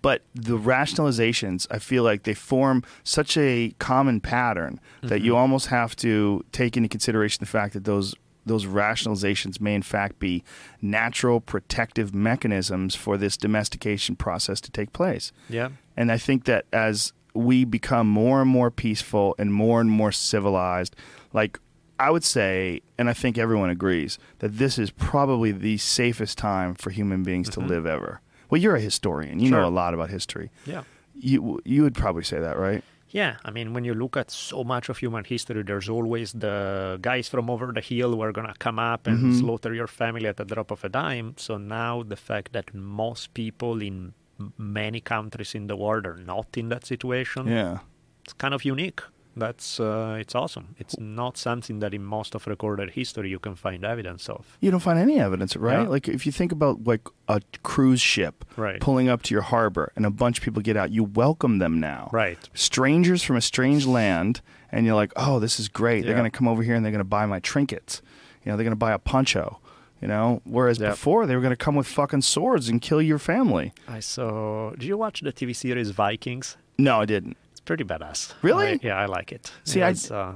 But 0.03 0.23
the 0.35 0.59
rationalizations, 0.59 1.67
I 1.71 1.79
feel 1.79 2.03
like 2.03 2.25
they 2.25 2.35
form 2.35 2.83
such 3.05 3.37
a 3.37 3.75
common 3.79 4.21
pattern 4.21 4.81
that 5.03 5.21
you 5.21 5.33
mm-hmm. 5.33 5.41
almost 5.41 5.67
have 5.69 5.97
to 5.97 6.45
take 6.53 6.77
into 6.77 6.89
consideration 6.89 7.41
the 7.41 7.47
fact 7.47 7.75
that 7.75 7.85
those 7.85 8.15
those 8.45 8.65
rationalizations 8.65 9.61
may 9.61 9.75
in 9.75 9.83
fact 9.83 10.21
be 10.21 10.45
natural 10.81 11.41
protective 11.41 12.15
mechanisms 12.15 12.95
for 12.95 13.19
this 13.19 13.37
domestication 13.37 14.15
process 14.15 14.61
to 14.61 14.71
take 14.71 14.93
place. 14.93 15.33
Yeah. 15.51 15.71
And 15.97 16.13
I 16.13 16.19
think 16.19 16.45
that 16.45 16.65
as 16.73 17.13
we 17.35 17.65
become 17.65 18.09
more 18.09 18.41
and 18.41 18.51
more 18.51 18.71
peaceful 18.71 19.35
and 19.37 19.53
more 19.53 19.81
and 19.81 19.91
more 19.91 20.13
civilized, 20.13 20.95
like 21.33 21.59
I 21.99 22.11
would 22.11 22.25
say, 22.25 22.83
and 22.99 23.09
I 23.09 23.15
think 23.15 23.39
everyone 23.39 23.71
agrees, 23.71 24.19
that 24.39 24.59
this 24.59 24.79
is 24.79 24.91
probably 24.91 25.51
the 25.53 25.79
safest 25.79 26.39
time 26.39 26.75
for 26.75 26.91
human 26.91 27.23
beings 27.23 27.49
to 27.51 27.61
mm-hmm. 27.61 27.69
live 27.69 27.87
ever. 27.87 28.21
Well, 28.51 28.61
you're 28.61 28.77
a 28.77 28.81
historian. 28.81 29.41
You 29.41 29.49
Sure. 29.49 29.61
know 29.61 29.69
a 29.69 29.77
lot 29.83 29.95
about 29.95 30.11
history. 30.11 30.51
Yeah. 30.67 30.83
You 31.15 31.61
you 31.65 31.83
would 31.83 31.95
probably 31.95 32.25
say 32.25 32.39
that, 32.41 32.57
right? 32.59 32.83
Yeah, 33.11 33.37
I 33.45 33.51
mean, 33.51 33.73
when 33.73 33.85
you 33.85 33.95
look 33.95 34.17
at 34.17 34.31
so 34.31 34.65
much 34.65 34.89
of 34.91 34.99
human 34.99 35.25
history, 35.25 35.63
there's 35.63 35.89
always 35.89 36.33
the 36.33 36.99
guys 37.01 37.29
from 37.29 37.49
over 37.49 37.73
the 37.73 37.81
hill 37.81 38.11
who 38.15 38.21
are 38.21 38.33
going 38.33 38.49
to 38.49 38.59
come 38.59 38.79
up 38.93 39.07
and 39.07 39.19
Mhm. 39.27 39.39
slaughter 39.41 39.73
your 39.73 39.87
family 39.87 40.27
at 40.27 40.37
the 40.37 40.45
drop 40.45 40.71
of 40.73 40.85
a 40.85 40.89
dime. 40.89 41.35
So 41.37 41.57
now 41.57 42.03
the 42.03 42.17
fact 42.17 42.53
that 42.53 42.75
most 42.75 43.33
people 43.33 43.81
in 43.81 44.13
many 44.59 45.01
countries 45.01 45.55
in 45.55 45.67
the 45.69 45.77
world 45.77 46.05
are 46.05 46.17
not 46.19 46.49
in 46.59 46.69
that 46.69 46.85
situation, 46.85 47.47
Yeah. 47.47 47.79
it's 48.25 48.35
kind 48.35 48.53
of 48.55 48.65
unique. 48.65 49.01
That's 49.39 49.79
uh, 49.79 50.17
it's 50.19 50.35
awesome. 50.35 50.75
It's 50.79 50.99
not 50.99 51.37
something 51.37 51.81
that 51.81 51.93
in 51.93 52.03
most 52.03 52.35
of 52.35 52.47
recorded 52.47 52.91
history 52.93 53.29
you 53.29 53.39
can 53.39 53.55
find 53.55 53.85
evidence 53.85 54.29
of. 54.31 54.57
You 54.61 54.71
don't 54.71 54.81
find 54.81 54.99
any 54.99 55.21
evidence, 55.21 55.55
right? 55.57 55.83
Yeah. 55.83 55.89
Like 55.89 56.09
if 56.09 56.25
you 56.25 56.33
think 56.33 56.53
about 56.53 56.85
like 56.85 57.03
a 57.29 57.41
cruise 57.63 58.01
ship 58.01 58.45
Right. 58.57 58.81
pulling 58.81 59.09
up 59.11 59.23
to 59.25 59.35
your 59.35 59.43
harbor 59.43 59.93
and 59.95 60.07
a 60.07 60.11
bunch 60.11 60.39
of 60.39 60.45
people 60.45 60.63
get 60.63 60.77
out, 60.77 60.91
you 60.91 61.05
welcome 61.05 61.59
them 61.59 61.79
now. 61.81 62.09
Right. 62.13 62.39
strangers 62.55 63.23
from 63.23 63.37
a 63.37 63.41
strange 63.43 63.85
land, 63.87 64.41
and 64.73 64.87
you're 64.87 64.95
like, 64.95 65.13
oh, 65.17 65.39
this 65.39 65.61
is 65.61 65.69
great. 65.69 66.05
They're 66.05 66.15
going 66.17 66.31
to 66.31 66.37
come 66.37 66.49
over 66.49 66.63
here 66.63 66.75
and 66.75 66.83
they're 66.85 66.93
going 66.93 66.99
to 67.01 67.05
buy 67.05 67.27
my 67.27 67.41
trinkets. 67.41 68.01
You 68.43 68.51
know, 68.53 68.57
they're 68.57 68.65
going 68.65 68.73
to 68.73 68.77
buy 68.77 68.93
a 68.93 68.99
poncho. 68.99 69.61
You 70.01 70.09
know, 70.09 70.41
whereas 70.45 70.79
Yeah. 70.79 70.91
before 70.91 71.27
they 71.27 71.35
were 71.35 71.41
going 71.41 71.53
to 71.59 71.65
come 71.65 71.75
with 71.75 71.87
fucking 71.87 72.23
swords 72.23 72.69
and 72.69 72.81
kill 72.83 73.01
your 73.03 73.19
family. 73.19 73.73
I 73.89 74.01
saw. 74.01 74.71
Did 74.73 74.85
you 74.85 74.97
watch 74.99 75.21
the 75.21 75.33
TV 75.33 75.55
series 75.55 75.91
Vikings? 75.91 76.57
No, 76.79 77.01
I 77.01 77.07
didn't. 77.07 77.37
Pretty 77.67 77.85
badass. 77.85 78.33
Really? 78.43 78.69
I- 78.69 78.79
yeah, 78.83 78.97
I 78.97 79.07
like 79.07 79.31
it. 79.33 79.53
See, 79.65 79.83
I- 79.83 79.95
uh, 80.11 80.35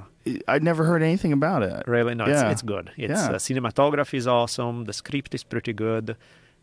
I'd 0.48 0.62
never 0.62 0.84
heard 0.84 1.02
anything 1.02 1.32
about 1.32 1.62
it. 1.62 1.84
Really, 1.86 2.14
no, 2.14 2.26
Yeah. 2.26 2.42
it's, 2.50 2.60
it's 2.60 2.62
good. 2.62 2.90
It's 2.98 3.10
Yeah. 3.22 3.30
uh, 3.30 3.38
cinematography 3.38 4.14
is 4.18 4.26
awesome. 4.26 4.84
The 4.84 4.92
script 4.92 5.34
is 5.34 5.44
pretty 5.44 5.72
good. 5.72 6.16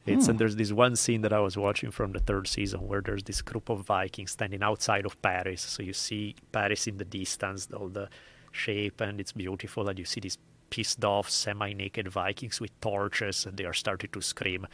It's 0.05 0.25
Hmm. 0.25 0.31
and 0.31 0.39
there's 0.39 0.55
this 0.55 0.71
one 0.71 0.95
scene 0.95 1.21
that 1.23 1.33
I 1.33 1.39
was 1.39 1.57
watching 1.57 1.91
from 1.91 2.11
the 2.13 2.19
third 2.19 2.47
season 2.47 2.87
where 2.87 3.01
there's 3.01 3.23
this 3.23 3.41
group 3.41 3.67
of 3.69 3.85
Vikings 3.85 4.31
standing 4.31 4.61
outside 4.63 5.05
of 5.05 5.21
Paris. 5.21 5.61
So 5.61 5.83
you 5.83 5.93
see 5.93 6.35
Paris 6.51 6.87
in 6.87 6.97
the 6.97 7.05
distance, 7.05 7.67
all 7.73 7.89
the 7.89 8.07
shape, 8.51 9.01
and 9.01 9.19
it's 9.19 9.33
beautiful. 9.33 9.89
And 9.89 9.97
you 9.99 10.05
see 10.05 10.21
these 10.21 10.37
pissed 10.69 11.03
off, 11.03 11.29
semi-naked 11.29 12.07
Vikings 12.09 12.61
with 12.61 12.71
torches, 12.81 13.45
and 13.45 13.57
they 13.57 13.65
are 13.65 13.73
starting 13.73 14.09
to 14.11 14.21
scream. 14.21 14.65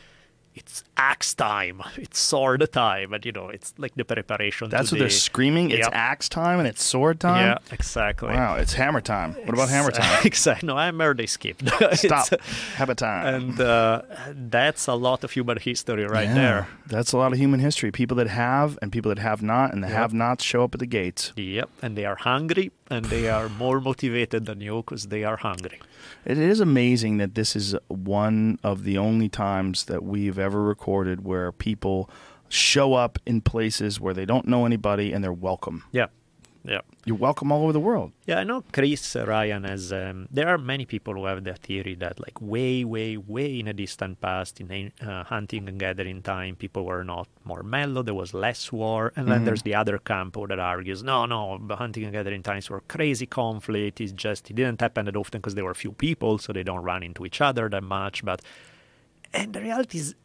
It's 0.55 0.83
axe 0.97 1.33
time. 1.33 1.81
It's 1.97 2.19
sword 2.19 2.61
time, 2.71 3.13
and 3.13 3.25
you 3.25 3.31
know 3.31 3.49
it's 3.49 3.73
like 3.77 3.93
the 3.95 4.05
preparation. 4.05 4.69
That's 4.69 4.91
what 4.91 4.99
they're 4.99 5.09
screaming. 5.09 5.71
It's 5.71 5.85
Yep. 5.87 5.91
axe 6.11 6.29
time 6.29 6.59
and 6.59 6.67
it's 6.67 6.83
sword 6.83 7.19
time. 7.19 7.45
Yeah, 7.45 7.57
exactly. 7.71 8.33
Wow, 8.33 8.55
it's 8.55 8.73
hammer 8.73 9.01
time. 9.01 9.33
What 9.45 9.53
about 9.53 9.69
hammer 9.69 9.91
time? 9.91 10.21
exactly. 10.31 10.67
No, 10.67 10.77
Hammer 10.77 11.13
they 11.15 11.25
skipped. 11.25 11.63
Stop. 11.93 12.27
Hammer 12.75 12.95
time. 12.95 13.25
and 13.35 13.59
uh, 13.61 14.01
that's 14.49 14.87
a 14.87 14.93
lot 14.93 15.23
of 15.23 15.31
human 15.31 15.57
history 15.57 16.05
right 16.05 16.27
Yeah, 16.27 16.33
there. 16.33 16.67
That's 16.87 17.11
a 17.13 17.17
lot 17.17 17.31
of 17.33 17.37
human 17.39 17.59
history. 17.59 17.91
People 17.91 18.17
that 18.17 18.27
have 18.27 18.77
and 18.81 18.91
people 18.91 19.09
that 19.09 19.19
have 19.19 19.41
not, 19.41 19.73
and 19.73 19.83
the 19.83 19.87
Yep. 19.89 19.97
have-nots 19.97 20.43
show 20.43 20.63
up 20.63 20.73
at 20.75 20.79
the 20.79 20.85
gates. 20.99 21.31
Yep, 21.35 21.69
and 21.81 21.97
they 21.97 22.05
are 22.05 22.15
hungry, 22.15 22.71
and 22.93 23.05
they 23.07 23.27
are 23.27 23.49
more 23.49 23.81
motivated 23.81 24.45
than 24.45 24.61
you 24.61 24.77
because 24.77 25.07
they 25.07 25.23
are 25.23 25.37
hungry. 25.37 25.79
It 26.25 26.37
is 26.37 26.59
amazing 26.59 27.17
that 27.17 27.35
this 27.35 27.55
is 27.55 27.75
one 27.87 28.59
of 28.63 28.83
the 28.83 28.97
only 28.97 29.29
times 29.29 29.85
that 29.85 30.03
we've 30.03 30.39
ever 30.39 30.61
recorded 30.61 31.25
where 31.25 31.51
people 31.51 32.09
show 32.49 32.93
up 32.93 33.17
in 33.25 33.41
places 33.41 33.99
where 33.99 34.13
they 34.13 34.25
don't 34.25 34.47
know 34.47 34.65
anybody 34.65 35.11
and 35.11 35.23
they're 35.23 35.33
welcome. 35.33 35.83
Yeah, 35.91 36.07
yeah, 36.65 36.79
You're 37.05 37.17
welcome 37.17 37.51
all 37.51 37.63
over 37.63 37.73
the 37.73 37.79
world. 37.79 38.11
yeah. 38.25 38.39
I 38.39 38.43
know 38.45 38.63
Chris 38.71 39.15
Ryan 39.15 39.65
has. 39.65 39.91
Um, 39.91 40.27
there 40.31 40.47
are 40.47 40.57
many 40.57 40.85
people 40.85 41.13
who 41.13 41.25
have 41.25 41.43
the 41.43 41.53
theory 41.55 41.95
that, 41.95 42.19
like, 42.19 42.39
way, 42.41 42.85
way, 42.85 43.17
way 43.17 43.59
in 43.59 43.67
a 43.67 43.73
distant 43.73 44.21
past, 44.21 44.61
in 44.61 44.91
uh, 45.01 45.23
hunting 45.25 45.67
and 45.67 45.77
gathering 45.79 46.21
time, 46.21 46.55
people 46.55 46.85
were 46.85 47.03
not 47.03 47.27
more 47.43 47.63
mellow. 47.63 48.01
There 48.01 48.13
was 48.13 48.33
less 48.33 48.71
war, 48.71 49.11
and 49.17 49.27
then 49.27 49.41
Mhm. 49.41 49.45
there's 49.45 49.63
the 49.63 49.75
other 49.75 49.97
camp 49.97 50.37
that 50.47 50.59
argues, 50.59 51.03
no, 51.03 51.25
no, 51.25 51.59
hunting 51.71 52.03
and 52.05 52.13
gathering 52.13 52.43
times 52.43 52.69
were 52.69 52.81
crazy 52.87 53.25
conflict. 53.25 53.99
It's 53.99 54.13
just 54.13 54.49
it 54.49 54.55
didn't 54.55 54.79
happen 54.79 55.05
that 55.05 55.15
often 55.17 55.41
because 55.41 55.55
there 55.55 55.65
were 55.65 55.73
few 55.73 55.91
people, 55.91 56.37
so 56.37 56.53
they 56.53 56.63
don't 56.63 56.83
run 56.83 57.03
into 57.03 57.25
each 57.25 57.41
other 57.41 57.67
that 57.69 57.83
much. 57.83 58.23
But 58.23 58.41
and 59.33 59.51
the 59.53 59.61
reality 59.61 59.97
is, 59.97 60.15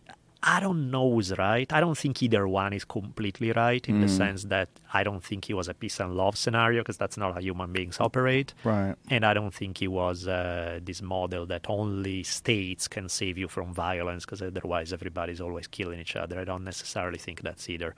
I 0.42 0.60
don't 0.60 0.90
know 0.92 1.10
who's 1.12 1.36
right. 1.36 1.70
I 1.72 1.80
don't 1.80 1.98
think 1.98 2.22
either 2.22 2.46
one 2.46 2.72
is 2.72 2.84
completely 2.84 3.50
right 3.52 3.84
in 3.88 4.00
the 4.00 4.06
Mm. 4.06 4.16
sense 4.16 4.44
that 4.44 4.68
I 4.94 5.02
don't 5.02 5.22
think 5.22 5.50
it 5.50 5.54
was 5.54 5.68
a 5.68 5.74
peace 5.74 5.98
and 5.98 6.14
love 6.14 6.36
scenario 6.38 6.82
because 6.82 6.96
that's 6.96 7.16
not 7.16 7.34
how 7.34 7.40
human 7.40 7.72
beings 7.72 7.98
operate. 7.98 8.54
Right. 8.62 8.94
And 9.10 9.24
I 9.26 9.34
don't 9.34 9.52
think 9.52 9.82
it 9.82 9.88
was 9.88 10.28
uh, 10.28 10.78
this 10.82 11.02
model 11.02 11.44
that 11.46 11.66
only 11.68 12.22
states 12.22 12.86
can 12.86 13.08
save 13.08 13.36
you 13.36 13.48
from 13.48 13.74
violence 13.74 14.24
because 14.24 14.40
otherwise 14.40 14.92
everybody's 14.92 15.40
always 15.40 15.66
killing 15.66 15.98
each 15.98 16.14
other. 16.14 16.38
I 16.38 16.44
don't 16.44 16.64
necessarily 16.64 17.18
think 17.18 17.42
that's 17.42 17.68
either. 17.68 17.96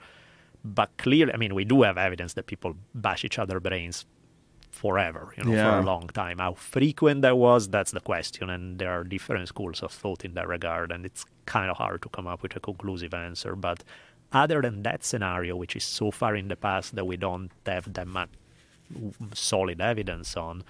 But 0.65 0.89
clearly, 0.97 1.33
I 1.33 1.37
mean, 1.37 1.53
we 1.53 1.63
do 1.65 1.83
have 1.83 1.97
evidence 1.97 2.33
that 2.33 2.47
people 2.47 2.75
bash 2.95 3.23
each 3.23 3.37
other 3.37 3.59
brains 3.59 4.05
forever, 4.81 5.23
you 5.37 5.43
know, 5.43 5.55
for 5.65 5.77
a 5.77 5.85
long 5.93 6.07
time. 6.07 6.37
How 6.39 6.53
frequent 6.53 7.21
that 7.21 7.37
was, 7.37 7.61
that's 7.75 7.91
the 7.91 8.05
question. 8.11 8.49
And 8.49 8.79
there 8.79 8.91
are 8.97 9.03
different 9.03 9.47
schools 9.47 9.83
of 9.83 9.91
thought 9.91 10.25
in 10.25 10.33
that 10.33 10.47
regard. 10.47 10.91
And 10.91 11.05
it's 11.05 11.23
kind 11.45 11.69
of 11.69 11.77
hard 11.77 12.01
to 12.01 12.09
come 12.09 12.25
up 12.25 12.41
with 12.41 12.55
a 12.55 12.59
conclusive 12.59 13.13
answer. 13.13 13.55
But 13.55 13.83
other 14.31 14.59
than 14.65 14.81
that 14.81 15.03
scenario, 15.03 15.55
which 15.55 15.75
is 15.75 15.83
so 15.83 16.09
far 16.09 16.35
in 16.35 16.47
the 16.47 16.55
past 16.55 16.95
that 16.95 17.05
we 17.05 17.15
don't 17.15 17.51
have 17.67 17.93
that 17.93 18.07
much 18.07 18.29
solid 19.35 19.79
evidence 19.79 20.35
on, 20.35 20.63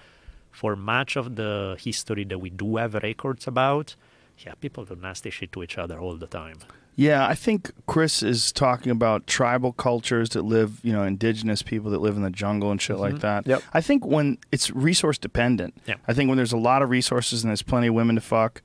for 0.50 0.76
much 0.76 1.16
of 1.16 1.36
the 1.36 1.76
history 1.80 2.24
that 2.24 2.38
we 2.38 2.50
do 2.50 2.76
have 2.76 2.94
records 3.10 3.46
about, 3.46 3.96
yeah, 4.44 4.52
people 4.60 4.84
do 4.84 4.94
nasty 4.94 5.30
shit 5.30 5.50
to 5.52 5.62
each 5.62 5.78
other 5.78 5.98
all 5.98 6.16
the 6.16 6.26
time. 6.26 6.58
Yeah, 6.94 7.26
I 7.26 7.34
think 7.34 7.70
Chris 7.86 8.22
is 8.22 8.52
talking 8.52 8.92
about 8.92 9.26
tribal 9.26 9.72
cultures 9.72 10.30
that 10.30 10.42
live, 10.42 10.78
you 10.82 10.92
know, 10.92 11.04
indigenous 11.04 11.62
people 11.62 11.90
that 11.92 12.00
live 12.00 12.16
in 12.16 12.22
the 12.22 12.30
jungle 12.30 12.70
and 12.70 12.80
shit 12.80 12.98
like 12.98 13.14
Mhm. 13.14 13.20
that. 13.20 13.46
Yep. 13.46 13.62
I 13.72 13.80
think 13.80 14.04
when 14.04 14.36
it's 14.52 14.70
resource 14.70 15.16
dependent, 15.16 15.74
Yeah. 15.86 15.94
I 16.06 16.12
think 16.12 16.28
when 16.28 16.36
there's 16.36 16.52
a 16.52 16.58
lot 16.58 16.82
of 16.82 16.90
resources 16.90 17.42
and 17.42 17.50
there's 17.50 17.62
plenty 17.62 17.86
of 17.86 17.94
women 17.94 18.16
to 18.16 18.20
fuck, 18.20 18.60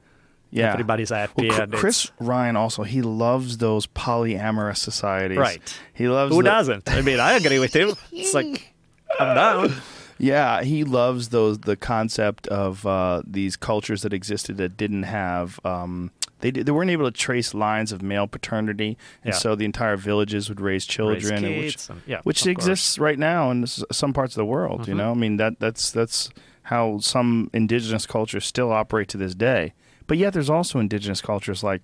Yeah. 0.52 0.74
everybody's 0.74 1.10
happy. 1.10 1.48
Well, 1.48 1.62
and 1.62 1.72
Cr- 1.72 1.78
it's- 1.78 1.80
Chris 1.82 2.12
Ryan 2.20 2.58
also 2.58 2.84
he 2.84 3.02
loves 3.02 3.60
those 3.60 3.88
polyamorous 3.88 4.78
societies. 4.78 5.38
Right. 5.38 5.62
He 5.94 6.10
loves 6.10 6.34
Who 6.36 6.44
the- 6.44 6.49
doesn't? 6.49 6.90
I 6.90 7.02
mean, 7.02 7.20
I 7.22 7.34
agree 7.34 7.60
with 7.60 7.74
him. 7.74 7.94
It's 8.12 8.34
like, 8.34 8.74
I'm 9.20 9.36
down. 9.36 9.74
Yeah, 10.20 10.64
he 10.64 10.84
loves 10.84 11.30
those 11.30 11.60
the 11.60 11.76
concept 11.76 12.48
of 12.48 12.84
uh, 12.88 13.22
these 13.28 13.56
cultures 13.56 14.02
that 14.02 14.14
existed 14.14 14.58
that 14.58 14.76
didn't 14.76 15.04
have 15.04 15.60
um, 15.64 16.10
they 16.39 16.51
did, 16.51 16.65
they 16.65 16.72
weren't 16.72 16.89
able 16.91 17.05
to 17.05 17.11
trace 17.11 17.53
lines 17.53 17.91
of 17.91 18.01
male 18.01 18.27
paternity, 18.27 18.97
and 19.23 19.34
Yeah. 19.34 19.39
so 19.39 19.55
the 19.55 19.65
entire 19.65 19.97
villages 19.97 20.49
would 20.49 20.61
raise 20.61 20.85
children, 20.85 21.43
and 21.45 21.57
which 21.57 21.89
and- 21.89 22.01
yeah, 22.05 22.19
which 22.23 22.41
of 22.41 22.45
course. 22.55 22.68
exists 22.68 22.99
right 22.99 23.18
now 23.19 23.49
in 23.51 23.65
some 23.68 24.14
parts 24.14 24.34
of 24.35 24.38
the 24.38 24.45
world. 24.45 24.88
You 24.88 24.93
Mhm. 24.93 24.97
know, 24.97 25.11
I 25.11 25.15
mean 25.15 25.38
that 25.38 25.59
that's 25.59 25.91
that's 25.91 26.30
how 26.64 26.97
some 26.99 27.49
indigenous 27.53 28.05
cultures 28.05 28.45
still 28.45 28.72
operate 28.72 29.07
to 29.09 29.18
this 29.18 29.34
day. 29.35 29.73
But 30.05 30.18
yet, 30.18 30.34
there's 30.34 30.49
also 30.49 30.80
indigenous 30.80 31.22
cultures 31.22 31.64
like 31.64 31.81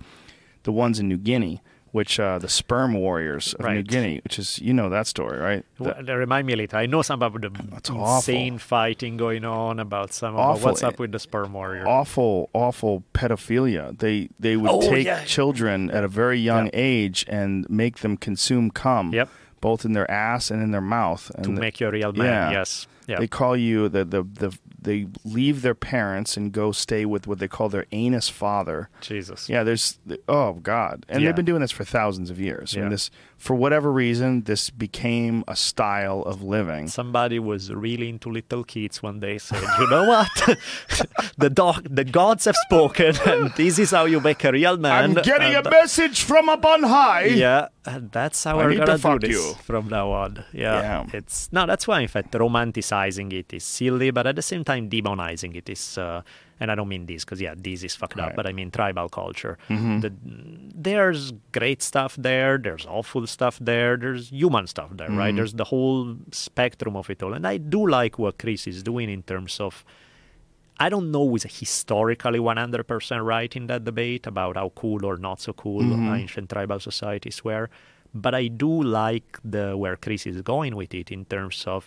the 0.63 0.71
ones 0.71 0.99
in 0.99 1.07
New 1.07 1.17
Guinea, 1.17 1.61
which 1.93 2.19
uh, 2.19 2.37
the 2.39 2.49
sperm 2.49 2.93
warriors 2.95 3.53
of 3.53 3.65
New 3.71 3.83
Guinea, 3.83 4.19
which 4.25 4.37
is 4.39 4.59
you 4.59 4.73
know 4.73 4.89
that 4.89 5.05
story, 5.07 5.37
right? 5.39 5.63
Well, 5.79 5.95
they 6.03 6.13
remind 6.13 6.47
me 6.47 6.53
a 6.53 6.57
little. 6.57 6.77
I 6.79 6.87
know 6.87 7.01
some 7.03 7.21
about 7.21 7.39
the 7.41 7.49
That's 7.71 7.89
insane 7.89 8.55
awful. 8.55 8.67
fighting 8.67 9.15
going 9.15 9.45
on 9.45 9.79
about 9.79 10.11
some 10.11 10.33
about 10.33 10.57
Awful. 10.57 10.65
what's 10.71 10.83
up 10.83 10.97
with 10.99 11.11
the 11.11 11.19
sperm 11.19 11.53
warrior. 11.53 11.87
awful, 11.87 12.49
awful 12.53 13.03
pedophilia. 13.13 13.97
They 13.97 14.29
they 14.39 14.57
would 14.57 14.71
Oh, 14.71 14.81
take 14.81 15.05
yeah. 15.05 15.23
children 15.23 15.89
at 15.91 16.03
a 16.03 16.07
very 16.07 16.39
young 16.39 16.65
Yeah. 16.65 16.71
age 16.73 17.25
and 17.27 17.69
make 17.69 17.99
them 17.99 18.17
consume 18.17 18.71
cum, 18.71 19.13
Yep. 19.13 19.29
both 19.61 19.85
in 19.85 19.93
their 19.93 20.09
ass 20.09 20.51
and 20.51 20.61
in 20.63 20.71
their 20.71 20.81
mouth. 20.81 21.31
And 21.35 21.43
to 21.45 21.51
the- 21.51 21.61
make 21.61 21.79
you 21.79 21.87
a 21.87 21.91
real 21.91 22.11
man. 22.13 22.25
yeah. 22.25 22.51
Yes. 22.59 22.87
Yeah. 23.07 23.19
they 23.19 23.27
call 23.27 23.55
you 23.57 23.89
the, 23.89 24.03
the 24.05 24.23
the 24.23 24.57
they 24.83 25.07
leave 25.25 25.61
their 25.61 25.75
parents 25.75 26.37
and 26.37 26.51
go 26.51 26.71
stay 26.71 27.05
with 27.05 27.27
what 27.27 27.39
they 27.39 27.47
call 27.47 27.69
their 27.69 27.85
anus 27.91 28.29
father. 28.29 28.89
Jesus. 29.01 29.49
Yeah, 29.49 29.63
there's 29.63 29.99
oh 30.27 30.53
god, 30.53 31.05
and 31.09 31.21
Yeah. 31.21 31.29
they've 31.29 31.35
been 31.35 31.45
doing 31.45 31.61
this 31.61 31.71
for 31.71 31.83
thousands 31.83 32.29
of 32.29 32.39
years. 32.39 32.73
Yeah. 32.75 32.83
And 32.83 32.91
this, 32.91 33.09
for 33.43 33.55
whatever 33.55 33.91
reason, 33.91 34.43
this 34.43 34.69
became 34.69 35.43
a 35.49 35.55
style 35.55 36.21
of 36.21 36.41
living. 36.41 36.87
Somebody 36.87 37.39
was 37.39 37.73
really 37.73 38.07
into 38.07 38.29
little 38.29 38.63
kids 38.63 39.03
one 39.03 39.19
day 39.19 39.37
said, 39.37 39.61
"You 39.79 39.89
know 39.89 40.05
what? 40.07 40.31
the 41.37 41.49
dog, 41.49 41.83
the 41.89 42.05
gods 42.05 42.45
have 42.45 42.55
spoken, 42.55 43.13
and 43.25 43.51
this 43.59 43.79
is 43.79 43.91
how 43.91 44.05
you 44.05 44.21
make 44.21 44.41
a 44.45 44.51
real 44.53 44.77
man." 44.77 45.03
I'm 45.03 45.13
getting 45.23 45.55
and, 45.55 45.67
a 45.67 45.69
message 45.69 46.23
from 46.23 46.47
up 46.47 46.63
on 46.63 46.83
high. 46.83 47.25
Yeah, 47.25 47.67
and 47.85 48.09
that's 48.13 48.45
how 48.45 48.59
I 48.59 48.65
we're 48.65 48.77
gonna 48.77 48.97
do 48.97 49.19
this 49.19 49.35
you. 49.35 49.53
from 49.55 49.89
now 49.89 50.11
on. 50.11 50.45
Yeah, 50.53 50.79
Yeah. 50.79 51.05
it's 51.11 51.51
no. 51.51 51.65
That's 51.65 51.85
why, 51.85 51.99
in 51.99 52.07
fact, 52.07 52.31
romanticizing 52.31 53.33
it 53.33 53.51
is 53.51 53.65
silly, 53.65 54.11
but 54.11 54.25
at 54.25 54.37
the 54.37 54.41
same 54.41 54.63
time, 54.63 54.89
demonizing 54.89 55.53
it 55.57 55.67
is. 55.67 55.97
Uh, 55.97 56.21
and 56.63 56.71
I 56.71 56.75
don't 56.79 56.87
mean 56.95 57.05
this 57.11 57.21
because 57.25 57.39
yeah, 57.45 57.53
this 57.67 57.83
is 57.87 57.93
fucked 58.01 58.17
Right. 58.17 58.29
up. 58.29 58.35
But 58.39 58.45
I 58.49 58.53
mean 58.59 58.69
tribal 58.79 59.09
culture. 59.19 59.55
Mhm. 59.69 60.01
The, 60.03 60.11
there's 60.89 61.23
great 61.59 61.81
stuff 61.91 62.11
there. 62.29 62.53
There's 62.65 62.85
awful 62.97 63.27
stuff 63.27 63.55
there. 63.71 63.93
There's 64.03 64.29
human 64.41 64.65
stuff 64.73 64.91
there, 64.99 65.11
right? 65.21 65.33
Mhm. 65.33 65.37
There's 65.37 65.53
the 65.61 65.67
whole 65.73 66.15
spectrum 66.31 66.95
of 67.01 67.09
it 67.13 67.19
all. 67.23 67.33
And 67.39 67.45
I 67.53 67.57
do 67.75 67.81
like 67.99 68.13
what 68.23 68.33
Chris 68.41 68.65
is 68.73 68.81
doing 68.91 69.09
in 69.17 69.21
terms 69.33 69.59
of. 69.59 69.83
I 70.85 70.87
don't 70.93 71.09
know 71.15 71.25
who's 71.29 71.43
historically 71.61 72.39
100% 72.39 73.23
right 73.33 73.51
in 73.59 73.67
that 73.67 73.81
debate 73.89 74.25
about 74.33 74.53
how 74.61 74.69
cool 74.81 75.01
or 75.09 75.15
not 75.27 75.37
so 75.39 75.51
cool 75.53 75.83
Mhm. 75.83 76.17
ancient 76.21 76.47
tribal 76.53 76.79
societies 76.89 77.43
were, 77.47 77.65
but 78.25 78.33
I 78.33 78.47
do 78.63 78.71
like 78.81 79.29
the 79.55 79.65
where 79.81 79.95
Chris 80.03 80.25
is 80.33 80.41
going 80.53 80.73
with 80.81 80.93
it 81.01 81.11
in 81.11 81.25
terms 81.25 81.57
of 81.75 81.81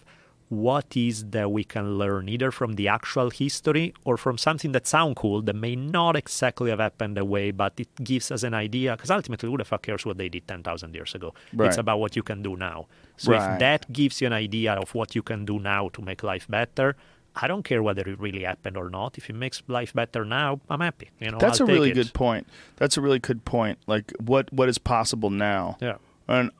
what 0.48 0.96
is 0.96 1.24
that 1.30 1.50
we 1.50 1.64
can 1.64 1.98
learn 1.98 2.28
either 2.28 2.50
from 2.52 2.74
the 2.74 2.86
actual 2.88 3.30
history 3.30 3.92
or 4.04 4.16
from 4.16 4.38
something 4.38 4.72
that 4.72 4.86
sound 4.86 5.16
cool 5.16 5.42
that 5.42 5.56
may 5.56 5.74
not 5.74 6.14
exactly 6.16 6.70
have 6.70 6.78
happened 6.78 7.16
that 7.16 7.24
way, 7.26 7.50
but 7.50 7.72
it 7.78 7.88
gives 8.04 8.30
us 8.30 8.42
an 8.44 8.54
idea. 8.54 8.94
Because 8.96 9.10
ultimately, 9.10 9.48
who 9.48 9.56
the 9.56 9.64
fuck 9.64 9.82
cares 9.82 10.06
what 10.06 10.18
they 10.18 10.28
did 10.28 10.46
10,000 10.46 10.94
years 10.94 11.14
ago? 11.14 11.34
Right. 11.52 11.66
It's 11.68 11.78
about 11.78 11.98
what 11.98 12.14
you 12.14 12.22
can 12.22 12.42
do 12.42 12.56
now. 12.56 12.86
So 13.16 13.32
Right. 13.32 13.54
if 13.54 13.58
that 13.58 13.92
gives 13.92 14.20
you 14.20 14.28
an 14.28 14.32
idea 14.32 14.74
of 14.74 14.94
what 14.94 15.14
you 15.16 15.22
can 15.22 15.44
do 15.44 15.58
now 15.58 15.88
to 15.94 16.02
make 16.02 16.22
life 16.22 16.46
better, 16.48 16.96
I 17.34 17.48
don't 17.48 17.64
care 17.64 17.82
whether 17.82 18.02
it 18.08 18.18
really 18.18 18.44
happened 18.44 18.76
or 18.76 18.88
not. 18.88 19.18
If 19.18 19.28
it 19.28 19.34
makes 19.34 19.62
life 19.68 19.92
better 19.92 20.24
now, 20.24 20.60
I'm 20.70 20.80
happy. 20.80 21.10
You 21.20 21.32
know, 21.32 21.38
That's 21.38 21.60
I'll 21.60 21.68
a 21.68 21.72
really 21.72 21.90
it. 21.90 21.94
good 21.94 22.14
point. 22.14 22.46
That's 22.76 22.96
a 22.96 23.00
really 23.00 23.18
good 23.18 23.44
point. 23.44 23.78
Like 23.86 24.12
what 24.24 24.50
what 24.52 24.68
is 24.68 24.78
possible 24.78 25.28
now? 25.30 25.76
Yeah. 25.80 25.96
And 26.28 26.50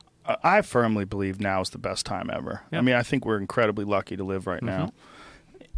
I- 0.43 0.61
firmly 0.61 1.05
believe 1.05 1.39
now 1.39 1.61
is 1.61 1.69
the 1.69 1.77
best 1.77 2.05
time 2.05 2.29
ever. 2.31 2.61
I 2.71 2.81
mean, 2.81 2.95
I 2.95 3.03
think 3.03 3.25
we're 3.25 3.37
incredibly 3.37 3.85
lucky 3.85 4.17
to 4.17 4.23
live 4.23 4.47
right 4.47 4.61
now. 4.63 4.85
Mm-hmm. 4.87 4.97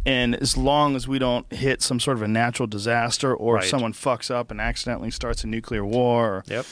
And 0.06 0.34
as 0.36 0.56
long 0.56 0.96
as 0.96 1.06
we 1.06 1.18
don't 1.18 1.50
hit 1.52 1.82
some 1.82 2.00
sort 2.00 2.16
of 2.16 2.22
a 2.22 2.28
natural 2.28 2.66
disaster 2.66 3.34
or 3.34 3.56
Right. 3.56 3.64
someone 3.64 3.92
fucks 3.92 4.30
up 4.30 4.50
and 4.50 4.58
accidentally 4.60 5.10
starts 5.10 5.44
a 5.44 5.46
nuclear 5.46 5.84
war, 5.84 6.36
or, 6.36 6.44
Yep. 6.46 6.64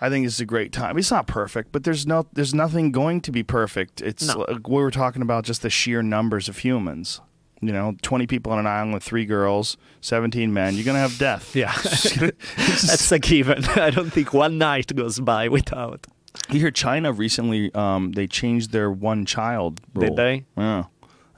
I 0.00 0.08
think 0.08 0.26
it's 0.26 0.40
a 0.40 0.44
great 0.44 0.72
time. 0.72 0.98
It's 0.98 1.12
not 1.12 1.28
perfect, 1.28 1.70
but 1.70 1.84
there's 1.84 2.04
no 2.04 2.26
there's 2.32 2.52
nothing 2.52 2.90
going 2.90 3.20
to 3.20 3.30
be 3.30 3.44
perfect. 3.44 4.00
It's 4.00 4.26
No. 4.26 4.44
like 4.48 4.66
we 4.68 4.82
were 4.82 4.90
talking 4.90 5.22
about 5.22 5.44
just 5.44 5.62
the 5.62 5.70
sheer 5.70 6.02
numbers 6.02 6.48
of 6.48 6.58
humans. 6.58 7.20
You 7.60 7.70
know, 7.70 7.94
20 8.02 8.26
people 8.26 8.50
on 8.50 8.58
an 8.58 8.66
island 8.66 8.92
with 8.92 9.04
three 9.04 9.24
girls, 9.24 9.76
17 10.00 10.52
men. 10.52 10.74
You're 10.74 10.84
going 10.84 10.96
to 10.96 11.00
have 11.00 11.16
death. 11.18 11.54
Yeah. 11.54 11.72
It's 11.84 12.02
just 12.02 12.18
gonna- 12.18 12.32
it's 12.56 12.66
just- 12.80 12.86
That's 12.88 13.12
a 13.12 13.20
given. 13.20 13.64
I 13.76 13.90
don't 13.90 14.10
think 14.12 14.34
one 14.34 14.58
night 14.58 14.92
goes 14.96 15.20
by 15.20 15.46
without. 15.46 16.08
You 16.50 16.60
hear 16.60 16.70
China 16.70 17.12
recently? 17.12 17.72
Um, 17.74 18.12
they 18.12 18.26
changed 18.26 18.72
their 18.72 18.90
one 18.90 19.26
child 19.26 19.80
rule. 19.94 20.08
Did 20.08 20.16
they? 20.16 20.44
Yeah, 20.56 20.84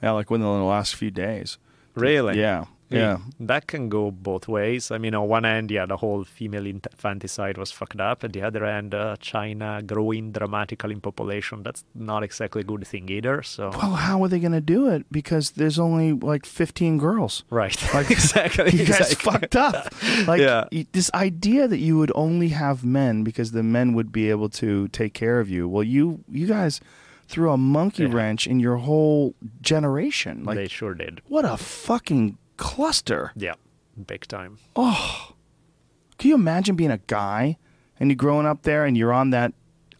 yeah, 0.01 0.11
like 0.11 0.29
within 0.29 0.45
the 0.47 0.53
last 0.63 0.95
few 0.95 1.11
days. 1.11 1.57
Really? 1.95 2.39
Yeah, 2.39 2.65
yeah. 2.89 3.17
That 3.39 3.67
can 3.67 3.89
go 3.89 4.11
both 4.11 4.47
ways. 4.47 4.91
I 4.91 4.97
mean, 4.97 5.15
on 5.15 5.27
one 5.27 5.45
end, 5.45 5.71
yeah, 5.71 5.85
the 5.85 5.97
whole 5.97 6.23
female 6.23 6.65
infanticide 6.65 7.57
was 7.57 7.71
fucked 7.71 7.99
up. 7.99 8.23
At 8.23 8.33
the 8.33 8.41
other 8.43 8.63
end, 8.65 8.93
uh, 8.93 9.15
China 9.19 9.81
growing 9.85 10.31
dramatically 10.31 10.93
in 10.93 11.01
population. 11.01 11.63
That's 11.63 11.83
not 11.95 12.23
exactly 12.23 12.61
a 12.61 12.63
good 12.63 12.85
thing 12.87 13.09
either. 13.09 13.41
So. 13.43 13.69
Well, 13.71 13.95
how 13.95 14.23
are 14.23 14.27
they 14.27 14.39
going 14.39 14.51
to 14.51 14.61
do 14.61 14.87
it? 14.87 15.05
Because 15.11 15.51
there's 15.51 15.79
only 15.79 16.13
like 16.13 16.45
15 16.45 16.97
girls. 16.97 17.43
Right. 17.49 17.75
Like, 17.95 18.11
exactly. 18.11 18.71
You 18.71 18.85
guys 18.85 19.11
exactly. 19.13 19.31
fucked 19.31 19.55
up. 19.55 19.93
Like 20.27 20.41
Yeah. 20.41 20.65
this 20.91 21.09
idea 21.13 21.67
that 21.67 21.79
you 21.79 21.97
would 21.97 22.11
only 22.15 22.49
have 22.49 22.83
men 22.83 23.23
because 23.23 23.51
the 23.51 23.63
men 23.63 23.93
would 23.93 24.11
be 24.11 24.29
able 24.29 24.49
to 24.49 24.87
take 24.89 25.13
care 25.13 25.39
of 25.39 25.49
you. 25.49 25.67
Well, 25.69 25.83
you 25.83 26.23
you 26.29 26.45
guys 26.47 26.81
threw 27.27 27.51
a 27.51 27.57
monkey 27.57 28.03
Yeah. 28.03 28.13
wrench 28.13 28.47
in 28.47 28.59
your 28.59 28.77
whole 28.77 29.33
generation. 29.61 30.43
Like 30.43 30.57
they 30.57 30.67
sure 30.67 30.93
did. 30.93 31.21
what 31.27 31.45
a 31.45 31.57
fucking 31.57 32.37
cluster. 32.57 33.31
Yeah. 33.35 33.53
Big 34.07 34.27
time. 34.27 34.57
Oh, 34.75 35.33
can 36.17 36.29
you 36.29 36.35
imagine 36.35 36.75
being 36.75 36.91
a 36.91 36.97
guy 37.07 37.57
and 37.99 38.09
you're 38.09 38.15
growing 38.15 38.45
up 38.45 38.63
there 38.63 38.85
and 38.85 38.97
you're 38.97 39.13
on 39.13 39.29
that 39.29 39.53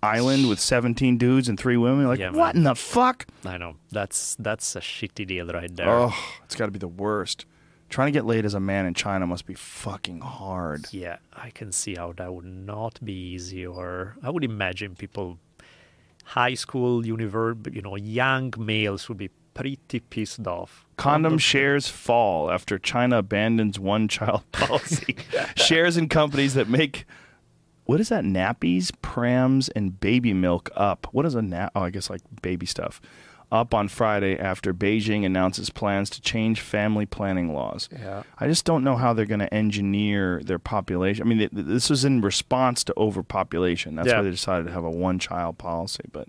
island 0.04 0.50
with 0.50 0.60
17 0.60 1.18
dudes 1.18 1.48
and 1.48 1.60
three 1.60 1.78
women? 1.78 2.08
Like, 2.08 2.20
Yeah, 2.20 2.30
man. 2.32 2.40
what 2.40 2.56
in 2.56 2.64
the 2.64 2.76
fuck? 2.76 3.26
I 3.46 3.58
know. 3.58 3.78
That's 3.92 4.36
that's 4.40 4.76
a 4.76 4.80
shitty 4.82 5.26
deal 5.28 5.48
right 5.48 5.74
there. 5.76 5.90
Oh, 5.90 6.14
it's 6.44 6.56
got 6.56 6.66
to 6.66 6.72
be 6.72 6.80
the 6.80 6.88
worst. 6.90 7.46
Trying 7.88 8.08
to 8.08 8.12
get 8.12 8.26
laid 8.26 8.46
as 8.46 8.54
a 8.56 8.60
man 8.60 8.86
in 8.88 8.94
China 8.96 9.28
must 9.28 9.46
be 9.46 9.54
fucking 9.54 10.20
hard. 10.20 10.88
Yeah, 10.92 11.18
I 11.34 11.52
can 11.52 11.72
see 11.72 11.96
how 11.96 12.14
that 12.14 12.34
would 12.34 12.44
not 12.46 13.00
be 13.06 13.14
easy. 13.14 13.66
Or 13.66 14.16
I 14.24 14.30
would 14.32 14.44
imagine 14.44 14.96
people, 14.96 15.38
high 16.26 16.56
school, 16.56 17.06
universe, 17.06 17.58
you 17.72 17.82
know, 17.84 17.96
young 17.96 18.52
males 18.58 19.08
would 19.08 19.20
be 19.20 19.30
pretty 19.56 19.80
pissed 20.12 20.46
off. 20.48 20.86
Condom 20.98 21.40
shares 21.40 21.88
fall 21.88 22.52
after 22.52 22.78
China 22.78 23.18
abandons 23.18 23.80
one 23.80 24.08
child 24.08 24.44
policy. 24.52 25.16
shares 25.56 25.98
in 25.98 26.08
companies 26.10 26.54
that 26.54 26.70
make 26.70 27.06
what 27.86 28.00
is 28.00 28.10
that? 28.10 28.24
Nappies, 28.24 28.92
prams, 29.04 29.70
and 29.70 30.00
baby 30.00 30.34
milk 30.34 30.72
up. 30.76 31.08
What 31.12 31.24
is 31.26 31.36
a 31.36 31.42
nap? 31.44 31.72
Oh, 31.76 31.82
I 31.82 31.90
guess 31.92 32.10
like 32.10 32.22
baby 32.42 32.66
stuff. 32.66 33.00
Up 33.52 33.76
on 33.76 33.90
Friday 33.90 34.40
after 34.40 34.74
Beijing 34.74 35.24
announces 35.24 35.70
plans 35.70 36.10
to 36.10 36.20
change 36.22 36.62
family 36.62 37.06
planning 37.06 37.54
laws. 37.54 37.88
Yeah. 37.92 38.24
I 38.40 38.48
just 38.48 38.66
don't 38.66 38.84
know 38.84 38.96
how 38.96 39.14
they're 39.14 39.28
going 39.28 39.40
to 39.40 39.54
engineer 39.54 40.42
their 40.44 40.58
population. 40.58 41.24
I 41.24 41.30
mean, 41.30 41.38
th- 41.38 41.52
th- 41.52 41.66
this 41.68 41.88
was 41.92 42.04
in 42.04 42.22
response 42.22 42.84
to 42.86 42.94
overpopulation. 42.98 43.94
That's 43.96 44.08
Yeah. 44.08 44.18
why 44.18 44.24
they 44.24 44.32
decided 44.32 44.66
to 44.66 44.72
have 44.74 44.84
a 44.84 44.90
one-child 44.90 45.60
policy. 45.60 46.06
But 46.12 46.28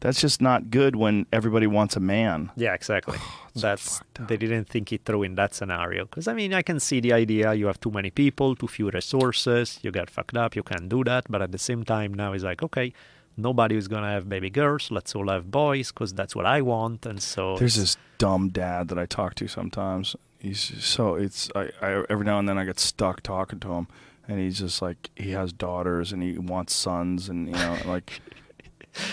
that's 0.00 0.20
just 0.20 0.40
not 0.40 0.70
good 0.70 0.96
when 0.96 1.26
everybody 1.32 1.66
wants 1.66 1.96
a 1.96 2.00
man. 2.00 2.50
Yeah, 2.56 2.74
exactly. 2.74 3.18
That's 3.54 4.02
they 4.20 4.36
didn't 4.36 4.68
think 4.68 4.92
it 4.92 5.06
through 5.06 5.22
in 5.22 5.34
that 5.36 5.54
scenario. 5.54 6.04
Because 6.04 6.28
I 6.28 6.34
mean, 6.34 6.52
I 6.52 6.60
can 6.62 6.78
see 6.78 7.00
the 7.00 7.14
idea. 7.14 7.54
You 7.54 7.66
have 7.66 7.80
too 7.80 7.90
many 7.90 8.10
people, 8.10 8.54
too 8.54 8.68
few 8.68 8.90
resources. 8.90 9.78
You 9.82 9.90
get 9.90 10.10
fucked 10.10 10.36
up. 10.36 10.54
You 10.54 10.62
can't 10.62 10.88
do 10.90 11.02
that. 11.04 11.24
But 11.30 11.40
at 11.40 11.52
the 11.52 11.58
same 11.58 11.82
time, 11.82 12.12
now 12.12 12.34
it's 12.34 12.44
like, 12.44 12.62
okay, 12.62 12.92
nobody 13.36 13.76
is 13.76 13.88
gonna 13.88 14.10
have 14.10 14.28
baby 14.28 14.50
girls. 14.50 14.90
Let's 14.90 15.14
all 15.14 15.28
have 15.28 15.50
boys 15.50 15.90
because 15.90 16.12
that's 16.12 16.36
what 16.36 16.46
I 16.46 16.60
want. 16.60 17.06
And 17.06 17.22
so 17.22 17.56
There's 17.56 17.76
this 17.76 17.96
dumb 18.18 18.50
dad 18.50 18.88
that 18.88 18.98
I 18.98 19.06
talk 19.06 19.34
to 19.36 19.48
sometimes. 19.48 20.16
He's 20.38 20.84
so 20.84 21.14
it's 21.14 21.50
I, 21.54 21.70
I 21.80 22.04
every 22.10 22.24
now 22.24 22.38
and 22.38 22.48
then 22.48 22.58
I 22.58 22.64
get 22.64 22.78
stuck 22.78 23.22
talking 23.22 23.58
to 23.60 23.72
him, 23.72 23.88
and 24.28 24.38
he's 24.38 24.58
just 24.58 24.82
like 24.82 25.10
he 25.16 25.30
has 25.30 25.52
daughters 25.52 26.12
and 26.12 26.22
he 26.22 26.38
wants 26.38 26.74
sons 26.74 27.28
and 27.28 27.48
you 27.48 27.54
know 27.54 27.78
like 27.86 28.20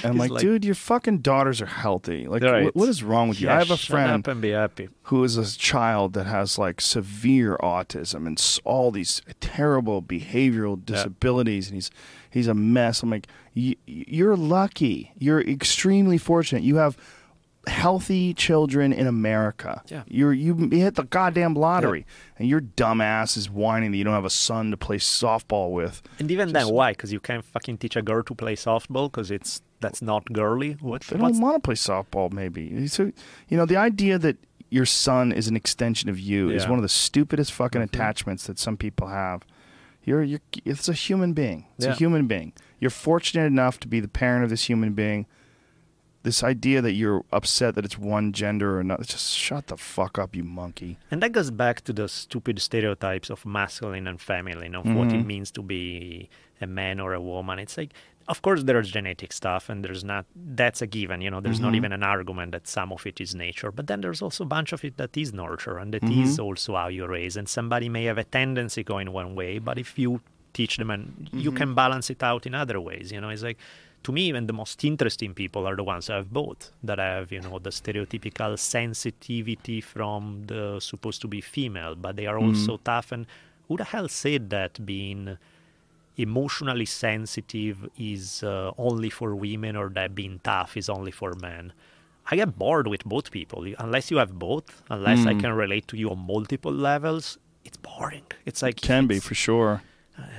And 0.03 0.11
I'm 0.13 0.17
like, 0.17 0.31
like- 0.31 0.41
dude, 0.41 0.63
your 0.65 0.75
fucking 0.75 1.19
daughters 1.19 1.61
are 1.61 1.65
healthy. 1.65 2.27
Like, 2.27 2.43
Right. 2.43 2.65
what, 2.65 2.75
what 2.75 2.89
is 2.89 3.03
wrong 3.03 3.29
with 3.29 3.41
you? 3.41 3.47
Yeah, 3.47 3.55
I 3.55 3.59
have 3.59 3.71
a 3.71 3.77
friend 3.77 4.25
and 4.27 4.41
be 4.41 4.51
happy. 4.51 4.89
who 5.03 5.23
is 5.23 5.37
a 5.37 5.57
child 5.57 6.13
that 6.13 6.25
has 6.25 6.57
like 6.57 6.79
severe 6.81 7.57
autism 7.61 8.25
and 8.27 8.59
all 8.63 8.91
these 8.91 9.21
terrible 9.39 10.01
behavioral 10.01 10.83
disabilities, 10.85 11.67
and 11.67 11.75
he's 11.75 11.91
he's 12.29 12.47
a 12.47 12.53
mess. 12.53 13.03
I'm 13.03 13.09
like, 13.09 13.27
y- 13.55 13.75
you're 13.85 14.35
lucky. 14.37 15.11
You're 15.17 15.41
extremely 15.41 16.17
fortunate. 16.17 16.63
You 16.63 16.77
have 16.77 16.97
healthy 17.67 18.33
children 18.33 18.91
in 18.91 19.07
America. 19.07 19.81
Yeah. 19.87 20.03
You're 20.07 20.33
you 20.33 20.53
hit 20.71 20.95
the 20.95 21.03
goddamn 21.03 21.53
lottery, 21.53 22.05
and 22.37 22.47
your 22.49 22.59
dumbass 22.61 23.37
is 23.37 23.49
whining 23.49 23.91
that 23.91 23.97
you 23.97 24.03
don't 24.03 24.13
have 24.13 24.25
a 24.25 24.29
son 24.29 24.71
to 24.71 24.77
play 24.77 24.97
softball 24.97 25.71
with. 25.71 26.01
And 26.19 26.29
even 26.29 26.49
Just- 26.49 26.65
then, 26.65 26.73
why? 26.73 26.91
Because 26.91 27.13
you 27.13 27.19
can't 27.19 27.45
fucking 27.45 27.77
teach 27.77 27.95
a 27.95 28.01
girl 28.01 28.23
to 28.23 28.35
play 28.35 28.55
softball 28.55 29.09
because 29.11 29.31
it's 29.31 29.61
that's 29.83 30.01
not 30.01 30.25
girly. 30.33 30.71
What? 30.81 31.01
They 31.03 31.17
don't 31.17 31.39
want 31.39 31.55
to 31.57 31.59
play 31.67 31.75
softball. 31.75 32.31
Maybe 32.33 32.87
so. 32.87 33.11
You 33.49 33.57
know, 33.57 33.65
the 33.67 33.77
idea 33.77 34.17
that 34.17 34.37
your 34.71 34.85
son 34.87 35.31
is 35.31 35.47
an 35.47 35.55
extension 35.55 36.09
of 36.09 36.17
you 36.19 36.49
is 36.49 36.67
one 36.67 36.79
of 36.79 36.83
the 36.83 36.89
stupidest 36.89 37.51
fucking 37.51 37.81
Mhm. 37.81 37.85
attachments 37.85 38.47
that 38.47 38.57
some 38.57 38.77
people 38.77 39.07
have. 39.09 39.45
You're, 40.03 40.23
you're, 40.23 40.41
it's 40.65 40.89
a 40.89 40.93
human 40.93 41.33
being. 41.33 41.67
It's 41.77 41.85
a 41.85 41.93
human 41.93 42.25
being. 42.27 42.53
You're 42.79 42.89
fortunate 43.09 43.45
enough 43.45 43.79
to 43.81 43.87
be 43.87 43.99
the 43.99 44.07
parent 44.07 44.43
of 44.43 44.49
this 44.49 44.63
human 44.67 44.93
being. 44.93 45.27
This 46.23 46.41
idea 46.43 46.81
that 46.81 46.93
you're 46.93 47.23
upset 47.33 47.75
that 47.75 47.83
it's 47.85 47.97
one 47.99 48.31
gender 48.31 48.77
or 48.77 48.79
another, 48.79 49.03
just 49.03 49.35
shut 49.37 49.67
the 49.67 49.75
fuck 49.77 50.17
up, 50.17 50.35
you 50.35 50.43
monkey. 50.43 50.97
And 51.11 51.21
that 51.21 51.33
goes 51.33 51.51
back 51.51 51.81
to 51.81 51.91
the 51.93 52.07
stupid 52.07 52.59
stereotypes 52.61 53.29
of 53.29 53.45
masculine 53.45 54.07
and 54.07 54.19
feminine, 54.21 54.73
of 54.73 54.85
what 54.85 55.07
it 55.09 55.15
Mhm. 55.21 55.25
means 55.25 55.51
to 55.51 55.61
be 55.61 56.29
a 56.61 56.67
man 56.67 57.01
or 57.01 57.13
a 57.13 57.19
woman. 57.21 57.59
It's 57.59 57.77
like, 57.77 57.91
of 58.27 58.41
course, 58.41 58.63
there's 58.63 58.89
genetic 58.91 59.33
stuff, 59.33 59.69
and 59.69 59.83
there's 59.83 60.03
not, 60.03 60.25
that's 60.35 60.81
a 60.81 60.87
given. 60.87 61.21
You 61.21 61.29
know, 61.31 61.41
there's 61.41 61.59
not 61.59 61.73
Mhm. 61.73 61.77
even 61.77 61.91
an 61.93 62.03
argument 62.03 62.51
that 62.51 62.67
some 62.67 62.91
of 62.91 63.05
it 63.05 63.19
is 63.19 63.35
nature. 63.35 63.71
But 63.71 63.87
then 63.87 64.01
there's 64.01 64.21
also 64.21 64.43
a 64.43 64.47
bunch 64.47 64.71
of 64.73 64.83
it 64.85 64.97
that 64.97 65.15
is 65.17 65.33
nurture, 65.33 65.77
and 65.77 65.93
that 65.93 66.03
is 66.09 66.37
Mhm. 66.37 66.43
also 66.43 66.75
how 66.75 66.87
you 66.87 67.05
raise. 67.05 67.35
And 67.37 67.47
somebody 67.49 67.89
may 67.89 68.05
have 68.05 68.17
a 68.17 68.23
tendency 68.23 68.83
going 68.83 69.11
one 69.11 69.35
way, 69.35 69.59
but 69.59 69.77
if 69.77 69.97
you 69.99 70.21
teach 70.53 70.77
them 70.77 70.91
and 70.91 71.29
you 71.33 71.51
Mhm. 71.51 71.55
can 71.55 71.73
balance 71.75 72.09
it 72.09 72.21
out 72.23 72.45
in 72.45 72.53
other 72.53 72.79
ways, 72.79 73.11
you 73.11 73.19
know, 73.19 73.29
it's 73.29 73.43
like, 73.43 73.57
to 74.03 74.11
me, 74.11 74.23
even 74.27 74.47
the 74.47 74.53
most 74.53 74.83
interesting 74.83 75.33
people 75.33 75.65
are 75.65 75.75
the 75.75 75.83
ones 75.83 76.07
that 76.07 76.13
have 76.13 76.31
both, 76.31 76.71
that 76.83 76.99
have, 76.99 77.31
you 77.31 77.41
know, 77.41 77.57
the 77.57 77.69
stereotypical 77.69 78.59
sensitivity 78.59 79.81
from 79.81 80.43
the 80.47 80.79
supposed 80.79 81.21
to 81.21 81.27
be 81.27 81.41
female, 81.41 81.95
but 81.95 82.15
they 82.17 82.27
are 82.27 82.37
also 82.37 82.77
tough. 82.77 83.11
And 83.11 83.25
who 83.67 83.77
the 83.77 83.85
hell 83.85 84.07
said 84.09 84.49
that 84.49 84.85
being 84.85 85.37
emotionally 86.17 86.85
sensitive 86.85 87.77
is 87.97 88.43
uh, 88.43 88.71
only 88.77 89.09
for 89.09 89.35
women 89.35 89.75
or 89.75 89.89
that 89.89 90.13
being 90.15 90.39
tough 90.43 90.77
is 90.77 90.89
only 90.89 91.11
for 91.11 91.33
men? 91.35 91.73
I 92.31 92.35
get 92.37 92.57
bored 92.57 92.87
with 92.87 93.03
both 93.03 93.31
people. 93.31 93.65
Unless 93.79 94.09
you 94.11 94.17
have 94.17 94.37
both, 94.39 94.81
unless 94.89 95.25
I 95.25 95.33
Mm. 95.33 95.39
can 95.41 95.53
relate 95.53 95.87
to 95.89 95.97
you 95.97 96.09
on 96.09 96.19
multiple 96.19 96.71
levels, 96.71 97.37
it's 97.65 97.77
boring. 97.77 98.23
It's 98.45 98.61
like 98.61 98.77
Can 98.81 99.07
be 99.07 99.19
for 99.19 99.35
sure. 99.35 99.81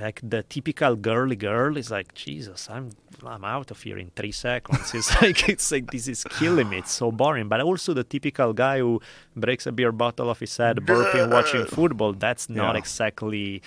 like 0.01 0.21
the 0.23 0.41
typical 0.43 0.95
girly 0.95 1.35
girl 1.35 1.75
is 1.75 1.91
like 1.91 2.13
jesus 2.13 2.69
i'm 2.69 2.91
i'm 3.25 3.43
out 3.43 3.71
of 3.71 3.81
here 3.81 3.97
in 3.97 4.09
three 4.15 4.31
seconds 4.31 4.93
it's 4.93 5.09
like 5.21 5.49
it's 5.49 5.69
like 5.69 5.91
this 5.91 6.07
is 6.07 6.23
killing 6.37 6.69
me 6.69 6.77
it's 6.77 6.93
so 6.93 7.11
boring 7.11 7.49
but 7.49 7.59
also 7.59 7.93
the 7.93 8.05
typical 8.05 8.53
guy 8.53 8.77
who 8.79 9.01
breaks 9.35 9.67
a 9.67 9.73
beer 9.73 9.91
bottle 9.91 10.29
off 10.29 10.39
his 10.39 10.55
head 10.55 10.77
burping 10.77 11.29
watching 11.29 11.65
football 11.77 12.13
that's 12.13 12.47
not 12.49 12.75
Yeah. 12.75 12.79
exactly 12.83 13.61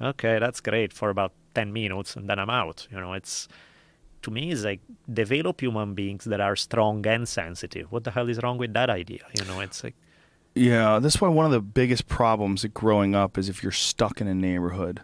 okay 0.00 0.38
that's 0.38 0.60
great 0.60 0.92
for 0.92 1.10
about 1.10 1.32
10 1.54 1.72
minutes 1.72 2.16
and 2.16 2.28
then 2.28 2.38
i'm 2.38 2.50
out 2.50 2.86
you 2.90 2.98
know 3.00 3.12
it's 3.12 3.48
to 4.22 4.30
me 4.30 4.50
it's 4.50 4.64
like 4.64 4.80
develop 5.12 5.60
human 5.60 5.94
beings 5.94 6.24
that 6.24 6.40
are 6.40 6.56
strong 6.56 7.06
and 7.06 7.28
sensitive 7.28 7.90
what 7.90 8.04
the 8.04 8.10
hell 8.12 8.28
is 8.28 8.40
wrong 8.42 8.58
with 8.58 8.72
that 8.74 8.90
idea 8.90 9.20
you 9.38 9.44
know 9.46 9.60
it's 9.60 9.82
like 9.84 9.94
Yeah, 10.54 10.98
that's 10.98 11.20
why 11.20 11.28
one 11.28 11.46
of 11.46 11.52
the 11.52 11.60
biggest 11.60 12.08
problems 12.08 12.64
of 12.64 12.74
growing 12.74 13.14
up 13.14 13.38
is 13.38 13.48
if 13.48 13.62
you're 13.62 13.70
stuck 13.90 14.20
in 14.20 14.26
a 14.26 14.34
neighborhood. 14.34 15.02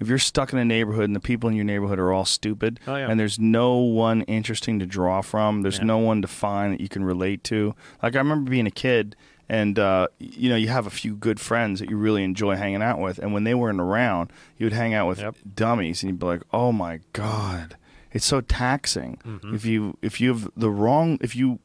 If 0.00 0.08
you're 0.08 0.18
stuck 0.32 0.52
in 0.54 0.58
a 0.58 0.64
neighborhood 0.64 1.04
and 1.04 1.16
the 1.16 1.20
people 1.30 1.50
in 1.50 1.56
your 1.56 1.64
neighborhood 1.66 1.98
are 1.98 2.12
all 2.12 2.24
stupid 2.24 2.80
Oh, 2.86 2.96
yeah. 2.96 3.08
and 3.10 3.18
there's 3.20 3.38
no 3.38 3.76
one 3.76 4.22
interesting 4.22 4.78
to 4.78 4.86
draw 4.86 5.20
from, 5.22 5.62
there's 5.62 5.78
Yeah. 5.78 5.84
no 5.94 5.98
one 5.98 6.22
to 6.22 6.28
find 6.28 6.72
that 6.72 6.80
you 6.80 6.88
can 6.88 7.04
relate 7.04 7.44
to. 7.44 7.74
Like 8.02 8.14
I 8.14 8.18
remember 8.18 8.50
being 8.50 8.66
a 8.66 8.70
kid 8.70 9.16
and 9.48 9.78
uh, 9.78 10.08
you 10.18 10.48
know, 10.48 10.56
you 10.56 10.68
have 10.68 10.86
a 10.86 10.90
few 10.90 11.14
good 11.14 11.38
friends 11.40 11.80
that 11.80 11.88
you 11.90 11.96
really 11.96 12.24
enjoy 12.24 12.56
hanging 12.56 12.82
out 12.82 12.98
with 12.98 13.18
and 13.18 13.32
when 13.32 13.44
they 13.44 13.54
weren't 13.54 13.80
around, 13.80 14.32
you 14.58 14.66
would 14.66 14.72
hang 14.72 14.92
out 14.94 15.06
with 15.08 15.20
Yep. 15.20 15.36
dummies 15.54 16.02
and 16.02 16.10
you'd 16.10 16.18
be 16.18 16.26
like, 16.26 16.42
"Oh 16.52 16.72
my 16.72 17.00
god, 17.12 17.76
it's 18.12 18.24
so 18.26 18.40
taxing." 18.40 19.18
Mhm. 19.26 19.54
If 19.54 19.64
you 19.64 19.96
if 20.02 20.20
you 20.20 20.28
have 20.32 20.50
the 20.56 20.70
wrong 20.70 21.18
if 21.20 21.36
you 21.36 21.58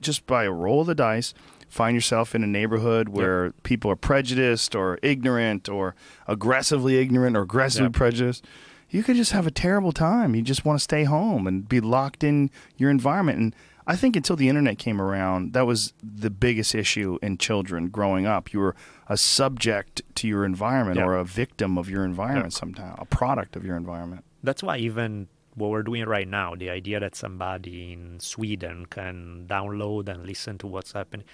just 0.00 0.26
by 0.26 0.44
a 0.44 0.52
roll 0.52 0.82
of 0.82 0.86
the 0.86 0.94
dice 0.94 1.32
find 1.68 1.94
yourself 1.94 2.34
in 2.34 2.44
a 2.44 2.46
neighborhood 2.46 3.08
where 3.08 3.50
people 3.64 3.90
are 3.90 3.96
prejudiced 3.96 4.74
or 4.76 4.98
ignorant 5.02 5.68
or 5.68 5.94
aggressively 6.28 6.98
ignorant 6.98 7.36
or 7.36 7.42
aggressively 7.42 7.86
Yep. 7.86 7.92
prejudiced 7.94 8.44
you 8.90 9.02
could 9.02 9.16
just 9.16 9.32
have 9.32 9.46
a 9.46 9.50
terrible 9.50 9.90
time 9.92 10.34
you 10.36 10.42
just 10.42 10.64
want 10.64 10.78
to 10.78 10.82
stay 10.84 11.04
home 11.04 11.46
and 11.46 11.68
be 11.68 11.80
locked 11.80 12.22
in 12.22 12.50
your 12.76 12.90
environment 12.90 13.38
and 13.38 13.56
i 13.86 13.94
think 13.96 14.16
until 14.16 14.36
the 14.36 14.48
internet 14.48 14.78
came 14.78 15.00
around 15.00 15.52
that 15.52 15.66
was 15.66 15.92
the 16.02 16.30
biggest 16.30 16.74
issue 16.74 17.18
in 17.22 17.36
children 17.38 17.88
growing 17.88 18.26
up 18.26 18.52
you 18.52 18.60
were 18.60 18.74
a 19.08 19.16
subject 19.16 20.02
to 20.14 20.26
your 20.28 20.44
environment 20.44 20.98
Yeah. 20.98 21.04
or 21.06 21.16
a 21.16 21.24
victim 21.24 21.76
of 21.78 21.88
your 21.90 22.04
environment 22.04 22.52
Yeah. 22.54 22.58
somehow 22.58 22.94
a 22.98 23.04
product 23.06 23.56
of 23.56 23.64
your 23.64 23.76
environment 23.76 24.24
That's 24.42 24.62
why 24.62 24.76
even 24.78 25.28
what 25.56 25.70
we're 25.70 25.84
doing 25.84 26.04
right 26.04 26.26
now, 26.28 26.56
the 26.56 26.68
idea 26.68 26.98
that 26.98 27.14
somebody 27.14 27.92
in 27.92 28.18
Sweden 28.18 28.86
can 28.86 29.46
download 29.48 30.08
and 30.08 30.26
listen 30.26 30.58
to 30.58 30.66
what's 30.66 30.92
happening, 30.92 31.24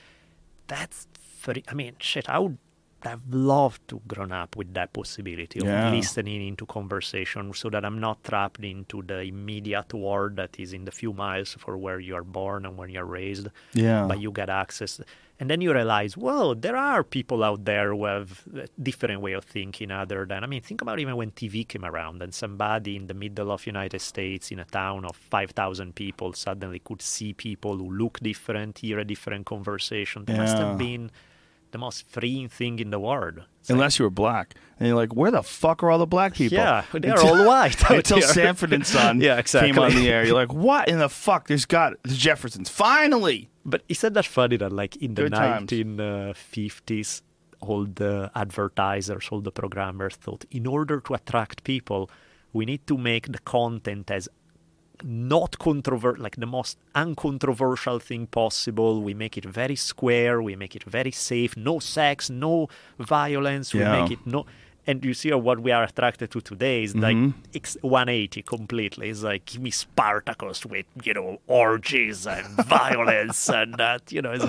that's 0.66 1.08
very, 1.40 1.64
I 1.66 1.72
mean, 1.74 1.94
shit, 1.98 2.28
I 2.28 2.38
have 3.02 3.22
loved 3.30 3.86
to 3.88 4.00
grown 4.06 4.32
up 4.32 4.56
with 4.56 4.74
that 4.74 4.92
possibility 4.92 5.60
of 5.60 5.66
Yeah. 5.66 5.90
listening 5.90 6.46
into 6.46 6.66
conversation 6.66 7.52
so 7.54 7.70
that 7.70 7.84
I'm 7.84 7.98
not 8.00 8.22
trapped 8.24 8.62
into 8.64 9.02
the 9.02 9.20
immediate 9.22 9.92
world 9.94 10.36
that 10.36 10.58
is 10.58 10.72
in 10.72 10.84
the 10.84 10.90
few 10.92 11.12
miles 11.12 11.54
for 11.58 11.76
where 11.78 11.98
you 12.00 12.14
are 12.14 12.24
born 12.24 12.66
and 12.66 12.76
when 12.76 12.90
you're 12.90 13.04
raised. 13.06 13.48
Yeah. 13.72 14.06
But 14.06 14.20
you 14.20 14.30
get 14.32 14.48
access. 14.50 15.00
And 15.38 15.48
then 15.48 15.62
you 15.62 15.72
realize 15.72 16.18
well 16.18 16.54
there 16.54 16.76
are 16.76 17.02
people 17.02 17.42
out 17.42 17.64
there 17.64 17.94
who 17.94 18.04
have 18.04 18.44
a 18.54 18.68
different 18.82 19.22
way 19.22 19.32
of 19.32 19.42
thinking 19.44 19.90
other 19.90 20.26
than 20.26 20.44
i 20.44 20.46
mean 20.46 20.60
think 20.60 20.82
about 20.82 20.98
even 21.00 21.16
when 21.16 21.30
tv 21.30 21.66
came 21.66 21.86
around 21.86 22.20
and 22.22 22.34
somebody 22.34 22.94
in 22.94 23.06
the 23.06 23.14
middle 23.14 23.50
of 23.50 23.66
united 23.66 24.00
states 24.00 24.50
in 24.50 24.58
a 24.58 24.66
town 24.66 25.06
of 25.06 25.16
5000 25.16 25.94
people 25.94 26.34
suddenly 26.34 26.78
could 26.80 27.00
see 27.00 27.32
people 27.32 27.78
who 27.78 27.90
look 27.90 28.20
different 28.20 28.80
hear 28.80 28.98
a 28.98 29.04
different 29.04 29.46
conversation. 29.46 30.26
That 30.26 30.36
must 30.36 30.58
have 30.58 30.76
been 30.76 31.10
the 31.72 31.78
most 31.78 32.06
freeing 32.08 32.48
thing 32.48 32.78
in 32.78 32.90
the 32.90 32.98
world 32.98 33.38
It's 33.60 33.70
like, 33.70 33.74
unless 33.76 33.98
you 33.98 34.04
were 34.04 34.10
black 34.10 34.54
and 34.78 34.88
you're 34.88 34.96
like 34.96 35.14
where 35.14 35.30
the 35.30 35.42
fuck 35.42 35.82
are 35.82 35.90
all 35.90 35.98
the 35.98 36.06
black 36.06 36.34
people 36.34 36.58
yeah 36.58 36.84
they're 36.92 37.12
Until- 37.12 37.40
all 37.40 37.46
white 37.46 37.90
until 37.90 38.18
here. 38.18 38.26
Sanford 38.28 38.72
and 38.72 38.86
Son 38.86 39.20
yeah 39.26 39.38
exactly 39.38 39.72
came 39.72 39.78
on 39.82 39.94
the 39.94 40.08
air. 40.08 40.24
You're 40.26 40.34
like, 40.34 40.52
what 40.52 40.88
in 40.88 40.98
the 40.98 41.08
fuck? 41.08 41.48
There's 41.48 41.66
got 41.66 41.94
the 42.02 42.14
Jeffersons. 42.14 42.68
Finally. 42.68 43.48
But 43.64 43.82
isn't 43.88 44.12
that 44.14 44.26
funny 44.26 44.56
that 44.56 44.72
like 44.72 44.96
in 44.96 45.14
the 45.14 45.22
Good 45.24 45.32
times. 45.34 45.70
1950s, 45.70 47.22
all 47.60 47.84
the 47.84 48.30
advertisers, 48.34 49.28
all 49.30 49.40
the 49.40 49.52
programmers 49.52 50.16
thought 50.16 50.44
in 50.50 50.66
order 50.66 51.00
to 51.00 51.14
attract 51.14 51.62
people, 51.64 52.10
we 52.52 52.64
need 52.64 52.86
to 52.86 52.96
make 52.96 53.30
the 53.30 53.38
content 53.40 54.10
as 54.10 54.28
not 55.04 55.58
controversial, 55.58 56.22
like 56.22 56.36
the 56.36 56.46
most 56.46 56.78
uncontroversial 56.94 57.98
thing 57.98 58.26
possible. 58.26 59.02
We 59.02 59.14
make 59.14 59.36
it 59.36 59.44
very 59.44 59.76
square. 59.76 60.40
We 60.42 60.56
make 60.56 60.74
it 60.76 60.84
very 60.84 61.10
safe. 61.10 61.56
No 61.56 61.78
sex, 61.78 62.30
no 62.30 62.68
violence. 62.98 63.74
We 63.74 63.80
Yeah. 63.80 64.02
make 64.02 64.12
it 64.12 64.26
no. 64.26 64.46
And 64.86 65.04
you 65.04 65.14
see 65.14 65.30
what 65.32 65.60
we 65.60 65.70
are 65.72 65.84
attracted 65.84 66.30
to 66.32 66.40
today 66.40 66.82
is 66.82 66.96
like 66.96 67.16
Mhm. 67.16 67.34
it's 67.52 67.76
180 67.82 68.42
completely. 68.42 69.10
It's 69.10 69.22
like 69.22 69.44
give 69.44 69.60
me 69.62 69.70
Spartacus 69.70 70.64
with 70.66 70.86
you 71.04 71.14
know 71.14 71.38
orgies 71.46 72.26
and 72.26 72.46
violence 72.66 73.48
and 73.48 73.74
that. 73.74 74.10
You 74.10 74.22
know, 74.22 74.32
it's, 74.32 74.46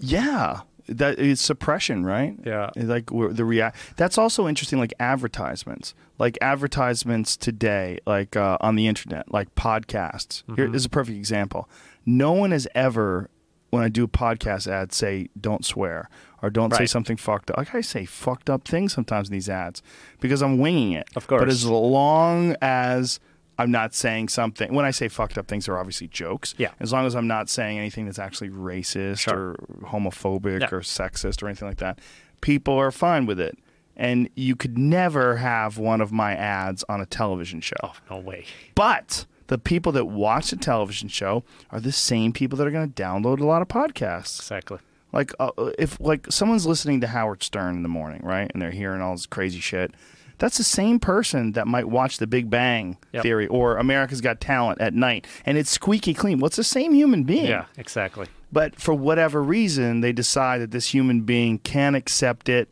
Yeah. 0.00 0.60
That 0.90 1.18
is 1.18 1.38
suppression, 1.40 2.06
right? 2.06 2.34
Yeah. 2.46 2.70
Like 2.76 3.06
the 3.10 3.44
react. 3.44 3.76
That's 3.96 4.16
also 4.16 4.48
interesting. 4.48 4.78
Like 4.78 4.94
advertisements, 4.98 5.94
like 6.18 6.36
advertisements 6.40 7.36
today, 7.36 7.98
like 8.06 8.36
uh, 8.36 8.58
on 8.60 8.74
the 8.76 8.86
internet, 8.86 9.30
like 9.32 9.54
podcasts. 9.54 10.42
Here 10.56 10.68
Mhm. 10.68 10.74
is 10.74 10.84
a 10.84 10.88
perfect 10.88 11.16
example. 11.16 11.68
No 12.04 12.32
one 12.32 12.50
has 12.50 12.66
ever, 12.74 13.30
when 13.70 13.82
I 13.82 13.88
do 13.88 14.04
a 14.04 14.08
podcast 14.08 14.66
ad, 14.66 14.92
say 14.92 15.28
don't 15.40 15.64
swear 15.64 16.08
or 16.42 16.50
don't 16.50 16.74
say 16.74 16.86
something 16.86 17.16
fucked 17.16 17.50
up. 17.50 17.56
Like 17.56 17.74
I 17.74 17.80
say 17.80 18.04
fucked 18.04 18.48
up 18.50 18.66
things 18.66 18.92
sometimes 18.92 19.28
in 19.28 19.32
these 19.32 19.48
ads 19.48 19.82
because 20.20 20.42
I'm 20.42 20.58
winging 20.58 20.92
it. 20.92 21.08
Of 21.16 21.26
course. 21.26 21.40
But 21.40 21.48
as 21.48 21.64
long 21.66 22.56
as 22.62 23.20
I'm 23.60 23.70
not 23.72 23.92
saying 23.94 24.28
something, 24.28 24.72
when 24.72 24.84
I 24.84 24.92
say 24.92 25.08
fucked 25.08 25.36
up 25.36 25.48
things, 25.48 25.68
are 25.68 25.76
obviously 25.78 26.06
jokes. 26.08 26.54
Yeah. 26.58 26.70
As 26.78 26.92
long 26.92 27.06
as 27.06 27.16
I'm 27.16 27.26
not 27.26 27.48
saying 27.50 27.76
anything 27.78 28.06
that's 28.06 28.18
actually 28.20 28.50
racist 28.50 29.18
Sure. 29.18 29.36
or 29.50 29.56
homophobic 29.82 30.60
Yeah. 30.60 30.68
or 30.72 30.80
sexist 30.80 31.42
or 31.42 31.46
anything 31.48 31.66
like 31.68 31.78
that, 31.78 31.98
people 32.40 32.74
are 32.74 32.92
fine 32.92 33.26
with 33.26 33.40
it. 33.40 33.58
And 33.98 34.30
you 34.36 34.54
could 34.54 34.78
never 34.78 35.36
have 35.36 35.76
one 35.76 36.00
of 36.00 36.12
my 36.12 36.32
ads 36.34 36.84
on 36.88 37.00
a 37.00 37.06
television 37.06 37.60
show. 37.60 37.74
oh 37.82 37.94
no 38.10 38.18
way. 38.18 38.44
But 38.76 39.26
the 39.48 39.58
people 39.58 39.90
that 39.92 40.04
watch 40.04 40.50
the 40.50 40.56
television 40.56 41.08
show 41.08 41.42
are 41.70 41.80
the 41.80 41.90
same 41.92 42.32
people 42.32 42.56
that 42.58 42.66
are 42.66 42.70
going 42.70 42.92
to 42.92 43.02
download 43.02 43.40
a 43.40 43.44
lot 43.46 43.60
of 43.62 43.68
podcasts. 43.68 44.38
Exactly. 44.38 44.78
Like 45.12 45.32
uh, 45.40 45.50
if 45.78 45.98
like 46.00 46.30
someone's 46.30 46.66
listening 46.66 47.00
to 47.00 47.06
Howard 47.08 47.42
Stern 47.42 47.76
in 47.76 47.82
the 47.82 47.88
morning, 47.88 48.20
right, 48.22 48.50
and 48.52 48.60
they're 48.62 48.70
hearing 48.70 49.00
all 49.00 49.14
this 49.14 49.26
crazy 49.26 49.58
shit. 49.60 49.92
That's 50.36 50.58
the 50.58 50.64
same 50.64 51.00
person 51.00 51.52
that 51.52 51.66
might 51.66 51.86
watch 51.88 52.18
The 52.18 52.26
Big 52.28 52.48
Bang 52.48 52.98
Yep. 53.12 53.22
Theory 53.24 53.46
or 53.48 53.76
America's 53.78 54.20
Got 54.20 54.40
Talent 54.40 54.80
at 54.80 54.94
night, 54.94 55.26
and 55.44 55.58
it's 55.58 55.70
squeaky 55.70 56.14
clean. 56.14 56.38
Well, 56.38 56.46
it's 56.46 56.56
the 56.56 56.62
same 56.62 56.92
human 56.94 57.24
being. 57.24 57.46
Yeah, 57.46 57.64
exactly. 57.76 58.26
But 58.52 58.76
for 58.80 58.94
whatever 58.94 59.42
reason, 59.42 60.00
they 60.02 60.12
decide 60.12 60.60
that 60.60 60.70
this 60.70 60.94
human 60.94 61.22
being 61.22 61.58
can 61.58 61.96
accept 61.96 62.48
it 62.48 62.70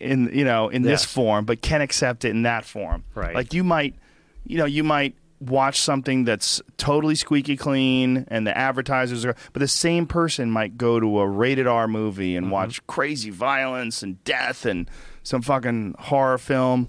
in 0.00 0.30
you 0.32 0.44
know 0.44 0.68
in 0.68 0.82
this 0.82 1.04
form, 1.04 1.44
but 1.44 1.62
can 1.62 1.80
accept 1.80 2.24
it 2.24 2.30
in 2.30 2.42
that 2.42 2.64
form. 2.64 3.04
Right. 3.14 3.34
Like 3.34 3.54
you 3.54 3.62
might, 3.62 3.94
you 4.46 4.58
know, 4.58 4.64
you 4.64 4.82
might 4.82 5.14
watch 5.40 5.80
something 5.80 6.24
that's 6.24 6.60
totally 6.76 7.14
squeaky 7.14 7.56
clean, 7.56 8.24
and 8.28 8.46
the 8.46 8.56
advertisers 8.56 9.24
are, 9.24 9.34
but 9.52 9.60
the 9.60 9.68
same 9.68 10.06
person 10.06 10.50
might 10.50 10.76
go 10.76 11.00
to 11.00 11.20
a 11.20 11.28
rated 11.28 11.66
R 11.66 11.88
movie 11.88 12.36
and 12.36 12.46
mm-hmm. 12.46 12.52
watch 12.52 12.86
crazy 12.86 13.30
violence 13.30 14.02
and 14.02 14.22
death 14.24 14.66
and 14.66 14.88
some 15.22 15.42
fucking 15.42 15.94
horror 15.98 16.38
film. 16.38 16.88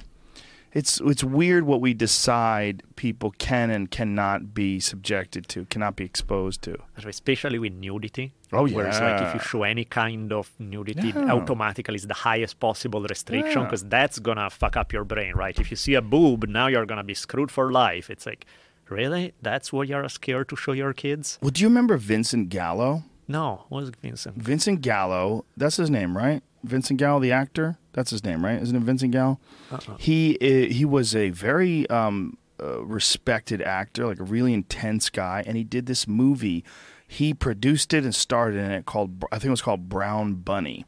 It's 0.73 1.01
it's 1.01 1.23
weird 1.23 1.65
what 1.65 1.81
we 1.81 1.93
decide 1.93 2.81
people 2.95 3.31
can 3.37 3.69
and 3.71 3.91
cannot 3.91 4.53
be 4.53 4.79
subjected 4.79 5.47
to, 5.49 5.65
cannot 5.65 5.95
be 5.97 6.05
exposed 6.05 6.61
to. 6.63 6.77
Especially 6.97 7.59
with 7.59 7.73
nudity. 7.73 8.31
Oh, 8.53 8.65
yeah. 8.65 8.75
Whereas, 8.77 8.99
like, 9.01 9.21
if 9.21 9.33
you 9.33 9.39
show 9.41 9.63
any 9.63 9.83
kind 9.85 10.31
of 10.31 10.49
nudity, 10.59 11.09
it 11.09 11.15
Yeah. 11.15 11.31
automatically 11.33 11.95
is 11.95 12.07
the 12.07 12.13
highest 12.13 12.59
possible 12.59 13.01
restriction 13.03 13.59
Yeah. 13.61 13.65
because 13.65 13.83
that's 13.83 14.19
gonna 14.19 14.49
fuck 14.49 14.77
up 14.77 14.93
your 14.93 15.03
brain, 15.03 15.33
right? 15.35 15.57
If 15.59 15.71
you 15.71 15.77
see 15.77 15.93
a 15.95 16.01
boob, 16.01 16.47
now 16.47 16.67
you're 16.67 16.85
gonna 16.85 17.03
be 17.03 17.13
screwed 17.15 17.51
for 17.51 17.71
life. 17.71 18.09
It's 18.09 18.25
like, 18.25 18.45
really? 18.89 19.33
That's 19.41 19.71
what 19.73 19.87
you're 19.89 20.07
scared 20.09 20.47
to 20.49 20.55
show 20.55 20.71
your 20.73 20.93
kids? 20.93 21.37
Well, 21.41 21.51
do 21.51 21.61
you 21.61 21.67
remember 21.67 21.97
Vincent 21.97 22.49
Gallo? 22.49 23.03
No, 23.27 23.65
what 23.69 23.81
was 23.81 23.91
Vincent? 24.01 24.35
Vincent 24.37 24.81
Gallo, 24.81 25.45
that's 25.55 25.77
his 25.77 25.89
name, 25.89 26.15
right? 26.17 26.43
Vincent 26.63 26.99
Gallo, 26.99 27.19
the 27.19 27.31
actor, 27.31 27.77
that's 27.93 28.11
his 28.11 28.23
name, 28.23 28.43
right? 28.43 28.61
Isn't 28.61 28.75
it 28.75 28.83
Vincent 28.83 29.11
Gallo? 29.11 29.39
Uh-uh. 29.71 29.97
He 29.97 30.37
he 30.41 30.85
was 30.85 31.15
a 31.15 31.29
very 31.29 31.89
um, 31.89 32.37
uh, 32.61 32.83
respected 32.83 33.61
actor, 33.61 34.05
like 34.07 34.19
a 34.19 34.23
really 34.23 34.53
intense 34.53 35.09
guy, 35.09 35.43
and 35.45 35.57
he 35.57 35.63
did 35.63 35.85
this 35.85 36.07
movie. 36.07 36.63
He 37.07 37.33
produced 37.33 37.93
it 37.93 38.03
and 38.03 38.15
starred 38.15 38.55
in 38.55 38.71
it 38.71 38.85
called 38.85 39.23
I 39.31 39.35
think 39.35 39.45
it 39.45 39.51
was 39.51 39.61
called 39.61 39.89
Brown 39.89 40.35
Bunny, 40.35 40.85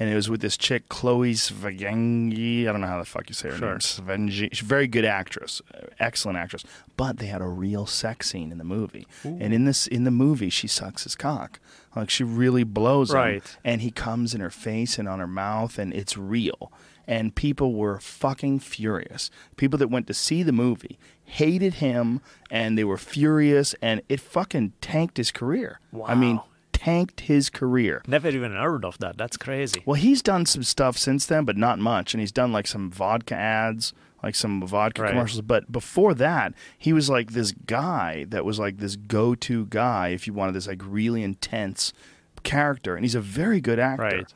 and 0.00 0.10
it 0.10 0.14
was 0.16 0.28
with 0.28 0.40
this 0.40 0.56
chick 0.56 0.88
Chloe 0.88 1.34
Sevigny. 1.34 2.66
I 2.66 2.72
don't 2.72 2.80
know 2.80 2.86
how 2.88 2.98
the 2.98 3.04
fuck 3.04 3.28
you 3.28 3.34
say 3.34 3.50
her 3.50 3.56
Sure. 3.56 3.68
name. 3.70 3.78
Svengi. 3.78 4.48
She's 4.52 4.62
a 4.62 4.64
very 4.64 4.86
good 4.88 5.04
actress, 5.04 5.62
excellent 6.00 6.38
actress. 6.38 6.64
But 6.96 7.18
they 7.18 7.26
had 7.26 7.40
a 7.40 7.46
real 7.48 7.86
sex 7.86 8.30
scene 8.30 8.50
in 8.50 8.58
the 8.58 8.64
movie, 8.64 9.06
and 9.24 9.54
in 9.54 9.64
this 9.64 9.86
in 9.86 10.04
the 10.04 10.10
movie 10.10 10.50
she 10.50 10.66
sucks 10.66 11.04
his 11.04 11.14
cock, 11.14 11.60
like 11.94 12.10
she 12.10 12.24
really 12.24 12.64
blows 12.64 13.10
him 13.10 13.16
and 13.64 13.80
he 13.82 13.90
comes 13.90 14.34
in 14.34 14.40
her 14.40 14.50
face 14.50 14.98
and 14.98 15.08
on 15.08 15.18
her 15.20 15.26
mouth 15.26 15.78
and 15.78 15.92
it's 15.94 16.16
real 16.16 16.72
and 17.06 17.34
people 17.34 17.74
were 17.74 17.98
fucking 17.98 18.60
furious 18.60 19.30
people 19.56 19.76
that 19.78 19.88
went 19.88 20.06
to 20.06 20.14
see 20.14 20.42
the 20.44 20.52
movie 20.52 20.98
hated 21.24 21.74
him 21.74 22.20
and 22.50 22.76
they 22.78 22.84
were 22.84 22.98
furious 22.98 23.74
and 23.82 24.00
it 24.08 24.20
fucking 24.20 24.72
tanked 24.80 25.16
his 25.16 25.32
career 25.32 25.80
i 26.06 26.14
mean 26.14 26.36
Wow. 26.36 26.44
Tanked 26.84 27.20
his 27.20 27.50
career 27.50 28.02
Never 28.06 28.28
even 28.28 28.52
heard 28.52 28.84
of 28.84 28.96
that. 28.98 29.16
That's 29.18 29.36
crazy. 29.36 29.82
well 29.84 30.00
he's 30.06 30.22
done 30.22 30.46
some 30.46 30.62
stuff 30.62 30.96
since 30.96 31.26
then 31.26 31.44
but 31.44 31.56
not 31.56 31.78
much 31.78 32.14
and 32.14 32.20
he's 32.20 32.32
done 32.32 32.52
like 32.52 32.66
some 32.66 32.90
vodka 32.90 33.34
ads 33.34 33.92
like 34.22 34.34
some 34.34 34.62
vodka 34.66 35.02
Right. 35.02 35.10
commercials 35.10 35.42
but 35.42 35.70
before 35.70 36.14
that 36.14 36.54
he 36.78 36.92
was 36.92 37.08
like 37.10 37.32
this 37.32 37.52
guy 37.52 38.24
that 38.28 38.44
was 38.44 38.58
like 38.58 38.78
this 38.78 38.96
go-to 38.96 39.66
guy 39.66 40.08
if 40.08 40.26
you 40.26 40.32
wanted 40.32 40.54
this 40.54 40.66
like 40.66 40.80
really 40.84 41.22
intense 41.22 41.92
character 42.42 42.96
and 42.96 43.04
he's 43.04 43.14
a 43.14 43.20
very 43.20 43.60
good 43.60 43.78
actor 43.78 44.02
Right. 44.02 44.34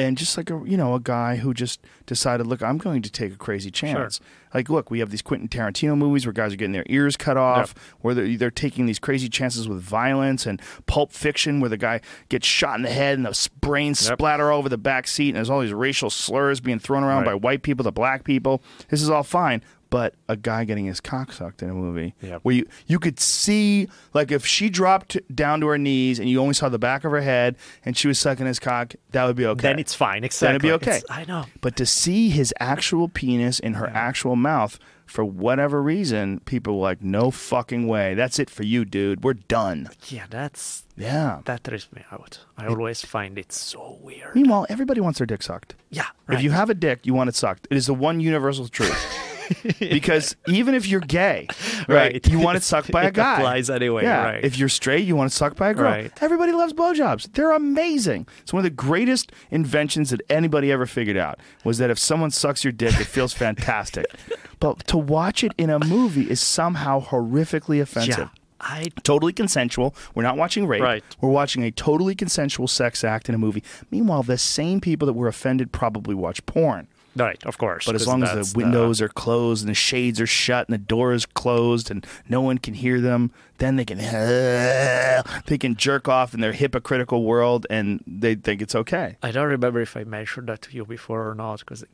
And 0.00 0.16
just 0.18 0.36
like 0.36 0.50
a 0.50 0.60
you 0.66 0.76
know 0.76 0.94
a 0.94 1.00
guy 1.00 1.36
who 1.36 1.52
just 1.54 1.80
decided 2.06 2.46
look 2.46 2.62
i'm 2.62 2.78
going 2.78 3.02
to 3.02 3.10
take 3.10 3.32
a 3.32 3.36
crazy 3.36 3.70
chance 3.70 4.20
like 4.54 4.68
look 4.68 4.90
we 4.90 4.98
have 4.98 5.10
these 5.10 5.22
quentin 5.22 5.48
tarantino 5.48 5.96
movies 5.96 6.26
where 6.26 6.32
guys 6.32 6.52
are 6.52 6.56
getting 6.56 6.72
their 6.72 6.84
ears 6.88 7.16
cut 7.16 7.36
off 7.36 7.74
where 8.00 8.14
they're, 8.14 8.36
they're 8.36 8.50
taking 8.50 8.86
these 8.86 8.98
crazy 8.98 9.28
chances 9.28 9.68
with 9.68 9.80
violence 9.80 10.46
and 10.46 10.60
pulp 10.86 11.12
fiction 11.12 11.60
where 11.60 11.68
the 11.70 11.76
guy 11.76 12.00
gets 12.28 12.46
shot 12.46 12.76
in 12.76 12.82
the 12.82 12.90
head 12.90 13.16
and 13.18 13.24
the 13.26 13.48
brains 13.60 14.02
Yep. 14.08 14.18
splatter 14.18 14.50
all 14.50 14.58
over 14.58 14.68
the 14.68 14.78
back 14.78 15.06
seat 15.06 15.28
and 15.28 15.36
there's 15.36 15.50
all 15.50 15.60
these 15.60 15.72
racial 15.72 16.10
slurs 16.10 16.60
being 16.60 16.78
thrown 16.78 17.04
around 17.04 17.18
Right. 17.24 17.26
by 17.26 17.34
white 17.34 17.62
people 17.62 17.84
to 17.84 17.90
black 17.92 18.24
people 18.24 18.62
this 18.88 19.02
is 19.02 19.10
all 19.10 19.22
fine 19.22 19.62
but 19.90 20.14
a 20.28 20.36
guy 20.36 20.64
getting 20.64 20.86
his 20.86 21.00
cock 21.00 21.32
sucked 21.32 21.62
in 21.62 21.68
a 21.70 21.74
movie 21.74 22.14
where 22.42 22.54
you 22.54 22.66
you 22.86 22.98
could 22.98 23.20
see 23.20 23.88
like 24.14 24.30
if 24.30 24.46
she 24.46 24.70
dropped 24.70 25.18
down 25.34 25.60
to 25.60 25.66
her 25.66 25.78
knees 25.78 26.18
and 26.18 26.28
you 26.30 26.40
only 26.40 26.54
saw 26.54 26.68
the 26.68 26.78
back 26.78 27.04
of 27.04 27.10
her 27.10 27.20
head 27.20 27.56
and 27.84 27.96
she 27.96 28.08
was 28.08 28.18
sucking 28.18 28.46
his 28.46 28.58
cock 28.58 28.94
that 29.10 29.24
would 29.24 29.36
be 29.36 29.46
okay 29.46 29.62
Then 29.62 29.78
it's 29.78 29.94
fine. 29.94 30.22
then 30.22 30.50
it'd 30.50 30.62
be 30.62 30.72
okay. 30.72 30.98
It's- 30.98 31.04
I 31.10 31.24
know. 31.24 31.44
But 31.60 31.76
to 31.76 31.86
see 31.86 32.30
his 32.30 32.54
actual 32.60 33.08
penis 33.08 33.58
in 33.58 33.74
her 33.74 33.88
actual 33.88 34.36
mouth, 34.36 34.78
for 35.06 35.24
whatever 35.24 35.82
reason, 35.82 36.38
people 36.44 36.76
were 36.78 36.84
like, 36.84 37.02
no 37.02 37.32
fucking 37.32 37.88
way. 37.88 38.14
That's 38.14 38.38
it 38.38 38.48
for 38.48 38.62
you, 38.62 38.84
dude. 38.84 39.24
We're 39.24 39.34
done. 39.34 39.88
Yeah, 40.08 40.26
that's 40.30 40.84
Yeah. 40.96 41.40
that 41.46 41.64
trips 41.64 41.88
me 41.92 42.04
out. 42.12 42.38
I 42.56 42.66
always 42.68 43.04
find 43.04 43.36
it 43.36 43.52
so 43.52 43.98
weird. 44.00 44.36
Meanwhile, 44.36 44.66
everybody 44.68 45.00
wants 45.00 45.18
their 45.18 45.26
dick 45.26 45.42
sucked. 45.42 45.74
Yeah, 45.90 46.06
If 46.28 46.42
you 46.44 46.52
have 46.52 46.70
a 46.70 46.74
dick, 46.74 47.00
you 47.06 47.12
want 47.14 47.28
it 47.28 47.34
sucked. 47.34 47.66
It 47.72 47.76
is 47.76 47.86
the 47.86 47.94
one 47.94 48.20
universal 48.20 48.68
truth. 48.68 48.96
because 49.78 50.36
even 50.46 50.74
if 50.74 50.86
you're 50.86 51.00
gay, 51.00 51.46
right, 51.88 52.12
Right. 52.12 52.28
you 52.28 52.38
want 52.38 52.56
it 52.56 52.62
sucked 52.62 52.90
by 52.92 53.04
a 53.04 53.10
guy. 53.10 53.36
applies 53.38 53.70
anyway, 53.70 54.02
Yeah. 54.04 54.24
right. 54.24 54.44
If 54.44 54.58
you're 54.58 54.68
straight, 54.68 55.04
you 55.06 55.16
want 55.16 55.32
it 55.32 55.34
sucked 55.34 55.56
by 55.56 55.70
a 55.70 55.74
girl. 55.74 55.84
Right. 55.90 56.12
Everybody 56.22 56.52
loves 56.52 56.72
blowjobs. 56.72 57.32
They're 57.32 57.52
amazing. 57.52 58.26
It's 58.42 58.52
one 58.52 58.60
of 58.60 58.64
the 58.64 58.70
greatest 58.70 59.32
inventions 59.50 60.10
that 60.10 60.20
anybody 60.30 60.70
ever 60.72 60.86
figured 60.86 61.16
out 61.16 61.38
was 61.64 61.78
that 61.78 61.90
if 61.90 61.98
someone 61.98 62.30
sucks 62.30 62.64
your 62.64 62.72
dick, 62.72 62.98
it 63.00 63.06
feels 63.06 63.32
fantastic. 63.32 64.06
but 64.60 64.86
to 64.88 64.98
watch 64.98 65.42
it 65.44 65.52
in 65.58 65.70
a 65.70 65.78
movie 65.78 66.30
is 66.30 66.40
somehow 66.40 67.00
horrifically 67.04 67.80
offensive. 67.80 68.18
yeah, 68.18 68.28
I 68.60 68.88
Totally 69.02 69.32
consensual. 69.32 69.94
We're 70.14 70.22
not 70.22 70.36
watching 70.36 70.66
rape. 70.66 70.82
Right. 70.82 71.02
We're 71.20 71.30
watching 71.30 71.62
a 71.64 71.70
totally 71.70 72.14
consensual 72.14 72.68
sex 72.68 73.02
act 73.04 73.28
in 73.28 73.34
a 73.34 73.38
movie. 73.38 73.62
Meanwhile, 73.90 74.24
the 74.24 74.36
same 74.38 74.80
people 74.80 75.06
that 75.06 75.14
were 75.14 75.28
offended 75.28 75.72
probably 75.72 76.14
watch 76.14 76.44
porn. 76.46 76.86
Right, 77.24 77.44
of 77.44 77.58
course. 77.58 77.86
But 77.86 77.94
as 77.94 78.06
long 78.06 78.22
as 78.22 78.52
the 78.52 78.58
windows 78.58 79.00
are 79.00 79.08
closed 79.08 79.62
and 79.62 79.70
the 79.70 79.74
shades 79.74 80.20
are 80.20 80.26
shut 80.26 80.68
and 80.68 80.74
the 80.74 80.78
door 80.78 81.12
is 81.12 81.26
closed 81.26 81.90
and 81.90 82.06
no 82.28 82.40
one 82.40 82.58
can 82.58 82.74
hear 82.74 83.00
them, 83.00 83.32
then 83.58 83.76
they 83.76 83.84
can 83.84 83.98
they 85.46 85.58
can 85.58 85.76
jerk 85.76 86.08
off 86.08 86.34
in 86.34 86.40
their 86.40 86.52
hypocritical 86.52 87.24
world 87.24 87.66
and 87.70 88.02
they 88.06 88.34
think 88.34 88.62
it's 88.62 88.74
okay. 88.74 89.16
I 89.22 89.30
don't 89.30 89.48
remember 89.48 89.80
if 89.80 89.96
I 89.96 90.04
mentioned 90.04 90.48
that 90.48 90.62
to 90.62 90.76
you 90.76 90.84
before 90.84 91.28
or 91.28 91.34
not 91.34 91.60
because 91.60 91.84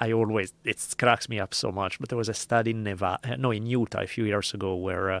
I 0.00 0.12
always 0.12 0.52
it 0.64 0.94
cracks 0.98 1.28
me 1.28 1.38
up 1.40 1.54
so 1.54 1.72
much. 1.72 1.98
But 1.98 2.08
there 2.08 2.18
was 2.18 2.28
a 2.28 2.34
study 2.34 2.70
in 2.70 2.84
Nevada, 2.84 3.32
uh, 3.32 3.36
no, 3.36 3.50
in 3.50 3.66
Utah 3.66 4.02
a 4.02 4.06
few 4.06 4.24
years 4.24 4.54
ago 4.54 4.74
where. 4.74 5.10
Uh, 5.10 5.20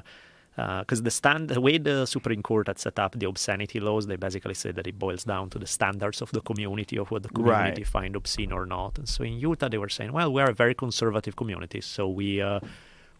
because 0.80 1.02
the 1.02 1.10
stand, 1.10 1.48
the 1.50 1.60
way 1.60 1.78
the 1.78 2.04
Supreme 2.06 2.42
Court 2.42 2.66
had 2.66 2.78
set 2.78 2.98
up 2.98 3.12
the 3.18 3.26
obscenity 3.28 3.78
laws, 3.80 4.06
they 4.08 4.16
basically 4.16 4.54
said 4.54 4.74
that 4.76 4.86
it 4.88 4.98
boils 4.98 5.22
down 5.24 5.50
to 5.50 5.58
the 5.58 5.66
standards 5.66 6.20
of 6.20 6.30
the 6.32 6.40
community 6.40 6.96
of 6.98 7.10
what 7.12 7.22
the 7.22 7.28
community 7.38 7.82
Right. 7.82 7.86
find 7.96 8.16
obscene 8.16 8.52
or 8.58 8.66
not. 8.66 8.98
And 8.98 9.08
so 9.08 9.22
in 9.22 9.34
Utah, 9.38 9.68
they 9.68 9.78
were 9.78 9.88
saying, 9.98 10.12
well, 10.12 10.32
we 10.32 10.42
are 10.42 10.50
a 10.50 10.54
very 10.64 10.74
conservative 10.74 11.34
community, 11.36 11.80
so 11.80 12.08
we 12.20 12.40
uh, 12.42 12.58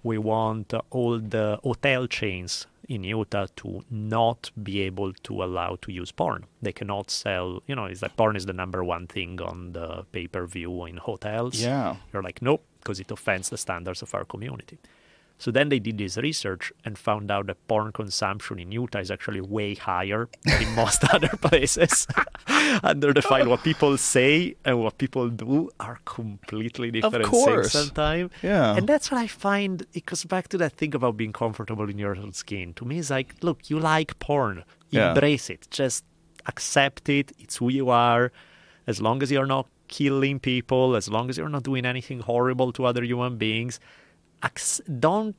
we 0.03 0.17
want 0.19 0.73
uh, 0.75 0.81
all 0.91 1.19
the 1.37 1.47
hotel 1.63 2.07
chains 2.09 2.67
in 2.89 3.05
Utah 3.05 3.47
to 3.61 3.69
not 3.91 4.51
be 4.69 4.81
able 4.89 5.13
to 5.29 5.33
allow 5.47 5.77
to 5.83 5.93
use 5.93 6.11
porn. 6.11 6.45
They 6.63 6.73
cannot 6.73 7.11
sell, 7.11 7.63
you 7.69 7.75
know, 7.77 7.85
it's 7.85 8.03
like 8.03 8.17
porn 8.17 8.35
is 8.37 8.47
the 8.47 8.53
number 8.63 8.83
one 8.83 9.07
thing 9.07 9.41
on 9.43 9.73
the 9.73 9.89
pay 10.13 10.27
per 10.27 10.47
view 10.47 10.73
in 10.87 10.97
hotels. 10.97 11.61
Yeah. 11.61 11.97
You're 12.13 12.23
like, 12.29 12.41
nope, 12.41 12.63
because 12.81 12.99
it 13.01 13.11
offends 13.11 13.51
the 13.51 13.59
standards 13.59 14.01
of 14.03 14.15
our 14.15 14.25
community. 14.25 14.79
So 15.41 15.53
then 15.53 15.69
they 15.69 15.79
did 15.79 15.99
this 15.99 16.17
research 16.17 16.73
and 16.85 16.99
found 16.99 17.31
out 17.31 17.47
that 17.47 17.65
porn 17.69 17.93
consumption 17.93 18.59
in 18.59 18.73
Utah 18.73 18.99
is 18.99 19.11
actually 19.11 19.41
way 19.41 19.75
higher 19.77 20.29
than 20.45 20.63
in 20.63 20.75
most 20.75 21.05
other 21.15 21.29
places. 21.29 22.09
Under 22.83 23.13
the 23.13 23.23
file, 23.23 23.49
what 23.49 23.63
people 23.63 23.97
say 23.97 24.57
and 24.65 24.81
what 24.81 24.99
people 24.99 25.29
do 25.29 25.71
are 25.79 25.99
completely 26.05 26.91
different 26.91 27.25
of 27.25 27.31
course. 27.31 27.73
things 27.73 27.87
sometimes. 27.87 28.33
Yeah. 28.43 28.77
And 28.77 28.89
that's 28.89 29.11
what 29.13 29.19
I 29.19 29.29
find. 29.29 29.87
It 29.93 30.07
goes 30.07 30.25
back 30.25 30.49
to 30.49 30.59
that 30.59 30.73
thing 30.73 30.95
about 30.95 31.17
being 31.17 31.33
comfortable 31.33 31.89
in 31.89 31.99
your 31.99 32.17
own 32.17 32.33
skin. 32.33 32.75
To 32.75 32.85
me, 32.85 32.99
it's 32.99 33.11
like, 33.11 33.35
look, 33.43 33.71
you 33.71 33.79
like 33.79 34.19
porn, 34.19 34.65
Yeah. 34.91 35.11
embrace 35.11 35.51
it, 35.51 35.69
just 35.71 36.05
accept 36.47 37.09
it. 37.09 37.31
It's 37.39 37.57
who 37.57 37.69
you 37.69 37.91
are. 37.91 38.33
As 38.87 39.01
long 39.01 39.23
as 39.23 39.31
you're 39.31 39.47
not 39.47 39.67
killing 39.87 40.41
people, 40.41 40.97
as 40.97 41.09
long 41.09 41.31
as 41.31 41.39
you're 41.39 41.49
not 41.49 41.63
doing 41.63 41.85
anything 41.87 42.21
horrible 42.21 42.73
to 42.73 42.85
other 42.87 43.05
human 43.05 43.37
beings, 43.37 43.79
don't 45.01 45.37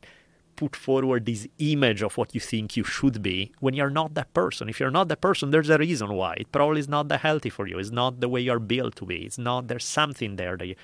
put 0.55 0.75
forward 0.75 1.25
this 1.25 1.47
image 1.59 2.01
of 2.01 2.17
what 2.17 2.35
you 2.35 2.41
think 2.41 2.75
you 2.75 2.83
should 2.83 3.21
be 3.21 3.51
when 3.59 3.73
you're 3.73 3.89
not 3.89 4.13
that 4.15 4.33
person. 4.33 4.67
If 4.67 4.79
you're 4.79 4.91
not 4.91 5.07
that 5.07 5.21
person, 5.21 5.51
there's 5.51 5.69
a 5.69 5.77
reason 5.77 6.13
why. 6.13 6.33
It 6.33 6.51
probably 6.51 6.81
is 6.81 6.89
not 6.89 7.07
that 7.07 7.21
healthy 7.21 7.49
for 7.49 7.65
you. 7.65 7.79
It's 7.79 7.91
not 7.91 8.19
the 8.19 8.27
way 8.27 8.41
you're 8.41 8.59
built 8.59 8.97
to 8.97 9.05
be. 9.05 9.19
It's 9.23 9.37
not, 9.37 9.69
there's 9.69 9.85
something 9.85 10.35
there 10.35 10.57
that 10.57 10.67
you, 10.67 10.75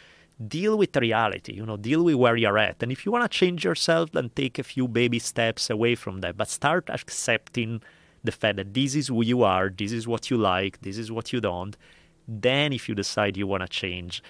deal 0.48 0.78
with 0.78 0.92
the 0.94 1.00
reality, 1.00 1.54
you 1.54 1.66
know, 1.66 1.78
deal 1.78 2.04
with 2.04 2.16
where 2.16 2.36
you're 2.36 2.58
at. 2.58 2.82
And 2.82 2.92
if 2.92 3.06
you 3.06 3.12
want 3.12 3.30
to 3.30 3.38
change 3.38 3.64
yourself, 3.64 4.12
then 4.12 4.30
take 4.36 4.60
a 4.60 4.64
few 4.64 4.88
baby 4.88 5.20
steps 5.20 5.70
away 5.70 5.96
from 5.96 6.22
that. 6.22 6.38
But 6.38 6.50
start 6.50 6.90
accepting 6.90 7.82
the 8.24 8.32
fact 8.32 8.58
that 8.58 8.74
this 8.74 8.96
is 8.96 9.08
who 9.08 9.24
you 9.24 9.44
are, 9.44 9.70
this 9.70 9.92
is 9.92 10.08
what 10.08 10.30
you 10.30 10.38
like, 10.38 10.82
this 10.82 10.98
is 10.98 11.12
what 11.12 11.32
you 11.32 11.40
don't. 11.40 11.78
Then, 12.28 12.74
if 12.74 12.90
you 12.90 12.96
decide 12.96 13.38
you 13.38 13.46
want 13.48 13.62
to 13.62 13.70
change, 13.70 14.24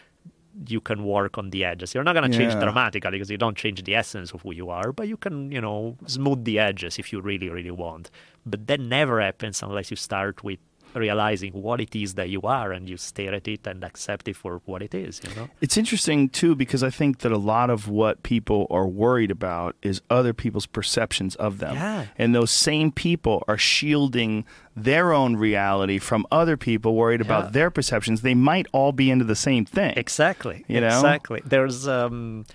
you 0.67 0.79
can 0.81 1.03
work 1.03 1.37
on 1.37 1.49
the 1.49 1.65
edges. 1.65 1.93
You're 1.93 2.03
not 2.03 2.13
going 2.13 2.31
to 2.31 2.37
change 2.37 2.53
dramatically 2.53 3.11
because 3.11 3.29
you 3.29 3.37
don't 3.37 3.57
change 3.57 3.83
the 3.83 3.95
essence 3.95 4.31
of 4.31 4.41
who 4.41 4.53
you 4.53 4.69
are, 4.69 4.91
but 4.91 5.07
you 5.07 5.17
can, 5.17 5.51
you 5.51 5.61
know, 5.61 5.97
smooth 6.07 6.45
the 6.45 6.59
edges 6.59 6.97
if 6.97 7.11
you 7.11 7.21
really, 7.21 7.49
really 7.49 7.71
want. 7.71 8.09
But 8.45 8.67
that 8.67 8.79
never 8.79 9.21
happens 9.21 9.61
unless 9.61 9.91
you 9.91 9.97
start 9.97 10.43
with 10.43 10.59
realizing 10.95 11.53
what 11.53 11.81
it 11.81 11.95
is 11.95 12.13
that 12.15 12.29
you 12.29 12.41
are 12.41 12.71
and 12.71 12.89
you 12.89 12.97
stare 12.97 13.33
at 13.33 13.47
it 13.47 13.67
and 13.67 13.83
accept 13.83 14.27
it 14.27 14.35
for 14.35 14.61
what 14.65 14.81
it 14.81 14.93
is, 14.93 15.21
you 15.27 15.33
know? 15.35 15.49
It's 15.61 15.77
interesting 15.77 16.29
too 16.29 16.55
because 16.55 16.83
I 16.83 16.89
think 16.89 17.19
that 17.19 17.31
a 17.31 17.37
lot 17.37 17.69
of 17.69 17.87
what 17.87 18.23
people 18.23 18.67
are 18.69 18.87
worried 18.87 19.31
about 19.31 19.75
is 19.81 20.01
other 20.09 20.33
people's 20.33 20.65
perceptions 20.65 21.35
of 21.35 21.59
them. 21.59 21.75
Yeah. 21.75 22.05
And 22.17 22.33
those 22.33 22.51
same 22.51 22.91
people 22.91 23.43
are 23.47 23.57
shielding 23.57 24.45
their 24.75 25.13
own 25.13 25.35
reality 25.35 25.99
from 25.99 26.25
other 26.31 26.57
people 26.57 26.95
worried 26.95 27.21
Yeah. 27.21 27.25
about 27.27 27.53
their 27.53 27.69
perceptions. 27.71 28.21
They 28.21 28.35
might 28.35 28.67
all 28.71 28.91
be 28.91 29.09
into 29.11 29.25
the 29.25 29.35
same 29.35 29.65
thing. 29.65 29.93
Exactly. 29.97 30.65
You 30.67 30.81
know? 30.81 30.87
Exactly. 30.87 31.41
There's 31.45 31.87
um, 31.87 32.45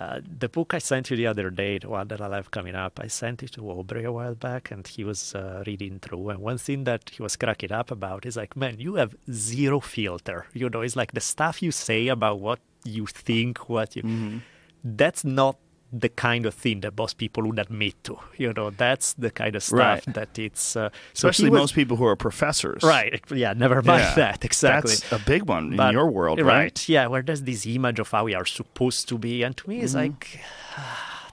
uh, 0.00 0.20
the 0.38 0.48
book 0.48 0.72
I 0.72 0.78
sent 0.78 1.10
you 1.10 1.16
the 1.16 1.26
other 1.26 1.50
day, 1.50 1.76
the 1.76 1.90
one 1.90 2.08
that 2.08 2.22
I'll 2.22 2.32
have 2.32 2.50
coming 2.50 2.74
up. 2.74 2.98
I 2.98 3.06
sent 3.08 3.42
it 3.42 3.52
to 3.52 3.70
Aubrey 3.70 4.04
a 4.04 4.10
while 4.10 4.34
back, 4.34 4.70
and 4.70 4.86
he 4.88 5.04
was 5.04 5.34
uh, 5.34 5.62
reading 5.66 5.98
through. 5.98 6.30
And 6.30 6.38
one 6.38 6.56
thing 6.56 6.84
that 6.84 7.10
he 7.10 7.22
was 7.22 7.36
cracking 7.36 7.70
up 7.70 7.90
about 7.90 8.24
is 8.24 8.34
like, 8.34 8.56
man, 8.56 8.80
you 8.80 8.94
have 8.94 9.14
zero 9.30 9.78
filter. 9.78 10.46
You 10.54 10.70
know, 10.70 10.80
it's 10.80 10.96
like 10.96 11.12
the 11.12 11.20
stuff 11.20 11.62
you 11.62 11.70
say 11.70 12.08
about 12.08 12.40
what 12.40 12.60
you 12.82 13.04
think, 13.06 13.68
what 13.68 13.94
you. 13.94 14.02
Mm-hmm. 14.02 14.38
That's 14.82 15.22
not 15.22 15.58
the 15.92 16.08
kind 16.08 16.46
of 16.46 16.54
thing 16.54 16.80
that 16.80 16.96
most 16.96 17.18
people 17.18 17.42
would 17.46 17.58
admit 17.58 17.94
to. 18.04 18.18
You 18.36 18.52
know, 18.52 18.70
that's 18.70 19.12
the 19.14 19.30
kind 19.30 19.56
of 19.56 19.62
stuff 19.62 19.78
Right. 20.06 20.14
that 20.14 20.38
it's. 20.38 20.76
Uh, 20.76 20.90
so 21.12 21.28
Especially 21.28 21.50
was- 21.50 21.60
most 21.60 21.74
people 21.74 21.96
who 21.96 22.04
are 22.04 22.16
professors. 22.16 22.82
Right. 22.82 23.20
Yeah. 23.30 23.52
Never 23.54 23.82
mind 23.82 24.02
Yeah. 24.02 24.14
that. 24.14 24.44
Exactly. 24.44 24.94
That's 24.94 25.12
a 25.12 25.18
big 25.24 25.44
one 25.48 25.72
in 25.78 25.92
your 25.92 26.10
world, 26.10 26.40
right? 26.40 26.88
Yeah, 26.88 27.06
where 27.08 27.22
there's 27.22 27.42
this 27.42 27.66
image 27.66 27.98
of 27.98 28.10
how 28.10 28.24
we 28.24 28.34
are 28.34 28.46
supposed 28.46 29.08
to 29.08 29.18
be, 29.18 29.42
and 29.42 29.56
to 29.56 29.68
me, 29.68 29.80
it's 29.80 29.94
Mm-hmm. 29.94 30.12
like 30.12 30.40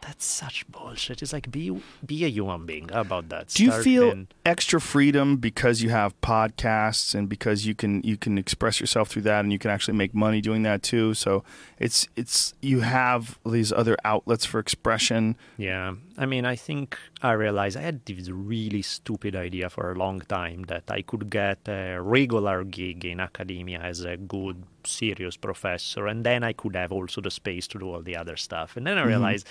that's 0.07 0.25
such 0.25 0.65
bullshit. 0.71 1.21
It's 1.21 1.33
like 1.33 1.51
be 1.51 1.81
be 2.05 2.23
a 2.23 2.29
human 2.29 2.65
being. 2.65 2.87
How 2.87 3.01
about 3.01 3.27
that? 3.27 3.49
Do 3.49 3.63
you 3.63 3.71
Start 3.71 3.83
feel 3.83 4.11
in- 4.11 4.27
extra 4.45 4.79
freedom 4.79 5.35
because 5.35 5.81
you 5.81 5.89
have 5.89 6.19
podcasts 6.21 7.13
and 7.13 7.27
because 7.27 7.65
you 7.65 7.75
can 7.75 8.01
you 8.03 8.15
can 8.15 8.37
express 8.37 8.79
yourself 8.79 9.09
through 9.09 9.23
that 9.23 9.41
and 9.43 9.51
you 9.51 9.59
can 9.59 9.69
actually 9.69 9.97
make 9.97 10.13
money 10.13 10.39
doing 10.39 10.63
that 10.63 10.81
too? 10.81 11.13
So 11.13 11.43
it's 11.77 12.07
it's 12.15 12.53
you 12.61 12.79
have 12.81 13.37
these 13.45 13.73
other 13.73 13.97
outlets 14.05 14.45
for 14.45 14.59
expression. 14.59 15.35
Yeah, 15.57 15.95
I 16.17 16.25
mean, 16.25 16.45
I 16.45 16.55
think 16.55 16.97
I 17.21 17.33
realized 17.33 17.75
I 17.75 17.81
had 17.81 18.05
this 18.05 18.29
really 18.29 18.83
stupid 18.83 19.35
idea 19.35 19.69
for 19.69 19.91
a 19.91 19.95
long 19.95 20.21
time 20.21 20.63
that 20.67 20.83
I 20.87 21.01
could 21.01 21.29
get 21.29 21.67
a 21.67 22.01
regular 22.01 22.63
gig 22.63 23.03
in 23.03 23.19
academia 23.19 23.79
as 23.79 24.05
a 24.05 24.15
good, 24.15 24.63
serious 24.85 25.35
professor, 25.35 26.07
and 26.07 26.25
then 26.25 26.45
I 26.45 26.53
could 26.53 26.77
have 26.77 26.93
also 26.93 27.19
the 27.19 27.31
space 27.31 27.67
to 27.67 27.79
do 27.79 27.91
all 27.91 28.01
the 28.01 28.15
other 28.15 28.37
stuff. 28.37 28.77
And 28.77 28.87
then 28.87 28.97
I 28.97 29.01
mm-hmm. 29.01 29.09
realized. 29.09 29.47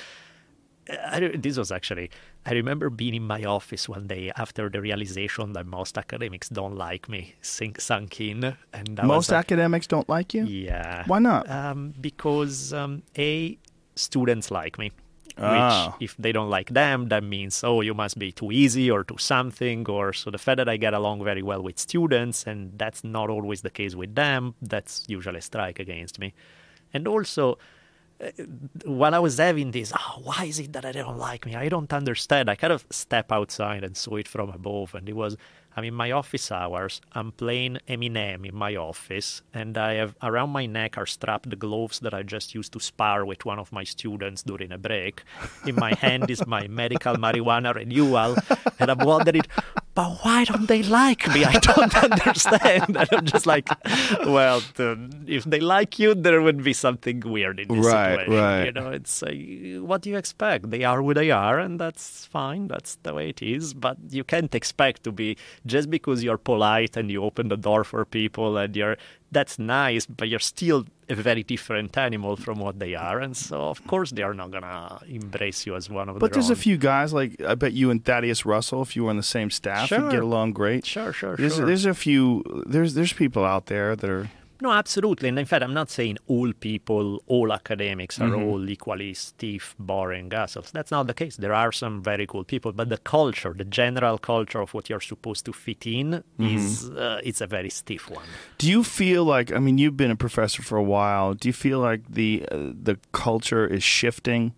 I, 0.89 1.33
this 1.37 1.59
was 1.59 1.73
actually, 1.73 2.11
I 2.45 2.53
remember 2.53 2.91
being 2.91 3.15
in 3.15 3.27
my 3.27 3.45
office 3.45 3.89
one 3.89 4.07
day 4.07 4.31
after 4.37 4.69
the 4.69 4.81
realization 4.81 5.53
that 5.55 5.67
most 5.67 5.99
academics 5.99 6.49
don't 6.49 6.77
like 6.77 7.09
me 7.09 7.35
sink, 7.41 7.81
sunk 7.81 8.21
in. 8.21 8.57
And 8.73 9.01
I 9.01 9.05
Most 9.05 9.31
like, 9.31 9.41
academics 9.41 9.87
don't 9.87 10.09
like 10.09 10.35
you. 10.35 10.45
Yeah. 10.45 11.05
Why 11.07 11.19
not? 11.19 11.51
Um, 11.51 11.95
because, 12.01 12.73
um, 12.73 13.03
A, 13.19 13.59
students 13.95 14.51
like 14.51 14.79
me. 14.79 14.93
Ah. 15.39 15.95
Which, 15.99 16.11
if 16.11 16.17
they 16.17 16.33
don't 16.33 16.49
like 16.49 16.71
them, 16.71 17.09
that 17.09 17.23
means, 17.23 17.63
oh, 17.63 17.83
you 17.83 17.93
must 17.93 18.19
be 18.19 18.33
too 18.33 18.53
easy 18.53 18.91
or 18.91 19.05
too 19.05 19.19
something. 19.19 19.87
Or 19.89 20.13
so 20.13 20.31
the 20.31 20.39
fact 20.39 20.57
that 20.59 20.69
I 20.69 20.77
get 20.77 20.95
along 20.95 21.25
very 21.25 21.43
well 21.43 21.63
with 21.63 21.79
students, 21.79 22.47
and 22.47 22.79
that's 22.79 23.05
not 23.05 23.29
always 23.29 23.61
the 23.63 23.71
case 23.71 23.95
with 23.95 24.15
them, 24.15 24.55
that's 24.63 25.05
usually 25.09 25.39
a 25.39 25.43
strike 25.43 25.79
against 25.79 26.19
me. 26.19 26.33
And 26.95 27.07
also, 27.07 27.59
while 28.85 29.15
I 29.15 29.19
was 29.19 29.39
having 29.39 29.73
this, 29.73 29.93
oh, 29.95 30.21
why 30.23 30.45
is 30.45 30.59
it 30.59 30.73
that 30.73 30.85
I 30.85 30.93
don't 30.93 31.19
like 31.19 31.45
me? 31.45 31.55
I 31.55 31.69
don't 31.69 31.93
understand. 31.93 32.49
I 32.49 32.55
kind 32.55 32.73
of 32.73 32.87
step 32.91 33.31
outside 33.31 33.85
and 33.85 33.97
saw 33.97 34.17
it 34.17 34.29
from 34.29 34.49
above, 34.51 34.95
and 34.95 35.09
it 35.09 35.15
was, 35.15 35.37
I'm 35.77 35.85
in 35.85 35.95
my 35.95 36.11
office 36.13 36.51
hours. 36.51 37.03
I'm 37.13 37.33
playing 37.33 37.79
Eminem 37.87 38.47
in 38.47 38.55
my 38.55 38.75
office, 38.77 39.43
and 39.53 39.77
I 39.77 39.95
have 39.95 40.17
around 40.23 40.51
my 40.51 40.65
neck 40.65 40.97
are 40.97 41.05
strapped 41.05 41.51
the 41.51 41.57
gloves 41.57 42.01
that 42.01 42.15
I 42.15 42.23
just 42.23 42.55
used 42.55 42.73
to 42.73 42.81
spar 42.81 43.27
with 43.27 43.45
one 43.45 43.59
of 43.59 43.71
my 43.71 43.85
students 43.85 44.43
during 44.43 44.73
a 44.73 44.79
break. 44.79 45.23
In 45.67 45.75
my 45.75 45.95
hand 45.95 46.31
is 46.31 46.47
my 46.47 46.67
medical 46.69 47.17
marijuana 47.17 47.75
renewal, 47.75 48.37
and 48.79 48.91
I'm 48.91 49.05
wondering, 49.07 49.43
but 49.97 50.11
why 50.23 50.45
don't 50.45 50.67
they 50.69 50.83
like 50.85 51.27
me? 51.35 51.45
I 51.45 51.59
don't 51.59 51.95
understand. 52.09 52.97
And 52.97 53.09
I'm 53.13 53.27
just 53.27 53.47
like, 53.47 53.67
well, 54.27 54.63
if 55.27 55.45
they 55.45 55.59
like 55.61 55.99
you, 55.99 56.15
there 56.15 56.41
would 56.43 56.63
be 56.63 56.73
something 56.73 57.21
weird 57.21 57.59
in 57.59 57.69
this 57.69 57.85
Right, 57.87 58.19
situation. 58.21 58.35
right. 58.35 58.65
You 58.67 58.73
know, 58.73 58.91
it's 58.91 59.23
uh, 59.23 59.33
what 59.91 60.03
do 60.03 60.11
you 60.11 60.17
expect? 60.17 60.71
They 60.71 60.85
are 60.85 61.03
who 61.03 61.15
they 61.15 61.31
are, 61.31 61.59
and 61.59 61.81
that's 61.81 62.27
fine. 62.27 62.69
That's 62.69 62.93
the 63.03 63.15
way 63.15 63.31
it 63.31 63.43
is. 63.43 63.75
But 63.75 63.97
you 64.11 64.23
can't 64.23 64.55
expect 64.55 65.03
to 65.05 65.13
be 65.13 65.37
just 65.65 65.91
because 65.91 66.23
you're 66.23 66.39
polite 66.39 66.97
and 66.97 67.11
you 67.11 67.25
open 67.25 67.49
the 67.49 67.57
door 67.57 67.83
for 67.83 68.05
people 68.05 68.57
and 68.59 68.77
you're 68.77 68.97
that's 69.33 69.59
nice, 69.59 70.07
but 70.07 70.29
you're 70.29 70.39
still 70.55 70.85
a 71.09 71.15
very 71.15 71.43
different 71.43 71.97
animal 71.97 72.37
from 72.37 72.59
what 72.59 72.79
they 72.79 72.95
are, 72.95 73.21
and 73.21 73.37
so 73.37 73.69
of 73.69 73.87
course 73.87 74.11
they 74.11 74.23
are 74.23 74.35
not 74.35 74.51
gonna 74.51 74.99
embrace 75.09 75.67
you 75.67 75.75
as 75.77 75.89
one 75.89 76.09
of 76.09 76.15
the 76.15 76.21
But 76.21 76.33
there's 76.33 76.51
a 76.51 76.57
few 76.57 76.77
guys 76.77 77.13
like 77.13 77.41
I 77.43 77.55
bet 77.55 77.73
you 77.73 77.91
and 77.91 78.05
Thaddeus 78.05 78.45
Russell, 78.45 78.83
if 78.83 78.97
you 78.97 79.05
were 79.05 79.11
on 79.11 79.17
the 79.17 79.23
same 79.23 79.51
staff, 79.51 79.91
would 79.91 80.01
Sure. 80.01 80.11
get 80.11 80.23
along 80.23 80.53
great. 80.53 80.85
Sure, 80.87 81.13
sure, 81.13 81.37
There's 81.37 81.57
sure. 81.57 81.67
there's 81.67 81.87
a 81.87 81.95
few 81.95 82.43
there's 82.67 82.95
there's 82.95 83.13
people 83.13 83.45
out 83.45 83.67
there 83.67 83.95
that 83.97 84.11
are 84.11 84.31
No, 84.61 84.73
absolutely. 84.73 85.29
And 85.29 85.39
in 85.39 85.45
fact, 85.45 85.63
I'm 85.63 85.75
not 85.75 85.91
saying 85.91 86.17
all 86.29 86.53
people, 86.53 87.23
all 87.27 87.53
academics 87.53 88.21
are 88.21 88.35
all 88.35 88.69
equally 88.71 89.13
stiff, 89.15 89.75
boring 89.79 90.33
assholes. 90.33 90.71
That's 90.71 90.91
not 90.91 91.07
the 91.07 91.15
case. 91.15 91.37
There 91.37 91.53
are 91.53 91.73
some 91.73 92.03
very 92.03 92.27
cool 92.27 92.45
people, 92.45 92.73
but 92.73 92.89
the 92.89 92.97
culture, 92.97 93.53
the 93.57 93.65
general 93.65 94.19
culture 94.19 94.61
of 94.61 94.73
what 94.73 94.89
you're 94.89 95.01
supposed 95.01 95.45
to 95.47 95.53
fit 95.53 95.87
in, 95.87 96.25
is 96.39 96.89
uh, 96.91 97.21
it's 97.23 97.41
a 97.41 97.47
very 97.47 97.71
stiff 97.71 98.09
one. 98.11 98.25
Do 98.59 98.71
you 98.71 98.83
feel 98.83 99.25
like 99.25 99.53
I 99.53 99.59
mean 99.59 99.79
you've 99.79 99.97
been 99.97 100.11
a 100.11 100.17
professor 100.17 100.63
for 100.63 100.79
a 100.79 100.83
while? 100.83 101.35
Do 101.35 101.49
you 101.49 101.53
feel 101.53 101.81
like 101.81 102.03
the 102.09 102.47
uh, 102.51 102.73
the 102.83 102.99
culture 103.13 103.67
is 103.67 103.83
shifting? 103.83 104.55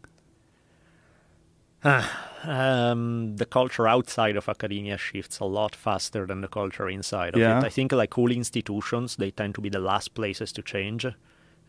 Um, 2.45 3.37
the 3.37 3.45
culture 3.47 3.87
outside 3.89 4.37
of 4.37 4.49
academia 4.49 4.97
shifts 4.99 5.39
a 5.41 5.45
lot 5.45 5.75
faster 5.75 6.27
than 6.27 6.41
the 6.41 6.49
culture 6.49 6.89
inside 6.89 7.35
of 7.35 7.41
Yeah. 7.41 7.59
it. 7.59 7.65
I 7.65 7.69
think 7.69 7.93
like 7.93 8.17
all 8.19 8.31
institutions, 8.31 9.17
they 9.17 9.31
tend 9.31 9.55
to 9.57 9.61
be 9.61 9.69
the 9.69 9.81
last 9.81 10.15
places 10.15 10.53
to 10.53 10.63
change. 10.63 11.07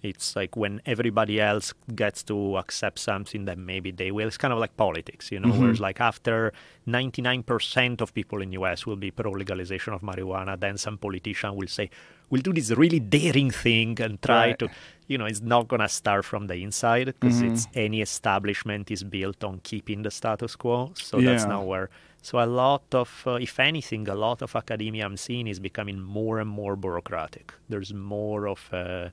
It's 0.01 0.33
like 0.35 0.55
when 0.55 0.81
everybody 0.85 1.41
else 1.41 1.73
gets 1.93 2.23
to 2.23 2.57
accept 2.57 2.99
something 2.99 3.43
that 3.45 3.57
maybe 3.57 3.91
they 3.91 4.11
will. 4.11 4.27
It's 4.27 4.37
kind 4.37 4.53
of 4.53 4.59
like 4.59 4.77
politics, 4.77 5.29
you 5.31 5.39
know, 5.41 5.49
Mm-hmm. 5.49 5.59
whereas 5.61 5.79
like 5.81 5.99
after 5.99 6.53
99% 6.87 8.01
of 8.01 8.13
people 8.13 8.41
in 8.41 8.51
US 8.53 8.85
will 8.85 8.95
be 8.95 9.11
pro 9.11 9.31
legalization 9.31 9.93
of 9.93 10.01
marijuana, 10.01 10.57
then 10.59 10.77
some 10.77 10.97
politician 10.97 11.55
will 11.55 11.67
say, 11.67 11.89
we'll 12.29 12.41
do 12.41 12.53
this 12.53 12.69
really 12.71 12.99
daring 12.99 13.51
thing 13.51 13.99
and 14.01 14.21
try 14.21 14.47
Right. 14.47 14.59
to, 14.59 14.69
you 15.07 15.17
know, 15.17 15.25
it's 15.25 15.41
not 15.41 15.67
going 15.67 15.81
to 15.81 15.89
start 15.89 16.23
from 16.25 16.47
the 16.47 16.55
inside 16.55 17.05
because 17.07 17.41
it's 17.41 17.67
any 17.73 18.01
establishment 18.01 18.91
is 18.91 19.03
built 19.03 19.43
on 19.43 19.59
keeping 19.63 20.03
the 20.03 20.11
status 20.11 20.55
quo. 20.55 20.91
So 20.95 21.19
that's 21.21 21.43
Yeah. 21.43 21.49
not 21.49 21.65
where. 21.65 21.89
So 22.21 22.37
a 22.43 22.45
lot 22.45 22.83
of, 22.93 23.23
uh, 23.25 23.35
if 23.35 23.59
anything, 23.59 24.07
a 24.09 24.15
lot 24.15 24.41
of 24.41 24.55
academia 24.55 25.05
I'm 25.05 25.15
seeing 25.17 25.47
is 25.47 25.59
becoming 25.59 25.99
more 26.01 26.39
and 26.39 26.49
more 26.49 26.75
bureaucratic. 26.75 27.53
There's 27.69 27.93
more 27.93 28.47
of 28.47 28.69
uh, 28.73 29.09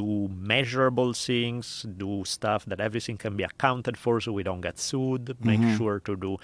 do 0.00 0.28
measurable 0.28 1.12
things, 1.12 1.84
do 1.98 2.24
stuff 2.24 2.64
that 2.66 2.80
everything 2.80 3.18
can 3.18 3.36
be 3.36 3.42
accounted 3.42 3.96
for, 3.98 4.20
so 4.20 4.32
we 4.32 4.42
don't 4.44 4.62
get 4.62 4.78
sued. 4.78 5.36
Make 5.44 5.60
sure 5.76 5.98
to 6.00 6.16
do. 6.16 6.38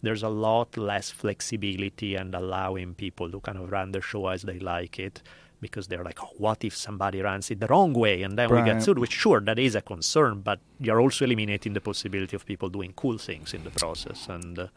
There's 0.00 0.22
a 0.22 0.28
lot 0.28 0.76
less 0.76 1.10
flexibility 1.10 2.14
and 2.14 2.34
allowing 2.34 2.94
people 2.94 3.30
to 3.32 3.40
kind 3.40 3.58
of 3.58 3.70
run 3.72 3.92
the 3.92 4.00
show 4.00 4.28
as 4.28 4.42
they 4.42 4.58
like 4.60 4.98
it. 4.98 5.22
Because 5.60 5.88
they're 5.88 6.04
like, 6.04 6.22
oh, 6.22 6.30
what 6.38 6.64
if 6.64 6.76
somebody 6.76 7.20
runs 7.20 7.50
it 7.50 7.58
the 7.58 7.66
wrong 7.66 7.92
way 7.92 8.22
and 8.22 8.38
then 8.38 8.48
we 8.54 8.62
get 8.62 8.80
sued? 8.82 8.98
Which, 8.98 9.12
sure, 9.12 9.40
that 9.40 9.58
is 9.58 9.74
a 9.74 9.80
concern, 9.82 10.40
but 10.40 10.60
you're 10.78 11.00
also 11.00 11.24
eliminating 11.24 11.72
the 11.72 11.80
possibility 11.80 12.36
of 12.36 12.46
people 12.46 12.68
doing 12.68 12.92
cool 12.94 13.18
things 13.18 13.54
in 13.54 13.64
the 13.64 13.70
process. 13.70 14.28
And 14.28 14.58
uh, 14.58 14.68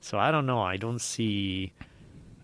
so 0.00 0.18
I 0.18 0.30
don't 0.30 0.46
know. 0.46 0.60
I 0.60 0.76
don't 0.76 1.00
see, 1.00 1.72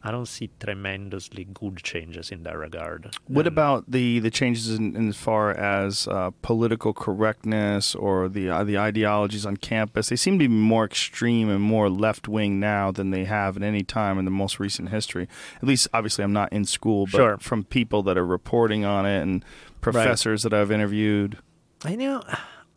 I 0.02 0.10
don't 0.10 0.26
see 0.26 0.50
tremendously 0.60 1.44
good 1.52 1.78
changes 1.82 2.30
in 2.30 2.44
that 2.44 2.56
regard. 2.56 3.14
What 3.26 3.46
And- 3.46 3.54
about 3.54 3.90
the 3.90 4.20
the 4.20 4.30
changes 4.30 4.70
in, 4.70 4.94
in 4.96 5.08
as 5.08 5.16
far 5.16 5.50
as 5.50 6.06
uh, 6.08 6.30
political 6.42 6.92
correctness 6.92 7.94
or 7.94 8.28
the 8.28 8.48
uh, 8.50 8.64
the 8.64 8.78
ideologies 8.78 9.44
on 9.44 9.56
campus? 9.56 10.08
They 10.08 10.16
seem 10.16 10.38
to 10.38 10.48
be 10.48 10.54
more 10.54 10.84
extreme 10.84 11.48
and 11.48 11.60
more 11.60 11.90
left 11.90 12.28
wing 12.28 12.60
now 12.60 12.90
than 12.92 13.10
they 13.10 13.24
have 13.24 13.56
at 13.56 13.62
any 13.62 13.82
time 13.82 14.18
in 14.18 14.24
the 14.24 14.30
most 14.30 14.60
recent 14.60 14.90
history. 14.90 15.28
At 15.56 15.64
least, 15.64 15.88
obviously, 15.92 16.22
I'm 16.24 16.32
not 16.32 16.52
in 16.52 16.64
school, 16.64 17.06
but 17.06 17.18
Sure. 17.18 17.38
from 17.38 17.64
people 17.64 18.02
that 18.04 18.16
are 18.16 18.26
reporting 18.26 18.84
on 18.84 19.04
it 19.06 19.20
and 19.22 19.44
professors 19.80 20.42
that 20.44 20.54
I've 20.54 20.70
interviewed. 20.70 21.38
I 21.84 21.94
know. 21.96 22.22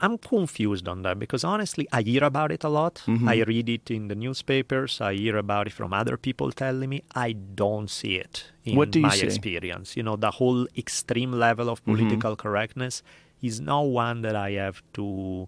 I'm 0.04 0.18
confused 0.18 0.88
on 0.88 1.04
that 1.04 1.20
because 1.20 1.44
honestly, 1.44 1.88
I 1.92 2.02
hear 2.02 2.24
about 2.24 2.52
it 2.52 2.64
a 2.64 2.70
lot. 2.70 2.96
Mm-hmm. 3.06 3.30
I 3.30 3.44
read 3.44 3.70
it 3.70 3.92
in 3.92 4.08
the 4.08 4.16
newspapers. 4.16 5.00
I 5.00 5.14
hear 5.14 5.38
about 5.38 5.68
it 5.68 5.74
from 5.74 5.94
other 5.94 6.18
people 6.18 6.52
telling 6.52 6.90
me. 6.90 7.04
I 7.14 7.34
don't 7.34 7.90
see 7.90 8.16
it 8.16 8.46
in 8.66 8.76
What 8.78 8.90
do 8.92 9.00
you 9.00 9.06
my 9.06 9.16
see? 9.16 9.28
experience. 9.28 9.96
You 9.96 10.04
know, 10.04 10.16
the 10.16 10.32
whole 10.32 10.68
extreme 10.76 11.32
level 11.32 11.70
of 11.70 11.78
Mm-hmm. 11.82 11.92
political 11.96 12.36
correctness 12.36 13.04
is 13.42 13.60
not 13.62 13.82
one 13.84 14.22
that 14.22 14.36
I 14.36 14.52
have 14.64 14.82
to, 14.94 15.48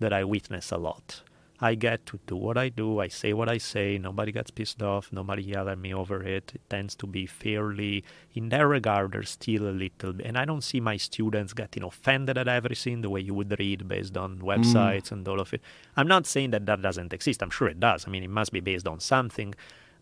that 0.00 0.12
I 0.12 0.24
witness 0.24 0.70
a 0.72 0.78
lot. 0.78 1.22
I 1.62 1.76
get 1.76 2.04
to 2.06 2.18
do 2.26 2.34
what 2.34 2.58
I 2.58 2.70
do. 2.70 2.98
I 2.98 3.06
say 3.06 3.32
what 3.32 3.48
I 3.48 3.58
say. 3.58 3.96
Nobody 3.96 4.32
gets 4.32 4.50
pissed 4.50 4.82
off. 4.82 5.12
Nobody 5.12 5.44
yell 5.44 5.68
at 5.68 5.78
me 5.78 5.94
over 5.94 6.20
it. 6.22 6.52
It 6.56 6.62
tends 6.68 6.96
to 6.96 7.06
be 7.06 7.24
fairly, 7.24 8.02
in 8.34 8.48
that 8.48 8.66
regard, 8.66 9.12
there's 9.12 9.30
still 9.30 9.68
a 9.68 9.70
little 9.70 10.12
bit. 10.12 10.26
And 10.26 10.36
I 10.36 10.44
don't 10.44 10.64
see 10.64 10.80
my 10.80 10.96
students 10.96 11.52
getting 11.52 11.84
offended 11.84 12.36
at 12.36 12.48
everything 12.48 13.02
the 13.02 13.10
way 13.10 13.20
you 13.20 13.34
would 13.34 13.56
read 13.60 13.86
based 13.86 14.16
on 14.16 14.38
mm. 14.38 14.42
websites 14.42 15.12
and 15.12 15.26
all 15.28 15.40
of 15.40 15.54
it. 15.54 15.62
I'm 15.96 16.08
not 16.08 16.26
saying 16.26 16.50
that 16.50 16.66
that 16.66 16.82
doesn't 16.82 17.12
exist. 17.12 17.42
I'm 17.44 17.50
sure 17.50 17.68
it 17.68 17.78
does. 17.78 18.08
I 18.08 18.10
mean, 18.10 18.24
it 18.24 18.30
must 18.30 18.52
be 18.52 18.60
based 18.60 18.88
on 18.88 18.98
something. 18.98 19.54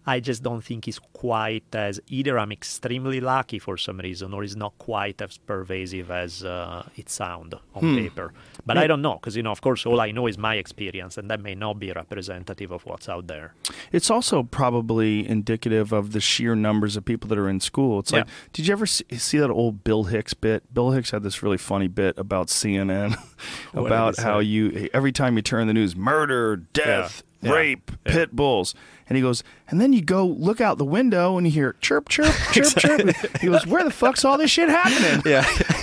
I 0.06 0.18
just 0.20 0.42
don't 0.42 0.62
think 0.64 0.88
it's 0.88 0.98
quite 1.12 1.64
as 1.74 2.00
either 2.08 2.38
I'm 2.38 2.50
extremely 2.52 3.20
lucky 3.20 3.58
for 3.58 3.76
some 3.76 3.98
reason 3.98 4.32
or 4.32 4.42
it's 4.42 4.56
not 4.56 4.76
quite 4.78 5.20
as 5.20 5.36
pervasive 5.38 6.10
as 6.10 6.42
uh, 6.42 6.88
it 6.96 7.10
sounds 7.10 7.54
on 7.74 7.96
paper. 7.96 8.32
But 8.64 8.78
I 8.78 8.86
don't 8.86 9.02
know 9.02 9.14
because 9.14 9.36
you 9.36 9.42
know, 9.42 9.50
of 9.52 9.60
course, 9.60 9.84
all 9.86 10.00
I 10.00 10.10
know 10.10 10.26
is 10.26 10.38
my 10.38 10.54
experience, 10.56 11.18
and 11.18 11.30
that 11.30 11.40
may 11.40 11.54
not 11.54 11.78
be 11.78 11.92
representative 11.92 12.70
of 12.70 12.84
what's 12.86 13.08
out 13.08 13.26
there. 13.26 13.54
It's 13.92 14.10
also 14.10 14.42
probably 14.42 15.28
indicative 15.28 15.92
of 15.92 16.12
the 16.12 16.20
sheer 16.20 16.54
numbers 16.54 16.96
of 16.96 17.04
people 17.04 17.28
that 17.28 17.38
are 17.38 17.48
in 17.48 17.60
school. 17.60 17.98
It's 17.98 18.12
like, 18.12 18.26
did 18.52 18.66
you 18.66 18.72
ever 18.72 18.86
see, 18.86 19.04
see 19.18 19.38
that 19.38 19.50
old 19.50 19.84
Bill 19.84 20.04
Hicks 20.04 20.34
bit? 20.34 20.72
Bill 20.72 20.90
Hicks 20.92 21.10
had 21.10 21.22
this 21.22 21.42
really 21.42 21.58
funny 21.58 21.88
bit 21.88 22.16
about 22.18 22.46
CNN, 22.48 23.16
about 23.74 24.16
how 24.18 24.38
you 24.38 24.88
every 24.94 25.12
time 25.12 25.36
you 25.36 25.42
turn 25.42 25.66
the 25.66 25.74
news, 25.74 25.94
murder, 25.96 26.56
death, 26.56 27.22
Yeah. 27.42 27.52
rape, 27.52 27.90
Yeah. 28.06 28.12
pit 28.12 28.32
bulls, 28.36 28.74
and 29.10 29.16
he 29.16 29.20
goes, 29.22 29.42
and 29.68 29.78
then 29.80 29.92
you 29.92 30.00
go 30.00 30.24
look 30.24 30.60
out 30.62 30.78
the 30.78 30.84
window 30.86 31.36
and 31.36 31.46
you 31.46 31.52
hear 31.52 31.74
chirp, 31.82 32.08
chirp, 32.08 32.32
chirp, 32.52 32.68
chirp. 32.76 33.14
He 33.40 33.48
goes, 33.48 33.66
where 33.66 33.84
the 33.84 33.90
fuck's 33.90 34.24
all 34.24 34.38
this 34.38 34.50
shit 34.50 34.68
happening? 34.70 35.22
Yeah. 35.30 35.44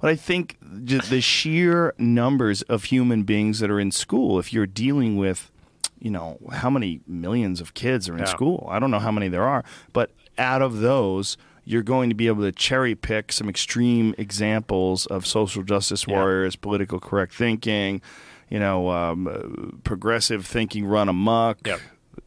but 0.00 0.10
I 0.10 0.16
think 0.16 0.56
the 0.60 1.20
sheer 1.22 1.94
numbers 1.98 2.62
of 2.62 2.84
human 2.84 3.22
beings 3.22 3.60
that 3.60 3.70
are 3.70 3.80
in 3.80 3.90
school, 3.90 4.38
if 4.38 4.52
you're 4.52 4.66
dealing 4.66 5.16
with, 5.16 5.50
you 5.98 6.10
know, 6.10 6.38
how 6.52 6.68
many 6.68 7.00
millions 7.06 7.60
of 7.62 7.72
kids 7.74 8.08
are 8.08 8.12
in 8.14 8.18
Yeah. 8.20 8.24
school? 8.26 8.66
I 8.70 8.78
don't 8.78 8.90
know 8.90 8.98
how 8.98 9.10
many 9.12 9.28
there 9.28 9.44
are, 9.44 9.64
but 9.92 10.10
out 10.36 10.60
of 10.62 10.80
those, 10.80 11.36
you're 11.64 11.82
going 11.82 12.10
to 12.10 12.14
be 12.14 12.26
able 12.26 12.42
to 12.42 12.52
cherry 12.52 12.94
pick 12.94 13.32
some 13.32 13.48
extreme 13.48 14.14
examples 14.18 15.06
of 15.06 15.26
social 15.26 15.62
justice 15.62 16.04
Yeah. 16.06 16.14
warriors, 16.14 16.56
political 16.56 17.00
correct 17.00 17.34
thinking, 17.34 18.02
you 18.50 18.58
know, 18.60 18.90
um, 18.90 19.26
uh, 19.26 19.76
progressive 19.82 20.46
thinking 20.46 20.84
run 20.86 21.08
amok, 21.08 21.66
Yeah. 21.66 21.78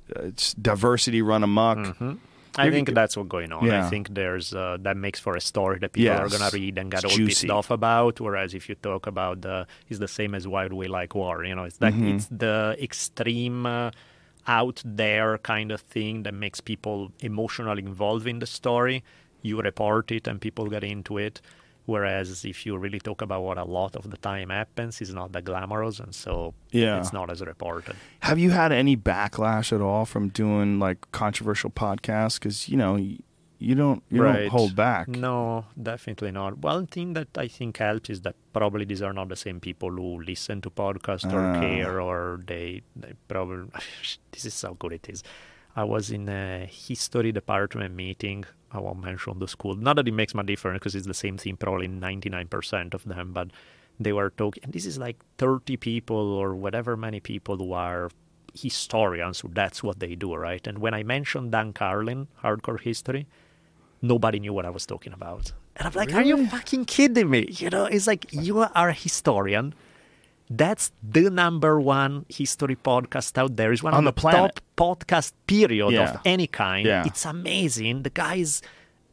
It's 0.10 0.54
diversity 0.54 1.22
run 1.22 1.44
amok. 1.44 1.96
I 2.58 2.64
You're- 2.66 2.76
think 2.76 2.94
that's 2.94 3.16
what's 3.16 3.30
going 3.30 3.52
on. 3.52 3.66
Yeah. 3.66 3.86
I 3.86 3.90
think 3.90 4.14
there's 4.14 4.54
uh, 4.54 4.78
that 4.82 4.98
makes 4.98 5.20
for 5.20 5.36
a 5.36 5.42
story 5.42 5.78
that 5.80 5.94
people 5.94 6.12
are 6.14 6.28
gonna 6.30 6.50
read 6.52 6.78
and 6.78 6.90
get 6.92 7.04
It's 7.04 7.14
all 7.14 7.18
juicy. 7.18 7.48
pissed 7.48 7.52
off 7.52 7.70
about. 7.70 8.20
Whereas 8.20 8.54
if 8.54 8.68
you 8.68 8.76
talk 8.76 9.06
about 9.08 9.42
the, 9.42 9.68
it's 9.88 10.00
the 10.00 10.08
same 10.08 10.34
as 10.36 10.48
why 10.48 10.68
do 10.68 10.76
we 10.76 10.88
like 10.88 11.14
war? 11.16 11.46
You 11.46 11.56
know, 11.56 11.64
it's 11.66 11.78
that 11.78 11.94
Mm-hmm. 11.94 12.16
it's 12.16 12.28
the 12.28 12.76
extreme. 12.82 13.66
Uh, 13.66 13.92
out 14.48 14.82
there 14.84 15.38
kind 15.40 15.72
of 15.72 15.82
thing 15.82 16.24
that 16.24 16.34
makes 16.34 16.60
people 16.60 17.12
emotionally 17.20 17.84
involved 17.84 18.26
in 18.26 18.40
the 18.40 18.48
story 18.48 19.04
you 19.44 19.62
report 19.62 20.12
it 20.12 20.26
and 20.28 20.42
people 20.42 20.66
get 20.66 20.84
into 20.84 21.20
it 21.20 21.40
whereas 21.94 22.28
if 22.46 22.58
you 22.66 22.72
really 22.86 23.00
talk 23.10 23.20
about 23.28 23.42
what 23.48 23.58
a 23.66 23.68
lot 23.80 23.92
of 24.00 24.04
the 24.12 24.18
time 24.32 24.50
happens 24.60 25.02
it's 25.02 25.12
not 25.22 25.30
that 25.34 25.44
glamorous 25.50 25.98
and 26.04 26.14
so 26.24 26.54
Yeah. 26.72 27.00
it's 27.00 27.14
not 27.20 27.28
as 27.34 27.40
reported 27.54 27.96
Have 28.30 28.40
you 28.44 28.52
had 28.62 28.72
any 28.84 28.96
backlash 29.12 29.68
at 29.78 29.82
all 29.82 30.06
from 30.14 30.24
doing 30.42 30.70
like 30.86 31.00
controversial 31.12 31.72
podcasts? 31.86 32.38
Because 32.40 32.58
you 32.72 32.78
know 32.84 32.94
you, 33.68 33.76
don't 33.76 34.02
you 34.10 34.24
don't 34.24 34.48
hold 34.58 34.74
back. 34.88 35.06
No, 35.10 35.66
definitely 35.92 36.32
not. 36.32 36.52
One 36.74 36.86
thing 36.96 37.10
that 37.18 37.32
I 37.46 37.48
think 37.50 37.72
helps 37.78 38.10
is 38.10 38.20
that 38.26 38.36
probably 38.54 38.86
these 38.86 39.02
are 39.08 39.12
not 39.20 39.28
the 39.28 39.36
same 39.46 39.60
people 39.60 39.92
who 40.00 40.10
listen 40.32 40.62
to 40.66 40.70
podcasts 40.70 41.30
or 41.38 41.42
Ah. 41.46 41.60
care, 41.60 42.00
or 42.08 42.40
they, 42.52 42.82
they 43.02 43.12
probably. 43.28 43.68
this 44.32 44.46
is 44.46 44.62
how 44.62 44.74
good 44.84 44.94
it 44.94 45.06
is. 45.10 45.24
I 45.80 45.84
was 45.84 46.12
in 46.12 46.28
a 46.28 46.66
history 46.66 47.32
department 47.32 47.96
meeting. 47.96 48.44
I 48.70 48.80
won't 48.82 49.02
mention 49.02 49.40
the 49.40 49.48
school. 49.48 49.76
Not 49.76 49.96
that 49.96 50.10
it 50.10 50.14
makes 50.22 50.34
much 50.36 50.48
difference 50.48 50.76
because 50.80 50.94
it's 50.94 51.08
the 51.08 51.14
same 51.14 51.38
thing 51.38 51.56
probably 51.56 51.88
99% 51.88 52.94
of 52.94 53.06
them, 53.06 53.32
but 53.32 53.48
they 53.98 54.12
were 54.12 54.30
talking. 54.30 54.62
And 54.66 54.74
this 54.74 54.86
is 54.86 54.98
like 54.98 55.18
30 55.38 55.78
people 55.78 56.34
or 56.42 56.54
whatever 56.54 56.98
many 56.98 57.22
people 57.22 57.56
who 57.56 57.72
are 57.72 58.10
historians, 58.54 59.42
that's 59.54 59.82
what 59.82 60.02
they 60.02 60.16
do, 60.16 60.36
right? 60.36 60.68
And 60.68 60.80
when 60.80 60.94
I 60.94 61.04
mentioned 61.04 61.54
Dan 61.54 61.72
Carlin, 61.72 62.28
hardcore 62.44 62.82
history, 62.82 63.26
nobody 64.02 64.40
knew 64.42 64.52
what 64.52 64.66
I 64.66 64.72
was 64.72 64.86
talking 64.86 65.14
about. 65.14 65.54
And 65.78 65.88
I'm 65.88 65.94
like, 65.94 66.14
are 66.14 66.24
you 66.24 66.46
fucking 66.48 66.86
kidding 66.86 67.30
me? 67.30 67.48
You 67.52 67.70
know, 67.70 67.86
it's 67.86 68.06
like 68.06 68.26
you 68.34 68.60
are 68.60 68.90
a 68.90 68.94
historian. 69.08 69.74
That's 70.50 70.92
the 71.04 71.30
number 71.30 71.80
one 71.80 72.26
history 72.28 72.76
podcast 72.76 73.38
out 73.38 73.56
there. 73.56 73.72
It's 73.72 73.84
one 73.84 73.94
On 73.94 74.08
of 74.08 74.16
the 74.16 74.22
the, 74.22 74.32
top 74.32 74.60
podcast 74.76 75.34
period 75.46 75.92
Yeah. 75.92 76.10
of 76.16 76.22
any 76.26 76.48
kind. 76.48 76.88
Yeah. 76.88 77.06
It's 77.06 77.24
amazing. 77.26 78.02
The 78.02 78.10
guy's 78.10 78.62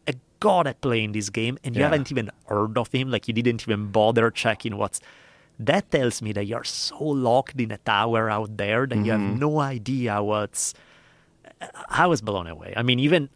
a 0.08 0.14
god 0.40 0.66
at 0.66 0.80
playing 0.80 1.12
this 1.12 1.28
game, 1.28 1.58
and 1.62 1.76
you 1.76 1.80
Yeah. 1.80 1.88
haven't 1.90 2.10
even 2.10 2.30
heard 2.48 2.78
of 2.78 2.90
him. 2.90 3.10
Like 3.10 3.28
you 3.28 3.34
didn't 3.34 3.62
even 3.68 3.88
bother 3.92 4.30
checking 4.30 4.76
what's. 4.78 5.00
That 5.58 5.90
tells 5.90 6.22
me 6.22 6.32
that 6.32 6.46
you're 6.46 6.64
so 6.64 7.02
locked 7.04 7.60
in 7.60 7.70
a 7.70 7.78
tower 7.78 8.30
out 8.30 8.56
there 8.56 8.86
that 8.86 8.96
you 8.96 9.12
Mm-hmm. 9.12 9.28
have 9.30 9.38
no 9.38 9.60
idea 9.60 10.22
what's. 10.22 10.72
I 11.88 12.06
was 12.06 12.20
blown 12.20 12.46
away. 12.46 12.72
I 12.76 12.82
mean, 12.82 12.98
even 12.98 13.28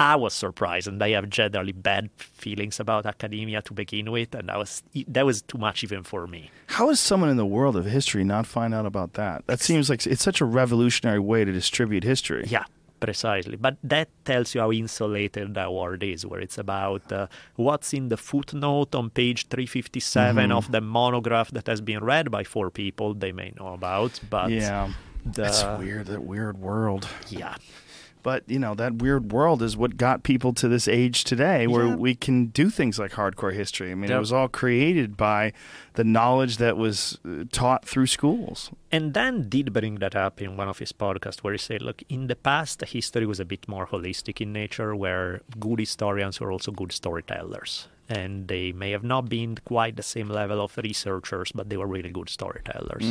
I 0.00 0.16
was 0.16 0.32
surprised, 0.32 0.88
and 0.88 1.00
I 1.02 1.10
have 1.10 1.28
generally 1.28 1.72
bad 1.72 2.08
feelings 2.16 2.80
about 2.80 3.04
academia 3.04 3.60
to 3.62 3.74
begin 3.74 4.10
with, 4.10 4.34
and 4.34 4.48
that 4.48 4.56
was 4.58 4.82
that 5.06 5.24
was 5.26 5.42
too 5.42 5.58
much 5.58 5.84
even 5.84 6.02
for 6.04 6.26
me. 6.26 6.50
How 6.68 6.86
does 6.86 7.00
someone 7.00 7.28
in 7.28 7.36
the 7.36 7.44
world 7.46 7.76
of 7.76 7.84
history 7.84 8.24
not 8.24 8.46
find 8.46 8.72
out 8.74 8.86
about 8.86 9.12
that? 9.14 9.46
That 9.46 9.60
seems 9.60 9.90
like 9.90 10.06
it's 10.06 10.22
such 10.22 10.40
a 10.40 10.46
revolutionary 10.46 11.18
way 11.18 11.44
to 11.44 11.52
distribute 11.52 12.02
history. 12.04 12.44
Yeah, 12.48 12.64
precisely. 12.98 13.56
But 13.56 13.76
that 13.84 14.08
tells 14.24 14.54
you 14.54 14.62
how 14.62 14.72
insulated 14.72 15.52
that 15.54 15.70
word 15.72 16.02
is, 16.02 16.24
where 16.24 16.40
it's 16.40 16.56
about 16.56 17.12
uh, 17.12 17.26
what's 17.56 17.92
in 17.92 18.08
the 18.08 18.16
footnote 18.16 18.94
on 18.94 19.10
page 19.10 19.48
357 19.48 20.36
Mm-hmm. 20.48 20.52
of 20.58 20.72
the 20.72 20.80
monograph 20.80 21.50
that 21.50 21.66
has 21.66 21.80
been 21.82 22.02
read 22.02 22.30
by 22.30 22.42
four 22.44 22.70
people 22.70 23.12
they 23.12 23.32
may 23.32 23.52
know 23.58 23.74
about. 23.74 24.18
But 24.30 24.48
Yeah. 24.50 24.92
the, 25.26 25.42
That's 25.42 25.62
weird. 25.78 26.06
That 26.06 26.24
weird 26.24 26.56
world. 26.58 27.06
Yeah. 27.28 27.54
But 28.22 28.44
you 28.46 28.58
know 28.58 28.74
that 28.74 28.96
weird 28.96 29.32
world 29.32 29.62
is 29.62 29.76
what 29.76 29.96
got 29.96 30.22
people 30.22 30.52
to 30.54 30.68
this 30.68 30.86
age 30.88 31.24
today, 31.24 31.66
where 31.66 31.86
Yeah. 31.86 31.96
we 31.96 32.14
can 32.14 32.46
do 32.46 32.68
things 32.70 32.98
like 32.98 33.12
hardcore 33.12 33.54
history. 33.54 33.90
I 33.90 33.94
mean, 33.94 34.10
it 34.10 34.18
was 34.18 34.32
all 34.32 34.48
created 34.48 35.16
by 35.16 35.52
the 35.94 36.04
knowledge 36.04 36.58
that 36.58 36.76
was 36.76 37.18
uh, 37.24 37.44
taught 37.50 37.84
through 37.86 38.06
schools. 38.06 38.70
And 38.92 39.12
Dan 39.12 39.48
did 39.48 39.72
bring 39.72 39.96
that 39.96 40.14
up 40.14 40.42
in 40.42 40.56
one 40.56 40.68
of 40.68 40.78
his 40.78 40.92
podcasts 40.92 41.38
where 41.40 41.54
he 41.54 41.58
said, 41.58 41.80
look, 41.82 42.02
in 42.08 42.26
the 42.26 42.36
past, 42.36 42.78
the 42.80 42.86
history 42.86 43.26
was 43.26 43.40
a 43.40 43.44
bit 43.44 43.66
more 43.68 43.86
holistic 43.86 44.40
in 44.40 44.52
nature, 44.52 44.94
where 44.94 45.40
good 45.58 45.78
historians 45.80 46.40
were 46.40 46.52
also 46.52 46.72
good 46.72 46.92
storytellers. 46.92 47.88
And 48.08 48.48
they 48.48 48.72
may 48.72 48.90
have 48.90 49.04
not 49.04 49.28
been 49.28 49.56
quite 49.64 49.94
the 49.96 50.02
same 50.02 50.28
level 50.28 50.60
of 50.60 50.76
researchers, 50.76 51.52
but 51.54 51.68
they 51.70 51.76
were 51.76 51.86
really 51.86 52.10
good 52.10 52.28
storytellers. 52.28 53.04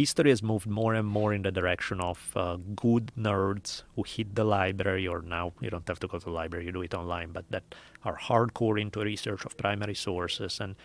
History 0.00 0.30
has 0.30 0.42
moved 0.42 0.66
more 0.66 0.94
and 0.94 1.06
more 1.06 1.34
in 1.34 1.42
the 1.42 1.52
direction 1.52 2.00
of 2.00 2.18
uh, 2.34 2.56
good 2.74 3.12
nerds 3.28 3.82
who 3.94 4.02
hit 4.04 4.34
the 4.34 4.44
library, 4.44 5.06
or 5.06 5.20
now 5.20 5.52
you 5.60 5.68
don't 5.68 5.86
have 5.86 6.00
to 6.00 6.08
go 6.08 6.18
to 6.18 6.24
the 6.24 6.30
library, 6.30 6.64
you 6.66 6.72
do 6.72 6.80
it 6.80 6.94
online, 6.94 7.30
but 7.32 7.44
that 7.50 7.64
are 8.02 8.16
hardcore 8.16 8.80
into 8.80 9.00
research 9.00 9.44
of 9.44 9.56
primary 9.58 9.94
sources. 9.94 10.60
And 10.60 10.76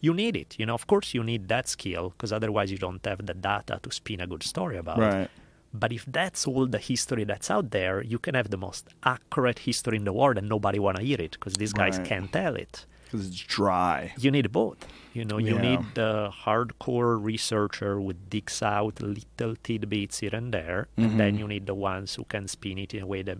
you 0.00 0.12
need 0.12 0.36
it. 0.36 0.56
You 0.58 0.66
know, 0.66 0.74
of 0.74 0.86
course, 0.86 1.14
you 1.14 1.24
need 1.24 1.48
that 1.48 1.68
skill 1.68 2.10
because 2.10 2.32
otherwise 2.34 2.70
you 2.70 2.76
don't 2.76 3.04
have 3.06 3.24
the 3.24 3.32
data 3.32 3.80
to 3.82 3.90
spin 3.90 4.20
a 4.20 4.26
good 4.26 4.42
story 4.42 4.76
about. 4.76 4.98
Right. 4.98 5.30
But 5.72 5.92
if 5.92 6.04
that's 6.06 6.46
all 6.46 6.66
the 6.66 6.78
history 6.78 7.24
that's 7.24 7.50
out 7.50 7.70
there, 7.70 8.02
you 8.02 8.18
can 8.18 8.34
have 8.34 8.50
the 8.50 8.56
most 8.58 8.88
accurate 9.04 9.60
history 9.60 9.96
in 9.96 10.04
the 10.04 10.12
world 10.12 10.36
and 10.36 10.48
nobody 10.48 10.78
want 10.78 10.98
to 10.98 11.02
hear 11.02 11.20
it 11.20 11.32
because 11.32 11.54
these 11.54 11.72
guys 11.72 11.96
Right. 11.96 12.06
can't 12.06 12.30
tell 12.30 12.56
it. 12.56 12.84
Because 13.10 13.26
it's 13.26 13.40
dry. 13.40 14.12
You 14.18 14.30
need 14.30 14.50
both. 14.52 14.86
You 15.12 15.24
know, 15.24 15.38
you 15.38 15.54
Yeah. 15.56 15.62
need 15.62 15.80
the 15.94 16.30
hardcore 16.44 17.20
researcher 17.22 17.96
who 18.00 18.12
digs 18.12 18.62
out 18.62 19.00
little 19.02 19.56
tidbits 19.62 20.20
here 20.20 20.34
and 20.34 20.52
there, 20.54 20.86
and 20.96 21.18
then 21.18 21.32
Mm-hmm. 21.32 21.38
you 21.40 21.48
need 21.48 21.66
the 21.66 21.74
ones 21.74 22.14
who 22.14 22.24
can 22.24 22.46
spin 22.48 22.78
it 22.78 22.94
in 22.94 23.02
a 23.02 23.06
way 23.06 23.22
that 23.22 23.38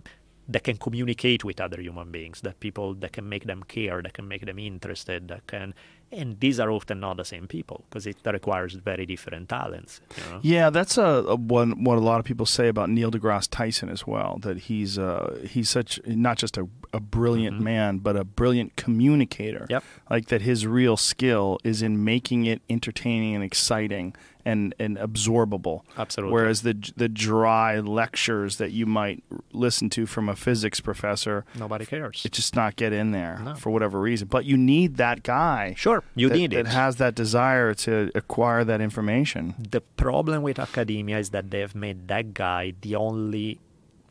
that 0.49 0.63
can 0.65 0.75
communicate 0.75 1.45
with 1.45 1.61
other 1.61 1.79
human 1.79 2.11
beings, 2.11 2.41
that 2.41 2.59
people 2.59 2.93
that 2.95 3.13
can 3.13 3.29
make 3.29 3.45
them 3.45 3.63
care, 3.63 4.01
that 4.01 4.11
can 4.13 4.27
make 4.27 4.45
them 4.45 4.59
interested, 4.59 5.27
that 5.29 5.47
can 5.47 5.73
And 6.13 6.37
these 6.41 6.59
are 6.59 6.69
often 6.69 6.99
not 6.99 7.15
the 7.15 7.23
same 7.23 7.47
people 7.47 7.85
because 7.89 8.05
it 8.05 8.17
requires 8.25 8.73
very 8.73 9.05
different 9.05 9.47
talents. 9.47 10.01
You 10.17 10.23
know? 10.29 10.39
Yeah, 10.41 10.69
that's 10.69 10.97
a, 10.97 11.23
a 11.35 11.35
one 11.37 11.85
what 11.85 11.97
a 11.97 12.01
lot 12.01 12.19
of 12.19 12.25
people 12.25 12.45
say 12.45 12.67
about 12.67 12.89
Neil 12.89 13.09
deGrasse 13.11 13.47
Tyson 13.49 13.87
as 13.87 14.05
well. 14.05 14.37
That 14.41 14.57
he's 14.67 14.99
uh, 14.99 15.39
he's 15.53 15.69
such 15.69 16.01
not 16.05 16.37
just 16.37 16.57
a, 16.57 16.67
a 16.93 16.99
brilliant 16.99 17.59
Mhm. 17.59 17.63
man, 17.63 17.97
but 17.99 18.15
a 18.17 18.23
brilliant 18.23 18.75
communicator. 18.75 19.65
Yep. 19.69 19.83
Like 20.09 20.27
that, 20.27 20.41
his 20.41 20.65
real 20.67 20.97
skill 20.97 21.57
is 21.63 21.81
in 21.81 22.03
making 22.03 22.45
it 22.45 22.61
entertaining 22.69 23.35
and 23.35 23.43
exciting 23.43 24.13
and 24.43 24.73
and 24.79 24.97
absorbable. 24.97 25.81
Absolutely. 25.97 26.33
Whereas 26.33 26.63
the 26.63 26.73
the 26.97 27.07
dry 27.07 27.79
lectures 27.79 28.57
that 28.57 28.71
you 28.71 28.85
might 28.87 29.23
listen 29.53 29.89
to 29.91 30.05
from 30.07 30.27
a 30.27 30.35
physics 30.35 30.79
professor, 30.79 31.45
Nobody 31.57 31.85
cares. 31.85 32.23
it 32.25 32.31
just 32.31 32.55
not 32.55 32.75
get 32.75 32.91
in 32.91 33.11
there 33.11 33.39
No. 33.45 33.53
for 33.55 33.69
whatever 33.69 33.99
reason. 34.01 34.27
But 34.27 34.45
you 34.45 34.57
need 34.57 34.97
that 34.97 35.21
guy. 35.23 35.75
sure, 35.77 36.03
you 36.15 36.29
that, 36.29 36.35
need 36.35 36.53
it. 36.53 36.63
that 36.65 36.71
has 36.73 36.95
that 36.97 37.13
desire 37.15 37.73
to 37.75 38.09
acquire 38.15 38.63
that 38.63 38.81
information. 38.81 39.53
the 39.69 39.81
problem 39.81 40.41
with 40.41 40.57
academia 40.59 41.19
is 41.19 41.29
that 41.29 41.51
they've 41.51 41.75
made 41.75 42.07
that 42.07 42.33
guy 42.33 42.73
the 42.81 42.95
only 42.95 43.59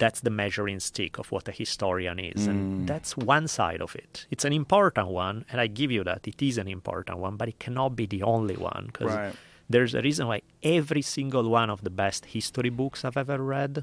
that's 0.03 0.21
the 0.27 0.35
measuring 0.43 0.81
stick 0.91 1.13
of 1.23 1.27
what 1.35 1.45
a 1.53 1.55
historian 1.63 2.19
is 2.33 2.41
Mm. 2.47 2.51
and 2.53 2.61
that's 2.93 3.11
one 3.37 3.47
side 3.59 3.81
of 3.87 3.91
it 4.03 4.13
it's 4.35 4.45
an 4.51 4.55
important 4.63 5.09
one 5.27 5.37
and 5.51 5.57
i 5.65 5.67
give 5.81 5.91
you 5.97 6.03
that 6.11 6.23
it 6.33 6.41
is 6.51 6.57
an 6.65 6.69
important 6.79 7.17
one 7.27 7.35
but 7.41 7.47
it 7.53 7.59
cannot 7.65 7.91
be 8.01 8.07
the 8.15 8.23
only 8.35 8.57
one 8.73 8.85
because 8.91 9.13
Right. 9.21 9.35
there's 9.75 9.95
a 10.01 10.03
reason 10.09 10.25
why 10.31 10.39
every 10.79 11.03
single 11.17 11.47
one 11.61 11.71
of 11.75 11.81
the 11.87 11.95
best 12.05 12.21
history 12.37 12.71
books 12.81 12.99
i've 13.07 13.21
ever 13.25 13.39
read 13.57 13.75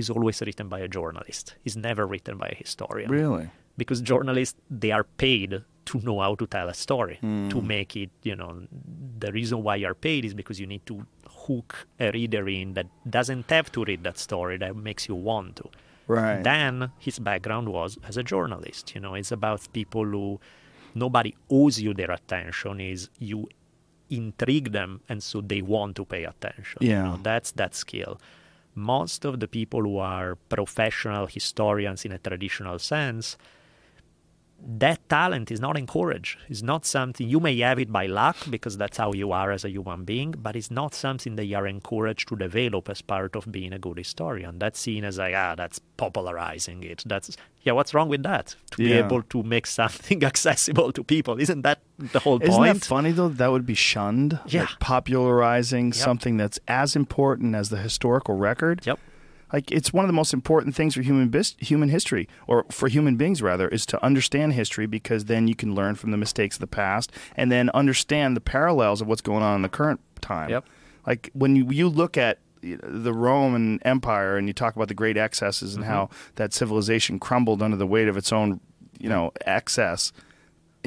is 0.00 0.06
always 0.14 0.38
written 0.46 0.66
by 0.74 0.80
a 0.86 0.88
journalist 0.98 1.46
It's 1.66 1.78
never 1.88 2.04
written 2.12 2.34
by 2.42 2.48
a 2.54 2.58
historian 2.64 3.10
Really? 3.20 3.46
because 3.82 3.98
journalists 4.12 4.58
they 4.82 4.92
are 4.96 5.06
paid 5.24 5.50
to 5.86 5.98
know 6.00 6.20
how 6.20 6.34
to 6.34 6.46
tell 6.46 6.68
a 6.68 6.74
story 6.74 7.18
Hmm. 7.20 7.48
to 7.48 7.58
make 7.62 7.96
it 7.96 8.10
you 8.22 8.36
know 8.36 8.52
the 9.24 9.30
reason 9.32 9.62
why 9.62 9.74
you're 9.82 9.94
paid 10.08 10.24
is 10.24 10.34
because 10.34 10.58
you 10.62 10.66
need 10.66 10.84
to 10.86 10.96
hook 11.46 11.70
a 12.00 12.10
reader 12.10 12.44
in 12.48 12.74
that 12.74 12.86
doesn't 13.08 13.50
have 13.50 13.70
to 13.72 13.84
read 13.84 14.02
that 14.04 14.18
story 14.18 14.56
that 14.58 14.74
makes 14.76 15.08
you 15.08 15.14
want 15.14 15.56
to 15.56 15.66
Right. 16.08 16.42
then 16.44 16.90
his 16.98 17.18
background 17.18 17.68
was 17.68 17.98
as 18.08 18.16
a 18.16 18.22
journalist 18.22 18.94
you 18.94 19.00
know 19.00 19.14
it's 19.20 19.32
about 19.32 19.60
people 19.72 20.04
who 20.04 20.40
nobody 20.94 21.32
owes 21.50 21.80
you 21.84 21.92
their 21.94 22.10
attention 22.20 22.80
is 22.80 23.08
you 23.18 23.48
intrigue 24.10 24.70
them 24.72 25.00
and 25.08 25.22
so 25.22 25.40
they 25.40 25.62
want 25.62 25.96
to 25.96 26.04
pay 26.04 26.24
attention 26.24 26.78
you 26.80 26.90
Yeah. 26.90 27.02
know, 27.04 27.18
that's 27.22 27.50
that 27.52 27.74
skill 27.74 28.20
most 28.74 29.24
of 29.24 29.40
the 29.40 29.48
people 29.48 29.80
who 29.82 29.98
are 29.98 30.36
professional 30.56 31.26
historians 31.26 32.04
in 32.04 32.12
a 32.12 32.18
traditional 32.18 32.78
sense 32.78 33.36
that 34.68 35.08
talent 35.08 35.50
is 35.50 35.60
not 35.60 35.78
encouraged. 35.78 36.38
It's 36.48 36.62
not 36.62 36.84
something 36.86 37.28
you 37.28 37.38
may 37.40 37.56
have 37.58 37.78
it 37.78 37.92
by 37.92 38.06
luck 38.06 38.36
because 38.50 38.76
that's 38.76 38.96
how 38.96 39.12
you 39.12 39.30
are 39.32 39.52
as 39.52 39.64
a 39.64 39.70
human 39.70 40.04
being, 40.04 40.32
but 40.32 40.56
it's 40.56 40.70
not 40.70 40.94
something 40.94 41.36
that 41.36 41.44
you 41.44 41.56
are 41.56 41.66
encouraged 41.66 42.28
to 42.28 42.36
develop 42.36 42.88
as 42.88 43.00
part 43.02 43.36
of 43.36 43.50
being 43.52 43.72
a 43.72 43.78
good 43.78 43.98
historian. 43.98 44.58
That's 44.58 44.80
seen 44.80 45.04
as 45.04 45.18
like, 45.18 45.34
ah, 45.36 45.54
that's 45.54 45.78
popularizing 45.98 46.82
it. 46.82 47.02
That's 47.06 47.36
yeah, 47.62 47.72
what's 47.72 47.94
wrong 47.94 48.08
with 48.08 48.22
that? 48.22 48.54
To 48.72 48.76
be 48.78 48.92
able 48.92 49.22
to 49.24 49.42
make 49.42 49.66
something 49.66 50.24
accessible 50.30 50.92
to 50.92 51.04
people. 51.04 51.38
Isn't 51.40 51.62
that 51.62 51.80
the 51.98 52.20
whole 52.20 52.38
point? 52.38 52.50
Isn't 52.50 52.62
that 52.62 52.84
funny 52.84 53.12
though? 53.12 53.28
That 53.28 53.52
would 53.52 53.66
be 53.66 53.74
shunned. 53.74 54.38
Yeah. 54.46 54.62
Like 54.62 54.78
popularizing 54.80 55.86
Yep. 55.86 55.94
something 55.94 56.36
that's 56.36 56.58
as 56.68 56.96
important 56.96 57.54
as 57.54 57.68
the 57.70 57.76
historical 57.78 58.36
record. 58.36 58.82
Yep. 58.86 58.98
Like 59.56 59.72
it's 59.72 59.90
one 59.90 60.04
of 60.04 60.08
the 60.08 60.12
most 60.22 60.34
important 60.34 60.74
things 60.74 60.94
for 60.94 61.00
human 61.00 61.28
bis- 61.30 61.56
human 61.58 61.88
history, 61.88 62.28
or 62.46 62.66
for 62.70 62.88
human 62.88 63.16
beings 63.16 63.40
rather, 63.40 63.68
is 63.68 63.86
to 63.86 64.04
understand 64.04 64.52
history 64.52 64.84
because 64.86 65.24
then 65.24 65.48
you 65.48 65.54
can 65.54 65.74
learn 65.74 65.94
from 65.94 66.10
the 66.10 66.18
mistakes 66.18 66.56
of 66.56 66.60
the 66.60 66.66
past 66.66 67.10
and 67.36 67.50
then 67.50 67.70
understand 67.70 68.36
the 68.36 68.40
parallels 68.42 69.00
of 69.00 69.06
what's 69.08 69.22
going 69.22 69.42
on 69.42 69.56
in 69.56 69.62
the 69.62 69.70
current 69.70 70.00
time. 70.20 70.50
Yep. 70.50 70.64
Like 71.06 71.30
when 71.32 71.56
you, 71.56 71.64
you 71.70 71.88
look 71.88 72.18
at 72.18 72.38
the 72.62 73.14
Roman 73.14 73.80
Empire 73.82 74.36
and 74.36 74.46
you 74.46 74.52
talk 74.52 74.76
about 74.76 74.88
the 74.88 74.94
great 74.94 75.16
excesses 75.16 75.74
and 75.74 75.84
Mm-hmm. 75.84 75.92
how 75.92 76.10
that 76.34 76.52
civilization 76.52 77.18
crumbled 77.18 77.62
under 77.62 77.78
the 77.78 77.86
weight 77.86 78.08
of 78.08 78.16
its 78.18 78.32
own, 78.34 78.60
you 78.98 79.08
know, 79.08 79.32
excess. 79.46 80.12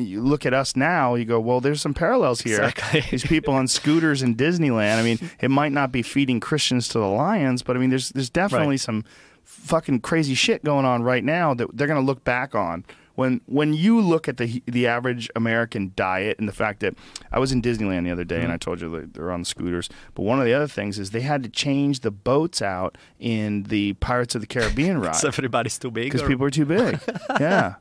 You 0.06 0.22
look 0.22 0.46
at 0.46 0.54
us 0.54 0.76
now, 0.76 1.16
you 1.16 1.26
go, 1.26 1.40
well, 1.40 1.62
there's 1.62 1.82
some 1.82 1.94
parallels 1.94 2.42
here. 2.42 2.62
Exactly. 2.62 3.02
These 3.12 3.26
people 3.26 3.54
on 3.54 3.68
scooters 3.68 4.22
in 4.24 4.36
Disneyland. 4.36 4.98
I 4.98 5.04
mean, 5.04 5.20
it 5.42 5.50
might 5.52 5.72
not 5.72 5.92
be 5.92 6.02
feeding 6.02 6.40
Christians 6.40 6.88
to 6.90 7.00
the 7.00 7.08
lions, 7.08 7.64
but 7.64 7.76
I 7.76 7.80
mean, 7.80 7.90
there's 7.90 8.10
there's 8.10 8.30
definitely 8.30 8.68
Right. 8.74 8.80
some 8.80 9.04
fucking 9.44 10.00
crazy 10.02 10.36
shit 10.36 10.64
going 10.64 10.86
on 10.86 11.02
right 11.04 11.24
now 11.24 11.54
that 11.54 11.76
they're 11.76 11.88
going 11.88 12.00
to 12.00 12.06
look 12.06 12.24
back 12.24 12.54
on. 12.56 12.86
When 13.16 13.42
when 13.48 13.74
you 13.74 14.00
look 14.00 14.30
at 14.30 14.38
the 14.38 14.64
the 14.66 14.88
average 14.88 15.30
American 15.36 15.92
diet 15.98 16.40
and 16.40 16.48
the 16.48 16.54
fact 16.54 16.80
that 16.80 16.94
I 17.34 17.40
was 17.40 17.52
in 17.52 17.62
Disneyland 17.62 18.06
the 18.06 18.12
other 18.12 18.24
day 18.24 18.36
Mm-hmm. 18.36 18.44
and 18.46 18.54
I 18.54 18.58
told 18.58 18.80
you 18.80 19.10
they're 19.12 19.32
on 19.32 19.42
the 19.42 19.46
scooters, 19.46 19.90
but 20.16 20.22
one 20.22 20.40
of 20.40 20.46
the 20.46 20.54
other 20.54 20.70
things 20.70 20.98
is 20.98 21.10
they 21.12 21.20
had 21.22 21.44
to 21.44 21.50
change 21.50 22.00
the 22.00 22.12
boats 22.12 22.62
out 22.62 22.98
in 23.20 23.64
the 23.64 23.92
Pirates 23.96 24.36
of 24.36 24.42
the 24.42 24.48
Caribbean 24.48 25.00
ride 25.02 25.18
So 25.18 25.28
everybody's 25.28 25.78
too 25.78 25.92
big. 25.92 26.06
because 26.06 26.22
or- 26.22 26.28
people 26.30 26.46
are 26.46 26.50
too 26.52 26.66
big. 26.66 26.98
yeah. 27.42 27.74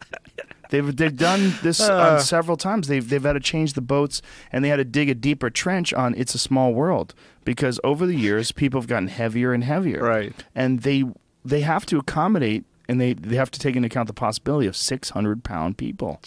They've 0.70 0.94
they've 0.96 1.16
done 1.16 1.54
this 1.62 1.80
Uh. 1.80 2.16
on 2.16 2.20
several 2.20 2.56
times. 2.56 2.88
They've 2.88 3.08
they've 3.08 3.22
had 3.22 3.32
to 3.34 3.40
change 3.40 3.72
the 3.72 3.80
boats 3.80 4.20
and 4.52 4.64
they 4.64 4.68
had 4.68 4.76
to 4.76 4.84
dig 4.84 5.08
a 5.08 5.14
deeper 5.14 5.50
trench 5.50 5.92
on 5.94 6.14
It's 6.16 6.34
a 6.34 6.38
Small 6.38 6.74
World 6.74 7.14
because 7.44 7.80
over 7.82 8.04
the 8.06 8.14
years 8.16 8.52
people 8.52 8.80
have 8.80 8.88
gotten 8.88 9.08
heavier 9.08 9.52
and 9.52 9.64
heavier. 9.64 10.02
Right. 10.02 10.32
And 10.54 10.80
they 10.82 11.04
they 11.44 11.60
have 11.62 11.86
to 11.86 11.98
accommodate 11.98 12.64
and 12.88 13.00
they, 13.00 13.12
they 13.12 13.36
have 13.36 13.50
to 13.50 13.58
take 13.60 13.76
into 13.76 13.86
account 13.86 14.06
the 14.08 14.14
possibility 14.14 14.66
of 14.66 14.76
six 14.76 15.10
hundred 15.10 15.44
pound 15.44 15.76
people. 15.78 16.20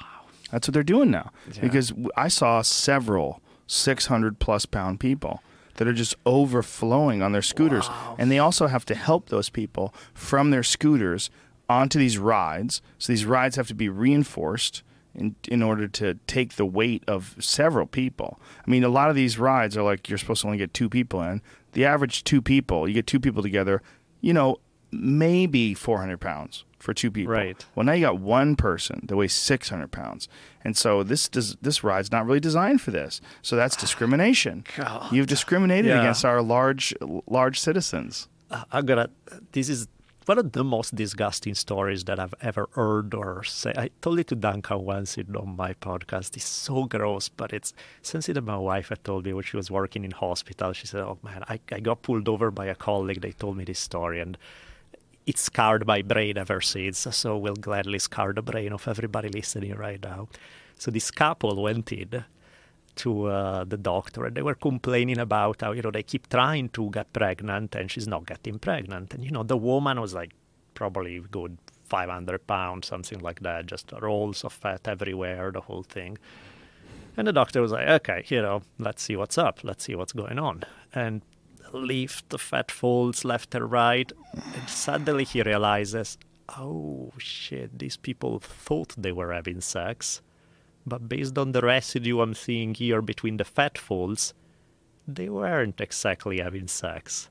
Wow. 0.00 0.06
That's 0.50 0.68
what 0.68 0.74
they're 0.74 0.82
doing 0.82 1.10
now. 1.10 1.30
Yeah. 1.52 1.60
Because 1.62 1.92
I 2.16 2.28
saw 2.28 2.62
several 2.62 3.40
six 3.66 4.06
hundred 4.06 4.38
plus 4.38 4.66
pound 4.66 5.00
people 5.00 5.42
that 5.76 5.86
are 5.86 5.92
just 5.92 6.16
overflowing 6.26 7.22
on 7.22 7.30
their 7.32 7.42
scooters. 7.42 7.88
And 8.18 8.30
they 8.32 8.38
also 8.40 8.66
have 8.66 8.84
to 8.86 8.94
help 8.96 9.28
those 9.28 9.48
people 9.48 9.94
from 10.14 10.50
their 10.50 10.64
scooters 10.64 11.30
onto 11.68 11.98
these 11.98 12.18
rides. 12.18 12.80
So 12.98 13.12
these 13.12 13.24
rides 13.24 13.56
have 13.56 13.68
to 13.68 13.74
be 13.74 13.88
reinforced 13.88 14.82
in, 15.14 15.34
in 15.48 15.62
order 15.62 15.88
to 15.88 16.14
take 16.26 16.54
the 16.56 16.64
weight 16.64 17.02
of 17.06 17.34
several 17.40 17.86
people. 17.86 18.40
I 18.66 18.70
mean, 18.70 18.84
a 18.84 18.88
lot 18.88 19.10
of 19.10 19.16
these 19.16 19.38
rides 19.38 19.76
are 19.76 19.82
like 19.82 20.08
you're 20.08 20.18
supposed 20.18 20.42
to 20.42 20.46
only 20.46 20.58
get 20.58 20.72
two 20.74 20.88
people 20.88 21.22
in. 21.22 21.42
The 21.72 21.84
average 21.84 22.24
two 22.24 22.40
people, 22.40 22.86
you 22.88 22.94
get 22.94 23.06
two 23.06 23.20
people 23.20 23.42
together, 23.42 23.82
you 24.20 24.32
know, 24.32 24.58
maybe 24.90 25.74
400 25.74 26.18
pounds 26.18 26.64
for 26.78 26.94
two 26.94 27.10
people. 27.10 27.32
Right. 27.32 27.62
Well, 27.74 27.84
now 27.84 27.92
you 27.92 28.00
got 28.06 28.18
one 28.20 28.56
person 28.56 29.04
that 29.08 29.16
weighs 29.16 29.34
600 29.34 29.90
pounds. 29.90 30.28
And 30.64 30.76
so 30.76 31.02
this 31.02 31.28
does, 31.28 31.56
this 31.60 31.84
ride's 31.84 32.10
not 32.10 32.24
really 32.26 32.40
designed 32.40 32.80
for 32.80 32.90
this. 32.90 33.20
So 33.42 33.56
that's 33.56 33.76
discrimination. 33.80 34.64
God. 34.76 35.12
You've 35.12 35.26
discriminated 35.26 35.86
Yeah. 35.90 36.00
against 36.00 36.24
our 36.24 36.40
large 36.40 36.94
large 37.26 37.60
citizens. 37.60 38.28
Uh, 38.50 38.64
I 38.72 38.80
gotta. 38.80 39.10
This 39.52 39.68
is 39.68 39.88
one 40.28 40.38
of 40.38 40.52
the 40.52 40.62
most 40.62 40.94
disgusting 40.94 41.54
stories 41.54 42.04
that 42.04 42.20
I've 42.20 42.34
ever 42.42 42.68
heard 42.72 43.14
or 43.14 43.42
say. 43.44 43.72
I 43.74 43.88
told 44.02 44.18
it 44.18 44.26
to 44.26 44.34
Duncan 44.34 44.84
once 44.84 45.16
on 45.16 45.56
my 45.56 45.72
podcast. 45.72 46.36
It's 46.36 46.44
so 46.44 46.84
gross, 46.84 47.30
but 47.30 47.54
it's 47.54 47.72
something 48.02 48.34
that 48.34 48.42
my 48.42 48.58
wife 48.58 48.90
had 48.90 49.02
told 49.04 49.24
me 49.24 49.32
when 49.32 49.42
she 49.42 49.56
was 49.56 49.70
working 49.70 50.04
in 50.04 50.10
hospital. 50.10 50.74
She 50.74 50.86
said, 50.86 51.00
"Oh 51.00 51.18
man, 51.22 51.44
I, 51.48 51.58
I 51.72 51.80
got 51.80 52.02
pulled 52.02 52.28
over 52.28 52.50
by 52.50 52.66
a 52.66 52.74
colleague. 52.74 53.22
They 53.22 53.32
told 53.32 53.56
me 53.56 53.64
this 53.64 53.78
story, 53.78 54.20
and 54.20 54.36
it 55.26 55.38
scarred 55.38 55.86
my 55.86 56.02
brain 56.02 56.36
ever 56.36 56.60
since. 56.60 56.98
So 57.10 57.38
we'll 57.38 57.56
gladly 57.56 57.98
scar 57.98 58.34
the 58.34 58.42
brain 58.42 58.74
of 58.74 58.86
everybody 58.86 59.30
listening 59.30 59.74
right 59.76 60.02
now." 60.02 60.28
So 60.78 60.90
this 60.90 61.10
couple 61.10 61.62
went 61.62 61.90
in 61.90 62.24
to 62.98 63.26
uh, 63.26 63.64
the 63.64 63.76
doctor 63.76 64.24
and 64.24 64.36
they 64.36 64.42
were 64.42 64.54
complaining 64.54 65.18
about 65.18 65.60
how 65.60 65.72
you 65.72 65.82
know 65.82 65.90
they 65.90 66.02
keep 66.02 66.28
trying 66.28 66.68
to 66.70 66.90
get 66.90 67.12
pregnant 67.12 67.74
and 67.74 67.90
she's 67.90 68.08
not 68.08 68.26
getting 68.26 68.58
pregnant. 68.58 69.14
And 69.14 69.24
you 69.24 69.30
know 69.30 69.42
the 69.42 69.56
woman 69.56 70.00
was 70.00 70.14
like 70.14 70.32
probably 70.74 71.20
good 71.30 71.58
500 71.84 72.46
pounds 72.46 72.86
something 72.86 73.18
like 73.20 73.40
that 73.40 73.66
just 73.66 73.92
rolls 74.00 74.44
of 74.44 74.52
fat 74.52 74.86
everywhere 74.86 75.50
the 75.50 75.62
whole 75.62 75.82
thing. 75.82 76.18
And 77.16 77.26
the 77.26 77.32
doctor 77.32 77.60
was 77.62 77.72
like 77.72 77.88
okay 78.00 78.24
you 78.28 78.42
know 78.42 78.62
let's 78.78 79.02
see 79.02 79.16
what's 79.16 79.38
up. 79.38 79.64
Let's 79.64 79.84
see 79.84 79.94
what's 79.94 80.12
going 80.12 80.38
on. 80.38 80.64
And 80.92 81.22
lift 81.72 82.30
the 82.30 82.38
fat 82.38 82.70
folds 82.70 83.24
left 83.24 83.54
and 83.54 83.70
right 83.70 84.10
and 84.32 84.68
suddenly 84.68 85.24
he 85.24 85.42
realizes 85.42 86.16
oh 86.56 87.12
shit 87.18 87.78
these 87.78 87.98
people 87.98 88.38
thought 88.38 88.94
they 88.96 89.12
were 89.12 89.32
having 89.32 89.60
sex 89.60 90.22
but 90.88 91.08
based 91.08 91.38
on 91.38 91.52
the 91.52 91.60
residue 91.60 92.20
I'm 92.20 92.34
seeing 92.34 92.74
here 92.74 93.02
between 93.02 93.36
the 93.36 93.44
fat 93.44 93.78
folds, 93.78 94.34
they 95.06 95.28
weren't 95.28 95.80
exactly 95.80 96.40
having 96.40 96.68
sex. 96.68 97.28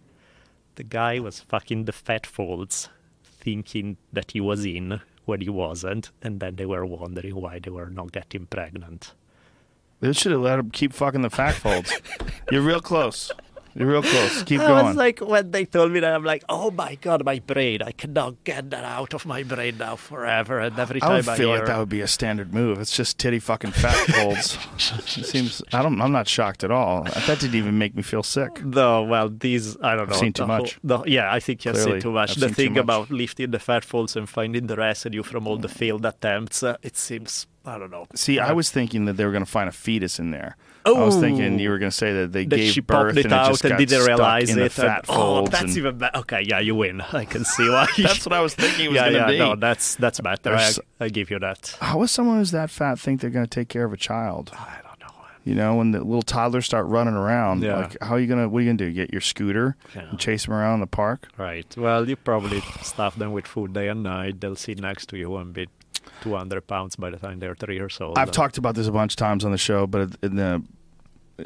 The 0.75 0.83
guy 0.83 1.19
was 1.19 1.39
fucking 1.39 1.85
the 1.85 1.91
fat 1.91 2.25
folds, 2.25 2.89
thinking 3.23 3.97
that 4.13 4.31
he 4.31 4.41
was 4.41 4.65
in 4.65 5.01
when 5.25 5.41
he 5.41 5.49
wasn't, 5.49 6.11
and 6.21 6.39
then 6.39 6.55
they 6.55 6.65
were 6.65 6.85
wondering 6.85 7.35
why 7.35 7.59
they 7.59 7.71
were 7.71 7.89
not 7.89 8.11
getting 8.11 8.45
pregnant. 8.45 9.13
They 9.99 10.13
should 10.13 10.31
have 10.31 10.41
let 10.41 10.59
him 10.59 10.69
keep 10.69 10.93
fucking 10.93 11.23
the 11.23 11.29
fat 11.29 11.55
folds. 11.55 11.99
You're 12.51 12.61
real 12.61 12.79
close. 12.79 13.31
You're 13.77 13.87
real 13.89 14.01
close. 14.01 14.41
Keep 14.43 14.61
I 14.61 14.67
going. 14.67 14.85
was 14.87 14.95
like, 14.95 15.19
when 15.19 15.51
they 15.51 15.65
told 15.65 15.91
me 15.91 15.99
that, 15.99 16.13
I'm 16.13 16.23
like, 16.23 16.43
oh 16.49 16.71
my 16.71 16.95
god, 16.95 17.23
my 17.23 17.39
brain! 17.39 17.81
I 17.83 17.91
cannot 17.91 18.43
get 18.43 18.71
that 18.71 18.83
out 18.83 19.13
of 19.13 19.25
my 19.25 19.43
brain 19.43 19.77
now 19.77 19.95
forever. 19.95 20.59
And 20.59 20.77
every 20.79 20.99
time 20.99 21.11
I 21.11 21.17
I, 21.17 21.21
feel 21.21 21.49
hear, 21.49 21.57
like 21.59 21.67
that 21.67 21.77
would 21.77 21.89
be 21.89 22.01
a 22.01 22.07
standard 22.07 22.53
move. 22.53 22.79
It's 22.79 22.95
just 22.97 23.19
titty 23.19 23.39
fucking 23.39 23.71
fat 23.71 23.93
folds. 24.15 24.57
it 25.17 25.25
seems. 25.25 25.61
I 25.71 25.83
don't. 25.83 26.01
I'm 26.01 26.11
not 26.11 26.27
shocked 26.27 26.63
at 26.63 26.71
all. 26.71 27.03
That 27.03 27.39
didn't 27.39 27.55
even 27.55 27.77
make 27.77 27.95
me 27.95 28.01
feel 28.01 28.23
sick. 28.23 28.63
No, 28.65 29.03
well, 29.03 29.29
these 29.29 29.77
I 29.81 29.95
don't 29.95 30.09
know. 30.09 30.15
seen 30.15 30.33
too 30.33 30.45
whole- 30.45 30.59
much. 30.59 30.79
the- 30.83 31.03
yeah, 31.05 31.31
I 31.31 31.39
think 31.39 31.63
you've 31.63 31.77
seen 31.77 31.99
too 32.01 32.11
much. 32.11 32.31
I've 32.31 32.39
the 32.39 32.49
thing 32.49 32.73
much. 32.73 32.81
about 32.81 33.11
lifting 33.11 33.51
the 33.51 33.59
fat 33.59 33.85
folds 33.85 34.15
and 34.15 34.27
finding 34.27 34.67
the 34.67 34.75
residue 34.75 35.21
from 35.23 35.45
all 35.45 35.57
the 35.57 35.69
failed 35.69 36.05
attempts, 36.05 36.63
uh, 36.63 36.77
it 36.81 36.97
seems 36.97 37.45
I 37.65 37.77
don't 37.77 37.91
know. 37.91 38.07
See, 38.15 38.39
I 38.39 38.53
was 38.53 38.71
thinking 38.71 39.05
that 39.05 39.17
they 39.17 39.25
were 39.25 39.31
going 39.31 39.43
to 39.45 39.49
find 39.51 39.67
a 39.69 39.73
fetus 39.73 40.19
in 40.19 40.31
there. 40.31 40.55
I 40.95 41.03
was 41.03 41.15
thinking 41.17 41.59
you 41.59 41.69
were 41.69 41.77
going 41.79 41.91
to 41.91 41.95
say 41.97 42.13
that 42.13 42.31
they 42.31 42.45
that 42.45 42.55
gave 42.55 42.71
she 42.73 42.79
birth 42.81 43.15
popped 43.15 43.17
it 43.17 43.25
and 43.25 43.33
out 43.33 43.47
it 43.47 43.51
just 43.51 43.63
and 43.65 43.71
got 43.71 43.77
didn't 43.79 43.95
stuck 44.03 44.07
realize 44.07 44.49
in 44.49 44.57
the 44.57 44.65
it. 44.65 44.71
fat 44.71 44.99
and, 44.99 45.05
oh, 45.09 45.13
folds. 45.13 45.51
that's 45.51 45.63
and- 45.63 45.77
even 45.77 45.97
better. 45.97 46.17
Okay, 46.19 46.43
yeah, 46.47 46.59
you 46.59 46.75
win. 46.75 47.01
I 47.01 47.25
can 47.25 47.43
see 47.45 47.67
why. 47.69 47.87
That's 47.97 48.25
what 48.25 48.33
I 48.33 48.41
was 48.41 48.53
thinking 48.55 48.87
was 48.87 48.95
yeah, 48.95 49.09
yeah, 49.09 49.27
be. 49.27 49.37
no, 49.39 49.55
that's 49.55 49.95
that's 49.95 50.19
better. 50.21 50.55
I, 50.55 50.71
I 50.99 51.09
give 51.09 51.29
you 51.31 51.39
that. 51.39 51.75
How 51.81 51.99
does 51.99 52.11
someone 52.11 52.37
who's 52.37 52.51
that 52.51 52.69
fat 52.69 52.99
think 52.99 53.21
they're 53.21 53.29
going 53.29 53.45
to 53.45 53.49
take 53.49 53.69
care 53.69 53.83
of 53.85 53.93
a 53.93 53.97
child? 53.97 54.51
I 54.53 54.77
don't 54.83 54.99
know. 54.99 55.13
You 55.43 55.55
know, 55.55 55.75
when 55.75 55.91
the 55.91 55.99
little 55.99 56.21
toddlers 56.21 56.65
start 56.65 56.85
running 56.87 57.13
around, 57.15 57.63
Yeah. 57.63 57.77
like 57.77 57.97
how 58.01 58.15
are 58.15 58.19
you 58.19 58.27
gonna? 58.27 58.49
What 58.49 58.59
are 58.59 58.61
you 58.63 58.67
gonna 58.69 58.77
do? 58.77 58.91
Get 58.91 59.11
your 59.11 59.21
scooter 59.21 59.75
Yeah. 59.95 60.09
and 60.09 60.19
chase 60.19 60.45
them 60.45 60.53
around 60.53 60.81
the 60.81 60.87
park? 60.87 61.29
Right. 61.37 61.65
Well, 61.77 62.07
you 62.07 62.15
probably 62.17 62.61
stuff 62.81 63.15
them 63.15 63.31
with 63.31 63.47
food 63.47 63.73
day 63.73 63.87
and 63.87 64.03
night. 64.03 64.41
They'll 64.41 64.55
sit 64.55 64.79
next 64.79 65.07
to 65.09 65.17
you 65.17 65.35
and 65.37 65.53
be 65.53 65.67
200 66.21 66.67
pounds 66.67 66.95
by 66.95 67.09
the 67.11 67.17
time 67.17 67.39
they're 67.39 67.55
three 67.55 67.75
years 67.75 67.99
old. 68.01 68.17
I've 68.17 68.31
talked 68.31 68.57
about 68.57 68.75
this 68.75 68.87
a 68.87 68.91
bunch 68.91 69.13
of 69.13 69.17
times 69.17 69.45
on 69.45 69.51
the 69.51 69.57
show, 69.57 69.87
but 69.87 70.15
in 70.21 70.35
the 70.35 70.63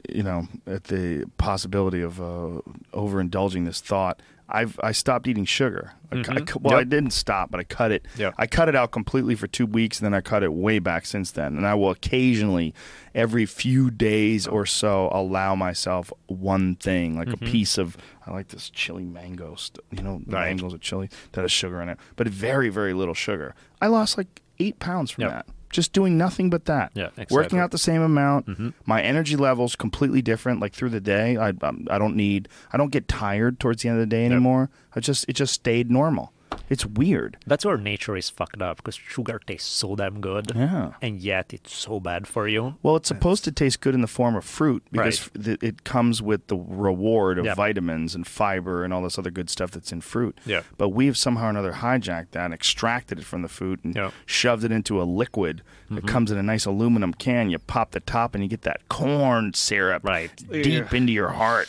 you 0.09 0.23
know 0.23 0.47
at 0.67 0.85
the 0.85 1.25
possibility 1.37 2.01
of 2.01 2.19
uh, 2.21 2.61
overindulging 2.93 3.65
this 3.65 3.81
thought, 3.81 4.21
I've 4.49 4.79
I 4.83 4.91
stopped 4.91 5.27
eating 5.27 5.45
sugar. 5.45 5.93
I 6.11 6.21
cu- 6.23 6.31
I 6.33 6.41
cu- 6.41 6.59
well, 6.61 6.77
I 6.77 6.83
didn't 6.83 7.11
stop, 7.11 7.51
but 7.51 7.59
I 7.59 7.63
cut 7.63 7.91
it. 7.91 8.05
Yeah. 8.17 8.31
I 8.37 8.47
cut 8.47 8.67
it 8.67 8.75
out 8.75 8.91
completely 8.91 9.35
for 9.35 9.47
two 9.47 9.65
weeks, 9.65 9.99
and 9.99 10.05
then 10.05 10.13
I 10.13 10.19
cut 10.21 10.43
it 10.43 10.51
way 10.53 10.79
back 10.79 11.05
since 11.05 11.31
then. 11.31 11.55
And 11.55 11.65
I 11.65 11.73
will 11.73 11.89
occasionally, 11.91 12.73
every 13.15 13.45
few 13.45 13.89
days 13.89 14.47
or 14.47 14.65
so, 14.65 15.09
allow 15.13 15.55
myself 15.55 16.11
one 16.27 16.75
thing, 16.75 17.15
like 17.17 17.31
a 17.31 17.37
piece 17.37 17.77
of. 17.77 17.95
I 18.27 18.31
like 18.31 18.49
this 18.49 18.69
chili 18.69 19.03
mango. 19.05 19.55
St- 19.55 19.79
you 19.91 20.03
know, 20.03 20.21
Right. 20.27 20.47
mangoes 20.49 20.73
are 20.73 20.77
chili 20.79 21.09
that 21.31 21.41
has 21.41 21.51
sugar 21.51 21.81
in 21.81 21.89
it, 21.89 21.97
but 22.17 22.27
very 22.27 22.69
very 22.69 22.93
little 22.93 23.13
sugar. 23.15 23.55
I 23.81 23.87
lost 23.87 24.17
like 24.17 24.41
eight 24.59 24.79
pounds 24.79 25.11
from 25.11 25.23
Yep. 25.23 25.31
that. 25.31 25.45
Just 25.71 25.93
doing 25.93 26.17
nothing 26.17 26.49
but 26.49 26.65
that. 26.65 26.91
Yeah, 26.93 27.07
exactly. 27.17 27.35
Working 27.37 27.59
out 27.59 27.71
the 27.71 27.77
same 27.77 28.01
amount. 28.01 28.47
Mhm. 28.47 28.73
My 28.85 29.01
energy 29.01 29.35
levels 29.37 29.75
completely 29.75 30.21
different. 30.21 30.59
Like 30.59 30.73
through 30.73 30.89
the 30.89 30.99
day, 31.01 31.37
I 31.37 31.49
um, 31.61 31.87
I 31.89 31.97
don't 31.97 32.15
need. 32.15 32.49
I 32.73 32.77
don't 32.77 32.91
get 32.91 33.07
tired 33.07 33.59
towards 33.59 33.81
the 33.83 33.89
end 33.89 33.97
of 33.97 34.01
the 34.01 34.13
day 34.15 34.25
anymore. 34.25 34.69
I 34.95 34.99
just 34.99 35.25
it 35.29 35.33
just 35.33 35.53
stayed 35.53 35.89
normal. 35.89 36.33
It's 36.69 36.85
weird. 36.85 37.35
That's 37.45 37.65
where 37.65 37.77
nature 37.77 38.15
is 38.15 38.29
fucked 38.29 38.61
up 38.61 38.77
because 38.77 38.95
sugar 38.95 39.41
tastes 39.45 39.69
so 39.69 39.95
damn 39.97 40.21
good. 40.21 40.53
Yeah. 40.55 40.93
And 41.01 41.19
yet 41.19 41.53
it's 41.53 41.73
so 41.75 41.99
bad 41.99 42.27
for 42.27 42.47
you. 42.47 42.75
Well, 42.81 42.95
it's 42.95 43.09
supposed 43.09 43.43
to 43.43 43.51
taste 43.51 43.81
good 43.81 43.93
in 43.93 43.99
the 44.01 44.07
form 44.07 44.35
of 44.37 44.45
fruit 44.45 44.83
because 44.91 45.29
Right. 45.35 45.61
it 45.61 45.83
comes 45.83 46.21
with 46.21 46.47
the 46.47 46.55
reward 46.55 47.37
of 47.39 47.45
Yep. 47.45 47.57
vitamins 47.57 48.15
and 48.15 48.25
fiber 48.25 48.85
and 48.85 48.93
all 48.93 49.01
this 49.03 49.19
other 49.19 49.31
good 49.31 49.49
stuff 49.49 49.71
that's 49.71 49.91
in 49.91 49.99
fruit. 49.99 50.37
Yeah. 50.45 50.61
But 50.77 50.89
we've 50.89 51.17
somehow 51.17 51.47
or 51.47 51.49
another 51.49 51.73
hijacked 51.73 52.31
that 52.31 52.45
and 52.45 52.53
extracted 52.53 53.19
it 53.19 53.25
from 53.25 53.41
the 53.41 53.49
fruit 53.49 53.81
and 53.83 53.93
Yeah. 53.93 54.11
shoved 54.25 54.63
it 54.63 54.71
into 54.71 55.01
a 55.01 55.03
liquid 55.03 55.63
Mm-hmm. 55.85 55.95
that 55.95 56.07
comes 56.07 56.31
in 56.31 56.37
a 56.37 56.43
nice 56.43 56.65
aluminum 56.65 57.13
can. 57.13 57.49
You 57.49 57.59
pop 57.59 57.91
the 57.91 57.99
top 57.99 58.33
and 58.33 58.41
you 58.43 58.49
get 58.49 58.61
that 58.61 58.87
corn 58.87 59.53
syrup 59.53 60.05
Right. 60.05 60.31
deep 60.49 60.93
into 60.93 61.11
your 61.11 61.29
heart. 61.31 61.67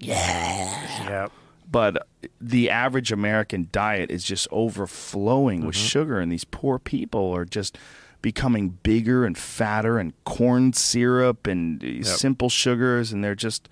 Yeah. 0.00 1.28
But 1.70 2.06
the 2.40 2.68
average 2.70 3.12
American 3.12 3.68
diet 3.70 4.10
is 4.10 4.24
just 4.24 4.48
overflowing 4.50 5.64
with 5.66 5.76
Mm-hmm. 5.76 5.86
sugar, 5.86 6.18
and 6.20 6.32
these 6.32 6.44
poor 6.44 6.78
people 6.78 7.30
are 7.34 7.44
just 7.44 7.78
becoming 8.22 8.78
bigger 8.82 9.24
and 9.24 9.38
fatter, 9.38 9.98
and 9.98 10.12
corn 10.24 10.72
syrup 10.72 11.46
and 11.46 11.82
uh, 11.82 12.02
simple 12.04 12.48
sugars, 12.48 13.12
and 13.12 13.22
they're 13.24 13.34
just 13.34 13.68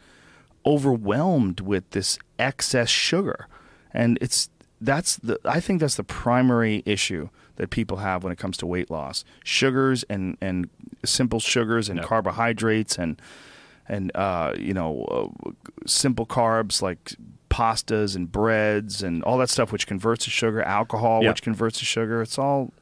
overwhelmed 0.67 1.60
with 1.60 1.89
this 1.91 2.18
excess 2.39 2.89
sugar, 2.89 3.47
and 3.93 4.18
it's 4.20 4.49
that's 4.81 5.17
the 5.17 5.39
I 5.44 5.60
think 5.60 5.81
that's 5.81 5.97
the 5.97 6.05
primary 6.05 6.83
issue 6.86 7.31
that 7.57 7.70
people 7.70 7.97
have 7.99 8.23
when 8.23 8.33
it 8.33 8.39
comes 8.39 8.57
to 8.59 8.67
weight 8.67 8.91
loss: 8.91 9.25
sugars 9.44 10.05
and 10.09 10.36
and 10.41 10.68
simple 11.05 11.41
sugars 11.41 11.89
and 11.89 11.99
Yep. 11.99 12.07
carbohydrates 12.07 12.99
and 12.99 13.20
and 13.89 14.12
uh, 14.15 14.52
you 14.59 14.75
know 14.75 15.33
uh, 15.47 15.51
simple 15.86 16.27
carbs 16.27 16.83
like 16.83 17.15
pastas 17.49 18.15
and 18.17 18.31
breads 18.31 19.02
and 19.02 19.23
all 19.25 19.39
that 19.39 19.49
stuff 19.51 19.73
which 19.73 19.86
converts 19.86 20.25
to 20.25 20.31
sugar 20.31 20.62
alcohol 20.62 21.23
Yeah. 21.23 21.31
which 21.31 21.43
converts 21.43 21.78
to 21.78 21.85
sugar 21.85 22.20
it's 22.23 22.39
all 22.39 22.73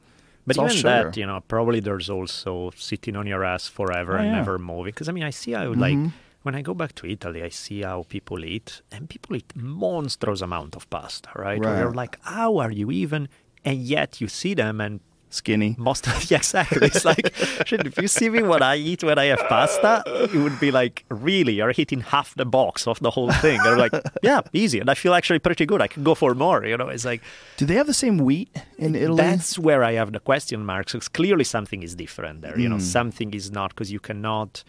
But 0.46 0.52
it's 0.52 0.58
all 0.58 0.64
even 0.66 0.76
sugar. 0.76 1.10
that, 1.10 1.16
you 1.16 1.26
know, 1.26 1.40
probably 1.48 1.80
there's 1.80 2.08
also 2.10 2.70
sitting 2.76 3.16
on 3.16 3.26
your 3.26 3.42
ass 3.44 3.66
forever 3.68 4.12
Oh, 4.16 4.20
and 4.20 4.28
yeah. 4.28 4.36
never 4.38 4.58
moving. 4.58 4.92
Because 4.92 5.08
I 5.08 5.12
mean, 5.12 5.24
I 5.24 5.30
see 5.30 5.52
how 5.52 5.72
like 5.72 5.96
Mhm. 5.98 6.12
when 6.44 6.54
I 6.54 6.62
go 6.62 6.74
back 6.74 6.92
to 6.96 7.06
Italy, 7.06 7.42
I 7.42 7.48
see 7.50 7.82
how 7.82 8.04
people 8.08 8.44
eat, 8.44 8.80
and 8.92 9.08
people 9.08 9.34
eat 9.36 9.50
monstrous 9.56 10.40
amount 10.42 10.76
of 10.76 10.88
pasta, 10.88 11.30
right? 11.34 11.58
Where 11.60 11.76
you're 11.80 11.92
like, 12.04 12.14
how 12.22 12.58
are 12.58 12.70
you 12.80 12.90
even? 12.92 13.28
And 13.64 13.78
yet 13.96 14.20
you 14.20 14.28
see 14.28 14.54
them 14.54 14.80
and 14.80 15.00
skinny 15.36 15.70
most 15.88 16.06
yeah, 16.30 16.38
exactly. 16.38 16.86
It's 16.88 17.04
like 17.04 17.26
shit, 17.68 17.86
if 17.86 17.96
you 18.02 18.08
see 18.08 18.28
me 18.36 18.42
what 18.42 18.62
I 18.62 18.76
eat 18.90 19.02
when 19.08 19.18
I 19.18 19.26
have 19.32 19.42
pasta, 19.48 20.02
it 20.34 20.38
would 20.44 20.58
be 20.66 20.70
like 20.80 21.04
really 21.08 21.52
you're 21.58 21.72
hitting 21.72 22.00
half 22.14 22.28
the 22.34 22.44
box 22.58 22.86
of 22.86 22.98
the 23.00 23.10
whole 23.16 23.30
thing. 23.44 23.58
And 23.60 23.68
I'm 23.68 23.78
like, 23.78 23.94
yeah, 24.22 24.40
easy, 24.52 24.78
and 24.80 24.88
I 24.90 24.94
feel 24.94 25.14
actually 25.14 25.40
pretty 25.48 25.66
good. 25.66 25.80
I 25.86 25.88
can 25.88 26.02
go 26.04 26.14
for 26.14 26.34
more. 26.34 26.64
You 26.64 26.76
know, 26.76 26.88
it's 26.88 27.04
like 27.04 27.22
do 27.58 27.66
they 27.66 27.74
have 27.80 27.86
the 27.86 28.00
same 28.04 28.16
wheat 28.26 28.48
in 28.78 28.94
italy 28.94 29.16
that's 29.16 29.58
where 29.66 29.82
I 29.90 29.92
have 30.00 30.10
the 30.12 30.20
question 30.20 30.64
marks. 30.64 30.92
Because 30.92 31.08
clearly 31.08 31.44
something 31.44 31.82
is 31.82 31.94
different 31.94 32.36
there. 32.42 32.58
You 32.58 32.68
know, 32.68 32.76
Mm. 32.76 32.92
something 32.98 33.30
is 33.40 33.50
not 33.50 33.68
because 33.70 33.90
you 33.96 34.00
cannot. 34.00 34.64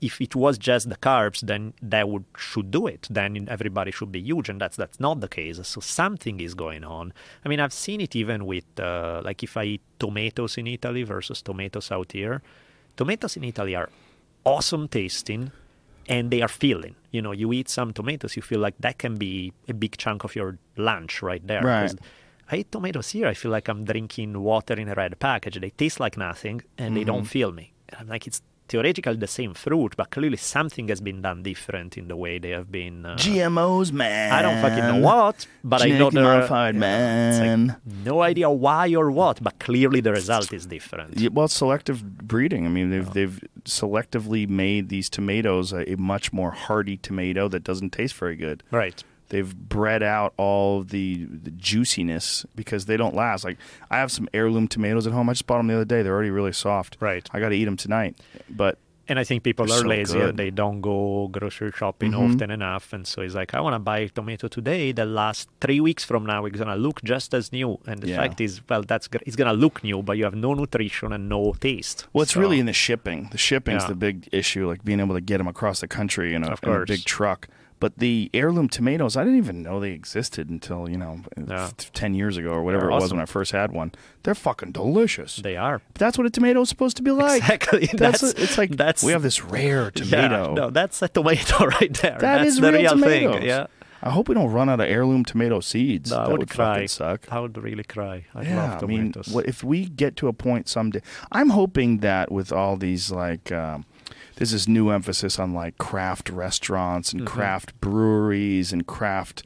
If 0.00 0.20
it 0.20 0.36
was 0.36 0.58
just 0.58 0.88
the 0.88 0.96
carbs, 0.96 1.40
then 1.40 1.74
that 1.82 2.08
would 2.08 2.24
should 2.36 2.70
do 2.70 2.86
it. 2.86 3.08
Then 3.10 3.48
everybody 3.50 3.90
should 3.90 4.12
be 4.12 4.20
huge, 4.20 4.48
and 4.48 4.60
that's 4.60 4.76
that's 4.76 5.00
not 5.00 5.20
the 5.20 5.28
case. 5.28 5.58
So 5.66 5.80
something 5.80 6.40
is 6.40 6.54
going 6.54 6.84
on. 6.84 7.12
I 7.44 7.48
mean, 7.48 7.60
I've 7.60 7.72
seen 7.72 8.00
it 8.00 8.14
even 8.14 8.46
with 8.46 8.68
uh, 8.78 9.22
like 9.24 9.42
if 9.42 9.56
I 9.56 9.64
eat 9.64 9.82
tomatoes 9.98 10.56
in 10.56 10.66
Italy 10.66 11.02
versus 11.02 11.42
tomatoes 11.42 11.90
out 11.90 12.12
here. 12.12 12.42
Tomatoes 12.96 13.36
in 13.36 13.44
Italy 13.44 13.76
are 13.76 13.90
awesome 14.44 14.88
tasting, 14.88 15.52
and 16.08 16.30
they 16.30 16.42
are 16.42 16.48
filling. 16.48 16.96
You 17.10 17.22
know, 17.22 17.32
you 17.32 17.52
eat 17.52 17.68
some 17.68 17.92
tomatoes, 17.92 18.36
you 18.36 18.42
feel 18.42 18.60
like 18.60 18.74
that 18.80 18.98
can 18.98 19.16
be 19.16 19.52
a 19.68 19.74
big 19.74 19.96
chunk 19.96 20.24
of 20.24 20.34
your 20.34 20.58
lunch 20.76 21.22
right 21.22 21.44
there. 21.46 21.62
Right. 21.62 21.94
I 22.50 22.56
eat 22.56 22.72
tomatoes 22.72 23.10
here. 23.10 23.26
I 23.28 23.34
feel 23.34 23.50
like 23.50 23.68
I'm 23.68 23.84
drinking 23.84 24.40
water 24.40 24.74
in 24.74 24.88
a 24.88 24.94
red 24.94 25.18
package. 25.18 25.60
They 25.60 25.70
taste 25.70 26.00
like 26.00 26.16
nothing, 26.16 26.62
and 26.78 26.96
they 26.96 27.04
don't 27.04 27.24
fill 27.24 27.52
me. 27.52 27.72
And 27.90 28.00
I'm 28.00 28.08
like, 28.08 28.26
it's 28.26 28.42
theoretically 28.68 29.16
the 29.16 29.26
same 29.26 29.54
fruit, 29.54 29.94
but 29.96 30.10
clearly 30.10 30.36
something 30.36 30.88
has 30.88 31.00
been 31.00 31.22
done 31.22 31.42
different 31.42 31.96
in 31.96 32.08
the 32.08 32.16
way 32.16 32.38
they 32.38 32.50
have 32.50 32.70
been. 32.70 33.06
Uh, 33.06 33.16
gmos 33.16 33.92
man 33.92 34.32
I 34.32 34.42
don't 34.42 34.60
fucking 34.62 34.86
know 34.90 35.00
what, 35.06 35.46
but 35.64 35.82
I 35.82 35.86
know 35.86 36.10
Genetically 36.10 36.20
are- 36.20 36.34
modified 36.36 36.74
it's 36.74 37.38
like, 37.38 37.48
man 37.48 37.76
no 38.04 38.22
idea 38.22 38.50
why 38.50 38.94
or 38.94 39.10
what, 39.10 39.42
but 39.42 39.58
clearly 39.58 40.00
the 40.00 40.12
result 40.12 40.52
is 40.52 40.66
different. 40.66 41.18
Yeah, 41.18 41.30
well, 41.32 41.46
it's 41.46 41.54
selective 41.54 41.98
breeding. 42.32 42.66
I 42.66 42.68
mean, 42.68 42.90
they've 42.90 43.10
they've 43.12 43.40
selectively 43.64 44.48
made 44.48 44.88
these 44.88 45.08
tomatoes 45.10 45.72
a, 45.72 45.90
a 45.92 45.96
much 45.96 46.32
more 46.32 46.50
hardy 46.50 46.96
tomato 46.96 47.48
that 47.48 47.64
doesn't 47.64 47.90
taste 47.90 48.14
very 48.14 48.36
good. 48.36 48.62
Right. 48.70 49.02
They've 49.30 49.54
bred 49.54 50.02
out 50.02 50.32
all 50.36 50.82
the, 50.82 51.24
the 51.26 51.50
juiciness 51.50 52.46
because 52.56 52.86
they 52.86 52.96
don't 52.96 53.14
last. 53.14 53.44
Like 53.44 53.58
I 53.90 53.98
have 53.98 54.10
some 54.10 54.28
heirloom 54.32 54.68
tomatoes 54.68 55.06
at 55.06 55.12
home. 55.12 55.28
I 55.28 55.32
just 55.32 55.46
bought 55.46 55.58
them 55.58 55.66
the 55.68 55.74
other 55.74 55.84
day. 55.84 56.02
They're 56.02 56.14
already 56.14 56.30
really 56.30 56.52
soft. 56.52 56.96
Right. 57.00 57.28
I 57.32 57.40
got 57.40 57.50
to 57.50 57.54
eat 57.54 57.64
them 57.66 57.76
tonight. 57.76 58.16
But 58.48 58.78
And 59.10 59.18
I 59.18 59.24
think 59.24 59.42
people 59.42 59.64
They're 59.66 59.78
so 59.78 59.86
lazy 59.86 60.18
good. 60.18 60.28
and 60.30 60.38
they 60.38 60.50
don't 60.50 60.80
go 60.82 61.28
grocery 61.28 61.72
shopping 61.74 62.12
Mhm. 62.12 62.34
often 62.34 62.50
enough. 62.50 62.92
And 62.92 63.06
so 63.06 63.22
it's 63.22 63.34
like, 63.34 63.54
I 63.54 63.60
want 63.60 63.72
to 63.74 63.78
buy 63.78 63.98
a 64.00 64.08
tomato 64.10 64.48
today. 64.48 64.92
The 64.92 65.06
last 65.06 65.48
three 65.62 65.80
weeks 65.80 66.04
from 66.04 66.26
now, 66.26 66.44
it's 66.44 66.56
going 66.56 66.68
to 66.68 66.74
look 66.76 67.02
just 67.04 67.32
as 67.32 67.50
new. 67.50 67.78
And 67.86 68.00
the 68.02 68.08
Yeah. 68.08 68.16
fact 68.20 68.38
is, 68.40 68.60
well, 68.68 68.82
that's 68.82 69.08
it's 69.26 69.36
going 69.36 69.48
to 69.54 69.58
look 69.64 69.82
new, 69.82 70.02
but 70.02 70.18
you 70.18 70.24
have 70.24 70.34
no 70.34 70.52
nutrition 70.54 71.12
and 71.14 71.26
no 71.28 71.54
taste. 71.58 72.06
well, 72.12 72.22
it's 72.22 72.34
So- 72.34 72.40
really 72.40 72.58
in 72.60 72.66
the 72.66 72.74
shipping. 72.74 73.28
The 73.32 73.38
shipping's 73.38 73.84
Yeah. 73.84 73.88
the 73.88 73.94
big 73.94 74.28
issue. 74.32 74.66
Like 74.68 74.84
being 74.84 75.00
able 75.00 75.14
to 75.14 75.22
get 75.22 75.38
them 75.38 75.48
across 75.48 75.80
the 75.80 75.88
country 75.88 76.34
in 76.34 76.44
a, 76.44 76.48
in 76.62 76.68
a 76.70 76.84
big 76.84 77.04
truck. 77.06 77.48
But 77.80 77.98
the 77.98 78.28
heirloom 78.34 78.68
tomatoes, 78.68 79.16
I 79.16 79.22
didn't 79.22 79.38
even 79.38 79.62
know 79.62 79.78
they 79.78 79.92
existed 79.92 80.48
until 80.50 80.88
you 80.90 80.96
know, 80.96 81.20
Yeah. 81.36 81.70
ten 81.92 82.14
years 82.14 82.36
ago 82.36 82.50
or 82.50 82.62
whatever 82.62 82.82
They're 82.86 82.90
it 82.90 82.94
was 82.94 83.04
awesome. 83.04 83.18
when 83.18 83.22
I 83.22 83.26
first 83.26 83.52
had 83.52 83.70
one. 83.72 83.92
They're 84.24 84.34
fucking 84.34 84.72
delicious. 84.72 85.36
They 85.36 85.56
are. 85.56 85.80
But 85.92 85.94
That's 86.00 86.18
what 86.18 86.26
a 86.26 86.30
tomato 86.30 86.60
is 86.62 86.68
supposed 86.68 86.96
to 86.96 87.02
be 87.02 87.10
like. 87.12 87.40
exactly. 87.42 87.86
That's, 87.94 88.20
That's, 88.20 88.22
a- 88.38 88.42
it's 88.42 88.58
like 88.58 88.70
that's 88.76 89.02
we 89.04 89.12
have 89.12 89.22
this 89.22 89.44
rare 89.44 89.84
Yeah, 89.84 89.90
tomato. 90.04 90.54
no, 90.54 90.70
that's 90.70 91.00
a 91.02 91.08
tomato 91.08 91.66
right 91.66 91.94
there. 91.94 92.12
That 92.12 92.20
that's 92.20 92.48
is 92.48 92.56
the 92.60 92.72
real 92.72 92.80
real 92.80 92.90
tomatoes. 92.90 93.34
thing. 93.36 93.42
Yeah. 93.46 93.66
I 94.00 94.10
hope 94.10 94.28
we 94.28 94.34
don't 94.36 94.52
run 94.52 94.68
out 94.68 94.78
of 94.80 94.86
heirloom 94.88 95.24
tomato 95.24 95.58
seeds. 95.58 96.10
No, 96.12 96.18
I 96.18 96.22
that 96.26 96.30
would 96.30 96.38
would 96.40 96.50
cry. 96.50 96.74
fucking 96.74 96.88
suck. 96.88 97.32
I 97.32 97.40
would 97.40 97.58
really 97.58 97.82
cry. 97.82 98.26
I 98.34 98.42
yeah, 98.42 98.70
love 98.74 98.84
I 98.84 98.86
mean, 98.86 99.12
if 99.44 99.64
we 99.64 99.86
get 99.86 100.14
to 100.18 100.28
a 100.28 100.32
point 100.32 100.68
someday, 100.68 101.00
I'm 101.32 101.50
hoping 101.50 101.98
that 101.98 102.30
with 102.30 102.52
all 102.52 102.76
these 102.76 103.10
like 103.10 103.50
um, 103.50 103.86
there's 104.38 104.52
this 104.52 104.66
new 104.68 104.88
emphasis 104.90 105.38
on 105.38 105.52
like 105.52 105.76
craft 105.78 106.30
restaurants 106.30 107.12
and 107.12 107.22
Mhm. 107.22 107.26
craft 107.26 107.80
breweries 107.80 108.72
and 108.72 108.86
craft 108.86 109.42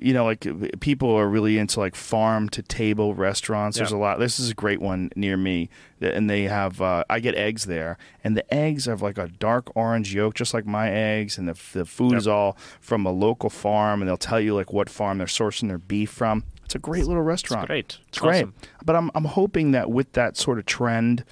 you 0.00 0.12
know 0.14 0.24
like 0.24 0.46
people 0.80 1.10
are 1.14 1.28
really 1.28 1.58
into 1.58 1.80
like 1.80 1.94
farm 1.94 2.48
to 2.50 2.62
table 2.62 3.14
restaurants 3.14 3.76
there's 3.78 3.90
a 3.92 3.96
lot 3.96 4.18
this 4.18 4.38
is 4.38 4.50
a 4.50 4.54
great 4.54 4.80
one 4.80 5.10
near 5.16 5.36
me 5.36 5.68
and 6.00 6.28
they 6.30 6.44
have 6.44 6.80
uh, 6.80 7.02
i 7.10 7.18
get 7.20 7.34
eggs 7.34 7.64
there 7.66 7.98
and 8.22 8.36
the 8.36 8.54
eggs 8.54 8.84
have 8.86 9.02
like 9.02 9.18
a 9.18 9.28
dark 9.28 9.74
orange 9.76 10.14
yolk 10.14 10.34
just 10.34 10.54
like 10.54 10.66
my 10.66 10.90
eggs 10.90 11.36
and 11.38 11.48
the, 11.48 11.56
the 11.72 11.84
food 11.84 12.12
Yep. 12.12 12.18
is 12.18 12.28
all 12.28 12.56
from 12.80 13.04
a 13.06 13.10
local 13.12 13.50
farm 13.50 14.00
and 14.02 14.08
they'll 14.08 14.16
tell 14.16 14.40
you 14.40 14.54
like 14.54 14.72
what 14.72 14.88
farm 14.88 15.18
they're 15.18 15.26
sourcing 15.26 15.68
their 15.68 15.78
beef 15.78 16.10
from 16.10 16.44
it's 16.64 16.74
a 16.74 16.78
great 16.78 17.06
little 17.06 17.22
restaurant 17.22 17.62
It's 17.64 17.68
great. 17.68 17.98
it's 18.08 18.18
great. 18.18 18.36
awesome. 18.36 18.54
But 18.84 18.94
I'm 18.94 19.10
I'm 19.14 19.24
hoping 19.24 19.70
that 19.72 19.90
with 19.90 20.12
that 20.12 20.36
sort 20.36 20.58
of 20.58 20.66
trend 20.66 21.24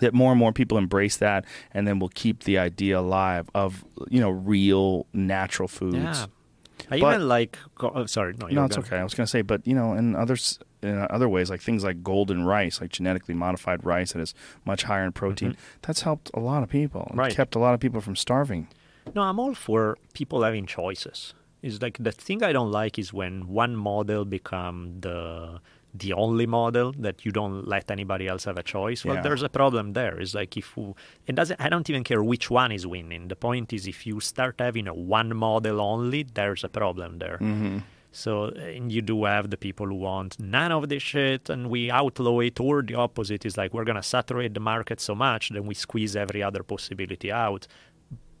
that 0.00 0.14
more 0.14 0.30
and 0.32 0.38
more 0.38 0.52
people 0.52 0.78
embrace 0.78 1.16
that 1.18 1.44
and 1.72 1.86
then 1.86 1.98
we'll 1.98 2.10
keep 2.14 2.44
the 2.44 2.58
idea 2.58 2.98
alive 2.98 3.48
of 3.54 3.84
you 4.08 4.20
know 4.20 4.30
real 4.30 5.06
natural 5.12 5.68
foods. 5.68 5.96
Yeah. 5.96 6.26
I 6.90 7.00
But- 7.00 7.14
even 7.16 7.28
like. 7.28 7.58
Oh, 7.80 8.06
sorry, 8.06 8.34
no, 8.40 8.46
No, 8.46 8.64
it's 8.64 8.76
gonna- 8.76 8.86
okay. 8.86 8.98
I 8.98 9.02
was 9.04 9.14
going 9.14 9.26
to 9.26 9.30
say 9.30 9.42
but 9.42 9.66
you 9.66 9.74
know 9.74 9.94
in 9.94 10.14
others 10.14 10.58
in 10.80 11.06
other 11.10 11.28
ways 11.28 11.50
like 11.50 11.60
things 11.60 11.82
like 11.82 12.04
golden 12.04 12.44
rice, 12.46 12.80
like 12.80 12.90
genetically 12.90 13.34
modified 13.34 13.84
rice 13.84 14.12
that 14.12 14.20
is 14.20 14.32
much 14.64 14.84
higher 14.84 15.04
in 15.04 15.10
protein, 15.12 15.56
that's 15.82 16.02
helped 16.02 16.30
a 16.34 16.38
lot 16.40 16.62
of 16.62 16.68
people. 16.68 17.00
and 17.02 17.10
Mm-hmm. 17.10 17.18
Right. 17.20 17.34
kept 17.34 17.56
a 17.56 17.58
lot 17.58 17.74
of 17.74 17.80
people 17.80 18.00
from 18.00 18.14
starving. 18.14 18.68
No, 19.14 19.22
I'm 19.22 19.40
all 19.40 19.54
for 19.54 19.98
people 20.14 20.42
having 20.44 20.66
choices. 20.66 21.34
It's 21.62 21.82
like 21.82 21.96
the 21.98 22.12
thing 22.12 22.44
I 22.44 22.52
don't 22.52 22.70
like 22.70 22.96
is 22.96 23.12
when 23.12 23.48
one 23.48 23.74
model 23.74 24.24
become 24.24 25.00
the 25.00 25.60
the 25.94 26.12
only 26.12 26.46
model 26.46 26.92
that 26.98 27.24
you 27.24 27.32
don't 27.32 27.66
let 27.66 27.90
anybody 27.90 28.28
else 28.28 28.44
have 28.44 28.58
a 28.58 28.62
choice. 28.62 29.04
Well, 29.04 29.16
Yeah. 29.16 29.22
there's 29.22 29.42
a 29.42 29.48
problem 29.48 29.94
there. 29.94 30.18
It's 30.20 30.34
like 30.34 30.56
if 30.56 30.74
you, 30.76 30.94
it 31.26 31.34
doesn't. 31.34 31.60
I 31.60 31.68
don't 31.68 31.88
even 31.88 32.04
care 32.04 32.22
which 32.22 32.50
one 32.50 32.72
is 32.72 32.86
winning. 32.86 33.28
The 33.28 33.36
point 33.36 33.72
is, 33.72 33.86
if 33.86 34.06
you 34.06 34.20
start 34.20 34.56
having 34.58 34.86
a 34.86 34.94
one 34.94 35.34
model 35.36 35.80
only, 35.80 36.22
there's 36.24 36.62
a 36.64 36.68
problem 36.68 37.18
there. 37.18 37.38
Mm-hmm. 37.40 37.78
So 38.10 38.46
and 38.46 38.90
you 38.90 39.02
do 39.02 39.24
have 39.24 39.50
the 39.50 39.58
people 39.58 39.86
who 39.86 39.94
want 39.94 40.40
none 40.40 40.72
of 40.72 40.88
this 40.88 41.02
shit 41.02 41.50
and 41.50 41.68
we 41.68 41.90
outlaw 41.90 42.40
it, 42.40 42.58
or 42.58 42.82
the 42.82 42.94
opposite 42.94 43.44
is 43.44 43.56
like 43.58 43.74
we're 43.74 43.84
gonna 43.84 44.02
saturate 44.02 44.54
the 44.54 44.60
market 44.60 44.98
so 45.00 45.14
much 45.14 45.50
then 45.50 45.66
we 45.66 45.74
squeeze 45.74 46.16
every 46.16 46.42
other 46.42 46.62
possibility 46.62 47.30
out. 47.30 47.66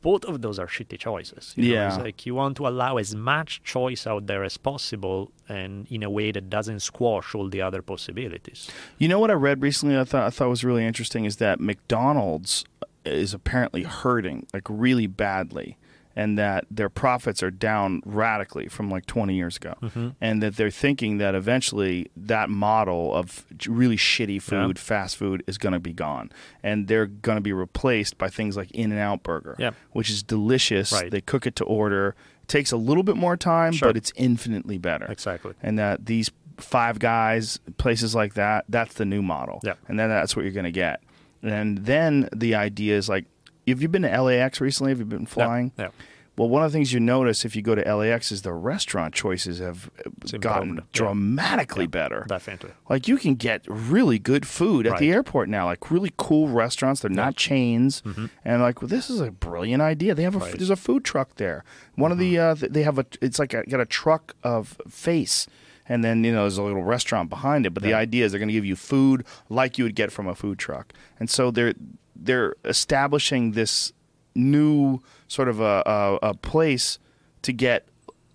Both 0.00 0.24
of 0.24 0.42
those 0.42 0.58
are 0.58 0.66
shitty 0.66 0.98
choices. 0.98 1.54
you 1.56 1.68
know? 1.68 1.74
Yeah. 1.74 1.88
It's 1.88 1.98
like 1.98 2.24
you 2.26 2.34
want 2.34 2.56
to 2.58 2.66
allow 2.68 2.98
as 2.98 3.14
much 3.14 3.62
choice 3.64 4.06
out 4.06 4.26
there 4.26 4.44
as 4.44 4.56
possible 4.56 5.32
and 5.48 5.86
in 5.90 6.02
a 6.02 6.10
way 6.10 6.30
that 6.32 6.48
doesn't 6.48 6.80
squash 6.80 7.34
all 7.34 7.48
the 7.48 7.60
other 7.62 7.82
possibilities. 7.82 8.70
You 8.98 9.08
know 9.08 9.18
what 9.18 9.30
I 9.30 9.34
read 9.34 9.60
recently? 9.62 9.98
I 9.98 10.04
thought 10.04 10.24
I 10.24 10.30
thought 10.30 10.48
was 10.48 10.64
really 10.64 10.84
interesting 10.86 11.24
is 11.24 11.36
that 11.36 11.58
McDonald's 11.60 12.64
is 13.04 13.32
apparently 13.34 13.82
hurting 13.84 14.46
like 14.52 14.64
really 14.68 15.06
badly, 15.06 15.76
and 16.18 16.36
that 16.36 16.64
their 16.70 16.88
profits 16.88 17.42
are 17.42 17.50
down 17.50 18.02
radically 18.04 18.66
from 18.68 18.90
like 18.90 19.06
20 19.06 19.34
years 19.34 19.56
ago, 19.56 19.74
Mm-hmm. 19.80 20.08
and 20.20 20.42
that 20.42 20.56
they're 20.56 20.70
thinking 20.86 21.18
that 21.18 21.34
eventually 21.34 22.10
that 22.16 22.50
model 22.50 23.14
of 23.14 23.46
really 23.68 23.96
shitty 23.96 24.42
food, 24.42 24.76
Yeah. 24.76 24.82
fast 24.82 25.16
food, 25.16 25.42
is 25.46 25.58
going 25.58 25.74
to 25.74 25.78
be 25.80 25.92
gone, 25.92 26.30
and 26.62 26.88
they're 26.88 27.06
going 27.06 27.36
to 27.36 27.42
be 27.42 27.52
replaced 27.52 28.18
by 28.18 28.28
things 28.28 28.56
like 28.56 28.70
In 28.72 28.90
and 28.90 29.00
Out 29.00 29.22
Burger, 29.22 29.54
Yeah. 29.58 29.70
which 29.92 30.10
is 30.10 30.22
delicious. 30.24 30.92
Right. 30.92 31.10
They 31.10 31.20
cook 31.20 31.46
it 31.46 31.54
to 31.56 31.64
order. 31.64 32.16
It 32.42 32.48
takes 32.48 32.72
a 32.72 32.76
little 32.76 33.04
bit 33.04 33.16
more 33.16 33.36
time, 33.36 33.72
Sure. 33.72 33.88
but 33.90 33.96
it's 33.96 34.12
infinitely 34.16 34.78
better 34.78 35.06
Exactly. 35.06 35.52
and 35.62 35.78
that 35.78 36.06
these 36.06 36.30
five 36.56 36.98
guys 36.98 37.60
places 37.76 38.16
like 38.16 38.34
that 38.34 38.64
that's 38.68 38.94
the 38.94 39.04
new 39.04 39.22
model 39.22 39.60
Yeah. 39.62 39.74
and 39.86 39.96
then 39.96 40.08
that's 40.08 40.34
what 40.34 40.42
you're 40.44 40.50
going 40.60 40.64
to 40.64 40.72
get 40.72 41.00
and 41.40 41.78
then 41.86 42.28
the 42.34 42.56
idea 42.56 42.96
is 42.96 43.08
like 43.08 43.26
have 43.70 43.82
you 43.82 43.88
been 43.88 44.02
to 44.02 44.22
lax 44.22 44.60
recently 44.60 44.90
have 44.92 44.98
you 44.98 45.04
been 45.04 45.26
flying 45.26 45.72
Yeah. 45.78 45.88
well 46.36 46.48
one 46.48 46.62
of 46.62 46.70
the 46.72 46.76
things 46.78 46.92
you 46.92 47.00
notice 47.00 47.44
if 47.44 47.54
you 47.56 47.62
go 47.62 47.74
to 47.74 47.94
lax 47.96 48.30
is 48.32 48.42
the 48.42 48.52
restaurant 48.52 49.14
choices 49.14 49.58
have 49.58 49.90
It's 50.22 50.32
gotten 50.32 50.70
improved. 50.70 50.92
Dramatically 50.92 51.84
Yeah. 51.84 51.88
better 51.88 52.24
Definitely. 52.28 52.70
like 52.88 53.08
you 53.08 53.16
can 53.16 53.34
get 53.34 53.62
really 53.68 54.18
good 54.18 54.46
food 54.46 54.86
at 54.86 54.98
the 54.98 55.10
airport 55.10 55.48
now, 55.48 55.66
like 55.66 55.90
really 55.90 56.12
cool 56.16 56.48
restaurants. 56.48 57.00
They're 57.00 57.10
not 57.10 57.36
chains, 57.36 58.02
and 58.44 58.62
like 58.62 58.80
well, 58.82 58.88
this 58.88 59.10
is 59.10 59.20
a 59.20 59.30
brilliant 59.30 59.82
idea. 59.82 60.14
They 60.14 60.22
have 60.22 60.34
a 60.34 60.38
Mm-hmm. 60.38 60.44
Right. 60.44 60.50
Mm-hmm. 60.52 60.58
there's 60.58 60.70
a 60.70 60.76
food 60.76 61.04
truck 61.04 61.34
there. 61.36 61.64
One 61.96 62.12
of 62.12 62.18
the 62.18 62.38
uh, 62.38 62.54
they 62.58 62.82
have 62.84 62.98
a 62.98 63.06
it's 63.20 63.38
like 63.38 63.52
a, 63.54 63.64
got 63.66 63.80
a 63.80 63.86
truck 63.86 64.34
of 64.44 64.80
face, 64.88 65.46
and 65.88 66.04
then 66.04 66.22
you 66.24 66.32
know 66.32 66.42
there's 66.42 66.58
a 66.58 66.62
little 66.62 66.84
restaurant 66.84 67.28
behind 67.30 67.66
it. 67.66 67.74
But 67.74 67.82
the 67.82 67.94
idea 67.94 68.24
is 68.24 68.32
they're 68.32 68.38
going 68.38 68.48
to 68.48 68.52
give 68.54 68.64
you 68.64 68.76
food 68.76 69.24
like 69.48 69.78
you 69.78 69.84
would 69.84 69.96
get 69.96 70.12
from 70.12 70.28
a 70.28 70.34
food 70.34 70.58
truck, 70.58 70.92
and 71.18 71.28
so 71.28 71.50
they're 71.50 71.74
they're 72.18 72.54
establishing 72.64 73.52
this 73.52 73.92
new 74.34 75.00
sort 75.28 75.48
of 75.48 75.60
a, 75.60 75.82
a, 75.86 76.18
a 76.30 76.34
place 76.34 76.98
to 77.42 77.52
get 77.52 77.88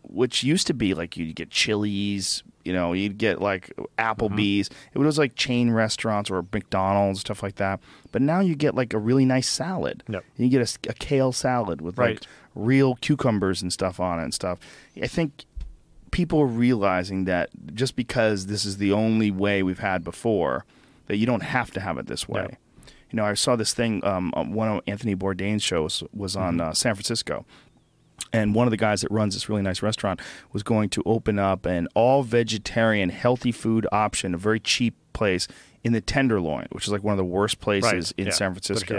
which 0.04 0.44
used 0.44 0.68
to 0.68 0.74
be 0.74 0.94
like 0.94 1.18
you'd 1.18 1.36
get 1.36 1.50
Chili's, 1.50 2.44
you 2.64 2.72
know, 2.72 2.94
you'd 2.94 3.18
get 3.18 3.42
like 3.42 3.74
Applebee's. 3.98 4.70
Mm-hmm. 4.70 5.00
It 5.00 5.06
was 5.06 5.18
like 5.18 5.36
chain 5.36 5.72
restaurants 5.72 6.30
or 6.30 6.46
McDonald's, 6.54 7.22
stuff 7.22 7.42
like 7.42 7.56
that. 7.56 7.80
But 8.12 8.22
now 8.22 8.40
you 8.40 8.56
get 8.56 8.76
like 8.76 8.94
a 8.94 9.00
really 9.00 9.26
nice 9.26 9.50
salad. 9.50 10.04
Yep. 10.08 10.24
You 10.38 10.50
get 10.50 10.78
a 10.88 10.94
kale 10.94 11.32
salad 11.32 11.82
with 11.82 11.98
like 11.98 12.22
real 12.54 12.96
cucumbers 12.96 13.62
and 13.62 13.74
stuff 13.74 14.00
on 14.00 14.20
it 14.20 14.24
and 14.24 14.34
stuff. 14.34 14.60
I 15.02 15.08
think 15.08 15.46
people 16.12 16.40
are 16.40 16.46
realizing 16.46 17.26
that 17.26 17.50
just 17.74 17.96
because 17.96 18.46
this 18.46 18.66
is 18.66 18.78
the 18.78 18.94
only 18.94 19.32
way 19.32 19.64
we've 19.64 19.80
had 19.80 20.04
before, 20.04 20.66
that 21.08 21.18
you 21.18 21.26
don't 21.26 21.44
have 21.44 21.72
to 21.72 21.80
have 21.80 21.98
it 21.98 22.06
this 22.06 22.30
way. 22.30 22.48
Yeah. 22.50 22.58
You 23.14 23.18
know, 23.18 23.26
I 23.26 23.36
saw 23.36 23.56
this 23.56 23.74
thing. 23.74 24.04
Um, 24.04 24.34
on 24.36 24.52
one 24.54 24.68
of 24.68 24.82
Anthony 24.88 25.16
Bourdain's 25.16 25.64
shows 25.64 26.04
was 26.14 26.36
on 26.36 26.58
Mm-hmm. 26.58 26.70
uh, 26.72 26.74
San 26.74 26.96
Francisco, 26.96 27.46
and 28.34 28.56
one 28.56 28.68
of 28.68 28.72
the 28.72 28.78
guys 28.78 29.02
that 29.02 29.12
runs 29.12 29.36
this 29.36 29.48
really 29.48 29.62
nice 29.62 29.82
restaurant 29.82 30.20
was 30.52 30.64
going 30.64 30.90
to 30.90 31.04
open 31.06 31.38
up 31.40 31.66
an 31.66 31.88
all 31.94 32.24
vegetarian 32.24 33.10
healthy 33.10 33.52
food 33.52 33.88
option, 33.92 34.34
a 34.34 34.38
very 34.38 34.60
cheap 34.60 34.96
place 35.14 35.48
in 35.84 35.94
the 35.94 36.02
Tenderloin, 36.02 36.66
which 36.72 36.86
is 36.86 36.92
like 36.92 37.04
one 37.04 37.12
of 37.14 37.18
the 37.18 37.24
worst 37.26 37.60
places 37.60 37.92
Right. 37.94 38.14
in 38.18 38.26
Yeah. 38.28 38.32
San 38.34 38.52
Francisco. 38.54 38.96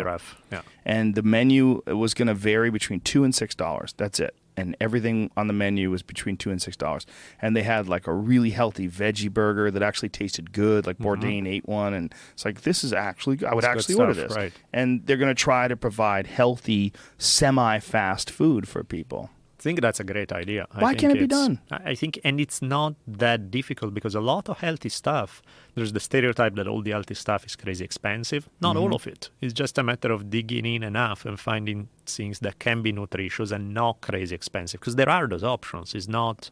Yeah. 0.52 0.62
And 0.84 1.14
the 1.16 1.22
menu 1.22 1.82
was 1.86 2.14
going 2.14 2.28
to 2.28 2.34
vary 2.34 2.70
between 2.70 3.00
two 3.00 3.24
and 3.24 3.34
six 3.34 3.54
dollars. 3.54 3.94
That's 3.96 4.20
it. 4.20 4.36
And 4.56 4.76
everything 4.80 5.32
on 5.36 5.48
the 5.48 5.52
menu 5.52 5.90
was 5.90 6.02
between 6.02 6.36
two 6.36 6.50
and 6.50 6.62
six 6.62 6.76
dollars. 6.76 7.06
And 7.42 7.56
they 7.56 7.62
had 7.64 7.88
like 7.88 8.06
a 8.06 8.14
really 8.14 8.50
healthy 8.50 8.88
veggie 8.88 9.28
burger 9.32 9.70
that 9.70 9.82
actually 9.82 10.10
tasted 10.10 10.52
good. 10.52 10.86
Like 10.86 10.98
Bourdain 10.98 11.48
ate 11.48 11.68
one, 11.68 11.92
and 11.92 12.14
it's 12.32 12.44
like 12.44 12.62
this 12.62 12.84
is 12.84 12.92
actually 12.92 13.44
I 13.44 13.52
would 13.54 13.64
Mm-hmm. 13.64 13.78
Actually 13.78 13.94
order 13.96 14.14
stuff, 14.14 14.28
this. 14.28 14.36
right. 14.36 14.52
And 14.72 15.04
they're 15.06 15.16
going 15.16 15.34
to 15.34 15.40
try 15.42 15.66
to 15.66 15.76
provide 15.76 16.26
healthy, 16.28 16.92
semi-fast 17.18 18.30
food 18.30 18.68
for 18.68 18.84
people. 18.84 19.30
I 19.64 19.66
think 19.66 19.80
that's 19.80 19.98
a 19.98 20.04
great 20.04 20.30
idea. 20.30 20.66
Why 20.78 20.94
can't 20.94 21.16
it 21.16 21.20
be 21.20 21.26
done? 21.26 21.58
I 21.70 21.94
think, 21.94 22.20
and 22.22 22.38
it's 22.38 22.60
not 22.60 22.94
that 23.06 23.50
difficult 23.50 23.94
because 23.94 24.14
a 24.14 24.20
lot 24.20 24.50
of 24.50 24.58
healthy 24.58 24.90
stuff. 24.90 25.40
There's 25.74 25.94
the 25.94 26.00
stereotype 26.00 26.54
that 26.56 26.68
all 26.68 26.82
the 26.82 26.90
healthy 26.90 27.14
stuff 27.14 27.46
is 27.46 27.56
crazy 27.56 27.82
expensive. 27.84 28.42
Not 28.60 28.76
Mm-hmm. 28.76 28.82
all 28.84 28.94
of 28.94 29.06
it. 29.06 29.30
It's 29.40 29.54
just 29.54 29.78
a 29.78 29.82
matter 29.82 30.12
of 30.12 30.28
digging 30.28 30.66
in 30.66 30.82
enough 30.82 31.24
and 31.24 31.40
finding 31.40 31.88
things 32.04 32.40
that 32.40 32.58
can 32.58 32.82
be 32.82 32.92
nutritious 32.92 33.50
and 33.52 33.72
not 33.72 34.02
crazy 34.02 34.34
expensive. 34.34 34.80
Because 34.80 34.96
there 34.96 35.08
are 35.08 35.26
those 35.26 35.44
options. 35.44 35.94
It's 35.94 36.08
not 36.08 36.50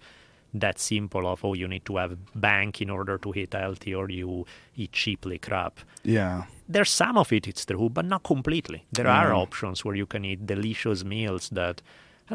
that 0.55 0.78
simple 0.78 1.26
of 1.32 1.44
oh 1.47 1.55
you 1.55 1.66
need 1.66 1.84
to 1.86 1.97
have 1.97 2.16
bank 2.34 2.81
in 2.82 2.89
order 2.91 3.16
to 3.18 3.32
eat 3.34 3.52
healthy 3.55 3.94
or 3.94 4.10
you 4.10 4.44
eat 4.76 4.92
cheaply 4.92 5.39
crap 5.39 5.81
Yeah. 6.05 6.44
there's 6.68 6.91
some 6.91 7.16
of 7.16 7.32
it 7.32 7.49
it's 7.49 7.65
true 7.65 7.89
but 7.89 8.05
not 8.05 8.23
completely 8.23 8.84
there 8.92 9.07
Yeah. 9.07 9.20
are 9.23 9.32
options 9.34 9.82
where 9.82 9.94
you 9.97 10.05
can 10.05 10.26
eat 10.26 10.44
delicious 10.47 11.05
meals 11.05 11.49
that 11.60 11.81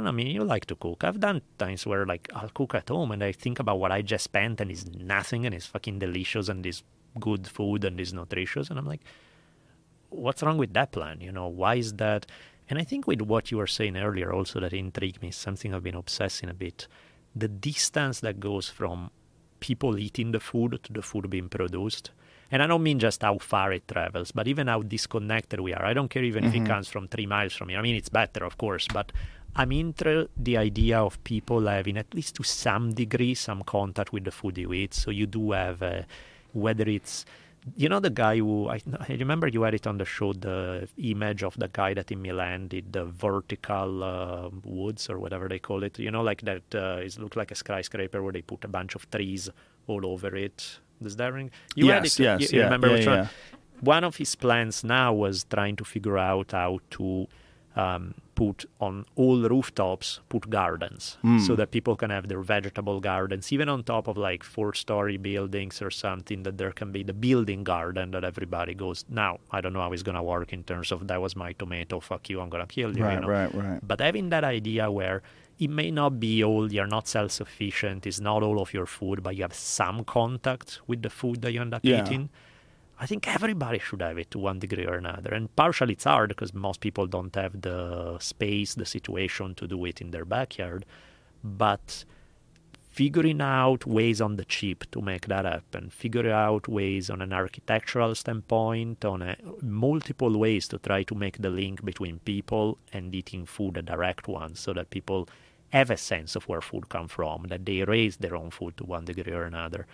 I 0.06 0.10
I 0.10 0.12
mean, 0.12 0.28
you 0.28 0.44
like 0.44 0.66
to 0.68 0.76
cook. 0.76 1.04
I've 1.04 1.20
done 1.20 1.42
times 1.58 1.86
where, 1.86 2.06
like, 2.06 2.30
I'll 2.34 2.50
cook 2.50 2.76
at 2.76 2.90
home 2.90 3.12
and 3.12 3.24
I 3.24 3.32
think 3.32 3.60
about 3.60 3.80
what 3.80 3.92
I 3.92 4.02
just 4.02 4.26
spent 4.26 4.62
and 4.62 4.70
it's 4.70 4.86
nothing 4.86 5.46
and 5.46 5.56
it's 5.56 5.66
fucking 5.66 6.00
delicious 6.00 6.50
and 6.50 6.66
it's 6.66 6.84
good 7.20 7.48
food 7.48 7.84
and 7.84 8.00
it's 8.00 8.14
nutritious. 8.14 8.70
And 8.70 8.78
I'm 8.78 8.86
like, 8.86 9.02
what's 10.10 10.44
wrong 10.44 10.58
with 10.58 10.74
that 10.74 10.92
plan? 10.92 11.22
You 11.22 11.32
know, 11.32 11.48
why 11.48 11.76
is 11.76 11.94
that? 11.94 12.26
And 12.70 12.78
I 12.80 12.84
think 12.84 13.08
with 13.08 13.22
what 13.22 13.52
you 13.52 13.58
were 13.58 13.68
saying 13.68 13.98
earlier 13.98 14.34
also 14.34 14.60
that 14.60 14.74
intrigued 14.74 15.22
me, 15.22 15.32
something 15.32 15.74
I've 15.74 15.84
been 15.84 15.96
obsessing 15.96 16.50
a 16.50 16.54
bit, 16.54 16.88
the 17.36 17.48
distance 17.48 18.20
that 18.22 18.40
goes 18.40 18.70
from 18.70 19.10
people 19.60 19.98
eating 19.98 20.32
the 20.32 20.40
food 20.40 20.80
to 20.84 20.94
the 20.94 21.02
food 21.02 21.30
being 21.30 21.50
produced. 21.50 22.12
And 22.50 22.64
I 22.64 22.68
don't 22.68 22.84
mean 22.84 23.00
just 23.00 23.22
how 23.24 23.40
far 23.40 23.74
it 23.74 23.88
travels, 23.88 24.32
but 24.32 24.48
even 24.48 24.68
how 24.68 24.82
disconnected 24.82 25.60
we 25.60 25.74
are. 25.74 25.84
I 25.84 25.94
don't 25.94 26.10
care 26.10 26.24
even 26.24 26.46
if 26.46 26.54
it 26.54 26.60
mm-hmm. 26.60 26.68
comes 26.68 26.88
from 26.88 27.08
three 27.08 27.26
miles 27.26 27.54
from 27.54 27.70
here. 27.70 27.80
I 27.80 27.82
mean, 27.82 27.96
it's 27.96 28.10
better, 28.10 28.46
of 28.46 28.58
course, 28.58 28.88
but 28.94 29.12
I'm 29.58 29.72
into 29.72 30.30
the 30.38 30.56
idea 30.58 31.00
of 31.00 31.22
people 31.24 31.66
having, 31.66 31.98
at 31.98 32.14
least 32.14 32.36
to 32.36 32.44
some 32.44 32.94
degree, 32.94 33.34
some 33.34 33.64
contact 33.64 34.14
with 34.14 34.24
the 34.26 34.32
food 34.32 34.58
you 34.58 34.72
eat. 34.72 34.94
So 34.94 35.10
you 35.10 35.26
do 35.26 35.52
have, 35.52 35.82
uh, 35.82 36.04
whether 36.54 36.88
it's 36.88 37.26
you 37.76 37.90
know 37.90 38.00
the 38.00 38.10
guy 38.10 38.38
who 38.38 38.70
I, 38.70 38.82
I 39.10 39.14
remember 39.16 39.48
you 39.48 39.64
had 39.64 39.74
it 39.74 39.86
on 39.88 39.98
the 39.98 40.06
show 40.06 40.32
the 40.32 40.88
image 40.98 41.44
of 41.44 41.56
the 41.58 41.68
guy 41.68 41.94
that 41.96 42.12
in 42.12 42.22
Milan 42.22 42.68
did 42.70 42.94
the 42.94 43.06
vertical 43.06 44.04
uh, 44.04 44.50
woods 44.64 45.10
or 45.10 45.20
whatever 45.20 45.50
they 45.50 45.60
call 45.60 45.84
it. 45.84 46.00
You 46.00 46.12
know, 46.12 46.22
like 46.22 46.42
that 46.42 46.64
uh, 46.74 47.00
it 47.02 47.18
looked 47.20 47.36
like 47.36 47.52
a 47.52 47.56
skyscraper 47.56 48.22
where 48.24 48.32
they 48.32 48.42
put 48.42 48.64
a 48.64 48.68
bunch 48.70 48.96
of 48.96 49.10
trees 49.12 49.50
all 49.88 50.06
over 50.06 50.36
it. 50.36 50.80
Does 51.02 51.16
that 51.18 51.34
ring? 51.34 51.52
You 51.76 51.88
had 51.92 52.04
Yes, 52.04 52.20
it, 52.20 52.24
yes, 52.24 52.42
you, 52.42 52.48
you 52.52 52.60
yeah, 52.60 52.64
remember 52.66 52.88
yeah, 52.88 52.94
which 52.94 53.06
yeah. 53.06 53.18
one? 53.18 53.30
one 53.82 54.04
of 54.04 54.16
his 54.18 54.36
plans 54.36 54.84
now 54.84 55.14
was 55.14 55.44
trying 55.44 55.76
to 55.78 55.84
figure 55.84 56.18
out 56.18 56.52
how 56.52 56.80
to 56.92 57.28
um, 57.84 58.14
put 58.36 58.66
on 58.80 58.94
all 59.16 59.40
rooftops 59.54 60.20
put 60.30 60.44
gardens 60.50 61.18
so 61.46 61.56
that 61.60 61.70
people 61.72 61.96
can 62.02 62.10
have 62.16 62.26
their 62.32 62.42
vegetable 62.56 63.00
gardens 63.00 63.52
even 63.56 63.68
on 63.74 63.84
top 63.84 64.08
of 64.08 64.16
like 64.30 64.44
four 64.44 64.70
story 64.84 65.18
buildings 65.18 65.82
or 65.86 65.90
something 66.06 66.44
that 66.44 66.56
there 66.62 66.72
can 66.80 66.90
be 66.92 67.02
the 67.04 67.14
building 67.14 67.62
garden 67.64 68.12
that 68.12 68.24
everybody 68.32 68.74
goes 68.86 69.00
now 69.10 69.34
i 69.56 69.60
don't 69.62 69.74
know 69.74 69.84
how 69.86 69.92
it's 69.96 70.04
going 70.10 70.20
to 70.24 70.28
work 70.36 70.50
in 70.58 70.64
terms 70.72 70.92
of 70.92 71.08
that 71.10 71.20
was 71.26 71.36
my 71.36 71.52
tomato 71.54 72.00
fuck 72.00 72.30
you 72.30 72.38
i'm 72.42 72.50
going 72.50 72.66
to 72.68 72.74
kill 72.78 72.92
you, 72.92 72.98
you 73.00 73.04
Right, 73.10 73.22
know? 73.22 73.28
right, 73.38 73.52
right. 73.56 73.80
but 73.92 74.00
having 74.08 74.30
that 74.30 74.44
idea 74.44 74.92
where 75.00 75.22
it 75.60 75.72
may 75.72 75.90
not 75.90 76.20
be 76.20 76.44
all 76.44 76.72
you're 76.72 76.92
not 76.98 77.08
self-sufficient 77.08 78.06
it's 78.08 78.20
not 78.20 78.44
all 78.44 78.60
of 78.62 78.74
your 78.74 78.86
food 78.86 79.24
but 79.24 79.36
you 79.36 79.44
have 79.44 79.54
some 79.54 80.04
contact 80.04 80.80
with 80.88 81.02
the 81.02 81.10
food 81.10 81.42
that 81.42 81.52
you 81.54 81.62
end 81.62 81.74
up 81.74 81.82
Yeah. 81.84 82.02
eating 82.02 82.30
i 83.00 83.06
think 83.06 83.28
everybody 83.28 83.80
should 83.80 84.02
have 84.02 84.18
it 84.18 84.30
to 84.32 84.40
one 84.40 84.60
degree 84.60 84.86
or 84.86 84.96
another 84.96 85.34
and 85.34 85.56
partially 85.56 85.94
it's 85.94 86.04
hard 86.04 86.30
because 86.30 86.54
most 86.54 86.80
people 86.80 87.08
don't 87.08 87.36
have 87.36 87.62
the 87.62 88.18
space 88.20 88.76
the 88.76 88.86
situation 88.86 89.54
to 89.56 89.68
do 89.68 89.86
it 89.86 90.02
in 90.02 90.12
their 90.12 90.26
backyard 90.26 90.86
but 91.44 92.06
figuring 92.98 93.42
out 93.42 93.86
ways 93.86 94.20
on 94.20 94.38
the 94.38 94.46
cheap 94.46 94.84
to 94.90 95.00
make 95.00 95.28
that 95.28 95.46
happen, 95.46 95.88
figure 95.88 96.32
out 96.32 96.68
ways 96.68 97.12
on 97.12 97.22
an 97.22 97.32
architectural 97.32 98.16
standpoint, 98.16 99.06
on 99.06 99.22
a, 99.22 99.38
multiple 99.62 100.36
ways 100.40 100.68
to 100.68 100.80
try 100.80 101.04
to 101.04 101.14
make 101.14 101.38
the 101.40 101.52
link 101.52 101.86
between 101.86 102.18
people 102.32 102.80
and 102.92 103.14
eating 103.14 103.46
food 103.46 103.78
a 103.78 103.84
direct 103.84 104.28
one, 104.28 104.56
so 104.56 104.74
that 104.74 104.90
people 104.90 105.30
have 105.70 105.92
a 105.92 105.98
sense 105.98 106.36
of 106.36 106.46
where 106.46 106.60
food 106.60 106.90
come 106.90 107.08
from, 107.08 107.44
that 107.50 107.68
they 107.68 107.84
raise 107.84 108.18
their 108.18 108.36
own 108.36 108.50
food 108.50 108.76
to 108.78 108.84
one 108.84 109.06
degree 109.06 109.32
or 109.32 109.44
another. 109.44 109.86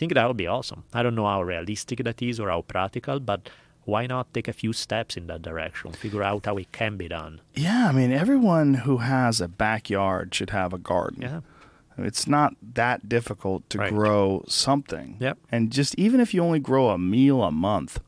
I 0.00 0.02
think 0.02 0.14
that 0.14 0.26
would 0.28 0.38
be 0.38 0.46
awesome. 0.46 0.84
I 0.94 1.02
don't 1.02 1.14
know 1.14 1.26
how 1.26 1.42
realistic 1.42 2.02
that 2.04 2.22
is 2.22 2.40
or 2.40 2.48
how 2.48 2.62
practical, 2.62 3.20
but 3.20 3.50
why 3.84 4.06
not 4.06 4.32
take 4.32 4.48
a 4.48 4.52
few 4.54 4.72
steps 4.72 5.14
in 5.18 5.26
that 5.26 5.42
direction? 5.42 5.92
Figure 5.92 6.22
out 6.22 6.46
how 6.46 6.56
it 6.56 6.72
can 6.72 6.96
be 6.96 7.06
done. 7.06 7.42
Yeah, 7.54 7.86
I 7.90 7.92
mean, 7.92 8.10
everyone 8.10 8.72
who 8.86 8.98
has 8.98 9.42
a 9.42 9.48
backyard 9.48 10.34
should 10.34 10.50
have 10.50 10.72
a 10.72 10.78
garden. 10.78 11.20
Yeah. 11.20 11.40
It's 11.98 12.26
not 12.26 12.54
that 12.74 13.10
difficult 13.10 13.68
to 13.68 13.76
Right. 13.78 13.92
grow 13.92 14.42
something. 14.48 15.16
Yep. 15.20 15.36
And 15.52 15.70
just 15.70 15.94
even 15.98 16.18
if 16.18 16.32
you 16.32 16.42
only 16.42 16.60
grow 16.60 16.88
a 16.88 16.96
meal 16.96 17.42
a 17.42 17.50
month, 17.50 18.00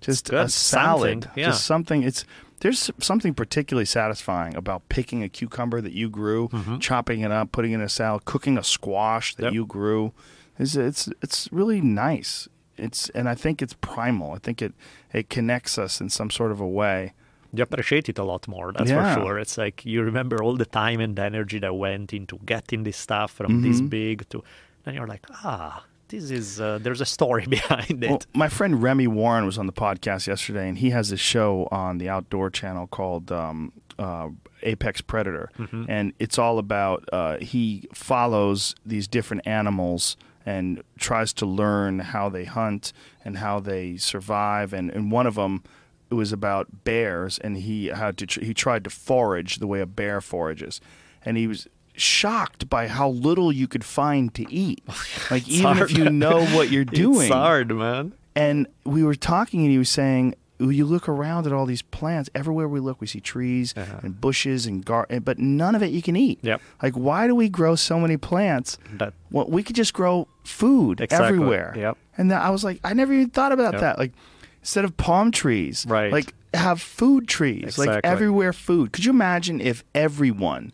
just 0.00 0.30
good. 0.30 0.44
a 0.44 0.48
salad, 0.48 1.24
Something, 1.24 1.40
yeah. 1.42 1.46
just 1.46 1.64
something. 1.64 2.04
It's 2.04 2.24
there's 2.60 2.92
something 3.00 3.34
particularly 3.34 3.86
satisfying 3.86 4.54
about 4.54 4.88
picking 4.88 5.24
a 5.24 5.28
cucumber 5.28 5.80
that 5.80 5.92
you 5.94 6.08
grew, 6.08 6.48
chopping 6.78 7.22
it 7.22 7.32
up, 7.32 7.50
putting 7.50 7.72
it 7.72 7.76
in 7.76 7.80
a 7.80 7.88
salad, 7.88 8.24
cooking 8.24 8.56
a 8.56 8.62
squash 8.62 9.34
that 9.34 9.46
Mm-hmm. 9.46 9.46
Yep. 9.46 9.54
you 9.54 9.66
grew. 9.66 10.12
It's 10.58 10.76
it's 10.76 11.08
it's 11.22 11.48
really 11.52 11.80
nice. 11.80 12.48
It's 12.76 13.08
and 13.10 13.28
I 13.28 13.34
think 13.34 13.62
it's 13.62 13.74
primal. 13.80 14.32
I 14.32 14.38
think 14.38 14.60
it 14.62 14.72
it 15.12 15.28
connects 15.28 15.78
us 15.78 16.00
in 16.00 16.08
some 16.10 16.30
sort 16.30 16.52
of 16.52 16.60
a 16.60 16.66
way. 16.68 17.12
you 17.56 17.62
appreciate 17.62 18.08
it 18.08 18.18
a 18.18 18.24
lot 18.24 18.48
more. 18.48 18.72
That's 18.72 18.90
Yeah. 18.90 19.14
for 19.14 19.20
sure. 19.20 19.38
It's 19.38 19.56
like 19.56 19.84
you 19.86 20.02
remember 20.02 20.42
all 20.42 20.56
the 20.56 20.66
time 20.66 21.00
and 21.04 21.14
the 21.16 21.22
energy 21.24 21.60
that 21.60 21.74
went 21.74 22.12
into 22.12 22.38
getting 22.44 22.84
this 22.84 22.96
stuff 22.96 23.30
from 23.32 23.62
this 23.62 23.76
Mm-hmm. 23.76 23.88
big 23.88 24.28
to, 24.30 24.42
then 24.84 24.94
you're 24.94 25.06
like, 25.14 25.24
ah, 25.44 25.84
this 26.08 26.30
is 26.30 26.60
uh, 26.60 26.78
there's 26.82 27.00
a 27.00 27.06
story 27.06 27.46
behind 27.58 28.02
it. 28.04 28.10
Well, 28.10 28.22
my 28.34 28.48
friend 28.48 28.82
Remy 28.82 29.06
Warren 29.06 29.44
was 29.46 29.56
on 29.58 29.66
the 29.66 29.72
podcast 29.72 30.26
yesterday, 30.26 30.68
and 30.68 30.78
he 30.78 30.90
has 30.90 31.12
a 31.12 31.16
show 31.16 31.68
on 31.70 31.98
the 31.98 32.08
Outdoor 32.08 32.50
Channel 32.50 32.86
called 32.88 33.30
um, 33.30 33.72
uh, 34.00 34.28
Apex 34.64 35.00
Predator, 35.00 35.50
Mm-hmm. 35.58 35.84
and 35.88 36.12
it's 36.18 36.38
all 36.38 36.58
about 36.58 37.08
uh, 37.12 37.36
he 37.38 37.88
follows 37.94 38.74
these 38.84 39.06
different 39.08 39.46
animals 39.46 40.16
and 40.46 40.82
tries 40.98 41.32
to 41.34 41.46
learn 41.46 42.00
how 42.00 42.28
they 42.28 42.44
hunt 42.44 42.92
and 43.24 43.38
how 43.38 43.60
they 43.60 43.96
survive, 43.96 44.72
and, 44.72 44.90
and 44.90 45.10
one 45.10 45.26
of 45.26 45.34
them. 45.36 45.62
It 46.10 46.14
was 46.14 46.32
about 46.32 46.84
bears, 46.84 47.38
and 47.38 47.56
he 47.56 47.86
had 47.86 48.16
to. 48.18 48.26
Tr- 48.26 48.40
he 48.44 48.54
tried 48.54 48.84
to 48.84 48.90
forage 48.90 49.56
the 49.56 49.66
way 49.66 49.80
a 49.80 49.86
bear 49.86 50.20
forages, 50.20 50.80
and 51.24 51.36
he 51.36 51.46
was 51.46 51.66
shocked 51.96 52.68
by 52.68 52.88
how 52.88 53.08
little 53.08 53.50
you 53.52 53.66
could 53.66 53.84
find 53.84 54.32
to 54.34 54.50
eat. 54.52 54.82
Like 55.30 55.48
even 55.48 55.76
hard. 55.76 55.90
if 55.90 55.96
you 55.98 56.10
know 56.10 56.44
what 56.46 56.70
you're 56.70 56.84
doing, 57.04 57.22
It's 57.26 57.34
hard, 57.34 57.70
man. 57.74 58.12
and 58.36 58.66
we 58.84 59.02
were 59.02 59.14
talking, 59.14 59.60
and 59.62 59.70
he 59.70 59.78
was 59.78 59.88
saying, 59.88 60.34
"You 60.58 60.84
look 60.86 61.08
around 61.08 61.46
at 61.46 61.52
all 61.52 61.66
these 61.66 61.82
plants. 61.82 62.30
Everywhere 62.34 62.68
we 62.68 62.80
look, 62.80 63.00
we 63.00 63.06
see 63.06 63.20
trees 63.20 63.74
Uh-huh. 63.76 64.00
and 64.02 64.20
bushes 64.20 64.66
and 64.66 64.84
gar, 64.84 65.06
and- 65.10 65.24
but 65.24 65.38
none 65.38 65.74
of 65.74 65.82
it 65.82 65.90
you 65.90 66.00
can 66.02 66.14
eat. 66.16 66.38
Yep. 66.42 66.60
Like, 66.82 66.94
why 66.94 67.26
do 67.26 67.34
we 67.34 67.48
grow 67.48 67.74
so 67.74 67.98
many 67.98 68.16
plants? 68.16 68.78
That 68.98 69.14
Well, 69.30 69.46
we 69.48 69.62
could 69.62 69.76
just 69.76 69.92
grow 69.92 70.28
food 70.44 71.00
Exactly. 71.00 71.26
everywhere. 71.28 71.74
Yep. 71.76 71.96
And 72.16 72.30
that, 72.30 72.42
I 72.42 72.50
was 72.50 72.62
like, 72.62 72.78
I 72.84 72.94
never 72.94 73.12
even 73.12 73.30
thought 73.30 73.50
about 73.52 73.72
Yep. 73.74 73.80
that. 73.80 73.98
Like, 73.98 74.12
instead 74.60 74.84
of 74.84 74.96
palm 74.96 75.30
trees, 75.32 75.84
Right. 75.88 76.12
Like, 76.12 76.34
have 76.54 76.80
food 76.80 77.26
trees. 77.26 77.76
Like 77.78 78.00
everywhere, 78.04 78.52
food. 78.52 78.92
Could 78.92 79.04
you 79.04 79.10
imagine 79.10 79.60
if 79.60 79.82
everyone? 79.92 80.70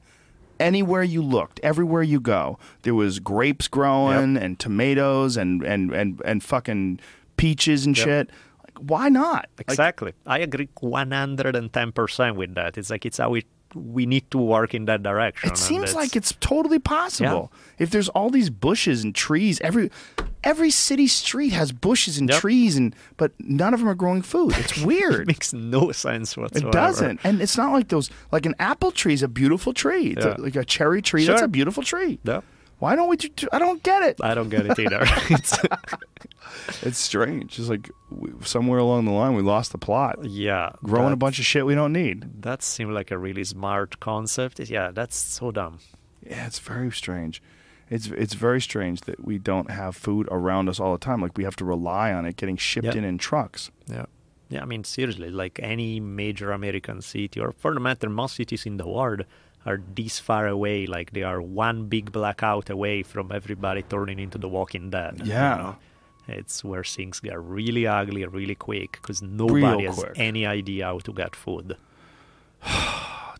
Anywhere 0.59 1.03
you 1.03 1.23
looked, 1.23 1.59
everywhere 1.63 2.03
you 2.03 2.21
go, 2.21 2.59
there 2.83 2.95
was 2.95 3.19
grapes 3.19 3.67
growing 3.67 4.37
and 4.37 4.59
tomatoes 4.59 5.39
and 5.39 5.63
and 5.63 5.91
and 5.91 6.21
and 6.23 6.43
fucking 6.45 7.01
peaches 7.39 7.87
and 7.87 7.97
Yep. 7.97 8.07
shit. 8.07 8.31
Like, 8.81 8.91
why 8.91 9.09
not? 9.09 9.49
Like, 9.59 9.69
exactly. 9.69 10.13
I 10.27 10.39
agree 10.41 10.69
110 10.81 11.93
percent 11.93 12.37
with 12.37 12.55
that. 12.55 12.77
It's 12.79 12.91
like 12.91 13.05
it's 13.07 13.19
how 13.19 13.31
we 13.31 13.45
we 13.75 14.05
need 14.05 14.29
to 14.33 14.39
work 14.39 14.75
in 14.75 14.87
that 14.87 15.03
direction. 15.05 15.49
It 15.49 15.57
seems 15.57 15.95
like 15.95 16.17
it's 16.17 16.33
totally 16.41 16.81
possible. 16.81 17.53
If 17.79 17.91
there's 17.91 18.09
all 18.09 18.29
these 18.29 18.51
bushes 18.51 19.05
and 19.05 19.15
trees, 19.15 19.61
every 19.61 19.91
every 20.43 20.71
city 20.71 21.07
street 21.07 21.53
has 21.53 21.71
bushes 21.71 22.19
and 22.19 22.29
Yep. 22.29 22.41
trees, 22.41 22.77
and 22.77 22.97
but 23.17 23.31
none 23.39 23.73
of 23.73 23.79
them 23.81 23.89
are 23.89 23.95
growing 23.95 24.23
food. 24.23 24.55
It's 24.59 24.77
weird. 24.91 25.21
it 25.23 25.27
makes 25.29 25.53
no 25.53 25.93
sense 25.93 26.37
whatsoever. 26.37 26.69
it 26.69 26.73
doesn't, 26.73 27.21
and 27.23 27.41
it's 27.41 27.57
not 27.57 27.73
like 27.73 27.89
those. 27.89 28.11
Like 28.33 28.45
an 28.45 28.57
apple 28.59 28.91
tree 28.91 29.15
is 29.15 29.23
a 29.23 29.29
beautiful 29.29 29.73
tree. 29.73 30.15
It's 30.17 30.25
a- 30.25 30.35
like 30.41 30.57
a 30.57 30.65
cherry 30.65 31.01
tree. 31.01 31.25
That's 31.25 31.43
a 31.43 31.49
beautiful 31.49 31.85
tree. 31.85 32.19
Yeah. 32.25 32.41
Why 32.81 32.97
don't 32.97 33.09
we? 33.09 33.19
Do, 33.19 33.29
do- 33.29 33.49
I 33.53 33.59
don't 33.61 33.83
get 33.85 34.03
it. 34.03 34.17
I 34.23 34.35
don't 34.35 34.49
get 34.49 34.65
it 34.67 34.79
either. 34.81 35.05
it's, 36.83 36.99
strange. 36.99 37.59
It's 37.59 37.69
like 37.69 37.91
we, 38.11 38.31
somewhere 38.45 38.79
along 38.79 39.05
the 39.05 39.13
line 39.13 39.35
we 39.35 39.43
lost 39.43 39.73
the 39.73 39.79
plot. 39.79 40.25
yeah, 40.25 40.71
Growing 40.83 41.13
a 41.13 41.17
bunch 41.17 41.39
of 41.39 41.45
shit 41.47 41.65
we 41.67 41.75
don't 41.75 41.93
need. 41.93 42.43
That 42.43 42.63
seemed 42.63 42.93
like 42.93 43.11
a 43.11 43.19
really 43.19 43.45
smart 43.45 44.01
concept. 44.01 44.59
Yeah, 44.61 44.91
that's 44.93 45.17
so 45.17 45.51
dumb. 45.51 45.79
Yeah, 46.27 46.47
it's 46.47 46.59
very 46.59 46.91
strange. 46.93 47.43
It's 47.89 48.07
it's 48.07 48.35
very 48.35 48.61
strange 48.61 49.01
that 49.03 49.25
we 49.25 49.39
don't 49.39 49.71
have 49.71 49.97
food 49.97 50.29
around 50.31 50.69
us 50.69 50.79
all 50.79 50.93
the 50.93 50.99
time. 51.05 51.21
Like 51.21 51.37
we 51.37 51.45
have 51.45 51.57
to 51.57 51.65
rely 51.65 52.13
on 52.13 52.25
it 52.27 52.37
getting 52.37 52.57
shipped 52.57 52.85
Yep. 52.87 52.97
in 52.97 53.05
in 53.05 53.19
trucks. 53.19 53.71
Yeah. 53.89 54.07
Yeah, 54.49 54.63
I 54.63 54.65
mean, 54.65 54.83
seriously, 54.85 55.31
like 55.31 55.61
any 55.63 56.01
major 56.01 56.51
American 56.53 57.03
city, 57.03 57.39
or 57.41 57.53
for 57.53 57.73
the 57.73 57.81
matter, 57.81 58.09
most 58.09 58.35
cities 58.37 58.67
in 58.67 58.77
the 58.79 58.87
world 58.89 59.25
are 59.67 59.81
this 59.95 60.19
far 60.19 60.47
away. 60.49 60.87
Like 60.87 61.13
they 61.13 61.23
are 61.23 61.41
one 61.41 61.87
big 61.89 62.11
blackout 62.13 62.69
away 62.71 63.03
from 63.05 63.31
everybody 63.33 63.83
turning 63.83 64.19
into 64.19 64.39
the 64.39 64.49
Walking 64.49 64.91
Dead. 64.91 65.21
you 65.25 65.33
Yeah. 65.33 65.57
know? 65.57 65.77
It's 66.31 66.65
where 66.65 66.85
things 66.85 67.21
get 67.21 67.41
really 67.41 67.87
ugly 67.87 68.25
really 68.27 68.55
quick 68.55 68.93
because 68.93 69.23
nobody 69.23 69.85
has 69.85 69.97
quick. 69.97 70.13
any 70.17 70.47
idea 70.47 70.87
how 70.87 70.99
to 70.99 71.13
get 71.13 71.37
food. 71.37 71.77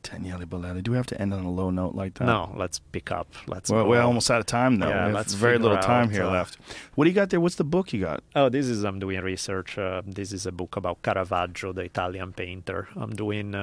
Daniele 0.03 0.47
Bolelli. 0.47 0.83
Do 0.83 0.93
we 0.93 0.97
have 0.97 1.07
to 1.07 1.21
end 1.21 1.35
on 1.35 1.45
a 1.45 1.51
low 1.51 1.71
note 1.71 1.95
like 1.95 2.15
that? 2.15 2.25
No, 2.25 2.53
let's 2.57 2.79
pick 2.79 3.13
up. 3.13 3.29
Let's. 3.47 3.71
We're, 3.71 3.85
we're 3.85 4.01
almost 4.01 4.31
out 4.31 4.41
of 4.41 4.47
time 4.47 4.77
though. 4.77 4.89
Yeah, 4.89 5.07
let's 5.09 5.35
very 5.35 5.59
little 5.59 5.79
time 5.79 6.07
out, 6.07 6.13
here 6.13 6.25
uh, 6.25 6.31
left. 6.31 6.57
What 6.95 7.05
do 7.05 7.11
you 7.11 7.15
got 7.15 7.31
there? 7.31 7.41
What's 7.41 7.57
the 7.57 7.65
book 7.65 7.93
you 7.93 8.01
got? 8.01 8.23
Oh, 8.35 8.49
this 8.49 8.67
is 8.67 8.83
I'm 8.85 8.99
doing 8.99 9.21
research. 9.21 9.77
Uh, 9.79 10.03
this 10.07 10.33
is 10.33 10.47
a 10.47 10.53
book 10.53 10.77
about 10.77 11.03
Caravaggio, 11.03 11.73
the 11.73 11.83
Italian 11.83 12.33
painter. 12.33 12.89
I'm 12.97 13.15
doing 13.15 13.55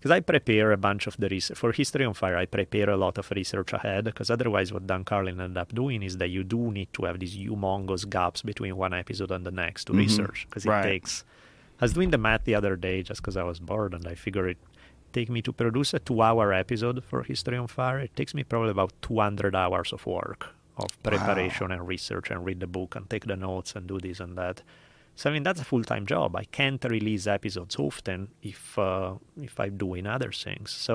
because 0.00 0.10
I 0.10 0.20
prepare 0.20 0.72
a 0.72 0.78
bunch 0.78 1.06
of 1.06 1.16
the 1.18 1.28
research 1.28 1.58
for 1.58 1.72
History 1.72 2.06
on 2.06 2.14
Fire. 2.14 2.36
I 2.38 2.46
prepare 2.46 2.88
a 2.88 2.96
lot 2.96 3.18
of 3.18 3.30
research 3.30 3.74
ahead 3.74 4.04
because 4.04 4.30
otherwise, 4.30 4.72
what 4.72 4.86
Dan 4.86 5.04
Carlin 5.04 5.38
ended 5.40 5.58
up 5.58 5.74
doing 5.74 6.02
is 6.02 6.16
that 6.16 6.28
you 6.30 6.42
do 6.42 6.70
need 6.72 6.88
to 6.94 7.04
have 7.04 7.18
these 7.20 7.36
humongous 7.36 8.08
gaps 8.08 8.40
between 8.42 8.76
one 8.76 8.94
episode 8.94 9.30
and 9.30 9.44
the 9.44 9.50
next 9.50 9.84
to 9.84 9.92
Mhm. 9.92 9.98
research 9.98 10.46
because 10.48 10.64
it 10.64 10.70
Right. 10.70 10.82
takes. 10.82 11.24
I 11.80 11.84
was 11.84 11.92
doing 11.92 12.10
the 12.10 12.18
math 12.18 12.44
the 12.44 12.54
other 12.54 12.76
day 12.76 13.02
just 13.02 13.20
because 13.20 13.36
I 13.36 13.42
was 13.42 13.60
bored 13.60 13.92
and 13.94 14.06
I 14.06 14.14
figured 14.14 14.50
it 14.52 14.58
take 15.12 15.28
me 15.28 15.42
to 15.42 15.52
produce 15.52 15.92
a 15.92 15.98
two-hour 15.98 16.52
episode 16.52 17.02
for 17.04 17.22
History 17.24 17.56
on 17.58 17.66
Fire. 17.66 17.98
It 17.98 18.14
takes 18.16 18.32
me 18.32 18.42
probably 18.44 18.70
about 18.70 18.92
200 19.02 19.54
hours 19.56 19.92
of 19.92 20.06
work 20.06 20.54
of 20.78 20.86
preparation 21.02 21.70
and 21.72 21.86
research 21.86 22.30
and 22.30 22.44
read 22.46 22.60
the 22.60 22.66
book 22.66 22.94
and 22.96 23.10
take 23.10 23.26
the 23.26 23.36
notes 23.36 23.74
and 23.76 23.86
do 23.86 23.98
this 23.98 24.20
and 24.20 24.38
that. 24.38 24.62
So 25.20 25.28
I 25.28 25.32
mean 25.34 25.42
that's 25.48 25.60
a 25.60 25.68
full-time 25.72 26.04
job. 26.14 26.28
I 26.44 26.44
can't 26.58 26.82
release 26.96 27.24
episodes 27.38 27.76
often 27.88 28.20
if 28.52 28.62
uh, 28.78 29.10
if 29.48 29.54
I'm 29.64 29.76
doing 29.86 30.04
other 30.16 30.32
things. 30.44 30.68
So 30.86 30.94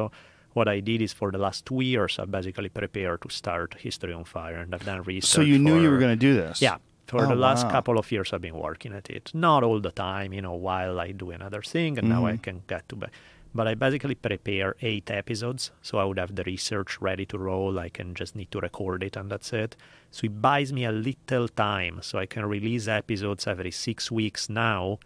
what 0.58 0.68
I 0.76 0.78
did 0.90 1.00
is 1.08 1.12
for 1.20 1.30
the 1.36 1.38
last 1.46 1.60
two 1.70 1.82
years 1.94 2.18
I 2.22 2.26
basically 2.26 2.70
prepared 2.82 3.20
to 3.22 3.30
start 3.30 3.70
History 3.88 4.14
on 4.20 4.24
Fire 4.36 4.60
and 4.64 4.70
I've 4.74 4.86
done 4.92 5.02
research. 5.04 5.30
So 5.38 5.42
you 5.42 5.60
knew 5.66 5.78
you 5.84 5.90
were 5.94 6.00
going 6.06 6.18
to 6.20 6.26
do 6.30 6.34
this? 6.44 6.58
yeah. 6.62 6.78
For 7.12 7.24
Oh, 7.24 7.28
the 7.34 7.36
last 7.48 7.66
wow. 7.66 7.72
couple 7.76 7.98
of 8.00 8.12
years, 8.12 8.34
I've 8.34 8.42
been 8.50 8.60
working 8.70 8.92
at 9.00 9.08
it. 9.18 9.26
Not 9.48 9.60
all 9.68 9.80
the 9.80 9.92
time, 9.92 10.30
you 10.38 10.42
know, 10.42 10.56
while 10.70 10.96
I 11.00 11.12
do 11.24 11.28
another 11.30 11.62
thing, 11.74 11.92
and 12.00 12.10
now 12.10 12.26
I 12.26 12.38
can 12.38 12.58
get 12.74 12.90
to. 12.90 12.96
Back. 12.96 13.12
But 13.56 13.70
I 13.70 13.74
basically 13.74 14.16
prepare 14.16 14.76
eight 14.82 15.10
episodes. 15.10 15.72
So 15.82 15.98
I 15.98 16.04
would 16.04 16.20
have 16.20 16.36
the 16.36 16.44
research 16.44 17.02
ready 17.02 17.26
to 17.28 17.38
roll. 17.40 17.80
I 17.80 17.88
can 17.88 18.14
just 18.14 18.36
need 18.36 18.52
to 18.52 18.60
record 18.60 19.02
it, 19.02 19.16
and 19.16 19.32
that's 19.32 19.54
it. 19.54 19.78
So 20.12 20.26
it 20.26 20.42
buys 20.42 20.74
me 20.74 20.84
a 20.84 20.92
little 20.92 21.48
time. 21.48 22.00
So 22.02 22.20
I 22.20 22.26
can 22.26 22.46
release 22.46 22.90
episodes 22.90 23.48
every 23.48 23.72
six 23.72 24.12
weeks 24.12 24.50
now 24.50 25.00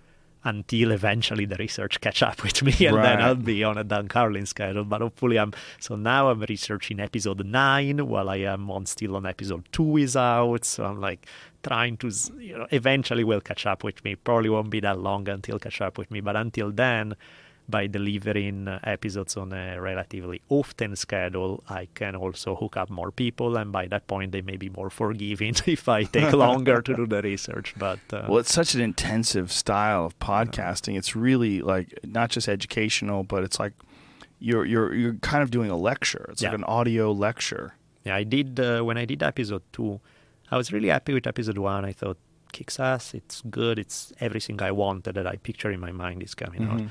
until 0.44 0.92
eventually 0.92 1.46
the 1.46 1.58
research 1.58 2.00
catch 2.02 2.24
up 2.24 2.42
with 2.44 2.64
me 2.64 2.88
and 2.88 2.98
then 2.98 3.22
I'll 3.22 3.36
be 3.36 3.64
on 3.64 3.78
a 3.78 3.84
Dan 3.84 4.08
Carlin 4.08 4.46
schedule. 4.46 4.86
But 4.86 5.02
hopefully 5.02 5.38
I'm 5.38 5.54
so 5.80 5.96
now 5.96 6.30
I'm 6.30 6.42
researching 6.42 7.00
episode 7.00 7.46
nine 7.46 8.08
while 8.08 8.30
I 8.30 8.38
am 8.38 8.72
on 8.72 8.86
still 8.86 9.16
on 9.16 9.26
episode 9.26 9.68
two 9.72 9.98
is 9.98 10.16
out. 10.16 10.66
So 10.66 10.86
I'm 10.86 11.02
like 11.02 11.28
trying 11.62 11.98
to 11.98 12.12
you 12.40 12.58
know 12.58 12.68
eventually 12.72 13.24
will 13.24 13.42
catch 13.42 13.66
up 13.66 13.84
with 13.84 14.04
me. 14.04 14.16
Probably 14.16 14.50
won't 14.50 14.70
be 14.70 14.80
that 14.80 15.00
long 15.00 15.28
until 15.28 15.60
catch 15.60 15.82
up 15.82 15.98
with 15.98 16.10
me. 16.10 16.22
But 16.22 16.36
until 16.36 16.72
then 16.72 17.16
by 17.70 17.88
delivering 17.88 18.68
uh, 18.68 18.80
episodes 18.84 19.38
on 19.38 19.54
a 19.54 19.80
relatively 19.80 20.42
often 20.50 20.96
schedule, 20.96 21.64
I 21.70 21.88
can 21.94 22.16
also 22.16 22.56
hook 22.56 22.78
up 22.78 22.90
more 22.90 23.12
people, 23.12 23.58
and 23.58 23.72
by 23.72 23.88
that 23.88 24.08
point, 24.08 24.32
they 24.32 24.42
may 24.42 24.58
be 24.58 24.70
more 24.70 24.90
forgiving 24.90 25.56
if 25.66 25.88
I 25.88 26.04
take 26.04 26.34
longer 26.46 26.82
to 26.82 26.96
do 26.96 27.06
the 27.06 27.22
research. 27.22 27.76
But 27.78 28.00
uh, 28.12 28.26
Well, 28.28 28.40
it's 28.40 28.54
such 28.54 28.76
an 28.76 28.82
intensive 28.82 29.52
style 29.52 30.06
of 30.06 30.18
podcasting. 30.20 30.98
It's 30.98 31.16
really 31.16 31.62
like 31.62 31.98
not 32.04 32.30
just 32.32 32.48
educational, 32.48 33.24
but 33.24 33.44
it's 33.44 33.60
like 33.60 33.74
you're 34.40 34.66
you're 34.66 34.94
you're 34.94 35.16
kind 35.16 35.44
of 35.44 35.52
doing 35.52 35.70
a 35.70 35.78
lecture. 35.78 36.28
It's 36.32 36.42
like 36.42 36.54
an 36.54 36.64
audio 36.64 37.12
lecture. 37.12 37.74
Yeah, 38.06 38.16
I 38.16 38.24
did 38.24 38.60
uh, 38.60 38.82
when 38.82 38.98
I 38.98 39.06
did 39.06 39.22
episode 39.22 39.64
two. 39.72 40.00
I 40.52 40.58
was 40.58 40.74
really 40.74 40.90
happy 40.90 41.14
with 41.14 41.28
episode 41.28 41.60
one. 41.60 41.86
I 41.86 41.92
thought 41.92 42.18
kicks 42.52 42.80
ass. 42.80 43.14
It's 43.14 43.44
good. 43.50 43.78
It's 43.78 44.12
everything 44.20 44.62
I 44.62 44.72
wanted 44.72 45.14
that 45.16 45.28
I 45.28 45.36
picture 45.36 45.70
in 45.72 45.80
my 45.80 45.92
mind 45.92 46.24
is 46.24 46.34
coming 46.34 46.64
out. 46.68 46.82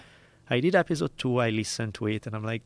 I 0.50 0.60
did 0.60 0.74
episode 0.74 1.16
two. 1.18 1.38
I 1.38 1.50
listened 1.50 1.94
to 1.94 2.06
it, 2.06 2.26
and 2.26 2.34
I'm 2.34 2.44
like, 2.44 2.62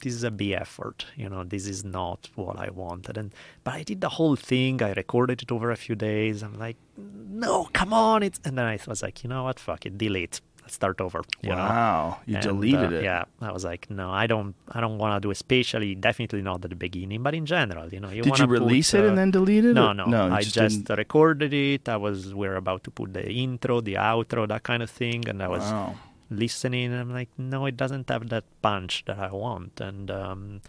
this 0.00 0.14
is 0.14 0.24
a 0.24 0.30
B 0.30 0.54
effort. 0.54 1.06
You 1.16 1.28
know, 1.28 1.44
this 1.44 1.66
is 1.66 1.84
not 1.84 2.28
what 2.34 2.58
I 2.58 2.70
wanted. 2.70 3.18
And 3.18 3.32
but 3.64 3.74
I 3.74 3.82
did 3.82 4.00
the 4.00 4.08
whole 4.10 4.36
thing. 4.36 4.82
I 4.82 4.92
recorded 4.92 5.42
it 5.42 5.52
over 5.52 5.70
a 5.70 5.76
few 5.76 5.94
days. 5.94 6.42
I'm 6.42 6.58
like, 6.58 6.76
no, 6.96 7.68
come 7.72 7.92
on. 7.92 8.22
It's 8.22 8.40
and 8.44 8.56
then 8.56 8.64
I 8.66 8.78
was 8.86 9.02
like, 9.02 9.22
you 9.22 9.28
know 9.28 9.44
what? 9.44 9.58
Fuck 9.60 9.86
it. 9.86 9.98
Delete. 9.98 10.40
Let's 10.62 10.74
start 10.74 11.00
over. 11.00 11.22
You 11.42 11.50
know? 11.50 11.56
wow, 11.56 12.18
you 12.26 12.36
And, 12.36 12.44
deleted 12.44 12.92
uh, 12.92 12.96
it. 12.96 13.04
Yeah, 13.04 13.24
I 13.40 13.50
was 13.50 13.64
like, 13.64 13.90
no, 13.90 14.10
I 14.10 14.26
don't, 14.26 14.54
I 14.70 14.80
don't 14.80 14.98
want 14.98 15.16
to 15.16 15.20
do, 15.20 15.30
it, 15.30 15.32
especially 15.32 15.94
definitely 15.94 16.42
not 16.42 16.62
at 16.62 16.70
the 16.70 16.76
beginning, 16.76 17.22
but 17.22 17.34
in 17.34 17.46
general, 17.46 17.88
you 17.88 17.98
know, 17.98 18.10
you 18.10 18.22
Did 18.22 18.26
you 18.38 18.44
wanna 18.44 18.46
put, 18.46 18.60
release 18.60 18.92
it 18.92 19.00
and 19.00 19.12
uh, 19.12 19.14
then 19.16 19.30
delete 19.30 19.64
it? 19.64 19.72
No, 19.72 19.92
no, 19.94 20.04
no. 20.04 20.30
I 20.30 20.42
just 20.42 20.54
just 20.54 20.90
recorded 20.90 21.54
it. 21.54 21.88
I 21.88 21.96
was, 21.96 22.34
we 22.34 22.46
are 22.46 22.56
about 22.56 22.84
to 22.84 22.90
put 22.90 23.14
the 23.14 23.26
intro, 23.28 23.80
the 23.80 23.94
outro, 23.94 24.46
that 24.48 24.62
kind 24.62 24.82
of 24.82 24.90
thing, 24.90 25.26
and 25.28 25.42
I 25.42 25.48
was 25.48 25.62
Wow. 25.62 25.96
Listening, 26.30 26.86
and 26.92 27.00
I'm 27.00 27.12
like, 27.12 27.28
no, 27.36 27.66
it 27.66 27.76
doesn't 27.76 28.08
have 28.08 28.28
that 28.30 28.44
punch 28.62 29.04
that 29.06 29.18
I 29.18 29.30
want, 29.32 29.80
and 29.80 30.10
um, 30.10 30.60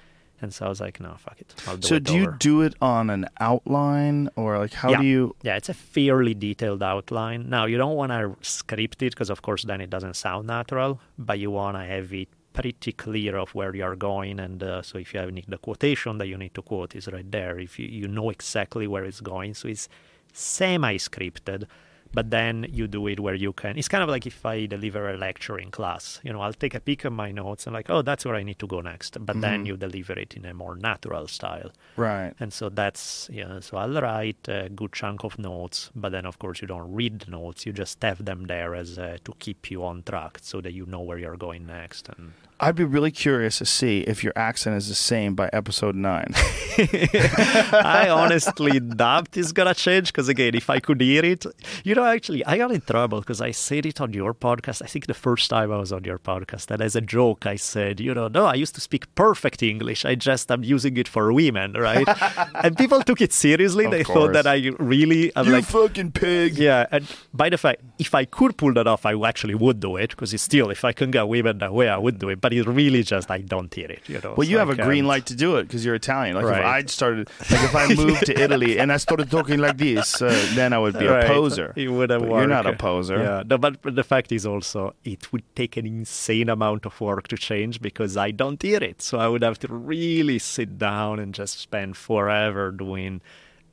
and 0.42 0.52
so 0.54 0.66
I 0.66 0.70
was 0.70 0.82
like, 0.82 1.00
no, 1.00 1.14
fuck 1.20 1.40
it, 1.40 1.54
I'll 1.68 1.78
do 1.78 1.88
So 1.88 1.96
it 1.96 2.04
do 2.04 2.16
you 2.16 2.34
do 2.40 2.62
it 2.62 2.74
on 2.82 3.10
an 3.12 3.28
outline 3.40 4.30
or 4.36 4.58
like 4.58 4.74
how 4.74 4.90
Yeah. 4.90 5.02
do 5.02 5.06
you? 5.06 5.36
Yeah, 5.44 5.56
it's 5.56 5.70
a 5.70 5.74
fairly 5.74 6.34
detailed 6.34 6.82
outline. 6.82 7.48
Now, 7.48 7.66
you 7.66 7.78
don't 7.78 7.96
want 7.96 8.12
to 8.12 8.36
script 8.42 9.04
it 9.04 9.12
because, 9.14 9.30
of 9.30 9.44
course, 9.44 9.64
then 9.64 9.82
it 9.82 9.92
doesn't 9.92 10.16
sound 10.16 10.48
natural, 10.48 11.00
but 11.20 11.38
you 11.38 11.52
want 11.52 11.78
to 11.78 11.84
have 11.84 12.12
it 12.12 12.30
pretty 12.54 12.92
clear 12.92 13.38
of 13.38 13.54
where 13.54 13.74
you're 13.76 13.96
going. 13.96 14.40
And 14.40 14.64
uh, 14.64 14.82
so 14.82 14.98
if 14.98 15.14
you 15.14 15.20
have 15.20 15.32
the 15.48 15.58
quotation 15.60 16.18
that 16.18 16.28
you 16.28 16.38
need 16.38 16.54
to 16.56 16.62
quote 16.64 16.96
is 16.96 17.08
right 17.08 17.32
there. 17.32 17.60
If 17.60 17.78
you, 17.80 17.88
you 17.88 18.08
know 18.08 18.30
exactly 18.32 18.88
where 18.88 19.06
it's 19.06 19.22
going. 19.22 19.54
So 19.54 19.68
it's 19.70 19.88
semi-scripted, 20.34 21.66
but 22.14 22.30
then 22.30 22.66
you 22.70 22.88
do 22.88 23.08
it 23.08 23.20
where 23.20 23.36
you 23.36 23.54
can. 23.54 23.78
It's 23.78 23.88
kind 23.88 24.04
of 24.04 24.10
like 24.10 24.26
if 24.28 24.46
I 24.46 24.66
deliver 24.66 25.10
a 25.10 25.18
lecture 25.18 25.58
in 25.58 25.72
class. 25.72 26.20
You 26.24 26.34
know, 26.34 26.42
I'll 26.42 26.54
take 26.54 26.76
a 26.76 26.80
peek 26.80 27.06
at 27.06 27.12
my 27.12 27.32
notes 27.32 27.66
and 27.66 27.74
like, 27.74 27.90
oh, 27.90 28.02
that's 28.02 28.26
where 28.26 28.36
I 28.36 28.44
need 28.44 28.60
to 28.60 28.68
go 28.68 28.82
next. 28.82 29.18
But 29.26 29.42
then 29.42 29.64
Mhm. 29.64 29.68
you 29.68 29.78
deliver 29.78 30.14
it 30.20 30.34
in 30.36 30.46
a 30.46 30.54
more 30.54 30.76
natural 30.76 31.28
style. 31.28 31.72
Right. 31.96 32.34
And 32.40 32.52
so 32.54 32.70
that's 32.70 33.30
yeah. 33.32 33.60
So 33.62 33.78
I'll 33.78 34.02
write 34.02 34.48
a 34.48 34.70
good 34.70 34.94
chunk 34.94 35.24
of 35.24 35.38
notes, 35.40 35.90
but 35.96 36.12
then 36.12 36.26
of 36.26 36.38
course 36.40 36.62
you 36.62 36.68
don't 36.68 36.92
read 36.94 37.20
the 37.22 37.32
notes. 37.32 37.66
You 37.66 37.74
just 37.74 38.02
have 38.04 38.26
them 38.26 38.46
there 38.48 38.76
as 38.76 38.98
uh, 39.00 39.18
to 39.24 39.34
keep 39.40 39.72
you 39.72 39.84
on 39.86 40.04
track, 40.04 40.40
so 40.42 40.62
that 40.62 40.74
you 40.74 40.86
know 40.86 41.02
where 41.02 41.18
you're 41.18 41.38
going 41.38 41.66
next. 41.66 42.10
And 42.10 42.34
I'd 42.64 42.76
be 42.76 42.84
really 42.84 43.10
curious 43.10 43.58
to 43.58 43.66
see 43.66 44.02
if 44.02 44.24
your 44.24 44.34
accent 44.36 44.78
is 44.78 44.88
the 44.88 44.94
same 44.94 45.34
by 45.34 45.50
episode 45.52 45.96
nine. 45.96 46.32
I 46.78 48.08
honestly 48.12 48.80
doubt 48.80 49.36
it's 49.36 49.52
gonna 49.52 49.74
change 49.74 50.10
because 50.10 50.30
again, 50.30 50.54
if 50.54 50.70
I 50.70 50.80
could 50.80 51.02
hear 51.02 51.26
it, 51.26 51.44
you 51.84 51.96
know, 51.96 52.06
actually, 52.06 52.46
I 52.46 52.60
got 52.60 52.70
in 52.72 52.82
trouble 52.82 53.20
because 53.22 53.42
I 53.42 53.50
said 53.50 53.88
it 53.88 54.00
on 54.00 54.14
your 54.14 54.36
podcast. 54.36 54.84
I 54.84 54.86
think 54.86 55.08
the 55.08 55.16
first 55.16 55.50
time 55.50 55.72
I 55.72 55.78
was 55.78 55.92
on 55.92 56.04
your 56.04 56.20
podcast, 56.20 56.70
and 56.70 56.84
as 56.84 56.96
a 56.96 57.02
joke, 57.02 57.48
I 57.48 57.56
said, 57.56 58.00
you 58.00 58.14
know, 58.14 58.28
no, 58.28 58.46
I 58.46 58.54
used 58.54 58.76
to 58.76 58.82
speak 58.82 59.14
perfect 59.16 59.64
English. 59.64 60.06
I 60.06 60.14
just 60.14 60.52
am 60.52 60.64
using 60.64 60.96
it 60.98 61.08
for 61.08 61.34
women, 61.34 61.74
right? 61.74 62.08
and 62.64 62.78
people 62.78 63.02
took 63.02 63.22
it 63.22 63.34
seriously. 63.34 63.86
Of 63.86 63.92
they 63.92 64.04
thought 64.04 64.34
that. 64.34 64.46
I 64.46 64.70
really, 64.78 65.32
I'm 65.36 65.48
you 65.48 65.54
like, 65.54 65.66
fucking 65.66 66.12
pig. 66.12 66.60
Yeah, 66.60 66.86
and 66.92 67.08
by 67.34 67.50
the 67.50 67.58
fact, 67.58 67.91
if 68.06 68.14
I 68.22 68.26
could 68.26 68.54
pull 68.62 68.74
that 68.74 68.88
off, 68.88 69.06
I 69.06 69.14
actually 69.32 69.56
would 69.56 69.80
do 69.80 69.92
it 70.04 70.10
because 70.12 70.34
it's 70.36 70.44
still, 70.52 70.70
if 70.78 70.84
I 70.84 70.92
can 71.00 71.10
get 71.12 71.28
women 71.36 71.60
that 71.60 71.74
way, 71.80 71.88
I 71.88 71.98
would 72.06 72.18
do 72.24 72.28
it. 72.34 72.42
But 72.44 72.52
it 72.54 72.64
really 72.82 73.04
just, 73.04 73.30
I 73.38 73.40
don't 73.54 73.72
hear 73.74 73.90
it. 73.98 74.02
You 74.14 74.20
know. 74.24 74.34
Well, 74.38 74.48
you 74.48 74.56
so 74.58 74.60
have 74.64 74.70
I 74.72 74.74
a 74.74 74.86
green 74.88 75.04
can't. 75.04 75.08
light 75.14 75.26
to 75.32 75.36
do 75.36 75.50
it 75.58 75.64
because 75.68 75.86
you're 75.86 75.96
Italian. 75.96 76.36
Like 76.36 76.46
if 76.46 76.66
I 76.78 76.80
started, 76.86 77.30
like 77.52 77.64
if 77.70 77.76
I 77.84 77.86
moved 78.04 78.26
to 78.26 78.34
Italy 78.46 78.80
and 78.80 78.92
I 78.92 78.98
started 78.98 79.30
talking 79.38 79.60
like 79.60 79.78
this, 79.78 80.22
uh, 80.22 80.30
then 80.56 80.74
I 80.74 80.80
would 80.80 80.98
be 80.98 81.06
Right. 81.06 81.24
a 81.26 81.28
poser. 81.28 81.74
It 81.76 81.90
would 81.90 82.10
have 82.10 82.24
you're 82.24 82.48
not 82.48 82.66
a 82.66 82.74
poser. 82.74 83.18
Yeah, 83.18 83.44
no, 83.46 83.58
but 83.58 83.74
the 83.84 84.04
fact 84.04 84.32
is 84.32 84.46
also 84.46 84.94
it 85.04 85.32
would 85.32 85.44
take 85.56 85.78
an 85.78 85.86
insane 85.86 86.50
amount 86.50 86.86
of 86.86 87.00
work 87.00 87.28
to 87.30 87.38
change 87.38 87.82
because 87.82 88.18
I 88.18 88.32
don't 88.32 88.62
hear 88.62 88.82
it. 88.92 89.02
So 89.02 89.20
I 89.20 89.28
would 89.28 89.44
have 89.44 89.60
to 89.60 89.68
really 89.68 90.40
sit 90.40 90.78
down 90.78 91.20
and 91.20 91.34
just 91.36 91.60
spend 91.60 91.98
forever 91.98 92.72
doing. 92.72 93.22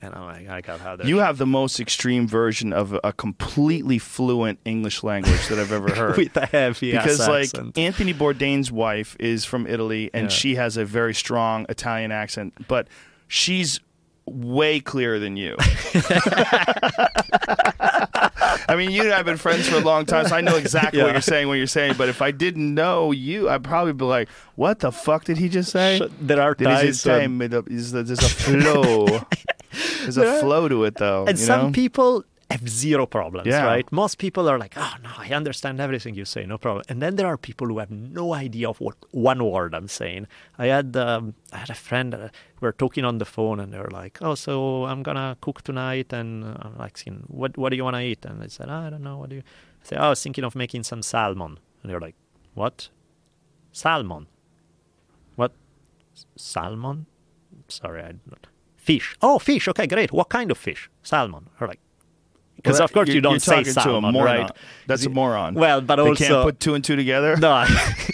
And 0.00 0.14
I'm 0.14 0.24
like, 0.26 0.48
I 0.48 0.60
got 0.60 0.78
how 0.80 0.94
that. 0.96 1.06
You 1.06 1.18
have 1.18 1.38
the 1.38 1.46
most 1.46 1.80
extreme 1.80 2.28
version 2.28 2.72
of 2.72 2.96
a 3.02 3.12
completely 3.12 3.98
fluent 3.98 4.60
English 4.64 5.02
language 5.02 5.48
that 5.48 5.58
I've 5.58 5.72
ever 5.72 5.92
heard. 5.94 6.16
with 6.16 6.36
a 6.36 6.46
heavy 6.46 6.92
because 6.92 7.18
like 7.26 7.46
accent. 7.48 7.76
Anthony 7.76 8.14
Bourdain's 8.14 8.70
wife 8.70 9.16
is 9.18 9.44
from 9.44 9.66
Italy 9.66 10.08
and 10.14 10.24
Yeah. 10.24 10.28
she 10.28 10.54
has 10.54 10.76
a 10.76 10.84
very 10.84 11.14
strong 11.14 11.66
Italian 11.68 12.12
accent, 12.12 12.54
but 12.68 12.86
she's 13.26 13.80
way 14.26 14.78
clearer 14.78 15.18
than 15.18 15.36
you. 15.36 15.56
I 18.70 18.74
mean, 18.76 18.90
you 18.90 19.02
and 19.02 19.12
I 19.12 19.16
have 19.16 19.26
been 19.26 19.36
friends 19.38 19.68
for 19.68 19.76
a 19.76 19.80
long 19.80 20.04
time, 20.04 20.26
so 20.26 20.36
I 20.36 20.40
know 20.42 20.56
exactly 20.56 21.02
what 21.02 21.12
you're 21.12 21.20
saying 21.20 21.48
when 21.48 21.58
you're 21.58 21.66
saying. 21.66 21.94
But 21.96 22.08
if 22.08 22.20
I 22.22 22.30
didn't 22.30 22.74
know 22.74 23.12
you, 23.12 23.48
I'd 23.48 23.64
probably 23.64 23.92
be 23.94 24.04
like, 24.04 24.28
"What 24.56 24.80
the 24.80 24.92
fuck 24.92 25.24
did 25.24 25.38
he 25.38 25.48
just 25.48 25.70
say?" 25.72 26.00
There 26.20 26.40
are 26.40 26.54
times 26.54 27.04
when- 27.04 27.40
is 27.68 27.92
there's 27.92 28.10
a 28.10 28.16
flow? 28.16 29.06
There's 30.02 30.16
a 30.16 30.40
flow 30.40 30.68
to 30.68 30.84
it, 30.84 30.94
though. 30.96 31.24
and 31.26 31.38
some 31.38 31.66
know? 31.66 31.72
people 31.72 32.24
have 32.50 32.66
zero 32.66 33.04
problems, 33.04 33.46
Yeah. 33.46 33.66
right? 33.66 33.86
Most 33.92 34.16
people 34.16 34.48
are 34.48 34.58
like, 34.58 34.74
"Oh 34.76 34.94
no, 35.02 35.10
I 35.18 35.28
understand 35.40 35.80
everything 35.80 36.14
you 36.14 36.24
say, 36.24 36.46
no 36.46 36.56
problem." 36.56 36.82
And 36.88 37.02
then 37.02 37.16
there 37.16 37.26
are 37.26 37.36
people 37.36 37.66
who 37.66 37.78
have 37.78 37.90
no 37.90 38.32
idea 38.32 38.66
of 38.70 38.80
what 38.80 38.96
one 39.10 39.44
word 39.44 39.74
I'm 39.74 39.88
saying. 39.88 40.26
I 40.58 40.66
had 40.76 40.96
um, 40.96 41.34
I 41.52 41.58
had 41.58 41.70
a 41.70 41.74
friend 41.74 42.14
uh, 42.14 42.28
we 42.60 42.66
were 42.66 42.72
talking 42.72 43.04
on 43.04 43.18
the 43.18 43.26
phone, 43.26 43.60
and 43.60 43.70
they 43.72 43.78
were 43.78 43.90
like, 44.02 44.18
"Oh, 44.22 44.34
so 44.34 44.86
I'm 44.86 45.02
gonna 45.02 45.36
cook 45.42 45.60
tonight," 45.62 46.10
and 46.12 46.44
uh, 46.44 46.54
I'm 46.62 46.78
like, 46.78 46.98
"What 47.26 47.58
What 47.58 47.68
do 47.70 47.76
you 47.76 47.84
want 47.84 47.96
to 47.96 48.02
eat?" 48.02 48.24
And 48.24 48.40
they 48.40 48.48
said, 48.48 48.68
"I 48.70 48.88
don't 48.88 49.02
know. 49.02 49.18
What 49.18 49.28
do 49.28 49.36
you?" 49.36 49.42
I 49.82 49.84
said, 49.88 49.98
"Oh, 50.00 50.06
I 50.06 50.08
was 50.08 50.22
thinking 50.22 50.44
of 50.44 50.54
making 50.54 50.84
some 50.84 51.02
salmon," 51.02 51.58
and 51.82 51.86
they're 51.90 52.00
like, 52.08 52.16
"What? 52.54 52.88
Salmon? 53.72 54.26
What? 55.36 55.52
S- 56.16 56.24
Salmon? 56.36 57.04
Sorry, 57.68 58.00
I 58.02 58.12
don't. 58.12 58.46
Fish. 58.88 59.06
Oh, 59.20 59.38
fish. 59.38 59.64
Okay, 59.72 59.86
great. 59.94 60.10
What 60.18 60.28
kind 60.38 60.48
of 60.50 60.58
fish? 60.68 60.82
Salmon. 61.02 61.44
Or 61.60 61.66
like, 61.72 61.80
because 62.56 62.76
Well, 62.78 62.84
of 62.88 62.92
course 62.96 63.08
you're- 63.08 63.20
don't 63.28 63.40
say 63.50 63.56
talking 63.62 63.74
to 63.74 63.80
a 63.80 63.82
salmon, 63.88 64.14
right? 64.30 64.50
That's 64.88 65.04
a 65.06 65.10
moron. 65.10 65.52
Well, 65.64 65.80
but 65.88 65.96
they 65.96 66.02
also 66.10 66.24
can't 66.24 66.42
put 66.48 66.56
two 66.64 66.74
and 66.76 66.82
two 66.88 66.96
together. 66.96 67.36
no, 67.36 67.54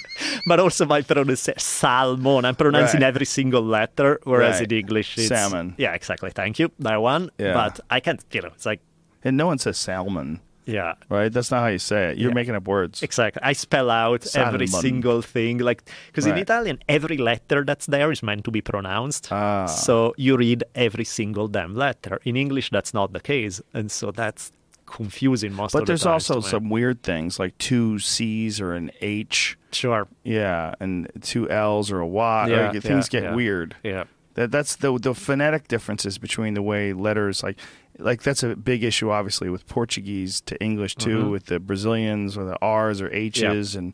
but 0.50 0.58
also 0.60 0.84
my 0.94 1.00
pronunciation 1.02 1.58
salmon. 1.58 2.44
I'm 2.44 2.56
pronouncing 2.56 3.00
Right. 3.02 3.08
every 3.12 3.26
single 3.38 3.62
letter, 3.62 4.10
whereas 4.24 4.56
Right. 4.60 4.72
in 4.72 4.78
English 4.82 5.08
it's 5.18 5.28
Salmon. 5.28 5.74
Yeah, 5.78 5.94
exactly. 5.94 6.30
Thank 6.40 6.58
you. 6.60 6.66
That 6.80 7.00
one. 7.00 7.30
Yeah. 7.38 7.54
But 7.54 7.74
I 7.96 8.00
can't. 8.00 8.20
You 8.32 8.42
know, 8.42 8.52
it's 8.56 8.66
like 8.66 8.80
And 9.26 9.36
no 9.38 9.46
one 9.46 9.58
says 9.58 9.78
salmon, 9.78 10.40
yeah. 10.66 10.94
right? 11.08 11.32
That's 11.32 11.50
not 11.50 11.60
how 11.60 11.68
you 11.68 11.78
say 11.78 12.10
it. 12.10 12.18
You're 12.18 12.30
Yeah. 12.30 12.34
making 12.34 12.54
up 12.54 12.66
words. 12.66 13.02
Exactly. 13.02 13.40
I 13.42 13.52
spell 13.52 13.90
out 13.90 14.22
every 14.36 14.66
single 14.66 15.22
thing, 15.22 15.58
like 15.58 15.82
because 16.08 16.26
in 16.26 16.36
Italian, 16.38 16.78
every 16.88 17.16
letter 17.18 17.64
that's 17.64 17.86
there 17.86 18.10
is 18.12 18.22
meant 18.22 18.44
to 18.44 18.50
be 18.50 18.60
pronounced. 18.60 19.28
Ah. 19.30 19.66
So 19.66 20.14
you 20.16 20.36
read 20.36 20.64
every 20.74 21.04
single 21.04 21.48
damn 21.48 21.74
letter. 21.74 22.18
In 22.24 22.36
English, 22.36 22.70
that's 22.70 22.92
not 22.94 23.12
the 23.12 23.20
case, 23.20 23.60
and 23.72 23.90
so 23.90 24.10
that's 24.10 24.52
confusing 24.86 25.52
most 25.52 25.72
But 25.72 25.80
of 25.82 25.86
the 25.86 25.90
there's 25.92 26.06
also 26.06 26.40
some 26.40 26.68
weird 26.68 27.02
things 27.02 27.38
like 27.38 27.56
two 27.58 27.98
C's 27.98 28.60
or 28.60 28.74
an 28.74 28.90
H, 29.00 29.56
sure. 29.72 30.06
yeah, 30.24 30.74
and 30.78 31.10
two 31.22 31.48
L's 31.50 31.90
or 31.90 32.00
a 32.00 32.06
Y. 32.06 32.48
Yeah, 32.48 32.70
like, 32.70 32.82
things 32.82 33.08
yeah, 33.12 33.20
get 33.20 33.34
weird. 33.34 33.76
Yeah. 33.82 34.04
That 34.34 34.50
that's 34.50 34.76
the 34.76 34.98
the 34.98 35.14
phonetic 35.14 35.68
differences 35.68 36.18
between 36.18 36.54
the 36.54 36.62
way 36.62 36.92
letters 36.92 37.42
like 37.42 37.58
like 37.98 38.22
that's 38.22 38.42
a 38.42 38.56
big 38.56 38.82
issue 38.82 39.10
obviously 39.10 39.48
with 39.48 39.66
Portuguese 39.68 40.40
to 40.42 40.60
English 40.60 40.96
too 40.96 41.24
Mhm. 41.24 41.30
with 41.30 41.46
the 41.46 41.60
Brazilians 41.60 42.36
or 42.36 42.44
the 42.44 42.56
R's 42.60 43.00
or 43.00 43.10
H's 43.12 43.76
and 43.76 43.92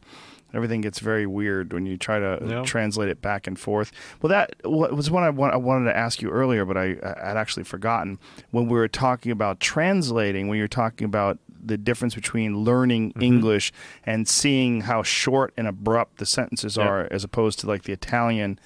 Everything 0.52 0.80
gets 0.80 0.98
very 0.98 1.26
weird 1.28 1.72
when 1.72 1.86
you 1.86 1.96
try 1.96 2.18
to 2.18 2.38
Yeah. 2.44 2.62
translate 2.64 3.08
it 3.08 3.22
back 3.22 3.46
and 3.46 3.56
forth. 3.56 3.92
Well, 4.20 4.30
that 4.30 4.50
was 4.64 5.08
what 5.08 5.22
I, 5.22 5.30
wa- 5.30 5.50
I 5.50 5.56
wanted 5.56 5.84
to 5.84 5.96
ask 5.96 6.20
you 6.20 6.28
earlier, 6.28 6.64
but 6.64 6.76
I 6.76 6.96
I 7.04 7.28
had 7.28 7.36
actually 7.36 7.62
forgotten 7.62 8.18
when 8.50 8.66
we 8.66 8.76
were 8.76 8.88
talking 8.88 9.30
about 9.30 9.60
translating. 9.60 10.48
When 10.48 10.58
you're 10.58 10.66
talking 10.66 11.04
about 11.04 11.38
the 11.64 11.78
difference 11.78 12.16
between 12.16 12.56
learning 12.64 13.10
Mm-hmm. 13.10 13.22
English 13.22 13.72
and 14.04 14.26
seeing 14.26 14.80
how 14.80 15.04
short 15.04 15.52
and 15.56 15.68
abrupt 15.68 16.16
the 16.18 16.26
sentences 16.26 16.76
Yeah. 16.76 16.88
are, 16.88 17.08
as 17.12 17.22
opposed 17.22 17.60
to 17.60 17.68
like 17.68 17.84
the 17.84 17.92
Italian. 17.92 18.58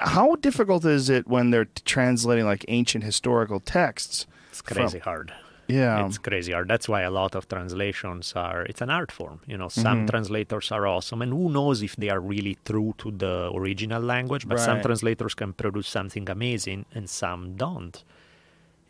How 0.00 0.34
difficult 0.36 0.84
is 0.84 1.08
it 1.10 1.26
when 1.28 1.50
they're 1.50 1.68
translating 1.84 2.44
like 2.46 2.64
ancient 2.68 3.04
historical 3.04 3.60
texts? 3.60 4.26
It's 4.50 4.60
crazy 4.62 4.98
hard. 4.98 5.32
Yeah, 5.66 6.04
It's 6.06 6.18
crazy 6.18 6.52
hard. 6.52 6.68
That's 6.68 6.88
why 6.90 7.02
a 7.02 7.10
lot 7.10 7.34
of 7.34 7.48
translations 7.48 8.34
are. 8.36 8.64
It's 8.64 8.82
an 8.82 8.90
art 8.90 9.10
form. 9.10 9.40
You 9.46 9.56
know, 9.56 9.68
some 9.70 9.98
Mm-hmm. 10.00 10.06
translators 10.08 10.70
are 10.70 10.86
awesome, 10.86 11.22
and 11.22 11.32
who 11.32 11.48
knows 11.48 11.82
if 11.82 11.96
they 11.96 12.10
are 12.10 12.20
really 12.20 12.58
true 12.66 12.94
to 12.98 13.10
the 13.10 13.50
original 13.54 14.02
language. 14.02 14.46
But 14.46 14.60
some 14.60 14.82
translators 14.82 15.34
can 15.34 15.54
produce 15.54 15.88
something 15.88 16.28
amazing, 16.28 16.84
and 16.94 17.08
some 17.08 17.56
don't. 17.56 18.04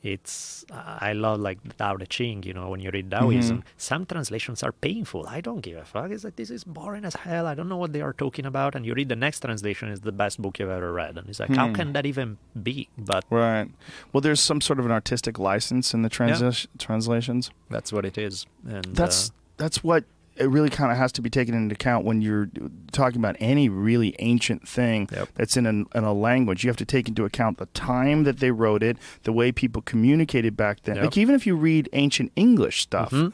It's 0.05 0.65
I 0.71 1.15
love 1.15 1.41
like 1.41 1.59
Tao 1.79 1.97
Te 1.97 2.05
Ching. 2.07 2.43
You 2.43 2.53
know, 2.53 2.69
when 2.69 2.81
you 2.81 2.91
read 2.93 3.11
Taoism, 3.11 3.59
Mm-hmm. 3.59 3.69
some 3.79 4.05
translations 4.07 4.63
are 4.63 4.73
painful. 4.73 5.27
I 5.27 5.41
don't 5.41 5.61
give 5.61 5.79
a 5.79 5.85
fuck. 5.85 6.11
It's 6.11 6.25
like 6.25 6.37
this 6.37 6.51
is 6.51 6.63
boring 6.63 7.05
as 7.07 7.15
hell. 7.15 7.47
I 7.47 7.55
don't 7.55 7.71
know 7.71 7.79
what 7.79 7.93
they 7.95 8.03
are 8.03 8.13
talking 8.13 8.45
about. 8.45 8.75
And 8.75 8.85
you 8.85 8.93
read 8.95 9.09
the 9.09 9.17
next 9.17 9.41
translation, 9.41 9.89
is 9.89 10.03
the 10.03 10.13
best 10.13 10.41
book 10.43 10.59
you've 10.59 10.69
ever 10.69 10.93
read, 10.93 11.17
and 11.19 11.27
it's 11.29 11.41
like, 11.41 11.55
how 11.57 11.69
Hmm. 11.69 11.75
can 11.75 11.93
that 11.95 12.05
even 12.07 12.37
be? 12.63 12.89
But 12.99 13.25
right. 13.31 13.69
Well, 14.13 14.21
there's 14.21 14.41
some 14.41 14.61
sort 14.61 14.79
of 14.79 14.85
an 14.85 14.93
artistic 14.93 15.39
license 15.39 15.95
in 15.95 16.03
the 16.03 16.11
transi- 16.11 16.67
translations. 16.79 17.51
that's 17.71 17.91
what 17.93 18.05
it 18.05 18.19
is. 18.19 18.47
And 18.69 18.85
That's 18.85 19.31
uh, 19.31 19.33
that's 19.57 19.83
what 19.83 20.05
it 20.37 20.49
really 20.51 20.71
kind 20.71 20.91
of 20.91 20.99
has 20.99 21.13
to 21.13 21.23
be 21.23 21.31
taken 21.31 21.55
into 21.55 21.75
account 21.75 22.05
when 22.05 22.21
you're 22.23 22.49
talking 22.93 23.21
about 23.21 23.37
any 23.41 23.69
really 23.69 24.15
ancient 24.19 24.67
thing 24.69 25.09
Yep. 25.13 25.29
that's 25.35 25.57
in, 25.57 25.67
an, 25.67 25.87
in 25.95 26.05
a 26.05 26.13
language. 26.13 26.65
You 26.65 26.69
have 26.71 26.77
to 26.79 26.85
take 26.85 27.09
into 27.09 27.25
account 27.25 27.59
the 27.59 27.67
time 27.67 28.25
that 28.25 28.39
they 28.41 28.51
wrote 28.51 28.83
it, 28.83 28.97
the 29.23 29.33
way 29.33 29.53
people 29.53 29.83
communicated 29.83 30.57
back 30.57 30.83
then. 30.83 30.97
Yep. 30.97 31.05
Like 31.05 31.17
even 31.19 31.35
if 31.35 31.47
you 31.47 31.55
read 31.57 31.89
ancient 31.93 32.33
English 32.37 32.81
stuff, 32.83 33.11
Mhm. 33.13 33.33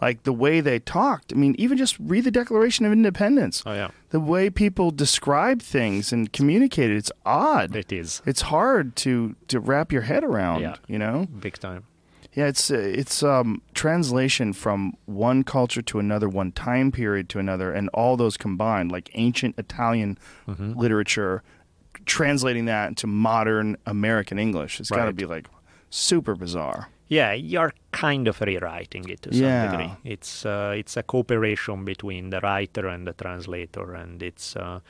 like 0.00 0.24
the 0.24 0.32
way 0.32 0.60
they 0.60 0.78
talked. 0.78 1.32
I 1.32 1.36
mean, 1.36 1.54
even 1.58 1.78
just 1.78 1.96
read 1.98 2.24
the 2.24 2.30
Declaration 2.30 2.84
of 2.84 2.92
Independence. 2.92 3.62
oh 3.64 3.72
yeah, 3.72 3.88
The 4.10 4.20
way 4.20 4.50
people 4.50 4.90
describe 4.90 5.62
things 5.62 6.12
and 6.12 6.32
communicate 6.32 6.90
it, 6.90 6.96
it's 6.96 7.12
odd. 7.24 7.74
it 7.76 7.92
is 7.92 8.20
It's 8.26 8.42
hard 8.42 8.94
to 8.96 9.36
to 9.48 9.58
wrap 9.60 9.90
your 9.92 10.02
head 10.02 10.22
around. 10.24 10.60
Yeah. 10.60 10.74
You 10.86 10.98
know. 10.98 11.26
big 11.40 11.54
time. 11.58 11.84
Yeah, 12.34 12.46
it's 12.46 12.70
it's 12.70 13.22
um, 13.22 13.60
translation 13.74 14.52
from 14.54 14.94
one 15.06 15.44
culture 15.44 15.82
to 15.82 15.98
another, 15.98 16.28
one 16.28 16.50
time 16.52 16.90
period 16.90 17.28
to 17.30 17.38
another, 17.38 17.72
and 17.72 17.88
all 17.92 18.16
those 18.16 18.36
combined, 18.38 18.90
like 18.90 19.10
ancient 19.14 19.58
Italian 19.58 20.16
Mm-hmm. 20.48 20.72
literature, 20.78 21.42
translating 22.06 22.64
that 22.66 22.88
into 22.88 23.06
modern 23.06 23.76
American 23.86 24.38
English. 24.38 24.80
It's 24.80 24.90
got 24.90 25.04
to 25.06 25.12
be 25.12 25.26
like 25.26 25.46
super 25.90 26.34
bizarre. 26.34 26.88
Yeah, 27.08 27.32
you're 27.34 27.74
kind 27.90 28.26
of 28.28 28.40
rewriting 28.40 29.06
it 29.10 29.20
to 29.22 29.34
some 29.34 29.42
Yeah. 29.44 29.68
degree. 29.70 29.92
It's 30.04 30.46
uh, 30.46 30.72
it's 30.76 30.96
a 30.96 31.02
cooperation 31.02 31.84
between 31.84 32.30
the 32.30 32.40
writer 32.40 32.86
and 32.88 33.06
the 33.06 33.12
translator, 33.12 33.92
and 33.94 34.22
it's 34.22 34.56
uh, 34.56 34.80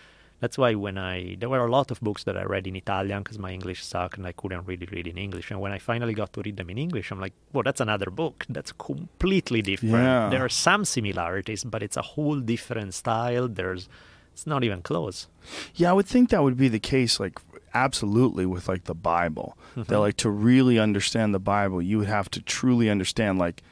that's 0.43 0.59
why 0.59 0.71
when 0.75 0.97
I 0.99 1.37
there 1.41 1.49
were 1.55 1.65
a 1.65 1.71
lot 1.79 1.89
of 1.93 1.99
books 2.01 2.23
that 2.25 2.37
I 2.37 2.45
read 2.55 2.67
in 2.67 2.75
Italian 2.85 3.21
because 3.23 3.39
my 3.47 3.53
English 3.59 3.81
sucked 3.93 4.17
and 4.19 4.27
I 4.27 4.33
couldn't 4.33 4.67
really 4.71 4.89
read 4.97 5.07
in 5.07 5.17
English, 5.27 5.47
and 5.53 5.59
when 5.65 5.73
I 5.77 5.79
finally 5.79 6.15
got 6.23 6.31
to 6.35 6.41
read 6.47 6.57
them 6.61 6.69
in 6.75 6.79
English, 6.87 7.07
I'm 7.13 7.21
like, 7.27 7.35
well, 7.53 7.63
that's 7.63 7.81
another 7.81 8.11
book. 8.11 8.45
That's 8.57 8.73
completely 8.73 9.63
different. 9.63 10.05
Yeah. 10.11 10.29
There 10.33 10.45
are 10.45 10.55
some 10.69 10.85
similarities, 10.85 11.63
but 11.73 11.81
it's 11.87 11.97
a 11.97 12.07
whole 12.13 12.41
different 12.41 12.93
style. 13.03 13.47
There's 13.59 13.89
it's 14.33 14.47
not 14.47 14.65
even 14.65 14.83
close. 14.83 15.29
Yeah, 15.75 15.91
I 15.91 15.93
would 15.93 16.07
think 16.07 16.31
that 16.31 16.43
would 16.43 16.57
be 16.57 16.69
the 16.69 16.85
case, 16.95 17.21
like 17.21 17.39
absolutely 17.75 18.45
with 18.47 18.69
like 18.69 18.85
the 18.85 18.95
Bible. 19.15 19.57
Mm-hmm. 19.77 19.91
That 19.91 20.01
like 20.01 20.17
to 20.19 20.31
really 20.31 20.79
understand 20.79 21.35
the 21.35 21.45
Bible, 21.57 21.81
you 21.81 21.99
would 21.99 22.09
have 22.09 22.29
to 22.31 22.41
truly 22.43 22.91
understand 22.91 23.39
like 23.39 23.63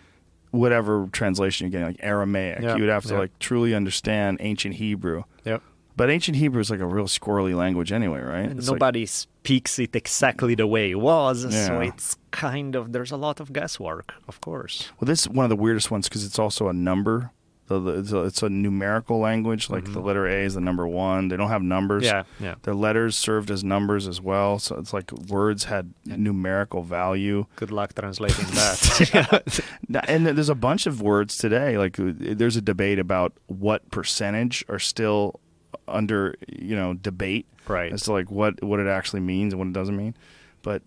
whatever 0.50 1.08
translation 1.12 1.66
you're 1.66 1.72
getting, 1.72 1.86
like 1.88 2.00
Aramaic. 2.00 2.60
Yeah, 2.62 2.76
You 2.76 2.82
would 2.82 2.90
have 2.90 3.04
to 3.04 3.18
like 3.18 3.38
truly 3.38 3.74
understand 3.74 4.38
ancient 4.40 4.76
Hebrew. 4.76 5.24
Yep. 5.44 5.62
But 5.96 6.08
ancient 6.10 6.36
Hebrew 6.36 6.60
is 6.60 6.70
like 6.70 6.80
a 6.80 6.86
real 6.86 7.06
squirrely 7.06 7.54
language 7.54 7.92
anyway, 7.92 8.20
right? 8.20 8.50
It's 8.50 8.68
like- 8.68 8.80
nobody 8.80 9.06
speaks 9.06 9.78
it 9.78 9.94
exactly 9.96 10.54
the 10.54 10.66
way 10.66 10.90
it 10.90 11.00
was, 11.00 11.42
so 11.66 11.80
it's 11.80 12.16
kind 12.30 12.74
of 12.76 12.92
there's 12.92 13.10
a 13.10 13.16
lot 13.16 13.40
of 13.40 13.52
guesswork, 13.52 14.14
of 14.28 14.40
course. 14.40 14.90
well, 15.00 15.06
this 15.06 15.20
is 15.22 15.28
one 15.28 15.44
of 15.44 15.50
the 15.50 15.56
weirdest 15.56 15.90
ones 15.90 16.08
because 16.08 16.24
it's 16.24 16.38
also 16.38 16.68
a 16.68 16.72
number. 16.72 17.30
The, 17.66 18.00
it's, 18.00 18.10
a, 18.10 18.18
it's 18.24 18.42
a 18.42 18.48
numerical 18.48 19.20
language. 19.20 19.70
Like 19.70 19.84
the 19.92 20.00
letter 20.00 20.26
A 20.26 20.42
is 20.44 20.54
the 20.54 20.60
number 20.60 20.88
one. 20.88 21.28
They 21.28 21.36
don't 21.36 21.50
have 21.50 21.62
numbers. 21.62 22.02
Mm-hmm. 22.02 22.42
Yeah, 22.42 22.48
yeah. 22.48 22.54
Their 22.62 22.74
letters 22.74 23.16
served 23.16 23.48
as 23.48 23.62
numbers 23.62 24.08
as 24.08 24.20
well. 24.20 24.58
So 24.58 24.74
it's 24.74 24.92
like 24.92 25.12
words 25.28 25.64
had 25.64 25.94
numerical 26.04 26.82
value. 26.82 27.46
Good 27.54 27.70
luck 27.70 27.94
translating 27.94 28.44
that. 28.56 29.60
And 30.08 30.26
there's 30.26 30.48
a 30.48 30.54
bunch 30.56 30.86
of 30.88 31.00
words 31.00 31.38
today. 31.38 31.78
Like 31.78 31.98
uh, 32.00 32.10
there's 32.16 32.56
a 32.56 32.60
debate 32.60 32.98
about 32.98 33.34
what 33.46 33.88
percentage 33.92 34.64
are 34.68 34.80
still 34.80 35.38
under 35.90 36.34
you 36.48 36.74
know 36.76 36.94
debate 36.94 37.46
Right. 37.68 37.92
as 37.92 38.02
to 38.04 38.12
like 38.12 38.30
what 38.30 38.62
what 38.62 38.80
it 38.80 38.86
actually 38.86 39.20
means 39.20 39.52
and 39.52 39.58
what 39.60 39.68
it 39.68 39.74
doesn't 39.74 39.96
mean. 39.96 40.14
But 40.62 40.82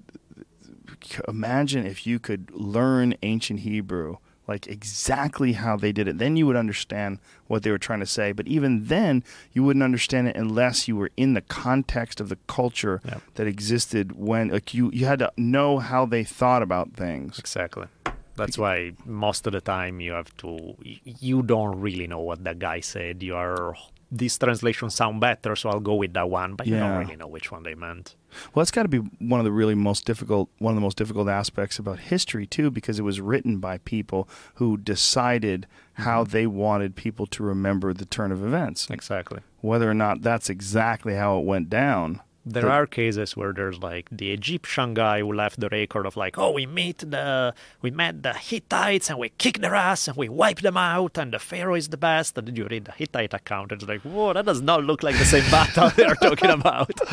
imagine 1.27 1.85
if 1.85 2.05
you 2.07 2.19
could 2.19 2.51
learn 2.51 3.15
ancient 3.23 3.61
Hebrew 3.61 4.17
like 4.45 4.67
exactly 4.67 5.53
how 5.53 5.77
they 5.77 5.93
did 5.93 6.05
it. 6.09 6.17
Then 6.17 6.35
you 6.35 6.45
would 6.47 6.57
understand 6.57 7.19
what 7.47 7.63
they 7.63 7.71
were 7.71 7.77
trying 7.77 8.01
to 8.01 8.05
say. 8.05 8.33
But 8.33 8.45
even 8.45 8.87
then, 8.87 9.23
you 9.53 9.63
wouldn't 9.63 9.83
understand 9.83 10.27
it 10.27 10.35
unless 10.35 10.85
you 10.85 10.97
were 10.97 11.11
in 11.15 11.33
the 11.33 11.39
context 11.39 12.19
of 12.19 12.27
the 12.27 12.35
culture 12.45 12.99
Yeah. 13.05 13.19
that 13.35 13.47
existed 13.47 14.11
when 14.17 14.49
like 14.49 14.73
you 14.73 14.91
you 14.91 15.05
had 15.05 15.19
to 15.19 15.31
know 15.37 15.79
how 15.79 16.05
they 16.05 16.25
thought 16.25 16.61
about 16.61 16.91
things. 16.93 17.39
exactly. 17.39 17.87
That's 18.35 18.57
why 18.57 18.93
most 19.05 19.47
of 19.47 19.53
the 19.53 19.61
time 19.61 20.01
you 20.01 20.11
have 20.11 20.35
to 20.37 20.75
you 21.05 21.41
don't 21.41 21.79
really 21.79 22.07
know 22.07 22.19
what 22.19 22.43
that 22.43 22.59
guy 22.59 22.81
said. 22.81 23.23
You 23.23 23.35
are 23.37 23.75
these 24.13 24.37
translations 24.37 24.93
sound 24.93 25.19
better, 25.19 25.55
so 25.55 25.69
I'll 25.69 25.79
go 25.79 25.95
with 25.95 26.13
that 26.13 26.29
one, 26.29 26.55
but 26.55 26.67
you 26.67 26.77
don't 26.77 26.99
really 26.99 27.15
know 27.15 27.27
which 27.27 27.51
one 27.51 27.63
they 27.63 27.73
meant. 27.73 28.15
Well, 28.53 28.61
that's 28.61 28.71
got 28.71 28.83
to 28.83 28.89
be 28.89 28.99
one 29.19 29.39
of 29.39 29.43
the 29.43 29.51
really 29.51 29.75
most 29.75 30.05
difficult, 30.05 30.49
one 30.59 30.71
of 30.71 30.75
the 30.75 30.81
most 30.81 30.97
difficult 30.97 31.27
aspects 31.27 31.79
about 31.79 31.99
history 31.99 32.45
too, 32.45 32.69
because 32.69 32.99
it 32.99 33.03
was 33.03 33.19
written 33.19 33.57
by 33.57 33.79
people 33.79 34.29
who 34.55 34.77
decided 34.77 35.67
how 35.93 36.23
mm-hmm. 36.23 36.31
they 36.31 36.47
wanted 36.47 36.95
people 36.95 37.25
to 37.27 37.43
remember 37.43 37.93
the 37.93 38.05
turn 38.05 38.31
of 38.31 38.43
events. 38.43 38.87
Exactly. 38.89 39.39
Whether 39.61 39.89
or 39.89 39.95
not 39.95 40.21
that's 40.21 40.49
exactly 40.49 41.15
how 41.15 41.39
it 41.39 41.45
went 41.45 41.69
down. 41.69 42.21
There 42.45 42.69
are 42.69 42.85
cases 42.85 43.37
where 43.37 43.53
there's 43.53 43.79
like 43.79 44.07
the 44.11 44.31
Egyptian 44.31 44.93
guy 44.93 45.19
who 45.19 45.31
left 45.31 45.61
the 45.61 45.69
record 45.69 46.05
of 46.05 46.17
like, 46.17 46.37
oh, 46.37 46.51
we 46.51 46.65
meet 46.65 46.97
the 46.97 47.53
we 47.81 47.89
met 47.89 48.21
the 48.21 48.33
Hittites 48.33 49.09
and 49.09 49.17
we 49.17 49.29
kicked 49.37 49.61
their 49.61 49.75
ass 49.75 50.09
and 50.09 50.17
we 50.17 50.27
wiped 50.27 50.61
them 50.61 50.75
out 50.75 51.17
and 51.17 51.31
the 51.31 51.39
Pharaoh 51.39 51.75
is 51.75 51.87
the 51.87 51.95
best. 51.97 52.37
And 52.37 52.47
then 52.47 52.55
you 52.57 52.67
read 52.67 52.83
the 52.85 52.91
Hittite 52.91 53.33
account, 53.33 53.71
and 53.71 53.81
it's 53.81 53.87
like, 53.89 54.01
whoa, 54.01 54.33
that 54.33 54.45
does 54.45 54.61
not 54.61 54.83
look 54.83 55.03
like 55.03 55.17
the 55.17 55.23
same 55.25 55.49
battle 55.51 55.89
they're 55.91 56.15
talking 56.15 56.49
about. 56.49 56.91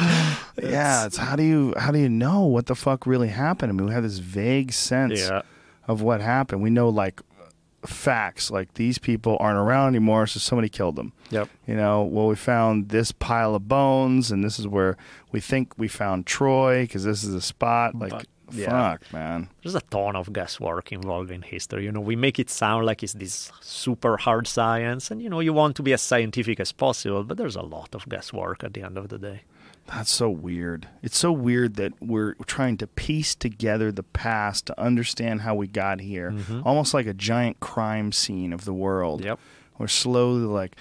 yeah, 0.60 1.06
it's 1.06 1.16
how 1.16 1.36
do 1.36 1.42
you 1.44 1.74
how 1.78 1.92
do 1.92 1.98
you 2.00 2.08
know 2.08 2.40
what 2.42 2.66
the 2.66 2.74
fuck 2.74 3.06
really 3.06 3.28
happened? 3.28 3.70
I 3.70 3.72
mean, 3.74 3.86
we 3.86 3.92
have 3.92 4.02
this 4.02 4.18
vague 4.18 4.72
sense 4.72 5.20
Yeah. 5.20 5.42
of 5.86 6.02
what 6.02 6.20
happened. 6.20 6.60
We 6.62 6.70
know 6.70 6.88
like 6.88 7.20
facts, 7.86 8.50
like 8.50 8.74
these 8.74 8.98
people 8.98 9.36
aren't 9.40 9.58
around 9.58 9.88
anymore, 9.88 10.26
so 10.26 10.38
somebody 10.38 10.68
killed 10.68 10.96
them. 10.96 11.12
Yep. 11.30 11.48
You 11.66 11.76
know, 11.76 12.02
well, 12.02 12.26
we 12.28 12.36
found 12.36 12.88
this 12.90 13.12
pile 13.12 13.54
of 13.54 13.68
bones, 13.68 14.30
and 14.30 14.44
this 14.44 14.58
is 14.58 14.66
where 14.68 14.96
we 15.32 15.40
think 15.40 15.72
we 15.78 15.88
found 15.88 16.26
Troy 16.26 16.82
because 16.84 17.04
this 17.04 17.24
is 17.24 17.34
a 17.34 17.40
spot. 17.40 17.94
Like, 17.94 18.10
But, 18.10 18.26
yeah. 18.52 18.68
fuck, 18.92 19.12
man. 19.12 19.48
There's 19.62 19.74
a 19.76 19.80
ton 19.80 20.16
of 20.16 20.32
guesswork 20.32 20.90
involved 20.92 21.30
in 21.30 21.42
history. 21.42 21.84
You 21.84 21.92
know, 21.92 22.00
we 22.00 22.16
make 22.16 22.38
it 22.38 22.50
sound 22.50 22.84
like 22.84 23.02
it's 23.02 23.12
this 23.14 23.50
super 23.60 24.16
hard 24.16 24.46
science, 24.46 25.10
and 25.10 25.22
you 25.22 25.30
know, 25.30 25.40
you 25.40 25.52
want 25.52 25.76
to 25.76 25.82
be 25.82 25.92
as 25.92 26.02
scientific 26.02 26.58
as 26.60 26.72
possible, 26.72 27.22
but 27.24 27.36
there's 27.38 27.56
a 27.56 27.62
lot 27.62 27.94
of 27.94 28.08
guesswork 28.08 28.64
at 28.64 28.74
the 28.74 28.82
end 28.82 28.98
of 28.98 29.08
the 29.08 29.18
day. 29.18 29.42
That's 29.90 30.12
so 30.12 30.30
weird. 30.30 30.88
It's 31.02 31.18
so 31.18 31.32
weird 31.32 31.74
that 31.74 31.92
we're 32.00 32.34
trying 32.46 32.76
to 32.78 32.86
piece 32.86 33.34
together 33.34 33.90
the 33.90 34.04
past 34.04 34.66
to 34.66 34.80
understand 34.80 35.40
how 35.40 35.56
we 35.56 35.66
got 35.66 36.00
here, 36.00 36.30
mm-hmm. 36.30 36.62
almost 36.64 36.94
like 36.94 37.06
a 37.06 37.14
giant 37.14 37.58
crime 37.58 38.12
scene 38.12 38.52
of 38.52 38.64
the 38.64 38.72
world. 38.72 39.24
Yep. 39.24 39.40
We're 39.78 39.88
slowly 39.88 40.44
like 40.44 40.76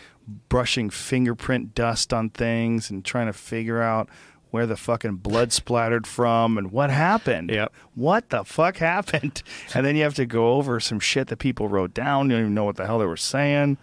brushing 0.47 0.91
fingerprint 0.91 1.73
dust 1.73 2.13
on 2.13 2.29
things 2.29 2.91
and 2.91 3.03
trying 3.03 3.27
to 3.27 3.33
figure 3.33 3.81
out 3.81 4.09
where 4.51 4.67
the 4.67 4.77
fucking 4.77 5.15
blood 5.15 5.51
splattered 5.51 6.05
from 6.05 6.57
and 6.57 6.71
what 6.71 6.89
happened. 6.91 7.49
Yep. 7.49 7.73
What 7.95 8.29
the 8.29 8.43
fuck 8.43 8.77
happened? 8.77 9.41
And 9.73 9.85
then 9.85 9.95
you 9.95 10.03
have 10.03 10.15
to 10.15 10.25
go 10.25 10.53
over 10.53 10.79
some 10.79 10.99
shit 10.99 11.27
that 11.27 11.37
people 11.37 11.67
wrote 11.67 11.93
down. 11.93 12.29
You 12.29 12.35
don't 12.35 12.41
even 12.41 12.53
know 12.53 12.63
what 12.63 12.75
the 12.75 12.85
hell 12.85 12.99
they 12.99 13.05
were 13.05 13.17
saying. 13.17 13.77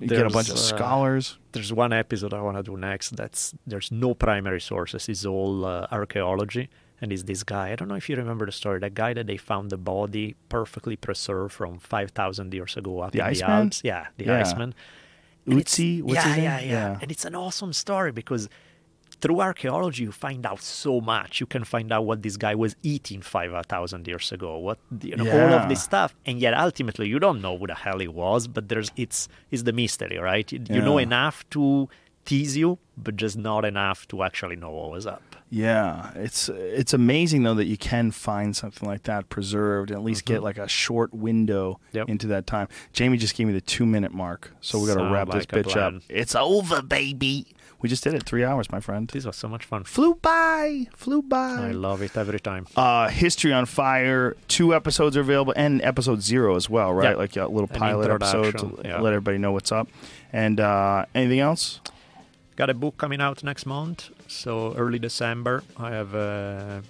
You 0.00 0.06
get 0.08 0.26
a 0.26 0.30
bunch 0.30 0.48
of 0.48 0.56
uh, 0.56 0.58
scholars. 0.58 1.38
there's 1.52 1.72
one 1.72 1.92
episode 1.92 2.32
I 2.34 2.40
want 2.42 2.56
to 2.56 2.62
do 2.62 2.76
next 2.76 3.16
that's 3.16 3.54
there's 3.66 3.90
no 3.90 4.14
primary 4.14 4.60
sources. 4.60 5.08
It's 5.08 5.24
all 5.26 5.64
uh, 5.64 5.86
archaeology. 5.90 6.68
And 7.00 7.12
it's 7.12 7.22
this 7.22 7.44
guy. 7.44 7.70
I 7.70 7.76
don't 7.76 7.86
know 7.88 7.94
if 7.94 8.08
you 8.08 8.16
remember 8.16 8.44
the 8.44 8.50
story. 8.52 8.80
That 8.80 8.94
guy 8.94 9.14
that 9.14 9.26
they 9.28 9.36
found 9.36 9.70
the 9.70 9.76
body 9.76 10.34
perfectly 10.48 10.96
preserved 10.96 11.52
from 11.52 11.78
5,000 11.78 12.52
years 12.52 12.76
ago 12.76 13.00
up 13.00 13.12
The 13.12 13.20
in 13.20 13.24
Iceman? 13.26 13.50
the 13.50 13.62
Alps. 13.62 13.80
Yeah, 13.84 14.06
the 14.16 14.24
Yeah. 14.24 14.40
Iceman. 14.40 14.74
And 15.46 15.60
it's- 15.60 15.74
Ötzi, 15.78 16.02
what's 16.02 16.26
yeah, 16.26 16.34
name? 16.34 16.44
yeah, 16.44 16.60
yeah, 16.60 16.98
And 17.00 17.10
it's 17.12 17.24
an 17.24 17.36
awesome 17.36 17.72
story 17.72 18.10
because 18.10 18.48
through 19.20 19.40
archaeology 19.40 20.04
you 20.04 20.12
find 20.12 20.46
out 20.46 20.62
so 20.62 21.00
much. 21.00 21.40
You 21.40 21.46
can 21.46 21.64
find 21.64 21.92
out 21.92 22.04
what 22.04 22.22
this 22.22 22.36
guy 22.36 22.54
was 22.54 22.76
eating 22.82 23.20
five 23.22 23.52
thousand 23.66 24.06
years 24.06 24.30
ago, 24.32 24.58
what 24.58 24.78
you 25.02 25.16
know, 25.16 25.24
all 25.30 25.52
of 25.54 25.68
this 25.68 25.82
stuff, 25.82 26.14
and 26.26 26.38
yet 26.38 26.54
ultimately 26.54 27.08
you 27.08 27.18
don't 27.18 27.40
know 27.40 27.56
who 27.58 27.66
the 27.66 27.74
hell 27.74 27.98
he 27.98 28.08
was. 28.08 28.46
But 28.48 28.68
there's 28.68 28.90
it's 28.96 29.28
it's 29.50 29.62
the 29.62 29.72
mystery, 29.72 30.18
right? 30.18 30.50
You, 30.52 30.60
you 30.70 30.80
know 30.80 30.98
enough 30.98 31.48
to 31.50 31.88
tease 32.24 32.56
you, 32.56 32.78
but 32.96 33.16
just 33.16 33.36
not 33.38 33.64
enough 33.64 34.06
to 34.08 34.22
actually 34.22 34.56
know 34.56 34.70
what 34.70 34.90
was 34.90 35.06
up. 35.06 35.22
Yeah, 35.50 36.10
it's 36.14 36.50
it's 36.50 36.92
amazing 36.92 37.42
though 37.42 37.54
that 37.54 37.64
you 37.64 37.78
can 37.78 38.10
find 38.10 38.54
something 38.54 38.86
like 38.86 39.04
that 39.04 39.30
preserved 39.30 39.90
and 39.90 39.98
at 39.98 40.04
least 40.04 40.26
get 40.26 40.42
like 40.42 40.58
a 40.58 40.68
short 40.68 41.14
window 41.14 41.80
Mm-hmm. 41.88 41.96
Yep. 41.96 42.08
into 42.10 42.26
that 42.28 42.46
time. 42.46 42.68
Jamie 42.92 43.16
just 43.16 43.34
gave 43.34 43.46
me 43.46 43.54
the 43.54 43.62
two 43.62 43.86
minute 43.86 44.12
mark, 44.12 44.52
so 44.60 44.78
we 44.78 44.86
got 44.86 44.94
to 44.94 45.00
Sound 45.00 45.12
wrap 45.12 45.28
like 45.28 45.50
this 45.50 45.64
bitch 45.64 45.76
up. 45.76 46.02
It's 46.10 46.34
over, 46.34 46.82
baby. 46.82 47.46
We 47.80 47.88
just 47.88 48.02
did 48.02 48.14
it 48.14 48.24
three 48.24 48.42
hours, 48.44 48.70
my 48.72 48.80
friend. 48.80 49.08
These 49.08 49.24
was 49.24 49.36
so 49.36 49.46
much 49.48 49.64
fun. 49.64 49.84
Flew 49.84 50.14
by, 50.16 50.88
flew 50.96 51.22
by. 51.22 51.68
I 51.68 51.70
love 51.70 52.02
it 52.02 52.16
every 52.16 52.40
time. 52.40 52.66
uh, 52.74 53.08
History 53.08 53.52
on 53.52 53.66
Fire. 53.66 54.36
Two 54.48 54.74
episodes 54.74 55.16
are 55.16 55.20
available, 55.20 55.54
and 55.56 55.80
episode 55.82 56.20
zero 56.22 56.56
as 56.56 56.68
well, 56.68 56.92
right? 56.92 57.10
Yeah. 57.10 57.16
Like 57.16 57.36
a 57.36 57.46
little 57.46 57.70
An 57.70 57.78
pilot 57.78 58.10
episode 58.10 58.58
to 58.58 58.80
yeah. 58.84 59.00
let 59.00 59.12
everybody 59.12 59.38
know 59.38 59.52
what's 59.52 59.70
up. 59.70 59.88
And 60.32 60.58
uh, 60.58 61.04
anything 61.14 61.38
else? 61.40 61.80
Got 62.56 62.68
a 62.70 62.74
book 62.74 62.96
coming 62.98 63.20
out 63.20 63.44
next 63.44 63.64
month, 63.66 64.10
so 64.26 64.74
early 64.74 64.98
December. 64.98 65.62
I 65.76 65.90
have. 65.92 66.14
Uh, 66.14 66.80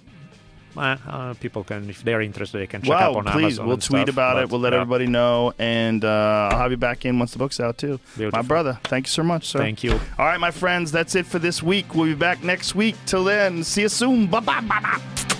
uh, 0.77 0.97
uh, 1.07 1.33
people 1.35 1.63
can, 1.63 1.89
if 1.89 2.03
they're 2.03 2.21
interested, 2.21 2.59
they 2.59 2.67
can 2.67 2.81
check 2.81 2.89
wow, 2.89 3.11
up 3.11 3.17
on 3.17 3.25
please, 3.25 3.59
Amazon. 3.59 3.67
we'll 3.67 3.77
tweet 3.77 4.03
stuff, 4.03 4.15
about 4.15 4.37
it. 4.37 4.49
We'll 4.49 4.59
let 4.59 4.73
yeah. 4.73 4.81
everybody 4.81 5.07
know, 5.07 5.53
and 5.59 6.03
uh, 6.03 6.49
I'll 6.51 6.59
have 6.59 6.71
you 6.71 6.77
back 6.77 7.05
in 7.05 7.19
once 7.19 7.31
the 7.31 7.39
book's 7.39 7.59
out 7.59 7.77
too. 7.77 7.99
My 8.17 8.41
brother, 8.41 8.79
thank 8.85 9.07
you 9.07 9.11
so 9.11 9.23
much, 9.23 9.47
sir. 9.47 9.59
Thank 9.59 9.83
you. 9.83 9.93
All 9.93 10.25
right, 10.25 10.39
my 10.39 10.51
friends, 10.51 10.91
that's 10.91 11.15
it 11.15 11.25
for 11.25 11.39
this 11.39 11.63
week. 11.63 11.95
We'll 11.95 12.05
be 12.05 12.15
back 12.15 12.43
next 12.43 12.75
week. 12.75 12.95
Till 13.05 13.23
then, 13.23 13.63
see 13.63 13.81
you 13.81 13.89
soon. 13.89 14.27
Bye 14.27 14.39
bye 14.39 14.61
bye 14.61 14.79
bye. 14.79 15.35